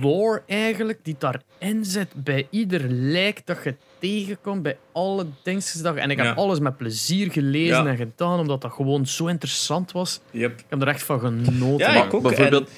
lore 0.00 0.42
eigenlijk 0.46 0.98
die 1.02 1.16
daarin 1.18 1.84
zit 1.84 2.08
bij 2.14 2.46
ieder 2.50 2.80
lijk 2.88 3.40
dat 3.46 3.58
je 3.64 3.74
tegenkomt, 3.98 4.62
bij 4.62 4.76
alle 4.92 5.26
dingetjes 5.42 5.82
En 5.82 6.10
ik 6.10 6.16
heb 6.16 6.26
Ja. 6.26 6.32
alles 6.32 6.58
met 6.58 6.76
plezier 6.76 7.30
gelezen 7.32 7.84
Ja. 7.84 7.86
en 7.86 7.96
gedaan, 7.96 8.38
omdat 8.40 8.60
dat 8.60 8.72
gewoon 8.72 9.06
zo 9.06 9.26
interessant 9.26 9.92
was. 9.92 10.20
Yep. 10.30 10.58
Ik 10.58 10.64
heb 10.68 10.82
er 10.82 10.88
echt 10.88 11.02
van 11.02 11.20
genoten. 11.20 11.86
Ja, 11.86 11.92
Maar 11.92 12.06
ik 12.06 12.14
ook. 12.14 12.22
bijvoorbeeld- 12.22 12.68
En 12.68 12.74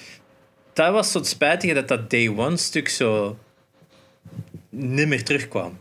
dat 0.72 0.92
was 0.92 1.10
zo 1.10 1.18
het 1.18 1.26
spijtige 1.26 1.74
dat 1.74 1.88
dat 1.88 2.10
Day 2.10 2.28
One 2.28 2.56
stuk 2.56 2.88
zo 2.88 3.36
nimmer 4.68 5.24
terugkwam. 5.24 5.78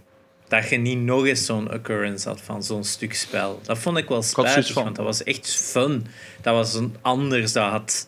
Dat 0.47 0.69
je 0.69 0.77
niet 0.77 0.97
nog 0.99 1.25
eens 1.25 1.45
zo'n 1.45 1.73
occurrence 1.73 2.27
had 2.27 2.41
van 2.41 2.63
zo'n 2.63 2.83
stuk 2.83 3.13
spel. 3.13 3.59
Dat 3.63 3.77
vond 3.77 3.97
ik 3.97 4.07
wel 4.07 4.21
spijtig, 4.21 4.73
want 4.73 4.95
dat 4.95 5.05
was 5.05 5.23
echt 5.23 5.55
fun. 5.55 6.05
Dat 6.41 6.53
was 6.53 6.73
een 6.73 6.95
anders, 7.01 7.51
dat 7.53 7.69
had, 7.71 8.07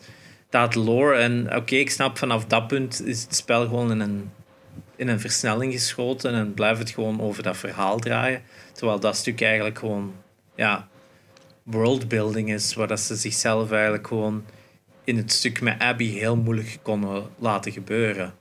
dat 0.52 0.74
lore. 0.74 1.14
En 1.14 1.56
oké, 1.56 1.74
ik 1.74 1.90
snap 1.90 2.18
vanaf 2.18 2.44
dat 2.44 2.66
punt 2.66 3.06
is 3.06 3.22
het 3.22 3.34
spel 3.34 3.62
gewoon 3.62 3.90
in 3.90 4.00
een, 4.00 4.30
in 4.96 5.08
een 5.08 5.20
versnelling 5.20 5.72
geschoten 5.72 6.34
en 6.34 6.54
blijft 6.54 6.78
het 6.78 6.90
gewoon 6.90 7.20
over 7.20 7.42
dat 7.42 7.56
verhaal 7.56 7.98
draaien. 7.98 8.42
Terwijl 8.72 9.00
dat 9.00 9.16
stuk 9.16 9.40
eigenlijk 9.42 9.78
gewoon, 9.78 10.14
ja, 10.56 10.88
worldbuilding 11.62 12.52
is, 12.52 12.74
waar 12.74 12.86
dat 12.86 13.00
ze 13.00 13.16
zichzelf 13.16 13.70
eigenlijk 13.70 14.06
gewoon 14.06 14.44
in 15.04 15.16
het 15.16 15.32
stuk 15.32 15.60
met 15.60 15.78
Abby 15.78 16.10
heel 16.10 16.36
moeilijk 16.36 16.78
konden 16.82 17.26
laten 17.38 17.72
gebeuren. 17.72 18.34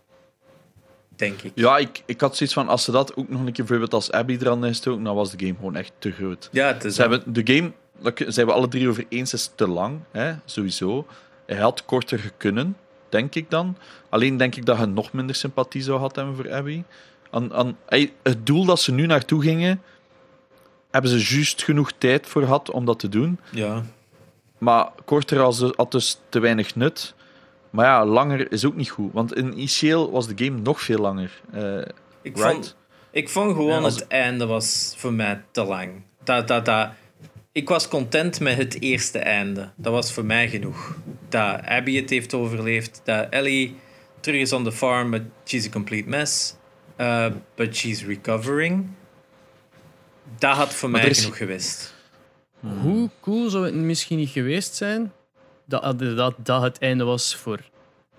Denk 1.15 1.41
ik. 1.41 1.51
Ja, 1.55 1.77
ik, 1.77 2.03
ik 2.05 2.21
had 2.21 2.35
zoiets 2.37 2.55
van, 2.55 2.67
als 2.67 2.83
ze 2.83 2.91
dat 2.91 3.15
ook 3.15 3.29
nog 3.29 3.39
een 3.39 3.45
keer 3.45 3.65
bijvoorbeeld 3.65 3.93
als 3.93 4.11
Abby 4.11 4.37
er 4.41 4.49
aan 4.49 4.63
gestoken, 4.63 5.03
dan 5.03 5.15
was 5.15 5.31
de 5.31 5.45
game 5.45 5.55
gewoon 5.55 5.75
echt 5.75 5.91
te 5.97 6.11
groot. 6.11 6.49
Ja, 6.51 6.67
het 6.67 6.83
is 6.83 6.95
Ze 6.95 7.01
hebben, 7.01 7.33
de 7.33 7.53
game, 7.53 7.71
daar 8.01 8.13
zijn 8.27 8.47
we 8.47 8.53
alle 8.53 8.67
drie 8.67 8.89
over 8.89 9.05
eens, 9.09 9.33
is 9.33 9.51
te 9.55 9.67
lang, 9.67 9.99
hè, 10.11 10.33
sowieso. 10.45 11.07
Hij 11.53 11.59
had 11.61 11.85
korter 11.85 12.19
gekunnen, 12.19 12.77
denk 13.09 13.35
ik 13.35 13.49
dan. 13.49 13.77
Alleen 14.09 14.37
denk 14.37 14.55
ik 14.55 14.65
dat 14.65 14.77
je 14.79 14.85
nog 14.85 15.13
minder 15.13 15.35
sympathie 15.35 15.81
zou 15.81 15.99
had 15.99 16.15
hebben 16.15 16.35
voor 16.35 16.51
Abby. 16.53 16.83
Aan, 17.31 17.53
aan, 17.53 17.77
ey, 17.87 18.13
het 18.23 18.45
doel 18.45 18.65
dat 18.65 18.79
ze 18.79 18.91
nu 18.91 19.05
naartoe 19.05 19.41
gingen, 19.41 19.81
hebben 20.91 21.11
ze 21.11 21.35
juist 21.35 21.63
genoeg 21.63 21.91
tijd 21.97 22.27
voor 22.27 22.41
gehad 22.41 22.71
om 22.71 22.85
dat 22.85 22.99
te 22.99 23.09
doen. 23.09 23.39
Ja. 23.51 23.83
Maar 24.57 24.89
korter 25.05 25.39
als, 25.41 25.61
had 25.75 25.91
dus 25.91 26.19
te 26.29 26.39
weinig 26.39 26.75
nut. 26.75 27.13
Maar 27.69 27.85
ja, 27.85 28.05
langer 28.05 28.51
is 28.51 28.65
ook 28.65 28.75
niet 28.75 28.89
goed. 28.89 29.13
Want 29.13 29.31
initieel 29.31 30.11
was 30.11 30.27
de 30.27 30.45
game 30.45 30.59
nog 30.59 30.81
veel 30.81 30.99
langer. 30.99 31.41
Eh, 31.51 31.77
Ik, 32.21 32.35
Right. 32.35 32.51
vond, 32.51 32.75
ik 33.11 33.29
vond 33.29 33.51
gewoon 33.55 33.67
Ja, 33.69 33.79
als- 33.79 33.95
het 33.95 34.07
einde 34.07 34.45
was 34.45 34.93
voor 34.97 35.13
mij 35.13 35.43
te 35.51 35.63
lang. 35.63 35.91
Dat, 36.23 36.47
dat, 36.47 36.65
dat, 36.65 36.89
ik 37.51 37.69
was 37.69 37.87
content 37.87 38.39
met 38.39 38.57
het 38.57 38.81
eerste 38.81 39.19
einde. 39.19 39.69
Dat 39.75 39.93
was 39.93 40.13
voor 40.13 40.25
mij 40.25 40.49
genoeg. 40.49 40.95
Dat 41.29 41.61
Abby 41.65 41.95
het 41.95 42.09
heeft 42.09 42.33
overleefd. 42.33 43.01
Dat 43.03 43.27
Ellie 43.29 43.75
terug 44.19 44.41
is 44.41 44.53
on 44.53 44.63
the 44.63 44.71
farm, 44.71 45.11
but 45.11 45.21
she's 45.45 45.67
a 45.67 45.69
complete 45.69 46.09
mess. 46.09 46.55
Uh, 46.97 47.27
but 47.55 47.75
she's 47.75 48.03
recovering. 48.05 48.87
Dat 50.37 50.55
had 50.55 50.73
voor 50.73 50.89
Maar 50.89 51.01
mij 51.01 51.09
is- 51.09 51.19
genoeg 51.19 51.37
geweest. 51.37 51.93
Hoe 52.81 53.09
cool 53.21 53.49
zou 53.49 53.65
het 53.65 53.73
misschien 53.75 54.17
niet 54.17 54.29
geweest 54.29 54.75
zijn 54.75 55.11
dat 55.65 55.99
dat, 55.99 56.35
dat 56.37 56.61
het 56.61 56.79
einde 56.79 57.03
was 57.03 57.35
voor 57.35 57.59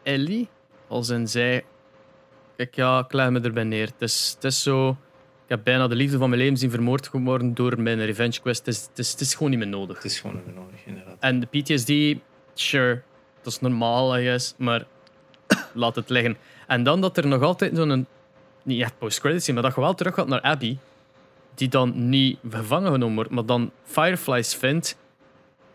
Ellie? 0.02 0.48
Als 0.88 1.08
in 1.08 1.28
zij... 1.28 1.64
Kijk, 2.56 2.74
ja, 2.74 2.98
ik 2.98 3.12
leg 3.12 3.30
me 3.30 3.40
erbij 3.40 3.64
neer. 3.64 3.86
Het 3.86 3.94
is, 4.10 4.32
het 4.34 4.44
is 4.44 4.62
zo... 4.62 4.96
Ik 5.42 5.48
heb 5.48 5.64
bijna 5.64 5.88
de 5.88 5.94
liefde 5.94 6.18
van 6.18 6.28
mijn 6.28 6.40
leven 6.40 6.56
zien 6.56 6.70
vermoord 6.70 7.08
geworden 7.08 7.54
door 7.54 7.80
mijn 7.80 8.04
revenge 8.04 8.40
quest. 8.40 8.66
Het 8.66 8.74
is, 8.74 8.82
het 8.82 8.98
is, 8.98 9.10
het 9.10 9.20
is 9.20 9.34
gewoon 9.34 9.50
niet 9.50 9.58
meer 9.58 9.68
nodig. 9.68 9.96
Het 9.96 10.04
is 10.04 10.20
gewoon 10.20 10.36
even 10.36 10.54
nodig, 10.54 10.86
inderdaad. 10.86 11.16
En 11.20 11.40
de 11.40 11.46
PTSD, 11.46 12.20
sure, 12.54 13.02
dat 13.42 13.52
is 13.52 13.60
normaal, 13.60 14.18
I 14.18 14.22
guess, 14.22 14.54
maar 14.56 14.84
laat 15.74 15.96
het 15.96 16.08
liggen. 16.08 16.36
En 16.66 16.82
dan 16.82 17.00
dat 17.00 17.16
er 17.16 17.26
nog 17.26 17.42
altijd 17.42 17.76
zo'n, 17.76 18.06
niet 18.62 18.80
echt 18.80 18.98
post-credits 18.98 19.50
maar 19.50 19.62
dat 19.62 19.74
je 19.74 19.80
wel 19.80 19.94
terug 19.94 20.14
gaat 20.14 20.28
naar 20.28 20.40
Abby, 20.40 20.76
die 21.54 21.68
dan 21.68 22.08
niet 22.08 22.38
gevangen 22.50 22.92
genomen 22.92 23.14
wordt, 23.14 23.30
maar 23.30 23.46
dan 23.46 23.70
Fireflies 23.84 24.54
vindt. 24.54 24.96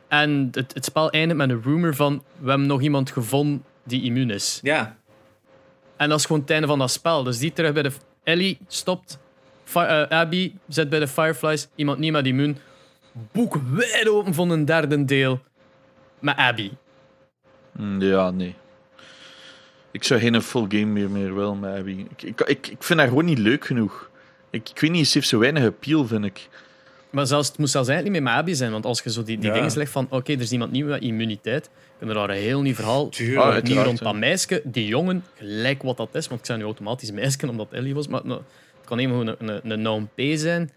En 0.08 0.48
het, 0.52 0.74
het 0.74 0.86
spel 0.86 1.10
eindigt 1.10 1.38
met 1.38 1.50
een 1.50 1.62
rumor 1.62 1.96
van, 1.96 2.24
we 2.40 2.50
hebben 2.50 2.68
nog 2.68 2.82
iemand 2.82 3.12
gevonden 3.12 3.64
die 3.84 4.04
immuun 4.04 4.30
is. 4.30 4.60
Ja, 4.64 4.98
En 5.96 6.10
dat 6.10 6.20
is 6.20 6.26
gewoon 6.26 6.42
het 6.42 6.50
einde 6.50 6.68
van 6.68 6.80
dat 6.80 6.92
spel. 6.92 7.24
Dus 7.24 7.38
die 7.38 7.54
terug 7.54 7.74
bij 7.74 7.84
de... 7.84 7.92
Ellie 8.24 8.58
stopt. 8.68 9.20
Fi- 9.68 9.80
eh, 9.80 10.02
Abby 10.20 10.52
zit 10.68 10.90
bij 10.90 11.00
de 11.00 11.08
Fireflies. 11.08 11.68
Iemand 11.76 12.00
niet 12.00 12.12
met 12.12 12.26
immuun. 12.26 12.58
Boek 13.32 13.58
wijd 13.74 14.10
open 14.10 14.34
van 14.34 14.50
een 14.50 14.66
derde 14.66 15.06
deel. 15.06 15.40
Met 16.20 16.36
Abby. 16.38 16.72
mm, 17.72 18.02
ja, 18.02 18.32
nee. 18.32 18.56
Ik 19.92 20.04
zou 20.04 20.20
geen 20.20 20.42
full 20.42 20.66
game 20.70 20.86
meer, 20.86 21.10
meer 21.10 21.36
willen 21.36 21.60
met 21.60 21.78
Abby. 21.78 22.06
Ik, 22.10 22.22
ik, 22.24 22.42
ik, 22.42 22.68
ik 22.68 22.84
vind 22.84 23.00
haar 23.00 23.08
gewoon 23.08 23.26
niet 23.26 23.38
leuk 23.38 23.66
genoeg. 23.66 24.10
Ik, 24.50 24.70
ik 24.70 24.80
weet 24.80 24.92
niet, 24.92 25.08
ze 25.08 25.14
heeft 25.18 25.30
zo 25.30 25.40
weinig 25.40 25.64
appeal, 25.66 26.06
vind 26.08 26.26
ik. 26.26 26.50
Maar 27.10 27.28
zelfs, 27.28 27.48
het 27.48 27.58
moest 27.58 27.72
zelfs 27.72 27.88
eigenlijk 27.88 28.20
niet 28.20 28.30
met 28.30 28.40
Abby 28.40 28.54
zijn. 28.54 28.72
Want 28.72 28.86
als 28.86 29.02
je 29.04 29.12
zo 29.12 29.24
die, 29.24 29.38
die 29.38 29.48
Ja. 29.50 29.54
dingen 29.56 29.72
zegt 29.72 29.92
van... 29.92 30.08
Oké, 30.10 30.34
er 30.34 30.40
is 30.40 30.52
iemand 30.52 30.72
nieuw 30.72 30.88
met 30.88 31.02
immuniteit. 31.02 31.70
Kun 32.00 32.08
je 32.08 32.14
daar 32.14 32.30
een 32.30 32.36
heel 32.36 32.62
nieuw 32.62 32.74
verhaal... 32.74 33.10
tuurlijk. 33.10 33.38
Ah, 33.40 33.44
Nieuw 33.46 33.54
uiteraard, 33.54 33.86
rond 33.88 34.00
dat 34.00 34.16
meisje. 34.16 34.62
Die 34.64 34.88
jongen, 34.88 35.24
gelijk 35.36 35.84
wat 35.84 35.98
dat 35.98 36.16
is. 36.16 36.28
Want 36.28 36.40
ik 36.40 36.46
zei 36.46 36.58
nu 36.58 36.64
automatisch 36.64 37.12
meisje, 37.12 37.50
omdat 37.50 37.68
Ellie 37.72 37.94
was. 37.96 38.08
Maar 38.08 38.22
nou, 38.24 38.42
kan 38.88 39.00
even 39.00 39.12
gewoon 39.12 39.28
een, 39.28 39.50
een, 39.50 39.72
een 39.72 39.82
naam 39.82 40.10
P 40.16 40.22
zijn. 40.34 40.72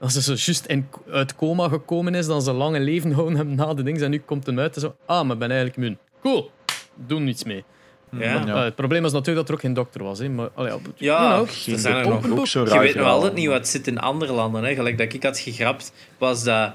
Als 0.00 0.12
ze 0.12 0.22
zo 0.22 0.34
juist 0.36 0.66
in, 0.66 0.88
uit 1.10 1.36
coma 1.36 1.68
gekomen 1.68 2.14
is, 2.14 2.26
dan 2.26 2.42
ze 2.42 2.50
een 2.50 2.56
lange 2.56 2.80
leven 2.80 3.12
houden 3.12 3.36
hebben 3.36 3.54
na 3.54 3.74
de 3.74 3.82
ding. 3.82 4.00
En 4.00 4.10
nu 4.10 4.18
komt 4.18 4.46
hem 4.46 4.58
uit 4.58 4.74
en 4.74 4.80
zo... 4.80 4.94
Ah, 5.06 5.22
maar 5.22 5.32
ik 5.32 5.38
ben 5.38 5.50
eigenlijk 5.50 5.78
immuun. 5.78 5.98
Cool. 6.22 6.50
Doe 6.94 7.20
niets 7.20 7.44
mee. 7.44 7.64
Ja. 8.10 8.38
Maar, 8.38 8.48
eh, 8.48 8.62
het 8.62 8.74
probleem 8.74 9.02
was 9.02 9.12
natuurlijk 9.12 9.38
dat 9.38 9.48
er 9.48 9.54
ook 9.54 9.60
geen 9.60 9.74
dokter 9.74 10.02
was. 10.02 10.18
Hè. 10.18 10.28
Maar, 10.28 10.48
allee, 10.54 10.72
ja, 10.96 11.34
know, 11.34 11.48
er 11.74 11.78
zijn 11.78 11.96
er 11.96 12.12
open 12.12 12.28
nog. 12.28 12.38
Ook 12.38 12.46
zo 12.46 12.64
Je 12.64 12.78
weet 12.78 12.94
nog 12.94 13.06
altijd 13.06 13.34
niet 13.34 13.48
wat 13.48 13.68
zit 13.68 13.86
in 13.86 13.98
andere 13.98 14.32
landen. 14.32 14.64
Hè. 14.64 14.74
Gelijk 14.74 14.98
dat 14.98 15.12
ik 15.12 15.22
had 15.22 15.38
gegrapt, 15.38 15.92
was 16.18 16.44
dat... 16.44 16.72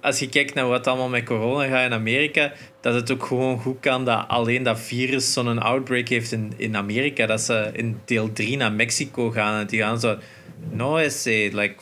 Als 0.00 0.18
je 0.18 0.28
kijkt 0.28 0.54
naar 0.54 0.68
wat 0.68 0.86
allemaal 0.86 1.08
met 1.08 1.24
corona 1.24 1.68
gaat 1.68 1.84
in 1.84 1.92
Amerika, 1.92 2.52
dat 2.86 2.94
het 2.94 3.10
ook 3.10 3.26
gewoon 3.26 3.58
goed 3.58 3.80
kan 3.80 4.04
dat 4.04 4.24
alleen 4.28 4.62
dat 4.62 4.80
virus 4.80 5.32
zo'n 5.32 5.58
outbreak 5.58 6.08
heeft 6.08 6.32
in, 6.32 6.52
in 6.56 6.76
Amerika. 6.76 7.26
Dat 7.26 7.40
ze 7.40 7.70
in 7.72 8.00
deel 8.04 8.32
3 8.32 8.56
naar 8.56 8.72
Mexico 8.72 9.30
gaan 9.30 9.60
en 9.60 9.66
die 9.66 9.80
gaan 9.80 10.00
zo... 10.00 10.18
no 10.70 10.96
essay. 10.96 11.50
Like, 11.52 11.74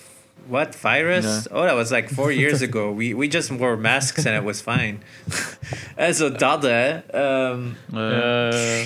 what 0.47 0.77
virus? 0.77 1.49
Oh, 1.49 1.67
that 1.67 1.75
was 1.75 1.91
like 1.91 2.15
four 2.15 2.33
years 2.33 2.63
ago. 2.63 2.97
We, 2.97 3.17
we 3.17 3.27
just 3.27 3.49
wore 3.49 3.77
masks 3.77 4.27
and 4.27 4.37
it 4.37 4.43
was 4.43 4.61
fine. 4.61 4.95
en 6.07 6.15
zo 6.15 6.33
dat, 6.33 6.63
hè. 6.63 7.01
Um, 7.51 7.77
uh, 7.95 8.83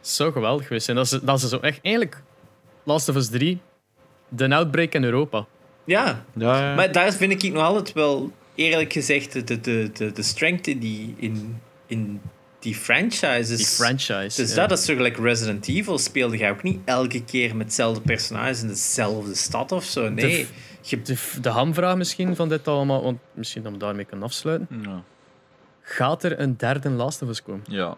zo 0.00 0.30
geweldig 0.32 0.66
geweest 0.66 0.84
zijn. 0.84 0.96
Dat 0.96 1.08
ze, 1.08 1.24
dat 1.24 1.40
ze 1.40 1.48
zo 1.48 1.58
echt... 1.58 1.78
Eigenlijk, 1.82 2.22
Last 2.84 3.08
of 3.08 3.16
Us 3.16 3.28
3, 3.28 3.60
de 4.28 4.54
outbreak 4.54 4.94
in 4.94 5.04
Europa. 5.04 5.46
Ja. 5.84 6.24
ja, 6.34 6.58
ja. 6.58 6.74
maar 6.74 6.92
daar 6.92 7.12
vind 7.12 7.44
ik 7.44 7.52
nog 7.52 7.62
altijd 7.62 7.92
wel, 7.92 8.32
eerlijk 8.54 8.92
gezegd, 8.92 9.32
de, 9.32 9.60
de, 9.60 9.90
de, 9.92 10.12
de 10.12 10.22
strength 10.22 10.66
in 10.66 10.78
die... 10.78 11.14
In, 11.16 11.60
in 11.86 12.20
die 12.62 12.74
franchises. 12.74 13.56
Die 13.56 13.66
franchise. 13.66 14.42
Dus 14.42 14.54
dat 14.54 14.70
is 14.70 14.84
toch 14.84 14.98
like 14.98 15.22
Resident 15.22 15.68
Evil 15.68 15.98
speelde 15.98 16.38
je 16.38 16.48
ook 16.48 16.62
niet 16.62 16.80
elke 16.84 17.24
keer 17.24 17.56
met 17.56 17.66
hetzelfde 17.66 18.00
personage 18.00 18.60
in 18.60 18.68
dezelfde 18.68 19.34
stad 19.34 19.72
of 19.72 19.84
zo. 19.84 20.08
Nee. 20.08 20.46
De, 20.88 21.02
de, 21.02 21.16
de 21.40 21.48
hamvraag 21.48 21.96
misschien 21.96 22.36
van 22.36 22.48
dit 22.48 22.68
allemaal, 22.68 23.02
want 23.02 23.18
misschien 23.34 23.62
dat 23.62 23.72
we 23.72 23.78
daarmee 23.78 24.04
kunnen 24.04 24.26
afsluiten. 24.26 24.68
Ja. 24.82 25.02
Gaat 25.80 26.24
er 26.24 26.40
een 26.40 26.56
derde 26.56 26.90
Last 26.90 27.22
of 27.22 27.28
Us 27.28 27.42
komen? 27.42 27.64
Ja. 27.68 27.96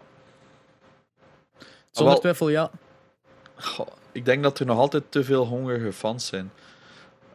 Zonder 1.91 2.19
twijfel, 2.19 2.49
ja. 2.49 2.71
Goh, 3.55 3.87
ik 4.11 4.25
denk 4.25 4.43
dat 4.43 4.59
er 4.59 4.65
nog 4.65 4.77
altijd 4.77 5.03
te 5.09 5.23
veel 5.23 5.45
hongerige 5.45 5.93
fans 5.93 6.25
zijn. 6.25 6.51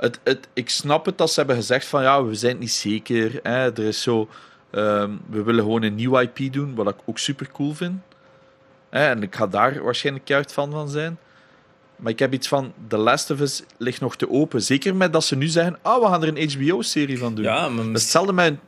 Het, 0.00 0.20
het, 0.24 0.48
ik 0.52 0.70
snap 0.70 1.06
het 1.06 1.18
dat 1.18 1.30
ze 1.30 1.38
hebben 1.38 1.56
gezegd 1.56 1.86
van 1.86 2.02
ja, 2.02 2.24
we 2.24 2.34
zijn 2.34 2.58
niet 2.58 2.72
zeker. 2.72 3.40
Hè. 3.42 3.72
Er 3.72 3.78
is 3.78 4.02
zo 4.02 4.28
Ehm, 4.70 5.10
we 5.30 5.42
willen 5.42 5.64
gewoon 5.64 5.82
een 5.82 5.94
nieuw 5.94 6.18
IP 6.18 6.52
doen, 6.52 6.74
wat 6.74 6.88
ik 6.88 6.96
ook 7.04 7.18
super 7.18 7.50
cool 7.52 7.74
vind. 7.74 8.00
en 8.90 9.22
ik 9.22 9.34
ga 9.34 9.46
daar 9.46 9.82
waarschijnlijk 9.82 10.28
juist 10.28 10.52
van 10.52 10.70
van 10.70 10.88
zijn. 10.88 11.18
Maar 11.96 12.12
ik 12.12 12.18
heb 12.18 12.32
iets 12.32 12.48
van 12.48 12.72
The 12.88 12.96
Last 12.96 13.30
of 13.30 13.40
Us 13.40 13.62
ligt 13.76 14.00
nog 14.00 14.16
te 14.16 14.30
open. 14.30 14.62
Zeker 14.62 14.94
met 14.94 15.12
dat 15.12 15.24
ze 15.24 15.36
nu 15.36 15.46
zeggen: 15.46 15.78
oh, 15.82 16.00
we 16.00 16.06
gaan 16.06 16.22
er 16.22 16.36
een 16.36 16.50
HBO-serie 16.50 17.18
van 17.18 17.34
doen. 17.34 17.44
Ja, 17.44 17.68
maar 17.68 17.84
hetzelfde 17.84 18.32
met. 18.32 18.58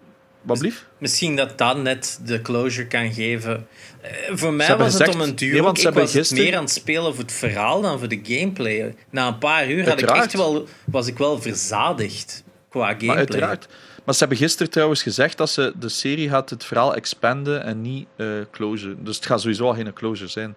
Wat 0.42 0.58
blief? 0.58 0.86
Misschien 0.98 1.36
dat 1.36 1.58
dat 1.58 1.76
net 1.76 2.20
de 2.24 2.42
closure 2.42 2.86
kan 2.86 3.12
geven. 3.12 3.66
Uh, 4.04 4.36
voor 4.36 4.52
mij 4.52 4.76
was 4.76 4.98
het 4.98 5.14
om 5.14 5.20
een 5.20 5.36
duur. 5.36 5.62
Nee, 5.62 5.72
ik 5.72 5.94
was 5.94 6.10
gisteren... 6.10 6.44
meer 6.44 6.56
aan 6.56 6.62
het 6.62 6.72
spelen 6.72 7.14
voor 7.14 7.24
het 7.24 7.32
verhaal 7.32 7.80
dan 7.80 7.98
voor 7.98 8.08
de 8.08 8.20
gameplay. 8.22 8.94
Na 9.10 9.26
een 9.26 9.38
paar 9.38 9.70
uur 9.70 9.88
had 9.88 10.00
ik 10.00 10.10
echt 10.10 10.32
wel, 10.32 10.66
was 10.84 11.06
ik 11.06 11.18
wel 11.18 11.40
verzadigd 11.40 12.44
qua 12.68 12.86
gameplay. 12.86 13.06
Maar 13.06 13.16
uiteraard. 13.16 13.68
Maar 14.04 14.14
ze 14.14 14.20
hebben 14.20 14.38
gisteren 14.38 14.72
trouwens 14.72 15.02
gezegd 15.02 15.36
dat 15.36 15.50
ze 15.50 15.72
de 15.78 15.88
serie 15.88 16.28
gaat 16.28 16.50
het 16.50 16.64
verhaal 16.64 16.94
expanden 16.94 17.62
en 17.64 17.80
niet 17.80 18.06
uh, 18.16 18.26
closure. 18.50 18.96
Dus 18.98 19.16
het 19.16 19.26
gaat 19.26 19.40
sowieso 19.40 19.66
al 19.66 19.74
geen 19.74 19.92
closure 19.92 20.30
zijn. 20.30 20.56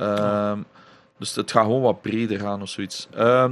Uh, 0.00 0.52
Dus 1.18 1.34
het 1.34 1.50
gaat 1.50 1.64
gewoon 1.64 1.82
wat 1.82 2.02
breder 2.02 2.40
gaan 2.40 2.62
of 2.62 2.68
zoiets. 2.68 3.08
Uh, 3.16 3.50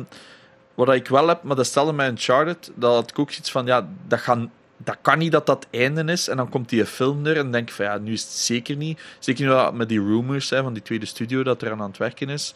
wat 0.74 0.92
ik 0.92 1.08
wel 1.08 1.28
heb, 1.28 1.42
maar 1.42 1.56
dat 1.56 1.66
stelde 1.66 1.92
mij 1.92 2.08
Uncharted, 2.08 2.70
dat 2.74 2.94
had 2.94 3.10
ik 3.10 3.18
ook 3.18 3.30
iets 3.30 3.50
van, 3.50 3.66
ja, 3.66 3.88
dat, 4.06 4.18
gaan, 4.18 4.52
dat 4.78 4.96
kan 5.00 5.18
niet 5.18 5.32
dat 5.32 5.46
dat 5.46 5.64
het 5.64 5.80
einde 5.80 6.12
is. 6.12 6.28
En 6.28 6.36
dan 6.36 6.48
komt 6.48 6.68
die 6.68 6.86
film 6.86 7.26
er 7.26 7.36
en 7.36 7.50
denk 7.50 7.70
van, 7.70 7.84
ja, 7.84 7.98
nu 7.98 8.12
is 8.12 8.22
het 8.22 8.30
zeker 8.30 8.76
niet. 8.76 9.00
Zeker 9.18 9.46
nu 9.46 9.76
met 9.76 9.88
die 9.88 10.00
rumors 10.00 10.50
hè, 10.50 10.62
van 10.62 10.72
die 10.72 10.82
tweede 10.82 11.06
studio 11.06 11.42
dat 11.42 11.62
er 11.62 11.70
aan 11.70 11.80
het 11.80 11.96
werken 11.96 12.28
is. 12.28 12.54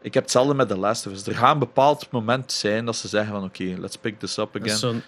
Ik 0.00 0.14
heb 0.14 0.22
hetzelfde 0.22 0.54
met 0.54 0.68
The 0.68 0.76
Last 0.76 1.06
of 1.06 1.12
Us. 1.12 1.26
Er 1.26 1.34
gaat 1.34 1.52
een 1.52 1.58
bepaald 1.58 2.10
moment 2.10 2.52
zijn 2.52 2.84
dat 2.84 2.96
ze 2.96 3.08
zeggen 3.08 3.32
van, 3.32 3.44
oké, 3.44 3.74
let's 3.78 3.96
pick 3.96 4.18
this 4.18 4.36
up 4.36 4.56
again. 4.56 5.02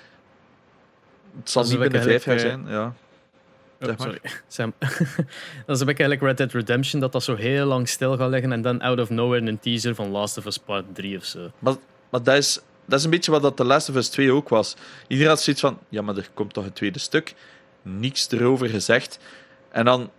Het 1.39 1.51
zal 1.51 1.64
niet 1.64 1.78
binnen 1.78 2.02
vijf 2.02 2.24
jaar 2.24 2.39
zijn, 2.39 2.64
ja. 2.68 2.94
Oh, 3.81 3.94
sorry. 3.98 4.20
Sam. 4.48 4.72
dat 4.78 5.76
is 5.76 5.81
een 5.81 5.86
beetje 5.86 6.05
eigenlijk 6.05 6.20
Red 6.20 6.36
Dead 6.36 6.52
Redemption, 6.52 7.01
dat 7.01 7.12
dat 7.12 7.22
zo 7.22 7.35
heel 7.35 7.66
lang 7.66 7.89
stil 7.89 8.16
gaat 8.16 8.31
liggen 8.31 8.52
en 8.52 8.62
dan 8.62 8.81
out 8.81 9.01
of 9.01 9.10
nowhere 9.10 9.47
een 9.47 9.59
teaser 9.59 9.94
van 9.94 10.10
Last 10.10 10.39
of 10.39 10.44
Us 10.47 10.59
Part 10.59 10.85
3 10.93 11.16
of 11.16 11.24
zo. 11.24 11.51
Maar, 11.59 11.74
maar 12.10 12.22
dat, 12.22 12.36
is, 12.36 12.60
dat 12.86 12.98
is 12.98 13.05
een 13.05 13.11
beetje 13.11 13.31
wat 13.31 13.43
dat 13.43 13.56
The 13.56 13.65
Last 13.65 13.89
of 13.89 13.97
Us 13.97 14.09
2 14.09 14.32
ook 14.32 14.48
was. 14.48 14.77
Iedereen 15.06 15.31
had 15.31 15.43
zoiets 15.43 15.62
van, 15.62 15.78
ja, 15.89 16.02
maar 16.02 16.16
er 16.16 16.28
komt 16.35 16.52
toch 16.52 16.65
een 16.65 16.73
tweede 16.73 16.98
stuk. 16.98 17.35
Niks 17.82 18.31
erover 18.31 18.69
gezegd. 18.69 19.19
En 19.69 19.85
dan 19.85 20.11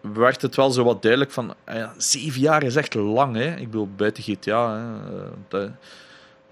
werd 0.00 0.42
het 0.42 0.56
wel 0.56 0.70
zo 0.70 0.84
wat 0.84 1.02
duidelijk 1.02 1.30
van, 1.30 1.54
ah 1.64 1.74
ja, 1.74 1.94
zeven 1.96 2.40
jaar 2.40 2.62
is 2.62 2.76
echt 2.76 2.94
lang, 2.94 3.36
hè. 3.36 3.54
Ik 3.56 3.70
bedoel, 3.70 3.88
buiten 3.96 4.22
GTA, 4.22 4.94
hè. 5.48 5.58
Eh, 5.58 5.70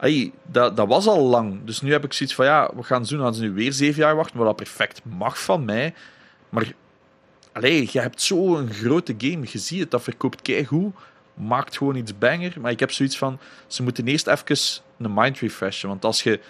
Hey, 0.03 0.32
dat, 0.44 0.77
dat 0.77 0.89
was 0.89 1.07
al 1.07 1.23
lang. 1.23 1.65
Dus 1.65 1.81
nu 1.81 1.93
heb 1.93 2.05
ik 2.05 2.12
zoiets 2.12 2.35
van, 2.35 2.44
ja, 2.44 2.70
we 2.77 2.82
gaan 2.82 3.07
zo, 3.07 3.19
gaan 3.19 3.35
ze 3.35 3.43
nu 3.43 3.53
weer 3.53 3.73
zeven 3.73 4.03
jaar 4.03 4.16
wachten, 4.16 4.36
wat 4.36 4.47
dat 4.47 4.57
perfect 4.57 5.01
mag 5.05 5.43
van 5.43 5.65
mij. 5.65 5.94
Maar, 6.49 6.73
allee, 7.53 7.89
je 7.93 8.01
hebt 8.01 8.23
zo'n 8.23 8.70
grote 8.73 9.15
game, 9.19 9.47
je 9.51 9.59
ziet 9.59 9.81
het, 9.81 9.90
dat 9.90 10.03
verkoopt 10.03 10.43
keigoed, 10.43 10.94
maakt 11.34 11.76
gewoon 11.76 11.96
iets 11.96 12.18
banger. 12.18 12.52
Maar 12.60 12.70
ik 12.70 12.80
heb 12.80 12.90
zoiets 12.90 13.18
van, 13.18 13.38
ze 13.66 13.82
moeten 13.82 14.06
eerst 14.06 14.26
even 14.26 14.82
een 14.98 15.14
mind 15.14 15.38
refreshen. 15.38 15.88
Want 15.88 16.04
als 16.04 16.22
je, 16.22 16.40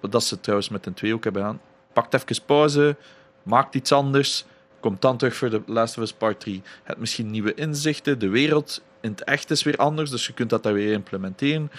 wat 0.00 0.24
ze 0.24 0.40
trouwens 0.40 0.68
met 0.68 0.86
een 0.86 0.94
2 0.94 1.14
ook 1.14 1.24
hebben 1.24 1.42
gedaan, 1.42 1.60
pakt 1.92 2.14
even 2.14 2.44
pauze, 2.46 2.96
maakt 3.42 3.74
iets 3.74 3.92
anders, 3.92 4.44
komt 4.80 5.02
dan 5.02 5.16
terug 5.16 5.34
voor 5.36 5.50
de 5.50 5.62
Last 5.66 5.96
of 5.96 6.02
Us 6.02 6.12
Part 6.12 6.40
3. 6.40 6.54
Je 6.54 6.60
hebt 6.82 7.00
misschien 7.00 7.30
nieuwe 7.30 7.54
inzichten, 7.54 8.18
de 8.18 8.28
wereld 8.28 8.82
in 9.00 9.10
het 9.10 9.24
echt 9.24 9.50
is 9.50 9.62
weer 9.62 9.76
anders, 9.76 10.10
dus 10.10 10.26
je 10.26 10.32
kunt 10.32 10.50
dat 10.50 10.62
daar 10.62 10.72
weer 10.72 10.92
implementeren. 10.92 11.70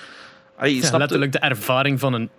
Ay, 0.58 0.74
ja, 0.74 0.98
letterlijk 0.98 1.32
de 1.32 1.40
ervaring 1.40 2.00
van 2.00 2.14
een 2.14 2.30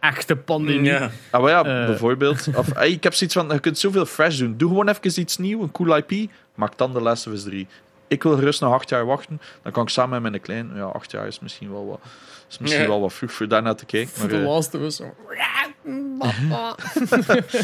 echte 0.00 0.36
pandemie. 0.36 0.90
Ja. 0.90 1.10
Ah, 1.30 1.42
maar 1.42 1.50
ja, 1.50 1.80
uh. 1.80 1.86
bijvoorbeeld. 1.86 2.48
Of, 2.56 2.78
ik 2.82 3.02
heb 3.02 3.14
zoiets 3.14 3.36
van, 3.36 3.48
je 3.48 3.58
kunt 3.58 3.78
zoveel 3.78 4.06
fresh 4.06 4.38
doen. 4.38 4.56
Doe 4.56 4.68
gewoon 4.68 4.88
even 4.88 5.20
iets 5.20 5.36
nieuws, 5.36 5.62
een 5.62 5.72
cool 5.72 5.96
IP. 5.96 6.30
Maak 6.54 6.78
dan 6.78 6.92
de 6.92 7.00
Last 7.00 7.26
of 7.26 7.32
Us 7.32 7.42
3. 7.42 7.66
Ik 8.08 8.22
wil 8.22 8.36
gerust 8.36 8.60
nog 8.60 8.72
acht 8.72 8.88
jaar 8.88 9.06
wachten. 9.06 9.40
Dan 9.62 9.72
kan 9.72 9.82
ik 9.82 9.88
samen 9.88 10.22
met 10.22 10.30
mijn 10.30 10.42
klein... 10.42 10.70
Ja, 10.74 10.82
acht 10.82 11.10
jaar 11.10 11.26
is 11.26 11.40
misschien 11.40 11.72
wel 11.72 11.86
wat, 11.86 12.00
is 12.48 12.58
misschien 12.58 12.86
wel 12.86 13.00
wat 13.00 13.12
vroeg 13.12 13.32
voor 13.32 13.48
daarna 13.48 13.74
te 13.74 13.86
kijken. 13.86 14.12
Maar, 14.18 14.28
de 14.28 14.36
uh, 14.36 14.44
Last 14.44 14.74
of 14.74 14.80
Us. 14.80 15.00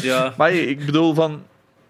ja. 0.01 0.33
Maar 0.37 0.51
ik 0.53 0.85
bedoel 0.85 1.13
van... 1.13 1.43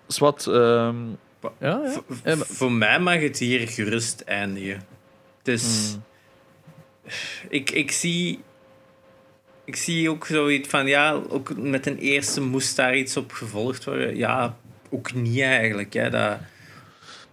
Zwat... 0.08 0.46
Um, 0.46 1.18
ja, 1.60 1.82
ja. 2.24 2.36
Voor 2.36 2.72
mij 2.72 3.00
mag 3.00 3.20
het 3.20 3.38
hier 3.38 3.68
gerust 3.68 4.22
eindigen. 4.22 4.84
Het 5.38 5.48
is... 5.48 5.96
Mm 5.96 6.04
ik, 7.50 7.72
ik 7.72 7.92
zie. 7.92 8.40
Ik 9.66 9.76
zie 9.76 10.10
ook 10.10 10.26
zoiets 10.26 10.70
van, 10.70 10.88
ja, 10.88 11.12
ook 11.30 11.58
met 11.58 11.86
een 11.86 11.98
eerste 11.98 12.42
moest 12.42 12.76
daar 12.76 12.98
iets 12.98 13.18
op 13.18 13.32
gevolgd 13.32 13.84
worden. 13.84 14.18
Ja, 14.18 14.58
ook 14.90 15.14
niet 15.14 15.42
eigenlijk. 15.42 15.94
Hè, 15.94 16.10
dat... 16.10 16.38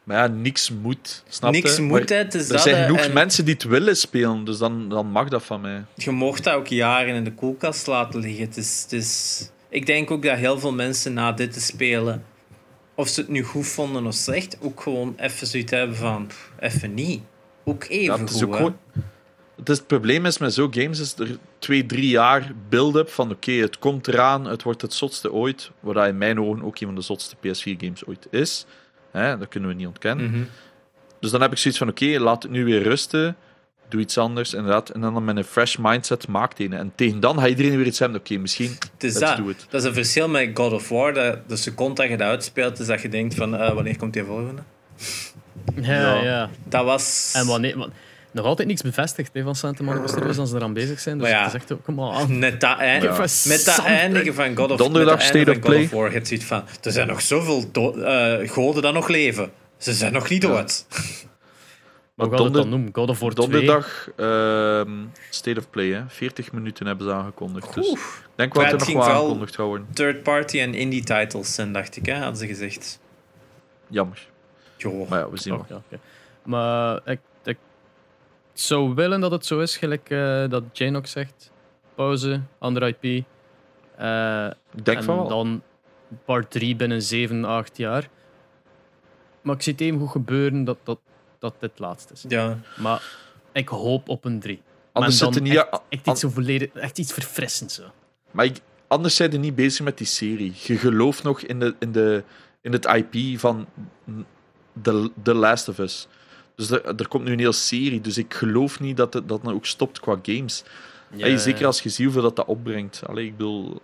Maar 0.09 0.17
ja, 0.17 0.27
niks 0.35 0.71
moet. 0.71 1.23
Snap 1.29 1.53
niks 1.53 1.81
moet, 1.81 2.09
het. 2.09 2.35
er 2.35 2.59
zijn 2.59 2.85
genoeg 2.85 3.13
mensen 3.13 3.45
die 3.45 3.55
het 3.55 3.63
willen 3.63 3.97
spelen, 3.97 4.45
dus 4.45 4.59
dan, 4.59 4.89
dan 4.89 5.07
mag 5.07 5.29
dat 5.29 5.45
van 5.45 5.61
mij. 5.61 5.85
Je 5.95 6.11
mocht 6.11 6.45
dat 6.45 6.55
ook 6.55 6.67
jaren 6.67 7.15
in 7.15 7.25
de 7.25 7.33
koelkast 7.33 7.87
laten 7.87 8.21
liggen. 8.21 8.45
Het 8.45 8.57
is, 8.57 8.83
het 8.83 8.93
is... 8.93 9.51
Ik 9.69 9.87
denk 9.87 10.11
ook 10.11 10.23
dat 10.23 10.37
heel 10.37 10.59
veel 10.59 10.73
mensen 10.73 11.13
na 11.13 11.33
dit 11.33 11.53
te 11.53 11.61
spelen, 11.61 12.25
of 12.95 13.09
ze 13.09 13.21
het 13.21 13.29
nu 13.29 13.43
goed 13.43 13.67
vonden 13.67 14.07
of 14.07 14.15
slecht, 14.15 14.59
ook 14.61 14.81
gewoon 14.81 15.15
even 15.17 15.47
zoiets 15.47 15.73
hebben 15.73 15.97
van, 15.97 16.31
even 16.59 16.95
niet. 16.95 17.23
Ook 17.65 17.85
even 17.85 18.05
ja, 18.05 18.19
het 18.19 18.31
is 18.31 18.43
goed, 18.43 18.73
het, 19.57 19.69
is, 19.69 19.79
het 19.79 19.87
probleem 19.87 20.27
is 20.27 20.39
met 20.39 20.55
zo'n 20.55 20.75
games 20.75 21.01
is 21.01 21.15
er 21.19 21.39
twee, 21.59 21.87
drie 21.87 22.09
jaar 22.09 22.53
build-up 22.69 23.11
van 23.11 23.31
oké, 23.31 23.53
het 23.53 23.79
komt 23.79 24.09
eraan, 24.09 24.45
het 24.45 24.63
wordt 24.63 24.83
het 24.83 24.93
zotste 24.93 25.33
ooit. 25.33 25.71
Wat 25.81 26.07
in 26.07 26.19
mijn 26.19 26.41
ogen 26.41 26.63
ook 26.63 26.79
een 26.79 26.87
van 26.87 26.95
de 26.95 27.01
zotste 27.01 27.37
PS4-games 27.37 28.05
ooit 28.07 28.27
is. 28.31 28.67
Hè, 29.19 29.39
dat 29.39 29.49
kunnen 29.49 29.71
we 29.71 29.77
niet 29.77 29.87
ontkennen. 29.87 30.31
Mhm. 30.31 30.43
Dus 31.21 31.31
dan 31.31 31.41
heb 31.41 31.53
ik 31.53 31.59
zoiets 31.59 31.79
van 31.79 31.89
oké, 31.89 32.19
laat 32.19 32.43
het 32.43 32.53
nu 32.53 32.65
weer 32.65 32.83
rusten. 32.83 33.37
Doe 33.89 34.01
iets 34.01 34.19
anders, 34.19 34.55
inderdaad. 34.55 34.91
En 34.91 35.01
dan 35.01 35.25
met 35.25 35.37
een 35.37 35.45
fresh 35.45 35.77
mindset 35.77 36.29
maak 36.29 36.59
het 36.59 36.73
En 36.73 36.93
tegen 36.95 37.21
dan 37.21 37.39
gaat 37.39 37.49
iedereen 37.49 37.77
weer 37.77 37.87
iets 37.87 37.99
hebben. 37.99 38.21
Oké, 38.21 38.37
misschien. 38.37 38.77
Het 38.93 39.05
is 39.05 39.15
dat. 39.15 39.41
dat 39.69 39.81
is 39.81 39.85
een 39.85 39.95
verschil 39.95 40.29
met 40.29 40.51
God 40.55 40.73
of 40.73 40.89
War. 40.89 41.15
Dat 41.15 41.49
de 41.49 41.57
seconde 41.57 41.95
dat 41.95 42.09
je 42.11 42.17
dat 42.17 42.29
uitspeelt, 42.29 42.79
is 42.79 42.87
dat 42.87 43.03
je 43.03 43.09
denkt 43.09 43.35
van 43.35 43.55
uh, 43.55 43.73
wanneer 43.73 43.97
komt 43.97 44.13
die 44.13 44.25
volgende? 44.25 44.63
Ja, 45.81 46.15
ja, 46.15 46.51
Dat 46.65 46.85
was. 46.85 47.33
En 47.37 47.47
wanneer 47.47 47.89
nog 48.39 48.47
altijd 48.47 48.69
niks 48.69 48.83
bevestigd 48.83 49.31
hè, 49.33 49.43
van 49.43 49.55
Santa 49.55 49.83
Monica 49.83 50.07
Studios 50.07 50.39
als 50.39 50.51
ze 50.51 50.57
eraan 50.57 50.73
bezig 50.73 51.01
zijn. 51.01 51.19
Dus 51.19 51.29
ja, 51.29 51.51
het 51.51 51.75
kom 51.83 51.95
maar 51.95 52.31
Met 52.31 52.61
dat, 52.61 52.79
eind, 52.79 53.03
ja. 53.03 53.19
met 53.45 53.65
dat 53.65 53.85
eindigen 53.85 54.35
van 54.35 54.57
God 54.57 54.71
of, 54.71 54.79
Donderdag 54.79 55.23
State 55.23 55.51
of 55.51 55.59
Play. 55.59 55.89
War, 55.89 56.13
het 56.13 56.29
ziet 56.29 56.45
van, 56.45 56.63
er 56.83 56.93
zijn 56.93 57.07
nog 57.07 57.21
zoveel 57.21 57.65
uh, 57.75 58.51
goden 58.51 58.83
dat 58.83 58.95
nog 58.95 59.09
leven. 59.09 59.51
Ze 59.77 59.93
zijn 59.93 60.13
nog 60.13 60.29
niet 60.29 60.43
dood. 60.43 60.87
Ja. 60.89 60.97
Maar 62.19 62.29
donder, 62.29 62.53
dan 62.53 62.69
noemen? 62.69 62.89
God 62.93 63.09
of 63.09 63.21
War 63.21 63.35
Donderdag 63.35 64.09
uh, 64.17 64.83
State 65.31 65.59
of 65.59 65.71
Play, 65.71 65.87
hè. 65.87 66.03
40 66.09 66.53
minuten 66.53 66.87
hebben 66.87 67.07
ze 67.07 67.13
aangekondigd. 67.13 67.75
Dus 67.75 67.91
ik 67.93 67.99
denk 68.35 68.55
wel 68.55 68.71
dat 68.71 68.81
er 68.81 68.95
nog 68.95 69.07
wel 69.07 69.15
aangekondigd 69.15 69.55
gaat 69.55 69.67
worden. 69.67 69.87
Third 69.93 70.23
party 70.23 70.61
en 70.61 70.75
indie 70.75 71.05
titles 71.05 71.55
zijn, 71.55 71.73
dacht 71.73 71.97
ik, 71.97 72.07
hè, 72.07 72.15
hadden 72.15 72.37
ze 72.37 72.47
gezegd. 72.47 73.01
Jammer. 73.89 74.27
Jo. 74.77 75.07
Maar 75.09 75.19
ja, 75.19 75.31
we 75.31 75.37
zien 75.37 75.55
oh, 75.55 75.61
wel. 75.69 75.83
Maar 76.43 77.01
ik 77.05 77.21
zou 78.61 78.95
willen 78.95 79.21
dat 79.21 79.31
het 79.31 79.47
zo 79.47 79.61
is, 79.61 79.77
gelijk 79.77 80.11
uh, 80.11 80.49
dat 80.49 80.63
Jane 80.73 80.97
ook 80.97 81.07
zegt. 81.07 81.51
Pauze, 81.95 82.41
andere 82.59 82.87
IP. 82.87 83.05
Uh, 84.01 84.47
ik 84.75 84.85
denk 84.85 84.99
en 84.99 85.05
van 85.05 85.29
dan 85.29 85.63
part 86.25 86.51
3 86.51 86.77
binnen 86.77 87.03
7, 87.03 87.45
8 87.45 87.77
jaar. 87.77 88.09
Maar 89.41 89.55
ik 89.55 89.63
zie 89.63 89.73
het 89.73 89.81
even 89.81 89.99
goed 89.99 90.11
gebeuren 90.11 90.65
dat, 90.65 90.79
dat, 90.83 90.99
dat 91.39 91.55
dit 91.59 91.79
laatst 91.79 92.11
is. 92.11 92.25
Ja. 92.29 92.59
Maar 92.77 93.03
ik 93.53 93.69
hoop 93.69 94.09
op 94.09 94.25
een 94.25 94.41
3. 94.41 94.63
Anders 94.93 95.19
dan 95.19 95.33
zitten 95.33 95.53
niet... 95.53 95.63
echt, 95.63 95.81
echt 95.89 96.07
iets, 96.07 96.21
zo 96.21 96.29
volledig, 96.29 96.73
echt 96.73 96.99
iets 96.99 97.13
verfrissends. 97.13 97.75
Zo. 97.75 97.83
Maar 98.31 98.45
ik, 98.45 98.61
anders 98.87 99.17
zijn 99.17 99.33
ze 99.33 99.39
niet 99.39 99.55
bezig 99.55 99.85
met 99.85 99.99
die 99.99 100.07
serie. 100.07 100.53
Je 100.63 100.77
gelooft 100.77 101.23
nog 101.23 101.41
in, 101.41 101.61
de, 101.61 101.75
in, 101.79 101.93
de, 101.93 102.25
in 102.61 102.73
het 102.73 102.85
IP 102.85 103.39
van 103.39 103.67
The, 104.83 105.11
The 105.23 105.35
Last 105.35 105.69
of 105.69 105.79
Us. 105.79 106.09
Dus 106.59 106.71
er, 106.71 106.85
er 106.97 107.09
komt 107.09 107.25
nu 107.25 107.33
een 107.33 107.39
hele 107.39 107.53
serie, 107.53 108.01
dus 108.01 108.19
ik 108.19 108.35
geloof 108.35 108.81
niet 108.81 108.97
dat 108.97 109.15
het 109.15 109.29
dat 109.29 109.45
dan 109.45 109.55
ook 109.55 109.67
stopt 109.67 110.01
qua 110.01 110.19
games. 110.23 110.65
Ja, 111.11 111.27
Hey, 111.27 111.37
zeker 111.37 111.67
als 111.67 111.81
je 111.81 111.89
ziet 111.89 112.05
hoeveel 112.05 112.23
dat, 112.23 112.37
dat 112.37 112.47
opbrengt. 112.47 113.03
Allee, 113.07 113.25
ik 113.27 113.37
bedoel... 113.37 113.81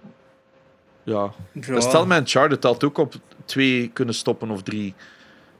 Ja. 1.04 1.32
Ja. 1.52 1.80
Stel 1.80 2.06
met 2.06 2.18
Uncharted 2.18 2.62
had 2.62 2.84
ook 2.84 2.98
op 2.98 3.14
twee 3.44 3.88
kunnen 3.92 4.14
stoppen 4.14 4.50
of 4.50 4.62
drie. 4.62 4.94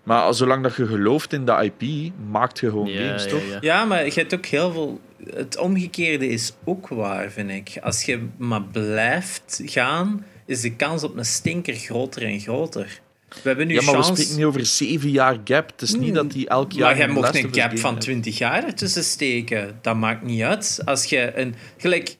Maar 0.03 0.35
zolang 0.35 0.63
dat 0.63 0.77
je 0.77 0.87
gelooft 0.87 1.33
in 1.33 1.45
dat 1.45 1.63
IP, 1.63 2.13
maakt 2.31 2.59
je 2.59 2.69
gewoon 2.69 2.87
Ja, 2.87 3.07
games, 3.07 3.25
ja, 3.25 3.31
toch? 3.31 3.49
ja. 3.49 3.59
Ja, 3.61 3.85
maar 3.85 4.05
je 4.05 4.13
hebt 4.13 4.35
ook 4.35 4.47
heel 4.47 4.73
veel. 4.73 5.01
Het 5.35 5.59
omgekeerde 5.59 6.29
is 6.29 6.53
ook 6.65 6.89
waar, 6.89 7.31
vind 7.31 7.51
ik. 7.51 7.79
Als 7.83 8.03
je 8.03 8.27
maar 8.37 8.63
blijft 8.63 9.63
gaan, 9.65 10.25
is 10.47 10.61
de 10.61 10.77
kans 10.77 11.05
op 11.05 11.17
een 11.17 11.25
stinker 11.25 11.75
groter 11.75 12.23
en 12.23 12.41
groter. 12.41 13.01
We 13.43 13.49
hebben 13.49 13.67
nu 13.67 13.75
Ja, 13.75 13.83
maar 13.83 13.97
we 13.97 14.03
spreken 14.03 14.37
niet 14.37 14.45
over 14.45 14.67
zeven 14.67 15.11
jaar 15.11 15.39
gap. 15.45 15.71
Het 15.71 15.83
is 15.83 15.95
niet 15.95 16.15
dat 16.15 16.31
die 16.33 16.49
elk 16.49 16.73
jaar... 16.73 16.89
maar 16.89 16.97
jij 16.97 17.07
een 17.07 17.13
mocht 17.13 17.35
een 17.35 17.55
gap 17.55 17.79
van. 17.79 17.99
20 17.99 18.39
jaar 18.39 18.65
ertussen 18.65 19.05
steken. 19.05 19.79
Dat 19.83 19.97
maakt 19.97 20.23
niet 20.23 20.43
uit. 20.43 20.81
Als 20.85 21.05
je 21.05 21.33
een. 21.39 21.55
Gelijk. 21.79 22.17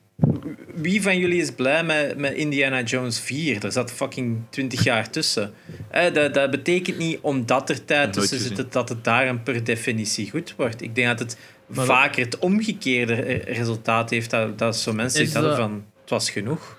Wie 0.75 1.01
van 1.01 1.17
jullie 1.17 1.41
is 1.41 1.51
blij 1.51 1.83
met, 1.83 2.17
met 2.17 2.33
Indiana 2.33 2.81
Jones 2.81 3.19
4? 3.19 3.65
Er 3.65 3.71
zat 3.71 3.91
fucking 3.91 4.37
20 4.49 4.83
jaar 4.83 5.09
tussen. 5.09 5.53
Eh, 5.89 6.13
dat, 6.13 6.33
dat 6.33 6.51
betekent 6.51 6.97
niet 6.97 7.17
omdat 7.21 7.69
er 7.69 7.85
tijd 7.85 8.13
tussen 8.13 8.39
zit 8.39 8.71
dat 8.71 8.89
het 8.89 9.03
daarom 9.03 9.43
per 9.43 9.63
definitie 9.63 10.29
goed 10.29 10.53
wordt. 10.57 10.81
Ik 10.81 10.95
denk 10.95 11.07
dat 11.07 11.19
het 11.19 11.37
Maar 11.65 11.75
dat- 11.75 11.95
vaker 11.95 12.25
het 12.25 12.39
omgekeerde 12.39 13.13
resultaat 13.45 14.09
heeft. 14.09 14.29
Dat, 14.29 14.57
dat 14.59 14.77
zo 14.77 14.93
mensen 14.93 15.33
dat- 15.33 15.55
van 15.57 15.83
het 16.01 16.09
was 16.09 16.29
genoeg. 16.29 16.77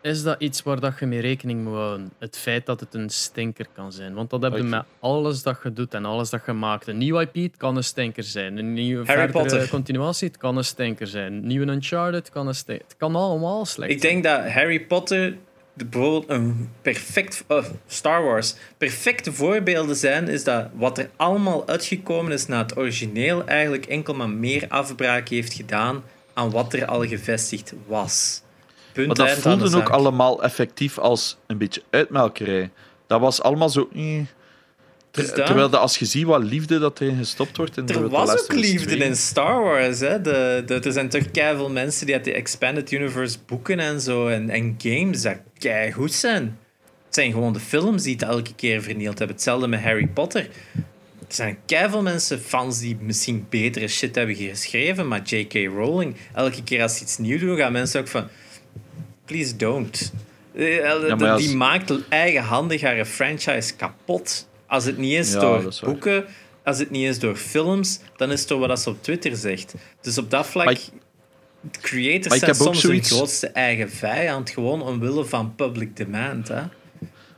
Is 0.00 0.22
dat 0.22 0.36
iets 0.40 0.62
waar 0.62 0.80
dat 0.80 0.98
je 1.00 1.06
mee 1.06 1.20
rekening 1.20 1.64
moet 1.64 1.74
houden? 1.74 2.10
Het 2.18 2.36
feit 2.38 2.66
dat 2.66 2.80
het 2.80 2.94
een 2.94 3.10
stinker 3.10 3.66
kan 3.74 3.92
zijn. 3.92 4.14
Want 4.14 4.30
dat 4.30 4.42
heb 4.42 4.56
je 4.56 4.62
met 4.62 4.84
alles 5.00 5.42
dat 5.42 5.58
je 5.62 5.72
doet 5.72 5.94
en 5.94 6.04
alles 6.04 6.30
dat 6.30 6.42
je 6.46 6.52
maakt. 6.52 6.86
Een 6.86 6.98
nieuw 6.98 7.20
IP, 7.20 7.34
het 7.34 7.56
kan 7.56 7.76
een 7.76 7.84
stinker 7.84 8.22
zijn. 8.22 8.58
Een 8.58 8.72
nieuwe 8.72 9.06
Harry 9.06 9.30
Potter. 9.30 9.68
continuatie, 9.68 10.28
het 10.28 10.36
kan 10.36 10.56
een 10.56 10.64
stinker 10.64 11.06
zijn. 11.06 11.32
Een 11.32 11.46
nieuwe 11.46 11.66
Uncharted, 11.72 12.14
het 12.14 12.30
kan 12.30 12.46
een 12.46 12.54
stinker 12.54 12.84
Het 12.88 12.96
kan 12.96 13.14
allemaal 13.16 13.66
slecht 13.66 13.90
Ik 13.90 14.00
denk 14.00 14.24
dat 14.24 14.48
Harry 14.48 14.80
Potter 14.80 15.36
de- 15.72 15.84
bijvoorbeeld 15.84 16.30
een 16.30 16.70
perfect 16.82 17.44
oh, 17.48 17.64
Star 17.86 18.22
Wars 18.22 18.54
perfecte 18.76 19.32
voorbeelden 19.32 19.96
zijn 19.96 20.28
is 20.28 20.44
dat 20.44 20.68
wat 20.74 20.98
er 20.98 21.10
allemaal 21.16 21.68
uitgekomen 21.68 22.32
is 22.32 22.46
na 22.46 22.58
het 22.62 22.76
origineel 22.76 23.46
eigenlijk 23.46 23.86
enkel 23.86 24.14
maar 24.14 24.30
meer 24.30 24.64
afbraak 24.68 25.28
heeft 25.28 25.52
gedaan 25.52 26.02
aan 26.34 26.50
wat 26.50 26.72
er 26.72 26.86
al 26.86 27.06
gevestigd 27.06 27.74
was. 27.86 28.42
Maar 29.06 29.14
dat 29.16 29.30
voelde 29.30 29.76
ook 29.76 29.88
allemaal 29.88 30.42
effectief 30.42 30.98
als 30.98 31.36
een 31.46 31.58
beetje 31.58 31.82
uitmelkerij. 31.90 32.70
Dat 33.06 33.20
was 33.20 33.42
allemaal 33.42 33.68
zo... 33.68 33.88
eh. 33.94 34.20
Ter- 35.10 35.22
Dus 35.22 35.32
terwijl 35.32 35.70
dat 35.70 35.80
als 35.80 35.98
je 35.98 36.04
ziet 36.04 36.24
wat 36.24 36.42
liefde 36.42 36.78
dat 36.78 37.00
erin 37.00 37.16
gestopt 37.16 37.56
wordt... 37.56 37.76
In 37.76 37.88
Er 37.88 38.08
was 38.08 38.42
ook 38.42 38.52
liefde 38.52 38.96
2. 38.96 39.08
in 39.08 39.16
Star 39.16 39.62
Wars. 39.62 40.00
Hè? 40.00 40.20
De, 40.20 40.62
de, 40.66 40.74
er 40.80 40.92
zijn 40.92 41.08
toch 41.08 41.22
veel 41.32 41.70
mensen 41.70 42.06
die 42.06 42.14
uit 42.14 42.24
de 42.24 42.32
Expanded 42.32 42.92
Universe 42.92 43.38
boeken 43.46 43.78
en 43.78 44.00
zo 44.00 44.28
en, 44.28 44.50
en 44.50 44.74
games 44.78 45.22
dat 45.22 45.36
goed 45.92 46.12
zijn. 46.12 46.58
Het 47.04 47.14
zijn 47.14 47.32
gewoon 47.32 47.52
de 47.52 47.60
films 47.60 48.02
die 48.02 48.12
het 48.12 48.22
elke 48.22 48.54
keer 48.54 48.82
vernield 48.82 49.18
hebben. 49.18 49.36
Hetzelfde 49.36 49.68
met 49.68 49.80
Harry 49.80 50.06
Potter. 50.06 50.48
Er 51.28 51.34
zijn 51.34 51.58
veel 51.66 52.02
mensen, 52.02 52.40
fans 52.40 52.78
die 52.78 52.96
misschien 53.00 53.46
betere 53.48 53.88
shit 53.88 54.14
hebben 54.14 54.34
geschreven, 54.34 55.08
maar 55.08 55.22
J.K. 55.22 55.52
Rowling, 55.54 56.16
elke 56.34 56.62
keer 56.64 56.82
als 56.82 56.96
ze 56.96 57.02
iets 57.02 57.18
nieuws 57.18 57.40
doen, 57.40 57.56
gaan 57.56 57.72
mensen 57.72 58.00
ook 58.00 58.08
van... 58.08 58.28
Please 59.28 59.56
don't. 59.56 60.12
Eh, 60.54 61.20
als- 61.22 61.42
Die 61.46 61.56
maakt 61.56 61.92
eigenhandig 62.08 62.80
haar 62.80 63.04
franchise 63.04 63.74
kapot. 63.76 64.48
Als 64.66 64.84
het 64.84 64.98
niet 64.98 65.12
is 65.18 65.32
Ja, 65.32 65.40
door 65.40 65.66
is 65.66 65.80
boeken, 65.80 66.24
als 66.64 66.78
het 66.78 66.90
niet 66.90 67.08
is 67.08 67.18
door 67.18 67.36
films, 67.36 68.00
dan 68.16 68.30
is 68.30 68.40
het 68.40 68.48
door 68.48 68.58
wat 68.66 68.80
ze 68.80 68.90
op 68.90 69.02
Twitter 69.02 69.36
zegt. 69.36 69.74
Dus 70.00 70.18
op 70.18 70.30
dat 70.30 70.46
vlak, 70.46 70.68
ik- 70.70 70.88
creators 71.80 72.34
ik 72.34 72.40
zijn 72.40 72.54
soms 72.54 72.80
zoiets- 72.80 73.08
hun 73.08 73.18
grootste 73.18 73.46
eigen 73.46 73.90
vijand, 73.90 74.50
gewoon 74.50 74.82
omwille 74.82 75.24
van 75.24 75.54
public 75.54 75.96
demand. 75.96 76.48
Hè. 76.48 76.62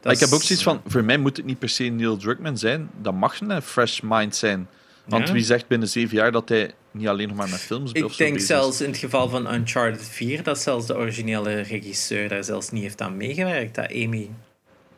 Dat 0.00 0.12
ik 0.12 0.18
heb 0.20 0.30
ook 0.32 0.42
zoiets 0.42 0.64
van... 0.64 0.80
Voor 0.86 1.04
mij 1.04 1.18
moet 1.18 1.36
het 1.36 1.46
niet 1.46 1.58
per 1.58 1.68
se 1.68 1.84
Neil 1.84 2.16
Druckmann 2.16 2.56
zijn. 2.56 2.90
Dat 3.02 3.14
mag 3.14 3.40
een 3.40 3.62
fresh 3.62 4.00
mind 4.00 4.36
zijn. 4.36 4.68
Want 5.10 5.26
Ja. 5.26 5.32
wie 5.34 5.42
zegt 5.44 5.66
binnen 5.66 5.88
zeven 5.88 6.16
jaar 6.16 6.32
dat 6.32 6.48
hij 6.48 6.70
niet 6.90 7.08
alleen 7.08 7.28
nog 7.28 7.36
maar 7.36 7.48
met 7.48 7.60
films 7.60 7.90
of 7.90 7.96
Ik 7.96 8.02
denk 8.02 8.16
bezig 8.18 8.34
is? 8.34 8.46
zelfs 8.46 8.80
in 8.80 8.88
het 8.90 8.98
geval 8.98 9.28
van 9.28 9.54
Uncharted 9.54 10.08
4 10.08 10.42
dat 10.42 10.58
zelfs 10.60 10.86
de 10.86 10.96
originele 10.96 11.60
regisseur 11.60 12.28
daar 12.28 12.44
zelfs 12.44 12.70
niet 12.70 12.82
heeft 12.82 13.00
aan 13.00 13.16
meegewerkt. 13.16 13.74
Dat 13.74 13.90
Amy 13.92 14.30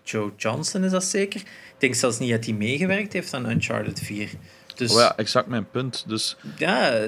Joe 0.04 0.30
Johnson 0.36 0.84
is 0.84 0.90
dat 0.90 1.04
zeker. 1.04 1.40
Ik 1.40 1.46
denk 1.78 1.94
zelfs 1.94 2.18
niet 2.18 2.30
dat 2.30 2.44
hij 2.44 2.54
meegewerkt 2.54 3.12
heeft 3.12 3.34
aan 3.34 3.50
Uncharted 3.50 4.00
4. 4.00 4.28
Dus 4.76 4.92
Oh 4.92 4.98
ja, 4.98 5.16
exact 5.16 5.46
mijn 5.46 5.70
punt. 5.70 6.04
Dus 6.08 6.36
Ja, 6.56 7.06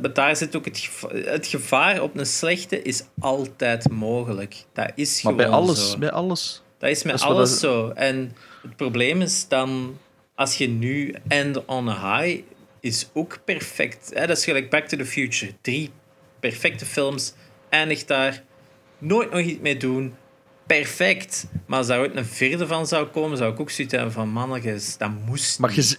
maar 0.00 0.12
daar 0.12 0.36
zit 0.36 0.56
ook 0.56 0.64
het 0.64 0.78
gevaar. 0.78 1.10
Het 1.14 1.46
gevaar 1.46 2.02
op 2.02 2.16
een 2.18 2.26
slechte 2.26 2.82
is 2.82 3.02
altijd 3.20 3.88
mogelijk. 3.90 4.64
Dat 4.72 4.92
is 4.94 5.22
Maar 5.22 5.32
gewoon 5.32 5.36
bij 5.50 5.58
alles, 5.58 5.90
zo. 5.90 5.98
bij 5.98 6.10
alles. 6.10 6.62
Dat 6.78 6.90
is 6.90 7.02
met 7.02 7.12
dat 7.12 7.20
is 7.20 7.26
wat 7.26 7.36
alles 7.36 7.50
dat- 7.50 7.58
zo. 7.60 7.88
En 7.88 8.32
het 8.62 8.76
probleem 8.76 9.20
is 9.22 9.48
dan, 9.48 9.98
als 10.40 10.56
je 10.56 10.68
nu 10.68 11.14
End 11.28 11.64
on 11.64 11.88
a 11.88 12.20
High 12.22 12.42
is 12.80 13.08
ook 13.12 13.38
perfect. 13.44 14.10
Hè? 14.14 14.26
Dat 14.26 14.36
is 14.36 14.44
gelijk 14.44 14.70
Back 14.70 14.84
to 14.88 14.96
the 14.96 15.04
Future. 15.06 15.52
Drie 15.60 15.90
perfecte 16.40 16.86
films, 16.86 17.34
eindigt 17.68 18.08
daar. 18.08 18.42
Nooit 18.98 19.30
nog 19.30 19.40
iets 19.40 19.60
mee 19.60 19.76
doen. 19.76 20.14
Perfect. 20.66 21.46
Maar 21.66 21.78
als 21.78 21.86
daar 21.86 21.98
ooit 22.00 22.16
een 22.16 22.24
vierde 22.24 22.66
van 22.66 22.86
zou 22.86 23.06
komen, 23.06 23.36
zou 23.36 23.52
ik 23.52 23.60
ook 23.60 23.70
zoiets 23.70 23.94
hebben 23.94 24.12
van 24.12 24.28
mannetjes, 24.28 24.96
dat 24.96 25.10
moest 25.26 25.58
Maar 25.58 25.74
je, 25.74 25.96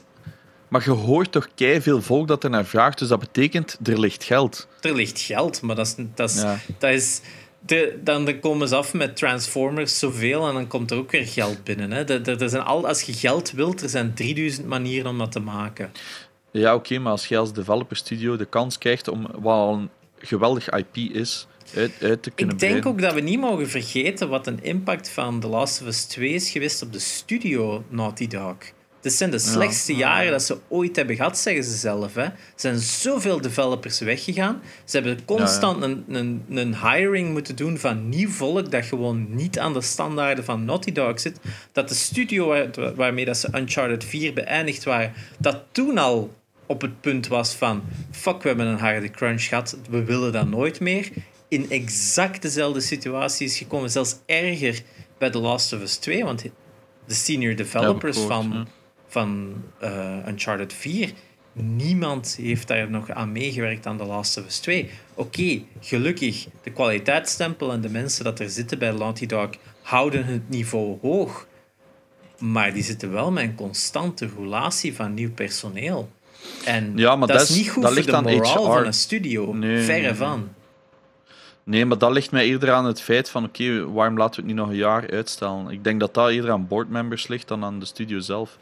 maar 0.68 0.84
je 0.84 0.89
hoort 0.91 1.31
toch 1.31 1.47
kei 1.55 1.81
veel 1.81 2.01
volk 2.01 2.27
dat 2.27 2.43
er 2.43 2.49
naar 2.49 2.65
vraagt. 2.65 2.99
Dus 2.99 3.07
dat 3.07 3.19
betekent, 3.19 3.77
er 3.84 3.99
ligt 3.99 4.23
geld. 4.23 4.68
Er 4.81 4.95
ligt 4.95 5.19
geld, 5.19 5.61
maar 5.61 5.76
dat 5.76 5.88
is... 5.88 5.95
Dat 6.15 6.30
is, 6.30 6.41
Ja. 6.41 6.59
dat 6.77 6.91
is 6.91 7.22
de, 7.65 7.99
dan, 8.03 8.25
dan 8.25 8.39
komen 8.39 8.67
ze 8.67 8.75
af 8.75 8.93
met 8.93 9.15
Transformers 9.15 9.99
zoveel 9.99 10.47
en 10.47 10.53
dan 10.53 10.67
komt 10.67 10.91
er 10.91 10.97
ook 10.97 11.11
weer 11.11 11.25
geld 11.27 11.63
binnen. 11.63 11.91
Hè. 11.91 12.03
Er, 12.03 12.41
er 12.41 12.49
zijn 12.49 12.63
al, 12.63 12.88
als 12.88 13.01
je 13.01 13.13
geld 13.13 13.51
wilt, 13.51 13.81
er 13.81 13.89
zijn 13.89 14.13
3000 14.13 14.67
manieren 14.67 15.09
om 15.09 15.17
dat 15.17 15.31
te 15.31 15.39
maken. 15.39 15.91
Ja, 16.51 16.75
oké, 16.75 16.99
maar 16.99 17.11
als 17.11 17.27
jij 17.27 17.39
als 17.39 17.53
developer 17.53 17.95
studio 17.95 18.35
de 18.38 18.45
kans 18.45 18.77
krijgt 18.77 19.07
om 19.07 19.27
wat 19.39 19.73
een 19.73 19.89
geweldig 20.17 20.69
IP 20.69 20.95
is, 20.95 21.47
uit, 21.75 21.91
uit 22.01 22.23
te 22.23 22.31
kunnen 22.31 22.53
Ik 22.55 22.59
denk 22.61 22.81
breiden. 22.81 22.91
ook 22.91 23.01
dat 23.01 23.13
we 23.13 23.29
niet 23.29 23.39
mogen 23.39 23.69
vergeten 23.69 24.29
wat 24.29 24.47
een 24.47 24.63
impact 24.63 25.09
van 25.09 25.39
The 25.39 25.47
Last 25.47 25.81
of 25.81 25.88
Us 25.88 26.05
2 26.05 26.29
is 26.29 26.49
geweest 26.49 26.81
op 26.81 26.93
de 26.93 26.99
studio 26.99 27.83
Naughty 27.89 28.27
Dog. 28.27 28.55
Dit 29.01 29.13
zijn 29.13 29.31
de 29.31 29.39
slechtste 29.39 29.95
jaren 29.95 30.31
dat 30.31 30.43
ze 30.43 30.57
ooit 30.67 30.95
hebben 30.95 31.15
gehad, 31.15 31.37
zeggen 31.37 31.63
ze 31.63 31.75
zelf. 31.77 32.15
Hè. 32.15 32.21
Er 32.21 32.33
zijn 32.55 32.79
zoveel 32.79 33.41
developers 33.41 33.99
weggegaan. 33.99 34.61
Ze 34.85 34.97
hebben 34.97 35.25
constant 35.25 35.83
Een, 35.83 36.05
een, 36.09 36.43
een 36.49 36.75
hiring 36.89 37.31
moeten 37.31 37.55
doen 37.55 37.77
van 37.77 38.09
nieuw 38.09 38.29
volk 38.29 38.71
dat 38.71 38.85
gewoon 38.85 39.27
niet 39.35 39.59
aan 39.59 39.73
de 39.73 39.81
standaarden 39.81 40.43
van 40.43 40.65
Naughty 40.65 40.91
Dog 40.91 41.19
zit. 41.19 41.39
Dat 41.71 41.89
de 41.89 41.95
studio 41.95 42.47
waar- 42.47 42.95
waarmee 42.95 43.25
dat 43.25 43.37
ze 43.37 43.49
Uncharted 43.55 44.03
4 44.03 44.33
beëindigd 44.33 44.83
waren, 44.83 45.13
dat 45.39 45.63
toen 45.71 45.97
al 45.97 46.33
op 46.65 46.81
het 46.81 47.01
punt 47.01 47.27
was 47.27 47.53
van 47.53 47.83
fuck, 48.11 48.41
we 48.41 48.47
hebben 48.47 48.67
een 48.67 48.79
harde 48.79 49.11
crunch 49.11 49.43
gehad, 49.43 49.77
we 49.89 50.03
willen 50.03 50.31
dat 50.31 50.47
nooit 50.47 50.79
meer. 50.79 51.09
In 51.47 51.69
exact 51.69 52.41
dezelfde 52.41 52.79
situatie 52.81 53.47
is 53.47 53.57
gekomen, 53.57 53.89
zelfs 53.91 54.15
erger 54.25 54.81
bij 55.17 55.29
The 55.29 55.39
Last 55.39 55.73
of 55.73 55.81
Us 55.81 55.95
2, 55.95 56.23
want 56.23 56.41
de 57.05 57.13
senior 57.13 57.55
developers 57.55 58.17
van. 58.27 58.67
Van 59.11 59.53
eh, 59.79 60.27
Uncharted 60.27 60.73
4, 60.73 61.11
niemand 61.53 62.38
heeft 62.41 62.67
daar 62.67 62.89
nog 62.89 63.09
aan 63.09 63.31
meegewerkt 63.31 63.85
aan 63.85 63.97
The 63.97 64.05
Last 64.05 64.38
of 64.38 64.45
Us 64.45 64.59
2. 64.59 64.89
Oké, 65.13 65.61
gelukkig, 65.79 66.47
de 66.63 66.71
kwaliteitsstempel 66.71 67.71
en 67.71 67.81
de 67.81 67.89
mensen 67.89 68.23
dat 68.23 68.39
er 68.39 68.49
zitten 68.49 68.79
bij 68.79 68.91
Naughty 68.91 69.25
Dog 69.25 69.49
houden 69.81 70.25
het 70.25 70.49
niveau 70.49 70.97
hoog. 71.01 71.47
Maar 72.38 72.73
die 72.73 72.83
zitten 72.83 73.11
wel 73.11 73.31
met 73.31 73.43
een 73.43 73.55
constante 73.55 74.29
roulatie 74.35 74.95
van 74.95 75.13
nieuw 75.13 75.31
personeel. 75.31 76.09
En 76.65 76.93
Ja, 76.95 77.15
maar 77.15 77.27
dat, 77.27 77.38
dat 77.38 77.49
is 77.49 77.55
niet 77.55 77.69
goed 77.69 77.83
dat 77.83 77.93
voor 77.93 78.01
ligt 78.01 78.23
de 78.23 78.31
moraal 78.31 78.65
HR. 78.65 78.71
van 78.73 78.85
een 78.85 78.93
studio. 78.93 79.53
Nee, 79.53 79.83
Verre 79.83 80.01
nee, 80.01 80.13
van. 80.13 80.49
Nee, 81.63 81.85
maar 81.85 81.97
dat 81.97 82.11
ligt 82.11 82.31
mij 82.31 82.45
eerder 82.45 82.71
aan 82.71 82.85
het 82.85 83.01
feit 83.01 83.29
van, 83.29 83.43
oké, 83.43 83.91
waarom 83.91 84.17
laten 84.17 84.35
we 84.35 84.41
het 84.41 84.45
niet 84.45 84.55
nog 84.55 84.69
een 84.69 84.75
jaar 84.75 85.11
uitstellen? 85.11 85.69
Ik 85.69 85.83
denk 85.83 85.99
dat 85.99 86.13
dat 86.13 86.29
eerder 86.29 86.51
aan 86.51 86.67
boardmembers 86.67 87.27
ligt 87.27 87.47
dan 87.47 87.63
aan 87.63 87.79
de 87.79 87.85
studio 87.85 88.19
zelf. 88.19 88.57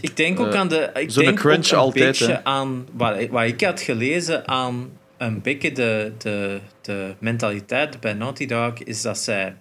Ik 0.00 0.16
denk 0.16 0.40
ook 0.40 0.52
Eh, 0.52 0.60
aan 0.60 0.68
de. 0.68 0.90
Ik 0.94 1.10
zo'n 1.10 1.24
denk 1.24 1.38
crunch 1.38 1.66
ook 1.66 1.72
een 1.72 1.78
altijd, 1.78 2.04
beetje 2.06 2.26
hè. 2.32 2.44
aan 2.44 2.86
wat, 2.92 3.26
wat 3.26 3.44
ik 3.44 3.60
had 3.60 3.80
gelezen 3.80 4.48
aan 4.48 4.90
een 5.16 5.40
beetje 5.42 5.72
de, 5.72 6.12
de, 6.18 6.60
de 6.80 7.14
mentaliteit 7.18 8.00
bij 8.00 8.12
Naughty 8.12 8.46
Dog 8.46 8.72
is 8.78 9.02
dat 9.02 9.18
zij 9.18 9.54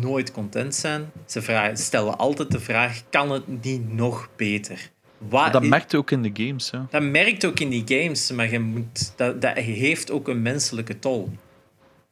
nooit 0.00 0.32
content 0.32 0.74
zijn. 0.74 1.10
Ze 1.26 1.42
vragen, 1.42 1.76
stellen 1.76 2.18
altijd 2.18 2.50
de 2.50 2.60
vraag: 2.60 3.02
kan 3.10 3.30
het 3.30 3.62
niet 3.62 3.92
nog 3.92 4.28
beter? 4.36 4.90
Wat, 5.18 5.52
dat 5.52 5.62
merkt 5.62 5.94
ook 5.94 6.10
in 6.10 6.22
de 6.22 6.30
games. 6.46 6.70
Ja. 6.70 6.86
Dat 6.90 7.02
merkt 7.02 7.44
ook 7.44 7.60
in 7.60 7.68
die 7.68 7.84
games, 7.86 8.30
maar 8.30 8.50
je 8.50 8.58
moet, 8.60 9.12
dat, 9.16 9.40
dat 9.42 9.56
heeft 9.56 10.10
ook 10.10 10.28
een 10.28 10.42
menselijke 10.42 10.98
tol. 10.98 11.30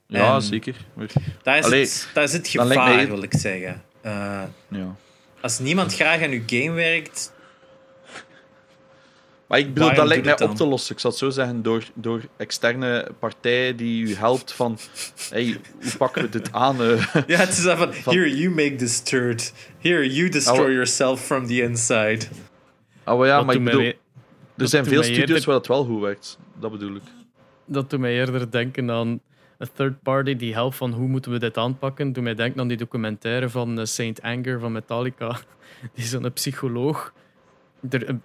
Ja, 0.07 0.35
En 0.35 0.43
zeker. 0.43 0.77
Daar 1.43 1.59
is, 1.59 1.65
Allee, 1.65 1.81
het, 1.81 2.09
daar 2.15 2.29
dan 2.31 2.43
lijkt 2.67 2.83
gevaar, 2.83 2.95
mij- 2.95 3.09
wil 3.09 3.23
ik 3.23 3.35
zeggen. 3.37 3.83
Eh, 4.01 4.43
ja. 4.69 4.97
Als 5.41 5.59
niemand 5.59 5.95
graag 5.95 6.23
aan 6.23 6.31
je 6.31 6.43
game 6.47 6.73
werkt, 6.73 7.33
maar 9.47 9.59
ik 9.59 9.75
bedoel, 9.75 9.95
dat 9.95 10.07
lijkt 10.07 10.25
mij 10.25 10.41
op 10.41 10.55
te 10.57 10.67
lossen. 10.67 10.95
Ik 10.95 11.01
zal 11.01 11.11
het 11.11 11.19
zo 11.19 11.31
zeggen, 11.31 11.63
door, 11.63 11.83
door 11.95 12.21
externe 12.37 13.09
partij 13.19 13.75
die 13.75 14.03
u 14.09 14.15
helpt 14.15 14.53
van... 14.53 14.79
Hey, 15.31 15.61
hoe 15.83 15.97
pakken 15.99 16.23
we 16.23 16.29
dit 16.29 16.53
aan? 16.53 16.83
eh? 16.83 17.07
Ja, 17.27 17.39
het 17.39 17.49
is 17.49 17.63
dan 17.63 17.77
van, 17.77 17.91
here, 18.15 18.37
you 18.37 18.51
make 18.55 18.75
this 18.75 19.01
turd. 19.01 19.53
Here, 19.79 20.13
you 20.13 20.29
destroy 20.29 20.59
Oh. 20.67 20.71
yourself 20.73 21.21
from 21.25 21.47
the 21.47 21.63
inside. 21.63 22.19
Ah, 23.05 23.17
wel 23.17 23.27
ja, 23.27 23.37
dat 23.37 23.47
maar 23.47 23.55
ik 23.55 23.61
doet 23.61 23.71
bedoel, 23.71 23.81
mij, 23.87 23.91
er 23.93 23.99
dat 24.57 24.71
zijn 24.71 24.85
veel 24.85 25.03
studios 25.03 25.29
eerder- 25.29 25.45
waar 25.47 25.55
het 25.57 25.67
wel 25.67 25.85
goed 25.85 26.01
werkt. 26.01 26.39
Dat 26.61 26.71
bedoel 26.71 26.95
ik. 26.97 27.03
dat 27.65 27.91
doet 27.91 28.01
mij 28.01 28.13
eerder 28.15 28.51
denken 28.51 28.91
aan 28.91 29.21
een 29.61 29.69
third 29.75 30.03
party 30.03 30.37
die 30.37 30.53
helpt 30.53 30.77
van 30.77 30.93
hoe 30.93 31.09
moeten 31.09 31.33
we 31.33 31.39
dit 31.39 31.57
aanpakken. 31.57 32.13
Doet 32.13 32.23
mij 32.25 32.35
denken 32.35 32.61
aan 32.61 32.69
die 32.69 32.77
documentaire 32.77 33.49
van 33.49 33.79
eh, 33.79 33.85
Saint 33.85 34.23
Anger 34.23 34.61
van 34.61 34.73
Metallica. 34.73 35.37
Die 35.95 36.05
zo'n 36.05 36.33
psycholoog, 36.33 37.13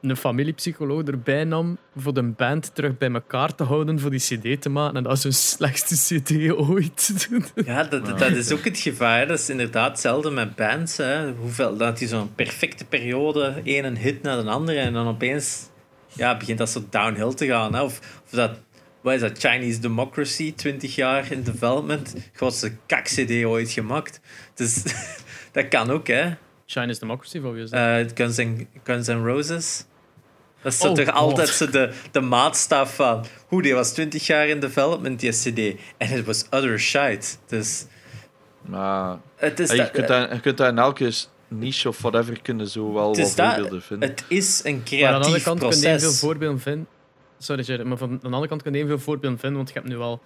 een- 0.01 0.17
familiepsycholoog 0.17 1.03
erbij 1.03 1.43
nam 1.43 1.77
voor 1.95 2.13
de 2.13 2.23
band 2.23 2.75
terug 2.75 2.97
bij 2.97 3.11
elkaar 3.11 3.55
te 3.55 3.63
houden 3.63 3.99
voor 3.99 4.09
die 4.09 4.19
cd 4.19 4.61
te 4.61 4.69
maken. 4.69 4.95
En 4.97 5.03
dat 5.03 5.17
is 5.17 5.23
hun 5.23 5.33
slechtste 5.33 6.19
cd 6.19 6.51
ooit. 6.51 7.27
Ja, 7.65 7.83
dat, 7.83 8.21
is 8.21 8.51
ook 8.51 8.63
het 8.63 8.77
gevaar. 8.79 9.27
Dat 9.27 9.39
is 9.39 9.49
inderdaad 9.49 9.89
hetzelfde 9.91 10.31
met 10.31 10.55
bands. 10.55 10.97
Hè. 10.97 11.31
Hoeveel, 11.33 11.77
dat 11.77 11.97
die 11.97 12.07
zo'n 12.07 12.35
perfecte 12.35 12.85
periode, 12.85 13.61
één 13.63 13.97
hit 13.97 14.21
na 14.21 14.41
de 14.41 14.49
andere, 14.49 14.79
en 14.79 14.93
dan 14.93 15.07
opeens 15.07 15.69
ja, 16.13 16.37
begint 16.37 16.57
dat 16.57 16.69
zo 16.69 16.83
downhill 16.89 17.33
te 17.33 17.45
gaan. 17.45 17.73
Hè. 17.73 17.81
Of, 17.81 17.99
of 18.25 18.29
dat, 18.29 18.59
wat 19.05 19.13
is 19.13 19.19
dat, 19.21 19.37
Chinese 19.37 19.79
Democracy, 19.79 20.53
20 20.55 20.95
jaar 20.95 21.31
in 21.31 21.43
development, 21.43 22.15
grootste 22.33 22.71
kak-cd 22.85 23.31
ooit 23.45 23.71
gemaakt. 23.71 24.19
Dus 24.53 24.83
dat 25.51 25.67
kan 25.67 25.89
ook, 25.91 26.07
hè. 26.07 26.33
Chinese 26.65 26.99
Democracy, 26.99 27.39
van 27.41 27.53
wie 27.53 27.63
is 27.63 27.69
dat? 27.69 27.79
Eh, 27.79 28.25
Guns, 28.83 29.07
N' 29.07 29.25
Roses. 29.25 29.85
Dat 30.61 30.73
is 30.73 30.81
Oh, 30.81 30.93
toch 30.93 31.05
God. 31.05 31.13
altijd 31.15 31.47
zo 31.49 31.69
de, 31.69 31.91
de 32.11 32.21
maatstaf 32.21 32.95
van... 32.95 33.25
Hoe, 33.47 33.61
die 33.61 33.73
was 33.73 33.93
20 33.93 34.25
jaar 34.27 34.47
in 34.47 34.59
development, 34.59 35.19
die 35.19 35.31
cd. 35.31 35.79
En 35.97 36.07
het 36.07 36.25
was 36.25 36.41
utter 36.43 36.79
shite. 36.79 37.27
Dus 37.47 37.85
Maar 38.61 39.17
het 39.35 39.59
is... 39.59 39.67
hey, 39.67 39.77
je, 39.77 39.83
dat- 39.83 39.91
kunt 39.91 40.07
dat, 40.07 40.31
je 40.31 40.39
kunt 40.39 40.57
dat 40.57 40.67
in 40.71 40.77
elke 40.77 41.11
niche 41.47 41.87
of 41.87 42.01
whatever 42.01 42.41
kunnen 42.41 42.67
zo 42.67 42.93
wel 42.93 43.15
wat 43.15 43.33
dat- 43.35 43.55
voorbeelden 43.55 43.81
vinden. 43.81 44.09
Het 44.09 44.23
is 44.27 44.61
een 44.63 44.75
Maar 44.75 44.91
aan 44.91 44.99
de 44.99 45.05
andere 45.05 45.19
creatief 45.21 45.43
kant 45.43 45.59
kun 45.59 45.69
je 45.69 45.75
veel 45.75 45.97
proces. 45.99 46.19
voorbeelden 46.19 46.59
vinden. 46.59 46.87
Sorry, 47.37 47.63
Jerry, 47.63 47.85
maar 47.85 47.97
van 47.97 48.19
de 48.21 48.25
andere 48.25 48.47
kant 48.47 48.61
kun 48.61 48.73
je 48.73 48.87
veel 48.87 48.99
voorbeelden 48.99 49.39
vinden, 49.39 49.57
want 49.57 49.69
je 49.73 49.79
hebt 49.79 49.87
nu 49.87 49.97
al 49.97 50.21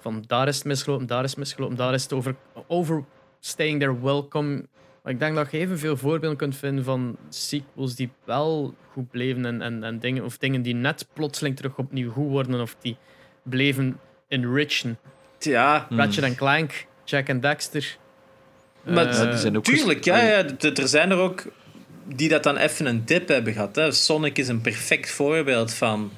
van 0.00 0.24
daar 0.26 0.48
is 0.48 0.56
het 0.56 0.64
misgelopen, 0.64 1.06
daar 1.06 1.24
is 1.24 1.30
het 1.30 1.38
misgelopen, 1.38 1.76
daar 1.76 1.94
is 1.94 2.02
het 2.02 2.12
over, 2.12 2.34
overstaying 2.66 3.80
their 3.80 4.02
welcome. 4.02 4.64
Maar 5.02 5.12
ik 5.12 5.18
denk 5.18 5.34
dat 5.34 5.50
je 5.50 5.58
evenveel 5.58 5.96
voorbeelden 5.96 6.38
kunt 6.38 6.56
vinden 6.56 6.84
van 6.84 7.16
sequels 7.28 7.94
die 7.94 8.10
wel 8.24 8.74
goed 8.92 9.10
bleven 9.10 9.44
en, 9.46 9.62
en, 9.62 9.84
en 9.84 9.98
dingen, 9.98 10.24
of 10.24 10.38
dingen 10.38 10.62
die 10.62 10.74
net 10.74 11.06
plotseling 11.12 11.56
terug 11.56 11.76
opnieuw 11.76 12.10
goed 12.10 12.28
worden 12.28 12.60
of 12.60 12.76
die 12.80 12.96
bleven 13.42 14.00
enrichen. 14.28 14.98
Ja, 15.38 15.86
Hmm. 15.88 15.98
Ratchet 15.98 16.34
Clank, 16.34 16.86
Jack 17.04 17.30
and 17.30 17.42
Dexter. 17.42 17.96
Maar 18.82 19.06
Ja, 19.06 19.24
die 19.24 19.38
zijn 19.38 19.56
ook 19.56 19.64
tuurlijk. 19.64 20.04
Ja, 20.04 20.22
ja, 20.22 20.44
er 20.58 20.88
zijn 20.88 21.10
er 21.10 21.18
ook 21.18 21.44
die 22.04 22.28
dat 22.28 22.42
dan 22.42 22.56
even 22.56 22.86
een 22.86 23.04
dip 23.04 23.28
hebben 23.28 23.52
gehad. 23.52 23.76
Hè. 23.76 23.92
Sonic 23.92 24.38
is 24.38 24.48
een 24.48 24.60
perfect 24.60 25.10
voorbeeld 25.10 25.74
van... 25.74 26.12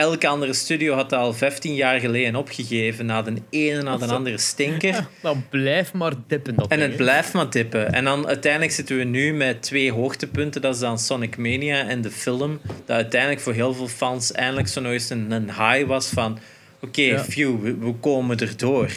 Elke 0.00 0.28
andere 0.28 0.52
studio 0.52 0.94
had 0.94 1.10
dat 1.10 1.20
al 1.20 1.32
15 1.32 1.74
jaar 1.74 2.00
geleden 2.00 2.36
opgegeven 2.36 3.06
na 3.06 3.22
de 3.22 3.34
ene 3.50 3.82
na 3.82 3.96
de 3.96 4.06
andere 4.06 4.38
stinker. 4.38 5.06
nou, 5.22 5.36
blijf 5.50 5.92
maar 5.92 6.12
dippen 6.26 6.54
dat 6.54 6.68
En 6.68 6.78
ding, 6.78 6.88
het 6.88 6.98
blijft 6.98 7.32
maar 7.32 7.50
dippen. 7.50 7.92
En 7.92 8.04
dan 8.04 8.26
uiteindelijk 8.26 8.72
zitten 8.72 8.96
we 8.96 9.04
nu 9.04 9.32
met 9.32 9.62
twee 9.62 9.92
hoogtepunten. 9.92 10.60
Dat 10.60 10.74
is 10.74 10.80
dan 10.80 10.98
Sonic 10.98 11.36
Mania 11.36 11.88
en 11.88 12.00
de 12.00 12.10
film. 12.10 12.60
Dat 12.84 12.96
uiteindelijk 12.96 13.40
voor 13.40 13.52
heel 13.52 13.74
veel 13.74 13.88
fans 13.88 14.32
eindelijk 14.32 14.68
zo 14.68 14.82
eens 14.82 15.10
een, 15.10 15.30
een 15.30 15.46
high 15.46 15.86
was 15.86 16.06
van... 16.06 16.38
Oké, 16.80 17.00
Ja. 17.02 17.24
phew, 17.24 17.62
we, 17.62 17.74
we 17.76 17.94
komen 17.94 18.38
erdoor. 18.38 18.90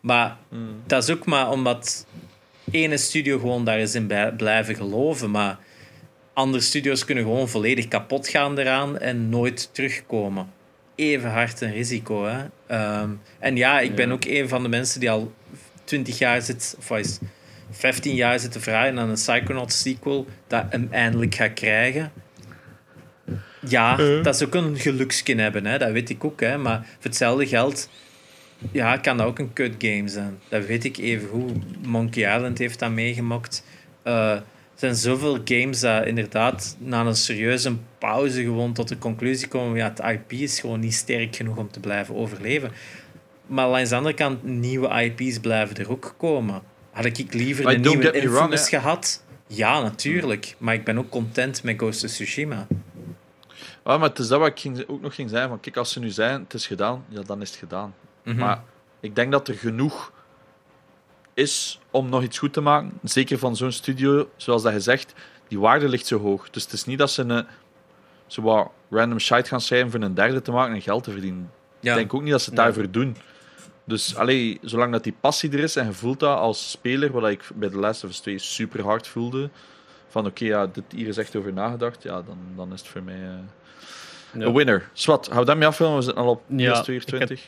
Maar 0.00 0.36
dat 0.86 1.02
is 1.02 1.10
ook 1.10 1.26
maar 1.26 1.50
omdat 1.50 2.06
ene 2.70 2.96
studio 2.96 3.38
gewoon 3.38 3.64
daar 3.64 3.78
is 3.78 3.94
in 3.94 4.10
blijven 4.36 4.74
geloven. 4.74 5.30
Maar 5.30 5.58
andere 6.32 6.62
studios 6.62 7.04
kunnen 7.04 7.24
gewoon 7.24 7.48
volledig 7.48 7.88
kapot 7.88 8.28
gaan 8.28 8.58
eraan 8.58 8.98
en 8.98 9.28
nooit 9.28 9.68
terugkomen. 9.72 10.46
Even 10.94 11.30
hard 11.30 11.60
een 11.60 11.72
risico. 11.72 12.26
Hè? 12.26 12.38
Ehm, 12.66 13.10
en 13.38 13.56
ja, 13.56 13.80
ik 13.80 13.94
ben 13.94 14.06
Ja. 14.08 14.12
ook 14.14 14.24
een 14.24 14.48
van 14.48 14.62
de 14.62 14.68
mensen 14.68 15.00
die 15.00 15.10
al 15.10 15.32
20 15.84 16.18
jaar 16.18 16.42
zit, 16.42 16.74
of 16.78 16.88
wat 16.88 16.98
is 16.98 17.10
het, 17.10 17.20
15 17.70 18.14
jaar 18.14 18.38
zit 18.40 18.52
te 18.52 18.60
vragen 18.60 18.98
aan 18.98 19.08
een 19.08 19.14
Psychonauts 19.14 19.80
sequel 19.80 20.26
dat 20.46 20.64
hem 20.70 20.88
eindelijk 20.90 21.34
gaat 21.34 21.54
krijgen. 21.54 22.12
Ja, 23.68 23.96
dat 23.96 24.34
is 24.34 24.44
ook 24.44 24.54
een 24.54 24.76
gelukskin 24.76 25.38
hebben, 25.38 25.66
hè? 25.66 25.78
dat 25.78 25.90
weet 25.92 26.10
ik 26.10 26.24
ook. 26.24 26.40
Hè? 26.40 26.58
Maar 26.58 26.78
voor 26.84 26.94
hetzelfde 27.02 27.46
geld 27.46 27.88
ja, 28.72 28.96
kan 28.96 29.16
dat 29.16 29.26
ook 29.26 29.38
een 29.38 29.52
kut 29.52 29.74
game 29.78 30.08
zijn. 30.08 30.38
Dat 30.48 30.66
weet 30.66 30.84
ik 30.84 30.96
even 30.96 31.28
hoe. 31.28 31.50
Monkey 31.86 32.34
Island 32.36 32.58
heeft 32.58 32.78
dat 32.78 32.90
meegemaakt. 32.90 33.64
Eh, 34.02 34.30
er 34.32 34.42
zijn 34.80 34.94
zoveel 34.94 35.38
games 35.44 35.80
dat 35.80 36.06
inderdaad 36.06 36.76
na 36.78 37.04
een 37.04 37.16
serieuze 37.16 37.76
pauze 37.98 38.42
gewoon 38.42 38.72
tot 38.72 38.88
de 38.88 38.98
conclusie 38.98 39.48
komen: 39.48 39.76
ja, 39.76 39.88
het 39.88 39.98
IP 39.98 40.32
is 40.32 40.60
gewoon 40.60 40.80
niet 40.80 40.94
sterk 40.94 41.36
genoeg 41.36 41.56
om 41.56 41.70
te 41.70 41.80
blijven 41.80 42.14
overleven. 42.14 42.72
Maar 43.46 43.68
langs 43.68 43.88
de 43.90 43.96
andere 43.96 44.14
kant, 44.14 44.44
nieuwe 44.44 44.88
IP's 45.02 45.38
blijven 45.38 45.76
er 45.76 45.90
ook 45.90 46.14
komen. 46.16 46.62
Had 46.90 47.04
ik 47.04 47.32
liever 47.32 47.64
don't 47.64 47.84
nieuwe 47.84 48.02
wrong, 48.02 48.24
Infamous 48.24 48.68
gehad? 48.68 49.24
Ja, 49.46 49.80
natuurlijk. 49.80 50.54
Maar 50.58 50.74
ik 50.74 50.84
ben 50.84 50.98
ook 50.98 51.10
content 51.10 51.62
met 51.62 51.76
Ghost 51.76 52.04
of 52.04 52.10
Tsushima. 52.10 52.66
Ah, 53.82 54.00
maar 54.00 54.08
het 54.08 54.18
is 54.18 54.28
dat 54.28 54.38
wat 54.38 54.48
ik 54.48 54.58
ging, 54.58 54.84
ook 54.86 55.00
nog 55.00 55.14
ging 55.14 55.30
zeggen. 55.30 55.48
Van, 55.48 55.60
kijk, 55.60 55.76
als 55.76 55.92
ze 55.92 56.00
nu 56.00 56.10
zijn, 56.10 56.40
het 56.42 56.54
is 56.54 56.66
gedaan, 56.66 57.04
ja, 57.08 57.22
dan 57.22 57.40
is 57.40 57.50
het 57.50 57.58
gedaan. 57.58 57.94
Mhm. 58.24 58.36
Maar 58.36 58.62
ik 59.00 59.14
denk 59.14 59.32
dat 59.32 59.48
er 59.48 59.54
genoeg 59.54 60.12
is 61.34 61.79
om 61.90 62.08
nog 62.08 62.22
iets 62.22 62.38
goed 62.38 62.52
te 62.52 62.60
maken. 62.60 62.92
Zeker 63.02 63.38
van 63.38 63.56
zo'n 63.56 63.72
studio, 63.72 64.28
zoals 64.36 64.62
dat 64.62 64.72
je 64.72 64.80
zegt, 64.80 65.14
die 65.48 65.58
waarde 65.58 65.88
ligt 65.88 66.06
zo 66.06 66.18
hoog. 66.18 66.50
Dus 66.50 66.62
het 66.62 66.72
is 66.72 66.84
niet 66.84 66.98
dat 66.98 67.10
ze 67.10 67.22
een, 67.22 67.46
zo 68.26 68.42
wat 68.42 68.70
random 68.90 69.18
shite 69.18 69.48
gaan 69.48 69.60
schrijven 69.60 69.90
voor 69.90 70.00
een 70.00 70.14
derde 70.14 70.42
te 70.42 70.50
maken 70.50 70.74
en 70.74 70.82
geld 70.82 71.04
te 71.04 71.10
verdienen. 71.10 71.50
ja. 71.80 71.90
Ik 71.90 71.96
denk 71.98 72.14
ook 72.14 72.22
niet 72.22 72.30
dat 72.30 72.40
ze 72.42 72.46
het 72.50 72.54
Nee. 72.58 72.64
daarvoor 72.66 72.90
doen. 72.90 73.16
Dus 73.84 74.16
allee, 74.16 74.58
zolang 74.62 74.92
dat 74.92 75.04
die 75.04 75.14
passie 75.20 75.52
er 75.52 75.58
is 75.58 75.76
en 75.76 75.86
je 75.86 75.92
voelt 75.92 76.20
dat 76.20 76.38
als 76.38 76.70
speler, 76.70 77.12
wat 77.12 77.28
ik 77.30 77.48
bij 77.54 77.68
The 77.68 77.76
Last 77.78 78.04
of 78.04 78.10
Us 78.10 78.18
2 78.18 78.38
super 78.38 78.82
hard 78.84 79.06
voelde, 79.08 79.50
van 80.08 80.26
oké, 80.26 80.44
ja, 80.44 80.66
dit 80.66 80.84
hier 80.94 81.08
is 81.08 81.16
echt 81.16 81.36
over 81.36 81.52
nagedacht, 81.52 82.02
ja, 82.02 82.22
dan, 82.22 82.38
dan 82.56 82.72
is 82.72 82.80
het 82.80 82.88
voor 82.88 83.02
mij 83.02 83.14
eh, 83.14 83.20
Ja. 84.40 84.46
een 84.46 84.54
winner. 84.54 84.90
Swat, 84.92 85.28
hou 85.28 85.44
dat 85.44 85.56
mee 85.56 85.66
af, 85.66 85.78
we 85.78 85.96
zitten 86.02 86.22
al 86.22 86.30
op 86.30 86.42
Ja, 86.46 86.72
PS 86.80 86.84
22. 86.84 87.46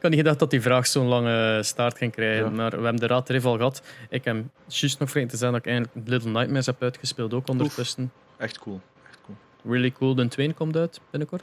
Ik 0.00 0.06
had 0.06 0.10
niet 0.14 0.24
gedacht 0.24 0.38
dat 0.40 0.50
die 0.50 0.60
vraag 0.62 0.86
zo'n 0.86 1.06
lange 1.06 1.62
staart 1.62 1.96
ging 1.96 2.12
krijgen, 2.12 2.44
Ja. 2.44 2.50
maar 2.50 2.70
we 2.70 2.76
hebben 2.82 2.96
de 3.00 3.06
raad 3.06 3.28
er 3.28 3.34
even 3.34 3.50
al 3.50 3.56
gehad. 3.56 3.82
Ik 4.08 4.24
heb 4.24 4.36
juist 4.66 4.98
nog 4.98 5.10
vreemd 5.10 5.30
te 5.30 5.36
zijn 5.36 5.52
dat 5.52 5.60
ik 5.60 5.66
eigenlijk 5.66 6.08
Little 6.08 6.30
Nightmares 6.30 6.66
heb 6.66 6.82
uitgespeeld, 6.82 7.34
ook 7.34 7.48
ondertussen. 7.48 8.12
Echt 8.36 8.58
cool. 8.58 8.80
Echt 9.08 9.18
cool. 9.24 9.36
Really 9.72 9.92
Cool, 9.92 10.14
de 10.14 10.28
2 10.28 10.52
komt 10.54 10.76
uit 10.76 11.00
binnenkort. 11.10 11.42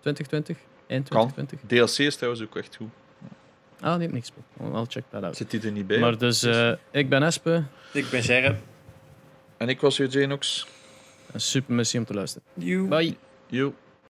2020, 0.00 0.56
eind 0.86 1.08
Kan. 1.08 1.32
2020. 1.32 1.68
DLC 1.68 2.06
is 2.06 2.16
trouwens 2.16 2.42
ook 2.44 2.56
echt 2.56 2.76
goed. 2.76 2.88
Ah, 3.80 3.92
die 3.92 4.00
heb 4.00 4.00
ik 4.08 4.12
niks 4.12 4.30
gespeeld. 4.34 4.74
I'll 4.76 4.84
check 4.88 5.04
that 5.10 5.22
out. 5.22 5.36
Zit 5.36 5.50
die 5.50 5.60
er 5.62 5.70
niet 5.72 5.86
bij? 5.86 5.98
Maar 5.98 6.18
dus, 6.18 6.42
eh, 6.42 6.72
ik 6.90 7.08
ben 7.08 7.22
Espe. 7.22 7.62
Ik 7.92 8.10
ben 8.10 8.22
Gerrit. 8.22 8.56
En 9.56 9.68
ik 9.68 9.80
was 9.80 9.98
weer 9.98 10.08
Janox. 10.08 10.66
Een 11.32 11.40
super 11.40 11.74
missie 11.74 11.98
om 12.00 12.04
te 12.06 12.14
luisteren. 12.14 12.48
You. 12.54 12.88
Bye. 12.88 13.16
Yo. 13.46 13.74